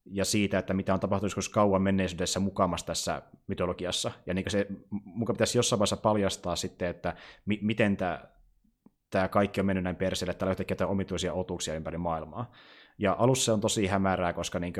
ja 0.04 0.24
siitä, 0.24 0.58
että 0.58 0.74
mitä 0.74 0.94
on 0.94 1.00
tapahtunut 1.00 1.30
joskus 1.30 1.48
kauan 1.48 1.82
menneisyydessä 1.82 2.40
mukamassa 2.40 2.86
tässä 2.86 3.22
mytologiassa. 3.46 4.10
Ja 4.26 4.34
niin 4.34 4.50
se 4.50 4.66
muka 4.90 5.32
pitäisi 5.32 5.58
jossain 5.58 5.78
vaiheessa 5.78 5.96
paljastaa 5.96 6.56
sitten, 6.56 6.88
että 6.88 7.14
mi- 7.46 7.58
miten 7.62 7.96
tämä 7.96 8.20
tämä 9.10 9.28
kaikki 9.28 9.60
on 9.60 9.66
mennyt 9.66 9.84
näin 9.84 9.96
perseelle, 9.96 10.30
että 10.30 10.38
täällä 10.38 10.50
jotenkin 10.50 10.86
omituisia 10.86 11.32
otuksia 11.32 11.74
ympäri 11.74 11.98
maailmaa. 11.98 12.52
Ja 12.98 13.16
alussa 13.18 13.44
se 13.44 13.52
on 13.52 13.60
tosi 13.60 13.86
hämärää, 13.86 14.32
koska 14.32 14.58
niin 14.58 14.72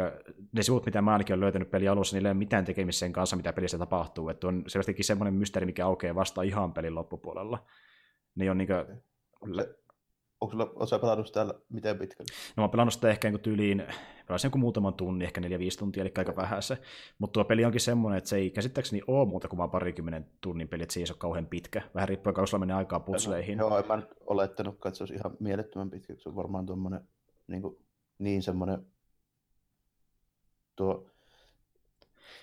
ne 0.53 0.63
sivut, 0.63 0.87
mitä 0.87 1.03
mä 1.03 1.13
ainakin 1.13 1.35
olen 1.35 1.41
löytänyt 1.41 1.71
peli 1.71 1.89
alussa, 1.89 2.17
niillä 2.17 2.29
ei 2.29 2.33
ole 2.33 2.39
mitään 2.39 2.65
tekemistä 2.65 2.99
sen 2.99 3.13
kanssa, 3.13 3.37
mitä 3.37 3.53
pelissä 3.53 3.79
tapahtuu. 3.79 4.29
Että 4.29 4.49
on 4.49 4.65
selvästikin 4.67 5.05
semmoinen 5.05 5.35
mysteeri, 5.35 5.67
mikä 5.67 5.87
aukeaa 5.87 6.15
vasta 6.15 6.43
ihan 6.43 6.73
pelin 6.73 6.95
loppupuolella. 6.95 7.67
Niin 8.35 8.51
on 8.51 8.59
niin 8.59 8.69
kuin... 8.69 9.03
Onko 10.41 10.53
sulla, 10.53 10.71
oletko 10.75 10.99
pelannut 10.99 11.27
sitä 11.27 11.47
miten 11.69 11.99
pitkälle? 11.99 12.31
No 12.57 12.61
mä 12.61 12.63
oon 12.63 12.71
pelannut 12.71 12.95
sitä 12.95 13.11
ehkä 13.11 13.31
niin 13.31 13.41
tyyliin, 13.41 13.85
pelasin 14.27 14.49
joku 14.49 14.59
muutaman 14.59 14.95
tunnin, 14.95 15.27
ehkä 15.27 15.41
4-5 15.41 15.45
tuntia, 15.79 16.01
eli 16.01 16.13
aika 16.19 16.37
vähän 16.37 16.63
se. 16.63 16.79
Mutta 17.19 17.33
tuo 17.33 17.45
peli 17.45 17.65
onkin 17.65 17.81
semmoinen, 17.81 18.19
että 18.19 18.31
se 18.31 18.37
ei 18.37 18.51
käsittääkseni 18.51 19.03
ole 19.07 19.29
muuta 19.29 19.49
kuin 19.49 19.59
vaan 19.59 19.71
parikymmenen 19.71 20.27
tunnin 20.41 20.69
peli, 20.69 20.83
että 20.83 20.93
se 20.93 21.01
ei 21.01 21.07
ole 21.11 21.17
kauhean 21.19 21.47
pitkä. 21.47 21.83
Vähän 21.95 22.09
riippuen, 22.09 22.35
kauan 22.35 22.49
sulla 22.49 22.61
menee 22.61 22.77
aikaa 22.77 23.01
putsleihin. 23.01 23.59
Joo, 23.59 23.79
en 23.79 23.87
mä 23.87 23.97
nyt 23.97 24.09
olettanutkaan, 24.27 24.91
että 24.91 24.97
se 24.97 25.03
olisi 25.03 25.15
ihan 25.15 25.37
mielettömän 25.41 25.91
pitkä, 25.91 26.15
se 26.17 26.29
on 26.29 26.37
varmaan 26.37 26.67
tuommoinen 26.67 27.01
niin, 27.47 27.63
kuin, 27.63 27.77
niin 28.19 28.43
semmoinen 28.43 28.87
tuo 30.77 31.07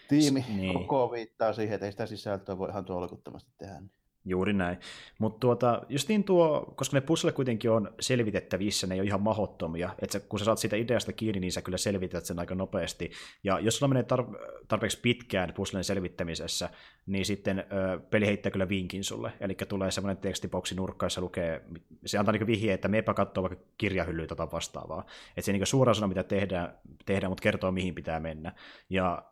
tiimi 0.07 0.45
niin. 0.47 0.73
koko 0.73 1.11
viittaa 1.11 1.53
siihen, 1.53 1.73
että 1.73 1.85
ei 1.85 1.91
sitä 1.91 2.05
sisältöä 2.05 2.57
voi 2.57 2.69
ihan 2.69 2.85
tuolkuttomasti 2.85 3.51
tehdä. 3.57 3.79
Niin. 3.79 3.91
Juuri 4.25 4.53
näin. 4.53 4.77
Mutta 5.19 5.39
tuota, 5.39 5.81
justiin 5.89 6.23
tuo, 6.23 6.73
koska 6.75 6.97
ne 6.97 7.01
puzzle 7.01 7.31
kuitenkin 7.31 7.71
on 7.71 7.93
selvitettävissä, 7.99 8.87
ne 8.87 8.95
ei 8.95 8.99
ole 8.99 9.07
ihan 9.07 9.21
mahottomia, 9.21 9.89
että 10.01 10.19
kun 10.19 10.39
sä 10.39 10.45
saat 10.45 10.57
siitä 10.57 10.75
ideasta 10.75 11.13
kiinni, 11.13 11.39
niin 11.39 11.51
sä 11.51 11.61
kyllä 11.61 11.77
selvität 11.77 12.25
sen 12.25 12.39
aika 12.39 12.55
nopeasti. 12.55 13.11
Ja 13.43 13.59
jos 13.59 13.77
sulla 13.77 13.93
menee 13.93 14.03
tar- 14.13 14.65
tarpeeksi 14.67 14.99
pitkään 15.01 15.53
puzzlen 15.53 15.83
selvittämisessä, 15.83 16.69
niin 17.05 17.25
sitten 17.25 17.59
ö, 17.59 17.99
peli 17.99 18.25
heittää 18.25 18.51
kyllä 18.51 18.69
vinkin 18.69 19.03
sulle. 19.03 19.31
Eli 19.39 19.55
tulee 19.69 19.91
semmoinen 19.91 20.17
tekstiboksi 20.17 20.75
nurkka, 20.75 21.05
jossa 21.05 21.21
lukee, 21.21 21.61
se 22.05 22.17
antaa 22.17 22.31
niinku 22.31 22.47
vihje, 22.47 22.73
että 22.73 22.87
meepä 22.87 23.13
katsoa 23.13 23.43
vaikka 23.49 23.65
kirjahyllyä 23.77 24.27
tai 24.27 24.47
vastaavaa. 24.51 25.05
Että 25.29 25.41
se 25.41 25.51
niinku 25.51 25.65
suoraan 25.65 25.95
sano, 25.95 26.07
mitä 26.07 26.23
tehdään, 26.23 26.79
tehdään, 27.05 27.31
mutta 27.31 27.41
kertoo, 27.41 27.71
mihin 27.71 27.95
pitää 27.95 28.19
mennä. 28.19 28.53
Ja 28.89 29.23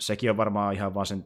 sekin 0.00 0.30
on 0.30 0.36
varmaan 0.36 0.74
ihan 0.74 0.94
vaan 0.94 1.06
sen 1.06 1.24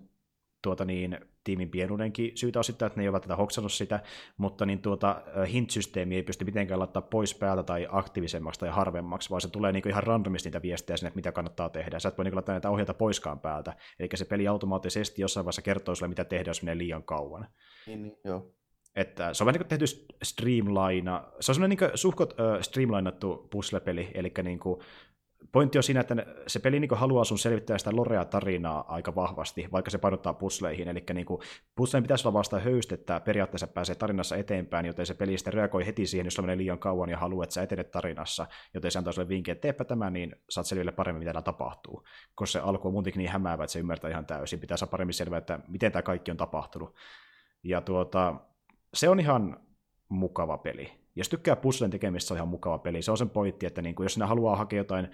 tuota 0.62 0.84
niin, 0.84 1.18
tiimin 1.44 1.70
pienuudenkin 1.70 2.32
syytä 2.34 2.60
osittain, 2.60 2.86
että 2.86 3.00
ne 3.00 3.06
eivät 3.06 3.22
tätä 3.22 3.36
hoksannut 3.36 3.72
sitä, 3.72 4.00
mutta 4.36 4.66
niin 4.66 4.78
tuota, 4.78 5.22
hint-systeemi 5.52 6.14
ei 6.14 6.22
pysty 6.22 6.44
mitenkään 6.44 6.80
laittaa 6.80 7.02
pois 7.02 7.34
päältä 7.34 7.62
tai 7.62 7.86
aktiivisemmaksi 7.90 8.60
tai 8.60 8.68
harvemmaksi, 8.68 9.30
vaan 9.30 9.40
se 9.40 9.48
tulee 9.48 9.72
niin 9.72 9.88
ihan 9.88 10.02
randomisti 10.02 10.48
niitä 10.48 10.62
viestejä 10.62 10.96
sinne, 10.96 11.08
että 11.08 11.18
mitä 11.18 11.32
kannattaa 11.32 11.68
tehdä. 11.68 11.98
Sä 11.98 12.08
et 12.08 12.18
voi 12.18 12.24
niin 12.24 12.34
laittaa 12.34 12.52
näitä 12.52 12.70
ohjeita 12.70 12.94
poiskaan 12.94 13.40
päältä, 13.40 13.76
eli 13.98 14.08
se 14.14 14.24
peli 14.24 14.48
automaattisesti 14.48 15.22
jossain 15.22 15.44
vaiheessa 15.44 15.62
kertoo 15.62 15.94
sulle, 15.94 16.08
mitä 16.08 16.24
tehdä, 16.24 16.50
jos 16.50 16.62
menee 16.62 16.78
liian 16.78 17.02
kauan. 17.02 17.46
Niin, 17.86 18.02
niin 18.02 18.16
joo. 18.24 18.54
Että 18.96 19.34
se 19.34 19.44
on 19.44 19.46
vähän 19.46 19.60
niin 19.60 19.68
tehty 19.68 19.86
streamline, 20.22 21.10
se 21.40 21.50
on 21.50 21.54
semmoinen 21.54 21.78
niin 21.78 21.90
suhkot 21.94 22.34
äh, 22.40 22.60
streamlinattu 22.62 23.48
puzzle-peli, 23.50 24.10
eli 24.14 24.32
niin 24.42 24.58
kuin, 24.58 24.80
pointti 25.52 25.78
on 25.78 25.82
siinä, 25.82 26.00
että 26.00 26.26
se 26.46 26.58
peli 26.58 26.80
niin 26.80 26.90
haluaa 26.94 27.24
sun 27.24 27.38
selvittää 27.38 27.78
sitä 27.78 27.90
Lorea-tarinaa 27.90 28.84
aika 28.88 29.14
vahvasti, 29.14 29.68
vaikka 29.72 29.90
se 29.90 29.98
painottaa 29.98 30.32
pusleihin. 30.34 30.88
Eli 30.88 31.04
niin 31.14 31.26
pusleen 31.74 32.02
pitäisi 32.02 32.28
olla 32.28 32.38
vasta 32.38 32.60
höyst, 32.60 32.92
että 32.92 33.20
periaatteessa 33.20 33.66
pääsee 33.66 33.94
tarinassa 33.94 34.36
eteenpäin, 34.36 34.86
joten 34.86 35.06
se 35.06 35.14
peli 35.14 35.38
sitten 35.38 35.54
reagoi 35.54 35.86
heti 35.86 36.06
siihen, 36.06 36.26
jos 36.26 36.40
menee 36.40 36.56
liian 36.56 36.78
kauan 36.78 37.10
ja 37.10 37.18
haluaa, 37.18 37.44
että 37.44 37.54
sä 37.54 37.62
etenet 37.62 37.90
tarinassa. 37.90 38.46
Joten 38.74 38.90
se 38.90 38.98
antaa 38.98 39.12
sulle 39.12 39.28
vinkki, 39.28 39.50
että 39.50 39.62
teepä 39.62 39.84
tämä, 39.84 40.10
niin 40.10 40.36
saat 40.50 40.66
selville 40.66 40.92
paremmin, 40.92 41.18
mitä 41.18 41.32
täällä 41.32 41.44
tapahtuu. 41.44 42.04
Koska 42.34 42.52
se 42.52 42.64
alku 42.64 42.88
on 42.88 42.94
muutenkin 42.94 43.18
niin 43.18 43.30
hämäävä, 43.30 43.64
että 43.64 43.72
se 43.72 43.78
ymmärtää 43.78 44.10
ihan 44.10 44.26
täysin. 44.26 44.60
Pitää 44.60 44.76
saada 44.76 44.90
paremmin 44.90 45.14
selvää, 45.14 45.38
että 45.38 45.60
miten 45.68 45.92
tämä 45.92 46.02
kaikki 46.02 46.30
on 46.30 46.36
tapahtunut. 46.36 46.94
Ja 47.62 47.80
tuota, 47.80 48.34
se 48.94 49.08
on 49.08 49.20
ihan 49.20 49.60
mukava 50.08 50.58
peli. 50.58 51.03
Jos 51.16 51.28
tykkää 51.28 51.56
puzzlen 51.56 51.90
tekemistä, 51.90 52.28
se 52.28 52.34
on 52.34 52.38
ihan 52.38 52.48
mukava 52.48 52.78
peli. 52.78 53.02
Se 53.02 53.10
on 53.10 53.18
sen 53.18 53.30
pointti, 53.30 53.66
että 53.66 53.82
niin 53.82 53.94
kuin, 53.94 54.04
jos 54.04 54.14
sinä 54.14 54.26
haluaa 54.26 54.56
hakea 54.56 54.78
jotain 54.78 55.08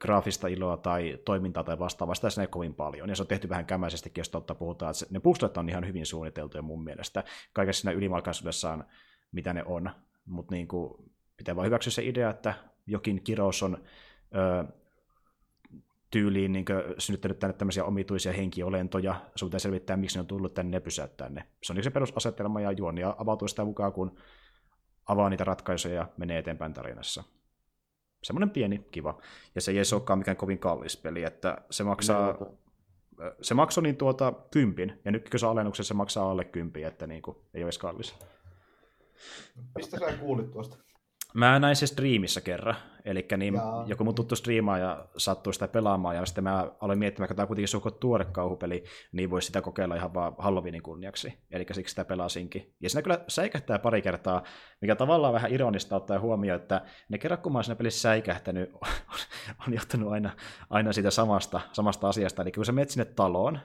graafista 0.00 0.48
iloa 0.48 0.76
tai 0.76 1.18
toimintaa 1.24 1.64
tai 1.64 1.78
vastaavaa, 1.78 2.14
sitä 2.14 2.40
ei 2.40 2.46
kovin 2.46 2.74
paljon. 2.74 3.08
Ja 3.08 3.16
se 3.16 3.22
on 3.22 3.26
tehty 3.26 3.48
vähän 3.48 3.66
kämäisestikin, 3.66 4.20
jos 4.20 4.28
totta 4.28 4.54
puhutaan, 4.54 4.90
että 4.90 5.14
ne 5.14 5.20
puzzlet 5.20 5.56
on 5.56 5.68
ihan 5.68 5.86
hyvin 5.86 6.06
suunniteltuja 6.06 6.62
mun 6.62 6.84
mielestä. 6.84 7.24
Kaikessa 7.52 7.80
siinä 7.80 7.98
ylimalkaisuudessaan, 7.98 8.84
mitä 9.32 9.52
ne 9.52 9.64
on. 9.64 9.90
Mutta 10.26 10.54
niin 10.54 10.68
kuin, 10.68 10.94
pitää 11.36 11.56
vaan 11.56 11.66
hyväksyä 11.66 11.90
se 11.90 12.04
idea, 12.04 12.30
että 12.30 12.54
jokin 12.86 13.22
kirous 13.24 13.62
on 13.62 13.78
ö, 14.34 14.64
tyyliin 16.10 16.52
niin 16.52 16.64
synnyttänyt 16.98 17.38
tänne 17.38 17.54
tämmöisiä 17.56 17.84
omituisia 17.84 18.32
henkiolentoja. 18.32 19.14
Sun 19.36 19.48
pitää 19.48 19.58
selvittää, 19.58 19.96
miksi 19.96 20.16
ne 20.16 20.20
on 20.20 20.26
tullut 20.26 20.54
tänne 20.54 20.76
ja 20.76 20.80
pysäyttää 20.80 21.28
ne. 21.28 21.44
Se 21.62 21.72
on 21.72 21.76
niin 21.76 21.84
se 21.84 21.90
perusasetelma 21.90 22.60
ja 22.60 22.72
juonia 22.72 23.14
avautuu 23.18 23.48
sitä 23.48 23.64
mukaan, 23.64 23.92
kun 23.92 24.16
avaa 25.06 25.30
niitä 25.30 25.44
ratkaisuja 25.44 25.94
ja 25.94 26.08
menee 26.16 26.38
eteenpäin 26.38 26.74
tarinassa 26.74 27.24
semmoinen 28.22 28.50
pieni, 28.50 28.78
kiva. 28.90 29.20
Ja 29.54 29.60
se 29.60 29.70
ei 29.70 29.76
edes 29.76 29.92
olekaan 29.92 30.18
mikään 30.18 30.36
kovin 30.36 30.58
kallis 30.58 30.96
peli, 30.96 31.24
että 31.24 31.58
se 31.70 31.84
maksaa, 31.84 32.38
se 33.42 33.54
maksoi 33.54 33.82
niin 33.82 33.96
tuota 33.96 34.32
kympin, 34.50 35.00
ja 35.04 35.10
nyt 35.10 35.30
kun 35.30 35.40
se 35.40 35.46
alennuksessa 35.46 35.88
se 35.88 35.94
maksaa 35.94 36.30
alle 36.30 36.44
kympiä, 36.44 36.88
että 36.88 37.06
niin 37.06 37.22
kuin, 37.22 37.36
ei 37.54 37.62
ole 37.62 37.66
edes 37.66 37.78
kallis. 37.78 38.14
Mistä 39.76 39.98
sä 39.98 40.12
kuulit 40.12 40.50
tuosta? 40.50 40.76
Mä 41.34 41.58
näin 41.58 41.76
se 41.76 41.86
striimissä 41.86 42.40
kerran, 42.40 42.76
eli 43.04 43.26
niin 43.36 43.54
joku 43.86 44.04
mun 44.04 44.14
tuttu 44.14 44.36
striimaaja 44.36 45.06
sattui 45.16 45.54
sitä 45.54 45.68
pelaamaan, 45.68 46.16
ja 46.16 46.26
sitten 46.26 46.44
mä 46.44 46.70
aloin 46.80 46.98
miettimään, 46.98 47.24
että 47.24 47.34
tämä 47.34 47.44
on 47.44 47.48
kuitenkin 47.48 47.68
suhko 47.68 47.90
tuore 47.90 48.24
kauhupeli, 48.24 48.84
niin 49.12 49.30
voisi 49.30 49.46
sitä 49.46 49.62
kokeilla 49.62 49.96
ihan 49.96 50.14
vaan 50.14 50.34
Halloweenin 50.38 50.82
kunniaksi, 50.82 51.38
eli 51.50 51.66
siksi 51.72 51.90
sitä 51.90 52.04
pelasinkin. 52.04 52.74
Ja 52.80 52.90
siinä 52.90 53.02
kyllä 53.02 53.24
säikähtää 53.28 53.78
pari 53.78 54.02
kertaa, 54.02 54.42
mikä 54.80 54.96
tavallaan 54.96 55.34
vähän 55.34 55.52
ironista 55.52 55.96
ottaa 55.96 56.20
huomioon, 56.20 56.60
että 56.60 56.82
ne 57.08 57.18
kerran 57.18 57.40
kun 57.40 57.52
mä 57.52 57.58
oon 57.58 57.64
siinä 57.64 57.76
pelissä 57.76 58.00
säikähtänyt, 58.00 58.70
on 59.66 59.74
johtanut 59.74 60.12
aina, 60.12 60.30
aina 60.70 60.92
siitä 60.92 61.10
samasta, 61.10 61.60
samasta 61.72 62.08
asiasta, 62.08 62.42
eli 62.42 62.52
kun 62.52 62.64
sä 62.64 62.72
menet 62.72 62.90
sinne 62.90 63.04
taloon, 63.04 63.58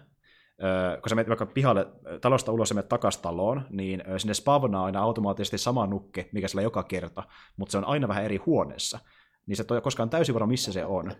kun 1.01 1.09
sä 1.09 1.15
menet 1.15 1.27
vaikka 1.27 1.45
pihalle 1.45 1.87
talosta 2.21 2.51
ulos 2.51 2.69
ja 2.69 2.73
menet 2.73 2.89
takas 2.89 3.17
taloon, 3.17 3.61
niin 3.69 4.03
sinne 4.17 4.33
spavnaa 4.33 4.85
aina 4.85 5.01
automaattisesti 5.01 5.57
sama 5.57 5.87
nukke, 5.87 6.29
mikä 6.31 6.47
sillä 6.47 6.61
joka 6.61 6.83
kerta, 6.83 7.23
mutta 7.57 7.71
se 7.71 7.77
on 7.77 7.85
aina 7.85 8.07
vähän 8.07 8.25
eri 8.25 8.37
huoneessa. 8.37 8.99
Niin 9.47 9.57
se 9.57 9.65
ei 9.75 9.81
koskaan 9.81 10.09
täysin 10.09 10.35
varma, 10.35 10.47
missä 10.47 10.73
se 10.73 10.85
on. 10.85 11.11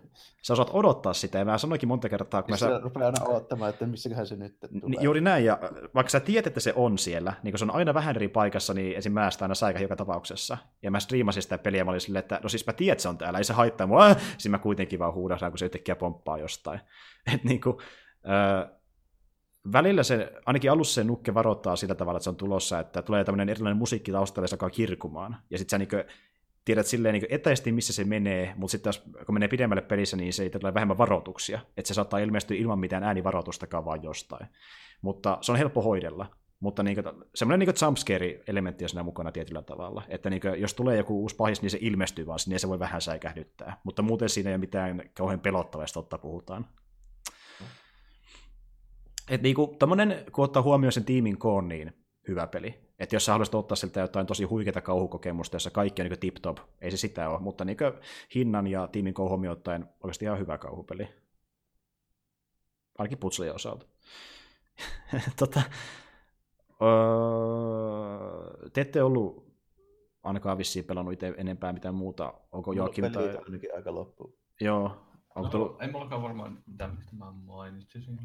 Sä 0.42 0.52
osaat 0.52 0.70
odottaa 0.72 1.12
sitä, 1.12 1.38
ja 1.38 1.44
mä 1.44 1.58
sanoinkin 1.58 1.88
monta 1.88 2.08
kertaa, 2.08 2.42
kun 2.42 2.50
mä... 2.50 2.56
Sä 2.56 2.78
rupeaa 2.78 3.06
aina 3.06 3.24
odottamaan, 3.24 3.70
että 3.70 3.86
missäköhän 3.86 4.26
se 4.26 4.36
nyt 4.36 4.56
tulee. 4.80 5.00
Juuri 5.00 5.20
näin, 5.20 5.44
ja 5.44 5.58
vaikka 5.94 6.10
sä 6.10 6.20
tiedät, 6.20 6.46
että 6.46 6.60
se 6.60 6.72
on 6.76 6.98
siellä, 6.98 7.32
niin 7.42 7.52
kun 7.52 7.58
se 7.58 7.64
on 7.64 7.74
aina 7.74 7.94
vähän 7.94 8.16
eri 8.16 8.28
paikassa, 8.28 8.74
niin 8.74 8.96
esim. 8.96 9.12
mä 9.12 9.30
aina 9.40 9.54
säikä 9.54 9.80
joka 9.80 9.96
tapauksessa. 9.96 10.58
Ja 10.82 10.90
mä 10.90 11.00
striimasin 11.00 11.42
sitä 11.42 11.58
peliä, 11.58 11.84
mä 11.84 11.90
olin 11.90 12.00
silleen, 12.00 12.20
että 12.22 12.40
no 12.42 12.48
siis 12.48 12.66
mä 12.66 12.72
tiedän, 12.72 12.92
että 12.92 13.02
se 13.02 13.08
on 13.08 13.18
täällä, 13.18 13.38
ei 13.38 13.44
se 13.44 13.52
haittaa 13.52 13.86
mua, 13.86 14.14
siis 14.14 14.48
mä 14.48 14.58
kuitenkin 14.58 14.98
vaan 14.98 15.14
huudahdaan, 15.14 15.52
kun 15.52 15.58
se 15.58 15.64
yhtäkkiä 15.64 15.96
pomppaa 15.96 16.38
jostain. 16.38 16.80
Että 17.34 17.48
niin 17.48 17.60
kuin, 17.60 17.76
välillä 19.72 20.02
se, 20.02 20.32
ainakin 20.46 20.70
alussa 20.70 20.94
se 20.94 21.04
nukke 21.04 21.34
varoittaa 21.34 21.76
sillä 21.76 21.94
tavalla, 21.94 22.16
että 22.16 22.24
se 22.24 22.30
on 22.30 22.36
tulossa, 22.36 22.80
että 22.80 23.02
tulee 23.02 23.24
tämmöinen 23.24 23.48
erilainen 23.48 23.76
musiikki 23.76 24.12
taustalle, 24.12 24.48
joka 24.50 24.66
alkaa 24.66 24.76
kirkumaan. 24.76 25.36
Ja 25.50 25.58
sitten 25.58 25.70
sä 25.70 25.78
niin 25.78 26.04
tiedät 26.64 26.86
silleen 26.86 27.12
niin 27.12 27.26
etäisesti, 27.28 27.72
missä 27.72 27.92
se 27.92 28.04
menee, 28.04 28.52
mutta 28.56 28.70
sitten 28.70 28.92
kun 29.26 29.34
menee 29.34 29.48
pidemmälle 29.48 29.82
pelissä, 29.82 30.16
niin 30.16 30.32
se 30.32 30.42
ei 30.42 30.50
tule 30.50 30.74
vähemmän 30.74 30.98
varoituksia. 30.98 31.60
Että 31.76 31.88
se 31.88 31.94
saattaa 31.94 32.18
ilmestyä 32.18 32.56
ilman 32.56 32.78
mitään 32.78 33.04
äänivaroitustakaan 33.04 33.84
vaan 33.84 34.02
jostain. 34.02 34.46
Mutta 35.02 35.38
se 35.40 35.52
on 35.52 35.58
helppo 35.58 35.82
hoidella. 35.82 36.26
Mutta 36.60 36.82
niin 36.82 37.02
kuin, 37.02 37.24
semmoinen 37.34 37.68
niin 37.68 37.74
jumpscare-elementti 37.82 38.84
on 38.84 38.88
siinä 38.88 39.02
mukana 39.02 39.32
tietyllä 39.32 39.62
tavalla. 39.62 40.02
Että 40.08 40.30
niin 40.30 40.40
kuin, 40.40 40.60
jos 40.60 40.74
tulee 40.74 40.96
joku 40.96 41.20
uusi 41.20 41.36
pahis, 41.36 41.62
niin 41.62 41.70
se 41.70 41.78
ilmestyy 41.80 42.26
vaan 42.26 42.38
sinne 42.38 42.54
ja 42.54 42.58
se 42.58 42.68
voi 42.68 42.78
vähän 42.78 43.00
säikähdyttää. 43.00 43.80
Mutta 43.84 44.02
muuten 44.02 44.28
siinä 44.28 44.50
ei 44.50 44.54
ole 44.54 44.60
mitään 44.60 45.02
kauhean 45.14 45.40
pelottavaa, 45.40 45.86
totta 45.94 46.18
puhutaan. 46.18 46.66
Et 49.28 49.42
niinku, 49.42 49.76
tommonen, 49.78 50.24
kun 50.32 50.44
ottaa 50.44 50.62
huomioon 50.62 50.92
sen 50.92 51.04
tiimin 51.04 51.38
koon, 51.38 51.68
niin 51.68 51.92
hyvä 52.28 52.46
peli. 52.46 52.88
Että 52.98 53.16
jos 53.16 53.24
sä 53.24 53.32
haluaisit 53.32 53.54
ottaa 53.54 53.76
siltä 53.76 54.00
jotain 54.00 54.26
tosi 54.26 54.44
huikeita 54.44 54.80
kauhukokemusta, 54.80 55.54
jossa 55.54 55.70
kaikki 55.70 56.02
on 56.02 56.08
niin 56.08 56.20
tip-top, 56.20 56.58
ei 56.80 56.90
se 56.90 56.96
sitä 56.96 57.28
ole, 57.28 57.40
mutta 57.40 57.64
niin 57.64 57.76
hinnan 58.34 58.66
ja 58.66 58.86
tiimin 58.86 59.14
koon 59.14 59.28
huomioon 59.28 59.56
ottaen 59.56 59.88
oikeasti 60.02 60.24
ihan 60.24 60.38
hyvä 60.38 60.58
kauhupeli. 60.58 61.08
Ainakin 62.98 63.18
putslejen 63.18 63.54
osalta. 63.54 63.86
tota, 65.38 65.62
öö, 66.82 68.68
te 68.72 68.80
ette 68.80 69.02
ollut 69.02 69.48
ainakaan 70.22 70.58
vissiin 70.58 70.84
pelannut 70.84 71.12
itse 71.14 71.34
enempää 71.36 71.72
mitään 71.72 71.94
muuta. 71.94 72.34
Onko 72.52 72.72
Joakim 72.72 73.12
tai... 73.12 73.36
ainakin 73.44 73.74
aika 73.76 73.94
loppu. 73.94 74.38
Joo. 74.60 74.84
Onko 75.34 75.42
no, 75.42 75.50
tullut... 75.50 75.82
Ei 75.82 75.90
mullakaan 75.90 76.22
varmaan 76.22 76.62
mitään, 76.66 76.96
mistä 76.96 77.16
mä 77.16 77.32
mainitsisin. 77.32 78.18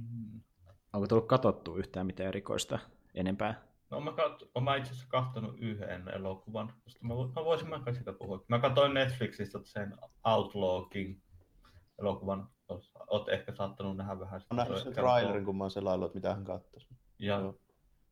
Onko 0.93 1.07
tullut 1.07 1.27
katsottu 1.27 1.75
yhtään 1.75 2.05
mitään 2.05 2.27
erikoista 2.27 2.79
enempää? 3.15 3.61
No 3.89 4.01
mä, 4.01 4.11
kat... 4.11 4.43
mä 4.63 4.75
itse 4.75 4.91
asiassa 4.91 5.09
katsonut 5.09 5.59
yhden 5.59 6.09
elokuvan, 6.09 6.73
koska 6.83 7.07
mä, 7.07 7.13
mä 7.13 7.45
voisin 7.45 7.69
mä 7.69 7.81
sitä 7.93 8.13
puhua. 8.13 8.45
Mä 8.47 8.59
katsoin 8.59 8.93
Netflixistä 8.93 9.59
sen 9.63 9.97
Outlaw 10.25 10.89
King 10.89 11.19
elokuvan. 11.99 12.49
Oot 13.07 13.29
ehkä 13.29 13.55
saattanut 13.55 13.97
nähdä 13.97 14.19
vähän 14.19 14.41
sitä. 14.41 14.55
Mä 14.55 14.61
nähnyt 14.61 14.83
sen 14.83 14.93
trailerin, 14.93 15.45
kun 15.45 15.57
mä 15.57 15.63
oon 15.63 15.71
selaillut, 15.71 16.05
että 16.05 16.17
mitä 16.17 16.35
hän 16.35 16.43
katsoisi. 16.43 16.87
Ja... 17.19 17.53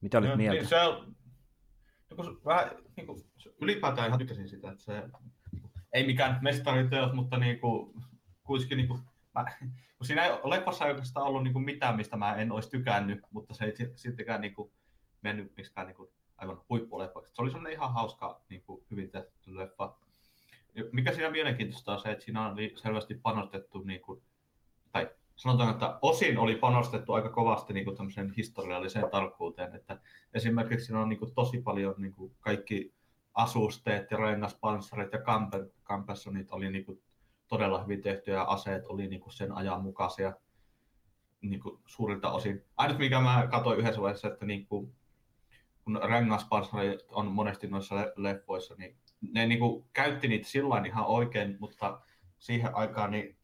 Mitä 0.01 0.18
olit 0.18 0.30
no, 0.30 0.35
mieltä? 0.35 0.60
Niin 0.60 0.69
se 0.69 0.82
on, 0.82 1.16
niin 2.10 2.16
kuin, 2.16 2.38
vähän, 2.45 2.72
niin 2.98 3.08
kuin, 3.08 3.19
ylipäätään 3.61 4.08
ihan 4.08 4.19
tykkäsin 4.19 4.50
sitä, 4.50 4.72
että 4.72 4.84
se 4.84 5.03
ei 5.93 6.06
mikään 6.06 6.40
mestariteos, 6.42 7.14
mutta 7.14 7.38
niinku, 7.38 7.93
kuitenkin 8.43 8.77
niinku, 8.77 9.00
mä, 9.35 9.45
kun 9.98 10.08
siinä 10.08 10.26
ei 10.26 10.32
leffassa 10.43 10.85
oikeastaan 10.85 11.27
ollut 11.27 11.43
niinku 11.43 11.60
mitään, 11.60 11.95
mistä 11.95 12.18
mä 12.18 12.35
en 12.35 12.51
olisi 12.51 12.69
tykännyt, 12.69 13.19
mutta 13.32 13.53
se 13.53 13.66
ei 13.66 13.74
sittenkään 13.95 14.42
niinku 14.42 14.74
mennyt 15.22 15.53
miksikään 15.58 15.88
niinku 15.88 16.14
aivan 16.38 16.61
huippuleffaksi. 16.69 17.32
Se 17.35 17.42
oli 17.42 17.51
semmoinen 17.51 17.74
ihan 17.74 17.93
hauska, 17.93 18.42
niinku, 18.50 18.85
hyvin 18.92 19.11
tehty 19.11 19.58
leffa. 19.58 19.98
Mikä 20.92 21.14
siinä 21.14 21.30
mielenkiintoista 21.30 21.93
on 21.93 22.00
se, 22.00 22.11
että 22.11 22.26
siinä 22.26 22.51
oli 22.51 22.74
selvästi 22.76 23.16
panostettu, 23.16 23.82
niinku, 23.82 24.24
tai 24.92 25.10
sanotaan, 25.35 25.72
että 25.72 26.00
osin 26.01 26.38
oli 26.38 26.56
panostettu 26.56 27.14
aika 27.14 27.30
kovasti 27.30 27.74
niin 27.74 27.85
kuin 27.85 28.34
historialliseen 28.38 29.10
tarkkuuteen. 29.11 29.76
Että 29.76 30.00
esimerkiksi 30.34 30.85
siinä 30.85 31.01
on 31.01 31.10
niin 31.10 31.19
kuin, 31.19 31.34
tosi 31.34 31.61
paljon 31.61 31.95
niin 31.98 32.14
kuin, 32.14 32.35
kaikki 32.40 32.93
asusteet 33.34 34.11
ja 34.11 34.18
rengaspanssarit 34.18 35.14
ja 35.14 35.19
kampessonit 35.84 36.51
oli 36.51 36.72
niin 36.72 36.85
kuin, 36.85 37.01
todella 37.51 37.81
hyvin 37.81 38.01
tehtyjä 38.01 38.38
ja 38.38 38.43
aseet 38.43 38.85
oli 38.88 39.07
niin 39.07 39.21
kuin, 39.21 39.33
sen 39.33 39.51
ajan 39.51 39.81
mukaisia 39.81 40.33
niin 41.41 41.59
kuin, 41.59 41.80
suurilta 41.85 42.31
osin. 42.31 42.63
Ainut 42.77 42.97
mikä 42.97 43.19
mä 43.19 43.47
katsoin 43.51 43.80
yhdessä 43.80 44.01
vaiheessa, 44.01 44.27
että 44.27 44.45
niin 44.45 44.65
kuin, 44.65 44.93
kun 45.83 45.99
rengaspanssarit 46.03 46.99
on 47.09 47.27
monesti 47.27 47.67
noissa 47.67 47.95
leffoissa, 48.15 48.75
niin 48.77 48.95
ne 49.21 49.45
niin 49.45 49.59
kuin, 49.59 49.85
käytti 49.93 50.27
niitä 50.27 50.47
sillä 50.47 50.81
ihan 50.85 51.05
oikein, 51.05 51.57
mutta 51.59 52.01
siihen 52.39 52.75
aikaan 52.75 53.11
niin 53.11 53.38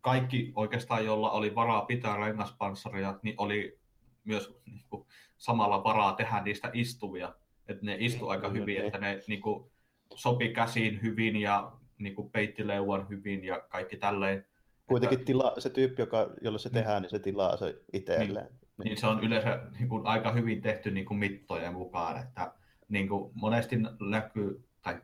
kaikki 0.00 0.52
oikeastaan, 0.54 1.04
jolla 1.04 1.30
oli 1.30 1.54
varaa 1.54 1.84
pitää 1.84 2.16
rengaspanssaria, 2.16 3.18
niin 3.22 3.34
oli 3.38 3.78
myös 4.24 4.54
niin 4.66 4.84
kuin, 4.90 5.06
samalla 5.38 5.84
varaa 5.84 6.12
tehdä 6.12 6.42
niistä 6.42 6.70
istuvia. 6.72 7.34
Että 7.68 7.86
ne 7.86 7.96
istu 7.98 8.28
aika 8.28 8.48
hyvin, 8.48 8.84
että 8.84 8.98
ne 8.98 9.20
niin 9.26 9.40
kuin, 9.40 9.70
sopi 10.14 10.48
käsiin 10.48 11.02
hyvin 11.02 11.36
ja 11.36 11.72
niin 11.98 12.14
kuin, 12.14 12.30
peitti 12.30 12.66
leuan 12.66 13.08
hyvin 13.08 13.44
ja 13.44 13.60
kaikki 13.68 13.96
tälleen. 13.96 14.46
Kuitenkin 14.86 15.18
että, 15.18 15.26
tila, 15.26 15.54
se 15.58 15.70
tyyppi, 15.70 16.02
joka, 16.02 16.30
jolla 16.40 16.58
se 16.58 16.70
tehdään, 16.70 17.02
niin 17.02 17.10
se 17.10 17.18
tilaa 17.18 17.56
se 17.56 17.82
itselleen. 17.92 18.46
Niin, 18.46 18.84
niin 18.84 18.96
se 18.96 19.06
on 19.06 19.24
yleensä 19.24 19.62
niin 19.78 19.88
kuin, 19.88 20.06
aika 20.06 20.32
hyvin 20.32 20.62
tehty 20.62 20.90
niin 20.90 21.06
kuin, 21.06 21.18
mittojen 21.18 21.74
mukaan. 21.74 22.22
Että, 22.22 22.52
niin 22.88 23.08
kuin, 23.08 23.32
monesti 23.34 23.76
näkyy, 24.10 24.64
tai 24.82 25.00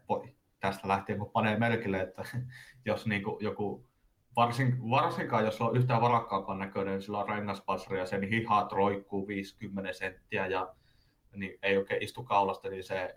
tästä 0.60 0.88
lähtien 0.88 1.18
kun 1.18 1.30
panee 1.30 1.58
merkille, 1.58 2.00
että 2.00 2.22
jos 2.86 3.06
niin 3.06 3.22
kuin, 3.22 3.36
joku 3.40 3.88
varsin, 4.36 4.90
varsinkaan 4.90 5.44
jos 5.44 5.60
on 5.60 5.76
yhtään 5.76 6.00
varakkaampaa 6.00 6.58
näköinen, 6.58 6.94
niin 6.94 7.02
sillä 7.02 7.18
on 7.18 7.28
rengaspassari 7.28 7.98
ja 7.98 8.06
sen 8.06 8.22
hihat 8.22 8.72
roikkuu 8.72 9.28
50 9.28 9.92
senttiä 9.92 10.46
ja 10.46 10.74
niin 11.36 11.58
ei 11.62 11.76
oikein 11.76 12.02
istu 12.02 12.24
kaulasta, 12.24 12.68
niin 12.68 12.84
se 12.84 13.14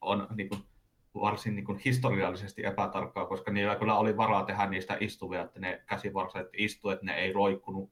on 0.00 0.26
niin 0.34 0.48
kuin, 0.48 0.62
varsin 1.14 1.54
niin 1.54 1.64
kuin 1.64 1.78
historiallisesti 1.78 2.66
epätarkkaa, 2.66 3.26
koska 3.26 3.52
niillä 3.52 3.76
kyllä 3.76 3.98
oli 3.98 4.16
varaa 4.16 4.44
tehdä 4.44 4.66
niistä 4.66 4.96
istuvia, 5.00 5.42
että 5.42 5.60
ne 5.60 5.82
käsivarset 5.86 6.48
istu, 6.52 6.90
että 6.90 7.06
ne 7.06 7.14
ei 7.14 7.32
roikkunut. 7.32 7.90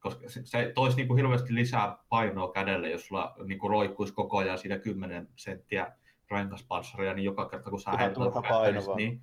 Koska 0.00 0.28
se 0.28 0.72
toisi 0.74 0.96
niin 0.96 1.08
kuin 1.08 1.16
hirveästi 1.16 1.54
lisää 1.54 1.98
painoa 2.08 2.52
kädelle, 2.52 2.90
jos 2.90 3.06
sulla 3.06 3.36
niin 3.44 3.58
kuin 3.58 3.70
roikkuisi 3.70 4.14
koko 4.14 4.36
ajan 4.36 4.58
siinä 4.58 4.78
10 4.78 5.28
senttiä 5.36 5.92
renkaspassaria, 6.30 7.14
niin 7.14 7.24
joka 7.24 7.48
kerta 7.48 7.70
kun 7.70 7.80
sä 7.80 7.90
heität 7.90 8.18
niin, 8.96 9.22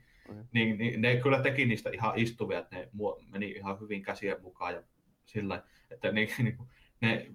niin, 0.54 0.78
niin, 0.78 1.02
ne 1.02 1.16
kyllä 1.16 1.40
teki 1.40 1.66
niistä 1.66 1.90
ihan 1.90 2.14
istuvia, 2.16 2.60
että 2.60 2.76
ne 2.76 2.90
meni 3.30 3.52
ihan 3.52 3.80
hyvin 3.80 4.04
käsien 4.04 4.42
mukaan 4.42 4.74
ja 4.74 4.84
sillä, 5.26 5.64
että 5.92 6.12
ne, 6.12 6.28
niin, 6.44 6.58
ne 7.02 7.28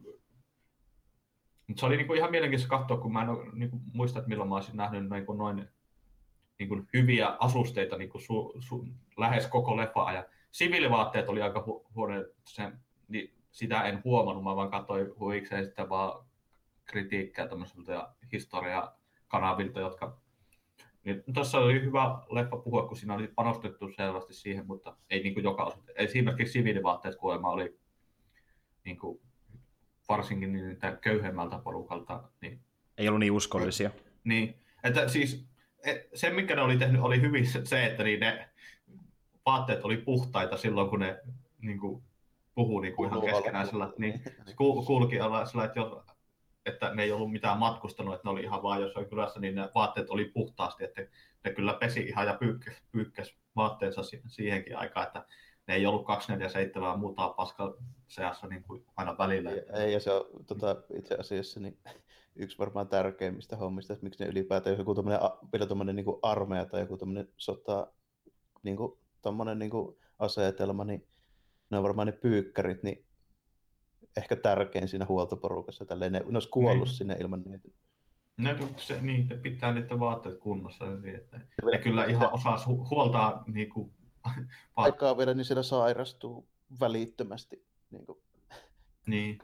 mutta 1.68 1.80
se 1.80 1.86
oli 1.86 1.96
niin 1.96 2.06
kuin 2.06 2.16
ihan 2.18 2.30
mielenkiintoista 2.30 2.78
katsoa, 2.78 2.96
kun 2.96 3.12
mä 3.12 3.22
en 3.22 3.28
ole, 3.28 3.46
niin 3.52 3.70
kuin, 3.70 3.82
muista, 3.92 4.18
että 4.18 4.28
milloin 4.28 4.48
mä 4.48 4.54
olisin 4.54 4.76
nähnyt 4.76 5.10
niin 5.10 5.26
kuin 5.26 5.38
noin 5.38 5.68
niin 6.58 6.68
kuin 6.68 6.88
hyviä 6.94 7.36
asusteita 7.38 7.96
niin 7.96 8.10
kuin 8.10 8.22
su, 8.22 8.54
su, 8.60 8.86
lähes 9.16 9.46
koko 9.46 9.76
leffa 9.76 10.04
ajan. 10.04 10.24
Siviilivaatteet 10.50 11.28
oli 11.28 11.42
aika 11.42 11.64
hu, 11.66 11.86
huono, 11.94 12.24
sen, 12.44 12.80
niin 13.08 13.34
sitä 13.50 13.82
en 13.82 14.00
huomannut, 14.04 14.44
mä 14.44 14.56
vaan 14.56 14.70
katsoin 14.70 15.18
huikseen 15.18 15.64
sitten 15.64 15.88
vaan 15.88 16.26
kritiikkiä 16.84 17.48
tämmöiseltä 17.48 17.92
ja 17.92 18.14
historiakanavilta, 18.32 19.80
jotka 19.80 20.18
niin 21.04 21.22
tuossa 21.34 21.58
oli 21.58 21.82
hyvä 21.82 22.18
leffa 22.30 22.56
puhua, 22.56 22.88
kun 22.88 22.96
siinä 22.96 23.14
oli 23.14 23.28
panostettu 23.28 23.88
selvästi 23.96 24.34
siihen, 24.34 24.66
mutta 24.66 24.96
ei 25.10 25.22
niin 25.22 25.34
kuin 25.34 25.44
joka 25.44 25.64
osa. 25.64 25.78
Esimerkiksi 25.94 26.52
siviilivaatteet 26.52 27.16
kuulemma 27.16 27.50
oli 27.50 27.78
niin 28.84 28.98
kuin, 28.98 29.20
varsinkin 30.08 30.52
niitä 30.52 30.98
köyhemmältä 31.00 31.58
porukalta. 31.58 32.22
Niin, 32.40 32.60
ei 32.98 33.08
ollut 33.08 33.20
niin 33.20 33.32
uskollisia. 33.32 33.90
Niin, 34.24 34.54
että 34.84 35.08
siis 35.08 35.46
e, 35.84 35.94
se, 36.14 36.30
mikä 36.30 36.56
ne 36.56 36.62
oli 36.62 36.76
tehnyt, 36.76 37.00
oli 37.00 37.20
hyvin 37.20 37.46
se, 37.64 37.86
että 37.86 38.02
niin 38.02 38.20
ne 38.20 38.48
vaatteet 39.46 39.84
oli 39.84 39.96
puhtaita 39.96 40.56
silloin, 40.56 40.90
kun 40.90 41.00
ne 41.00 41.20
niin 41.62 41.80
kuin, 41.80 42.02
puhuu 42.54 42.80
niin 42.80 42.94
kuin 42.94 43.10
ihan 43.10 43.22
keskenään 43.22 43.66
sillä, 43.66 43.92
niin 43.98 44.22
kulki 44.86 45.20
alla 45.20 45.46
sillä, 45.46 45.64
että 45.64 45.80
jos 45.80 46.08
että 46.68 46.94
ne 46.94 47.02
ei 47.02 47.12
ollut 47.12 47.32
mitään 47.32 47.58
matkustanut, 47.58 48.14
että 48.14 48.28
ne 48.28 48.30
oli 48.30 48.42
ihan 48.42 48.62
vaan 48.62 48.82
jossain 48.82 49.08
kylässä, 49.08 49.40
niin 49.40 49.54
ne 49.54 49.68
vaatteet 49.74 50.10
oli 50.10 50.24
puhtaasti, 50.24 50.84
että 50.84 51.02
ne 51.44 51.52
kyllä 51.52 51.74
pesi 51.74 52.00
ihan 52.00 52.26
ja 52.26 52.34
pyykkäs, 52.34 52.82
pyykkäs 52.92 53.36
vaatteensa 53.56 54.02
siihenkin 54.26 54.76
aikaan, 54.76 55.06
että 55.06 55.24
ne 55.68 55.74
ei 55.74 55.86
ollut 55.86 56.06
247 56.06 56.98
muuta 56.98 57.28
paska 57.28 57.76
seassa 58.08 58.46
niin 58.46 58.62
kuin 58.62 58.84
aina 58.96 59.18
välillä. 59.18 59.50
Ei, 59.50 59.62
ei 59.74 59.92
ja 59.92 60.00
se 60.00 60.12
on 60.12 60.24
tota, 60.46 60.76
itse 60.94 61.14
asiassa 61.14 61.60
niin, 61.60 61.78
yksi 62.36 62.58
varmaan 62.58 62.88
tärkeimmistä 62.88 63.56
hommista, 63.56 63.92
että 63.92 64.04
miksi 64.04 64.24
ne 64.24 64.30
ylipäätään, 64.30 64.72
jos 64.72 64.78
joku 64.78 64.94
tommonen, 64.94 65.20
vielä 65.52 65.66
tuommoinen 65.66 65.96
niin 65.96 66.06
armeija 66.22 66.66
tai 66.66 66.80
joku 66.80 66.96
tuommoinen 66.96 67.28
sota, 67.36 67.92
niin 68.62 68.76
kuin, 68.76 68.98
tommonen, 69.22 69.58
niin 69.58 69.70
kuin 69.70 69.96
asetelma, 70.18 70.84
niin 70.84 71.06
ne 71.70 71.76
on 71.76 71.82
varmaan 71.82 72.06
ne 72.06 72.12
pyykkärit, 72.12 72.82
niin 72.82 73.04
ehkä 74.16 74.36
tärkein 74.36 74.88
siinä 74.88 75.06
huoltoporukassa. 75.08 75.84
Tälleen 75.84 76.12
ne, 76.12 76.18
ne 76.18 76.36
olisi 76.36 76.48
kuollut 76.48 76.88
niin. 76.88 76.96
sinne 76.96 77.16
ilman 77.20 77.42
niitä. 77.44 77.68
No, 78.36 78.50
se, 78.76 79.00
niin, 79.00 79.28
pitää 79.42 79.72
niitä 79.72 80.00
vaatteet 80.00 80.38
kunnossa. 80.38 80.84
Niin, 80.96 81.14
että 81.14 81.40
ne 81.72 81.78
kyllä 81.78 82.04
ihan 82.04 82.32
osaa 82.32 82.58
huoltaa 82.66 83.44
niin 83.46 83.68
kuin, 83.68 83.92
Aikaa 84.76 85.16
vielä, 85.16 85.34
niin 85.34 85.44
siellä 85.44 85.62
sairastuu 85.62 86.48
välittömästi. 86.80 87.64
Niin, 87.90 88.06
kuin. 88.06 88.18
niin. 89.06 89.38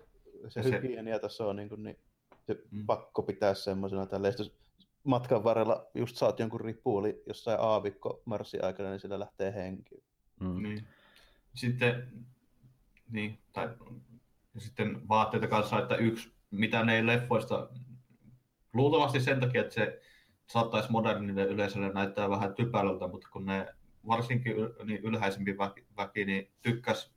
Se, 0.48 0.62
se 0.62 0.70
hygieniataso 0.70 1.48
on 1.48 1.56
niin, 1.56 1.68
kuin, 1.68 1.82
niin 1.82 1.98
se 2.46 2.62
mm. 2.70 2.86
pakko 2.86 3.22
pitää 3.22 3.54
semmoisena. 3.54 4.06
Tälleen. 4.06 4.34
Jos 4.38 4.56
matkan 5.04 5.44
varrella 5.44 5.86
just 5.94 6.16
saat 6.16 6.40
jonkun 6.40 6.60
ripuuli 6.60 7.22
jossain 7.26 7.60
aavikko 7.60 8.22
marssi 8.24 8.60
aikana, 8.60 8.90
niin 8.90 9.00
sillä 9.00 9.18
lähtee 9.18 9.54
henki. 9.54 10.04
Mm. 10.40 10.62
Niin. 10.62 10.88
Sitten, 11.54 12.12
niin, 13.10 13.38
tai 13.52 13.68
ja 14.54 14.60
sitten 14.60 15.08
vaatteita 15.08 15.48
kanssa, 15.48 15.78
että 15.78 15.96
yksi, 15.96 16.32
mitä 16.50 16.84
ne 16.84 16.96
ei 16.96 17.06
leffoista, 17.06 17.68
luultavasti 18.72 19.20
sen 19.20 19.40
takia, 19.40 19.60
että 19.60 19.74
se 19.74 20.00
saattaisi 20.46 20.92
modernille 20.92 21.44
yleisölle 21.44 21.92
näyttää 21.92 22.30
vähän 22.30 22.54
typälöltä, 22.54 23.08
mutta 23.08 23.28
kun 23.32 23.46
ne 23.46 23.74
varsinkin 24.06 24.54
niin 24.84 25.00
ylhäisempi 25.00 25.58
väki, 25.58 25.86
väki 25.96 26.24
niin 26.24 26.50
tykkäs 26.62 27.14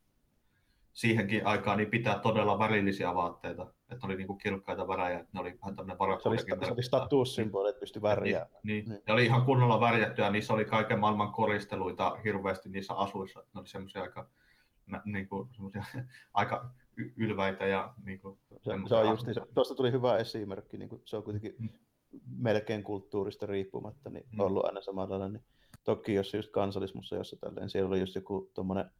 siihenkin 0.92 1.46
aikaan 1.46 1.78
niin 1.78 1.90
pitää 1.90 2.18
todella 2.18 2.58
värillisiä 2.58 3.14
vaatteita, 3.14 3.66
että 3.90 4.06
oli 4.06 4.16
niinku 4.16 4.34
kirkkaita 4.34 4.88
värejä, 4.88 5.18
että 5.18 5.30
ne 5.32 5.40
oli 5.40 5.58
vähän 5.60 5.76
tämmöinen 5.76 5.98
varakkuudenkin. 5.98 6.46
Se 6.48 6.54
oli, 6.54 6.66
se 6.66 6.72
oli 6.72 6.82
statussymboli, 6.82 7.68
että 7.68 7.80
pystyi 7.80 8.02
värjää. 8.02 8.46
Niin, 8.62 8.88
niin. 8.88 9.02
Ne 9.06 9.12
oli 9.12 9.24
ihan 9.24 9.44
kunnolla 9.44 9.80
värjätty 9.80 10.22
ja 10.22 10.30
niissä 10.30 10.54
oli 10.54 10.64
kaiken 10.64 10.98
maailman 10.98 11.32
koristeluita 11.32 12.18
hirveästi 12.24 12.68
niissä 12.68 12.94
asuissa. 12.94 13.40
Ne 13.40 13.60
oli 13.60 13.68
semmoisia 13.68 14.02
aika, 14.02 14.28
niin 15.04 15.28
kuin, 15.28 15.48
aika 16.34 16.70
ylväitä 17.16 17.66
ja 17.66 17.94
niin 18.04 18.20
kuin, 18.20 18.38
se, 18.48 18.70
se 18.88 18.94
on 18.94 19.08
just 19.08 19.26
niin, 19.26 19.34
se, 19.34 19.40
tuosta 19.54 19.74
tuli 19.74 19.92
hyvä 19.92 20.16
esimerkki, 20.16 20.78
niin 20.78 20.88
kuin, 20.88 21.02
se 21.04 21.16
on 21.16 21.22
kuitenkin 21.22 21.54
mm. 21.58 21.68
melkein 22.36 22.84
kulttuurista 22.84 23.46
riippumatta 23.46 24.10
niin 24.10 24.26
mm. 24.32 24.40
ollut 24.40 24.64
aina 24.64 24.80
samalla 24.80 25.28
niin 25.28 25.44
toki 25.88 26.14
jos 26.14 26.34
just 26.34 26.50
kansallismuseossa 26.50 27.36
tälleen, 27.36 27.70
siellä 27.70 27.88
oli 27.88 28.00
just 28.00 28.14
joku 28.14 28.50
tuommoinen 28.54 28.90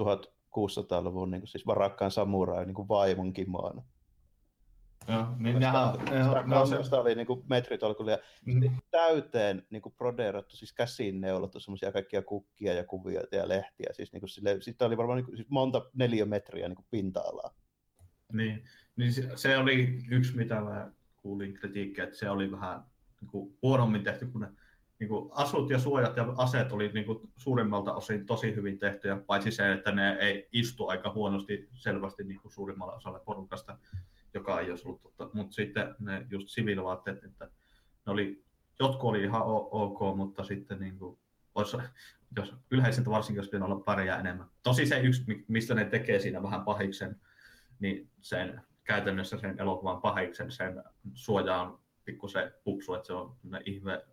1600-luvun 0.00 1.30
niin 1.30 1.40
kuin, 1.40 1.48
siis 1.48 1.66
varakkaan 1.66 2.10
samurai 2.10 2.66
niin 2.66 2.74
kuin 2.74 2.88
vaimon 2.88 3.32
kimono. 3.32 3.84
Joo, 5.08 5.26
niin 5.38 5.58
nämä, 5.58 5.94
sitä 6.82 7.00
oli 7.00 7.14
niin 7.14 7.26
kuin 7.26 7.44
metritolkulla 7.48 8.10
ja 8.10 8.18
mm. 8.46 8.70
täyteen 8.90 9.66
niin 9.70 9.82
kuin 9.82 9.94
brodeerattu, 9.98 10.56
siis 10.56 10.72
käsiin 10.72 11.20
neulattu 11.20 11.60
semmoisia 11.60 11.92
kaikkia 11.92 12.22
kukkia 12.22 12.74
ja 12.74 12.84
kuvia 12.84 13.20
ja 13.32 13.48
lehtiä. 13.48 13.90
Siis, 13.92 14.12
niin 14.12 14.20
kuin 14.20 14.30
sille, 14.30 14.56
siitä 14.60 14.86
oli 14.86 14.96
varmaan 14.96 15.16
niin 15.16 15.26
kuin, 15.26 15.36
siis 15.36 15.48
monta 15.50 15.90
neliömetriä 15.94 16.68
niin 16.68 16.76
kuin 16.76 16.86
pinta-alaa. 16.90 17.54
Niin, 18.32 18.64
niin 18.96 19.12
se, 19.12 19.30
se, 19.34 19.58
oli 19.58 20.04
yksi, 20.10 20.36
mitä 20.36 20.60
mä 20.60 20.90
kuulin 21.16 21.54
kritiikkiä, 21.54 22.04
että 22.04 22.16
se 22.16 22.30
oli 22.30 22.50
vähän 22.50 22.82
niin 23.20 23.30
kuin 23.30 23.58
huonommin 23.62 24.04
tehty, 24.04 24.26
kun 24.26 24.40
ne 24.40 24.48
niin 25.00 25.08
kuin 25.08 25.30
asut 25.32 25.70
ja 25.70 25.78
suojat 25.78 26.16
ja 26.16 26.34
aseet 26.36 26.72
oli 26.72 26.88
niin 26.92 27.06
kuin 27.06 27.18
suurimmalta 27.36 27.94
osin 27.94 28.26
tosi 28.26 28.54
hyvin 28.54 28.78
tehtyjä, 28.78 29.16
paitsi 29.26 29.50
se, 29.50 29.72
että 29.72 29.92
ne 29.92 30.12
ei 30.12 30.48
istu 30.52 30.88
aika 30.88 31.12
huonosti 31.12 31.68
selvästi 31.74 32.24
niin 32.24 32.40
kuin 32.40 32.52
suurimmalle 32.52 32.94
osalle 32.94 33.20
porukasta 33.20 33.78
joka 34.34 34.60
ei 34.60 34.70
olisi 34.70 34.88
ollut 34.88 35.02
totta. 35.02 35.30
Mutta 35.32 35.54
sitten 35.54 35.94
ne 35.98 36.26
just 36.30 36.48
siviilivaatteet, 36.48 37.24
että 37.24 37.44
ne 38.06 38.12
oli 38.12 38.44
jotkut 38.80 39.10
oli 39.10 39.22
ihan 39.22 39.42
ok, 39.44 40.16
mutta 40.16 40.44
sitten 40.44 40.80
niin 40.80 40.98
kuin, 40.98 41.18
olisi, 41.54 41.76
jos 42.36 42.54
yleiseltä 42.70 43.10
varsinkin, 43.10 43.44
pitäisi 43.44 43.64
olla 43.64 43.80
paria 43.80 44.18
enemmän. 44.18 44.46
Tosi 44.62 44.86
se 44.86 45.00
yksi, 45.00 45.24
mi- 45.26 45.44
mistä 45.48 45.74
ne 45.74 45.84
tekee 45.84 46.18
siinä 46.18 46.42
vähän 46.42 46.64
pahiksen, 46.64 47.20
niin 47.78 48.10
sen 48.20 48.60
käytännössä 48.84 49.38
sen 49.38 49.60
elokuvan 49.60 50.00
pahiksen, 50.00 50.50
sen 50.50 50.82
suoja 51.14 51.56
on 51.56 51.80
pikkusen 52.04 52.52
pupsu, 52.64 52.94
että 52.94 53.06
se 53.06 53.12
on 53.12 53.36
ihme, 53.64 54.04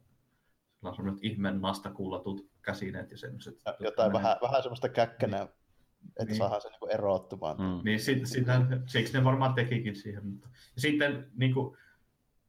sillä 0.86 0.90
on 0.90 0.96
semmoinen 0.96 1.20
ihme 1.32 1.52
nastakullatut 1.52 2.50
käsineet 2.62 3.12
ja 3.12 3.18
semmoiset. 3.18 3.56
Ja 3.66 3.76
Jotain 3.80 4.14
vähän, 4.14 4.38
vähän 4.42 4.64
semmoista 4.64 4.90
käkkänä, 4.90 5.42
että 5.42 6.26
Niin. 6.26 6.36
saadaan 6.38 6.62
se 6.62 6.70
niinku 6.70 6.86
erottumaan. 6.88 7.58
Mm. 7.58 7.82
Niin 7.84 8.00
sit, 8.00 8.26
sitä, 8.26 8.62
siksi 8.86 9.14
ne 9.14 9.24
varmaan 9.24 9.54
tekikin 9.54 9.96
siihen. 9.96 10.28
Mutta. 10.28 10.48
Ja 10.76 10.82
sitten 10.82 11.32
niin 11.36 11.54
kuin, 11.54 11.78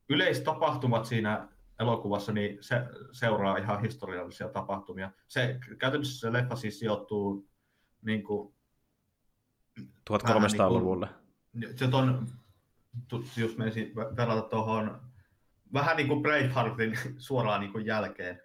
yleistapahtumat 0.09 1.05
siinä 1.05 1.49
elokuvassa 1.81 2.33
niin 2.33 2.59
se 2.61 2.77
seuraa 3.13 3.57
ihan 3.57 3.81
historiallisia 3.81 4.49
tapahtumia. 4.49 5.11
Se, 5.29 5.59
käytännössä 5.79 6.21
se 6.21 6.33
leffa 6.33 6.57
siis 6.57 6.79
sijoittuu 6.79 7.49
niin 8.03 8.23
kuin, 8.25 8.55
1300-luvulle. 10.11 11.09
se 11.77 11.85
on, 11.93 12.27
tu- 13.09 13.25
jos 13.37 13.57
me 13.57 13.65
verrata 14.17 14.43
tuohon 14.49 15.01
vähän 15.73 15.97
niin 15.97 16.09
kuin 16.09 16.23
Braveheartin 16.23 16.99
suoraan 17.19 17.61
niin 17.61 17.73
kuin 17.73 17.87
jälkeen, 17.87 18.41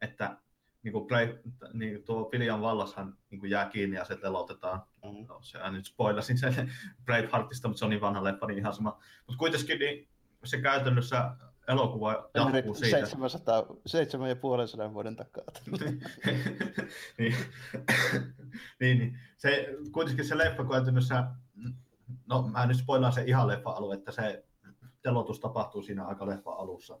että 0.00 0.36
niin 0.82 0.92
kuin 0.92 1.06
Brave, 1.06 1.40
niin 1.72 2.04
tuo 2.04 2.30
William 2.32 2.60
Wallashan 2.60 3.18
niin 3.30 3.40
kuin 3.40 3.50
jää 3.50 3.68
kiinni 3.68 3.96
ja 3.96 4.04
se 4.04 4.16
telotetaan. 4.16 4.82
Mm. 5.04 5.26
No, 5.28 5.38
se 5.42 5.70
nyt 5.70 5.86
spoilasin 5.86 6.38
sen 6.38 6.54
Braveheartista, 7.04 7.68
mutta 7.68 7.78
se 7.78 7.84
on 7.84 7.90
niin 7.90 8.00
vanha 8.00 8.24
leffa, 8.24 8.46
niin 8.46 8.58
ihan 8.58 8.74
sama. 8.74 8.98
Mutta 9.26 9.38
kuitenkin 9.38 9.78
niin 9.78 10.08
se 10.44 10.60
käytännössä 10.60 11.30
elokuva 11.68 12.30
jatkuu 12.34 12.74
siitä. 12.74 13.06
700, 13.06 13.60
7,5 13.60 14.94
vuoden 14.94 15.16
takaa. 15.16 15.44
niin, 17.18 17.34
niin, 18.80 18.98
niin, 18.98 19.18
se, 19.36 19.68
kuitenkin 19.92 20.24
se 20.24 20.38
leffa 20.38 20.64
käytännössä, 20.64 21.24
no 22.26 22.42
mä 22.42 22.66
nyt 22.66 22.76
spoilaan 22.76 23.12
se 23.12 23.22
ihan 23.22 23.48
leffa-alue, 23.48 23.94
että 23.94 24.12
se 24.12 24.44
telotus 25.02 25.40
tapahtuu 25.40 25.82
siinä 25.82 26.06
aika 26.06 26.26
leffa 26.26 26.50
alussa. 26.50 26.98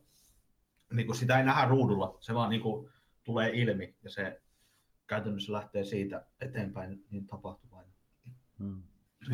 Niin 0.92 1.06
kuin 1.06 1.16
sitä 1.16 1.38
ei 1.38 1.44
nähdä 1.44 1.68
ruudulla, 1.68 2.16
se 2.20 2.34
vaan 2.34 2.50
niin 2.50 2.62
kuin 2.62 2.90
tulee 3.24 3.50
ilmi 3.54 3.94
ja 4.02 4.10
se 4.10 4.40
käytännössä 5.06 5.52
lähtee 5.52 5.84
siitä 5.84 6.26
eteenpäin 6.40 7.04
niin 7.10 7.26
tapahtumaan. 7.26 7.84
Mm. 8.58 8.82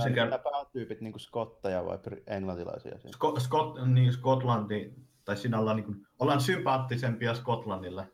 Se 0.03 0.11
käy, 0.11 0.25
Nämä 0.31 0.39
päätyypit 0.39 1.01
niin 1.01 1.21
skotteja 1.21 1.85
vai 1.85 1.97
br- 1.97 2.23
englantilaisia? 2.27 2.99
siinä? 2.99 3.13
Scot, 3.17 3.41
Scot, 3.43 3.87
niin 3.87 4.13
Skotlandi, 4.13 4.93
tai 5.25 5.37
siinä 5.37 5.59
ollaan, 5.59 5.77
niin 5.77 5.85
kuin, 5.85 6.07
ollaan 6.19 6.41
sympaattisempia 6.41 7.35
Skotlannille. 7.35 8.13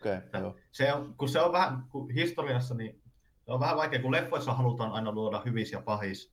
Okei, 0.00 0.16
okay, 0.16 0.40
joo. 0.40 0.56
Se 0.72 0.92
on, 0.92 1.14
kun 1.16 1.28
se 1.28 1.40
on 1.40 1.52
vähän, 1.52 1.84
kun 1.90 2.10
historiassa, 2.10 2.74
niin 2.74 3.02
se 3.44 3.52
on 3.52 3.60
vähän 3.60 3.76
vaikea, 3.76 4.02
kun 4.02 4.12
leffoissa 4.12 4.54
halutaan 4.54 4.92
aina 4.92 5.12
luoda 5.12 5.42
hyvis 5.44 5.72
ja 5.72 5.80
pahis. 5.80 6.32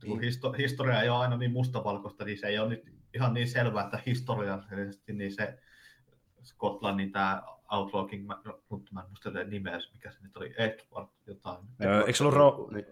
Kun 0.00 0.10
Niin. 0.10 0.20
histo, 0.20 0.52
historia 0.52 1.02
ei 1.02 1.08
ole 1.08 1.18
aina 1.18 1.36
niin 1.36 1.52
mustavalkoista, 1.52 2.24
niin 2.24 2.38
se 2.38 2.46
ei 2.46 2.58
ole 2.58 2.68
nyt 2.68 2.99
ihan 3.14 3.34
niin 3.34 3.48
selvää, 3.48 3.84
että 3.84 3.98
historiallisesti 4.06 5.12
niin 5.12 5.32
se 5.32 5.58
Skotlannin 6.42 7.12
tämä 7.12 7.42
Outlaw 7.72 8.08
King, 8.08 8.28
mutta 8.68 8.92
mä 8.94 9.00
en 9.00 9.06
muista 9.08 9.30
tätä 9.30 9.44
nimeä, 9.44 9.78
mikä 9.92 10.10
se 10.10 10.18
nyt 10.22 10.36
oli, 10.36 10.54
Edward 10.58 11.08
jotain. 11.26 11.58
Öö, 11.84 12.00
eikö 12.00 12.12
se 12.12 12.24
ollut, 12.24 12.34
Ro- 12.68 12.74
Niin, 12.74 12.86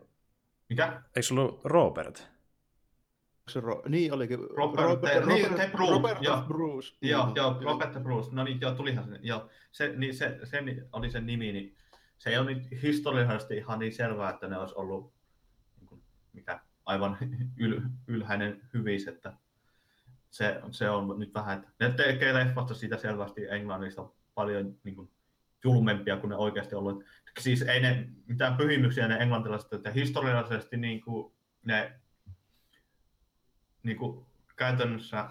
Mikä? 0.69 1.03
eikö 1.07 1.23
se 1.23 1.35
ollut 1.35 1.65
Robert? 1.65 2.29
se 3.49 3.61
Ro- 3.61 3.89
niin 3.89 4.13
olikin. 4.13 4.39
Robert- 4.39 5.27
niin, 5.27 5.55
te 5.55 5.71
Bruce, 5.73 5.93
Robert 5.93 6.23
joo. 6.23 6.43
Bruce. 6.49 6.97
Joo, 7.03 7.27
Niin, 7.27 7.37
joo, 7.37 7.55
kyllä. 7.55 7.71
Robert 7.73 8.03
Bruce, 8.03 8.31
no 8.35 8.45
niin, 8.45 8.61
joo, 8.61 8.75
tulihan 8.75 9.05
se, 9.09 9.19
joo, 9.23 9.49
se, 9.73 9.93
niin 9.97 10.15
se, 10.15 10.39
se 10.45 10.63
oli 10.93 11.11
sen 11.11 11.27
nimi, 11.27 11.53
niin 11.53 11.77
se 12.19 12.31
ei 12.31 12.39
ole 12.39 12.55
nyt 12.55 12.83
historiallisesti 12.83 13.57
ihan 13.57 13.79
niin 13.79 13.93
selvää, 13.93 14.31
että 14.31 14.49
ne 14.49 14.59
olisi 14.59 14.75
ollut 14.77 15.15
niin 15.77 15.87
kuin, 15.87 16.03
mikä, 16.33 16.61
aivan 16.85 17.19
yl, 17.57 17.81
ylhäinen 18.07 18.69
hyvis, 18.75 19.09
että 19.09 19.33
se, 20.31 20.61
se 20.71 20.91
on 20.91 21.19
nyt 21.19 21.35
vähän, 21.35 21.59
että 21.59 21.71
ne 21.81 21.91
tekee 21.91 22.35
leffasta 22.35 22.75
siitä 22.75 22.97
selvästi 22.97 23.47
Englannista 23.51 24.09
paljon 24.35 24.77
niin 24.85 24.97
kuin, 24.97 25.11
julmempia 25.65 26.17
kuin 26.17 26.31
ne 26.31 26.37
oikeasti 26.37 26.75
ollut. 26.75 27.05
Siis 27.41 27.63
ei 27.63 27.81
ne 27.81 28.09
mitään 28.27 28.57
pyhimyksiä 28.57 29.09
ne 29.09 29.17
englantilaiset, 29.17 29.73
että 29.73 29.91
historiallisesti 29.91 30.77
niin 30.77 31.01
kuin, 31.01 31.35
ne 31.65 32.01
niin 33.83 33.97
kuin, 33.97 34.27
käytännössä 34.57 35.31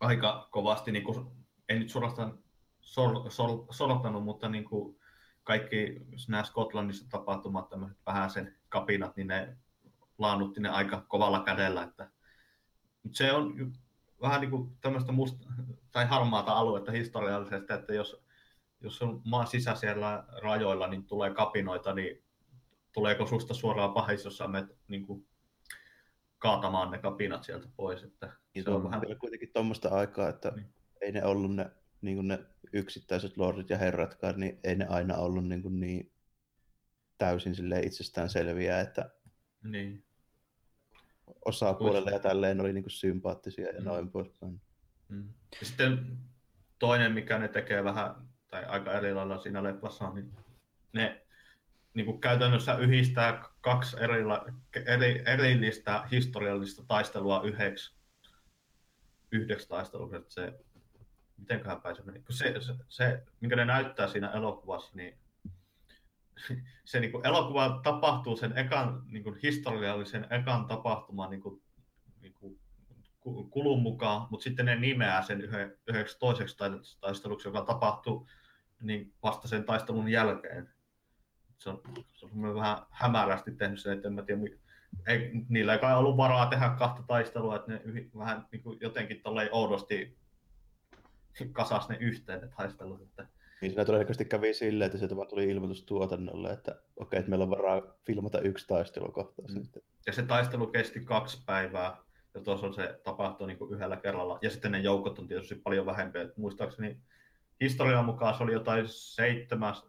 aika 0.00 0.48
kovasti, 0.50 0.92
niin 0.92 1.04
kuin, 1.04 1.26
ei 1.68 1.78
nyt 1.78 1.90
suorastaan 1.90 2.38
sor, 2.80 3.30
sor, 3.30 3.66
sortanut, 3.70 4.24
mutta 4.24 4.48
niin 4.48 4.64
kuin 4.64 5.00
kaikki 5.44 6.06
nämä 6.28 6.44
Skotlannissa 6.44 7.10
tapahtumat, 7.10 7.68
tämmöiset 7.68 7.98
vähän 8.06 8.30
sen 8.30 8.56
kapinat, 8.68 9.16
niin 9.16 9.26
ne 9.26 9.56
laannutti 10.18 10.60
ne 10.60 10.68
aika 10.68 11.04
kovalla 11.08 11.40
kädellä. 11.40 11.82
Että, 11.82 12.10
mutta 13.02 13.16
se 13.16 13.32
on 13.32 13.72
vähän 14.22 14.40
niin 14.40 14.50
kuin 14.50 14.76
tämmöistä 14.80 15.12
musta, 15.12 15.46
tai 15.92 16.06
harmaata 16.06 16.52
aluetta 16.52 16.92
historiallisesti, 16.92 17.72
että 17.72 17.94
jos, 17.94 18.24
jos 18.80 19.02
on 19.02 19.22
maan 19.24 19.46
sisäisillä 19.46 20.24
rajoilla, 20.42 20.86
niin 20.86 21.04
tulee 21.04 21.34
kapinoita, 21.34 21.94
niin 21.94 22.24
tuleeko 22.92 23.26
susta 23.26 23.54
suoraan 23.54 23.92
pahis, 23.92 24.24
jos 24.24 24.36
sä 24.36 24.48
menet 24.48 24.76
niin 24.88 25.06
kuin, 25.06 25.26
kaatamaan 26.38 26.90
ne 26.90 26.98
kapinat 26.98 27.44
sieltä 27.44 27.68
pois. 27.76 28.02
Että 28.02 28.32
Niin 28.54 28.64
se 28.64 28.70
on 28.70 28.84
vähän 28.84 29.02
kuitenkin 29.18 29.52
tuommoista 29.52 29.88
aikaa, 29.88 30.28
että 30.28 30.52
Niin. 30.56 30.74
ei 31.00 31.12
ne 31.12 31.24
ollut 31.24 31.54
ne, 31.54 31.70
niin 32.00 32.16
kuin 32.16 32.28
ne 32.28 32.38
yksittäiset 32.72 33.36
lordit 33.36 33.70
ja 33.70 33.78
herratkaan, 33.78 34.40
niin 34.40 34.60
ei 34.64 34.74
ne 34.74 34.86
aina 34.86 35.16
ollut 35.16 35.48
niin, 35.48 35.62
kuin 35.62 35.80
niin 35.80 36.12
täysin 37.18 37.54
silleen 37.54 37.86
itsestään 37.86 38.30
selviä, 38.30 38.80
että 38.80 39.10
niin. 39.62 40.04
Osapuolelle 41.44 42.10
ja 42.10 42.18
tälleen 42.18 42.60
oli 42.60 42.72
niin 42.72 42.84
kuin 42.84 42.90
sympaattisia 42.90 43.66
ja 43.66 43.80
Mm. 43.80 43.84
noin 43.84 44.10
poispäin. 44.10 44.60
Mm. 45.08 45.28
Ja 45.60 45.66
sitten 45.66 46.18
toinen, 46.78 47.12
mikä 47.12 47.38
ne 47.38 47.48
tekee 47.48 47.84
vähän, 47.84 48.14
tai 48.50 48.64
aika 48.64 48.92
eri 48.92 49.14
lailla 49.14 49.38
siinä 49.38 49.62
leffassa, 49.62 50.08
on, 50.08 50.14
niin 50.14 50.32
ne 50.92 51.26
niin 51.94 52.06
kuin 52.06 52.20
käytännössä 52.20 52.74
yhdistää 52.76 53.44
kaksi 53.60 53.96
erila, 54.00 54.46
eri, 54.86 55.22
erillistä 55.26 56.08
historiallista 56.10 56.82
taistelua 56.88 57.42
yhdeksi, 57.42 57.94
yhdeksi 59.32 59.68
taisteluksi. 59.68 60.16
Se, 60.28 60.52
mitenköhän 61.36 61.80
meni? 62.04 62.22
Se, 62.30 62.54
se, 62.60 62.74
se, 62.88 63.22
minkä 63.40 63.56
ne 63.56 63.64
näyttää 63.64 64.08
siinä 64.08 64.30
elokuvassa, 64.30 64.96
niin 64.96 65.19
se 66.84 67.00
niin 67.00 67.12
kuin 67.12 67.26
elokuva 67.26 67.80
tapahtuu 67.82 68.36
sen 68.36 68.58
ekan 68.58 69.02
niin 69.06 69.24
kuin 69.24 69.38
historiallisen 69.42 70.26
ekan 70.30 70.66
tapahtuman 70.66 71.30
niin 71.30 71.40
kuin, 71.40 71.62
niin 72.20 72.34
kuin 72.34 72.60
ku- 73.20 73.44
kulun 73.44 73.82
mukaan, 73.82 74.26
mutta 74.30 74.44
sitten 74.44 74.66
ne 74.66 74.76
nimeää 74.76 75.22
sen 75.22 75.40
yhden, 75.40 75.78
yhdeksi 75.86 76.18
toiseksi 76.18 76.56
tai- 76.56 76.80
taisteluksi, 77.00 77.48
joka 77.48 77.62
tapahtuu 77.62 78.28
niin 78.82 79.14
vasta 79.22 79.48
sen 79.48 79.64
taistelun 79.64 80.08
jälkeen. 80.08 80.70
Se 81.58 81.70
on, 81.70 81.82
se 82.12 82.26
on 82.26 82.54
vähän 82.54 82.78
hämärästi 82.90 83.52
tehnyt 83.52 83.80
sen, 83.80 83.92
että 83.92 84.08
en 84.08 84.14
mä 84.14 84.22
tiedä, 84.22 84.40
ei, 85.06 85.30
niillä 85.48 85.72
ei 85.72 85.78
kai 85.78 85.96
ollut 85.96 86.16
varaa 86.16 86.46
tehdä 86.46 86.74
kahta 86.78 87.02
taistelua, 87.02 87.56
että 87.56 87.72
ne 87.72 87.80
yh, 87.84 88.10
vähän 88.18 88.46
niin 88.52 88.62
kuin 88.62 88.78
jotenkin 88.80 89.22
oudosti 89.50 90.18
kasas 91.52 91.88
ne 91.88 91.96
yhteen 92.00 92.40
ne 92.40 92.48
taistelut. 92.56 93.02
Että, 93.02 93.28
Niin 93.60 93.70
siinä 93.70 93.84
todennäköisesti 93.84 94.24
kävi 94.24 94.54
silleen, 94.54 94.86
että 94.86 94.98
sieltä 94.98 95.16
vaan 95.16 95.28
tuli 95.28 95.50
ilmoitus 95.50 95.84
tuotannolle, 95.84 96.50
että 96.50 96.80
okei, 96.96 97.18
että 97.18 97.30
meillä 97.30 97.42
on 97.42 97.50
varaa 97.50 97.82
filmata 98.06 98.40
yksi 98.40 98.66
taistelukohtaus. 98.66 99.54
Mm. 99.54 99.62
Ja 100.06 100.12
se 100.12 100.22
taistelu 100.22 100.66
kesti 100.66 101.00
kaksi 101.00 101.42
päivää, 101.46 101.96
ja 102.34 102.40
tuossa 102.40 102.66
on 102.66 102.74
se 102.74 103.00
tapahtui 103.04 103.46
niin 103.46 103.58
kuin 103.58 103.74
yhdellä 103.74 103.96
kerralla. 103.96 104.38
Ja 104.42 104.50
sitten 104.50 104.72
ne 104.72 104.78
joukot 104.78 105.18
on 105.18 105.28
tietysti 105.28 105.54
paljon 105.54 105.86
vähempiä. 105.86 106.22
Et 106.22 106.36
muistaakseni 106.36 107.00
historian 107.60 108.04
mukaan 108.04 108.34
se 108.34 108.42
oli 108.42 108.52
jotain 108.52 108.88
seitsemäs, 108.88 109.86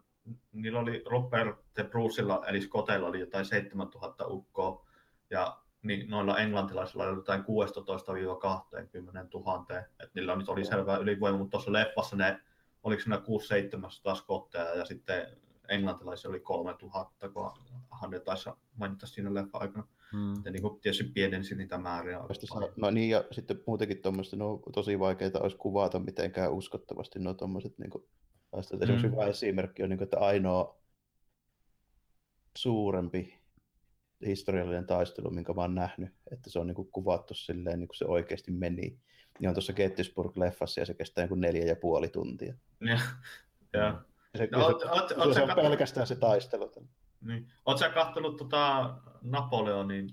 niillä 0.51 0.79
oli 0.79 1.03
Robert 1.09 1.57
de 1.77 1.83
Brucella, 1.83 2.43
eli 2.47 2.61
Scottella 2.61 3.07
oli 3.07 3.19
jotain 3.19 3.45
7000 3.45 4.27
ukkoa, 4.27 4.87
ja 5.29 5.57
niin 5.83 6.09
noilla 6.09 6.37
englantilaisilla 6.37 7.03
oli 7.03 7.15
jotain 7.15 7.41
16-20 7.41 7.43
000. 7.45 8.65
Et 10.03 10.13
niillä 10.13 10.35
nyt 10.35 10.49
oli 10.49 10.65
selvää 10.65 10.97
ylivoima, 10.97 11.37
mutta 11.37 11.51
tuossa 11.51 11.73
leffassa 11.73 12.15
ne, 12.15 12.41
oliko 12.83 13.01
siinä 13.01 13.21
6-700 14.11 14.15
skotteja, 14.15 14.75
ja 14.75 14.85
sitten 14.85 15.27
englantilaisia 15.69 16.29
oli 16.29 16.39
3000, 16.39 17.29
kun 17.29 17.51
ne 18.11 18.19
taisi 18.19 18.49
mainita 18.75 19.07
siinä 19.07 19.33
leffa 19.33 19.57
aikana. 19.57 19.87
Mm. 20.13 20.33
Ja 20.45 20.51
niin 20.51 20.61
kuin 20.61 20.79
tietysti 20.79 21.03
pienensi 21.03 21.55
niitä 21.55 21.77
määriä. 21.77 22.19
No 22.75 22.91
niin, 22.91 23.09
ja 23.09 23.23
sitten 23.31 23.63
muutenkin 23.67 24.01
tuommoista, 24.01 24.35
no 24.35 24.59
tosi 24.73 24.99
vaikeita 24.99 25.39
olisi 25.39 25.57
kuvata 25.57 25.99
mitenkään 25.99 26.53
uskottavasti 26.53 27.19
no 27.19 27.33
tuommoiset 27.33 27.77
niin 27.77 27.91
taistelut. 28.51 28.83
Esimerkiksi 28.83 29.07
Mm. 29.07 29.13
hyvä 29.13 29.25
esimerkki 29.25 29.83
on, 29.83 29.89
niin 29.89 29.97
kuin, 29.97 30.05
että 30.05 30.19
ainoa 30.19 30.81
suurempi 32.57 33.41
historiallinen 34.25 34.87
taistelu, 34.87 35.29
minkä 35.29 35.53
mä 35.53 35.61
oon 35.61 35.75
nähnyt, 35.75 36.13
että 36.31 36.49
se 36.49 36.59
on 36.59 36.67
niin 36.67 36.75
kuin 36.75 36.91
kuvattu 36.91 37.33
silleen, 37.33 37.79
niin 37.79 37.87
kuin 37.87 37.97
se 37.97 38.05
oikeasti 38.05 38.51
meni. 38.51 38.99
Niin 39.39 39.49
on 39.49 39.55
tuossa 39.55 39.73
Gettysburg-leffassa 39.73 40.79
ja 40.81 40.85
se 40.85 40.93
kestää 40.93 41.25
niin 41.25 41.41
neljä 41.41 41.65
ja 41.65 41.75
puoli 41.75 42.07
tuntia. 42.09 42.53
Ja, 42.81 42.99
ja. 43.73 44.01
Ja 44.33 44.37
se, 44.37 44.47
No, 44.51 44.69
oot- 44.69 44.79
se, 44.79 44.85
oot- 44.85 45.07
se, 45.09 45.15
oot 45.15 45.33
se 45.33 45.41
on 45.43 45.49
pelkästään 45.55 46.07
se 46.07 46.15
taistelu. 46.15 46.71
Niin. 47.21 47.47
Oletko 47.65 47.77
sä 47.79 47.89
kattonut 47.89 48.37
tota 48.37 48.93
Napoleonin, 49.21 50.09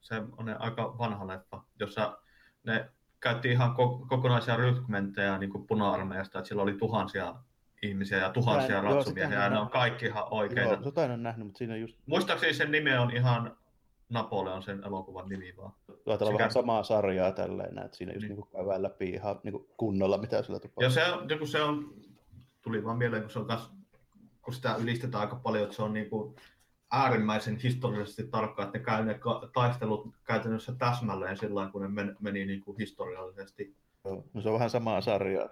se 0.00 0.22
on 0.36 0.46
ne 0.46 0.56
aika 0.58 0.98
vanha 0.98 1.26
leffa, 1.26 1.62
jossa 1.80 2.18
ne 2.64 2.90
käytti 3.20 3.50
ihan 3.50 3.70
ko- 3.70 4.06
kokonaisia 4.08 4.56
rykmenttejä 4.56 5.38
niin 5.38 5.66
puna-armeijasta, 5.66 6.38
että 6.38 6.48
siellä 6.48 6.62
oli 6.62 6.74
tuhansia 6.74 7.34
ihmisiä 7.82 8.18
ja 8.18 8.30
tuhansia 8.30 8.80
ratsumiehiä, 8.80 9.42
ja 9.42 9.50
ne 9.50 9.58
on 9.58 9.70
kaikki 9.70 10.06
ihan 10.06 10.24
oikeita. 10.30 10.74
Joo, 10.74 10.82
jotain 10.84 11.10
on 11.10 11.22
nähnyt, 11.22 11.46
mutta 11.46 11.58
siinä 11.58 11.74
on 11.74 11.80
just 11.80 11.96
Muistaakseni 12.06 12.54
sen 12.54 12.70
nimi 12.70 12.96
on 12.96 13.10
ihan 13.16 13.56
Napoleon 14.12 14.62
sen 14.62 14.82
elokuvan 14.86 15.28
nimi 15.28 15.54
vaan. 15.56 15.72
ajatellaan 15.88 16.18
Sekä- 16.18 16.38
vähän 16.38 16.50
samaa 16.52 16.82
sarjaa 16.82 17.32
tälleen, 17.32 17.78
että 17.78 17.96
siinä 17.96 18.12
just 18.12 18.22
Niin. 18.22 18.36
niin. 18.36 18.44
niin 18.52 18.52
käydään 18.64 18.82
läpi 18.82 19.10
ihan 19.10 19.40
niin 19.42 19.52
kuin 19.52 19.66
kunnolla, 19.76 20.18
mitä 20.18 20.42
sillä 20.42 20.58
tapahtuu. 20.60 20.82
Ja 20.84 20.90
se, 20.90 21.04
on- 21.12 21.38
kun 21.38 21.48
se 21.48 21.62
on, 21.62 21.94
tuli 22.62 22.84
vaan 22.84 22.98
mieleen, 22.98 23.22
kun 23.22 23.30
se 23.30 23.38
on 23.38 23.46
kas, 23.46 23.70
kun 24.42 24.54
sitä 24.54 24.76
ylistetään 24.76 25.20
aika 25.22 25.36
paljon, 25.36 25.62
että 25.64 25.76
se 25.76 25.82
on 25.82 25.92
niin 25.92 26.10
kuin 26.10 26.36
äärimmäisen 26.90 27.56
historiallisesti 27.56 28.24
tarkka, 28.26 28.62
että 28.62 28.78
ne 28.78 28.84
käy 28.84 29.04
ne 29.04 29.20
taistelut 29.54 30.08
käytännössä 30.24 30.72
täsmälleen 30.78 31.36
sillä 31.36 31.68
kun 31.72 31.82
ne 31.82 31.88
men, 31.88 32.16
meni 32.20 32.46
niin 32.46 32.60
kuin 32.60 32.78
historiallisesti. 32.78 33.76
Joo. 34.04 34.24
No 34.34 34.40
se 34.40 34.48
on 34.48 34.54
vähän 34.54 34.70
samaa 34.70 35.00
sarjaa 35.00 35.48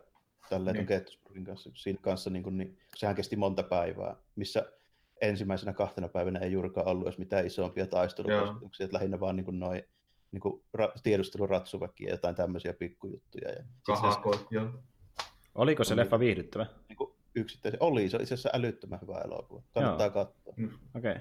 tälleen 0.51 0.75
Niin. 0.75 0.87
niin. 0.87 0.99
Gettysburgin 0.99 1.45
kanssa. 1.45 1.71
Siinä 1.75 1.99
kanssa 2.03 2.31
niin 2.31 2.43
kuin, 2.43 2.59
niin, 2.59 2.79
sehän 2.97 3.17
kesti 3.17 3.37
monta 3.37 3.63
päivää, 3.63 4.17
missä 4.37 4.73
ensimmäisenä 5.21 5.73
kahtena 5.73 6.09
päivänä 6.09 6.39
ei 6.39 6.53
juurikaan 6.53 6.87
ollut 6.89 7.07
edes 7.07 7.19
mitään 7.19 7.47
isompia 7.47 7.87
taistelukosketuksia, 7.87 8.85
että 8.85 8.95
lähinnä 8.97 9.21
vaan 9.21 9.37
niin 9.37 9.45
kuin 9.45 9.59
noi, 9.59 9.85
niin 10.33 10.41
kuin 10.41 10.63
ra- 10.79 11.01
tiedusteluratsuväkiä 11.03 12.09
ja 12.09 12.15
jotain 12.15 12.35
tämmöisiä 12.35 12.73
pikkujuttuja. 12.73 13.49
Ja 13.49 13.57
sit 13.57 13.67
se, 13.87 13.93
Kahako, 13.93 14.47
joo. 14.51 14.71
Oliko 15.55 15.85
se 15.85 15.95
Oli. 15.95 16.01
leffa 16.01 16.19
viihdyttävä? 16.19 16.67
niin 16.89 16.97
kuin 16.97 17.13
yksittäisiä. 17.35 17.79
Oli, 17.81 18.09
se 18.09 18.17
oli 18.17 18.23
itse 18.23 18.35
asiassa 18.35 18.51
älyttömän 18.53 18.99
hyvä 19.03 19.19
elokuva. 19.25 19.63
Kannattaa 19.73 20.07
Joo. 20.07 20.13
katsoa. 20.15 20.55
Okei, 20.97 21.15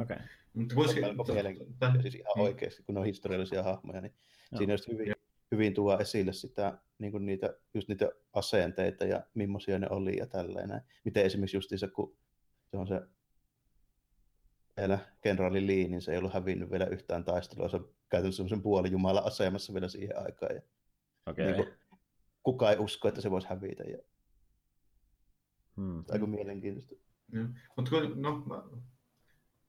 okei. 0.00 0.16
Mutta 0.54 0.74
Se 0.74 0.80
on 0.80 0.84
kuitenkin, 0.84 1.04
melko 1.16 1.32
mielenkiintoista. 1.32 2.02
Siis 2.02 2.14
ihan 2.14 2.32
Mm. 2.36 2.42
oikeasti, 2.42 2.82
kun 2.82 2.94
ne 2.94 3.00
on 3.00 3.06
historiallisia 3.06 3.62
hahmoja, 3.62 4.00
niin 4.00 4.14
Joo. 4.52 4.58
siinä 4.58 4.72
just 4.72 4.88
hyvin, 4.88 5.14
hyvin 5.52 5.74
tuo 5.74 5.98
esille 5.98 6.32
sitä, 6.32 6.78
niin 6.98 7.12
kuin 7.12 7.26
niitä, 7.26 7.54
just 7.74 7.88
niitä 7.88 8.08
asenteita 8.32 9.04
ja 9.04 9.22
millaisia 9.34 9.78
ne 9.78 9.86
oli 9.90 10.16
ja 10.16 10.26
tälleen. 10.26 10.68
näin. 10.68 10.82
Miten 11.04 11.24
esimerkiksi 11.24 11.56
justiinsa, 11.56 11.88
kun 11.88 12.16
se 12.70 12.76
on 12.76 12.88
se 12.88 13.00
vielä 14.76 14.98
kenraali 15.20 15.66
Lee, 15.66 15.88
niin 15.88 16.02
se 16.02 16.12
ei 16.12 16.18
ollut 16.18 16.32
hävinnyt 16.32 16.70
vielä 16.70 16.86
yhtään 16.86 17.24
taistelua. 17.24 17.68
Se 17.68 17.76
on 17.76 17.88
käytännössä 18.08 18.36
semmoisen 18.36 18.62
puolijumala 18.62 19.20
asemassa 19.20 19.74
vielä 19.74 19.88
siihen 19.88 20.18
aikaan. 20.18 20.54
Ja 20.54 20.62
Okei. 21.26 21.46
niin 21.46 21.56
kuin, 21.56 21.68
kukaan 22.42 22.72
ei 22.72 22.78
usko, 22.78 23.08
että 23.08 23.20
se 23.20 23.30
voisi 23.30 23.48
hävitä. 23.48 23.82
Ja 23.82 23.98
Hmm. 25.76 26.04
aika 26.10 26.26
mielenkiintoista. 26.26 26.94
Mutta 27.76 27.90
kun, 27.90 28.22
no, 28.22 28.42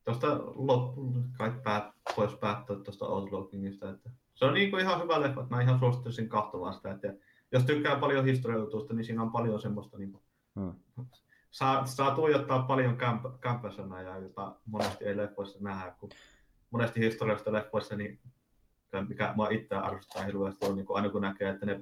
tuosta 0.05 0.39
loppuun 0.55 1.29
kai 1.37 1.51
päät, 1.63 1.83
voisi 2.17 2.37
päättää 2.37 2.75
tuosta 2.75 3.05
Outlawkingista, 3.05 3.89
että 3.89 4.09
se 4.35 4.45
on 4.45 4.53
niin 4.53 4.71
kuin 4.71 4.81
ihan 4.81 5.01
hyvä 5.03 5.21
leffa, 5.21 5.41
että 5.41 5.55
mä 5.55 5.61
ihan 5.61 5.79
suosittelisin 5.79 6.29
katsomaan 6.29 6.73
sitä, 6.73 6.91
että 6.91 7.13
jos 7.51 7.63
tykkää 7.63 7.99
paljon 7.99 8.25
historiajutuista, 8.25 8.93
niin 8.93 9.05
siinä 9.05 9.21
on 9.21 9.31
paljon 9.31 9.61
semmoista 9.61 9.97
niin 9.97 10.11
kuin, 10.11 10.23
Hmm. 10.55 10.73
Saa, 11.51 11.85
saa 11.85 12.15
tuijottaa 12.15 12.63
paljon 12.63 12.97
kämp- 12.97 13.37
kämppäsanoja, 13.41 14.17
jota 14.17 14.55
monesti 14.65 15.05
ei 15.05 15.17
leffoissa 15.17 15.59
nähdä, 15.61 15.91
kun 15.99 16.09
monesti 16.71 16.99
historiallisista 16.99 17.53
leffoissa, 17.53 17.95
niin 17.95 18.19
mikä 19.07 19.33
mä 19.37 19.47
itse 19.49 19.75
arvostaa 19.75 20.23
hirveästi 20.23 20.65
on, 20.65 20.75
niin 20.75 20.85
kuin 20.85 20.97
aina 20.97 21.09
kun 21.09 21.21
näkee, 21.21 21.49
että 21.49 21.65
ne 21.65 21.81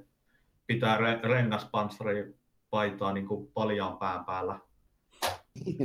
pitää 0.66 0.98
re- 0.98 1.28
rengaspanssari 1.28 2.34
paitaa 2.70 3.12
niin 3.12 3.26
kuin 3.26 3.50
paljaan 3.54 3.98
pään 3.98 4.24
päällä. 4.24 4.58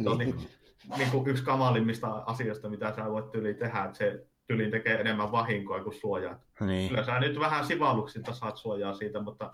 Se 0.04 0.10
on 0.10 0.18
niin, 0.18 0.50
niin 0.98 1.12
kuin 1.12 1.28
yksi 1.28 1.44
kamalimmista 1.44 2.24
asioista, 2.26 2.70
mitä 2.70 2.94
sä 2.96 3.12
voit 3.12 3.32
tyliin 3.32 3.56
tehdä, 3.56 3.84
että 3.84 3.98
se 3.98 4.28
tyliin 4.48 4.72
tekee 4.72 5.02
enemmän 5.02 5.32
vahinkoa 5.32 5.84
kuin 5.84 5.94
suojaa. 5.94 6.40
Niin. 6.60 6.90
Kyllä 6.90 7.04
sä 7.04 7.20
nyt 7.20 7.40
vähän 7.40 7.66
sivalluksilta 7.66 8.34
saat 8.34 8.58
suojaa 8.58 8.94
siitä, 8.94 9.22
mutta 9.22 9.52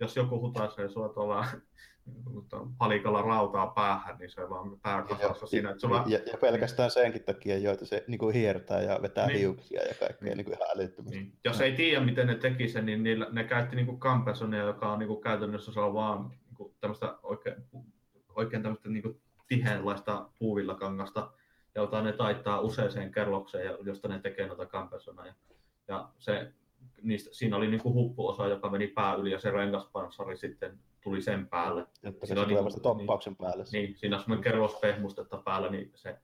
jos 0.00 0.16
joku 0.16 0.40
hutaisee 0.40 0.88
sua 0.88 1.08
tuolla 1.08 1.46
mutta 2.30 2.66
palikalla 2.78 3.22
rautaa 3.22 3.66
päähän, 3.66 4.18
niin 4.18 4.30
se 4.30 4.50
vaan 4.50 4.80
pääkasassa 4.80 5.46
siinä. 5.46 5.70
Että 5.70 5.80
sulla... 5.80 6.04
ja, 6.06 6.18
ja, 6.32 6.38
pelkästään 6.40 6.90
senkin 6.90 7.24
takia, 7.24 7.58
joita 7.58 7.86
se 7.86 8.04
niin 8.08 8.18
kuin 8.18 8.34
hiertää 8.34 8.82
ja 8.82 8.98
vetää 9.02 9.26
Niin. 9.26 9.34
niin. 9.34 9.40
hiuksia 9.40 9.82
ja 9.82 9.94
kaikkea 10.00 10.28
Niin. 10.28 10.36
niin. 10.36 10.44
kuin 10.44 10.54
ihan 10.54 10.68
älyttömästi. 10.76 11.18
Niin. 11.18 11.32
Jos 11.44 11.60
ei 11.60 11.72
tiedä, 11.72 12.04
miten 12.04 12.26
ne 12.26 12.34
teki 12.34 12.68
sen, 12.68 12.86
niin 12.86 13.02
niillä, 13.02 13.26
ne 13.32 13.44
käytti 13.44 13.76
niinku 13.76 13.96
kampesonia, 13.96 14.62
joka 14.62 14.92
on 14.92 14.98
niinku 14.98 15.16
käytännössä 15.16 15.72
se 15.72 15.80
on 15.80 15.94
vaan 15.94 16.30
niinku 16.46 16.74
tämmöistä 16.80 17.18
oikein, 17.22 17.56
oikein 18.28 18.62
tämmöistä 18.62 18.88
niinku 18.88 19.20
tiheenlaista 19.48 20.28
puuvillakangasta, 20.38 21.32
jota 21.74 22.02
ne 22.02 22.12
taittaa 22.12 22.60
useaseen 22.60 23.12
kerrokseen, 23.12 23.74
josta 23.84 24.08
ne 24.08 24.18
tekee 24.18 24.46
noita 24.46 24.66
kampesoneja. 24.66 25.34
Ja 25.88 26.08
se, 26.18 26.52
niistä, 27.02 27.30
siinä 27.32 27.56
oli 27.56 27.66
niinku 27.66 27.92
huppuosa, 27.92 28.46
joka 28.46 28.70
meni 28.70 28.86
pää 28.86 29.14
yli, 29.14 29.30
ja 29.30 29.38
se 29.38 29.50
rengaspanssari 29.50 30.36
sitten 30.36 30.78
tuli 31.02 31.22
sen 31.22 31.48
päälle. 31.48 31.86
Jotta 32.02 32.26
se 32.26 32.34
tulee 32.34 32.48
niinku- 32.48 32.64
vasta 32.64 32.80
toppauksen 32.80 33.36
päälle. 33.36 33.64
Niin, 33.72 33.96
siinä 33.96 34.16
on 34.16 34.22
semmoinen 34.22 34.44
kerrospehmustetta 34.44 35.36
päällä, 35.36 35.70
niin 35.70 35.90
se, 35.94 36.16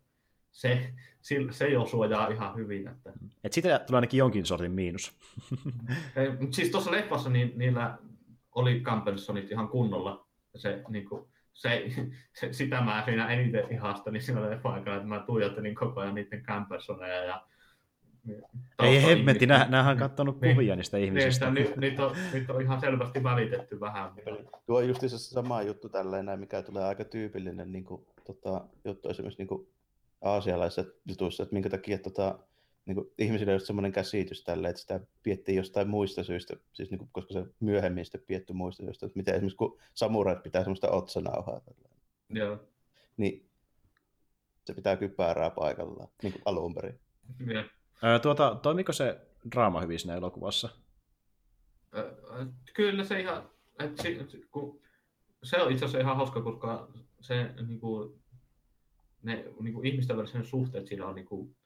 se, 0.51 0.93
se, 1.21 1.37
se 1.51 1.69
jo 1.69 1.87
suojaa 1.87 2.29
ihan 2.29 2.57
hyvin. 2.57 2.89
Että. 2.89 3.13
Et 3.45 3.53
siitä 3.53 3.79
tulee 3.79 3.99
ainakin 3.99 4.19
jonkin 4.19 4.47
sortin 4.47 4.73
miinus. 4.73 5.13
Ei, 6.17 6.31
mutta 6.31 6.57
siis 6.57 6.71
tuossa 6.71 6.91
leffassa 6.91 7.31
niin, 7.31 7.53
niillä 7.57 7.99
oli 8.55 8.81
Campbellsonit 8.81 9.51
ihan 9.51 9.69
kunnolla. 9.69 10.27
Se, 10.57 10.83
niin 10.89 11.09
kuin, 11.09 11.29
se, 11.53 11.91
se, 12.33 12.53
sitä 12.53 12.81
mä 12.81 13.03
siinä 13.05 13.29
eniten 13.29 13.73
ihastelin 13.73 14.23
siinä 14.23 14.51
leffa 14.51 14.69
aikana, 14.69 14.97
että 14.97 15.09
mä 15.09 15.21
tuijottelin 15.27 15.75
koko 15.75 16.01
ajan 16.01 16.15
niiden 16.15 16.43
Campbellsoneja 16.43 17.25
ja 17.25 17.47
Ei 18.83 19.03
hemmetti, 19.03 19.47
tausta- 19.47 19.65
nä, 19.65 19.71
nämähän 19.71 19.93
on 19.93 19.99
kattonut 19.99 20.41
Niin. 20.41 20.55
kuvia 20.55 20.77
niistä 20.77 20.97
Niin, 20.97 21.05
ihmisistä. 21.07 21.33
sitä, 21.33 21.51
ni, 21.51 21.73
niitä, 21.77 22.07
on, 22.07 22.17
niitä 22.33 22.53
on 22.53 22.63
ihan 22.63 22.81
selvästi 22.81 23.23
välitetty 23.23 23.81
vähän. 23.81 24.13
Tuo 24.67 24.79
on 24.79 24.89
just 24.89 25.01
se 25.01 25.09
sama 25.19 25.63
juttu 25.63 25.89
tälleen 25.89 26.27
näin, 26.27 26.41
mikä 26.41 26.63
tulee 26.63 26.85
aika 26.85 27.05
tyypillinen 27.05 27.73
niin 27.73 27.85
kuin, 27.85 28.07
tota, 28.27 28.65
juttu 28.85 29.09
esimerkiksi 29.09 29.41
niin 29.41 29.49
kuin 29.49 29.69
aasialaisissa 30.23 30.85
jutuissa, 31.07 31.43
että 31.43 31.53
minkä 31.53 31.71
takia 31.71 31.99
tota, 31.99 32.39
niin 32.87 32.95
kuin, 32.95 33.11
ihmisillä 33.19 33.51
on 33.51 33.55
just 33.55 33.67
semmoinen 33.67 33.93
käsitys 33.93 34.45
tälle, 34.45 34.69
että 34.69 34.81
sitä 34.81 35.01
piettiin 35.23 35.57
jostain 35.57 35.89
muista 35.89 36.23
syistä, 36.25 36.57
siis 36.73 36.91
niin 36.91 36.99
kuin, 36.99 37.09
koska 37.13 37.33
se 37.35 37.45
myöhemmin 37.61 38.05
sitten 38.05 38.21
pietty 38.27 38.53
muista 38.53 38.85
syistä, 38.85 39.07
että 39.07 39.17
miten 39.19 39.35
esimerkiksi 39.35 39.57
kun 39.57 39.79
samurait 39.95 40.43
pitää 40.43 40.63
semmoista 40.63 40.91
otsanauhaa, 40.91 41.61
tälleen, 41.61 41.95
Joo. 42.31 42.59
niin 43.17 43.45
se 44.65 44.75
pitää 44.75 44.97
kypärää 44.97 45.51
paikallaan, 45.51 46.09
niin 46.23 46.33
kuin 46.33 46.43
alun 46.45 46.75
perin. 46.75 46.99
Ja, 47.55 47.65
Tuota, 48.23 48.59
toimiko 48.63 48.93
se 48.93 49.21
draama 49.55 49.81
hyvin 49.81 49.99
siinä 49.99 50.15
elokuvassa? 50.15 50.69
Kyllä 52.75 53.05
se 53.05 53.21
ihan, 53.21 53.51
et 53.79 53.99
si, 53.99 54.19
se 55.43 55.63
on 55.63 55.73
itse 55.73 55.85
asiassa 55.85 55.99
ihan 55.99 56.17
hauska, 56.17 56.43
koska 56.43 56.89
se 57.21 57.55
niin 57.67 57.81
kuin, 57.81 58.21
ne 59.23 59.45
niin 59.61 59.75
kuin 59.75 59.87
ihmisten 59.87 60.17
välisen 60.17 60.45
suhteet 60.45 60.87
siinä 60.87 61.07
on 61.07 61.15
niin 61.15 61.27
kuin, 61.27 61.57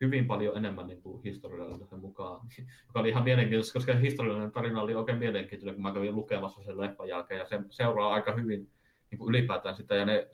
hyvin 0.00 0.26
paljon 0.26 0.56
enemmän 0.56 0.86
niin 0.86 1.02
kuin 1.02 1.22
historiallisen 1.22 2.00
mukaan, 2.00 2.46
joka 2.86 3.00
oli 3.00 3.08
ihan 3.08 3.24
mielenkiintoista, 3.24 3.72
koska 3.72 3.94
historiallinen 3.94 4.52
tarina 4.52 4.82
oli 4.82 4.94
oikein 4.94 5.18
mielenkiintoinen, 5.18 5.74
kun 5.74 5.82
mä 5.82 5.92
kävin 5.92 6.14
lukemassa 6.14 6.62
sen 6.62 6.80
leffan 6.80 7.08
jälkeen, 7.08 7.38
ja 7.38 7.46
se 7.46 7.60
seuraa 7.70 8.14
aika 8.14 8.32
hyvin 8.32 8.70
niin 9.10 9.18
kuin 9.18 9.28
ylipäätään 9.28 9.76
sitä, 9.76 9.94
ja 9.94 10.04
ne 10.04 10.28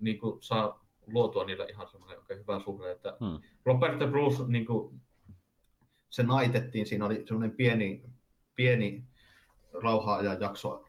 niin 0.00 0.18
kuin, 0.18 0.42
saa 0.42 0.85
luotua 1.06 1.44
niille 1.44 1.66
ihan 1.70 1.88
semmoinen 1.88 2.18
oikein 2.18 2.40
hyvä 2.40 2.60
suhde, 2.60 2.90
että 2.90 3.16
Hmm. 3.20 3.40
Robert 3.64 4.00
de 4.00 4.06
Bruce, 4.06 4.44
niin 4.46 4.66
kuin, 4.66 5.00
se 6.10 6.22
naitettiin, 6.22 6.86
siinä 6.86 7.06
oli 7.06 7.24
semmoinen 7.26 7.56
pieni, 7.56 8.02
pieni 8.54 9.04
rauha-ajan 9.82 10.40
jakso 10.40 10.84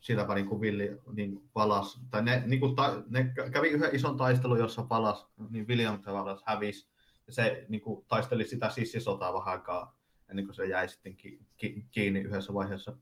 sillä 0.00 0.28
välin, 0.28 0.46
kun 0.46 0.60
Villi 0.60 0.90
niin 1.12 1.50
palas, 1.52 2.00
tai 2.10 2.22
ne, 2.22 2.42
niin 2.46 2.60
kuin 2.60 2.76
ta, 2.76 3.02
ne 3.08 3.32
kävi 3.52 3.68
yhden 3.68 3.94
ison 3.94 4.16
taistelun, 4.16 4.58
jossa 4.58 4.82
palas, 4.82 5.26
niin 5.50 5.68
William 5.68 6.02
Tavares 6.02 6.42
hävisi, 6.46 6.88
ja 7.26 7.32
se 7.32 7.66
niin 7.68 7.80
kuin, 7.80 8.06
taisteli 8.08 8.44
sitä 8.44 8.70
sissisotaa 8.70 9.34
vähän 9.34 9.48
aikaa, 9.48 9.96
ennen 10.28 10.44
kuin 10.44 10.54
se 10.54 10.66
jäi 10.66 10.88
sitten 10.88 11.16
ki, 11.16 11.40
ki, 11.56 11.86
kiinni 11.90 12.20
yhdessä 12.20 12.54
vaiheessa. 12.54 12.96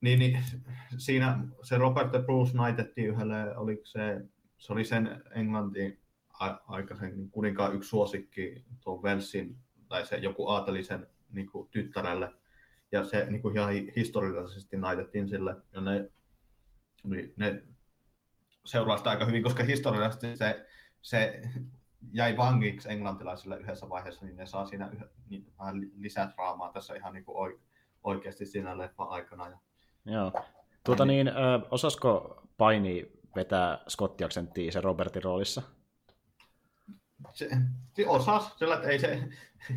Niin, 0.00 0.18
niin, 0.18 0.44
siinä 0.98 1.38
se 1.62 1.78
Robert 1.78 2.12
de 2.12 2.22
Bruce 2.22 2.56
naitettiin 2.56 3.06
yhdelle, 3.06 3.56
oliko 3.56 3.86
se, 3.86 4.20
se 4.58 4.72
oli 4.72 4.84
sen 4.84 5.22
Englantiin 5.30 6.00
a- 6.40 6.58
aikaisen 6.66 7.16
niin 7.16 7.30
kuninkaan 7.30 7.74
yksi 7.74 7.88
suosikki 7.88 8.64
tuon 8.80 9.02
Velsin, 9.02 9.56
tai 9.88 10.06
se 10.06 10.16
joku 10.16 10.48
aatelisen 10.48 11.06
niin 11.32 11.50
kuin, 11.50 11.68
tyttärelle, 11.70 12.32
ja 12.92 13.04
se 13.04 13.26
niin 13.30 13.42
kuin 13.42 13.56
ihan 13.56 13.72
hi- 13.72 13.92
historiallisesti 13.96 14.76
naitettiin 14.76 15.28
sille, 15.28 15.56
ja 15.72 15.80
ne, 15.80 16.10
niin 17.04 17.32
ne 17.36 17.62
seuraa 18.64 18.96
sitä 18.96 19.10
aika 19.10 19.24
hyvin, 19.24 19.42
koska 19.42 19.64
historiallisesti 19.64 20.36
se, 20.36 20.66
se 21.02 21.42
jäi 22.12 22.36
vangiksi 22.36 22.90
englantilaisille 22.92 23.58
yhdessä 23.58 23.88
vaiheessa, 23.88 24.24
niin 24.26 24.36
ne 24.36 24.46
saa 24.46 24.66
siinä 24.66 24.88
yhä, 24.92 25.04
niin, 25.30 25.46
vähän 25.58 25.80
li- 25.80 25.92
lisää 25.96 26.32
draamaa 26.34 26.72
tässä 26.72 26.94
ihan 26.94 27.14
niin 27.14 27.24
kuin 27.24 27.36
oik- 27.52 27.60
oikeasti 28.04 28.46
siinä 28.46 28.78
leffan 28.78 29.08
aikana. 29.08 29.48
Ja, 29.50 29.58
Joo. 30.04 30.32
Tuota 30.84 31.04
niin, 31.04 31.28
ö, 31.28 31.32
osasko 31.70 32.42
Paini 32.56 33.12
vetää 33.36 33.78
skottiaksenttia 33.88 34.72
se 34.72 34.80
Robertin 34.80 35.22
roolissa? 35.22 35.62
se, 37.32 37.48
se 37.92 38.08
osas, 38.08 38.54
sillä 38.58 38.74
että 38.74 38.88
ei 38.88 38.98
se, 38.98 39.28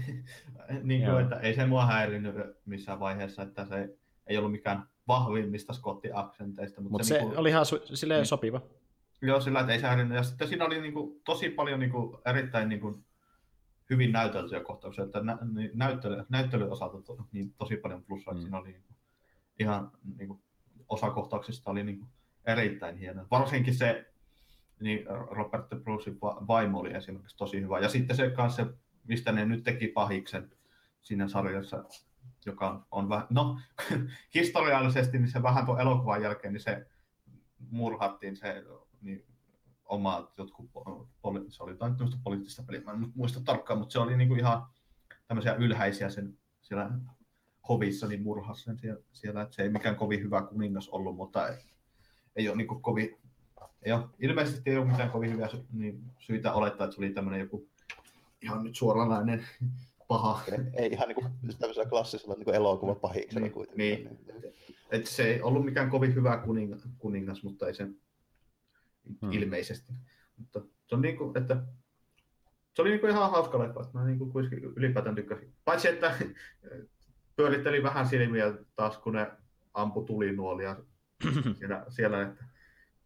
niin 0.83 1.01
Joo. 1.01 1.11
kuin, 1.11 1.23
että 1.23 1.39
ei 1.39 1.53
se 1.53 1.65
mua 1.65 1.85
häirinyt 1.85 2.35
missään 2.65 2.99
vaiheessa, 2.99 3.41
että 3.43 3.65
se 3.65 3.97
ei 4.27 4.37
ollut 4.37 4.51
mikään 4.51 4.89
vahvimmista 5.07 5.73
skottiaksenteista. 5.73 6.81
Mutta 6.81 7.03
se, 7.03 7.07
se 7.07 7.13
niin 7.13 7.27
kuin, 7.27 7.39
oli 7.39 7.49
ihan 7.49 7.65
su- 7.65 7.95
silleen 7.95 8.19
Niin. 8.19 8.25
sopiva. 8.25 8.61
Joo, 9.21 9.41
sillä 9.41 9.59
että 9.59 9.73
ei 9.73 9.79
se 9.79 9.87
häirinyt. 9.87 10.15
Ja 10.15 10.23
sitten 10.23 10.47
siinä 10.47 10.65
oli 10.65 10.81
niin 10.81 10.93
kuin, 10.93 11.21
tosi 11.25 11.49
paljon 11.49 11.79
niin 11.79 11.91
kuin, 11.91 12.17
erittäin 12.25 12.69
niin 12.69 12.81
kuin, 12.81 13.05
hyvin 13.89 14.11
näyteltyjä 14.11 14.63
kohtauksia, 14.63 15.03
että 15.03 15.21
nä, 15.21 15.37
niin, 15.53 15.71
näyttely, 15.73 16.25
näyttelyn 16.29 16.71
osalta 16.71 17.01
to, 17.01 17.17
niin 17.31 17.53
tosi 17.53 17.77
paljon 17.77 18.03
plussaa, 18.03 18.33
mm. 18.33 18.41
siinä 18.41 18.57
oli 18.57 18.71
niin 18.71 18.83
kuin, 18.83 18.97
ihan 19.59 19.91
niin 20.17 20.27
kuin, 20.27 20.41
osa 20.89 21.09
kohtauksista 21.09 21.71
oli 21.71 21.83
niin 21.83 21.99
kuin, 21.99 22.09
erittäin 22.49 22.97
hieno. 22.97 23.25
Varsinkin 23.31 23.75
se 23.75 24.05
niin 24.79 25.05
Robert 25.29 25.71
De 25.71 25.75
Brucein 25.75 26.17
va- 26.21 26.43
vaimo 26.47 26.79
oli 26.79 26.93
esimerkiksi 26.93 27.37
tosi 27.37 27.61
hyvä. 27.61 27.79
Ja 27.79 27.89
sitten 27.89 28.15
se 28.15 28.29
kanssa, 28.29 28.67
mistä 29.07 29.31
ne 29.31 29.45
nyt 29.45 29.63
teki 29.63 29.87
pahiksen 29.87 30.51
siinä 31.01 31.27
sarjassa, 31.27 31.85
joka 32.45 32.87
on, 32.91 33.09
vähän, 33.09 33.27
no 33.29 33.59
historiallisesti 34.35 35.19
niin 35.19 35.31
se 35.31 35.43
vähän 35.43 35.65
tuon 35.65 35.81
elokuvan 35.81 36.21
jälkeen, 36.21 36.53
niin 36.53 36.61
se 36.61 36.85
murhattiin 37.69 38.37
se 38.37 38.63
niin, 39.01 39.25
omat 39.85 40.37
jotkut, 40.37 40.69
po- 40.77 41.07
poli, 41.21 41.45
se 41.47 41.63
oli 41.63 41.71
jotain 41.71 41.95
poliittista 42.23 42.63
peliä, 42.63 42.81
mä 42.81 42.91
en 42.91 43.11
muista 43.15 43.41
tarkkaan, 43.45 43.79
mutta 43.79 43.93
se 43.93 43.99
oli 43.99 44.17
niinku 44.17 44.35
ihan 44.35 44.67
tämmöisiä 45.27 45.53
ylhäisiä 45.53 46.09
sen 46.09 46.37
siellä 46.61 46.91
hovissa, 47.69 48.07
niin 48.07 48.23
murhasi 48.23 48.63
sen 48.63 48.79
siellä, 48.79 49.01
siellä, 49.11 49.41
että 49.41 49.55
se 49.55 49.61
ei 49.61 49.69
mikään 49.69 49.95
kovin 49.95 50.23
hyvä 50.23 50.41
kuningas 50.41 50.89
ollut, 50.89 51.15
mutta 51.15 51.49
ei, 52.39 52.49
ole 52.49 52.57
niinku 52.57 52.75
kovin, 52.79 53.17
ei 53.83 53.91
ole, 53.93 54.03
ilmeisesti 54.19 54.61
ei 54.69 54.77
ole 54.77 54.85
mitään 54.85 55.09
kovin 55.09 55.31
hyviä 55.31 55.47
niin, 55.73 56.03
syitä 56.19 56.53
olettaa, 56.53 56.85
että 56.85 56.95
se 56.95 57.01
oli 57.01 57.09
tämmöinen 57.09 57.39
joku 57.39 57.67
ihan 58.41 58.63
nyt 58.63 58.75
suoranainen 58.75 59.45
paha. 60.07 60.41
Ei 60.73 60.91
ihan 60.91 61.07
niinku 61.07 61.25
tämmöisellä 61.59 61.89
klassisella 61.89 62.35
niinku 62.35 62.51
elokuvapahiksella 62.51 63.41
Niin, 63.41 63.51
kuitenkaan. 63.53 63.77
niin. 63.77 64.19
Että 64.91 65.09
se 65.09 65.23
ei 65.23 65.41
ollut 65.41 65.65
mikään 65.65 65.89
kovin 65.89 66.15
hyvä 66.15 66.37
kuningas, 66.37 66.87
kuningas 66.97 67.43
mutta 67.43 67.67
ei 67.67 67.73
sen 67.73 67.95
Hmm. 69.21 69.31
ilmeisesti. 69.31 69.93
Mutta 70.37 70.61
se 70.87 70.95
on 70.95 71.01
niinku, 71.01 71.33
että 71.35 71.63
se 72.73 72.81
oli 72.81 72.89
niinku 72.89 73.07
ihan 73.07 73.31
hauska 73.31 73.59
leffa, 73.59 73.81
että 73.81 73.97
mä 73.97 74.05
niinku 74.05 74.25
kuitenkin 74.25 74.63
ylipäätään 74.75 75.15
tykkäsin. 75.15 75.53
Paitsi, 75.65 75.87
että 75.87 76.15
pyöritteli 77.35 77.83
vähän 77.83 78.07
silmiä 78.07 78.53
taas, 78.75 78.97
kun 78.97 79.13
ne 79.13 79.31
ampu 79.73 80.03
tulinuolia 80.03 80.75
siellä, 81.59 81.85
siellä 81.89 82.21
että 82.21 82.45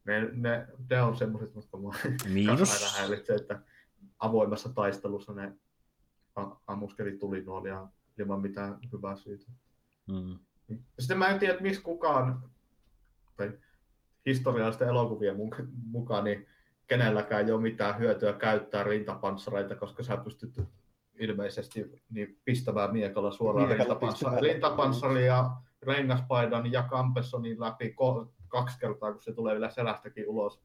ne, 0.06 0.30
ne, 0.34 0.68
ne 0.90 1.02
on 1.02 1.18
semmoiset, 1.18 1.56
jotka 1.56 1.78
mua 1.78 1.96
Miinus. 2.34 2.98
häiritsee, 2.98 3.36
että 3.36 3.60
avoimessa 4.20 4.70
taistelussa 4.70 5.34
ne 5.34 5.54
ammuskeli 6.68 7.18
tulinuolia 7.18 7.88
ilman 8.20 8.42
mitään 8.42 8.78
hyvää 8.92 9.16
syytä. 9.16 9.52
Mm. 10.08 10.40
Sitten 11.00 11.18
mä 11.18 11.28
en 11.28 11.40
tiedä, 11.40 11.60
miksi 11.60 11.82
kukaan, 11.82 12.50
tai 13.38 13.52
historiallisten 14.26 14.88
elokuvien 14.88 15.36
muka- 15.36 15.68
mukaan, 15.86 16.24
niin 16.24 16.48
kenelläkään 16.88 17.46
ei 17.46 17.52
ole 17.52 17.62
mitään 17.62 18.00
hyötyä 18.00 18.34
käyttää 18.34 18.84
rintapanssareita, 18.84 19.76
koska 19.76 20.04
sä 20.04 20.18
pystyt 20.18 20.62
ilmeisesti 21.20 21.86
niin 22.10 22.40
pistämään 22.46 22.92
miekalla 22.94 23.32
suoraan 23.32 23.68
Miekalla 23.68 23.84
rintapanssari, 23.94 24.32
pistämällä. 24.32 24.54
rintapanssari 24.54 25.26
ja 25.26 25.50
rengaspaidan 25.82 26.72
ja 26.72 26.84
kampessonin 26.84 27.60
läpi 27.60 27.96
kaksi 28.48 28.80
kertaa, 28.80 29.12
kun 29.12 29.22
se 29.22 29.34
tulee 29.34 29.54
vielä 29.54 29.70
selästäkin 29.70 30.28
ulos. 30.30 30.62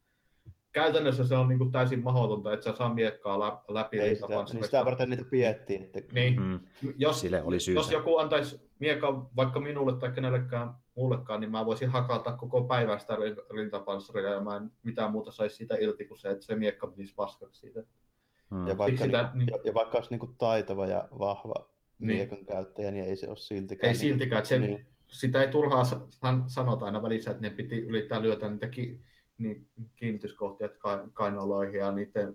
Käytännössä 0.73 1.27
se 1.27 1.37
on 1.37 1.49
niin 1.49 1.59
kuin 1.59 1.73
täysin 1.73 2.03
mahdotonta, 2.05 2.53
että 2.53 2.65
sä 2.65 2.77
saa 2.77 2.95
miekkaa 2.95 3.39
lä- 3.41 3.59
läpi 3.69 4.01
Ei 4.01 4.15
sitä, 4.15 4.27
niin 4.53 4.65
sitä 4.65 4.85
varten 4.85 5.11
niitä 5.11 5.25
piettiin. 5.31 5.91
Että... 5.95 6.15
Niin, 6.15 6.41
Mm. 6.41 6.61
jos, 6.97 7.21
Sille 7.21 7.43
oli 7.43 7.57
jos 7.75 7.91
joku 7.93 8.17
antaisi 8.19 8.61
miekan 8.79 9.29
vaikka 9.37 9.61
minulle 9.61 9.97
tai 9.99 10.13
kenellekään 10.13 10.75
muullekaan, 10.95 11.41
niin 11.41 11.51
mä 11.51 11.67
voisin 11.67 11.89
hakata 11.89 12.33
koko 12.33 12.65
päivän 12.65 13.01
sitä 13.01 13.15
rin- 13.15 13.55
rintapanssaria 13.57 14.31
ja 14.31 14.41
mä 14.41 14.57
en 14.57 14.71
mitään 14.83 15.13
muuta 15.13 15.31
saisi 15.33 15.57
siitä 15.57 15.77
irti 15.81 16.05
kuin 16.05 16.19
se, 16.19 16.31
että 16.31 16.45
se 16.45 16.55
miekka 16.57 16.87
menisi 16.87 17.15
paskaksi 17.15 17.61
siitä. 17.61 17.83
Mm. 18.51 18.67
Ja 18.69 18.79
vaikka, 18.79 18.91
Siksi 18.91 19.05
sitä- 19.05 19.23
niinku, 19.23 19.39
niin. 19.39 19.49
ja, 19.49 19.59
ja 19.65 19.75
vaikka 19.75 19.99
olisi 19.99 20.11
niinku 20.11 20.27
taitava 20.39 20.87
ja 20.87 21.09
vahva 21.19 21.55
Niin. 21.99 22.17
miekon 22.17 22.47
käyttäjä, 22.47 22.91
niin 22.91 23.05
ei 23.05 23.17
se 23.17 23.29
ole 23.29 23.37
siltikään. 23.37 23.89
Ei 23.89 23.95
siltikään, 23.95 24.39
että 24.39 24.49
se, 24.49 24.59
Niin. 24.59 24.87
sitä 25.07 25.43
ei 25.43 25.49
turhaa 25.49 25.85
sa- 25.85 26.01
san- 26.11 26.45
sanota 26.51 26.87
aina 26.87 27.03
välissä, 27.03 27.31
että 27.31 27.43
ne 27.43 27.51
piti 27.51 27.79
yrittää 27.79 28.23
lyötä 28.23 28.49
niitä 28.51 28.69
ki, 28.69 29.01
niin, 29.39 29.67
kiinnityskohtia 29.97 30.69
ka- 30.69 31.09
kainaloihin 31.13 31.75
ja 31.81 31.93
niiden 31.93 32.35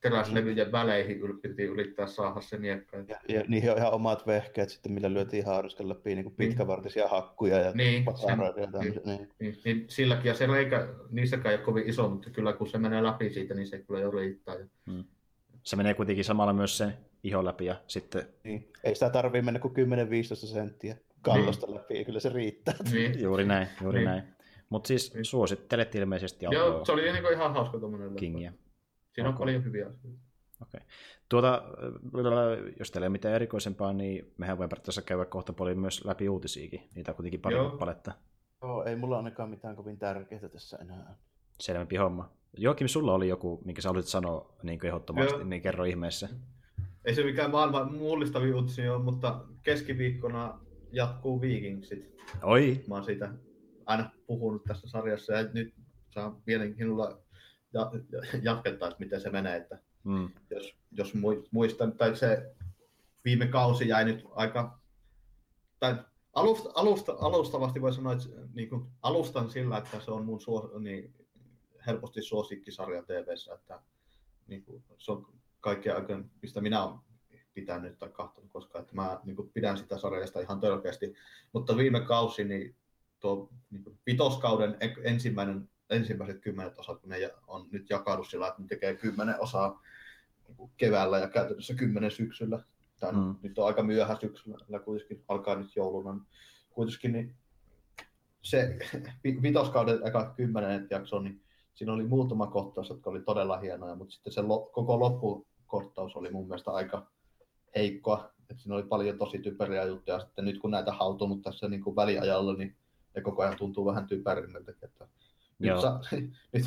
teräslevyjen 0.00 0.72
väleihin 0.72 1.20
yl- 1.20 1.40
piti 1.42 1.62
yrittää 1.62 2.06
saada 2.06 2.40
se 2.40 2.58
miekka. 2.58 2.96
Ja, 2.96 3.16
ja 3.28 3.42
niihin 3.48 3.70
on 3.72 3.78
ihan 3.78 3.92
omat 3.92 4.26
vehkeet 4.26 4.68
sitten, 4.70 4.92
millä 4.92 5.12
lyötiin 5.14 5.46
haaruskan 5.46 5.88
läpi 5.88 6.14
niin 6.14 6.34
pitkävartisia 6.36 7.08
hakkuja 7.08 7.58
ja 7.60 7.72
Niin, 7.72 8.04
pakaroita 8.04 8.60
ja 8.60 8.64
sen- 8.66 8.72
tämmöisiä. 8.72 9.02
Niin. 9.04 9.28
Niin, 9.40 9.56
niin 9.64 9.84
silläkin, 9.88 10.28
ja 10.28 10.34
se 10.34 10.46
reikä, 10.46 10.88
niissäkään 11.10 11.52
ei 11.52 11.56
ole 11.58 11.64
kovin 11.64 11.88
iso, 11.88 12.08
mutta 12.08 12.30
kyllä 12.30 12.52
kun 12.52 12.66
se 12.68 12.78
menee 12.78 13.02
läpi 13.02 13.30
siitä, 13.30 13.54
niin 13.54 13.66
se 13.66 13.78
kyllä 13.78 14.00
jo 14.00 14.10
riittää. 14.10 14.54
Ja, 14.54 14.66
Se 15.62 15.76
menee 15.76 15.94
kuitenkin 15.94 16.24
samalla 16.24 16.52
myös 16.52 16.78
sen 16.78 16.94
ihon 17.22 17.44
läpi 17.44 17.64
ja 17.64 17.76
sitten 17.86 18.26
Niin. 18.44 18.72
Ei 18.84 18.94
sitä 18.94 19.10
tarvii 19.10 19.42
mennä 19.42 19.60
kuin 19.60 19.74
10-15 19.74 20.46
senttiä 20.46 20.96
kallosta 21.22 21.74
läpi, 21.74 21.98
ja 21.98 22.04
kyllä 22.04 22.20
se 22.20 22.28
riittää. 22.28 22.74
niin, 22.92 23.20
juuri 23.22 23.44
näin, 23.44 23.68
juuri 23.82 23.98
Niin. 23.98 24.06
näin. 24.08 24.22
Mutta 24.70 24.88
siis 24.88 25.14
Niin. 25.14 25.24
suosittelet 25.24 25.94
ilmeisesti 25.94 26.46
Joo, 26.50 26.84
se 26.84 26.92
oli 26.92 27.12
niinku 27.12 27.28
ihan 27.28 27.52
hauska 27.54 27.78
tuommoinen. 27.78 28.14
Kingiä. 28.14 28.52
Siinä 29.18 29.28
on 29.28 29.34
Ok. 29.34 29.38
paljon 29.38 29.64
hyviä 29.64 29.86
asioita. 29.88 30.18
Okei. 30.62 30.80
Tuota, 31.28 31.54
äh, 31.54 32.74
jos 32.78 32.90
teillä 32.90 33.04
ei 33.04 33.08
ole 33.08 33.12
mitään 33.12 33.34
erikoisempaa, 33.34 33.92
niin 33.92 34.32
mehän 34.36 34.58
voimme 34.58 34.68
periaatteessa 34.68 35.02
käydä 35.02 35.24
kohta 35.24 35.52
paljon 35.52 35.78
myös 35.78 36.04
läpi 36.04 36.28
uutisiakin. 36.28 36.88
Niitä 36.94 37.10
on 37.12 37.16
kuitenkin 37.16 37.40
pari 37.40 37.54
Joo. 37.56 37.70
kappaletta. 37.70 38.12
Joo, 38.62 38.84
ei 38.84 38.96
mulla 38.96 39.16
ainakaan 39.16 39.50
mitään 39.50 39.76
kovin 39.76 39.98
tärkeää 39.98 40.48
tässä 40.48 40.76
enää. 40.76 41.16
Selvempi 41.60 41.96
homma. 41.96 42.32
Joakim, 42.56 42.86
sulla 42.88 43.14
oli 43.14 43.28
joku, 43.28 43.60
minkä 43.64 43.82
sä 43.82 43.88
haluaisit 43.88 44.10
sanoa 44.10 44.52
niin 44.62 44.86
ehdottomasti, 44.86 45.34
Joo. 45.34 45.44
niin 45.44 45.62
kerro 45.62 45.84
ihmeessä. 45.84 46.28
Ei 47.04 47.14
se 47.14 47.24
mikään 47.24 47.50
maailman 47.50 47.94
mullistavia 47.94 48.56
uutisia 48.56 48.94
ole, 48.94 49.04
mutta 49.04 49.44
keskiviikkona 49.62 50.60
jatkuu 50.92 51.40
Vikingsit. 51.40 52.16
Oi! 52.42 52.84
Mä 52.88 52.94
oon 52.94 53.04
siitä 53.04 53.32
aina 53.86 54.10
puhunut 54.26 54.64
tässä 54.64 54.88
sarjassa 54.88 55.32
ja 55.32 55.48
nyt 55.52 55.74
saa 56.10 56.40
mielenkiinnolla 56.46 57.18
ja, 57.72 57.90
ja, 58.12 58.20
jatkettaa, 58.42 58.88
että 58.88 59.00
miten 59.00 59.20
se 59.20 59.30
menee. 59.30 59.56
Että 59.56 59.78
Mm. 60.04 60.30
jos, 60.50 60.74
jos 60.92 61.14
mui- 61.14 61.48
muistan, 61.50 61.92
tai 61.92 62.16
se 62.16 62.54
viime 63.24 63.46
kausi 63.46 63.88
jäi 63.88 64.04
nyt 64.04 64.24
aika, 64.30 64.78
tai 65.80 65.94
alusta, 66.32 66.70
alusta, 66.74 67.16
alustavasti 67.20 67.80
voi 67.80 67.92
sanoa, 67.92 68.12
että 68.12 68.28
niin 68.54 68.68
kuin, 68.68 68.86
alustan 69.02 69.50
sillä, 69.50 69.78
että 69.78 70.00
se 70.00 70.10
on 70.10 70.24
mun 70.24 70.40
suos, 70.40 70.70
niin, 70.78 71.14
helposti 71.86 72.22
suosikkisarja 72.22 73.02
TVssä, 73.02 73.54
että 73.54 73.80
niin 74.46 74.64
kuin, 74.64 74.84
se 74.98 75.12
on 75.12 75.26
kaikkea 75.60 75.96
aika, 75.96 76.20
mistä 76.42 76.60
minä 76.60 76.84
olen 76.84 76.98
pitänyt 77.54 77.98
tai 77.98 78.08
katsonut 78.08 78.50
koskaan, 78.50 78.82
että 78.82 78.94
mä 78.94 79.20
niin 79.24 79.36
kuin, 79.36 79.50
pidän 79.50 79.78
sitä 79.78 79.98
sarjasta 79.98 80.40
ihan 80.40 80.60
törkeästi, 80.60 81.14
mutta 81.52 81.76
viime 81.76 82.00
kausi, 82.00 82.44
niin 82.44 82.76
tuo 83.20 83.50
niin 83.70 83.84
kuin, 83.84 83.98
vitoskauden 84.06 84.76
ensimmäinen, 85.02 85.70
ensimmäiset 85.90 86.40
kymmenet 86.40 86.78
osat, 86.78 87.00
kun 87.00 87.10
ne 87.10 87.16
on 87.46 87.68
nyt 87.72 87.90
jakaudu 87.90 88.24
sillä, 88.24 88.48
että 88.48 88.62
ne 88.62 88.68
tekee 88.68 88.96
kymmenen 88.96 89.40
osaa 89.40 89.82
niin 90.48 90.70
keväällä 90.76 91.18
ja 91.18 91.28
käytännössä 91.28 91.74
kymmenen 91.74 92.10
syksyllä. 92.10 92.62
Tämä 93.00 93.12
Mm. 93.12 93.34
nyt 93.42 93.58
on 93.58 93.66
aika 93.66 93.82
myöhä 93.82 94.16
syksyllä, 94.20 94.78
kuitenkin 94.84 95.24
alkaa 95.28 95.54
nyt 95.56 95.76
jouluna. 95.76 96.12
niin 96.12 96.26
Kuitenkin 96.70 97.12
niin 97.12 97.34
se 98.42 98.78
vi- 99.24 99.42
vitoskauden 99.42 100.06
eka 100.06 100.32
kymmenen 100.36 100.86
jakso, 100.90 101.18
niin 101.20 101.42
siinä 101.74 101.92
oli 101.92 102.04
muutama 102.04 102.46
kohtaus, 102.46 102.88
jotka 102.88 103.10
oli 103.10 103.20
todella 103.20 103.58
hienoja, 103.58 103.94
mutta 103.94 104.14
sitten 104.14 104.32
se 104.32 104.42
lo- 104.42 104.70
koko 104.72 105.00
loppukohtaus 105.00 106.16
oli 106.16 106.30
mun 106.30 106.48
mielestä 106.48 106.70
aika 106.70 107.06
heikkoa. 107.76 108.30
Et 108.50 108.58
siinä 108.60 108.74
oli 108.74 108.82
paljon 108.82 109.18
tosi 109.18 109.38
typeriä 109.38 109.84
juttuja. 109.84 110.20
Sitten 110.20 110.44
nyt 110.44 110.58
kun 110.58 110.70
näitä 110.70 110.92
hautunut 110.92 111.42
tässä 111.42 111.68
niin 111.68 111.82
kuin 111.84 111.96
väliajalla, 111.96 112.54
niin 112.54 112.76
ne 113.14 113.22
koko 113.22 113.42
ajan 113.42 113.56
tuntuu 113.58 113.84
vähän 113.86 114.06
typerimmiltä. 114.06 114.72
Että 114.82 115.08
nyt, 115.58 115.68
Joo. 115.68 115.80
saa, 115.80 116.00
nyt 116.52 116.66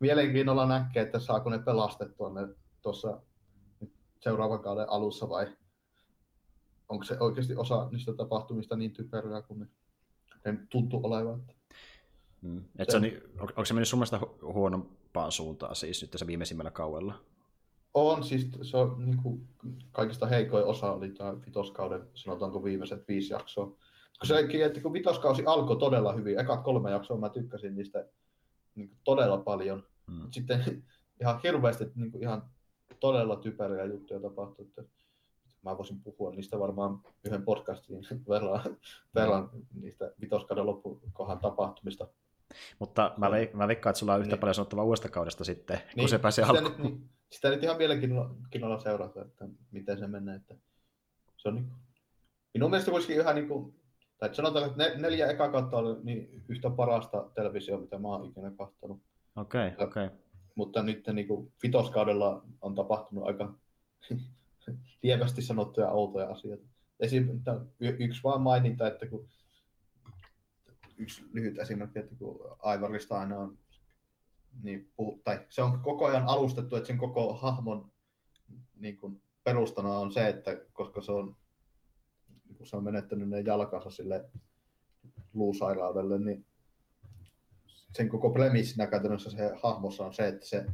mielenkiinnolla 0.00 0.66
näkee, 0.66 1.02
että 1.02 1.18
saako 1.18 1.50
ne 1.50 1.58
pelastettua 1.58 2.32
ne 2.32 2.48
tuossa 2.82 3.20
seuraavan 4.20 4.60
kauden 4.60 4.90
alussa 4.90 5.28
vai 5.28 5.56
onko 6.88 7.04
se 7.04 7.16
oikeasti 7.20 7.56
osa 7.56 7.88
niistä 7.90 8.12
tapahtumista 8.14 8.76
niin 8.76 8.92
typeriä 8.92 9.42
kuin 9.42 9.60
ne, 9.60 9.66
ne 10.44 10.58
tuntuu 10.70 11.00
olevan. 11.02 11.42
Mm. 12.40 12.64
Et 12.78 12.90
se 12.90 12.96
on, 12.96 13.02
niin- 13.02 13.22
on, 13.38 13.48
onko 13.48 13.64
se 13.64 13.74
mennyt 13.74 13.88
sun 13.88 13.98
mielestä 13.98 14.18
hu- 14.18 14.52
huonompaan 14.52 15.32
suuntaan 15.32 15.76
siis 15.76 16.02
nyt 16.02 16.10
tässä 16.10 16.26
viimeisimmällä 16.26 16.70
kauella? 16.70 17.14
On, 17.94 18.24
siis 18.24 18.50
se 18.62 18.76
on 18.76 19.04
niin 19.04 19.22
kuin, 19.22 19.48
kaikista 19.92 20.26
heikoin 20.26 20.64
osa 20.64 20.92
oli 20.92 21.10
tämä 21.10 21.40
vitoskauden, 21.46 22.08
sanotaanko 22.14 22.64
viimeiset 22.64 23.08
viisi 23.08 23.32
jaksoa. 23.32 23.66
Kun 23.66 24.26
sekin, 24.26 24.64
että 24.64 24.80
kun 24.80 24.92
vitoskausi 24.92 25.42
alkoi 25.46 25.76
todella 25.76 26.12
hyvin, 26.12 26.38
ekat 26.38 26.62
kolme 26.62 26.90
jaksoa 26.90 27.18
mä 27.18 27.28
tykkäsin 27.28 27.74
niistä 27.74 28.08
niin 28.74 28.88
kuin, 28.88 28.98
todella 29.04 29.38
paljon. 29.38 29.82
Mm. 30.10 30.28
Sitten 30.30 30.82
ihan 31.20 31.40
hirveästi 31.44 31.84
niin 31.94 32.10
kuin, 32.12 32.22
ihan 32.22 32.42
todella 33.00 33.36
typeriä 33.36 33.84
juttuja 33.84 34.20
tapahtui. 34.20 34.66
Että 34.66 34.82
mä 35.62 35.78
voisin 35.78 36.00
puhua 36.02 36.30
niistä 36.30 36.58
varmaan 36.58 37.00
yhden 37.24 37.42
podcastin 37.42 37.96
verran, 38.28 38.60
verran 39.14 39.50
niistä 39.74 40.12
vitoskauden 40.20 40.66
loppukohan 40.66 41.38
tapahtumista. 41.38 42.08
Mutta 42.78 43.14
mä, 43.16 43.28
veik- 43.30 43.54
mä 43.56 43.68
veikkaan, 43.68 43.90
että 43.90 43.98
sulla 43.98 44.14
on 44.14 44.20
yhtä 44.20 44.34
Niin. 44.34 44.40
paljon 44.40 44.54
sanottavaa 44.54 44.84
uudesta 44.84 45.08
kaudesta 45.08 45.44
sitten, 45.44 45.78
kun 45.78 45.86
Niin, 45.96 46.08
se 46.08 46.18
pääsee 46.18 46.44
sitä 46.44 46.58
alkuun. 46.58 46.72
nyt, 46.72 46.82
niin, 46.82 47.10
sitä 47.30 47.50
nyt 47.50 47.62
ihan 47.62 47.76
mielenkiinnolla 47.76 48.78
seurata, 48.82 49.22
että 49.22 49.48
miten 49.70 49.98
se 49.98 50.06
menee. 50.06 50.36
Että 50.36 50.54
se 51.36 51.48
on 51.48 51.54
niin, 51.54 51.72
minun 52.54 52.70
mielestä 52.70 52.90
kuitenkin 52.90 53.20
ihan 53.20 53.34
niin 53.34 53.48
kuin, 53.48 53.74
tai 54.22 54.34
sanotaan, 54.34 54.66
että 54.66 54.78
ne, 54.78 54.94
neljä 54.96 55.30
eka 55.30 55.50
kautta 55.50 55.76
oli 55.76 56.00
niin 56.02 56.44
yhtä 56.48 56.70
parasta 56.70 57.30
televisio, 57.34 57.78
mitä 57.78 57.98
mä 57.98 58.08
oon 58.08 58.26
ikinä 58.26 58.50
katsonut. 58.50 59.02
Okei, 59.36 59.68
okay, 59.68 59.86
okei. 59.86 60.06
Okay. 60.06 60.18
Mutta 60.54 60.82
nyt 60.82 61.06
niin 61.12 61.28
kuin, 61.28 61.52
vitoskaudella 61.62 62.44
on 62.60 62.74
tapahtunut 62.74 63.26
aika 63.26 63.54
lievästi 65.02 65.42
sanottuja 65.42 65.90
outoja 65.90 66.30
asioita. 66.30 66.64
Esim, 67.00 67.40
yksi 67.80 68.22
vaan 68.24 68.40
maininta, 68.40 68.86
että 68.86 69.06
kun 69.06 69.28
yksi 70.98 71.24
lyhyt 71.32 71.58
esimerkki, 71.58 71.98
että 71.98 72.14
kun 72.18 72.56
Aivarista 72.58 73.18
aina 73.18 73.38
on 73.38 73.58
niin 74.62 74.92
puhu, 74.96 75.20
tai 75.24 75.46
se 75.48 75.62
on 75.62 75.80
koko 75.80 76.06
ajan 76.06 76.26
alustettu, 76.26 76.76
että 76.76 76.86
sen 76.86 76.98
koko 76.98 77.34
hahmon 77.34 77.92
niin 78.76 78.96
kuin 78.96 79.22
perustana 79.44 79.88
on 79.88 80.12
se, 80.12 80.28
että 80.28 80.56
koska 80.72 81.00
se 81.00 81.12
on, 81.12 81.36
kun 82.62 82.68
se 82.68 82.76
on 82.76 82.84
menettänyt 82.84 83.28
ne 83.28 83.40
jalkansa 83.40 83.90
sille 83.90 84.24
luusairaudelle, 85.34 86.18
niin 86.18 86.46
sen 87.96 88.08
koko 88.08 88.30
premissinä 88.30 88.86
käytännössä 88.86 89.30
se 89.30 89.52
hahmossa 89.62 90.06
on 90.06 90.14
se, 90.14 90.28
että 90.28 90.46
se 90.46 90.66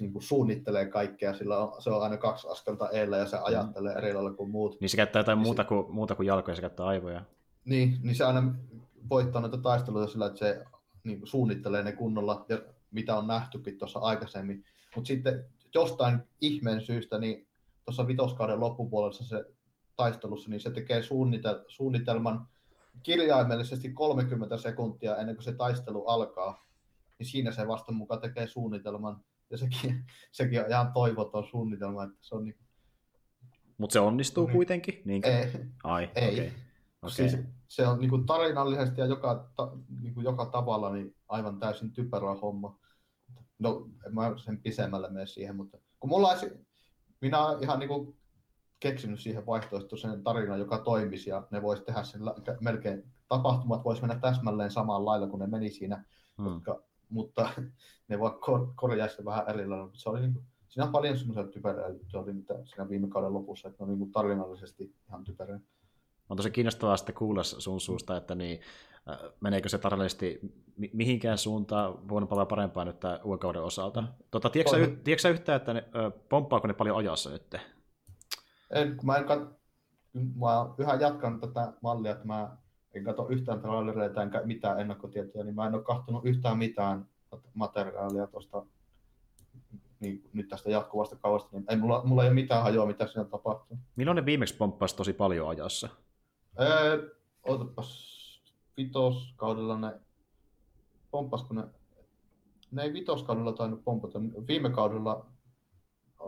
niin 0.00 0.12
kuin 0.12 0.22
suunnittelee 0.22 0.86
kaikkea, 0.86 1.34
sillä 1.34 1.58
on, 1.58 1.82
se 1.82 1.90
on 1.90 2.02
aina 2.02 2.16
kaksi 2.16 2.48
askelta 2.48 2.90
eellä 2.90 3.16
ja 3.16 3.26
se 3.26 3.36
ajattelee 3.36 3.94
eri 3.94 4.14
lailla 4.14 4.32
kuin 4.32 4.50
muut. 4.50 4.80
Niin 4.80 4.88
se 4.88 4.96
käyttää 4.96 5.20
jotain 5.20 5.38
Niin 5.38 5.44
se- 5.44 5.48
muuta 5.48 5.64
kuin, 5.64 5.94
muuta 5.94 6.14
kuin 6.14 6.26
jalkoja, 6.26 6.54
se 6.54 6.60
käyttää 6.60 6.86
aivoja. 6.86 7.22
Niin, 7.64 7.98
niin 8.02 8.16
se 8.16 8.24
aina 8.24 8.54
voittaa 9.10 9.40
noita 9.40 9.58
taisteluja 9.58 10.06
sillä, 10.06 10.26
että 10.26 10.38
se 10.38 10.64
niin 11.04 11.18
kuin 11.18 11.28
suunnittelee 11.28 11.82
ne 11.82 11.92
kunnolla, 11.92 12.46
ja 12.48 12.58
mitä 12.90 13.16
on 13.16 13.26
nähtykin 13.26 13.78
tuossa 13.78 13.98
aikaisemmin. 13.98 14.64
Mutta 14.96 15.08
sitten 15.08 15.44
jostain 15.74 16.18
ihmeen 16.40 16.80
syystä, 16.80 17.18
niin 17.18 17.46
tuossa 17.84 18.06
vitoskauden 18.06 18.60
loppupuolella 18.60 19.12
se 19.12 19.44
taistelussa, 19.96 20.50
niin 20.50 20.60
se 20.60 20.70
tekee 20.70 21.00
suunnitel- 21.00 21.64
suunnitelman 21.68 22.48
kirjaimellisesti 23.02 23.92
30 23.92 24.56
sekuntia 24.56 25.16
ennen 25.16 25.36
kuin 25.36 25.44
se 25.44 25.52
taistelu 25.52 26.06
alkaa. 26.06 26.66
Niin 27.18 27.26
siinä 27.26 27.52
se 27.52 27.68
vasta 27.68 27.92
mukaan 27.92 28.20
tekee 28.20 28.46
suunnitelman. 28.46 29.24
Ja 29.50 29.58
sekin, 29.58 30.04
sekin 30.32 30.60
on 30.60 30.70
ihan 30.70 30.92
toivoton 30.92 31.44
suunnitelma, 31.44 32.04
että 32.04 32.16
se 32.20 32.34
on 32.34 32.44
niin, 32.44 32.56
Mutta 33.78 33.92
se 33.92 34.00
onnistuu 34.00 34.46
Niin. 34.46 34.52
kuitenkin, 34.54 35.02
niinkö? 35.04 35.28
ei, 35.38 35.52
Ai, 35.84 36.10
Ei. 36.14 36.34
Okay. 36.34 36.50
Okei. 37.02 37.28
Siis 37.28 37.38
se 37.68 37.86
on 37.86 37.98
niin 37.98 38.10
kuin 38.10 38.26
tarinallisesti 38.26 39.00
ja 39.00 39.06
joka, 39.06 39.50
ta, 39.56 39.72
niin 40.00 40.14
kuin 40.14 40.24
joka 40.24 40.46
tavalla 40.46 40.92
niin 40.92 41.16
aivan 41.28 41.58
täysin 41.58 41.92
typerä 41.92 42.34
homma. 42.42 42.78
No, 43.58 43.88
en 44.06 44.14
mä 44.14 44.32
sen 44.44 44.62
pisemmälle 44.62 45.10
mene 45.10 45.26
siihen, 45.26 45.56
mutta 45.56 45.78
kun 46.00 46.10
mulla 46.10 46.28
olisi, 46.28 46.46
minä 47.20 47.46
olen 47.46 47.62
ihan 47.62 47.78
niin 47.78 47.88
kuin 47.88 48.16
keksinyt 48.80 49.20
siihen 49.20 49.46
vaihtoehtoisen 49.46 50.22
tarinan, 50.22 50.58
joka 50.58 50.78
toimisi 50.78 51.30
ja 51.30 51.46
ne 51.50 51.62
voisi 51.62 51.82
tehdä 51.84 52.02
sen 52.02 52.20
melkein, 52.60 53.04
tapahtumat 53.28 53.84
voisi 53.84 54.02
mennä 54.02 54.18
täsmälleen 54.20 54.70
samalla 54.70 55.10
lailla 55.10 55.26
kuin 55.26 55.40
ne 55.40 55.46
meni 55.46 55.70
siinä, 55.70 56.04
Hmm. 56.38 56.46
jotka, 56.54 56.82
mutta 57.08 57.48
ne 58.08 58.18
voi 58.18 58.30
kor- 58.40 58.72
korjaa 58.76 59.08
sitä 59.08 59.24
vähän 59.24 59.44
eri 59.48 59.66
lailla. 59.66 59.84
Mutta 59.84 60.00
Se 60.00 60.08
oli 60.08 60.20
niin 60.20 60.32
kuin, 60.34 60.44
siinä 60.68 60.86
on 60.86 60.92
paljon 60.92 61.18
semmoisia 61.18 61.46
typerää 61.46 61.88
juttuja, 61.88 62.22
oli 62.22 62.32
mitä 62.32 62.54
siinä 62.64 62.88
viime 62.88 63.08
kauden 63.08 63.32
lopussa, 63.34 63.68
että 63.68 63.78
ne 63.80 63.82
on 63.84 63.88
niin 63.88 63.98
kuin 63.98 64.12
tarinallisesti 64.12 64.94
ihan 65.08 65.24
typerää. 65.24 65.60
On 66.30 66.36
tosi 66.36 66.50
kiinnostavaa 66.50 66.96
sitten 66.96 67.14
kuulla 67.14 67.42
sun 67.42 67.80
suusta, 67.80 68.16
että 68.16 68.34
niin, 68.34 68.60
äh, 69.10 69.18
meneekö 69.40 69.68
se 69.68 69.78
tarinallisesti 69.78 70.40
mi- 70.76 70.90
mihinkään 70.92 71.38
suuntaan 71.38 72.10
huonompaa 72.10 72.36
vai 72.36 72.46
parempaa 72.46 72.84
nyt 72.84 73.00
tämän 73.00 73.20
uuden 73.24 73.38
kauden 73.38 73.62
osalta. 73.62 74.00
Mm. 74.00 74.08
Tota, 74.30 74.50
tiedätkö, 74.50 74.70
sä, 74.70 74.76
On. 74.76 74.82
y- 74.82 74.96
tiedätkö 75.04 75.22
sä 75.22 75.28
yhtään, 75.28 75.56
että 75.56 75.74
ne, 75.74 75.84
pomppaako 76.28 76.66
ne 76.66 76.74
paljon 76.74 76.96
ajassa 76.96 77.30
nyt? 77.30 77.54
En, 78.74 78.96
kun 78.96 79.06
mä 79.06 79.16
en 79.16 79.24
kat... 79.24 79.48
mä 80.12 80.74
yhä 80.78 80.94
jatkan 80.94 81.40
tätä 81.40 81.72
mallia, 81.82 82.12
että 82.12 82.26
mä 82.26 82.56
en 82.94 83.04
katso 83.04 83.28
yhtään 83.28 83.60
trailereita 83.60 84.22
enkä 84.22 84.42
mitään 84.44 84.80
ennakkotietoja, 84.80 85.44
niin 85.44 85.54
mä 85.54 85.66
en 85.66 85.74
ole 85.74 85.82
kahtonut 85.82 86.24
yhtään 86.24 86.58
mitään 86.58 87.08
materiaalia 87.54 88.26
tuosta 88.26 88.66
niin, 90.00 90.24
nyt 90.32 90.48
tästä 90.48 90.70
jatkuvasta 90.70 91.16
kaudesta, 91.16 91.48
niin 91.52 91.64
ei 91.68 91.76
mulla, 91.76 92.02
mulla 92.04 92.22
ei 92.22 92.28
ole 92.28 92.34
mitään 92.34 92.62
hajoa, 92.62 92.86
mitä 92.86 93.06
siinä 93.06 93.24
tapahtuu. 93.24 93.78
Milloin 93.96 94.16
ne 94.16 94.24
viimeksi 94.24 94.56
pomppasi 94.56 94.96
tosi 94.96 95.12
paljon 95.12 95.48
ajassa? 95.48 95.88
Öö, 96.60 97.10
ootapas, 97.42 98.14
vitoskaudella 98.76 99.78
ne, 99.78 99.92
pomppasko 101.10 101.54
ne, 101.54 101.64
ne 102.70 102.82
ei 102.82 102.92
vitoskaudella 102.92 103.52
tainnut 103.52 103.84
pompata, 103.84 104.20
viime 104.48 104.70
kaudella 104.70 105.26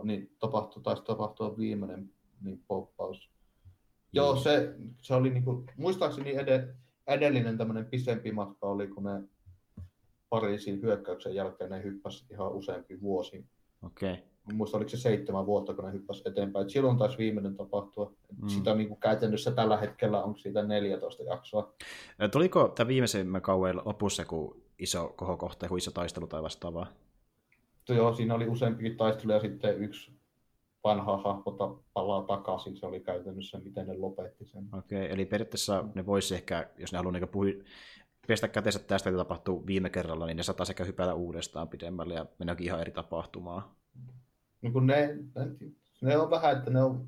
niin 0.03 0.35
tapahtui, 0.39 0.83
taisi 0.83 1.03
tapahtua 1.03 1.57
viimeinen 1.57 2.13
niin 2.41 2.63
pomppaus. 2.67 3.29
Joo, 4.13 4.35
se, 4.35 4.75
se 5.01 5.13
oli 5.13 5.29
niinku, 5.29 5.65
muistaakseni 5.77 6.35
ed- 6.37 6.75
edellinen 7.07 7.57
tämmöinen 7.57 7.85
pisempi 7.85 8.31
matka 8.31 8.67
oli, 8.67 8.87
kun 8.87 9.03
ne 9.03 9.23
Pariisin 10.29 10.81
hyökkäyksen 10.81 11.35
jälkeen 11.35 11.69
ne 11.69 11.83
hyppäsi 11.83 12.25
ihan 12.31 12.51
useampi 12.51 13.01
vuosi. 13.01 13.45
Okei. 13.81 14.13
Okay. 14.13 14.23
Mä 14.47 14.53
muistan, 14.53 14.77
oliko 14.77 14.89
se 14.89 14.97
seitsemän 14.97 15.45
vuotta, 15.45 15.73
kun 15.73 15.85
ne 15.85 15.91
hyppäsi 15.91 16.21
eteenpäin. 16.25 16.63
Et 16.63 16.69
silloin 16.69 16.97
taisi 16.97 17.17
viimeinen 17.17 17.55
tapahtua. 17.55 18.13
Mm. 18.41 18.47
Sitä 18.47 18.75
niin 18.75 18.87
kuin 18.87 18.99
käytännössä 18.99 19.51
tällä 19.51 19.77
hetkellä 19.77 20.23
onko 20.23 20.37
siitä 20.37 20.63
14 20.63 21.23
jaksoa. 21.23 21.73
Tuliko 22.31 22.67
tämä 22.67 22.87
viimeisimmän 22.87 23.41
kauden 23.41 23.77
lopussa 23.85 24.21
joku 24.21 24.63
iso 24.79 25.13
kohokohta, 25.15 25.65
joku 25.65 25.77
iso 25.77 25.91
taistelu 25.91 26.27
tai 26.27 26.43
vastaavaa? 26.43 26.87
Joo, 27.89 28.13
siinä 28.13 28.35
oli 28.35 28.47
useampikin 28.47 28.97
taistelu 28.97 29.31
ja 29.31 29.39
sitten 29.39 29.83
yksi 29.83 30.11
vanha 30.87 31.17
hahmo 31.17 31.51
ta- 31.51 31.77
palaa 31.93 32.21
takaisin. 32.21 32.77
Se 32.77 32.85
oli 32.85 32.99
käytännössä, 32.99 33.59
miten 33.59 33.87
ne 33.87 33.97
lopetti 33.97 34.45
sen. 34.45 34.69
Okei, 34.73 35.01
okay. 35.01 35.13
eli 35.13 35.25
periaatteessa 35.25 35.83
ne 35.95 36.05
voisi 36.05 36.35
ehkä, 36.35 36.69
jos 36.77 36.91
ne 36.91 36.97
haluaa 36.97 37.11
niin 37.11 37.27
puhui, 37.27 37.63
pestä 38.27 38.47
kätensä 38.47 38.79
tästä, 38.79 39.09
mitä 39.09 39.17
tapahtuu 39.17 39.67
viime 39.67 39.89
kerralla, 39.89 40.25
niin 40.25 40.37
ne 40.37 40.43
saattaa 40.43 40.65
sekä 40.65 40.83
hypätä 40.83 41.13
uudestaan 41.13 41.69
pidemmälle 41.69 42.13
ja 42.13 42.25
mennäkin 42.39 42.65
ihan 42.65 42.81
eri 42.81 42.91
tapahtumaan. 42.91 43.63
niin 44.61 44.73
kun 44.73 44.87
ne, 44.87 45.17
ne, 45.35 45.71
ne, 46.01 46.17
on 46.17 46.29
vähän, 46.29 46.57
että 46.57 46.71
ne 46.71 46.83
on, 46.83 47.07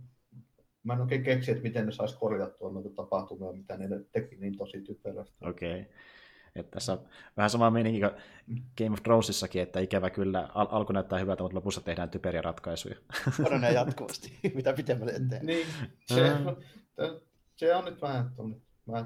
mä 0.84 0.94
en 0.94 1.02
oikein 1.02 1.24
keksi, 1.24 1.52
että 1.52 1.64
miten 1.64 1.86
ne 1.86 1.92
saisi 1.92 2.18
korjattua 2.18 2.72
noita 2.72 2.90
tapahtumia, 2.90 3.52
mitä 3.52 3.78
ne 3.78 3.88
teki 4.12 4.36
niin 4.36 4.58
tosi 4.58 4.82
typerästi. 4.82 5.46
Okei. 5.46 5.82
Okay. 5.82 5.94
Että 6.60 6.72
tässä 6.72 6.94
on 6.94 7.00
vähän 7.38 7.50
sama 7.50 7.70
meininki 7.72 8.00
kuin 8.00 8.12
Game 8.78 8.94
of 8.94 9.04
Thronesissakin, 9.04 9.62
että 9.62 9.80
ikävä 9.80 10.10
kyllä 10.10 10.50
al- 10.54 10.68
alku 10.72 10.94
näyttää 10.94 11.20
hyvältä, 11.20 11.44
mutta 11.44 11.56
lopussa 11.56 11.82
tehdään 11.82 12.10
typeriä 12.10 12.42
ratkaisuja. 12.42 12.96
Paranee 13.44 13.72
jatkuvasti, 13.74 14.40
mitä 14.56 14.74
pitemmälle 14.74 15.12
eteen. 15.12 15.46
Niin, 15.46 15.68
se, 16.06 16.30
Mm. 16.40 17.20
se 17.56 17.76
on 17.76 17.86
nyt 17.86 18.02
vähän 18.02 18.32
tuonne. 18.36 18.58
Mä, 18.86 19.06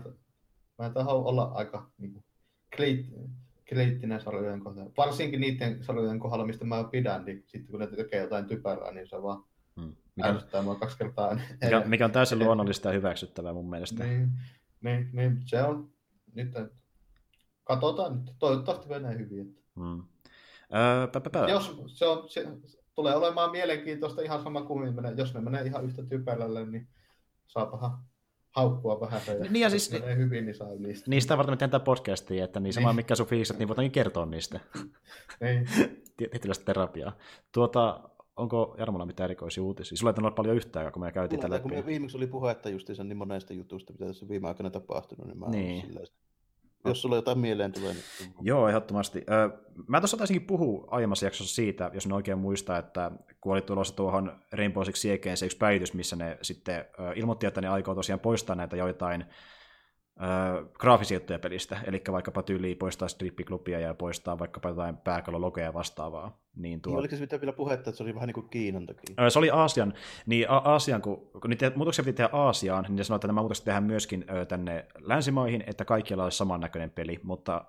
mä 0.78 0.90
tahdo 0.90 1.12
olla 1.12 1.44
aika 1.54 1.90
niin 1.98 2.14
kuin, 2.14 2.24
kriitt- 2.76 3.30
kriittinen 3.66 4.22
sarjojen 4.22 4.60
kohdalla. 4.60 4.92
Varsinkin 4.98 5.42
niiden 5.42 5.84
sarjojen 5.84 6.20
kohdalla, 6.20 6.46
mistä 6.46 6.66
mä 6.66 6.84
pidän, 6.84 7.26
niin 7.26 7.44
sitten 7.48 7.72
kun 7.72 7.80
ne 7.80 7.88
tekee 7.88 8.22
jotain 8.22 8.46
typerää, 8.46 8.92
niin 8.92 9.08
se 9.10 9.22
vaan 9.22 9.44
Hmm. 9.82 9.96
Mikä, 10.16 10.62
mua 10.64 10.76
kaksi 10.76 10.98
kertaa 10.98 11.36
mikä, 11.64 11.84
mikä 11.86 12.06
on 12.06 12.12
täysin 12.12 12.40
luonnollista 12.44 12.88
ja 12.90 12.94
hyväksyttävää 12.94 13.54
mun 13.54 13.70
mielestä. 13.70 14.04
Niin, 14.04 14.30
niin, 14.82 15.10
niin, 15.14 15.42
se 15.46 15.64
on 15.64 15.90
nyt, 16.34 16.52
katsotaan 17.64 18.14
nyt, 18.26 18.36
toivottavasti 18.40 18.90
menee 18.90 19.18
hyvin. 19.18 19.48
Että. 19.48 19.62
Hmm. 19.80 20.04
Öö, 20.76 21.08
pä, 21.08 21.20
pä, 21.20 21.30
pä. 21.30 21.40
Jos 21.50 21.82
se, 21.88 22.06
on, 22.08 22.30
se 22.30 22.48
tulee 22.96 23.16
olemaan 23.16 23.52
mielenkiintoista 23.52 24.22
ihan 24.22 24.44
sama 24.44 24.62
kuin 24.62 24.96
menee, 24.96 25.14
jos 25.18 25.34
ne 25.34 25.42
menee 25.42 25.64
ihan 25.66 25.86
yhtä 25.86 26.04
typerälle, 26.04 26.66
niin 26.66 26.88
saapahan 27.48 27.98
haukkua 28.50 29.00
vähän. 29.00 29.22
Ja 29.28 29.34
Niin 29.34 29.56
ja 29.56 29.70
jos 29.70 29.72
siis- 29.72 29.92
menee 30.02 30.16
hyvin, 30.18 30.46
niin 30.46 30.56
saa 30.56 30.76
niistä. 30.78 31.10
Niistä 31.10 31.38
varten 31.38 31.54
me 31.54 31.58
tehdään 31.58 31.82
podcastia, 31.82 32.44
että 32.44 32.60
niin 32.60 32.74
sama 32.74 32.88
Niin. 32.90 32.96
mikä 32.96 33.16
sun 33.16 33.26
fiilikset, 33.28 33.60
niin 33.60 33.68
voitaankin 33.68 33.92
kertoa 33.92 34.26
niistä. 34.26 34.60
Niin. 35.42 35.68
Tietynlaista 36.18 36.66
terapiaa. 36.66 37.18
Tuota, 37.52 38.10
onko 38.36 38.76
Jarmolla 38.78 39.06
mitään 39.06 39.26
erikoisia 39.26 39.64
uutisia? 39.64 39.98
Sulla 39.98 40.12
ei 40.12 40.16
olla 40.20 40.32
paljon 40.32 40.56
yhtään, 40.56 40.92
kun 40.92 41.02
me 41.02 41.12
käytiin 41.12 41.40
tällä 41.42 41.60
kun 41.60 41.72
viimeksi 41.86 42.18
oli 42.18 42.28
puhetta 42.28 42.70
justiinsa 42.70 43.04
niin 43.04 43.18
monesta 43.18 43.54
jutusta, 43.54 43.94
mitä 43.94 44.06
tässä 44.06 44.28
viime 44.30 44.48
aikoina 44.48 44.70
tapahtunut, 44.70 45.28
niin 45.28 45.40
mä 45.40 45.50
Niin. 45.50 45.66
niin. 45.68 45.86
silleen, 45.86 46.08
Jos 46.86 47.02
sulla 47.02 47.16
jotain 47.16 47.40
mieleen 47.40 47.72
tulee, 47.72 47.94
niin... 47.94 48.34
Joo, 48.42 48.68
ehdottomasti. 48.68 49.26
Mä 49.88 50.02
tuossa 50.02 50.18
taisinkin 50.18 50.48
puhua 50.48 50.88
aiemmassa 50.92 51.26
jaksossa 51.26 51.56
siitä, 51.56 51.92
jos 51.94 52.08
ne 52.08 52.16
oikein 52.16 52.38
muistaa, 52.38 52.78
että 52.78 53.12
kun 53.42 53.54
oli 53.54 53.62
tulossa 53.62 53.96
tuohon 53.96 54.40
Rainbow 54.52 54.84
Six 54.84 54.96
Siegeen 54.96 55.38
se 55.38 55.46
yksi 55.46 55.58
päivitys, 55.58 55.94
missä 55.94 56.16
ne 56.16 56.38
sitten 56.42 56.86
ilmoitti, 57.16 57.46
että 57.46 57.62
ne 57.62 57.68
aikoo 57.68 57.96
tosiaan 57.96 58.20
poistaa 58.20 58.56
näitä 58.56 58.76
joitain 58.76 59.26
äh, 60.22 60.66
graafisia 60.80 61.16
juttuja 61.16 61.40
pelistä, 61.40 61.78
eli 61.86 62.02
vaikkapa 62.12 62.44
tyyliin 62.44 62.78
poistaa 62.78 63.08
strippiklubia 63.08 63.80
ja 63.80 63.94
poistaa 63.94 64.40
vaikkapa 64.40 64.70
jotain 64.70 64.98
pääkallologeja 64.98 65.74
vastaavaa. 65.74 66.38
Niin 66.56 66.82
tuo... 66.82 66.92
Niin, 66.92 67.00
oliko 67.00 67.16
se 67.16 67.22
mitä 67.22 67.42
vielä 67.42 67.54
puhetta, 67.54 67.90
että 67.90 67.98
se 67.98 68.04
oli 68.04 68.16
vähän 68.16 68.28
niin 68.28 68.34
kuin 68.34 68.50
Kiinan 68.50 68.86
takia? 68.86 69.30
Se 69.30 69.40
oli 69.40 69.50
Aasian, 69.50 69.94
niin 70.26 70.50
A- 70.50 70.58
Aasian, 70.58 71.02
kun, 71.02 71.30
kun 71.42 71.50
niitä 71.50 71.72
muutoksia 71.76 72.06
piti 72.06 72.18
tehdä 72.18 72.30
Aasiaan, 72.34 72.84
niin 72.84 72.96
ne 72.96 73.04
sanoi, 73.04 73.18
että 73.18 73.28
nämä 73.28 73.42
muutokset 73.42 73.66
tehdään 73.66 73.84
myöskin 73.84 74.26
ö, 74.30 74.46
tänne 74.46 74.86
länsimaihin, 75.00 75.64
että 75.68 75.86
kaikkialla 75.86 76.24
olisi 76.24 76.38
samannäköinen 76.38 76.90
peli, 76.90 77.20
mutta 77.24 77.66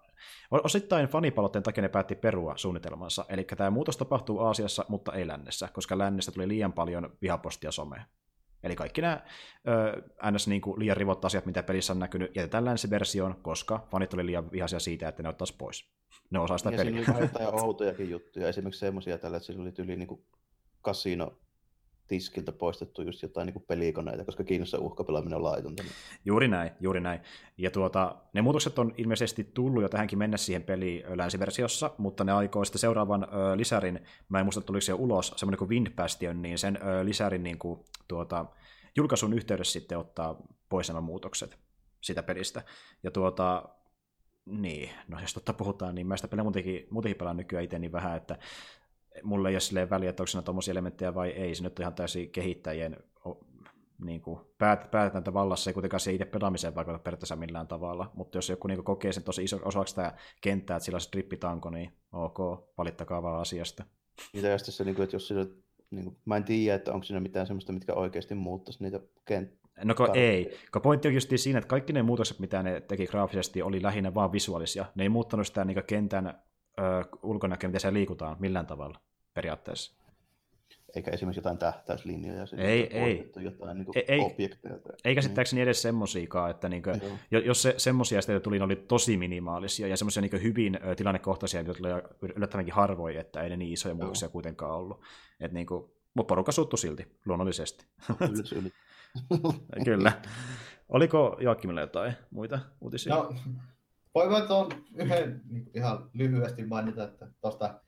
osittain 0.50 1.08
fanipalotteen 1.08 1.62
takia 1.62 1.82
ne 1.82 1.88
päätti 1.88 2.14
perua 2.14 2.56
suunnitelmansa, 2.56 3.24
eli 3.28 3.44
tämä 3.44 3.70
muutos 3.70 3.96
tapahtuu 3.96 4.38
Aasiassa, 4.38 4.84
mutta 4.88 5.12
ei 5.12 5.26
lännessä, 5.26 5.68
koska 5.72 5.98
lännestä 5.98 6.32
tuli 6.32 6.48
liian 6.48 6.72
paljon 6.72 7.12
vihapostia 7.22 7.72
somea. 7.72 8.02
Eli 8.64 8.76
kaikki 8.76 9.00
nämä 9.00 9.20
ö, 9.68 10.30
ns. 10.30 10.48
Niin 10.48 10.60
kuin 10.60 10.78
liian 10.78 10.96
rivot 10.96 11.24
asiat, 11.24 11.46
mitä 11.46 11.62
pelissä 11.62 11.92
on 11.92 11.98
näkynyt, 11.98 12.36
jätetään 12.36 12.64
länsiversioon, 12.64 13.36
koska 13.42 13.86
fanit 13.90 14.14
oli 14.14 14.26
liian 14.26 14.52
vihaisia 14.52 14.80
siitä, 14.80 15.08
että 15.08 15.22
ne 15.22 15.28
ottaisi 15.28 15.54
pois. 15.58 15.94
Ne 16.30 16.38
osaa 16.38 16.58
sitä 16.58 16.70
ja 16.70 16.76
peliä. 16.76 17.04
siinä 17.04 17.18
oli 17.18 17.24
jotain 17.24 17.64
outojakin 17.64 18.10
juttuja. 18.10 18.48
Esimerkiksi 18.48 18.80
semmoisia 18.80 19.18
tällä, 19.18 19.36
että 19.36 19.46
sillä 19.46 19.62
oli 19.62 19.72
yli 19.78 19.96
niin 19.96 20.24
kasino 20.82 21.38
tiskiltä 22.08 22.52
poistettu 22.52 23.02
just 23.02 23.22
jotain 23.22 23.46
niin 23.46 23.64
pelikoneita, 23.68 24.24
koska 24.24 24.44
Kiinassa 24.44 24.78
uhkapelaaminen 24.78 25.36
on 25.36 25.42
laitonta. 25.42 25.82
Juuri 26.24 26.48
näin, 26.48 26.70
juuri 26.80 27.00
näin. 27.00 27.20
Ja 27.58 27.70
tuota, 27.70 28.16
ne 28.32 28.42
muutokset 28.42 28.78
on 28.78 28.94
ilmeisesti 28.96 29.44
tullut 29.44 29.82
jo 29.82 29.88
tähänkin 29.88 30.18
mennä 30.18 30.36
siihen 30.36 30.62
peliin 30.62 31.04
länsiversiossa, 31.14 31.90
mutta 31.98 32.24
ne 32.24 32.32
aikoo 32.32 32.64
sitten 32.64 32.80
seuraavan 32.80 33.24
ö, 33.24 33.56
lisärin, 33.56 34.00
mä 34.28 34.38
en 34.38 34.46
muista, 34.46 34.60
tuliko 34.60 34.80
se 34.80 34.92
ulos, 34.92 35.32
semmoinen 35.36 35.58
kuin 35.58 35.70
Wind 35.70 35.90
Bastion, 35.90 36.42
niin 36.42 36.58
sen 36.58 36.78
ö, 36.82 37.04
lisärin 37.04 37.42
niin 37.42 37.58
kuin, 37.58 37.80
tuota, 38.08 38.46
julkaisun 38.96 39.32
yhteydessä 39.32 39.72
sitten 39.72 39.98
ottaa 39.98 40.36
pois 40.68 40.88
nämä 40.88 41.00
muutokset 41.00 41.58
sitä 42.00 42.22
pelistä. 42.22 42.62
Ja 43.02 43.10
tuota, 43.10 43.68
niin, 44.46 44.90
no 45.08 45.20
jos 45.20 45.34
totta 45.34 45.52
puhutaan, 45.52 45.94
niin 45.94 46.06
mä 46.06 46.16
sitä 46.16 46.28
peliä 46.28 46.42
muutenkin, 46.42 46.86
muutenkin 46.90 47.18
pelaan 47.18 47.36
nykyään 47.36 47.64
itse 47.64 47.78
niin 47.78 47.92
vähän, 47.92 48.16
että 48.16 48.38
mulle 49.22 49.48
ei 49.48 49.54
ole 49.54 49.60
silleen 49.60 49.90
väliä, 49.90 50.10
että 50.10 50.22
onko 50.22 50.28
siinä 50.28 50.42
tuommoisia 50.42 50.72
elementtejä 50.72 51.14
vai 51.14 51.30
ei. 51.30 51.54
Se 51.54 51.62
nyt 51.62 51.78
on 51.78 51.82
ihan 51.82 51.94
täysin 51.94 52.30
kehittäjien 52.30 52.96
niin 54.04 54.20
kuin, 54.20 54.40
päät, 54.58 54.90
päätäntä 54.90 55.34
vallassa, 55.34 55.70
ei 55.70 55.74
kuitenkaan 55.74 56.00
se 56.00 56.12
itse 56.12 56.24
pelaamiseen 56.24 56.74
vaikuta 56.74 56.98
periaatteessa 56.98 57.36
millään 57.36 57.66
tavalla, 57.66 58.10
mutta 58.14 58.38
jos 58.38 58.48
joku 58.48 58.68
niin 58.68 58.76
kuin, 58.76 58.84
kokee 58.84 59.12
sen 59.12 59.22
tosi 59.22 59.44
iso 59.44 59.60
osaksi 59.64 59.94
tämä 59.94 60.12
kenttää, 60.40 60.76
että 60.76 60.84
sillä 60.84 60.96
on 60.96 61.00
strippitanko, 61.00 61.70
niin 61.70 61.92
ok, 62.12 62.38
valittakaa 62.78 63.22
vaan 63.22 63.40
asiasta. 63.40 63.84
Niitä 64.32 64.48
ja 64.48 64.58
se, 64.58 64.84
niin 64.84 64.94
kuin, 64.94 65.04
että 65.04 65.16
jos 65.16 65.28
sillä, 65.28 65.46
niin 65.90 66.04
kuin, 66.04 66.16
mä 66.24 66.36
en 66.36 66.44
tiedä, 66.44 66.74
että 66.74 66.92
onko 66.92 67.04
siinä 67.04 67.20
mitään 67.20 67.46
semmoista, 67.46 67.72
mitkä 67.72 67.94
oikeasti 67.94 68.34
muuttaisi 68.34 68.82
niitä 68.82 69.00
kenttää. 69.24 69.64
No 69.84 69.94
ko, 69.94 70.08
ei, 70.14 70.58
kun 70.72 70.82
pointti 70.82 71.08
on 71.08 71.14
just 71.14 71.30
siinä, 71.36 71.58
että 71.58 71.68
kaikki 71.68 71.92
ne 71.92 72.02
muutokset, 72.02 72.38
mitä 72.38 72.62
ne 72.62 72.80
teki 72.80 73.06
graafisesti, 73.06 73.62
oli 73.62 73.82
lähinnä 73.82 74.14
vaan 74.14 74.32
visuaalisia. 74.32 74.84
Ne 74.94 75.02
ei 75.02 75.08
muuttanut 75.08 75.46
sitä 75.46 75.64
niin 75.64 75.84
kentän 75.86 76.42
ulkonäköä, 77.22 77.68
miten 77.68 77.80
siellä 77.80 77.96
liikutaan 77.96 78.36
millään 78.40 78.66
tavalla 78.66 79.00
periaatteessa. 79.34 80.04
Eikä 80.96 81.10
esimerkiksi 81.10 81.38
jotain 81.38 81.58
tähtäyslinjoja. 81.58 82.46
Ei, 82.56 82.98
ei. 82.98 83.32
Jotain 83.36 83.78
niin 83.78 83.86
ei, 83.94 84.04
ei. 84.08 84.20
objekteja. 84.20 84.74
Ei 85.04 85.14
käsittääkseni 85.14 85.62
edes 85.62 85.82
semmosiakaan, 85.82 86.50
että 86.50 86.68
niin 86.68 86.82
kuin, 86.82 87.00
jos 87.30 87.62
se, 87.62 87.74
semmosia 87.76 88.22
sitten 88.22 88.42
tuli, 88.42 88.58
ne 88.58 88.64
oli 88.64 88.76
tosi 88.76 89.16
minimaalisia 89.16 89.88
ja 89.88 89.96
semmoisia 89.96 90.20
niin 90.20 90.42
hyvin 90.42 90.78
tilannekohtaisia, 90.96 91.60
joita 91.60 91.74
tuli 91.78 92.32
yllättävänkin 92.36 92.74
harvoin, 92.74 93.16
että 93.16 93.42
ei 93.42 93.50
ne 93.50 93.56
niin 93.56 93.72
isoja 93.72 93.94
muutoksia 93.94 94.28
kuitenkaan 94.28 94.74
ollut. 94.74 95.00
Et 95.40 95.52
niin 95.52 95.66
kuin, 95.66 95.90
mutta 96.14 96.28
porukka 96.28 96.52
suuttu 96.52 96.76
silti, 96.76 97.06
luonnollisesti. 97.26 97.86
Kyllä. 99.84 100.12
Oliko 100.88 101.36
Joakkimilla 101.40 101.80
jotain 101.80 102.14
muita 102.30 102.58
uutisia? 102.80 103.14
No, 103.14 103.34
voin 104.14 104.48
tuon 104.48 104.68
yhden 104.94 105.40
niin 105.50 105.70
ihan 105.74 106.10
lyhyesti 106.12 106.66
mainita, 106.66 107.04
että 107.04 107.26
tuosta, 107.40 107.80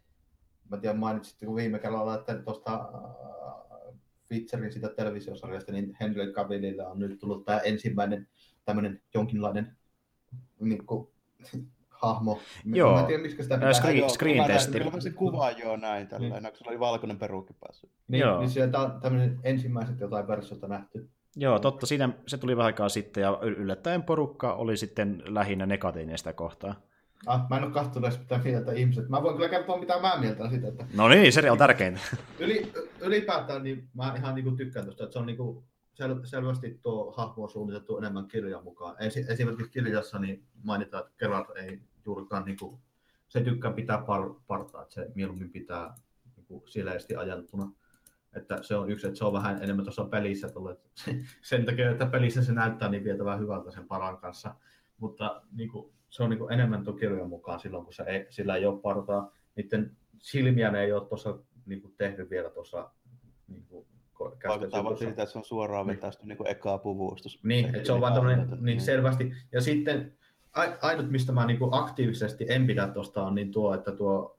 mä 0.71 0.77
tiedän 0.77 0.99
mainitsitte 0.99 1.47
kun 1.47 1.57
viime 1.57 1.79
kerralla, 1.79 2.15
että 2.15 2.35
tuosta 2.35 2.75
äh, 2.75 3.97
Witcherin 4.31 4.73
sitä 4.73 4.89
televisiosarjasta, 4.89 5.73
niin 5.73 5.97
Henry 6.01 6.33
Cavillille 6.33 6.87
on 6.87 6.99
nyt 6.99 7.19
tullut 7.19 7.45
tämä 7.45 7.59
ensimmäinen 7.59 8.29
tämmöinen 8.65 9.03
jonkinlainen 9.15 9.77
niin 10.61 10.87
kuin, 10.87 11.09
hahmo. 11.89 12.41
Joo. 12.65 12.93
Mä 12.93 13.01
en 13.01 13.07
tiedä, 13.07 13.23
miksi 13.23 13.43
sitä 13.43 13.55
pitää. 13.55 13.73
Screen, 13.73 14.11
screen 14.11 14.47
testi. 14.47 14.79
Kyllä 14.79 15.01
se 15.01 15.11
kuvaa 15.11 15.51
jo 15.51 15.77
näin, 15.77 16.09
tällä 16.09 16.41
niin. 16.41 16.53
se 16.55 16.65
oli 16.69 16.81
valkoinen 16.81 17.19
peruukki 17.19 17.55
päässyt. 17.61 17.91
Niin, 18.09 18.21
Joo. 18.21 18.39
niin 18.39 18.51
sieltä 18.51 18.79
on 18.79 19.01
tämmöinen 19.01 19.41
ensimmäiset 19.43 20.01
jotain 20.01 20.29
versiota 20.29 20.69
nähty. 20.69 21.11
Joo, 21.37 21.59
totta. 21.59 21.87
Siinä 21.87 22.09
se 22.27 22.39
tuli 22.39 22.57
vähän 22.57 22.67
aikaa 22.67 22.89
sitten 22.89 23.21
ja 23.21 23.39
yllättäen 23.43 24.03
porukka 24.03 24.55
oli 24.55 24.77
sitten 24.77 25.23
lähinnä 25.27 25.67
negatiivinen 25.67 26.19
sitä 26.19 26.33
kohtaa. 26.33 26.75
Ah, 27.27 27.49
mä 27.51 27.57
en 27.57 27.65
ole 27.65 27.73
katsonut 27.73 28.09
edes 28.09 28.19
mitä 28.19 28.41
mieltä 28.45 28.73
ihmiset. 28.73 29.09
Mä 29.09 29.23
voin 29.23 29.37
kyllä 29.37 29.49
kertoa 29.49 29.79
mitä 29.79 30.01
mä 30.01 30.17
mieltä 30.21 30.49
siitä. 30.49 30.69
Että 30.69 30.87
No 30.95 31.09
niin, 31.09 31.33
se 31.33 31.51
on 31.51 31.59
tärkeintä. 31.59 32.01
yli, 32.39 32.73
ylipäätään 33.01 33.63
niin 33.63 33.89
mä 33.95 34.15
ihan 34.17 34.35
niin 34.35 34.45
kuin 34.45 34.57
tykkään 34.57 34.85
tuosta, 34.85 35.05
että 35.05 35.13
se 35.13 35.19
on 35.19 35.27
niin 35.27 35.37
kuin 35.37 35.65
sel, 35.95 36.17
selvästi 36.25 36.79
tuo 36.83 37.15
hahmo 37.17 37.43
on 37.43 37.51
suunniteltu 37.51 37.99
enemmän 37.99 38.29
kirjan 38.29 38.65
mukaan. 38.65 38.97
Esi, 39.03 39.25
esimerkiksi 39.29 39.71
kirjassa 39.71 40.19
niin 40.19 40.45
mainitaan, 40.63 41.05
että 41.05 41.17
Geralt 41.19 41.57
ei 41.57 41.81
juurikaan 42.07 42.45
niin 42.45 42.59
kuin, 42.61 42.81
se 43.29 43.41
tykkää 43.41 43.73
pitää 43.73 43.99
par, 43.99 44.31
partaa, 44.47 44.83
että 44.83 44.95
se 44.95 45.11
mieluummin 45.15 45.51
pitää 45.51 45.95
niin 46.37 46.47
kuin, 46.47 46.63
sileästi 46.67 47.17
ajeltuna. 47.17 47.73
Että 48.37 48.59
se 48.63 48.75
on 48.77 48.91
yksi, 48.91 49.07
että 49.07 49.19
se 49.19 49.25
on 49.25 49.33
vähän 49.33 49.63
enemmän 49.63 49.85
tuossa 49.85 50.05
pelissä 50.05 50.49
tullut. 50.49 50.79
Sen 51.43 51.65
takia, 51.65 51.91
että 51.91 52.07
pelissä 52.07 52.45
se 52.45 52.53
näyttää 52.53 52.89
niin 52.89 53.05
vietävän 53.05 53.41
hyvältä 53.41 53.71
sen 53.71 53.89
paran 53.89 54.19
kanssa. 54.19 54.55
Mutta 54.99 55.43
niin 55.53 55.69
kuin, 55.69 55.93
se 56.11 56.23
on 56.23 56.31
niin 56.31 56.39
kuin 56.39 56.53
enemmän 56.53 56.85
tuon 56.85 56.99
kirjan 56.99 57.29
mukaan 57.29 57.61
silloin, 57.61 57.85
kun 57.85 57.95
se 57.95 58.03
ei, 58.03 58.27
sillä 58.31 58.57
ei 58.57 58.67
ole 58.67 58.81
partaa. 58.81 59.33
Niiden 59.57 59.97
silmiä 60.19 60.71
ne 60.71 60.83
ei 60.83 60.93
ole 60.93 61.09
tuossa 61.09 61.39
niin 61.67 61.83
kuin 61.83 61.95
tehnyt 61.97 62.31
vielä 62.31 62.51
tuossa 62.51 62.91
niin 63.49 63.67
kuin, 63.69 63.87
Vaikuttaa 64.49 64.85
vaan 64.85 64.97
siltä, 64.97 65.23
että 65.23 65.33
se 65.33 65.39
on 65.39 65.45
suoraan 65.45 65.87
vetästy 65.87 66.27
niin 66.27 66.37
kuin 66.37 66.47
ekaa 66.47 66.79
puvustus. 66.79 67.41
Niin, 67.45 67.67
että 67.67 67.87
se 67.87 67.93
on 67.93 68.01
vaan 68.01 68.15
tämmöinen 68.15 68.59
niin 68.61 68.81
selvästi. 68.81 69.33
Ja 69.53 69.61
sitten 69.61 70.19
ainut, 70.83 71.11
mistä 71.11 71.33
mä 71.33 71.47
niin 71.47 71.59
kuin 71.59 71.75
aktiivisesti 71.75 72.47
en 72.49 72.67
pidä 72.67 72.89
tuosta 72.89 73.23
on 73.23 73.35
niin 73.35 73.53
tuo, 73.53 73.75
että 73.75 73.93
tuo 73.93 74.36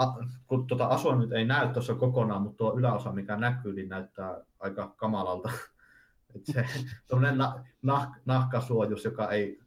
a, 0.00 0.14
kun 0.46 0.66
tuota 0.66 0.86
asua 0.86 1.16
nyt 1.16 1.32
ei 1.32 1.44
näy 1.44 1.68
tuossa 1.68 1.94
kokonaan, 1.94 2.42
mutta 2.42 2.56
tuo 2.56 2.78
yläosa, 2.78 3.12
mikä 3.12 3.36
näkyy, 3.36 3.72
niin 3.72 3.88
näyttää 3.88 4.40
aika 4.58 4.94
kamalalta. 4.96 5.50
Et 6.34 6.46
se 6.46 6.66
tuommoinen 7.08 7.38
na, 7.38 7.64
nah, 7.82 8.08
nahkasuojus, 8.24 9.04
joka 9.04 9.28
ei 9.28 9.60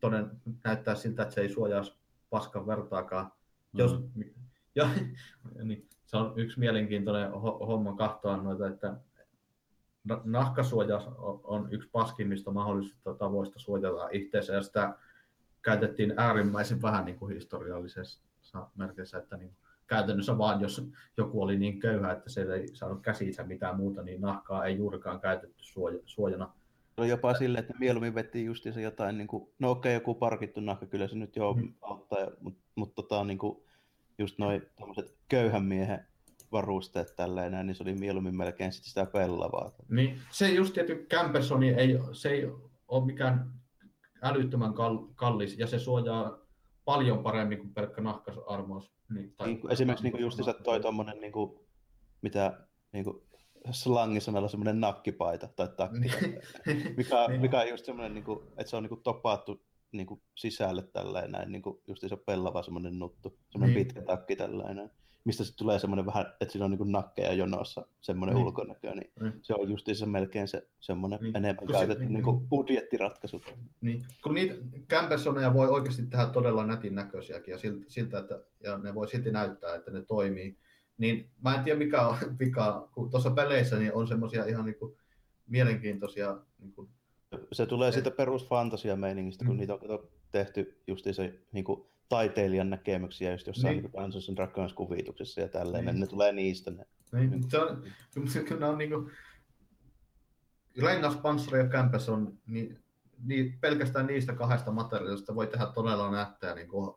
toden, 0.00 0.30
näyttää 0.64 0.94
siltä, 0.94 1.22
että 1.22 1.34
se 1.34 1.40
ei 1.40 1.48
suojaa 1.48 1.82
paskan 2.30 2.66
vertaakaan. 2.66 3.32
Jos, 3.74 4.00
mm. 4.14 4.24
jo, 4.74 4.88
niin, 5.64 5.88
se 6.06 6.16
on 6.16 6.32
yksi 6.36 6.58
mielenkiintoinen 6.58 7.32
homma 7.40 7.96
kahtoa 7.96 8.36
noita, 8.36 8.66
että 8.66 8.96
nahkasuoja 10.24 10.96
on 11.44 11.68
yksi 11.70 11.88
paskimmista 11.92 12.50
mahdollisista 12.50 13.14
tavoista 13.14 13.58
suojata 13.58 14.08
itseensä, 14.12 14.52
ja 14.52 14.62
sitä 14.62 14.94
käytettiin 15.62 16.14
äärimmäisen 16.16 16.82
vähän 16.82 17.04
niin 17.04 17.18
kuin 17.18 17.34
historiallisessa 17.34 18.27
merkissä, 18.76 19.18
että 19.18 19.36
niin 19.36 19.56
käytännössä 19.86 20.38
vaan 20.38 20.60
jos 20.60 20.90
joku 21.16 21.42
oli 21.42 21.58
niin 21.58 21.80
köyhä, 21.80 22.12
että 22.12 22.30
se 22.30 22.42
ei 22.42 22.68
saanut 22.74 23.02
käsiinsä 23.02 23.44
mitään 23.44 23.76
muuta, 23.76 24.02
niin 24.02 24.20
nahkaa 24.20 24.64
ei 24.64 24.76
juurikaan 24.76 25.20
käytetty 25.20 25.64
suojana. 26.04 26.52
Se 26.94 27.00
on 27.00 27.08
jopa 27.08 27.34
silleen, 27.34 27.64
että 27.64 27.78
mieluummin 27.78 28.14
vettiin 28.14 28.46
justiinsa 28.46 28.80
jotain, 28.80 29.18
niin 29.18 29.28
kuin, 29.28 29.50
no 29.58 29.70
okei, 29.70 29.96
okay, 29.96 30.02
joku 30.02 30.14
parkittu 30.14 30.60
nahka, 30.60 30.86
kyllä 30.86 31.08
se 31.08 31.16
nyt 31.16 31.36
jo 31.36 31.54
hmm. 31.54 31.74
auttaa, 31.80 32.18
mutta 32.40 32.60
mut, 32.74 32.94
tota, 32.94 33.24
niin 33.24 33.38
kuin, 33.38 33.62
just 34.18 34.38
noin 34.38 34.62
köyhän 35.28 35.64
miehen 35.64 36.06
varusteet 36.52 37.16
tälleen, 37.16 37.66
niin 37.66 37.74
se 37.74 37.82
oli 37.82 37.94
mieluummin 37.94 38.36
melkein 38.36 38.72
sit 38.72 38.84
sitä 38.84 39.06
pellavaa. 39.06 39.72
Niin, 39.88 40.18
se 40.30 40.48
just 40.48 40.74
tietty 40.74 41.06
Campesoni 41.10 41.68
ei, 41.68 41.98
se 42.12 42.28
ei 42.28 42.46
ole 42.88 43.06
mikään 43.06 43.52
älyttömän 44.22 44.74
kallis 45.14 45.58
ja 45.58 45.66
se 45.66 45.78
suojaa 45.78 46.47
paljon 46.88 47.22
paremmin 47.22 47.58
kuin 47.58 47.74
pelkkä 47.74 48.00
nahkasarmaus. 48.00 48.92
Niin, 49.14 49.34
tai 49.36 49.46
niin, 49.46 49.72
esimerkiksi 49.72 50.10
niin 50.10 50.20
justiinsa 50.20 50.54
toi 50.54 50.80
tuommoinen, 50.80 51.20
niin 51.20 51.32
kuin, 51.32 51.60
mitä 52.22 52.60
niin 52.92 53.04
kuin, 53.04 53.22
slangisanalla 53.70 54.48
semmoinen 54.48 54.80
nakkipaita 54.80 55.48
tai 55.56 55.68
takki, 55.76 55.98
niin. 55.98 56.12
mikä, 56.96 57.26
niin. 57.28 57.40
mikä 57.40 57.60
on 57.60 57.68
just 57.68 57.84
semmoinen, 57.84 58.14
niin 58.14 58.24
kuin, 58.24 58.40
että 58.56 58.70
se 58.70 58.76
on 58.76 58.82
niin 58.82 58.88
kuin, 58.88 59.02
topattu 59.02 59.62
niin 59.92 60.06
kuin 60.06 60.22
sisälle 60.34 60.82
tälleen 60.82 61.32
näin, 61.32 61.52
niin 61.52 61.62
kuin 61.62 61.80
just 61.88 62.02
se 62.08 62.16
pellava 62.16 62.62
semmoinen 62.62 62.98
nuttu, 62.98 63.38
semmoinen 63.50 63.76
Niin. 63.76 63.86
pitkä 63.86 64.02
takki 64.02 64.36
tällainen, 64.36 64.90
mistä 65.24 65.44
sitten 65.44 65.58
tulee 65.58 65.78
semmoinen 65.78 66.06
vähän, 66.06 66.26
että 66.40 66.52
siinä 66.52 66.64
on 66.64 66.70
niin 66.70 66.78
kuin 66.78 66.92
nakkeja 66.92 67.32
jonossa, 67.32 67.86
semmoinen 68.00 68.36
Niin. 68.36 68.46
ulkonäkö, 68.46 68.94
niin 68.94 69.10
Niin. 69.20 69.32
se 69.42 69.54
on 69.54 69.70
justiinsa 69.70 70.06
melkein 70.06 70.48
se 70.48 70.68
semmoinen 70.80 71.18
Niin. 71.22 71.36
enemmän 71.36 71.56
Kun 71.56 71.68
se- 71.68 71.72
käytetty 71.72 72.04
niin. 72.04 72.12
niin 72.12 72.24
kuin 72.24 72.48
budjettiratkaisu. 72.48 73.42
Niin, 73.80 74.04
kun 74.22 74.34
niitä 74.34 74.54
kämpäsoneja 74.88 75.54
voi 75.54 75.68
oikeasti 75.68 76.06
tehdä 76.06 76.26
todella 76.26 76.66
nätin 76.66 76.94
näköisiäkin 76.94 77.52
ja 77.52 77.58
siltä, 77.58 77.84
siltä 77.88 78.18
että 78.18 78.40
ja 78.64 78.78
ne 78.78 78.94
voi 78.94 79.08
silti 79.08 79.30
näyttää, 79.30 79.74
että 79.74 79.90
ne 79.90 80.02
toimii. 80.02 80.56
Niin 80.98 81.30
mä 81.44 81.54
en 81.54 81.64
tiedä 81.64 81.78
mikä 81.78 82.06
on 82.06 82.16
vika, 82.40 82.88
kun 82.94 83.10
tuossa 83.10 83.30
peleissä 83.30 83.78
niin 83.78 83.94
on 83.94 84.08
semmoisia 84.08 84.44
ihan 84.44 84.64
niinku 84.64 84.96
mielenkiintoisia 85.46 86.36
niinku, 86.58 86.88
Se 87.52 87.66
tulee 87.66 87.92
siitä 87.92 88.10
perusfantasia-meiningistä, 88.10 89.44
kun 89.44 89.54
Mm. 89.54 89.60
niitä 89.60 89.74
on 89.74 90.08
tehty 90.32 90.82
justi 90.86 91.12
se 91.14 91.38
niin 91.52 91.64
kuin, 91.64 91.82
taiteilijan 92.08 92.70
näkemyksiä 92.70 93.32
just 93.32 93.46
jossain 93.46 93.72
Niin. 93.72 93.82
niin. 93.82 93.92
niin 93.92 94.02
Dungeons 94.02 94.28
and 94.28 94.36
Dragons 94.36 94.72
kuvituksessa 94.72 95.40
ja 95.40 95.48
tälleen, 95.48 95.84
Niin. 95.84 95.94
niin. 95.94 96.00
ne 96.00 96.06
tulee 96.06 96.32
niistä. 96.32 96.70
Ne. 96.70 96.86
niin, 97.12 97.50
se 97.50 97.58
on, 97.58 97.82
kun 98.48 98.60
ne 98.60 98.66
on 98.66 98.78
niinku 98.78 99.10
rengaspanssari 100.82 101.58
ja 101.58 101.68
kämpäs 101.68 102.08
on 102.08 102.38
niin, 102.46 102.78
niin, 103.24 103.58
pelkästään 103.60 104.06
niistä 104.06 104.32
kahdesta 104.32 104.70
materiaalista 104.72 105.34
voi 105.34 105.46
tehdä 105.46 105.66
todella 105.66 106.10
nättejä. 106.10 106.54
Niin 106.54 106.68
kuin, 106.68 106.94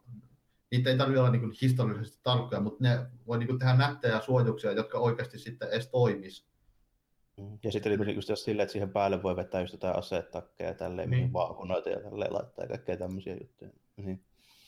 niitä 0.72 0.90
ei 0.90 0.98
tarvitse 0.98 1.20
olla 1.20 1.32
niin 1.32 1.42
kuin 1.42 1.56
historiallisesti 1.62 2.20
tarkkoja, 2.24 2.62
mutta 2.62 2.84
ne 2.84 3.06
voi 3.28 3.38
niin 3.38 3.48
kuin 3.48 3.60
tehdä 3.60 3.74
nättejä 3.74 4.22
suojatuksia, 4.22 4.72
jotka 4.72 5.00
oikeasti 5.00 5.40
sitten 5.40 5.70
edes 5.70 5.88
toimis. 5.88 6.51
Mm. 7.42 7.58
Ja 7.64 7.72
sitten 7.72 8.00
niin. 8.00 8.16
just 8.16 8.30
jos 8.30 8.44
silleen, 8.44 8.64
että 8.64 8.72
siihen 8.72 8.90
päälle 8.90 9.24
voi 9.24 9.36
vetää 9.36 9.62
just 9.62 9.74
jotain 9.74 9.96
aseettakkeja 9.96 10.70
ja 10.70 10.74
tälleen, 10.74 11.10
Niin. 11.10 11.20
niin. 11.22 11.34
vaakunoita 11.34 11.90
ja 11.90 12.00
tälleen 12.02 12.34
laittaa 12.34 12.64
ja 12.64 12.70
kaikkea 12.70 12.98
tämmöisiä 12.98 13.38
juttuja. 13.42 13.72
Niin. 13.98 14.24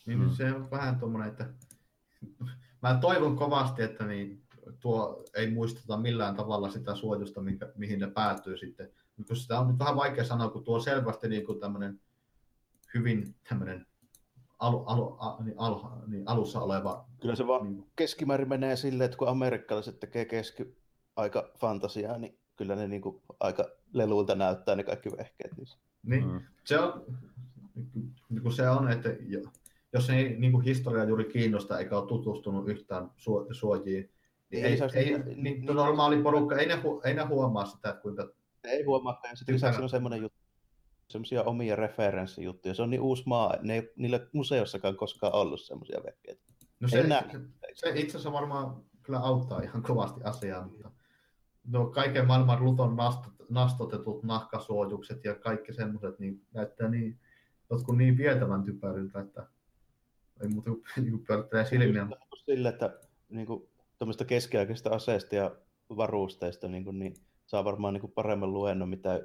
Niin 0.05 0.19
Mm. 0.19 0.25
mm. 0.25 0.31
se 0.31 0.53
on 0.53 0.71
vähän 0.71 0.99
tuommoinen, 0.99 1.29
että 1.31 1.49
mä 2.81 2.97
toivon 3.01 3.35
kovasti, 3.35 3.83
että 3.83 4.05
niin 4.05 4.43
tuo 4.79 5.23
ei 5.35 5.51
muisteta 5.51 5.97
millään 5.97 6.35
tavalla 6.35 6.69
sitä 6.69 6.95
suojatusta, 6.95 7.41
minkä, 7.41 7.71
mihin 7.75 7.99
ne 7.99 8.07
päätyy 8.11 8.57
sitten. 8.57 8.89
Mutta 9.17 9.35
sitä 9.35 9.59
on 9.59 9.67
nyt 9.67 9.79
vähän 9.79 9.95
vaikea 9.95 10.23
sanoa, 10.23 10.49
kun 10.49 10.63
tuo 10.63 10.75
on 10.75 10.81
selvästi 10.83 11.27
niin 11.29 11.45
kuin 11.45 11.59
tämmöinen 11.59 11.99
hyvin 12.93 13.35
tämmöinen 13.49 13.85
alu, 14.59 14.83
alu, 14.85 15.15
a, 15.19 15.37
niin, 15.43 15.55
al, 15.59 15.79
niin 16.07 16.23
alussa 16.27 16.61
oleva. 16.61 17.05
Kyllä 17.21 17.35
se 17.35 17.47
vaan 17.47 17.63
Niin, 17.63 17.91
keskimäärin 17.95 18.49
menee 18.49 18.75
silleen, 18.75 19.05
että 19.05 19.17
kun 19.17 19.27
amerikkalaiset 19.29 19.99
tekee 19.99 20.25
keski-aika 20.25 21.51
fantasiaa, 21.59 22.17
niin 22.17 22.39
kyllä 22.55 22.75
ne 22.75 22.87
niin 22.87 23.01
kuin 23.01 23.21
aika 23.39 23.65
leluilta 23.93 24.35
näyttää 24.35 24.75
ne 24.75 24.83
kaikki 24.83 25.09
vehkeet. 25.17 25.51
Niin. 25.57 25.67
niin, 26.03 26.27
Mm. 26.27 26.41
se 26.65 26.79
on, 26.79 27.05
niin 28.29 28.41
kuin 28.41 28.53
se 28.53 28.69
on, 28.69 28.91
että 28.91 29.09
jo- 29.27 29.41
jos 29.93 30.09
ei 30.09 30.35
niin 30.39 30.51
kuin 30.51 30.63
historia 30.65 31.03
juuri 31.03 31.25
kiinnosta 31.25 31.79
eikä 31.79 31.97
ole 31.97 32.07
tutustunut 32.07 32.67
yhtään 32.69 33.11
suo, 33.17 33.47
suojiin, 33.51 34.11
niin 34.51 34.65
Ei 34.65 34.71
ei, 34.71 34.77
saisi- 34.77 34.97
ei, 34.97 35.05
niin- 35.05 35.25
niin, 35.25 35.43
niin- 35.43 35.65
normaali 35.75 36.23
porukka, 36.23 36.55
ei 36.55 36.65
ne, 36.67 36.75
hu, 36.75 37.01
ei 37.05 37.13
ne 37.13 37.23
huomaa 37.23 37.65
sitä, 37.65 37.89
että 37.89 38.01
kuinka 38.01 38.29
ei 38.63 38.83
huomaakaan. 38.83 39.31
Ja 39.31 39.35
sitten 39.35 39.55
lisäksi 39.55 39.81
on 39.81 39.89
semmoinen 39.89 40.21
juttu, 40.21 40.37
semmoisia 41.09 41.43
omia 41.43 41.75
referenssijuttuja. 41.75 42.73
Se 42.73 42.81
on 42.81 42.89
niin 42.89 43.01
uusi 43.01 43.23
maa, 43.25 43.55
ne 43.61 43.73
ei 43.75 43.91
niillä 43.95 44.19
museossakaan 44.33 44.95
koskaan 44.97 45.33
ollut 45.33 45.61
semmoisia 45.61 46.01
vehkeitä. 46.05 46.41
No 46.79 46.85
Ei 46.85 46.89
se, 46.91 47.07
se, 47.31 47.39
se 47.73 47.89
itse 47.99 48.17
asiassa 48.17 48.31
varmaan 48.31 48.83
kyllä 49.03 49.19
auttaa 49.19 49.61
ihan 49.61 49.83
kovasti 49.83 50.21
asiaa, 50.23 50.67
mutta 50.67 50.91
no 51.67 51.85
kaiken 51.85 52.27
maailman 52.27 52.63
luton 52.63 52.95
nastot, 52.95 53.33
nastotetut 53.49 54.23
nahkasuojukset 54.23 55.23
ja 55.23 55.35
kaikki 55.35 55.73
semmoiset 55.73 56.19
niin 56.19 56.41
näyttää 56.53 56.89
niin, 56.89 57.19
jotkut 57.69 57.97
niin 57.97 58.17
vietävän 58.17 58.63
typeriltä, 58.63 59.19
että 59.19 59.47
ei 60.41 60.47
muuta 60.47 60.69
kuin 60.69 60.83
niin 61.05 61.25
pyörittelee 61.25 61.65
silmiä. 61.65 62.07
Sille, 62.45 62.69
että 62.69 62.99
niin 63.29 63.47
kuin, 63.47 63.69
tuommoista 63.97 64.25
keskiaikaisista 64.25 64.89
aseista 64.89 65.35
ja 65.35 65.55
varusteista 65.97 66.67
niin, 66.67 66.83
kuin, 66.83 66.99
niin 66.99 67.13
saa 67.45 67.65
varmaan 67.65 67.93
niin 67.93 68.01
kuin, 68.01 68.11
paremman 68.11 68.53
luennon, 68.53 68.89
mitä 68.89 69.21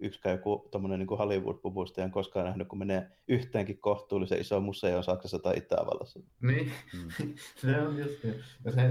yksikään 0.00 0.36
joku 0.36 0.68
tommonen, 0.70 0.98
niin 0.98 1.08
Hollywood-puvustaja 1.08 2.04
on 2.04 2.10
koskaan 2.10 2.46
nähnyt, 2.46 2.68
kun 2.68 2.78
menee 2.78 3.10
yhteenkin 3.28 3.78
kohtuullisen 3.78 4.40
iso 4.40 4.60
museo 4.60 5.02
Saksassa 5.02 5.38
tai 5.38 5.56
Itävallassa. 5.56 6.20
Niin, 6.42 6.72
Mm. 6.92 7.34
se 7.60 7.82
on 7.82 7.98
just 7.98 8.24
niin. 8.24 8.34
Ja 8.64 8.72
se, 8.72 8.88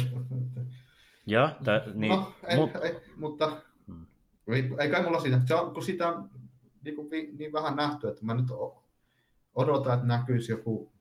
Ja, 1.25 1.56
tä, 1.64 1.83
niin, 1.93 2.11
no, 2.11 2.33
ei, 2.48 2.57
mut, 2.57 2.72
ei, 2.83 2.95
mutta 3.17 3.61
Mm. 3.88 4.06
ei, 4.53 4.69
ei 4.80 4.89
kai 4.89 5.03
mulla 5.03 5.19
siinä. 5.19 5.41
Se 5.45 5.56
on, 5.56 5.73
kun 5.73 5.83
sitä 5.83 6.07
on 6.07 6.30
niin, 6.83 6.95
kuin, 6.95 7.09
niin 7.38 7.53
vähän 7.53 7.75
nähty, 7.75 8.07
että 8.07 8.25
mä 8.25 8.33
nyt 8.33 8.45
odotan, 9.56 9.93
että 9.93 10.07
näkyisi 10.07 10.51
joku 10.51 10.91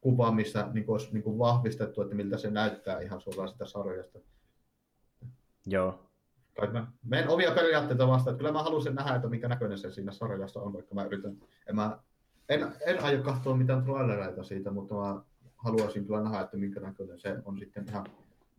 kuva, 0.00 0.32
missä 0.32 0.68
niin 0.72 0.86
kuin 0.86 0.94
olisi 0.94 1.12
niin 1.12 1.22
kuin 1.22 1.38
vahvistettu, 1.38 2.02
että 2.02 2.14
miltä 2.14 2.38
se 2.38 2.50
näyttää 2.50 3.00
ihan 3.00 3.20
suoraan 3.20 3.48
sitä 3.48 3.66
sarjasta. 3.66 4.18
joo. 5.66 6.06
Kai 6.56 6.70
mä 6.72 6.86
menen 7.04 7.28
omia 7.28 7.50
periaatteita 7.50 8.08
vastaan, 8.08 8.32
että 8.34 8.38
kyllä 8.38 8.52
mä 8.52 8.62
haluaisin 8.62 8.94
nähdä, 8.94 9.14
että 9.14 9.28
mikä 9.28 9.48
näköinen 9.48 9.78
se 9.78 9.90
siinä 9.92 10.12
sarjassa 10.12 10.60
on, 10.60 10.72
vaikka 10.72 10.94
mä 10.94 11.04
yritän. 11.04 11.36
En, 11.66 11.76
mä, 11.76 11.98
en, 12.48 12.72
en 12.86 13.02
aio 13.04 13.22
katsoa 13.22 13.56
mitään 13.56 13.84
trailereita 13.84 14.42
siitä, 14.42 14.70
mutta 14.70 14.94
mä 14.94 15.22
haluaisin 15.56 16.06
kyllä 16.06 16.22
nähdä, 16.22 16.40
että 16.40 16.56
minkä 16.56 16.80
näköinen 16.80 17.20
se 17.20 17.36
on 17.44 17.58
sitten 17.58 17.88
ihan 17.88 18.06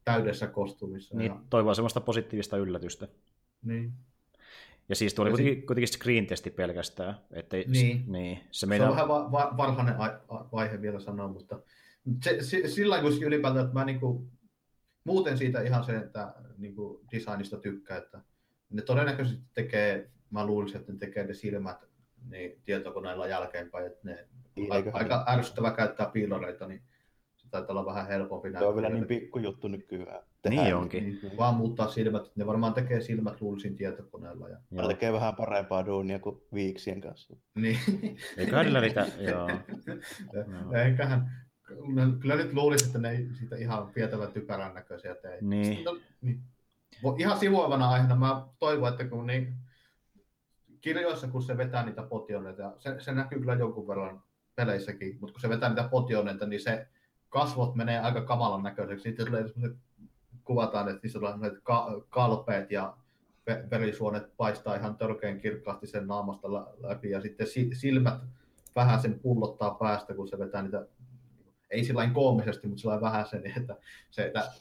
täydessä 0.05 0.47
kostumissa. 0.47 1.17
Niin, 1.17 1.31
Ja, 1.31 1.41
toivoa 1.49 1.73
semmoista 1.73 2.01
positiivista 2.01 2.57
yllätystä. 2.57 3.07
niin. 3.61 3.93
Ja 4.89 4.95
siis 4.95 5.13
tuo 5.13 5.23
oli 5.23 5.31
kuitenkin, 5.31 5.65
kuitenkin 5.65 5.87
screen-testi 5.87 6.49
pelkästään. 6.51 7.15
Ettei, 7.31 7.65
Niin. 7.67 8.03
niin. 8.07 8.37
Se 8.37 8.59
Se 8.59 8.65
meidän... 8.65 8.87
on 8.87 8.93
vähän 8.95 9.07
va- 9.07 9.31
va- 9.31 9.53
varhainen 9.57 9.95
vaihe 10.51 10.81
vielä 10.81 10.99
sanoa, 10.99 11.27
mutta 11.27 11.59
se, 12.23 12.37
se, 12.43 12.67
sillä 12.67 13.01
kuitenkin 13.01 13.27
ylipäätään, 13.27 13.65
että 13.65 13.73
mä 13.79 13.85
niinku, 13.85 14.27
muuten 15.03 15.37
siitä 15.37 15.61
ihan 15.61 15.83
se, 15.83 15.97
että 15.97 16.33
niinku 16.57 17.01
designista 17.11 17.57
tykkää, 17.57 17.97
että 17.97 18.21
ne 18.69 18.81
todennäköisesti 18.81 19.43
tekee, 19.53 20.09
mä 20.29 20.45
luulisin, 20.45 20.79
että 20.79 20.91
ne 20.91 20.97
tekee 20.97 21.27
ne 21.27 21.33
silmät 21.33 21.77
niin 22.29 22.61
tietokoneella 22.65 23.27
jälkeenpäin, 23.27 23.85
että 23.87 23.99
ne 24.03 24.27
Niin, 24.55 24.73
eiköhän 24.73 25.01
aika 25.01 25.25
ärsyttävä 25.27 25.71
käyttää 25.71 26.09
piiloreita, 26.09 26.67
niin 26.67 26.81
se 26.81 26.85
taitaa 27.51 27.73
olla 27.73 27.85
vähän 27.85 28.07
helpompi 28.07 28.51
Se 28.51 28.65
on 28.65 28.75
vielä 28.75 28.89
niin 28.89 29.07
pikkujuttu 29.07 29.67
nykyään. 29.67 30.23
Niin 30.49 30.75
onkin. 30.75 31.03
Niin, 31.03 31.37
vaan 31.37 31.55
muuttaa 31.55 31.87
silmät, 31.87 32.31
ne 32.35 32.45
varmaan 32.47 32.73
tekee 32.73 33.01
silmät 33.01 33.41
luulisin 33.41 33.75
tietokoneella. 33.75 34.49
Ja, 34.49 34.57
Ne 34.69 34.81
Joo. 34.81 34.87
tekee 34.87 35.13
vähän 35.13 35.35
parempaa 35.35 35.85
duunia 35.85 36.19
kuin 36.19 36.41
viiksien 36.53 37.01
kanssa. 37.01 37.35
niin. 37.55 37.77
Eiköhän 38.37 38.65
niillä 38.65 38.79
riitä, 38.79 39.07
joo. 39.19 39.49
Joo. 40.33 40.73
Eiköhän, 40.85 41.31
kyllä 42.19 42.35
nyt 42.35 42.53
luulisin, 42.53 42.87
että 42.87 42.99
ne 42.99 43.09
ei 43.09 43.27
siitä 43.39 43.55
ihan 43.55 43.91
vietävän 43.95 44.31
typerän 44.31 44.73
näköisiä 44.73 45.15
tee. 45.15 45.37
Niin. 45.41 45.83
No, 45.83 45.97
niin. 46.21 46.41
Vo- 47.05 47.15
Ihan 47.19 47.37
sivuavana 47.39 47.89
aiheena 47.89 48.15
mä 48.15 48.47
toivon, 48.59 48.89
että 48.91 49.05
kun 49.05 49.27
niin, 49.27 49.53
kirjoissa, 50.81 51.27
kun 51.27 51.43
se 51.43 51.57
vetää 51.57 51.85
niitä 51.85 52.03
potioneita, 52.03 52.73
se, 52.79 52.95
se 52.99 53.11
näkyy 53.11 53.39
kyllä 53.39 53.53
jonkun 53.53 53.87
verran 53.87 54.23
peleissäkin, 54.55 55.17
mutta 55.19 55.33
kun 55.33 55.41
se 55.41 55.49
vetää 55.49 55.69
niitä 55.69 55.87
potioneita, 55.91 56.45
niin 56.45 56.61
se 56.61 56.87
kasvot 57.31 57.75
menee 57.75 57.99
aika 57.99 58.21
kamalan 58.21 58.63
näköiseksi. 58.63 59.03
Sitten 59.03 59.25
tulee 59.25 59.45
kuvataan, 60.43 60.89
että 60.89 60.99
niissä 61.03 61.19
tulee 61.19 61.51
ka- 61.63 62.01
kalpeet 62.09 62.71
ja 62.71 62.93
ve- 63.49 63.69
verisuonet 63.69 64.37
paistaa 64.37 64.75
ihan 64.75 64.95
törkeän 64.97 65.39
kirkkaasti 65.39 65.87
sen 65.87 66.07
naamasta 66.07 66.53
lä- 66.53 66.67
läpi 66.77 67.09
ja 67.09 67.21
sitten 67.21 67.47
si- 67.47 67.75
silmät 67.75 68.19
vähän 68.75 69.01
sen 69.01 69.19
pullottaa 69.19 69.73
päästä, 69.73 70.13
kun 70.13 70.27
se 70.27 70.39
vetää 70.39 70.61
niitä, 70.61 70.85
ei 71.69 71.83
sillä 71.83 72.09
koomisesti, 72.13 72.67
mutta 72.67 72.81
sillä 72.81 73.01
vähän 73.01 73.25
sen, 73.25 73.43
että 73.57 73.75
se, 74.11 74.25
että 74.25 74.51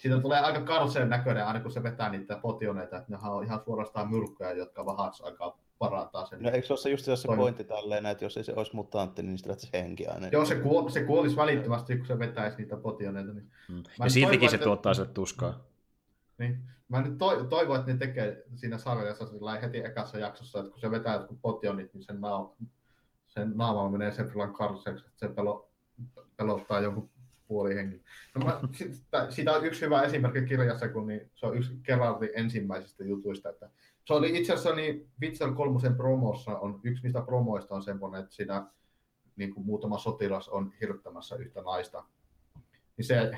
siitä 0.00 0.20
tulee 0.20 0.40
aika 0.40 0.60
karseen 0.60 1.08
näköinen 1.08 1.46
aina 1.46 1.60
kun 1.60 1.70
se 1.72 1.82
vetää 1.82 2.10
niitä 2.10 2.38
potioneita, 2.38 2.96
että 2.96 3.12
nehän 3.12 3.32
on 3.32 3.44
ihan 3.44 3.60
suorastaan 3.64 4.10
myrkkyjä, 4.10 4.52
jotka 4.52 4.86
vähäksi 4.86 5.22
aikaa 5.22 5.58
parantaa 5.78 6.26
sen. 6.26 6.42
No 6.42 6.50
eikö 6.50 6.66
se 6.66 6.72
ole 6.72 6.80
se 6.80 6.90
just 6.90 7.04
se 7.04 7.12
pointti 7.36 7.64
tälleen, 7.64 8.06
että 8.06 8.24
jos 8.24 8.36
ei 8.36 8.44
se 8.44 8.52
olisi 8.56 8.76
mutantti, 8.76 9.22
niin 9.22 9.30
niistä 9.30 9.48
lähtisi 9.48 9.70
henki 9.72 10.06
aina. 10.06 10.28
Joo, 10.32 10.44
se, 10.44 10.54
kuol, 10.54 10.88
se 10.88 11.04
kuolisi 11.04 11.36
välittömästi, 11.36 11.96
kun 11.96 12.06
se 12.06 12.18
vetäisi 12.18 12.56
niitä 12.58 12.76
potioneita. 12.76 13.32
Niin, 13.32 13.50
Mm. 13.68 13.82
Ja 14.04 14.10
siltikin 14.10 14.38
toivon, 14.40 14.50
se 14.50 14.56
että- 14.56 14.64
tuottaa 14.64 14.94
sille 14.94 15.08
tuskaa. 15.08 15.64
niin. 16.38 16.58
Mä 16.88 17.02
nyt 17.02 17.18
to, 17.18 17.44
toivon, 17.44 17.78
että 17.80 17.92
ne 17.92 17.98
tekee 17.98 18.44
siinä 18.56 18.78
sarjassa 18.78 19.26
sillä 19.26 19.58
heti 19.60 19.78
ekassa 19.78 20.18
jaksossa, 20.18 20.58
että 20.58 20.70
kun 20.70 20.80
se 20.80 20.90
vetää 20.90 21.14
jotkut 21.14 21.38
potionit, 21.42 21.94
niin 21.94 22.02
sen, 22.04 22.20
naama, 22.20 22.56
sen 23.26 23.52
naama 23.56 23.90
menee 23.90 24.12
sen 24.12 24.26
verran 24.26 24.52
karseeksi, 24.52 25.04
että 25.06 25.18
se 25.26 25.28
pelo, 25.28 25.70
pelottaa 26.36 26.80
jonkun 26.80 27.10
puolihengen. 27.48 28.00
No 28.34 28.44
mä, 28.44 28.60
sitä, 28.72 29.26
siitä 29.30 29.52
on 29.52 29.64
yksi 29.66 29.80
hyvä 29.80 30.02
esimerkki 30.02 30.42
kirjassa, 30.46 30.88
kun 30.88 31.06
niin, 31.06 31.30
se 31.34 31.46
on 31.46 31.56
yksi 31.56 31.72
Gerardin 31.84 32.30
ensimmäisistä 32.34 33.04
jutuista. 33.04 33.48
Että 33.48 33.70
se 34.08 34.14
oli 34.14 34.38
itse 34.38 34.52
asiassa 34.52 34.74
niin 34.74 35.10
Witcher 35.20 35.52
3 35.54 35.80
promossa 35.96 36.58
on, 36.58 36.80
yksi 36.82 37.02
niistä 37.02 37.22
promoista 37.22 37.74
on 37.74 37.82
semmoinen, 37.82 38.20
että 38.20 38.34
siinä 38.34 38.66
niin 39.36 39.54
kuin 39.54 39.66
muutama 39.66 39.98
sotilas 39.98 40.48
on 40.48 40.72
hirttämässä 40.80 41.36
yhtä 41.36 41.62
naista. 41.62 42.04
Niin 42.96 43.04
se, 43.04 43.30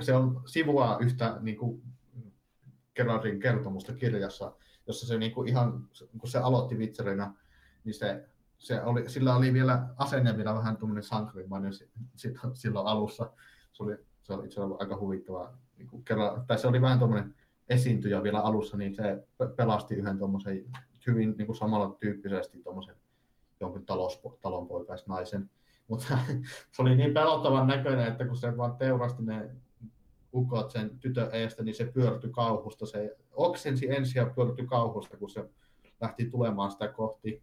se 0.00 0.14
on 0.14 0.42
sivua 0.46 0.98
yhtä 1.00 1.38
niin 1.40 1.56
kuin 1.56 1.82
Gerardin 2.94 3.40
kertomusta 3.40 3.92
kirjassa, 3.94 4.52
jossa 4.86 5.06
se 5.06 5.18
niin 5.18 5.32
kuin 5.32 5.48
ihan, 5.48 5.88
kun 6.18 6.30
se 6.30 6.38
aloitti 6.38 6.78
Witcherina, 6.78 7.34
niin 7.84 7.94
se 7.94 8.28
se 8.58 8.82
oli, 8.82 9.08
sillä 9.08 9.36
oli 9.36 9.52
vielä 9.52 9.88
asenne 9.96 10.36
vielä 10.36 10.54
vähän 10.54 10.76
tuommoinen 10.76 11.04
sankarimainen 11.04 11.72
si- 11.72 11.90
si- 12.16 12.34
silloin 12.54 12.86
alussa. 12.86 13.32
Se 13.72 13.82
oli, 13.82 13.96
se 14.22 14.32
oli 14.32 14.44
itse 14.44 14.60
asiassa 14.60 14.76
aika 14.80 14.96
huvittava. 14.96 15.54
Niin 15.78 15.88
kuin 15.88 16.04
tai 16.46 16.58
se 16.58 16.68
oli 16.68 16.80
vähän 16.80 16.98
tuommoinen 16.98 17.34
esiintyjä 17.68 18.22
vielä 18.22 18.40
alussa, 18.40 18.76
niin 18.76 18.94
se 18.94 19.26
pe- 19.38 19.48
pelasti 19.56 19.94
yhden 19.94 20.18
tuommoisen 20.18 20.64
hyvin 21.06 21.34
niin 21.38 21.46
kuin 21.46 21.56
samalla 21.56 21.96
tyyppisesti 22.00 22.58
tuommoisen 22.58 22.96
jonkun 23.60 23.86
talos, 23.86 24.20
talonpoikaisnaisen. 24.42 25.50
Mutta 25.88 26.18
se 26.72 26.82
oli 26.82 26.96
niin 26.96 27.14
pelottavan 27.14 27.66
näköinen, 27.66 28.06
että 28.06 28.26
kun 28.26 28.36
se 28.36 28.56
vaan 28.56 28.76
teurasti 28.76 29.22
ne 29.22 29.50
ukot 30.34 30.70
sen 30.70 30.98
tytön 30.98 31.28
eestä, 31.32 31.62
niin 31.62 31.74
se 31.74 31.84
pyörtyi 31.84 32.30
kauhusta. 32.30 32.86
Se 32.86 33.16
oksensi 33.32 33.90
ensin 33.90 34.20
ja 34.20 34.26
pyörtyi 34.26 34.66
kauhusta, 34.66 35.16
kun 35.16 35.30
se 35.30 35.50
lähti 36.00 36.30
tulemaan 36.30 36.70
sitä 36.70 36.88
kohti. 36.88 37.42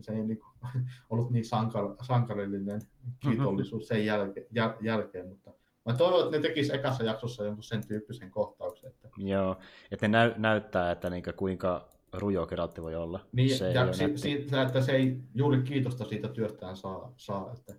Se 0.00 0.12
ei 0.12 0.24
niin 0.24 0.38
kuin, 0.38 0.72
ollut 1.10 1.30
niin 1.30 1.44
sankar, 1.44 1.84
sankarillinen 2.02 2.80
kiitollisuus 3.20 3.88
sen 3.88 4.06
jälke, 4.06 4.46
jäl, 4.50 4.72
jälkeen, 4.80 5.28
mutta 5.28 5.50
mä 5.84 5.94
toivon, 5.96 6.24
että 6.24 6.36
ne 6.36 6.42
tekis 6.42 6.70
ekassa 6.70 7.04
jaksossa 7.04 7.44
jonkun 7.44 7.64
sen 7.64 7.86
tyyppisen 7.86 8.30
kohtauksen. 8.30 8.90
Että... 8.90 9.08
Joo, 9.16 9.56
että 9.90 10.08
ne 10.08 10.18
näy, 10.18 10.34
näyttää, 10.36 10.90
että 10.90 11.10
niinku 11.10 11.30
kuinka 11.36 11.88
rujo 12.12 12.46
Geraltti 12.46 12.82
voi 12.82 12.94
olla. 12.94 13.20
Niin, 13.32 13.58
se 13.58 13.68
ei 13.68 13.74
ja 13.74 13.92
si, 13.92 14.12
siitä, 14.16 14.62
että 14.62 14.80
se 14.80 14.92
ei 14.92 15.16
juuri 15.34 15.62
kiitosta 15.62 16.04
siitä 16.04 16.28
työstään 16.28 16.76
saa, 16.76 17.12
saa 17.16 17.52
että 17.52 17.74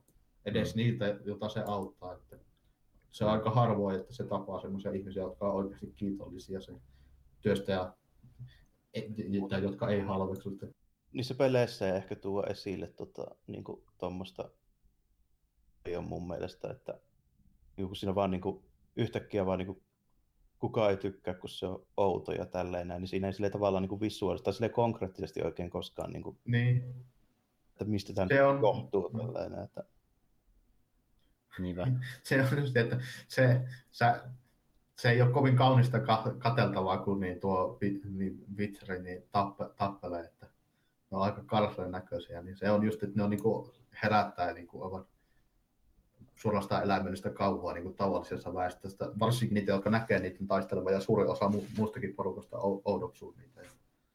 edes 0.45 0.75
Mm. 0.75 0.77
niiltä, 0.77 1.19
jota 1.25 1.49
se 1.49 1.63
auttaa. 1.67 2.13
Että 2.13 2.37
se 3.11 3.25
on 3.25 3.31
aika 3.31 3.49
harvoin, 3.49 3.99
että 3.99 4.13
se 4.13 4.23
tapaa 4.23 4.59
sellaisia 4.59 4.91
ihmisiä, 4.91 5.23
jotka 5.23 5.49
on 5.49 5.55
oikeasti 5.55 5.93
kiitollisia 5.95 6.61
sen 6.61 6.81
työstä 7.41 7.71
ja 7.71 7.93
tai 9.49 9.63
jotka 9.63 9.89
ei 9.89 9.99
halveksu. 10.01 10.49
Että 10.49 10.67
Niissä 11.11 11.35
peleissä 11.35 11.87
ei 11.87 11.95
ehkä 11.95 12.15
tuo 12.15 12.43
esille 12.43 12.87
tota, 12.87 13.35
niinku, 13.47 13.83
tuommoista 13.97 14.49
ei 15.85 15.95
ole 15.95 16.05
mun 16.05 16.27
mielestä, 16.27 16.71
että 16.71 16.93
niin 16.93 17.14
kun 17.75 17.95
siinä 17.95 18.15
vaan 18.15 18.31
niinku, 18.31 18.63
yhtäkkiä 18.95 19.45
vaan 19.45 19.57
niinku, 19.59 19.83
kukaan 20.59 20.91
ei 20.91 20.97
tykkää, 20.97 21.33
kun 21.33 21.49
se 21.49 21.65
on 21.67 21.85
outo 21.97 22.31
ja 22.31 22.45
tälleen 22.45 22.87
näin, 22.87 23.01
niin 23.01 23.07
siinä 23.07 23.27
ei 23.27 23.33
sille 23.33 23.49
tavallaan 23.49 23.81
niinku 23.81 23.99
visuaalisesti 24.01 24.45
tai 24.45 24.53
sille 24.53 24.69
konkreettisesti 24.69 25.41
oikein 25.43 25.69
koskaan, 25.69 26.11
niinku, 26.13 26.37
Niin, 26.45 26.95
että 27.71 27.85
mistä 27.85 28.13
tämä 28.13 28.27
Se 28.27 28.43
on- 28.43 28.61
johtuu 28.61 29.09
tällainen. 29.09 29.63
Että, 29.63 29.83
Niinpä. 31.59 31.87
se 32.23 32.41
on 32.51 32.59
just, 32.59 32.77
että 32.77 32.99
se, 33.27 33.61
sä, 33.91 34.29
se 34.97 35.09
ei 35.09 35.21
ole 35.21 35.31
kovin 35.31 35.55
kaunista 35.55 35.99
ka- 35.99 36.35
kateltavaa, 36.39 36.97
kun 36.97 37.19
niin 37.19 37.39
tuo 37.39 37.77
niin 38.09 38.45
Witcher 38.57 39.01
niin 39.01 39.23
tappe, 39.31 39.65
tappelee, 39.75 40.23
että 40.25 40.45
ne 41.11 41.17
on 41.17 41.21
aika 41.23 41.43
karsean 41.45 41.91
näköisiä, 41.91 42.41
niin 42.41 42.57
se 42.57 42.71
on 42.71 42.83
just, 42.83 43.03
että 43.03 43.15
ne 43.17 43.23
on 43.23 43.29
niinku 43.29 43.73
herättää 44.03 44.53
niinku 44.53 44.83
aivan 44.83 45.05
suorastaan 46.35 46.83
eläimellistä 46.83 47.29
kauhua 47.29 47.73
niin 47.73 47.83
kuin 47.83 47.95
tavallisessa 47.95 48.53
väestöstä, 48.53 49.09
varsinkin 49.19 49.55
niitä, 49.55 49.71
jotka 49.71 49.89
näkee 49.89 50.19
niiden 50.19 50.47
taistelevan, 50.47 50.93
ja 50.93 50.99
suurin 50.99 51.29
osa 51.29 51.45
mu- 51.45 51.77
muustakin 51.77 52.15
porukasta 52.15 52.57
ou- 52.57 52.81
oudoksuu 52.85 53.35
niitä. 53.37 53.61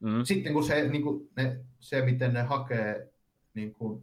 Mm. 0.01 0.25
Sitten 0.25 0.53
kun 0.53 0.65
se, 0.65 0.89
niin 0.89 1.03
kuin 1.03 1.31
ne, 1.37 1.61
se, 1.81 2.05
miten 2.05 2.35
ne 2.35 2.43
hakee 2.43 3.13
niin 3.55 3.75
kuin, 3.75 4.03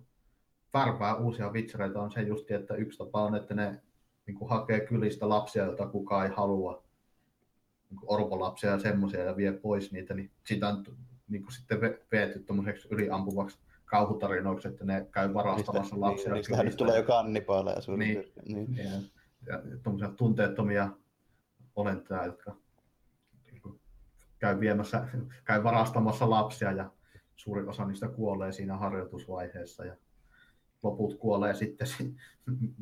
värpää 0.73 1.15
uusia 1.15 1.53
vitsereitä, 1.53 2.01
on 2.01 2.11
se 2.11 2.21
just, 2.21 2.51
että 2.51 2.75
yksi 2.75 2.97
tapa 2.97 3.23
on, 3.23 3.35
että 3.35 3.53
ne 3.53 3.81
niin 4.25 4.35
kuin, 4.35 4.49
hakee 4.49 4.79
kylistä 4.79 5.29
lapsia, 5.29 5.65
joita 5.65 5.87
kukaan 5.87 6.25
ei 6.25 6.33
halua, 6.35 6.83
niin 7.89 7.99
kuin 7.99 8.11
orpolapsia 8.11 8.69
ja 8.69 8.79
semmoisia, 8.79 9.23
ja 9.23 9.37
vie 9.37 9.51
pois 9.51 9.91
niitä, 9.91 10.13
niin 10.13 10.31
sitä 10.43 10.67
on 10.67 10.83
niin 11.27 11.43
kuin, 11.43 11.53
sitten 11.53 11.77
ve- 11.77 11.99
veety 12.11 12.39
tuommoiseksi 12.39 12.87
yliampuvaksi 12.91 13.57
kauhutarinoiksi, 13.87 14.67
että 14.67 14.85
ne 14.85 15.07
käy 15.11 15.33
varastamassa 15.33 15.99
lapsia. 16.01 16.25
niin, 16.25 16.33
niistähän 16.33 16.65
nyt 16.65 16.77
tulee 16.77 16.97
jo 16.97 17.03
kannipaaleja 17.03 17.81
suurin 17.81 17.99
Niin. 17.99 18.17
piirtein. 18.19 18.53
Niin. 18.75 18.77
ja, 19.45 19.53
ja 19.55 19.77
tuommoisia 19.83 20.09
tunteettomia 20.15 20.89
olentoja, 21.75 22.25
jotka 22.25 22.55
niin 23.45 23.61
kuin 23.61 23.79
käy, 24.39 24.59
viemässä, 24.59 25.07
käy 25.45 25.63
varastamassa 25.63 26.29
lapsia 26.29 26.71
ja 26.71 26.91
suurin 27.35 27.69
osa 27.69 27.85
niistä 27.85 28.07
kuolee 28.07 28.51
siinä 28.51 28.77
harjoitusvaiheessa 28.77 29.85
ja 29.85 29.95
loput 30.83 31.15
kuolee 31.19 31.53
sitten. 31.53 31.87
si- 31.87 32.15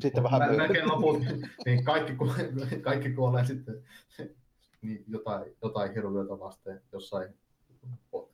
Sitten 0.00 0.22
vähän 0.22 0.40
Mä- 0.50 0.56
melkein 0.56 0.88
loput, 0.88 1.22
niin 1.66 1.84
kaikki, 1.84 2.14
ku- 2.14 2.32
kaikki 2.82 3.10
kuolee 3.12 3.44
sitten 3.44 3.82
niin 4.82 5.04
jotain, 5.08 5.56
jotain 5.62 5.94
hirviötä 5.94 6.38
vasten 6.38 6.80
jossain 6.92 7.34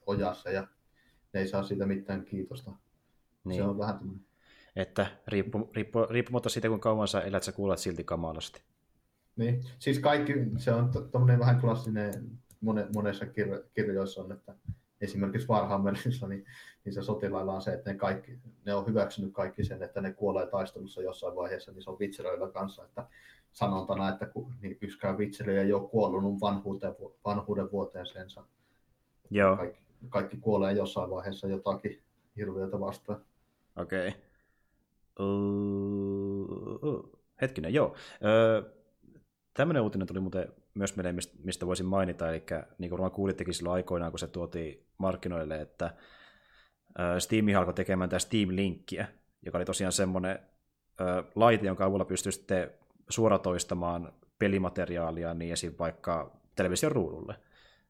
ojassa 0.07 0.51
ja 0.51 0.67
ne 1.32 1.40
ei 1.40 1.48
saa 1.48 1.62
siitä 1.62 1.86
mitään 1.86 2.24
kiitosta. 2.24 2.72
Niin. 3.44 3.56
Se 3.56 3.64
on 3.64 3.78
vähän 3.78 3.98
tämmöinen 3.98 4.24
Että 4.76 5.06
riippu, 5.26 5.70
riippu, 5.74 6.06
riippumatta 6.10 6.48
siitä, 6.48 6.68
kuinka 6.68 6.90
kauan 6.90 7.08
sä 7.08 7.20
elät, 7.20 7.42
sä 7.42 7.52
kuulet 7.52 7.78
silti 7.78 8.04
kamalasti. 8.04 8.62
Niin, 9.36 9.64
siis 9.78 9.98
kaikki, 9.98 10.34
se 10.56 10.72
on 10.72 10.90
tuommoinen 11.10 11.38
vähän 11.38 11.60
klassinen, 11.60 12.30
mone, 12.60 12.86
monessa 12.94 13.24
kir- 13.24 13.64
kirjoissa 13.74 14.22
on, 14.22 14.32
että 14.32 14.54
esimerkiksi 15.00 15.48
Warhammerissa, 15.48 16.28
niin, 16.28 16.44
niin 16.84 16.92
se 16.92 17.02
sotilailla 17.02 17.52
on 17.52 17.62
se, 17.62 17.72
että 17.72 17.92
ne, 17.92 17.96
kaikki, 17.96 18.38
ne 18.64 18.74
on 18.74 18.86
hyväksynyt 18.86 19.32
kaikki 19.32 19.64
sen, 19.64 19.82
että 19.82 20.00
ne 20.00 20.12
kuolee 20.12 20.46
taistelussa 20.46 21.02
jossain 21.02 21.36
vaiheessa, 21.36 21.72
niin 21.72 21.82
se 21.82 21.90
on 21.90 21.98
vitseröillä 21.98 22.48
kanssa, 22.48 22.84
että 22.84 23.06
sanontana, 23.52 24.08
että 24.08 24.26
ku, 24.26 24.52
niin 24.60 24.78
yksikään 24.80 25.18
vitseri 25.18 25.58
ei 25.58 25.72
ole 25.72 25.88
kuollut 25.88 26.40
vanhuuteen, 26.40 26.94
vanhuuden 27.24 27.70
vuoteeseensa. 27.72 28.44
Joo, 29.30 29.56
Kaikki, 29.56 29.80
kaikki 30.08 30.36
kuolee 30.36 30.72
jossain 30.72 31.10
vaiheessa 31.10 31.48
jotakin 31.48 32.02
hirviötä 32.36 32.81
vastaan. 32.81 33.24
okei. 33.76 34.08
Okay. 34.08 34.20
Uh, 35.20 37.20
hetkinen, 37.40 37.74
joo. 37.74 37.94
Öö, 38.24 38.62
tämmöinen 39.55 39.82
uutinen 39.82 40.06
tuli 40.06 40.20
muuten 40.20 40.52
myös 40.74 40.97
meille, 40.97 41.12
mistä- 41.44 41.66
voisin 41.66 41.86
mainita, 41.86 42.28
eli 42.28 42.42
niin 42.78 42.89
kuin 42.89 42.90
varmaan 42.90 43.12
kuulittekin 43.12 43.55
silloin 43.55 43.74
aikoinaan, 43.74 44.12
kun 44.12 44.18
se 44.18 44.26
tuotiin 44.26 44.86
markkinoille, 44.98 45.60
että 45.60 45.94
ö, 46.98 47.20
Steam 47.20 47.47
alkoi 47.58 47.74
tekemään 47.74 48.10
tämä 48.10 48.18
Steam-linkkiä, 48.18 49.06
joka 49.47 49.58
oli 49.58 49.64
tosiaan 49.64 49.92
semmoinen 49.92 50.39
ö, 51.00 51.24
laite, 51.34 51.66
jonka 51.66 51.84
avulla 51.84 52.05
pystyy 52.05 52.32
sitten 52.32 52.70
suoratoistamaan 53.08 54.12
pelimateriaalia 54.39 55.34
niin 55.34 55.52
esim. 55.52 55.74
vaikka 55.78 56.40
television 56.56 56.92
ruudulle. 56.92 57.34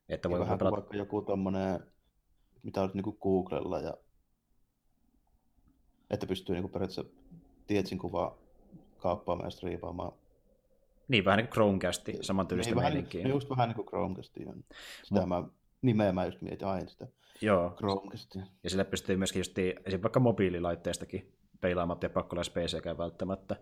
Että 0.08 0.30
voi 0.30 0.38
pelata... 0.38 0.70
vaikka 0.70 0.96
joku 0.96 1.22
tommonen, 1.22 1.80
mitä 2.62 2.80
olisi 2.80 2.96
niin 2.96 3.16
Googlella 3.22 3.80
ja 3.80 3.94
että 6.10 6.26
pystyy 6.26 6.54
niin 6.54 6.70
periaatteessa 6.70 7.04
Tietsin 7.66 7.98
kuvaa 7.98 8.38
kaappaamaan 8.98 9.46
ja 9.46 9.50
striipaamaan. 9.50 10.12
Niin, 11.08 11.24
vähän 11.24 11.36
niin 11.36 11.46
kuin 11.46 11.52
Chromecasti, 11.52 12.18
samantyylistä 12.20 12.70
niin, 12.70 12.76
vähän, 12.76 12.92
meininkiä. 12.92 13.22
niin, 13.24 13.34
just 13.34 13.50
vähän 13.50 13.68
niin 13.68 13.76
kuin 13.76 13.86
Chromecastia. 13.86 14.52
Sitä 15.02 15.20
Mut- 15.20 15.26
mä, 15.26 15.42
nimeä 15.82 16.12
mä 16.12 16.26
just 16.26 16.40
mietin 16.40 16.68
aina 16.68 16.88
sitä 16.88 17.06
Joo, 17.40 17.70
Chromecastia. 17.70 18.42
ja 18.64 18.70
sille 18.70 18.84
pystyy 18.84 19.16
myöskin 19.16 19.40
just 19.40 19.58
esim. 19.58 20.02
vaikka 20.02 20.20
mobiililaitteistakin 20.20 21.32
peilaamatta 21.60 22.06
ja 22.06 22.10
pakko 22.10 22.36
olla 22.36 22.42
PCkään 22.42 22.98
välttämättä. 22.98 23.56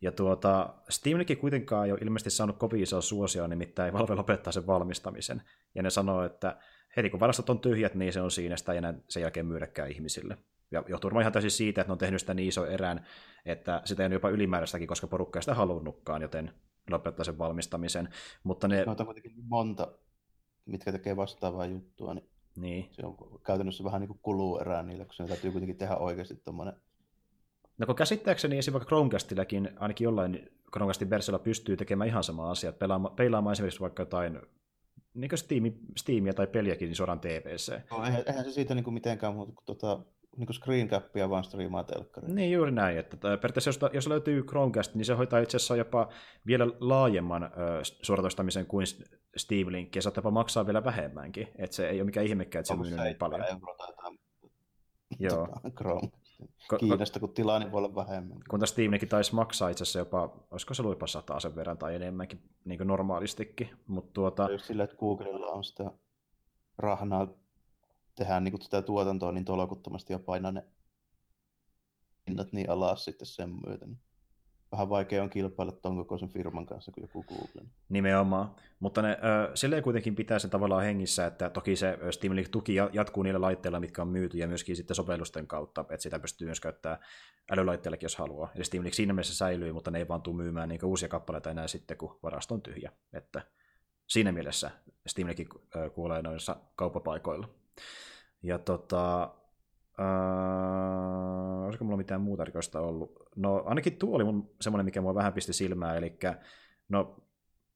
Ja 0.00 0.12
tuota, 0.12 0.74
Steam 0.88 1.18
Link 1.18 1.40
kuitenkaan 1.40 1.86
ei 1.86 1.92
ole 1.92 2.00
ilmeisesti 2.02 2.30
saanut 2.30 2.58
kovin 2.58 2.82
isoa 2.82 3.00
suosioa, 3.00 3.48
nimittäin 3.48 3.92
Valve 3.92 4.14
lopettaa 4.14 4.52
sen 4.52 4.66
valmistamisen. 4.66 5.42
Ja 5.74 5.82
ne 5.82 5.90
sanoo, 5.90 6.24
että 6.24 6.56
heti 6.96 7.10
kun 7.10 7.20
varastot 7.20 7.50
on 7.50 7.60
tyhjät, 7.60 7.94
niin 7.94 8.12
se 8.12 8.20
on 8.20 8.30
siinä, 8.30 8.56
sitä 8.56 8.72
ei 8.72 8.78
enää 8.78 8.94
sen 9.08 9.20
jälkeen 9.20 9.46
myydäkään 9.46 9.90
ihmisille. 9.90 10.36
Ja 10.70 10.84
johtuu 10.88 11.08
varmaan 11.08 11.22
ihan 11.22 11.32
täysin 11.32 11.50
siitä, 11.50 11.80
että 11.80 11.88
ne 11.88 11.92
on 11.92 11.98
tehnyt 11.98 12.20
sitä 12.20 12.34
niin 12.34 12.48
iso 12.48 12.66
erän, 12.66 13.06
että 13.44 13.82
sitä 13.84 14.02
ei 14.02 14.06
ole 14.06 14.14
jopa 14.14 14.28
ylimääräistäkin, 14.28 14.88
koska 14.88 15.06
porukka 15.06 15.38
ei 15.38 15.42
sitä 15.42 15.54
halunnutkaan, 15.54 16.22
joten 16.22 16.52
lopettaa 16.90 17.24
sen 17.24 17.38
valmistamisen. 17.38 18.08
Mutta 18.44 18.68
ne, 18.68 18.84
Noita 18.84 19.02
on 19.02 19.06
kuitenkin 19.06 19.32
monta, 19.42 19.92
mitkä 20.66 20.92
tekee 20.92 21.16
vastaavaa 21.16 21.66
juttua, 21.66 22.14
niin 22.14 22.30
niin, 22.56 22.88
se 22.92 23.06
on 23.06 23.16
käytännössä 23.46 23.84
vähän 23.84 24.00
niin 24.00 24.08
kuin 24.08 24.20
kuluu 24.22 24.58
erää 24.58 24.82
niille, 24.82 25.04
kun 25.04 25.14
se 25.14 25.24
täytyy 25.24 25.50
kuitenkin 25.50 25.76
tehdä 25.76 25.96
oikeasti 25.96 26.36
tommonen 26.36 26.74
No 27.80 27.86
kun 27.86 27.94
käsittääkseni 27.94 28.58
esim. 28.58 28.72
vaikka 28.72 28.88
Chromecastillakin, 28.88 29.70
ainakin 29.76 30.04
jollain 30.04 30.50
Chromecastin 30.72 31.10
versiolla 31.10 31.38
pystyy 31.38 31.76
tekemään 31.76 32.08
ihan 32.08 32.24
sama 32.24 32.50
asia, 32.50 32.72
pelaamaan, 32.72 33.16
peilaamaan 33.16 33.52
esimerkiksi 33.52 33.80
vaikka 33.80 34.02
jotain 34.02 34.40
niin 35.14 35.30
Steam, 35.34 35.64
Steamia 35.96 36.32
tai 36.34 36.46
peliäkin 36.46 36.86
niin 36.86 36.96
suoraan 36.96 37.20
TVC. 37.20 37.72
No, 37.90 38.04
eihän, 38.04 38.22
eihän 38.26 38.44
se 38.44 38.50
siitä 38.52 38.74
niinku 38.74 38.90
mitenkään 38.90 39.34
muuta 39.34 39.52
kuin 39.52 39.64
tota, 39.66 40.00
niinku 40.36 40.52
screencappia 40.52 41.30
vaan 41.30 41.44
striimaa 41.44 41.84
telkkariin. 41.84 42.34
Niin 42.34 42.52
juuri 42.52 42.70
näin, 42.72 42.98
että 42.98 43.16
tää- 43.16 43.36
periaatteessa 43.36 43.68
jos, 43.68 43.80
jos 43.92 44.08
löytyy 44.08 44.42
Chromecast, 44.42 44.94
niin 44.94 45.04
se 45.04 45.14
hoitaa 45.14 45.38
itse 45.38 45.56
asiassa 45.56 45.76
jopa 45.76 46.08
vielä 46.46 46.66
laajemman 46.80 47.42
ö, 47.44 47.48
suoratoistamisen 48.02 48.66
kuin 48.66 48.86
Steam 49.36 49.66
Link, 49.72 49.96
ja 49.96 50.02
saattaa 50.02 50.30
maksaa 50.30 50.66
vielä 50.66 50.84
vähemmänkin, 50.84 51.48
että 51.58 51.76
se 51.76 51.88
ei 51.88 52.00
ole 52.00 52.04
mikään 52.06 52.26
ihmekään, 52.26 52.60
että 52.60 52.66
se 52.68 52.72
on 52.72 52.80
myynyt 52.80 53.00
niin 53.00 53.16
paljon. 53.16 53.40
euroa 53.48 53.74
tai 53.76 54.12
Joo. 55.18 55.46
tota, 55.46 55.68
ko- 55.84 56.08
Kiinasta, 56.78 57.20
kun 57.20 57.34
tilaa, 57.34 57.58
niin 57.58 57.72
voi 57.72 57.78
olla 57.78 57.94
vähemmän. 57.94 58.38
kun 58.50 58.60
taas 58.60 58.70
Steam 58.70 58.90
Link 58.90 59.08
taisi 59.08 59.34
maksaa 59.34 59.68
itse 59.68 59.82
asiassa 59.82 59.98
jopa, 59.98 60.36
olisiko 60.50 60.74
se 60.74 60.82
jopa 60.82 61.06
sataa 61.06 61.40
sen 61.40 61.54
verran 61.54 61.78
tai 61.78 61.94
enemmänkin 61.94 62.42
niin 62.64 62.78
kuin 62.78 62.88
normaalistikin, 62.88 63.70
mutta 63.86 64.10
tuota, 64.12 64.48
Just 64.50 64.64
sillä, 64.64 64.84
että 64.84 64.96
Googlella 64.96 65.46
on 65.46 65.64
sitä 65.64 65.92
rahnaa 66.78 67.28
tehdä 68.14 68.40
niin 68.40 68.60
tätä 68.60 68.82
tuotantoa 68.82 69.32
niin 69.32 69.44
tolokuttomasti 69.44 70.12
ja 70.12 70.18
painaa 70.18 70.52
ne 70.52 70.64
hinnat 72.28 72.52
niin 72.52 72.70
alas 72.70 73.04
sitten 73.04 73.26
sen 73.26 73.50
myötä. 73.66 73.86
Niin 73.86 74.00
vähän 74.72 74.88
vaikea 74.88 75.22
on 75.22 75.30
kilpailla 75.30 75.72
ton 75.72 75.96
kokoisen 75.96 76.28
firman 76.28 76.66
kanssa 76.66 76.92
kuin 76.92 77.02
joku 77.02 77.22
Google. 77.22 77.70
Nimenomaan, 77.88 78.54
mutta 78.80 79.02
ne, 79.02 79.10
ö, 79.10 79.56
silleen 79.56 79.82
kuitenkin 79.82 80.14
pitää 80.14 80.38
sen 80.38 80.50
tavallaan 80.50 80.84
hengissä, 80.84 81.26
että 81.26 81.50
toki 81.50 81.76
se 81.76 81.98
Steam 82.10 82.36
Link-tuki 82.36 82.74
jatkuu 82.92 83.22
niillä 83.22 83.40
laitteilla, 83.40 83.80
mitkä 83.80 84.02
on 84.02 84.08
myyty, 84.08 84.38
ja 84.38 84.48
myöskin 84.48 84.76
sitten 84.76 84.94
sovellusten 84.94 85.46
kautta, 85.46 85.80
että 85.80 86.02
sitä 86.02 86.18
pystyy 86.18 86.46
myös 86.46 86.60
käyttämään 86.60 87.00
älylaitteellakin, 87.50 88.04
jos 88.04 88.16
haluaa. 88.16 88.50
Eli 88.54 88.64
Steam 88.64 88.84
Link 88.84 88.94
siinä 88.94 89.12
mielessä 89.12 89.34
säilyy, 89.34 89.72
mutta 89.72 89.90
ne 89.90 89.98
ei 89.98 90.08
vaan 90.08 90.22
tule 90.22 90.36
myymään 90.36 90.68
niin 90.68 90.84
uusia 90.84 91.08
kappaleita 91.08 91.50
enää 91.50 91.68
sitten, 91.68 91.96
kun 91.96 92.18
varasto 92.22 92.54
on 92.54 92.62
tyhjä. 92.62 92.92
Että 93.12 93.42
siinä 94.06 94.32
mielessä 94.32 94.70
Steam 95.06 95.28
Link 95.28 95.54
kuolee 95.94 96.22
noissa 96.22 96.56
kauppapaikoilla. 96.76 97.48
Ja 98.42 98.58
tota, 98.58 99.34
Uh, 100.00 101.64
olisiko 101.64 101.84
mulla 101.84 101.96
mitään 101.96 102.20
muuta 102.20 102.44
rikosta 102.44 102.80
ollut? 102.80 103.12
No 103.36 103.62
ainakin 103.66 103.96
tuo 103.96 104.16
oli 104.16 104.24
mun 104.24 104.50
semmoinen, 104.60 104.84
mikä 104.84 105.00
mua 105.00 105.14
vähän 105.14 105.32
pisti 105.32 105.52
silmään, 105.52 105.96
eli 105.96 106.18
no, 106.88 107.16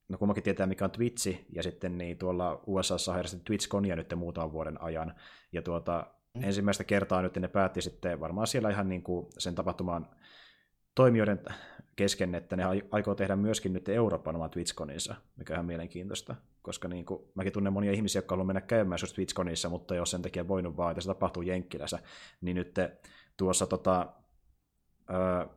no 0.09 0.19
kummakin 0.19 0.43
tietää, 0.43 0.67
mikä 0.67 0.85
on 0.85 0.91
Twitchi, 0.91 1.47
ja 1.53 1.63
sitten 1.63 1.99
niin 1.99 2.19
tuolla 2.19 2.63
USA 2.67 2.95
on 3.09 3.17
järjestetty 3.17 3.45
TwitchConia 3.45 3.97
nyt 3.97 4.15
muutaman 4.17 4.53
vuoden 4.53 4.83
ajan, 4.83 5.15
ja 5.53 5.63
tuota, 5.63 6.07
mm. 6.35 6.45
ensimmäistä 6.45 6.85
kertaa 6.85 7.23
nyt 7.23 7.37
ne 7.37 7.49
päätti 7.49 7.83
sitten 7.83 8.21
varmaan 8.21 8.47
siellä 8.47 8.71
ihan 8.71 8.89
niin 8.89 9.03
kuin 9.03 9.27
sen 9.39 9.55
tapahtuman 9.55 10.09
toimijoiden 10.95 11.41
kesken, 11.97 12.35
että 12.35 12.57
ne 12.57 12.65
aikoo 12.91 13.15
tehdä 13.15 13.37
myöskin 13.37 13.73
nyt 13.73 13.89
Euroopan 13.89 14.37
oman 14.37 14.51
TwitchConinsa, 14.51 15.15
mikä 15.37 15.53
on 15.53 15.55
ihan 15.55 15.67
mielenkiintoista, 15.67 16.35
koska 16.65 16.89
niin 16.89 17.05
kuin, 17.05 17.23
mäkin 17.35 17.53
tunnen 17.53 17.73
monia 17.73 17.93
ihmisiä, 17.93 18.19
jotka 18.19 18.33
haluavat 18.33 18.47
mennä 18.47 18.61
käymään 18.61 18.99
TwitchConissa, 19.15 19.69
mutta 19.69 19.95
jos 19.95 20.11
sen 20.11 20.23
takia 20.23 20.49
voinut 20.49 20.77
vaan, 20.77 20.91
että 20.91 21.01
se 21.01 21.09
tapahtuu 21.09 21.43
Jenkkilässä, 21.43 21.99
niin 22.41 22.55
nyt 22.55 22.75
tuossa 23.37 23.67
tota, 23.67 24.13
ö, 25.11 25.49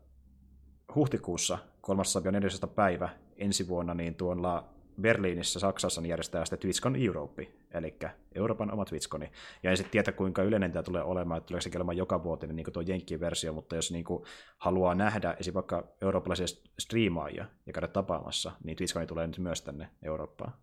huhtikuussa 0.96 1.58
314. 1.82 2.68
päivä 2.68 3.10
ensi 3.38 3.68
vuonna, 3.68 3.94
niin 3.94 4.16
tuolla 4.16 4.70
Berliinissä, 5.02 5.60
Saksassa, 5.60 6.02
niin 6.02 6.10
järjestää 6.10 6.46
sitten 6.46 6.60
TwitchCon 6.60 6.96
Europe, 6.96 7.52
eli 7.72 7.98
Euroopan 8.36 8.72
oma 8.72 8.86
TwitchConi. 8.86 9.32
Ja 9.64 9.72
en 9.72 9.78
sitten 9.78 9.92
tiedä, 9.92 10.12
kuinka 10.12 10.44
yleinen 10.44 10.72
tämä 10.72 10.84
tulee 10.84 11.04
olemaan, 11.04 11.38
että 11.38 11.48
tuleeko 11.48 11.62
se 11.62 11.72
olemaan 11.76 11.98
joka 11.98 12.24
vuotinen 12.24 12.56
niin 12.56 12.74
tuo 12.74 12.84
Jenkki-versio, 12.88 13.54
mutta 13.54 13.76
jos 13.76 13.92
niin 13.92 14.06
kuin, 14.06 14.24
haluaa 14.58 14.96
nähdä 14.96 15.36
esim. 15.40 15.54
vaikka 15.54 15.88
eurooppalaisia 16.02 16.48
striimaajia 16.80 17.46
ja 17.66 17.74
käydä 17.74 17.88
tapaamassa, 17.88 18.52
niin 18.64 18.78
TwitchConi 18.78 19.08
tulee 19.08 19.28
nyt 19.28 19.38
myös 19.38 19.62
tänne 19.62 19.90
Eurooppaan. 20.04 20.54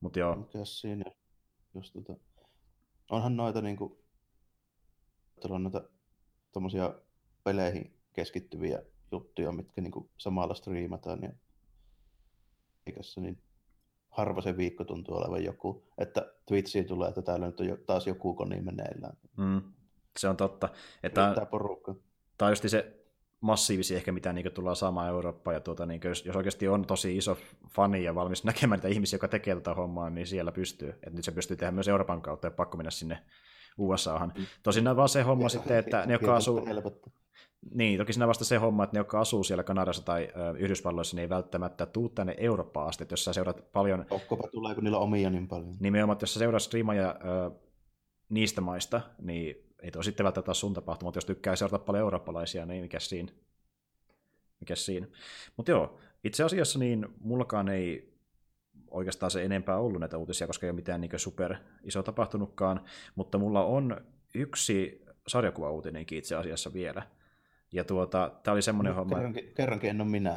Mutta 0.00 0.18
joo. 0.18 0.36
Mitäs 0.36 0.80
siinä? 0.80 1.04
Just 1.74 1.92
tota... 1.92 2.16
Onhan 3.10 3.36
noita 3.36 3.62
niinku... 3.62 4.04
On 5.50 5.62
noita 5.62 5.84
tommosia 6.52 6.94
peleihin 7.44 8.00
keskittyviä 8.12 8.82
juttuja, 9.12 9.52
mitkä 9.52 9.80
niinku 9.80 10.10
samalla 10.16 10.54
striimataan 10.54 11.22
ja 11.22 11.30
Amerikassa, 12.86 13.20
niin 13.20 13.42
harva 14.10 14.40
se 14.40 14.56
viikko 14.56 14.84
tuntuu 14.84 15.16
olevan 15.16 15.44
joku, 15.44 15.84
että 15.98 16.32
Twitchiin 16.46 16.86
tulee, 16.86 17.08
että 17.08 17.22
täällä 17.22 17.46
nyt 17.46 17.60
on 17.60 17.66
taas 17.86 18.06
joku 18.06 18.34
koni 18.34 18.60
meneillään. 18.60 19.16
Mm, 19.36 19.62
se 20.18 20.28
on 20.28 20.36
totta. 20.36 20.68
Että 21.02 21.32
Tämä 21.34 21.46
porukka. 21.46 21.94
Tämä 22.38 22.46
on 22.46 22.52
just 22.52 22.68
se 22.68 23.05
massiivisi 23.40 23.96
ehkä, 23.96 24.12
mitä 24.12 24.32
niin 24.32 24.52
tullaan 24.52 24.76
saamaan 24.76 25.08
Eurooppaan, 25.08 25.54
ja 25.54 25.60
tuota, 25.60 25.86
niin 25.86 26.00
jos, 26.04 26.24
jos, 26.26 26.36
oikeasti 26.36 26.68
on 26.68 26.86
tosi 26.86 27.16
iso 27.16 27.38
fani 27.68 28.04
ja 28.04 28.14
valmis 28.14 28.44
näkemään 28.44 28.78
niitä 28.78 28.88
ihmisiä, 28.88 29.16
jotka 29.16 29.28
tekee 29.28 29.54
tätä 29.54 29.74
hommaa, 29.74 30.10
niin 30.10 30.26
siellä 30.26 30.52
pystyy. 30.52 30.94
Et 31.06 31.12
nyt 31.12 31.24
se 31.24 31.32
pystyy 31.32 31.56
tehdä 31.56 31.72
myös 31.72 31.88
Euroopan 31.88 32.22
kautta, 32.22 32.46
ja 32.46 32.50
pakko 32.50 32.76
mennä 32.76 32.90
sinne 32.90 33.18
USAhan. 33.78 34.32
Mm. 34.38 34.46
Tosin 34.62 34.96
vaan 34.96 35.08
se 35.08 35.22
homma 35.22 35.44
ja, 35.44 35.48
sitten, 35.48 35.76
että 35.76 36.06
ne, 36.06 36.12
jotka 36.12 36.36
asuu... 36.36 36.66
Helpottaa. 36.66 37.12
Niin, 37.74 37.98
toki 37.98 38.12
siinä 38.12 38.28
vasta 38.28 38.44
se 38.44 38.56
homma, 38.56 38.84
että 38.84 38.96
ne, 38.96 39.00
jotka 39.00 39.20
asuu 39.20 39.44
siellä 39.44 39.62
Kanadassa 39.64 40.04
tai 40.04 40.28
ö, 40.36 40.58
Yhdysvalloissa, 40.58 41.16
niin 41.16 41.22
ei 41.22 41.28
välttämättä 41.28 41.86
tuu 41.86 42.08
tänne 42.08 42.34
Eurooppaan 42.38 42.88
asti, 42.88 43.04
että 43.04 43.12
jos 43.12 43.24
sä 43.24 43.32
seurat 43.32 43.72
paljon... 43.72 44.04
Tokkopa 44.08 44.48
tulee, 44.48 44.74
kun 44.74 44.84
niillä 44.84 44.98
on 44.98 45.04
omia 45.04 45.30
niin 45.30 45.48
paljon. 45.48 45.76
Nimenomaan, 45.80 46.14
että 46.14 46.22
jos 46.22 46.34
sä 46.34 46.38
seurat 46.38 46.62
striimaja 46.62 47.14
niistä 48.28 48.60
maista, 48.60 49.00
niin 49.22 49.65
ei 49.82 49.90
tuo 49.90 50.02
sitten 50.02 50.24
välttämättä 50.24 50.54
sun 50.54 50.74
tapahtuma, 50.74 51.06
mutta 51.06 51.16
jos 51.16 51.24
tykkää 51.24 51.56
seurata 51.56 51.84
paljon 51.84 52.00
eurooppalaisia, 52.00 52.66
niin 52.66 52.82
mikä 52.82 53.00
siinä? 53.00 53.32
Mikä 54.60 54.76
siinä? 54.76 55.06
Mutta 55.56 55.70
joo, 55.70 55.98
itse 56.24 56.44
asiassa 56.44 56.78
niin 56.78 57.08
mullakaan 57.20 57.68
ei 57.68 58.16
oikeastaan 58.90 59.30
se 59.30 59.44
enempää 59.44 59.78
ollut 59.78 60.00
näitä 60.00 60.18
uutisia, 60.18 60.46
koska 60.46 60.66
ei 60.66 60.70
ole 60.70 60.76
mitään 60.76 61.00
niin 61.00 61.10
super 61.16 61.56
iso 61.82 62.02
tapahtunutkaan, 62.02 62.84
mutta 63.14 63.38
mulla 63.38 63.64
on 63.64 64.00
yksi 64.34 65.04
sarjakuva-uutinenkin 65.28 66.18
itse 66.18 66.36
asiassa 66.36 66.72
vielä. 66.72 67.02
Ja 67.76 67.84
tuota, 67.84 68.32
tämä 68.42 68.52
oli 68.52 68.62
semmoinen 68.62 68.90
no, 68.90 68.98
homma... 68.98 69.16
Kerrankin, 69.16 69.52
kerrankin 69.54 69.90
en 69.90 70.00
ole 70.00 70.08
minä. 70.08 70.34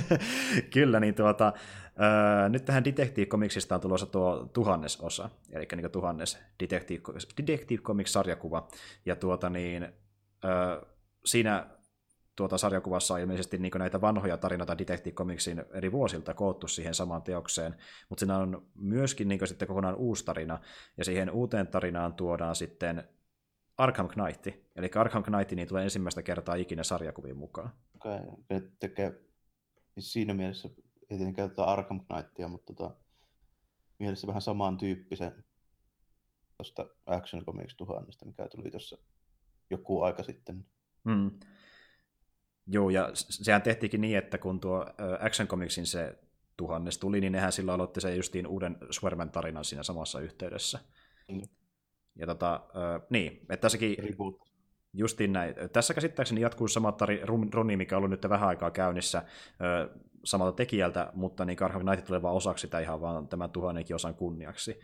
Kyllä, 0.74 1.00
niin 1.00 1.14
tuota, 1.14 1.46
äh, 1.86 2.50
nyt 2.50 2.64
tähän 2.64 2.84
Detective 2.84 3.26
Comicsista 3.26 3.74
on 3.74 3.80
tulossa 3.80 4.06
tuo 4.06 4.50
tuhannes 4.52 5.00
osa, 5.00 5.30
eli 5.50 5.66
niin 5.76 5.90
tuhannes 5.90 6.38
Detective, 6.60 7.00
Detective 7.36 7.82
Comics-sarjakuva. 7.82 8.68
Ja 9.06 9.16
tuota 9.16 9.50
niin, 9.50 9.82
äh, 10.44 10.90
siinä 11.24 11.66
tuota 12.36 12.58
sarjakuvassa 12.58 13.14
on 13.14 13.20
ilmeisesti 13.20 13.58
niin 13.58 13.72
näitä 13.78 14.00
vanhoja 14.00 14.36
tarinoita 14.36 14.78
Detective 14.78 15.14
Comicsin 15.14 15.64
eri 15.72 15.92
vuosilta 15.92 16.34
koottu 16.34 16.68
siihen 16.68 16.94
samaan 16.94 17.22
teokseen, 17.22 17.74
mutta 18.08 18.20
siinä 18.20 18.38
on 18.38 18.66
myöskin 18.74 19.28
niin 19.28 19.48
sitten 19.48 19.68
kokonaan 19.68 19.94
uusi 19.94 20.24
tarina, 20.24 20.58
ja 20.96 21.04
siihen 21.04 21.30
uuteen 21.30 21.66
tarinaan 21.66 22.14
tuodaan 22.14 22.56
sitten 22.56 23.04
Arkham 23.78 24.08
Knight. 24.08 24.46
Eli 24.76 24.90
Arkham 24.94 25.22
Knight 25.22 25.52
niin 25.52 25.68
tulee 25.68 25.84
ensimmäistä 25.84 26.22
kertaa 26.22 26.54
ikinä 26.54 26.82
sarjakuvin 26.82 27.36
mukaan. 27.36 27.70
Okei, 27.94 28.18
okay. 28.28 28.70
tekee 28.80 29.20
siis 29.94 30.12
siinä 30.12 30.34
mielessä 30.34 30.68
ei 31.10 31.18
tietenkään 31.18 31.50
tätä 31.50 31.64
Arkham 31.64 32.00
Knightia, 32.06 32.48
mutta 32.48 32.74
tota, 32.74 32.96
mielessä 33.98 34.26
vähän 34.26 34.42
samantyyppisen 34.42 35.44
tuosta 36.56 36.86
Action 37.06 37.44
Comics 37.44 37.76
tuhannesta, 37.76 38.26
mikä 38.26 38.48
tuli 38.48 38.70
tuossa 38.70 38.98
joku 39.70 40.02
aika 40.02 40.22
sitten. 40.22 40.66
Hmm. 41.10 41.30
Joo, 42.66 42.90
ja 42.90 43.10
sehän 43.14 43.62
tehtiinkin 43.62 44.00
niin, 44.00 44.18
että 44.18 44.38
kun 44.38 44.60
tuo 44.60 44.86
Action 45.20 45.48
Comicsin 45.48 45.86
se 45.86 46.18
tuhannes 46.56 46.98
tuli, 46.98 47.20
niin 47.20 47.32
nehän 47.32 47.52
silloin 47.52 47.74
aloitti 47.74 48.00
sen 48.00 48.16
justiin 48.16 48.46
uuden 48.46 48.76
Swerven 48.90 49.30
tarinan 49.30 49.64
siinä 49.64 49.82
samassa 49.82 50.20
yhteydessä. 50.20 50.78
Mm. 51.28 51.42
Ja 52.16 52.26
tota, 52.26 52.54
äh, 52.54 53.02
niin, 53.10 53.32
että 53.32 53.56
tässäkin... 53.56 53.96
Reboot. 53.98 54.52
Justiin 54.94 55.32
näin. 55.32 55.54
Tässä 55.72 55.94
käsittääkseni 55.94 56.40
jatkuu 56.40 56.68
sama 56.68 56.96
runi, 57.52 57.76
mikä 57.76 57.96
on 57.96 57.98
ollut 57.98 58.10
nyt 58.10 58.30
vähän 58.30 58.48
aikaa 58.48 58.70
käynnissä 58.70 59.18
äh, 59.18 60.02
samalta 60.24 60.56
tekijältä, 60.56 61.10
mutta 61.14 61.44
niin 61.44 61.62
Arkham 61.62 61.82
Knight 61.82 62.04
tulee 62.04 62.22
vaan 62.22 62.34
osaksi 62.34 62.62
sitä 62.62 62.80
ihan 62.80 63.00
vaan 63.00 63.28
tämän 63.28 63.50
tuhannenkin 63.50 63.96
osan 63.96 64.14
kunniaksi. 64.14 64.80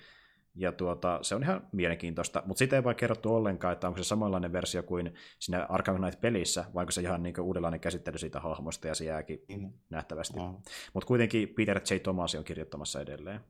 Ja 0.55 0.73
tuota, 0.73 1.18
se 1.23 1.34
on 1.34 1.42
ihan 1.42 1.68
mielenkiintoista, 1.73 2.42
mutta 2.47 2.58
sitä 2.58 2.76
ei 2.76 2.84
vaan 2.84 2.97
kerrottu 2.97 3.34
ollenkaan, 3.34 3.73
että 3.73 3.89
onko 3.89 4.02
se 4.02 4.05
samanlainen 4.05 4.52
versio 4.52 4.82
kuin 4.82 5.15
siinä 5.39 5.66
Arkham 5.68 5.97
Knight-pelissä, 5.97 6.65
vai 6.74 6.82
onko 6.82 6.90
se 6.90 7.00
ihan 7.00 7.23
niin 7.23 7.40
uudenlainen 7.40 7.81
käsittely 7.81 8.18
siitä 8.18 8.40
hahmosta, 8.40 8.89
ja 8.89 8.94
se 8.94 9.05
jääkin 9.05 9.44
mm. 9.48 9.73
nähtävästi. 9.90 10.40
Mm. 10.40 10.57
Mutta 10.94 11.07
kuitenkin 11.07 11.48
Peter 11.48 11.81
J. 11.90 11.94
Thomas 12.02 12.34
on 12.34 12.44
kirjoittamassa 12.44 13.00
edelleen. 13.00 13.40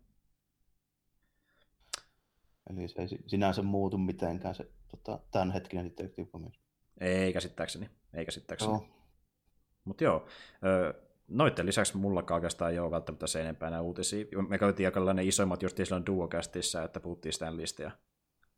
Eli 2.71 2.89
se 2.89 3.03
ei 3.03 3.09
sinänsä 3.27 3.63
muutu 3.63 3.99
mitenkään 3.99 4.55
se 4.55 4.67
tota, 4.89 5.19
tämänhetkinen 5.31 5.85
Detective 5.85 6.31
Comics. 6.31 6.59
Ei 7.01 7.33
käsittääkseni, 7.33 7.91
ei 8.15 8.25
käsittääkseni. 8.25 8.73
Joo. 8.73 8.89
Mutta 9.85 10.05
joo, 10.05 10.27
noiden 11.29 11.67
lisäksi 11.67 11.97
mulla 11.97 12.25
oikeastaan 12.31 12.73
ei 12.73 12.79
ole 12.79 12.91
välttämättä 12.91 13.27
se 13.27 13.41
enempää 13.41 13.71
nämä 13.71 13.83
uutisia. 13.83 14.27
Me 14.49 14.59
käytiin 14.59 14.87
aika 14.87 15.15
ne 15.15 15.25
isoimmat 15.25 15.63
just 15.63 15.77
silloin 15.77 16.07
Duocastissa, 16.07 16.83
että 16.83 17.01
puhuttiin 17.01 17.33
Stanleystä 17.33 17.83
ja 17.83 17.91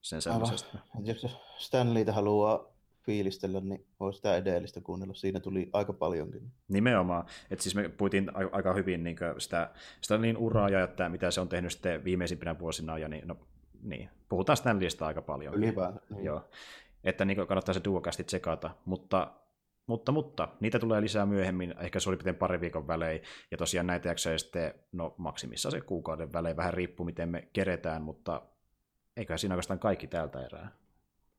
sen 0.03 0.23
sellaisesta. 0.23 0.79
Jos 1.05 1.27
Stanleytä 1.59 2.13
haluaa 2.13 2.71
fiilistellä, 3.03 3.61
niin 3.61 3.87
voi 4.01 4.15
sitä 4.15 4.37
edellistä 4.37 4.81
kuunnella. 4.81 5.15
Siinä 5.15 5.41
tuli 5.41 5.71
aika 5.73 5.93
paljonkin. 5.93 6.53
Nimenomaan. 6.69 7.25
että 7.51 7.63
siis 7.63 7.75
me 7.75 7.89
puhuttiin 7.89 8.31
aika 8.53 8.75
hyvin 8.75 9.05
niin 9.05 9.17
sitä, 9.39 9.71
sitä 10.01 10.19
niin 10.19 10.37
uraa 10.37 10.69
ja 10.69 10.85
että 10.85 11.09
mitä 11.09 11.31
se 11.31 11.41
on 11.41 11.49
tehnyt 11.49 11.73
sitten 11.73 12.05
viimeisimpinä 12.05 12.59
vuosina. 12.59 12.99
Ja 12.99 13.09
niin, 13.09 13.29
no, 13.29 13.37
niin, 13.83 14.10
puhutaan 14.28 14.57
Stanleysta 14.57 15.07
aika 15.07 15.23
paljon. 15.23 15.55
Ylipäätään. 15.55 16.07
Niin. 16.10 16.25
Joo. 16.25 16.50
Että 17.05 17.25
niin 17.25 17.47
kannattaa 17.47 17.75
se 17.75 17.81
duokästi 17.84 18.25
tsekata, 18.25 18.70
mutta 18.84 19.33
mutta, 19.91 20.12
mutta 20.12 20.49
niitä 20.60 20.78
tulee 20.78 21.00
lisää 21.00 21.26
myöhemmin, 21.26 21.75
ehkä 21.81 22.00
se 22.00 22.09
oli 22.09 22.17
pitäen 22.17 22.36
pari 22.36 22.60
viikon 22.60 22.86
välein, 22.86 23.23
ja 23.50 23.57
tosiaan 23.57 23.86
näitä 23.86 24.09
jaksoja 24.09 24.39
sitten, 24.39 24.75
no 24.92 25.15
maksimissa 25.17 25.70
se 25.70 25.81
kuukauden 25.81 26.33
välein, 26.33 26.57
vähän 26.57 26.75
riippuu 26.75 27.07
miten 27.07 27.28
me 27.28 27.49
keretään, 27.52 28.02
mutta 28.02 28.42
eiköhän 29.17 29.39
siinä 29.39 29.55
oikeastaan 29.55 29.78
kaikki 29.78 30.07
tältä 30.07 30.44
erää, 30.44 30.73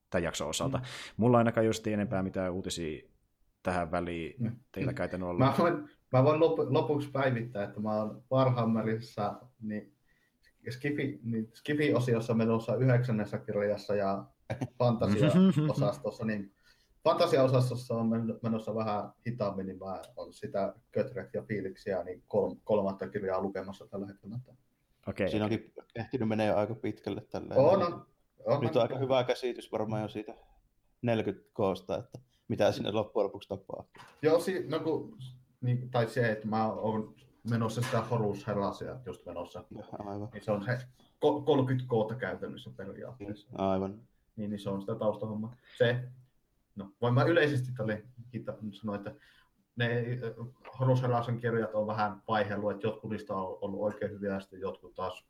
tämän 0.09 0.23
jakson 0.23 0.47
osalta. 0.47 0.77
Mm. 0.77 0.83
Mulla 1.17 1.37
ainakaan 1.37 1.65
just 1.65 1.87
enempää 1.87 2.23
mitään 2.23 2.53
uutisia 2.53 3.03
tähän 3.63 3.91
väliin 3.91 4.35
mm. 4.39 4.55
teillä 4.71 4.93
käytännön 4.93 5.29
olla. 5.29 5.45
Mä 5.45 5.55
voin, 5.57 5.89
mä 6.11 6.23
voin 6.23 6.39
lop, 6.39 6.59
lopuksi 6.59 7.11
päivittää, 7.11 7.63
että 7.63 7.79
mä 7.79 7.95
oon 7.95 8.23
Warhammerissa 8.31 9.41
niin 9.61 9.93
Skifi, 10.69 11.19
niin 11.23 11.51
Skifi-osiossa 11.53 12.33
menossa 12.33 12.75
yhdeksännessä 12.75 13.37
kirjassa 13.37 13.95
ja 13.95 14.25
fantasia-osastossa, 14.79 16.25
niin 16.25 16.51
fantasiaosastossa 17.03 17.95
on 17.95 18.07
men- 18.09 18.39
menossa 18.43 18.75
vähän 18.75 19.11
hitaammin, 19.27 19.65
niin 19.65 19.79
mä 19.79 20.01
olen 20.15 20.33
sitä 20.33 20.73
Götrek 20.93 21.29
ja 21.33 21.43
Fiiliksiä 21.43 22.03
niin 22.03 22.23
kol- 22.27 22.55
kolmatta 22.63 23.07
kirjaa 23.07 23.41
lukemassa 23.41 23.87
tällä 23.87 24.07
hetkellä. 24.07 24.39
Okei. 25.07 25.29
Siinä 25.29 25.45
onkin 25.45 25.73
ehtinyt 25.95 26.27
menee 26.29 26.47
jo 26.47 26.57
aika 26.57 26.75
pitkälle 26.75 27.21
tällä 27.21 27.55
On, 27.55 27.83
on. 27.83 28.05
on 28.45 28.61
Nyt 28.63 28.75
on 28.75 28.81
aika 28.81 28.97
hyvä 28.97 29.23
käsitys 29.23 29.71
varmaan 29.71 30.01
jo 30.01 30.07
siitä 30.07 30.33
40 31.01 31.49
koosta, 31.53 31.97
että 31.97 32.19
mitä 32.47 32.71
sinne 32.71 32.91
loppujen 32.91 33.25
lopuksi 33.25 33.49
tapahtuu. 33.49 34.03
Joo, 34.21 34.39
si- 34.39 34.67
no 34.67 34.79
kun, 34.79 35.17
niin, 35.61 35.89
tai 35.89 36.07
se, 36.07 36.31
että 36.31 36.47
mä 36.47 36.71
oon 36.71 37.15
menossa 37.49 37.81
sitä 37.81 38.01
Horus 38.01 38.47
Herasia 38.47 38.99
just 39.05 39.25
menossa. 39.25 39.63
Aivan. 39.99 40.29
Niin 40.33 40.43
se 40.43 40.51
on 40.51 40.63
se 40.63 40.77
ko- 41.25 41.43
30 41.45 41.87
koota 41.87 42.15
käytännössä 42.15 42.69
periaatteessa. 42.77 43.47
Aivan. 43.55 43.99
Niin, 44.35 44.49
niin 44.49 44.59
se 44.59 44.69
on 44.69 44.81
sitä 44.81 44.95
taustahommaa. 44.95 45.55
Se, 45.77 46.03
no 46.75 46.91
voin 47.01 47.13
mä 47.13 47.23
yleisesti 47.23 47.71
tälle 47.71 48.03
sanoa, 48.71 48.95
että 48.95 49.15
ne 49.75 49.85
äh, 49.87 50.47
Horus 50.79 51.01
Herasen 51.01 51.37
kirjat 51.37 51.75
on 51.75 51.87
vähän 51.87 52.21
vaihellut, 52.27 52.71
että 52.71 52.87
jotkut 52.87 53.11
niistä 53.11 53.33
on 53.33 53.57
ollut 53.61 53.81
oikein 53.81 54.11
hyviä 54.11 54.33
ja 54.33 54.39
sitten 54.39 54.59
jotkut 54.59 54.95
taas 54.95 55.25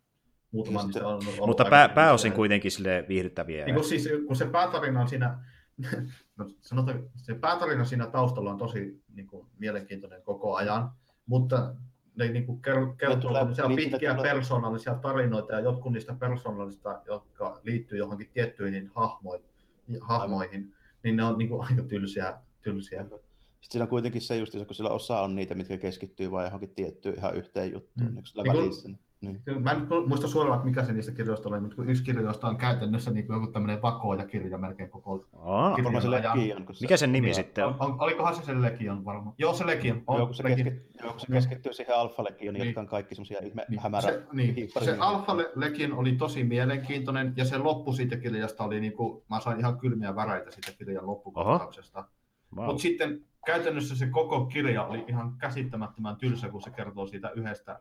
muutaman 0.52 0.82
Ja 0.82 0.86
niistä 0.86 1.08
on 1.08 1.14
ollut 1.14 1.48
Mutta 1.48 1.66
pää, 1.66 1.90
pääosin 1.90 2.34
kuitenkin 2.34 2.72
sille 2.72 3.06
viihdyttäviä. 3.08 3.66
Niin 3.66 3.76
kun, 3.76 3.84
siis, 3.84 4.10
kun 4.28 4.36
se 4.36 4.46
päätarina 4.46 5.02
on 5.02 5.08
siinä, 5.08 5.40
no 6.38 6.50
sanotaan, 6.62 7.04
se 7.18 7.36
päätarina 7.36 7.86
siinä 7.86 8.08
taustalla 8.08 8.52
on 8.52 8.58
tosi 8.58 9.04
niin 9.14 9.28
kuin, 9.28 9.48
mielenkiintoinen 9.60 10.22
koko 10.24 10.56
ajan, 10.56 10.92
mutta 11.26 11.76
ne 12.16 12.28
niin 12.28 12.46
kuin, 12.46 12.62
kertoo 12.62 13.16
tulee- 13.16 13.46
niin 13.46 13.76
pitkiä 13.76 14.16
tulee- 14.16 14.34
persoonallisia 14.34 14.94
tarinoita 14.96 15.54
ja 15.54 15.60
jotkut 15.60 15.94
niistä 15.94 16.14
persoonallista, 16.14 17.02
jotka 17.06 17.60
liittyy 17.64 17.98
johonkin 17.98 18.30
tiettyihin 18.34 18.92
hahmoihin, 18.96 19.46
hahmoihin 20.02 20.74
niin 21.04 21.16
ne 21.16 21.24
on 21.24 21.38
niin 21.38 21.50
kuin, 21.50 21.62
aika 21.70 21.84
tylsiä. 21.84 22.34
tylsiä. 22.62 23.02
Sitten 23.04 23.20
siinä 23.60 23.84
on 23.84 23.90
kuitenkin 23.90 24.22
se 24.22 24.38
just, 24.38 24.54
kun 24.54 24.76
sillä 24.76 24.90
osa 24.90 25.22
on 25.22 25.36
niitä, 25.36 25.56
mitkä 25.56 25.78
keskittyy 25.78 26.32
vain 26.32 26.46
johonkin 26.46 26.70
tiettyyn 26.76 27.16
ihan 27.18 27.36
yhteen 27.36 27.72
juttuun. 27.72 28.10
Mm. 28.10 28.16
Niin 28.16 28.26
sillä 28.26 28.44
Niin 28.44 28.58
välissä. 28.58 28.90
Niin. 29.22 29.42
Kyllä 29.46 29.60
Mä 29.60 29.72
en 29.72 29.88
muista 30.08 30.28
suoraan, 30.28 30.58
että 30.58 30.68
mikä 30.70 30.84
se 30.86 30.94
niistä 30.94 31.12
kirjoista 31.12 31.50
oli, 31.50 31.60
mutta 31.60 31.76
kun 31.76 31.90
yksi 31.90 32.04
kirjoista 32.04 32.48
on 32.48 32.58
käytännössä 32.58 33.12
niin 33.12 33.28
kuin 33.28 33.36
joku 33.42 33.52
tämmöinen 33.52 33.82
vakooja-kirja 33.82 34.58
melkein 34.58 34.90
koko 34.90 35.26
Aa, 35.40 35.76
Kirja- 35.76 35.84
Varmaan 35.84 36.02
se. 36.02 36.12
Legion. 36.12 36.66
Se, 36.72 36.82
mikä 36.82 36.98
sen 36.98 37.12
nimi 37.12 37.26
Niin, 37.28 37.36
sitten 37.36 37.66
on? 37.66 37.76
on, 37.80 37.96
olikohan 38.02 38.36
se 38.36 38.44
se 38.44 38.62
Legion 38.62 39.06
varmaan? 39.06 39.36
Joo, 39.38 39.54
se 39.54 39.66
Legion. 39.66 40.04
On, 40.08 40.18
Joo, 40.18 40.26
kun 40.26 40.36
se, 40.36 40.44
Legion. 40.44 40.58
keskittyy, 40.68 41.02
joo, 41.04 41.12
kun 41.12 41.20
se 41.20 41.28
keskittyy 41.32 41.74
siihen 41.74 41.96
Alpha 41.96 42.24
Legioniin, 42.24 42.60
Niin. 42.60 42.66
jotka 42.68 42.82
on 42.82 42.88
kaikki 42.88 43.16
semmoisia 43.16 43.40
ihme 43.44 43.66
Niin, 43.70 43.80
hämärä 43.80 44.02
se, 44.02 44.24
niin, 44.34 44.70
se 44.84 44.98
Alpha 45.00 45.38
Le- 45.38 45.52
Legion 45.56 45.94
oli 45.94 46.12
tosi 46.12 46.44
mielenkiintoinen 46.44 47.34
ja 47.38 47.46
se 47.46 47.58
loppu 47.58 47.94
siitä 47.94 48.18
kirjasta 48.18 48.64
oli, 48.64 48.80
niin 48.80 48.94
kuin, 48.94 49.24
mä 49.30 49.40
sain 49.40 49.60
ihan 49.60 49.78
kylmiä 49.78 50.16
väreitä 50.16 50.52
siitä 50.52 50.72
kirjan 50.78 51.08
loppukohtauksesta. 51.08 52.04
Wow. 52.56 52.66
Mutta 52.66 52.82
sitten 52.82 53.22
käytännössä 53.46 53.96
se 53.96 54.08
koko 54.08 54.46
kirja 54.46 54.84
oli 54.84 55.06
ihan 55.08 55.38
käsittämättömän 55.38 56.16
tylsä, 56.16 56.50
kun 56.50 56.62
se 56.62 56.70
kertoo 56.70 57.08
siitä 57.08 57.30
yhdestä, 57.30 57.80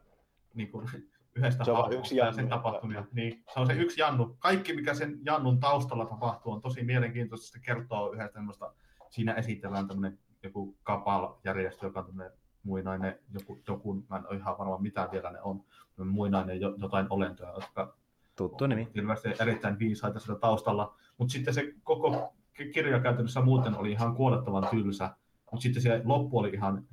niin 0.55 0.71
kuin, 0.71 0.87
yhdestä 1.35 1.65
Se 1.65 1.71
on 1.71 1.79
vaan 1.79 1.93
yksi 1.93 2.17
ja 2.17 2.25
Jannu. 2.25 2.37
sen 2.37 2.49
tapahtumia. 2.49 3.05
Niin, 3.13 3.45
se 3.55 3.61
on 3.61 3.67
se 3.67 3.73
yksi 3.73 4.01
Jannu. 4.01 4.37
Kaikki, 4.39 4.73
mikä 4.73 4.95
sen 4.95 5.19
Jannun 5.25 5.61
taustalla 5.61 6.07
tapahtuu, 6.07 6.53
on 6.53 6.63
tosi 6.63 6.83
mielenkiintoista. 6.85 7.47
Se 7.47 7.59
kertoo 7.61 8.13
yhdestä 8.13 8.33
semmoista, 8.33 8.73
siinä 9.11 9.33
esitellään 9.35 9.89
tämmöinen 9.89 10.19
joku 10.43 10.77
Kapal-järjestö, 10.83 11.87
joka 11.87 12.01
on 12.01 12.07
tämmöinen 12.07 12.33
muinainen, 12.63 13.19
joku, 13.33 13.63
joku, 13.69 14.05
mä 14.11 14.17
en 14.17 14.27
ole 14.29 14.37
ihan 14.37 14.59
varma 14.59 14.79
mitä 14.79 15.09
vielä 15.13 15.31
ne 15.31 15.41
on, 15.41 15.65
muinainen 16.05 16.61
jo, 16.61 16.75
jotain 16.77 17.07
olentoja, 17.11 17.53
jotka 17.53 17.97
Tuttu 18.37 18.67
nimi. 18.67 18.89
ilmeisesti 18.95 19.43
erittäin 19.43 19.79
viisaita 19.79 20.21
sillä 20.21 20.39
taustalla. 20.39 20.95
Mutta 21.19 21.33
sitten 21.33 21.55
se 21.55 21.73
koko 21.83 22.35
ki- 22.53 22.71
kirja 22.73 23.01
käytännössä 23.01 23.41
muuten 23.41 23.77
oli 23.77 23.93
ihan 23.93 24.15
kuolettavan 24.15 24.69
tylsä, 24.71 25.17
mutta 25.51 25.63
sitten 25.63 25.83
se 25.83 26.03
loppu 26.05 26.39
oli 26.39 26.51
ihan 26.51 26.87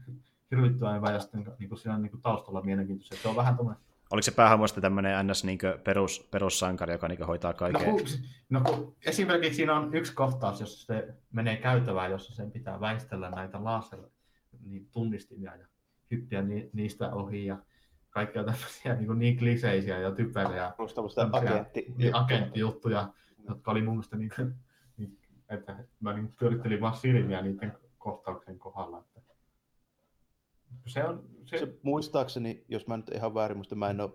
hirvittävän 0.52 0.96
hyvä 0.96 1.12
ja 1.12 1.20
sitten 1.20 1.56
niin 1.60 1.78
siinä 1.78 1.98
niin 1.98 2.22
taustalla 2.22 2.62
mielenkiintoista. 2.62 3.16
Se 3.16 3.28
on 3.28 3.36
vähän 3.36 3.58
tämmöinen 3.58 3.82
Oliko 4.12 4.24
se 4.24 4.32
päähahmo 4.32 4.68
sitten 4.68 4.82
tämmöinen 4.82 5.28
ns. 5.28 5.44
Niin 5.44 5.60
perus, 5.84 6.28
perussankari, 6.32 6.94
joka 6.94 7.08
niin 7.08 7.26
hoitaa 7.26 7.52
No, 7.52 7.58
kaiken? 7.58 7.92
kun, 7.92 8.02
no 8.50 8.62
kun 8.62 8.96
esimerkiksi 9.06 9.56
siinä 9.56 9.76
on 9.76 9.96
yksi 9.96 10.14
kohtaus, 10.14 10.60
jossa 10.60 10.86
se 10.86 11.14
menee 11.32 11.58
käytävään, 11.58 12.12
jossa 12.12 12.36
sen 12.36 12.52
pitää 12.52 12.80
väistellä 12.80 13.30
näitä 13.30 13.64
laser 13.64 14.00
niin 14.64 14.88
tunnistimia 14.92 15.56
ja 15.56 15.68
hyppiä 16.12 16.42
ni, 16.42 16.70
niistä 16.74 17.14
ohi 17.14 17.46
ja 17.46 17.58
kaikkia 18.10 18.44
tämmöisiä 18.44 18.96
niin, 18.96 19.08
kuin 19.08 19.20
niin 19.20 19.38
kliseisiä 19.38 20.00
ja 20.00 20.12
typeriä 20.12 20.74
agentti. 21.32 21.94
niin 21.98 22.16
agenttijuttuja, 22.16 23.14
jotka 23.50 23.72
oli 23.72 23.82
mun 23.82 23.94
mielestä 23.94 24.18
niin, 24.18 24.32
niin 24.98 25.18
että 25.50 25.76
mä 26.00 26.14
niin 26.14 26.34
pyörittelin 26.40 26.82
vaan 26.82 26.98
silmiä 26.98 27.42
niiden 27.42 27.74
kohtauksen 27.98 28.60
kohdalla. 28.60 29.04
Se 30.88 31.04
on, 31.04 31.24
se, 31.46 31.58
Se, 31.58 31.78
muistaakseni, 31.84 32.66
jos 32.70 32.88
mä 32.88 32.98
nyt 32.98 33.10
ihan 33.16 33.34
väärin 33.34 33.58
muista, 33.58 33.76
mä 33.76 33.90
en 33.90 34.02
ole 34.02 34.12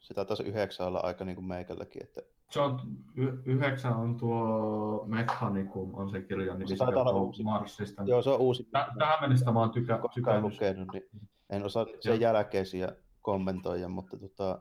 sitä 0.00 0.24
taas 0.24 0.40
yhdeksän 0.40 0.86
olla 0.86 1.00
aika 1.00 1.24
niin 1.24 1.34
kuin 1.36 1.44
meikälläkin, 1.44 2.02
että 2.02 2.22
Se 2.50 2.60
on, 2.60 2.80
y- 3.16 3.42
yhdeksän 3.44 3.96
on 3.96 4.16
tuo 4.16 5.04
Mechanicum, 5.06 5.94
on 5.94 6.10
se 6.10 6.22
kirja, 6.22 6.54
niin 6.54 6.68
Se 6.68 6.74
se 6.74 6.78
taitaa 6.78 7.02
olla 7.02 7.10
kertoo 7.10 7.24
uusi. 7.26 7.42
Marsista. 7.42 8.02
joo, 8.06 8.22
se 8.22 8.30
on 8.30 8.40
uusi, 8.40 8.64
Tä- 8.64 8.88
Tähän 8.98 9.18
mennessä 9.20 9.52
mä 9.52 9.60
oon 9.60 9.70
tykä, 9.70 10.00
tykännyt. 10.14 10.52
lukenut, 10.52 10.88
niin 10.92 11.02
en 11.50 11.64
osaa 11.64 11.86
sen 12.00 12.20
jälkeisiä 12.20 12.96
kommentoida, 13.22 13.88
mutta 13.88 14.16
tota, 14.16 14.60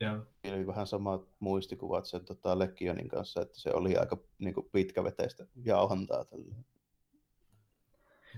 Joo. 0.00 0.16
oli 0.54 0.66
vähän 0.66 0.86
samat 0.86 1.28
muistikuvat 1.38 2.06
sen 2.06 2.24
tota, 2.24 2.58
Legionin 2.58 3.08
kanssa, 3.08 3.42
että 3.42 3.60
se 3.60 3.70
oli 3.74 3.96
aika 3.96 4.16
niin 4.38 4.54
kuin 4.54 4.68
pitkäveteistä 4.72 5.46
jauhantaa 5.64 6.24
tällä. 6.24 6.54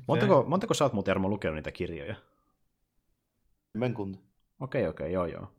Montako, 0.07 0.45
montako 0.49 0.75
sä 0.75 0.85
oot 0.85 0.93
muuten 0.93 1.11
Jarmo 1.11 1.29
lukenut 1.29 1.55
niitä 1.57 1.73
kirjoja? 1.73 2.15
Kymmenkunta. 3.73 4.19
Okei, 4.61 4.87
okei, 4.87 5.13
joo 5.13 5.27
joo. 5.27 5.53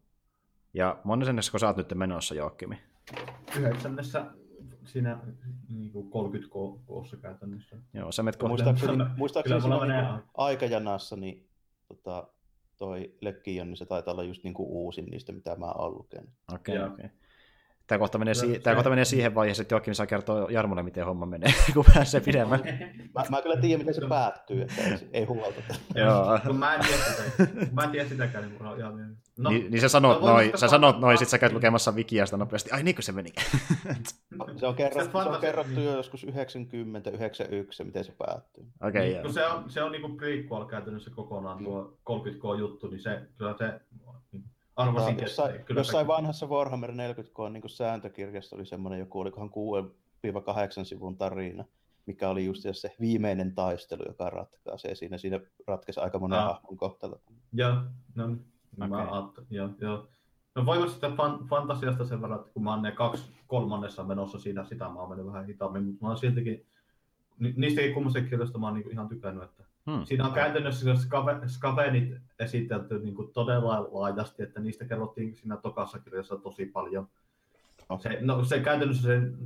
Ja 0.74 1.00
monennessa, 1.04 1.52
kun 1.52 1.60
sä 1.60 1.68
oot 1.68 1.78
nyt 1.78 1.94
menossa 1.96 2.36
Joakkimi? 2.36 2.82
Yhdeksännessä 3.58 4.26
siinä 4.86 5.20
niin 5.70 5.92
kuin 5.92 6.10
30 6.10 6.54
ko- 6.56 6.80
koossa 6.86 7.18
käytännössä. 7.18 7.78
Joo, 7.94 8.12
sä 8.12 8.24
menet. 8.24 8.42
Muistaakseni, 8.44 8.98
muistaakseni 9.18 9.62
siinä 9.62 9.86
niin 9.86 10.24
aikajanassa 10.38 11.16
niin, 11.16 11.50
tota, 11.88 12.28
toi 12.78 13.16
Legion, 13.22 13.68
niin 13.68 13.78
se 13.78 13.86
taitaa 13.86 14.12
olla 14.12 14.24
just 14.24 14.44
niin 14.44 14.54
kuin 14.54 14.70
uusin 14.70 15.06
niistä, 15.06 15.32
mitä 15.32 15.56
mä 15.56 15.66
oon 15.66 15.94
lukenut. 15.94 16.30
Okei, 16.54 16.76
Joo. 16.76 16.88
okei. 16.88 17.10
Tämä 17.92 18.00
kohta, 18.00 18.18
menee 18.18 18.34
si- 18.34 18.60
tämä 18.60 18.76
kohta 18.76 18.90
menee 18.90 19.06
siihen 19.06 19.36
vaiheeseen, 19.36 19.64
että 19.64 19.76
Joakim 19.76 19.94
saa 19.94 20.06
kertoa 20.06 20.48
Jarmolle, 20.52 20.84
miten 20.84 21.06
homma 21.06 21.26
menee, 21.26 21.54
kun 21.74 21.86
pääsee 21.94 22.22
pidemmälle. 22.22 22.66
Mä, 23.16 23.24
mä 23.30 23.42
kyllä 23.42 23.58
tiedän, 23.58 23.80
miten 23.80 23.94
se 23.94 24.08
päättyy, 24.10 24.62
että 24.62 24.82
ei, 24.82 25.10
ei 25.14 25.26
huolta. 25.26 25.62
Joo. 25.96 26.40
Kun 26.48 26.56
mä 26.56 26.76
en 26.76 26.82
tiedä 26.82 27.04
sitä, 27.04 27.58
mä 27.72 27.84
en 27.84 27.90
tiedä 27.90 28.10
sitäkään, 28.10 28.44
niin 28.44 28.58
mulla 28.58 28.72
on 28.72 28.80
ihan. 28.80 29.18
No, 29.38 29.50
niin, 29.50 29.72
niin 29.72 29.82
sä 29.82 29.90
sanot 29.90 30.22
no 30.22 30.28
noin, 30.28 30.52
sä 30.56 30.68
sanot 30.68 31.00
noin, 31.00 31.18
sit 31.18 31.30
sä 31.30 31.38
käyt 31.38 31.54
lukemassa 31.54 31.92
wikiasta 31.92 32.38
nopeasti. 32.38 32.72
Ai 32.72 32.84
niin 32.84 32.96
kuin 32.96 33.04
se 33.04 33.12
meni. 33.12 33.30
Se 34.56 34.68
on 34.68 34.76
kerrottu, 34.76 35.22
se 35.24 35.30
on 35.30 35.42
kerrottu 35.42 35.80
jo 35.80 35.96
joskus 35.96 36.24
90, 36.24 37.10
91, 37.10 37.84
miten 37.84 38.04
se 38.04 38.12
päättyy. 38.18 38.64
Okei, 38.88 39.02
niin, 39.02 39.14
joo. 39.14 39.24
kun 39.24 39.34
se 39.34 39.46
on, 39.46 39.70
se 39.70 39.84
on 39.84 39.92
niinku 39.92 40.10
prequel 40.10 40.66
käytännössä 40.66 41.12
kokonaan 41.16 41.64
tuo 41.64 41.98
30K-juttu, 42.10 42.88
niin 42.88 43.02
se 43.02 43.22
kyllä 43.38 43.56
se 43.58 43.66
niin 43.92 44.11
arvasin, 44.76 45.14
Tota, 45.16 45.26
jossain, 45.26 45.52
että 45.56 45.64
kyllä 45.66 45.80
jossain 45.80 46.08
vanhassa 46.08 46.46
Warhammer 46.48 46.92
40K 46.92 47.50
niin 47.52 47.70
sääntökirjassa 47.70 48.56
oli 48.56 48.66
semmoinen 48.66 49.00
joku, 49.00 49.20
olikohan 49.20 49.50
6-8 50.82 50.86
sivun 50.86 51.18
tarina, 51.18 51.66
mikä 52.06 52.30
oli 52.30 52.46
just 52.46 52.62
se 52.72 52.96
viimeinen 53.00 53.56
taistelu, 53.56 54.04
joka 54.08 54.30
ratkaisee. 54.30 54.96
Siinä, 54.96 55.18
siinä 55.18 55.40
ratkaisi 55.68 56.00
aika 56.00 56.20
monen 56.20 56.40
Ah. 56.40 56.46
hahmon 56.46 56.78
kohtalo. 56.78 57.22
Joo, 57.54 57.74
no, 58.16 58.28
niin. 58.28 58.46
Okei. 58.78 58.88
mä 58.90 59.12
ajattelin, 59.12 59.48
joo, 59.52 59.70
joo. 59.80 60.08
No 60.56 60.66
voin 60.66 60.90
sitä 60.90 61.12
fan, 61.18 61.40
fantasiasta 61.50 62.06
sen 62.06 62.22
verran, 62.22 62.40
että 62.40 62.52
kun 62.54 62.64
mä 62.64 62.70
oon 62.74 62.82
ne 62.82 62.92
kaksi 62.92 63.32
kolmannessa 63.48 64.04
menossa 64.04 64.40
siinä, 64.40 64.64
sitä 64.64 64.86
mä 64.90 65.00
oon 65.00 65.10
mennyt 65.10 65.28
vähän 65.28 65.46
hitaammin, 65.46 65.84
mutta 65.84 66.06
mä 66.06 66.08
oon 66.10 66.18
siltikin, 66.18 66.66
ni, 67.40 67.54
niistäkin 67.58 67.94
kummastakin 67.94 68.30
kirjoista 68.30 68.58
mä 68.58 68.66
oon 68.66 68.74
niinku 68.74 68.90
ihan 68.90 69.08
tykännyt, 69.10 69.44
että 69.44 69.64
Hmm. 69.86 70.06
Siinä 70.06 70.26
on 70.26 70.34
käytännössä 70.34 70.96
se 70.96 71.02
skave, 71.02 71.40
skavenit 71.48 72.14
esitelty 72.40 73.00
niin 73.00 73.16
kuin 73.16 73.34
todella 73.34 73.88
laajasti, 73.92 74.44
että 74.44 74.60
niistä 74.60 74.86
kerrottiin 74.86 75.36
siinä 75.36 75.58
tokassa 75.58 76.00
kirjassa 76.00 76.38
tosi 76.38 76.66
paljon. 76.66 77.08
Se, 78.00 78.18
no, 78.22 78.44
se 78.44 78.60
käytännössä 78.60 79.04
sen 79.04 79.38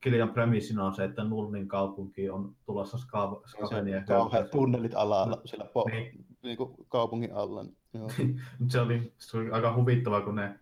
kirjan 0.00 0.30
premissina 0.30 0.84
on 0.84 0.94
se, 0.94 1.04
että 1.04 1.24
Nulnin 1.24 1.68
kaupunki 1.68 2.30
on 2.30 2.56
tulossa 2.66 2.98
ska, 2.98 3.42
skavenien 3.46 4.04
Kauheat 4.04 4.50
tunnelit 4.50 4.94
alalla, 4.94 5.40
siellä 5.44 5.64
po, 5.64 5.88
Niin. 5.90 6.26
niin. 6.42 6.56
kuin 6.56 6.74
kaupungin 6.88 7.34
alla. 7.34 7.62
niin 7.62 7.76
Joo. 7.94 8.10
Mut 8.58 8.70
se 8.72 8.80
oli, 8.80 9.12
se 9.18 9.38
oli 9.38 9.50
aika 9.50 9.74
huvittava, 9.74 10.20
kun 10.20 10.34
ne 10.34 10.60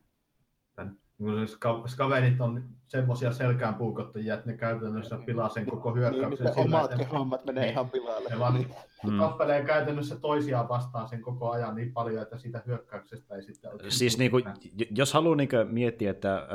tämän 0.75 0.99
Kun 1.21 1.49
se 1.49 1.55
ska- 1.57 1.89
skavenit 1.89 2.41
on 2.41 2.63
semmoisia 2.89 3.33
selkään 3.33 3.75
puukottajia, 3.75 4.35
että 4.35 4.51
ne 4.51 4.57
käytännössä 4.57 5.19
pilaa 5.27 5.49
sen 5.49 5.67
koko 5.67 5.91
Niin, 5.91 6.01
hyökkäyksen 6.01 6.47
niiden 6.47 6.65
sillä, 6.65 6.79
omatkin 6.79 7.01
että 7.01 7.17
hommat 7.19 7.45
menee 7.45 7.63
Niin. 7.65 7.73
ihan 7.73 7.91
pilalle. 7.91 8.29
ne 8.31 8.39
vaan 8.39 8.67
Mm. 9.07 9.19
tappelee 9.19 9.65
käytännössä 9.65 10.17
toisiaan 10.17 10.69
vastaan 10.69 11.09
sen 11.09 11.23
koko 11.23 11.51
ajan 11.51 11.75
niin 11.75 11.93
paljon, 11.93 12.23
että 12.23 12.39
siitä 12.39 12.63
hyökkäyksestä 12.67 13.35
ei 13.35 13.43
sitten 13.43 13.73
oikein 13.73 13.93
Siis 13.93 14.19
niin 14.19 14.31
kuin, 14.31 14.45
jos 14.91 15.13
haluaa 15.15 15.37
niin 15.37 15.49
miettiä, 15.71 16.11
että 16.11 16.49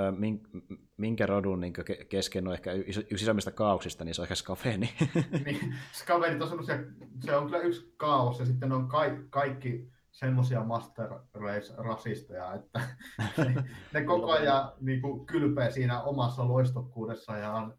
minkä 0.97 1.25
rodun 1.25 1.59
niin 1.59 1.73
kesken 2.09 2.47
on 2.47 2.53
ehkä 2.53 2.71
yksi 2.71 3.05
isommista 3.11 3.51
kaauksista, 3.51 4.05
niin 4.05 4.15
se 4.15 4.21
on 4.21 4.25
ehkä 4.25 4.35
skafeni. 4.35 4.89
niin, 5.45 5.75
skavenit 5.93 6.41
on 6.41 6.47
semmosia, 6.47 6.75
se 7.19 7.35
on 7.35 7.45
kyllä 7.45 7.59
yksi 7.59 7.93
kaos 7.97 8.39
ja 8.39 8.45
sitten 8.45 8.71
on 8.71 8.87
ka- 8.87 9.17
kaikki 9.29 9.94
semmoisia 10.15 10.63
master 10.63 11.09
race 11.33 11.73
rasisteja, 11.77 12.53
että 12.53 12.81
ne, 13.37 13.63
ne 13.93 14.03
koko 14.03 14.31
ajan 14.31 14.71
niin 14.81 15.01
kuin, 15.01 15.25
kylpee 15.25 15.71
siinä 15.71 16.03
omassa 16.03 16.47
loistokkuudessaan 16.47 17.39
ja, 17.39 17.71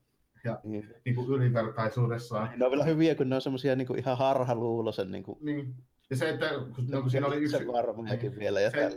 ja 0.45 0.61
Niin. 0.65 0.95
niin 1.05 1.15
kuin, 1.15 1.29
ylivertaisuudessaan. 1.29 2.51
Ne 2.59 2.65
on 2.65 2.71
vielä 2.71 2.85
hyviä, 2.85 3.15
kun 3.15 3.29
ne 3.29 3.35
on 3.35 3.41
semmosia 3.41 3.77
niinku 3.77 3.95
ihan 3.95 4.19
harhaluuloisen 4.19 5.11
niinku 5.11 5.39
Niin. 5.41 5.75
Ja 6.11 6.17
se, 6.17 6.29
että 6.29 6.49
kun, 6.75 6.87
no, 6.91 7.01
kun 7.03 7.11
siinä 7.11 7.27
oli 7.27 7.37
yksi, 7.37 7.67
varmaankin 7.67 8.31
niin. 8.31 8.39
vielä 8.41 8.61
ja 8.61 8.71
Se- 8.71 8.97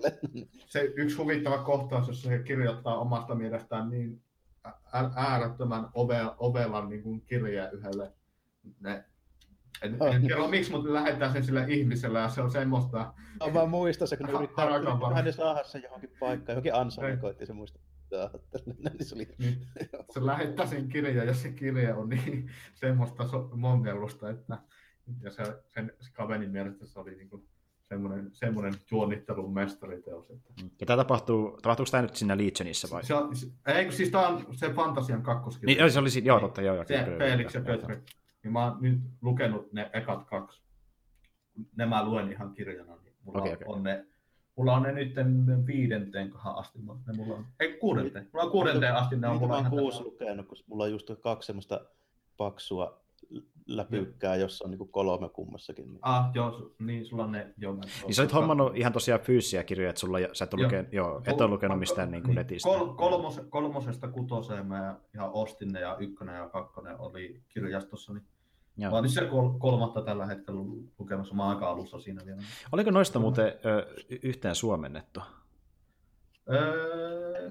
se 0.68 0.93
yksi 0.95 1.18
huvittava 1.18 1.58
kohtaus, 1.58 2.08
jossa 2.08 2.30
se 2.30 2.40
kirjoittaa 2.40 2.98
omasta 3.00 3.35
mielestään 3.35 3.90
niin 3.90 4.22
äärettömän 5.16 5.84
ove- 5.85 6.35
ovelan 6.38 6.90
niin 6.90 7.03
kuin 7.03 7.22
kirjeen 7.22 7.74
yhdelle. 7.74 8.14
Ne, 8.80 9.03
en, 9.81 9.98
en 10.14 10.22
tiedä 10.22 10.48
miksi, 10.48 10.72
mutta 10.72 10.93
lähetään 10.93 11.31
sen 11.31 11.43
sillä 11.43 11.65
ihmisellä 11.65 12.19
ja 12.19 12.30
se 12.30 12.41
on 12.41 12.51
semmoista. 12.51 13.14
Mä 13.45 13.53
vaan 13.53 13.69
muistan 13.69 14.07
se, 14.07 14.17
kun 14.17 14.25
ne 14.25 14.31
yrittää, 14.33 14.67
hänen 15.15 15.33
saada 15.33 15.64
sen 15.64 15.83
johonkin 15.83 16.09
paikkaan, 16.19 16.53
johonkin 16.53 16.75
ansaan, 16.75 17.07
Niin. 17.07 17.19
koitti 17.19 17.45
se 17.45 17.53
muistaa. 17.53 17.81
Niin 18.65 19.06
se 19.06 19.15
oli 19.15 19.27
Niin, 19.38 19.67
se 20.14 20.25
lähettää 20.25 20.65
sen 20.65 20.88
kirjan 20.89 21.27
ja 21.27 21.33
se 21.33 21.51
kirja 21.51 21.95
on 21.95 22.09
niin 22.09 22.49
semmoista 22.73 23.27
so- 23.27 23.49
mongellusta, 23.56 24.30
että 24.30 24.57
ja 25.22 25.31
se, 25.31 25.43
sen 25.73 25.91
Skavenin 26.01 26.49
mielestä 26.51 26.85
se 26.85 26.99
oli 26.99 27.15
niin 27.15 27.30
kuin 27.30 27.48
semmoinen, 27.89 28.30
semmoinen 28.33 28.73
juonnittelun 28.91 29.53
mestariteos. 29.53 30.30
Että. 30.30 30.53
ja 30.80 30.85
tämä 30.85 30.98
tapahtuu, 30.98 31.57
tapahtuuko 31.61 31.91
tämä 31.91 32.01
nyt 32.01 32.15
siinä 32.15 32.38
Legionissa 32.38 32.88
vai? 32.91 33.03
Se, 33.06 33.14
on- 33.14 33.35
se, 33.35 33.48
ei, 33.67 33.83
kun 33.85 33.93
siis 33.93 34.09
tämä 34.09 34.27
on 34.27 34.45
se 34.56 34.69
Fantasian 34.73 35.23
kakkoskirja. 35.23 35.75
Niin, 35.83 35.91
se 35.91 35.99
oli 35.99 36.09
siinä, 36.09 36.27
joo, 36.27 36.39
totta, 36.39 36.61
joo. 36.61 36.75
joo, 36.75 36.85
Se 36.88 37.06
Felix 37.17 37.53
ja. 37.56 37.61
Petri. 37.61 38.01
Niin 38.43 38.53
mä 38.53 38.66
oon 38.66 38.77
nyt 38.82 39.00
lukenut 39.22 39.74
ne 39.74 39.90
ekat 39.93 40.24
kaksi. 40.24 40.61
Ne 41.76 41.85
mä 41.85 42.06
luen 42.06 42.32
ihan 42.32 42.53
kirjana. 42.53 42.95
Niin 42.95 43.14
mulla 43.24 43.42
okay, 43.42 43.53
okei. 43.53 43.68
on 43.68 43.84
ne 43.84 44.06
Mulla 44.59 44.74
on 44.74 44.84
ne 44.84 44.92
nyt 44.92 45.16
viidenteen 45.66 46.30
kohan 46.30 46.56
asti. 46.56 46.80
Ne 46.80 47.14
mulla 47.14 47.35
on, 47.35 47.45
ei 47.59 47.77
kuudenteen. 47.77 48.30
Mulla 48.34 48.45
on 48.45 48.51
kuudenteen 48.51 48.95
asti 48.95 49.16
ne 49.16 49.27
on 49.27 49.34
Niitä 49.34 49.48
mä 49.48 49.48
mulla 49.48 49.56
oon 49.56 49.66
ihan 49.66 49.80
kuusi 49.80 50.03
lukenut, 50.03 50.48
kun 50.48 50.58
mulla 50.68 50.84
on 50.84 50.92
just 50.92 51.11
kaksi 51.22 51.48
semmoista 51.48 51.85
paksua 52.38 53.01
läpykkää, 53.77 54.35
jossa 54.35 54.65
on 54.65 54.72
niinku 54.72 54.85
kolme 54.85 55.30
kummassakin. 55.30 55.88
Niin. 55.89 55.99
Ah, 56.01 56.25
joo, 56.33 56.49
su- 56.51 56.75
niin 56.85 57.06
sulla 57.06 57.23
on 57.23 57.31
ne, 57.31 57.53
joo. 57.57 57.73
mä- 57.73 57.81
Niin 58.06 58.15
sä 58.15 58.22
olit 58.22 58.33
hommannut 58.33 58.77
ihan 58.77 58.93
tosiaan 58.93 59.22
fyysisiä 59.22 59.64
kirjoja, 59.64 59.89
että 59.89 59.99
sulla, 59.99 60.17
sä 60.33 60.45
et 60.45 60.53
ole 60.53 60.64
lukenut, 60.64 60.93
joo, 60.93 61.22
et 61.25 61.41
ole 61.41 61.49
lukenut 61.49 61.80
mistään 61.80 62.11
niin 62.11 62.23
kuin 62.23 62.35
netistä. 62.35 62.69
Kol, 62.69 62.88
kolmos, 62.93 63.41
kolmosesta 63.49 64.07
kutoseen 64.07 64.65
mä 64.65 64.95
ihan 65.15 65.30
ostin 65.33 65.72
ne 65.72 65.80
ja 65.80 65.98
ykkönen 65.99 66.35
ja 66.35 66.49
kakkonen 66.49 66.99
oli 66.99 67.41
kirjastossa. 67.49 68.14
Niin 68.14 68.23
Joo. 68.77 68.91
mä 68.91 68.98
olin 68.98 69.09
se 69.09 69.25
kol, 69.25 69.49
kolmatta 69.59 70.01
tällä 70.01 70.25
hetkellä 70.25 70.59
lu- 70.59 70.83
lukemassa. 70.99 71.35
Mä 71.35 71.43
oon 71.43 71.53
aika 71.56 71.69
alussa 71.69 71.99
siinä 71.99 72.25
vielä. 72.25 72.41
Oliko 72.72 72.91
noista 72.91 73.19
muuten 73.19 73.45
ö, 73.65 73.88
yhteen 74.23 74.56
suomennettu? 74.56 75.19
Öö, 76.51 77.49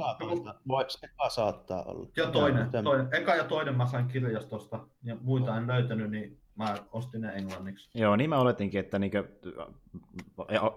voi, 0.69 0.85
eka 1.03 1.29
saattaa 1.29 1.83
olla. 1.83 2.09
ja 2.17 2.31
toinen, 2.31 2.71
Sen- 2.71 2.85
toinen, 2.85 3.09
eka 3.13 3.35
ja 3.35 3.45
toinen 3.45 3.77
mä 3.77 3.87
sain 3.87 4.09
kirjastosta 4.09 4.87
ja 5.03 5.17
muita 5.21 5.57
en 5.57 5.67
löytänyt, 5.67 6.11
niin 6.11 6.41
mä 6.57 6.75
ostin 6.93 7.21
ne 7.21 7.29
englanniksi. 7.29 7.91
Joo, 7.95 8.17
niin 8.17 8.31
mä 8.31 8.39
oletinkin, 8.39 8.81
että 8.81 8.99
niinkö, 8.99 9.29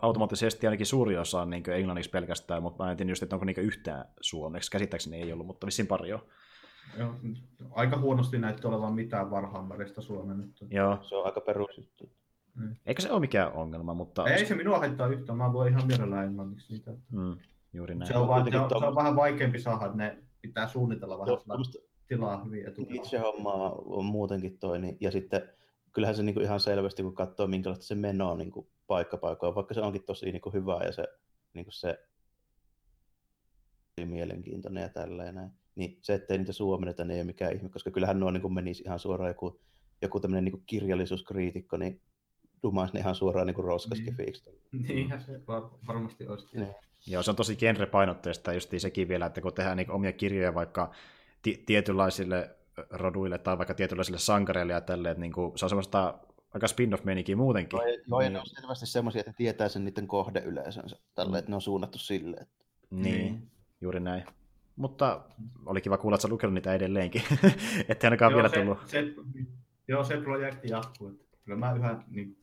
automaattisesti 0.01 0.67
ainakin 0.67 0.85
suuri 0.85 1.17
osa 1.17 1.41
on 1.41 1.49
niinkö 1.49 1.75
englanniksi 1.75 2.09
pelkästään, 2.11 2.63
mutta 2.63 2.83
mä 2.83 2.91
en 2.91 2.97
tiedä 2.97 3.11
just, 3.11 3.23
että 3.23 3.35
onko 3.35 3.45
niinkö 3.45 3.61
yhtään 3.61 4.05
suomeksi. 4.21 4.71
Käsittääkseni 4.71 5.21
ei 5.21 5.33
ollut, 5.33 5.47
mutta 5.47 5.65
vissiin 5.65 5.87
pari 5.87 6.09
jo. 6.09 6.27
Joo, 6.97 7.15
aika 7.71 7.97
huonosti 7.97 8.39
näytti 8.39 8.67
olevan 8.67 8.93
mitään 8.93 9.31
varhaanväristä 9.31 10.01
suomennettu. 10.01 10.67
Joo. 10.69 10.97
Se 11.01 11.15
on 11.15 11.25
aika 11.25 11.41
perusjuttu. 11.41 12.09
Eikä 12.85 13.01
se 13.01 13.11
ole 13.11 13.19
mikään 13.19 13.53
ongelma, 13.53 13.93
mutta... 13.93 14.27
Ei 14.27 14.45
se 14.45 14.55
minua 14.55 14.79
haittaa 14.79 15.07
yhtään, 15.07 15.37
mä 15.37 15.51
luen 15.51 15.73
ihan 15.73 15.87
mielellään 15.87 16.25
englanniksi 16.25 16.73
niitä. 16.73 16.91
Mm, 17.11 17.37
juuri 17.73 17.95
näin. 17.95 18.07
Se 18.07 18.17
on, 18.17 18.27
vaan, 18.27 18.51
se, 18.51 18.59
on, 18.59 18.69
se 18.69 18.85
on 18.85 18.95
vähän 18.95 19.15
vaikeampi 19.15 19.59
saada, 19.59 19.85
että 19.85 19.97
ne 19.97 20.23
pitää 20.41 20.67
suunnitella 20.67 21.17
vähän 21.17 21.27
sillä 21.27 21.43
Tuommoista 21.45 21.77
tilaa 22.07 22.43
hyvin 22.43 22.67
etukäteen. 22.67 22.95
itse 22.95 23.17
hommaa 23.17 23.71
on 23.71 24.05
muutenkin 24.05 24.57
toi, 24.57 24.79
niin, 24.79 24.97
ja 24.99 25.11
sitten 25.11 25.49
kyllähän 25.93 26.15
se 26.15 26.23
niinku 26.23 26.39
ihan 26.39 26.59
selvästi, 26.59 27.03
kun 27.03 27.15
katsoo 27.15 27.47
minkälaista 27.47 27.85
se 27.85 27.95
meno 27.95 28.31
on 28.31 28.37
niinku 28.37 28.69
paikkapaikoilla, 28.87 29.55
vaikka 29.55 29.73
se 29.73 29.81
onkin 29.81 30.03
tosi 30.03 30.31
niinku 30.31 30.49
hyvä 30.53 30.79
ja 30.83 30.91
se, 30.91 31.03
niinku 31.53 31.71
se 31.71 32.07
mielenkiintoinen 34.05 34.81
ja 34.81 34.89
tälleen 34.89 35.35
näin. 35.35 35.51
Niin 35.75 35.99
se, 36.01 36.13
ettei 36.13 36.37
niitä 36.37 36.53
suomenneta, 36.53 37.05
niin 37.05 37.15
ei 37.15 37.21
ole 37.21 37.25
mikään 37.25 37.55
ihme, 37.55 37.69
koska 37.69 37.91
kyllähän 37.91 38.19
nuo 38.19 38.31
niin 38.31 38.53
menisi 38.53 38.83
ihan 38.83 38.99
suoraan 38.99 39.29
joku, 39.29 39.61
joku 40.01 40.19
tämmöinen 40.19 40.45
niin 40.45 40.63
kirjallisuuskriitikko, 40.65 41.77
niin 41.77 42.01
dumaisi 42.63 42.93
ne 42.93 42.99
ihan 42.99 43.15
suoraan 43.15 43.47
niin 43.47 43.63
roskaskifiiksi. 43.63 44.61
Niinhän 44.71 45.21
se 45.21 45.41
var, 45.47 45.63
varmasti 45.87 46.27
olisi. 46.27 46.57
Niin. 46.57 46.75
Joo, 47.07 47.23
se 47.23 47.31
on 47.31 47.35
tosi 47.35 47.55
genrepainotteista 47.55 48.53
just 48.53 48.73
sekin 48.77 49.07
vielä, 49.07 49.25
että 49.25 49.41
kun 49.41 49.53
tehdään 49.53 49.77
niin 49.77 49.91
omia 49.91 50.11
kirjoja 50.13 50.53
vaikka 50.53 50.91
ti- 51.41 51.63
tietynlaisille 51.65 52.55
roduille 52.89 53.37
tai 53.37 53.57
vaikka 53.57 53.73
tietynlaisille 53.73 54.19
sankareille 54.19 54.73
ja 54.73 54.81
tälleen, 54.81 55.11
että 55.11 55.21
niin 55.21 55.33
kuin, 55.33 55.57
se 55.57 55.65
on 55.65 55.69
semmoista 55.69 56.19
aika 56.53 56.67
spin-off-meininkiä 56.67 57.35
muutenkin. 57.35 57.79
Joo, 57.79 57.87
joo, 58.07 58.19
niin, 58.19 58.33
ne 58.33 58.39
on 58.39 58.45
selvästi 58.45 58.85
semmoisia, 58.85 59.19
että 59.19 59.33
tietää 59.33 59.69
sen 59.69 59.85
niiden 59.85 60.07
kohdeyleisönsä, 60.07 60.97
tällä, 61.15 61.39
että 61.39 61.51
ne 61.51 61.55
on 61.55 61.61
suunnattu 61.61 61.97
sille. 61.97 62.37
Että... 62.41 62.55
niin, 62.89 63.03
Niin. 63.15 63.51
juuri 63.81 63.99
näin. 63.99 64.23
Mutta 64.75 65.21
oli 65.65 65.81
kiva 65.81 65.97
kuulla, 65.97 66.15
että 66.15 66.21
sä 66.21 66.27
lukenut 66.27 66.53
niitä 66.53 66.73
edelleenkin. 66.73 67.21
Ettei 67.89 68.07
ainakaan 68.07 68.33
vielä 68.33 68.49
se, 68.49 68.55
tullut. 68.55 68.77
Se, 68.87 69.03
joo, 69.87 70.03
se 70.03 70.17
projekti 70.17 70.69
jatkuu. 70.69 71.07
Että 71.07 71.37
kyllä 71.45 71.57
mä 71.57 71.73
yhä 71.73 72.03
niin, 72.09 72.37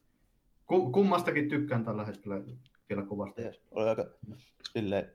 ku, 0.66 0.92
kummastakin 0.92 1.48
tykkään 1.48 1.84
tällä 1.84 2.04
hetkellä 2.04 2.40
vielä 2.88 3.06
kovasti. 3.06 3.42
Yes. 3.42 3.60
Oli 3.70 3.88
aika 3.88 4.06
silleen, 4.72 5.12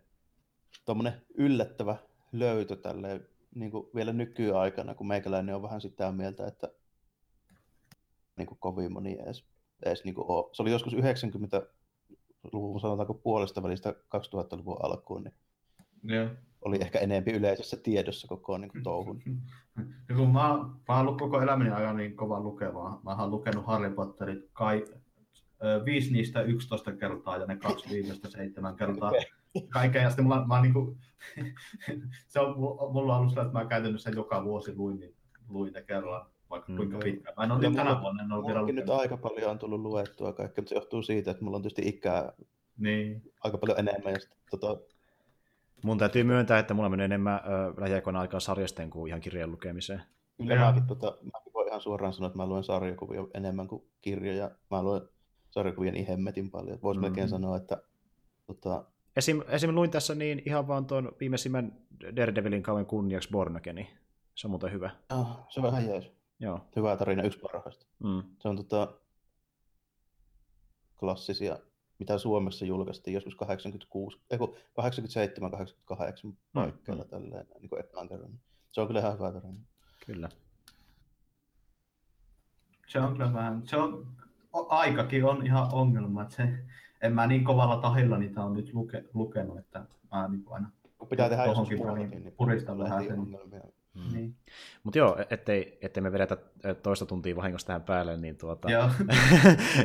tommonen 0.86 1.22
yllättävä 1.36 1.96
löytö 2.32 2.76
tälleen, 2.76 3.28
niin 3.56 3.72
kuin 3.72 3.88
vielä 3.96 4.14
nykyaikana, 4.14 4.96
kun 4.96 5.08
meikäläinen 5.08 5.56
on 5.56 5.62
vähän 5.62 5.82
sitä 5.82 6.12
mieltä, 6.12 6.48
että 6.48 6.70
niin 8.38 8.48
kuin 8.48 8.58
kovin 8.60 8.94
moni 8.94 9.18
edes, 9.20 9.46
edes 9.86 10.04
niin 10.04 10.16
kuin 10.16 10.26
ole. 10.28 10.50
Se 10.52 10.62
oli 10.62 10.72
joskus 10.72 10.94
90-luvun, 10.94 12.80
sanotaanko 12.80 13.14
puolesta 13.14 13.64
välistä 13.64 13.92
2000-luvun 13.92 14.86
alkuun, 14.86 15.24
niin 15.24 15.34
Joo. 16.04 16.30
oli 16.62 16.78
ehkä 16.82 17.00
enempi 17.00 17.32
yleisessä 17.32 17.78
tiedossa 17.78 18.28
koko 18.28 18.58
niin 18.58 18.72
kuin 18.72 18.84
touhun. 18.84 19.22
Ja 20.10 20.16
kun 20.18 20.30
mä, 20.30 20.40
mä 20.88 20.96
oon 20.96 21.00
ollut 21.00 21.20
koko 21.20 21.42
elämäni 21.42 21.72
ajan 21.72 21.98
niin 21.98 22.16
kova 22.16 22.40
lukevaa. 22.40 23.02
Mä 23.04 23.16
oon 23.16 23.32
lukenut 23.32 23.66
Harry 23.66 23.90
Potterit 23.90 24.50
kai, 24.54 24.86
viisi 25.86 26.14
niistä 26.14 26.42
11 26.42 26.92
kertaa 26.96 27.38
ja 27.38 27.46
ne 27.46 27.56
kaksi 27.58 27.90
viimeistä 27.90 28.30
seitsemän 28.30 28.76
kertaa. 28.76 29.12
Kaikkea. 29.70 30.02
Ja 30.02 30.10
sitten 30.10 30.26
mulla, 30.26 30.46
mä 30.48 30.54
oon 30.54 30.64
niinku, 30.64 30.98
se 32.28 32.40
on, 32.40 32.58
mulla 32.94 33.14
on 33.14 33.20
ollut 33.20 33.32
sillä, 33.32 33.44
että 33.46 33.60
mä 33.60 33.66
käytännössä 33.66 34.10
joka 34.10 34.44
vuosi 34.44 34.76
luin, 34.76 35.00
niin, 35.00 35.16
luin 35.50 35.74
ne 35.74 35.82
kerran, 35.82 36.26
vaikka 36.50 36.72
Mm. 36.72 36.76
kuinka 36.78 36.98
pitkään. 36.98 37.34
Mä 37.38 37.44
en 37.44 37.52
ole 37.52 37.76
tänä 37.76 38.02
vuonna, 38.02 38.24
en 38.24 38.32
ole 38.32 38.46
vielä 38.46 38.60
Mullakin 38.60 38.76
nyt 38.76 38.86
lukenut. 38.86 39.02
aika 39.02 39.18
paljon 39.18 39.52
on 39.52 39.60
tullut 39.60 39.82
luettua 39.82 40.34
kaikkea, 40.34 40.62
mutta 40.62 40.70
se 40.70 40.76
johtuu 40.76 41.02
siitä, 41.04 41.32
että 41.32 41.44
mulla 41.44 41.56
on 41.58 41.62
tietysti 41.64 41.88
ikää 41.90 42.34
Niin. 42.78 43.32
aika 43.44 43.58
paljon 43.58 43.80
enemmän. 43.80 44.14
Ja 44.14 44.20
sitten, 44.20 44.38
tota, 44.52 44.78
Mun 45.84 45.98
täytyy 45.98 46.24
myöntää, 46.24 46.60
että 46.60 46.74
mulla 46.74 46.90
menee 46.90 47.06
enemmän 47.06 47.36
ö, 47.46 47.82
lähiaikoina 47.82 48.20
aikaa 48.20 48.40
sarjasten 48.40 48.90
kuin 48.90 49.08
ihan 49.10 49.22
kirjan 49.22 49.52
lukemiseen. 49.52 50.02
Kyllä 50.38 50.56
mäkin, 50.66 50.88
tota, 50.88 51.18
mäkin 51.34 51.54
voin 51.54 51.68
ihan 51.68 51.82
suoraan 51.82 52.14
sanoa, 52.14 52.28
että 52.28 52.38
mä 52.38 52.46
luen 52.46 52.64
sarjakuvia 52.64 53.22
enemmän 53.34 53.68
kuin 53.68 53.84
kirjoja. 54.02 54.52
Mä 54.72 54.84
luen 54.84 55.02
sarjakuvia 55.54 55.92
niin 55.92 56.08
hemmetin 56.08 56.52
paljon. 56.52 56.80
Voisi 56.82 57.00
Mm. 57.00 57.02
mm. 57.06 57.08
melkein 57.08 57.30
sanoa, 57.30 57.58
että 57.58 57.82
tota, 58.48 58.86
Esim, 59.16 59.42
esim. 59.48 59.76
luin 59.76 59.92
tässä 59.92 60.16
niin 60.16 60.42
ihan 60.46 60.68
vaan 60.68 60.86
tuon 60.86 61.12
viimeisimmän 61.20 61.78
Daredevilin 62.16 62.64
kauan 62.64 62.86
kunniaksi 62.86 63.30
Bornakeni. 63.30 63.90
Se 64.36 64.48
on 64.48 64.52
muuten 64.52 64.72
hyvä. 64.72 64.92
ah, 65.10 65.46
se 65.50 65.60
on 65.60 65.68
ihan 65.68 65.86
jees. 65.88 66.12
Joo. 66.40 66.60
Hyvä 66.76 66.98
tarina, 66.98 67.24
yksi 67.24 67.40
parhaista. 67.40 67.86
Mm. 68.04 68.24
Se 68.40 68.48
on 68.48 68.56
tota, 68.56 68.94
klassisia, 71.00 71.60
mitä 72.00 72.18
Suomessa 72.18 72.66
julkaistiin 72.66 73.14
joskus 73.14 73.36
86, 73.36 74.20
ei 74.30 74.38
kun 74.38 74.56
87, 74.74 75.52
88 75.52 76.34
paikkeilla 76.54 77.04
mm. 77.04 77.10
tälleen, 77.10 77.48
niin 77.60 77.70
kuin 77.70 77.80
ekaan 77.80 78.10
kerran. 78.10 78.40
Se 78.72 78.82
on 78.82 78.88
kyllä 78.88 79.00
ihan 79.00 79.14
hyvä 79.14 79.32
tarina. 79.32 79.60
Kyllä. 80.06 80.30
Se 82.88 83.00
on 83.00 83.12
kyllä 83.12 83.34
vähän, 83.34 83.62
se 83.68 83.78
on, 83.78 84.08
aikakin 84.54 85.26
on 85.26 85.46
ihan 85.46 85.68
ongelma, 85.74 86.22
että 86.22 86.36
se, 86.36 86.50
en 87.02 87.14
mä 87.14 87.28
niin 87.28 87.44
kovalla 87.44 87.78
tahilla 87.78 88.18
niitä 88.18 88.44
on 88.44 88.54
nyt 88.54 88.74
luke, 88.74 89.04
lukenut, 89.14 89.58
että 89.58 89.86
mä 90.12 90.28
niin 90.28 90.44
aina 90.50 90.70
Kun 90.98 91.08
pitää 91.08 91.30
tehdä 91.30 91.46
joskus 91.46 91.70
väliin 91.86 92.10
niin 92.10 92.34
puristan 92.38 92.80
vähän 92.80 93.04
sen. 93.04 93.20
ongelmia. 93.20 93.62
Mm. 93.94 94.14
Niin. 94.14 94.36
Mutta 94.84 94.98
joo, 95.00 95.18
ettei, 95.30 95.78
ettei 95.82 96.04
me 96.04 96.12
vedetä 96.12 96.38
ö, 96.66 96.74
toista 96.76 97.06
tuntia 97.06 97.36
vahingossa 97.36 97.68
tähän 97.68 97.84
päälle, 97.84 98.18
niin, 98.18 98.38
tuota, 98.38 98.72
Joo. 98.72 98.90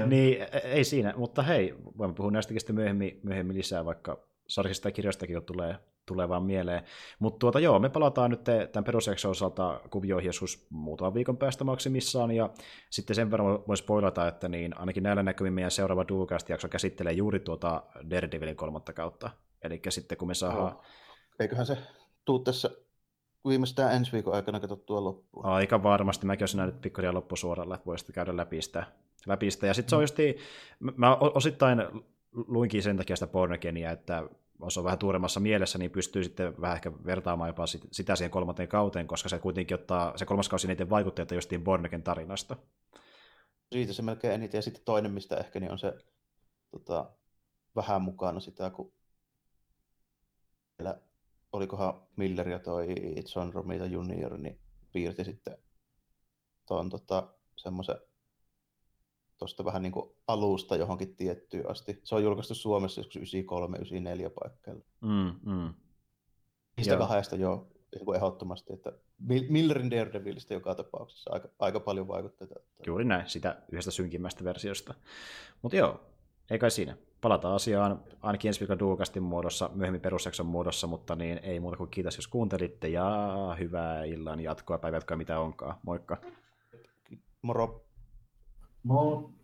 niin 0.06 0.42
e- 0.42 0.46
ei 0.64 0.84
siinä. 0.84 1.14
Mutta 1.16 1.42
hei, 1.42 1.74
voimme 1.98 2.14
puhua 2.14 2.30
näistäkin 2.30 2.60
sitten 2.60 2.74
myöhemmin, 2.76 3.20
myöhemmin 3.22 3.56
lisää, 3.56 3.84
vaikka 3.84 4.27
sarjista 4.48 4.88
ja 4.88 4.92
kirjoistakin 4.92 5.34
jo 5.34 5.40
tulee, 5.40 5.76
tulee 6.06 6.28
vaan 6.28 6.42
mieleen. 6.42 6.82
Mutta 7.18 7.38
tuota, 7.38 7.60
joo, 7.60 7.78
me 7.78 7.88
palataan 7.88 8.30
nyt 8.30 8.44
tämän 8.44 8.84
perusjakson 8.84 9.30
osalta 9.30 9.80
kuvioihin 9.90 10.28
joskus 10.28 10.66
muutaman 10.70 11.14
viikon 11.14 11.36
päästä 11.36 11.64
maksimissaan, 11.64 12.30
ja 12.30 12.50
sitten 12.90 13.16
sen 13.16 13.30
verran 13.30 13.66
voisi 13.68 13.82
spoilata, 13.82 14.28
että 14.28 14.48
niin 14.48 14.78
ainakin 14.78 15.02
näillä 15.02 15.22
näkymin 15.22 15.52
meidän 15.52 15.70
seuraava 15.70 16.04
Duocast-jakso 16.08 16.68
käsittelee 16.68 17.12
juuri 17.12 17.40
tuota 17.40 17.82
Daredevilin 18.10 18.56
kolmatta 18.56 18.92
kautta. 18.92 19.30
Eli 19.62 19.80
sitten 19.88 20.18
kun 20.18 20.28
me 20.28 20.34
saadaan 20.34 20.72
Joo. 20.72 20.82
Eiköhän 21.40 21.66
se 21.66 21.78
tuu 22.24 22.38
tässä 22.38 22.70
viimeistään 23.48 23.94
ensi 23.94 24.12
viikon 24.12 24.34
aikana 24.34 24.60
katsottua 24.60 25.04
loppuun. 25.04 25.46
Aika 25.46 25.82
varmasti. 25.82 26.26
Mäkin 26.26 26.42
olisin 26.42 26.60
nyt 26.60 26.80
pikkuhiljaa 26.80 27.14
loppusuoralla, 27.14 27.74
että 27.74 27.86
voisi 27.86 28.12
käydä 28.12 28.36
läpi 28.36 28.62
sitä. 28.62 28.86
Läpi 29.26 29.50
sitä. 29.50 29.66
Ja 29.66 29.74
sitten 29.74 29.90
se 29.90 29.96
on 29.96 30.02
justi, 30.02 30.36
mä 30.96 31.16
o- 31.16 31.32
osittain 31.34 31.78
luinkin 32.46 32.82
sen 32.82 32.96
takia 32.96 33.16
sitä 33.16 33.26
Bornegenia, 33.26 33.90
että 33.90 34.28
se 34.68 34.80
on 34.80 34.84
vähän 34.84 34.98
tuoremmassa 34.98 35.40
mielessä, 35.40 35.78
niin 35.78 35.90
pystyy 35.90 36.24
sitten 36.24 36.60
vähän 36.60 36.76
ehkä 36.76 36.92
vertaamaan 37.04 37.48
jopa 37.48 37.66
sit- 37.66 37.88
sitä 37.92 38.16
siihen 38.16 38.30
kolmanteen 38.30 38.68
kauteen, 38.68 39.06
koska 39.06 39.28
se 39.28 39.38
kuitenkin 39.38 39.74
ottaa, 39.74 40.18
se 40.18 40.24
kolmas 40.24 40.48
kausi 40.48 40.66
niiden 40.66 40.90
vaikutteita 40.90 41.34
justiin 41.34 41.64
Bornegen 41.64 42.02
tarinasta. 42.02 42.56
Siitä 43.72 43.92
se 43.92 44.02
melkein 44.02 44.34
eniten. 44.34 44.58
Ja 44.58 44.62
sitten 44.62 44.84
toinen, 44.84 45.12
mistä 45.12 45.36
ehkä, 45.36 45.60
niin 45.60 45.72
on 45.72 45.78
se 45.78 45.92
tota, 46.70 47.10
vähän 47.76 48.02
mukana 48.02 48.40
sitä, 48.40 48.70
kun 48.70 48.92
siellä, 50.76 51.00
olikohan 51.52 52.02
Miller 52.16 52.48
ja 52.48 52.58
toi 52.58 52.86
John 53.36 53.52
Romita 53.52 53.86
Junior, 53.86 54.38
niin 54.38 54.60
piirti 54.92 55.24
sitten 55.24 55.58
tuon 56.68 56.90
tota, 56.90 57.28
semmoisen 57.56 57.96
tuosta 59.38 59.64
vähän 59.64 59.82
niin 59.82 59.92
kuin 59.92 60.10
alusta 60.26 60.76
johonkin 60.76 61.16
tiettyyn 61.16 61.70
asti. 61.70 62.00
Se 62.04 62.14
on 62.14 62.22
julkaistu 62.22 62.54
Suomessa 62.54 63.00
joskus 63.00 63.16
93-94 63.16 64.30
paikkeilla. 64.42 64.84
Mm, 65.00 65.52
mm. 65.52 65.74
Niistä 66.76 66.94
Joo. 66.94 66.98
kahdesta 66.98 67.36
jo 67.36 67.66
niin 67.94 68.04
kuin 68.04 68.16
ehdottomasti, 68.16 68.72
että 68.72 68.92
Mil- 69.22 69.46
Millerin 69.48 69.90
Daredevilistä 69.90 70.54
joka 70.54 70.74
tapauksessa 70.74 71.30
aika, 71.32 71.48
aika 71.58 71.80
paljon 71.80 72.08
vaikutteita. 72.08 72.54
Juuri 72.86 73.04
näin, 73.04 73.28
sitä 73.28 73.62
yhdestä 73.72 73.90
synkimmästä 73.90 74.44
versiosta. 74.44 74.94
Mutta 75.62 75.76
joo, 75.76 76.00
ei 76.50 76.58
kai 76.58 76.70
siinä. 76.70 76.96
Palataan 77.20 77.54
asiaan 77.54 78.02
ainakin 78.22 78.48
ensi 78.48 78.60
viikon 78.60 78.78
Duokastin 78.78 79.22
muodossa, 79.22 79.70
myöhemmin 79.74 80.00
perusjakson 80.00 80.46
muodossa, 80.46 80.86
mutta 80.86 81.16
niin 81.16 81.40
ei 81.42 81.60
muuta 81.60 81.76
kuin 81.76 81.90
kiitos, 81.90 82.16
jos 82.16 82.28
kuuntelitte, 82.28 82.88
ja 82.88 83.56
hyvää 83.58 84.04
illan 84.04 84.40
jatkoa, 84.40 84.78
päivät 84.78 85.04
mitä 85.16 85.40
onkaan. 85.40 85.74
Moikka! 85.82 86.16
Moro! 87.42 87.87
猫。 88.84 89.37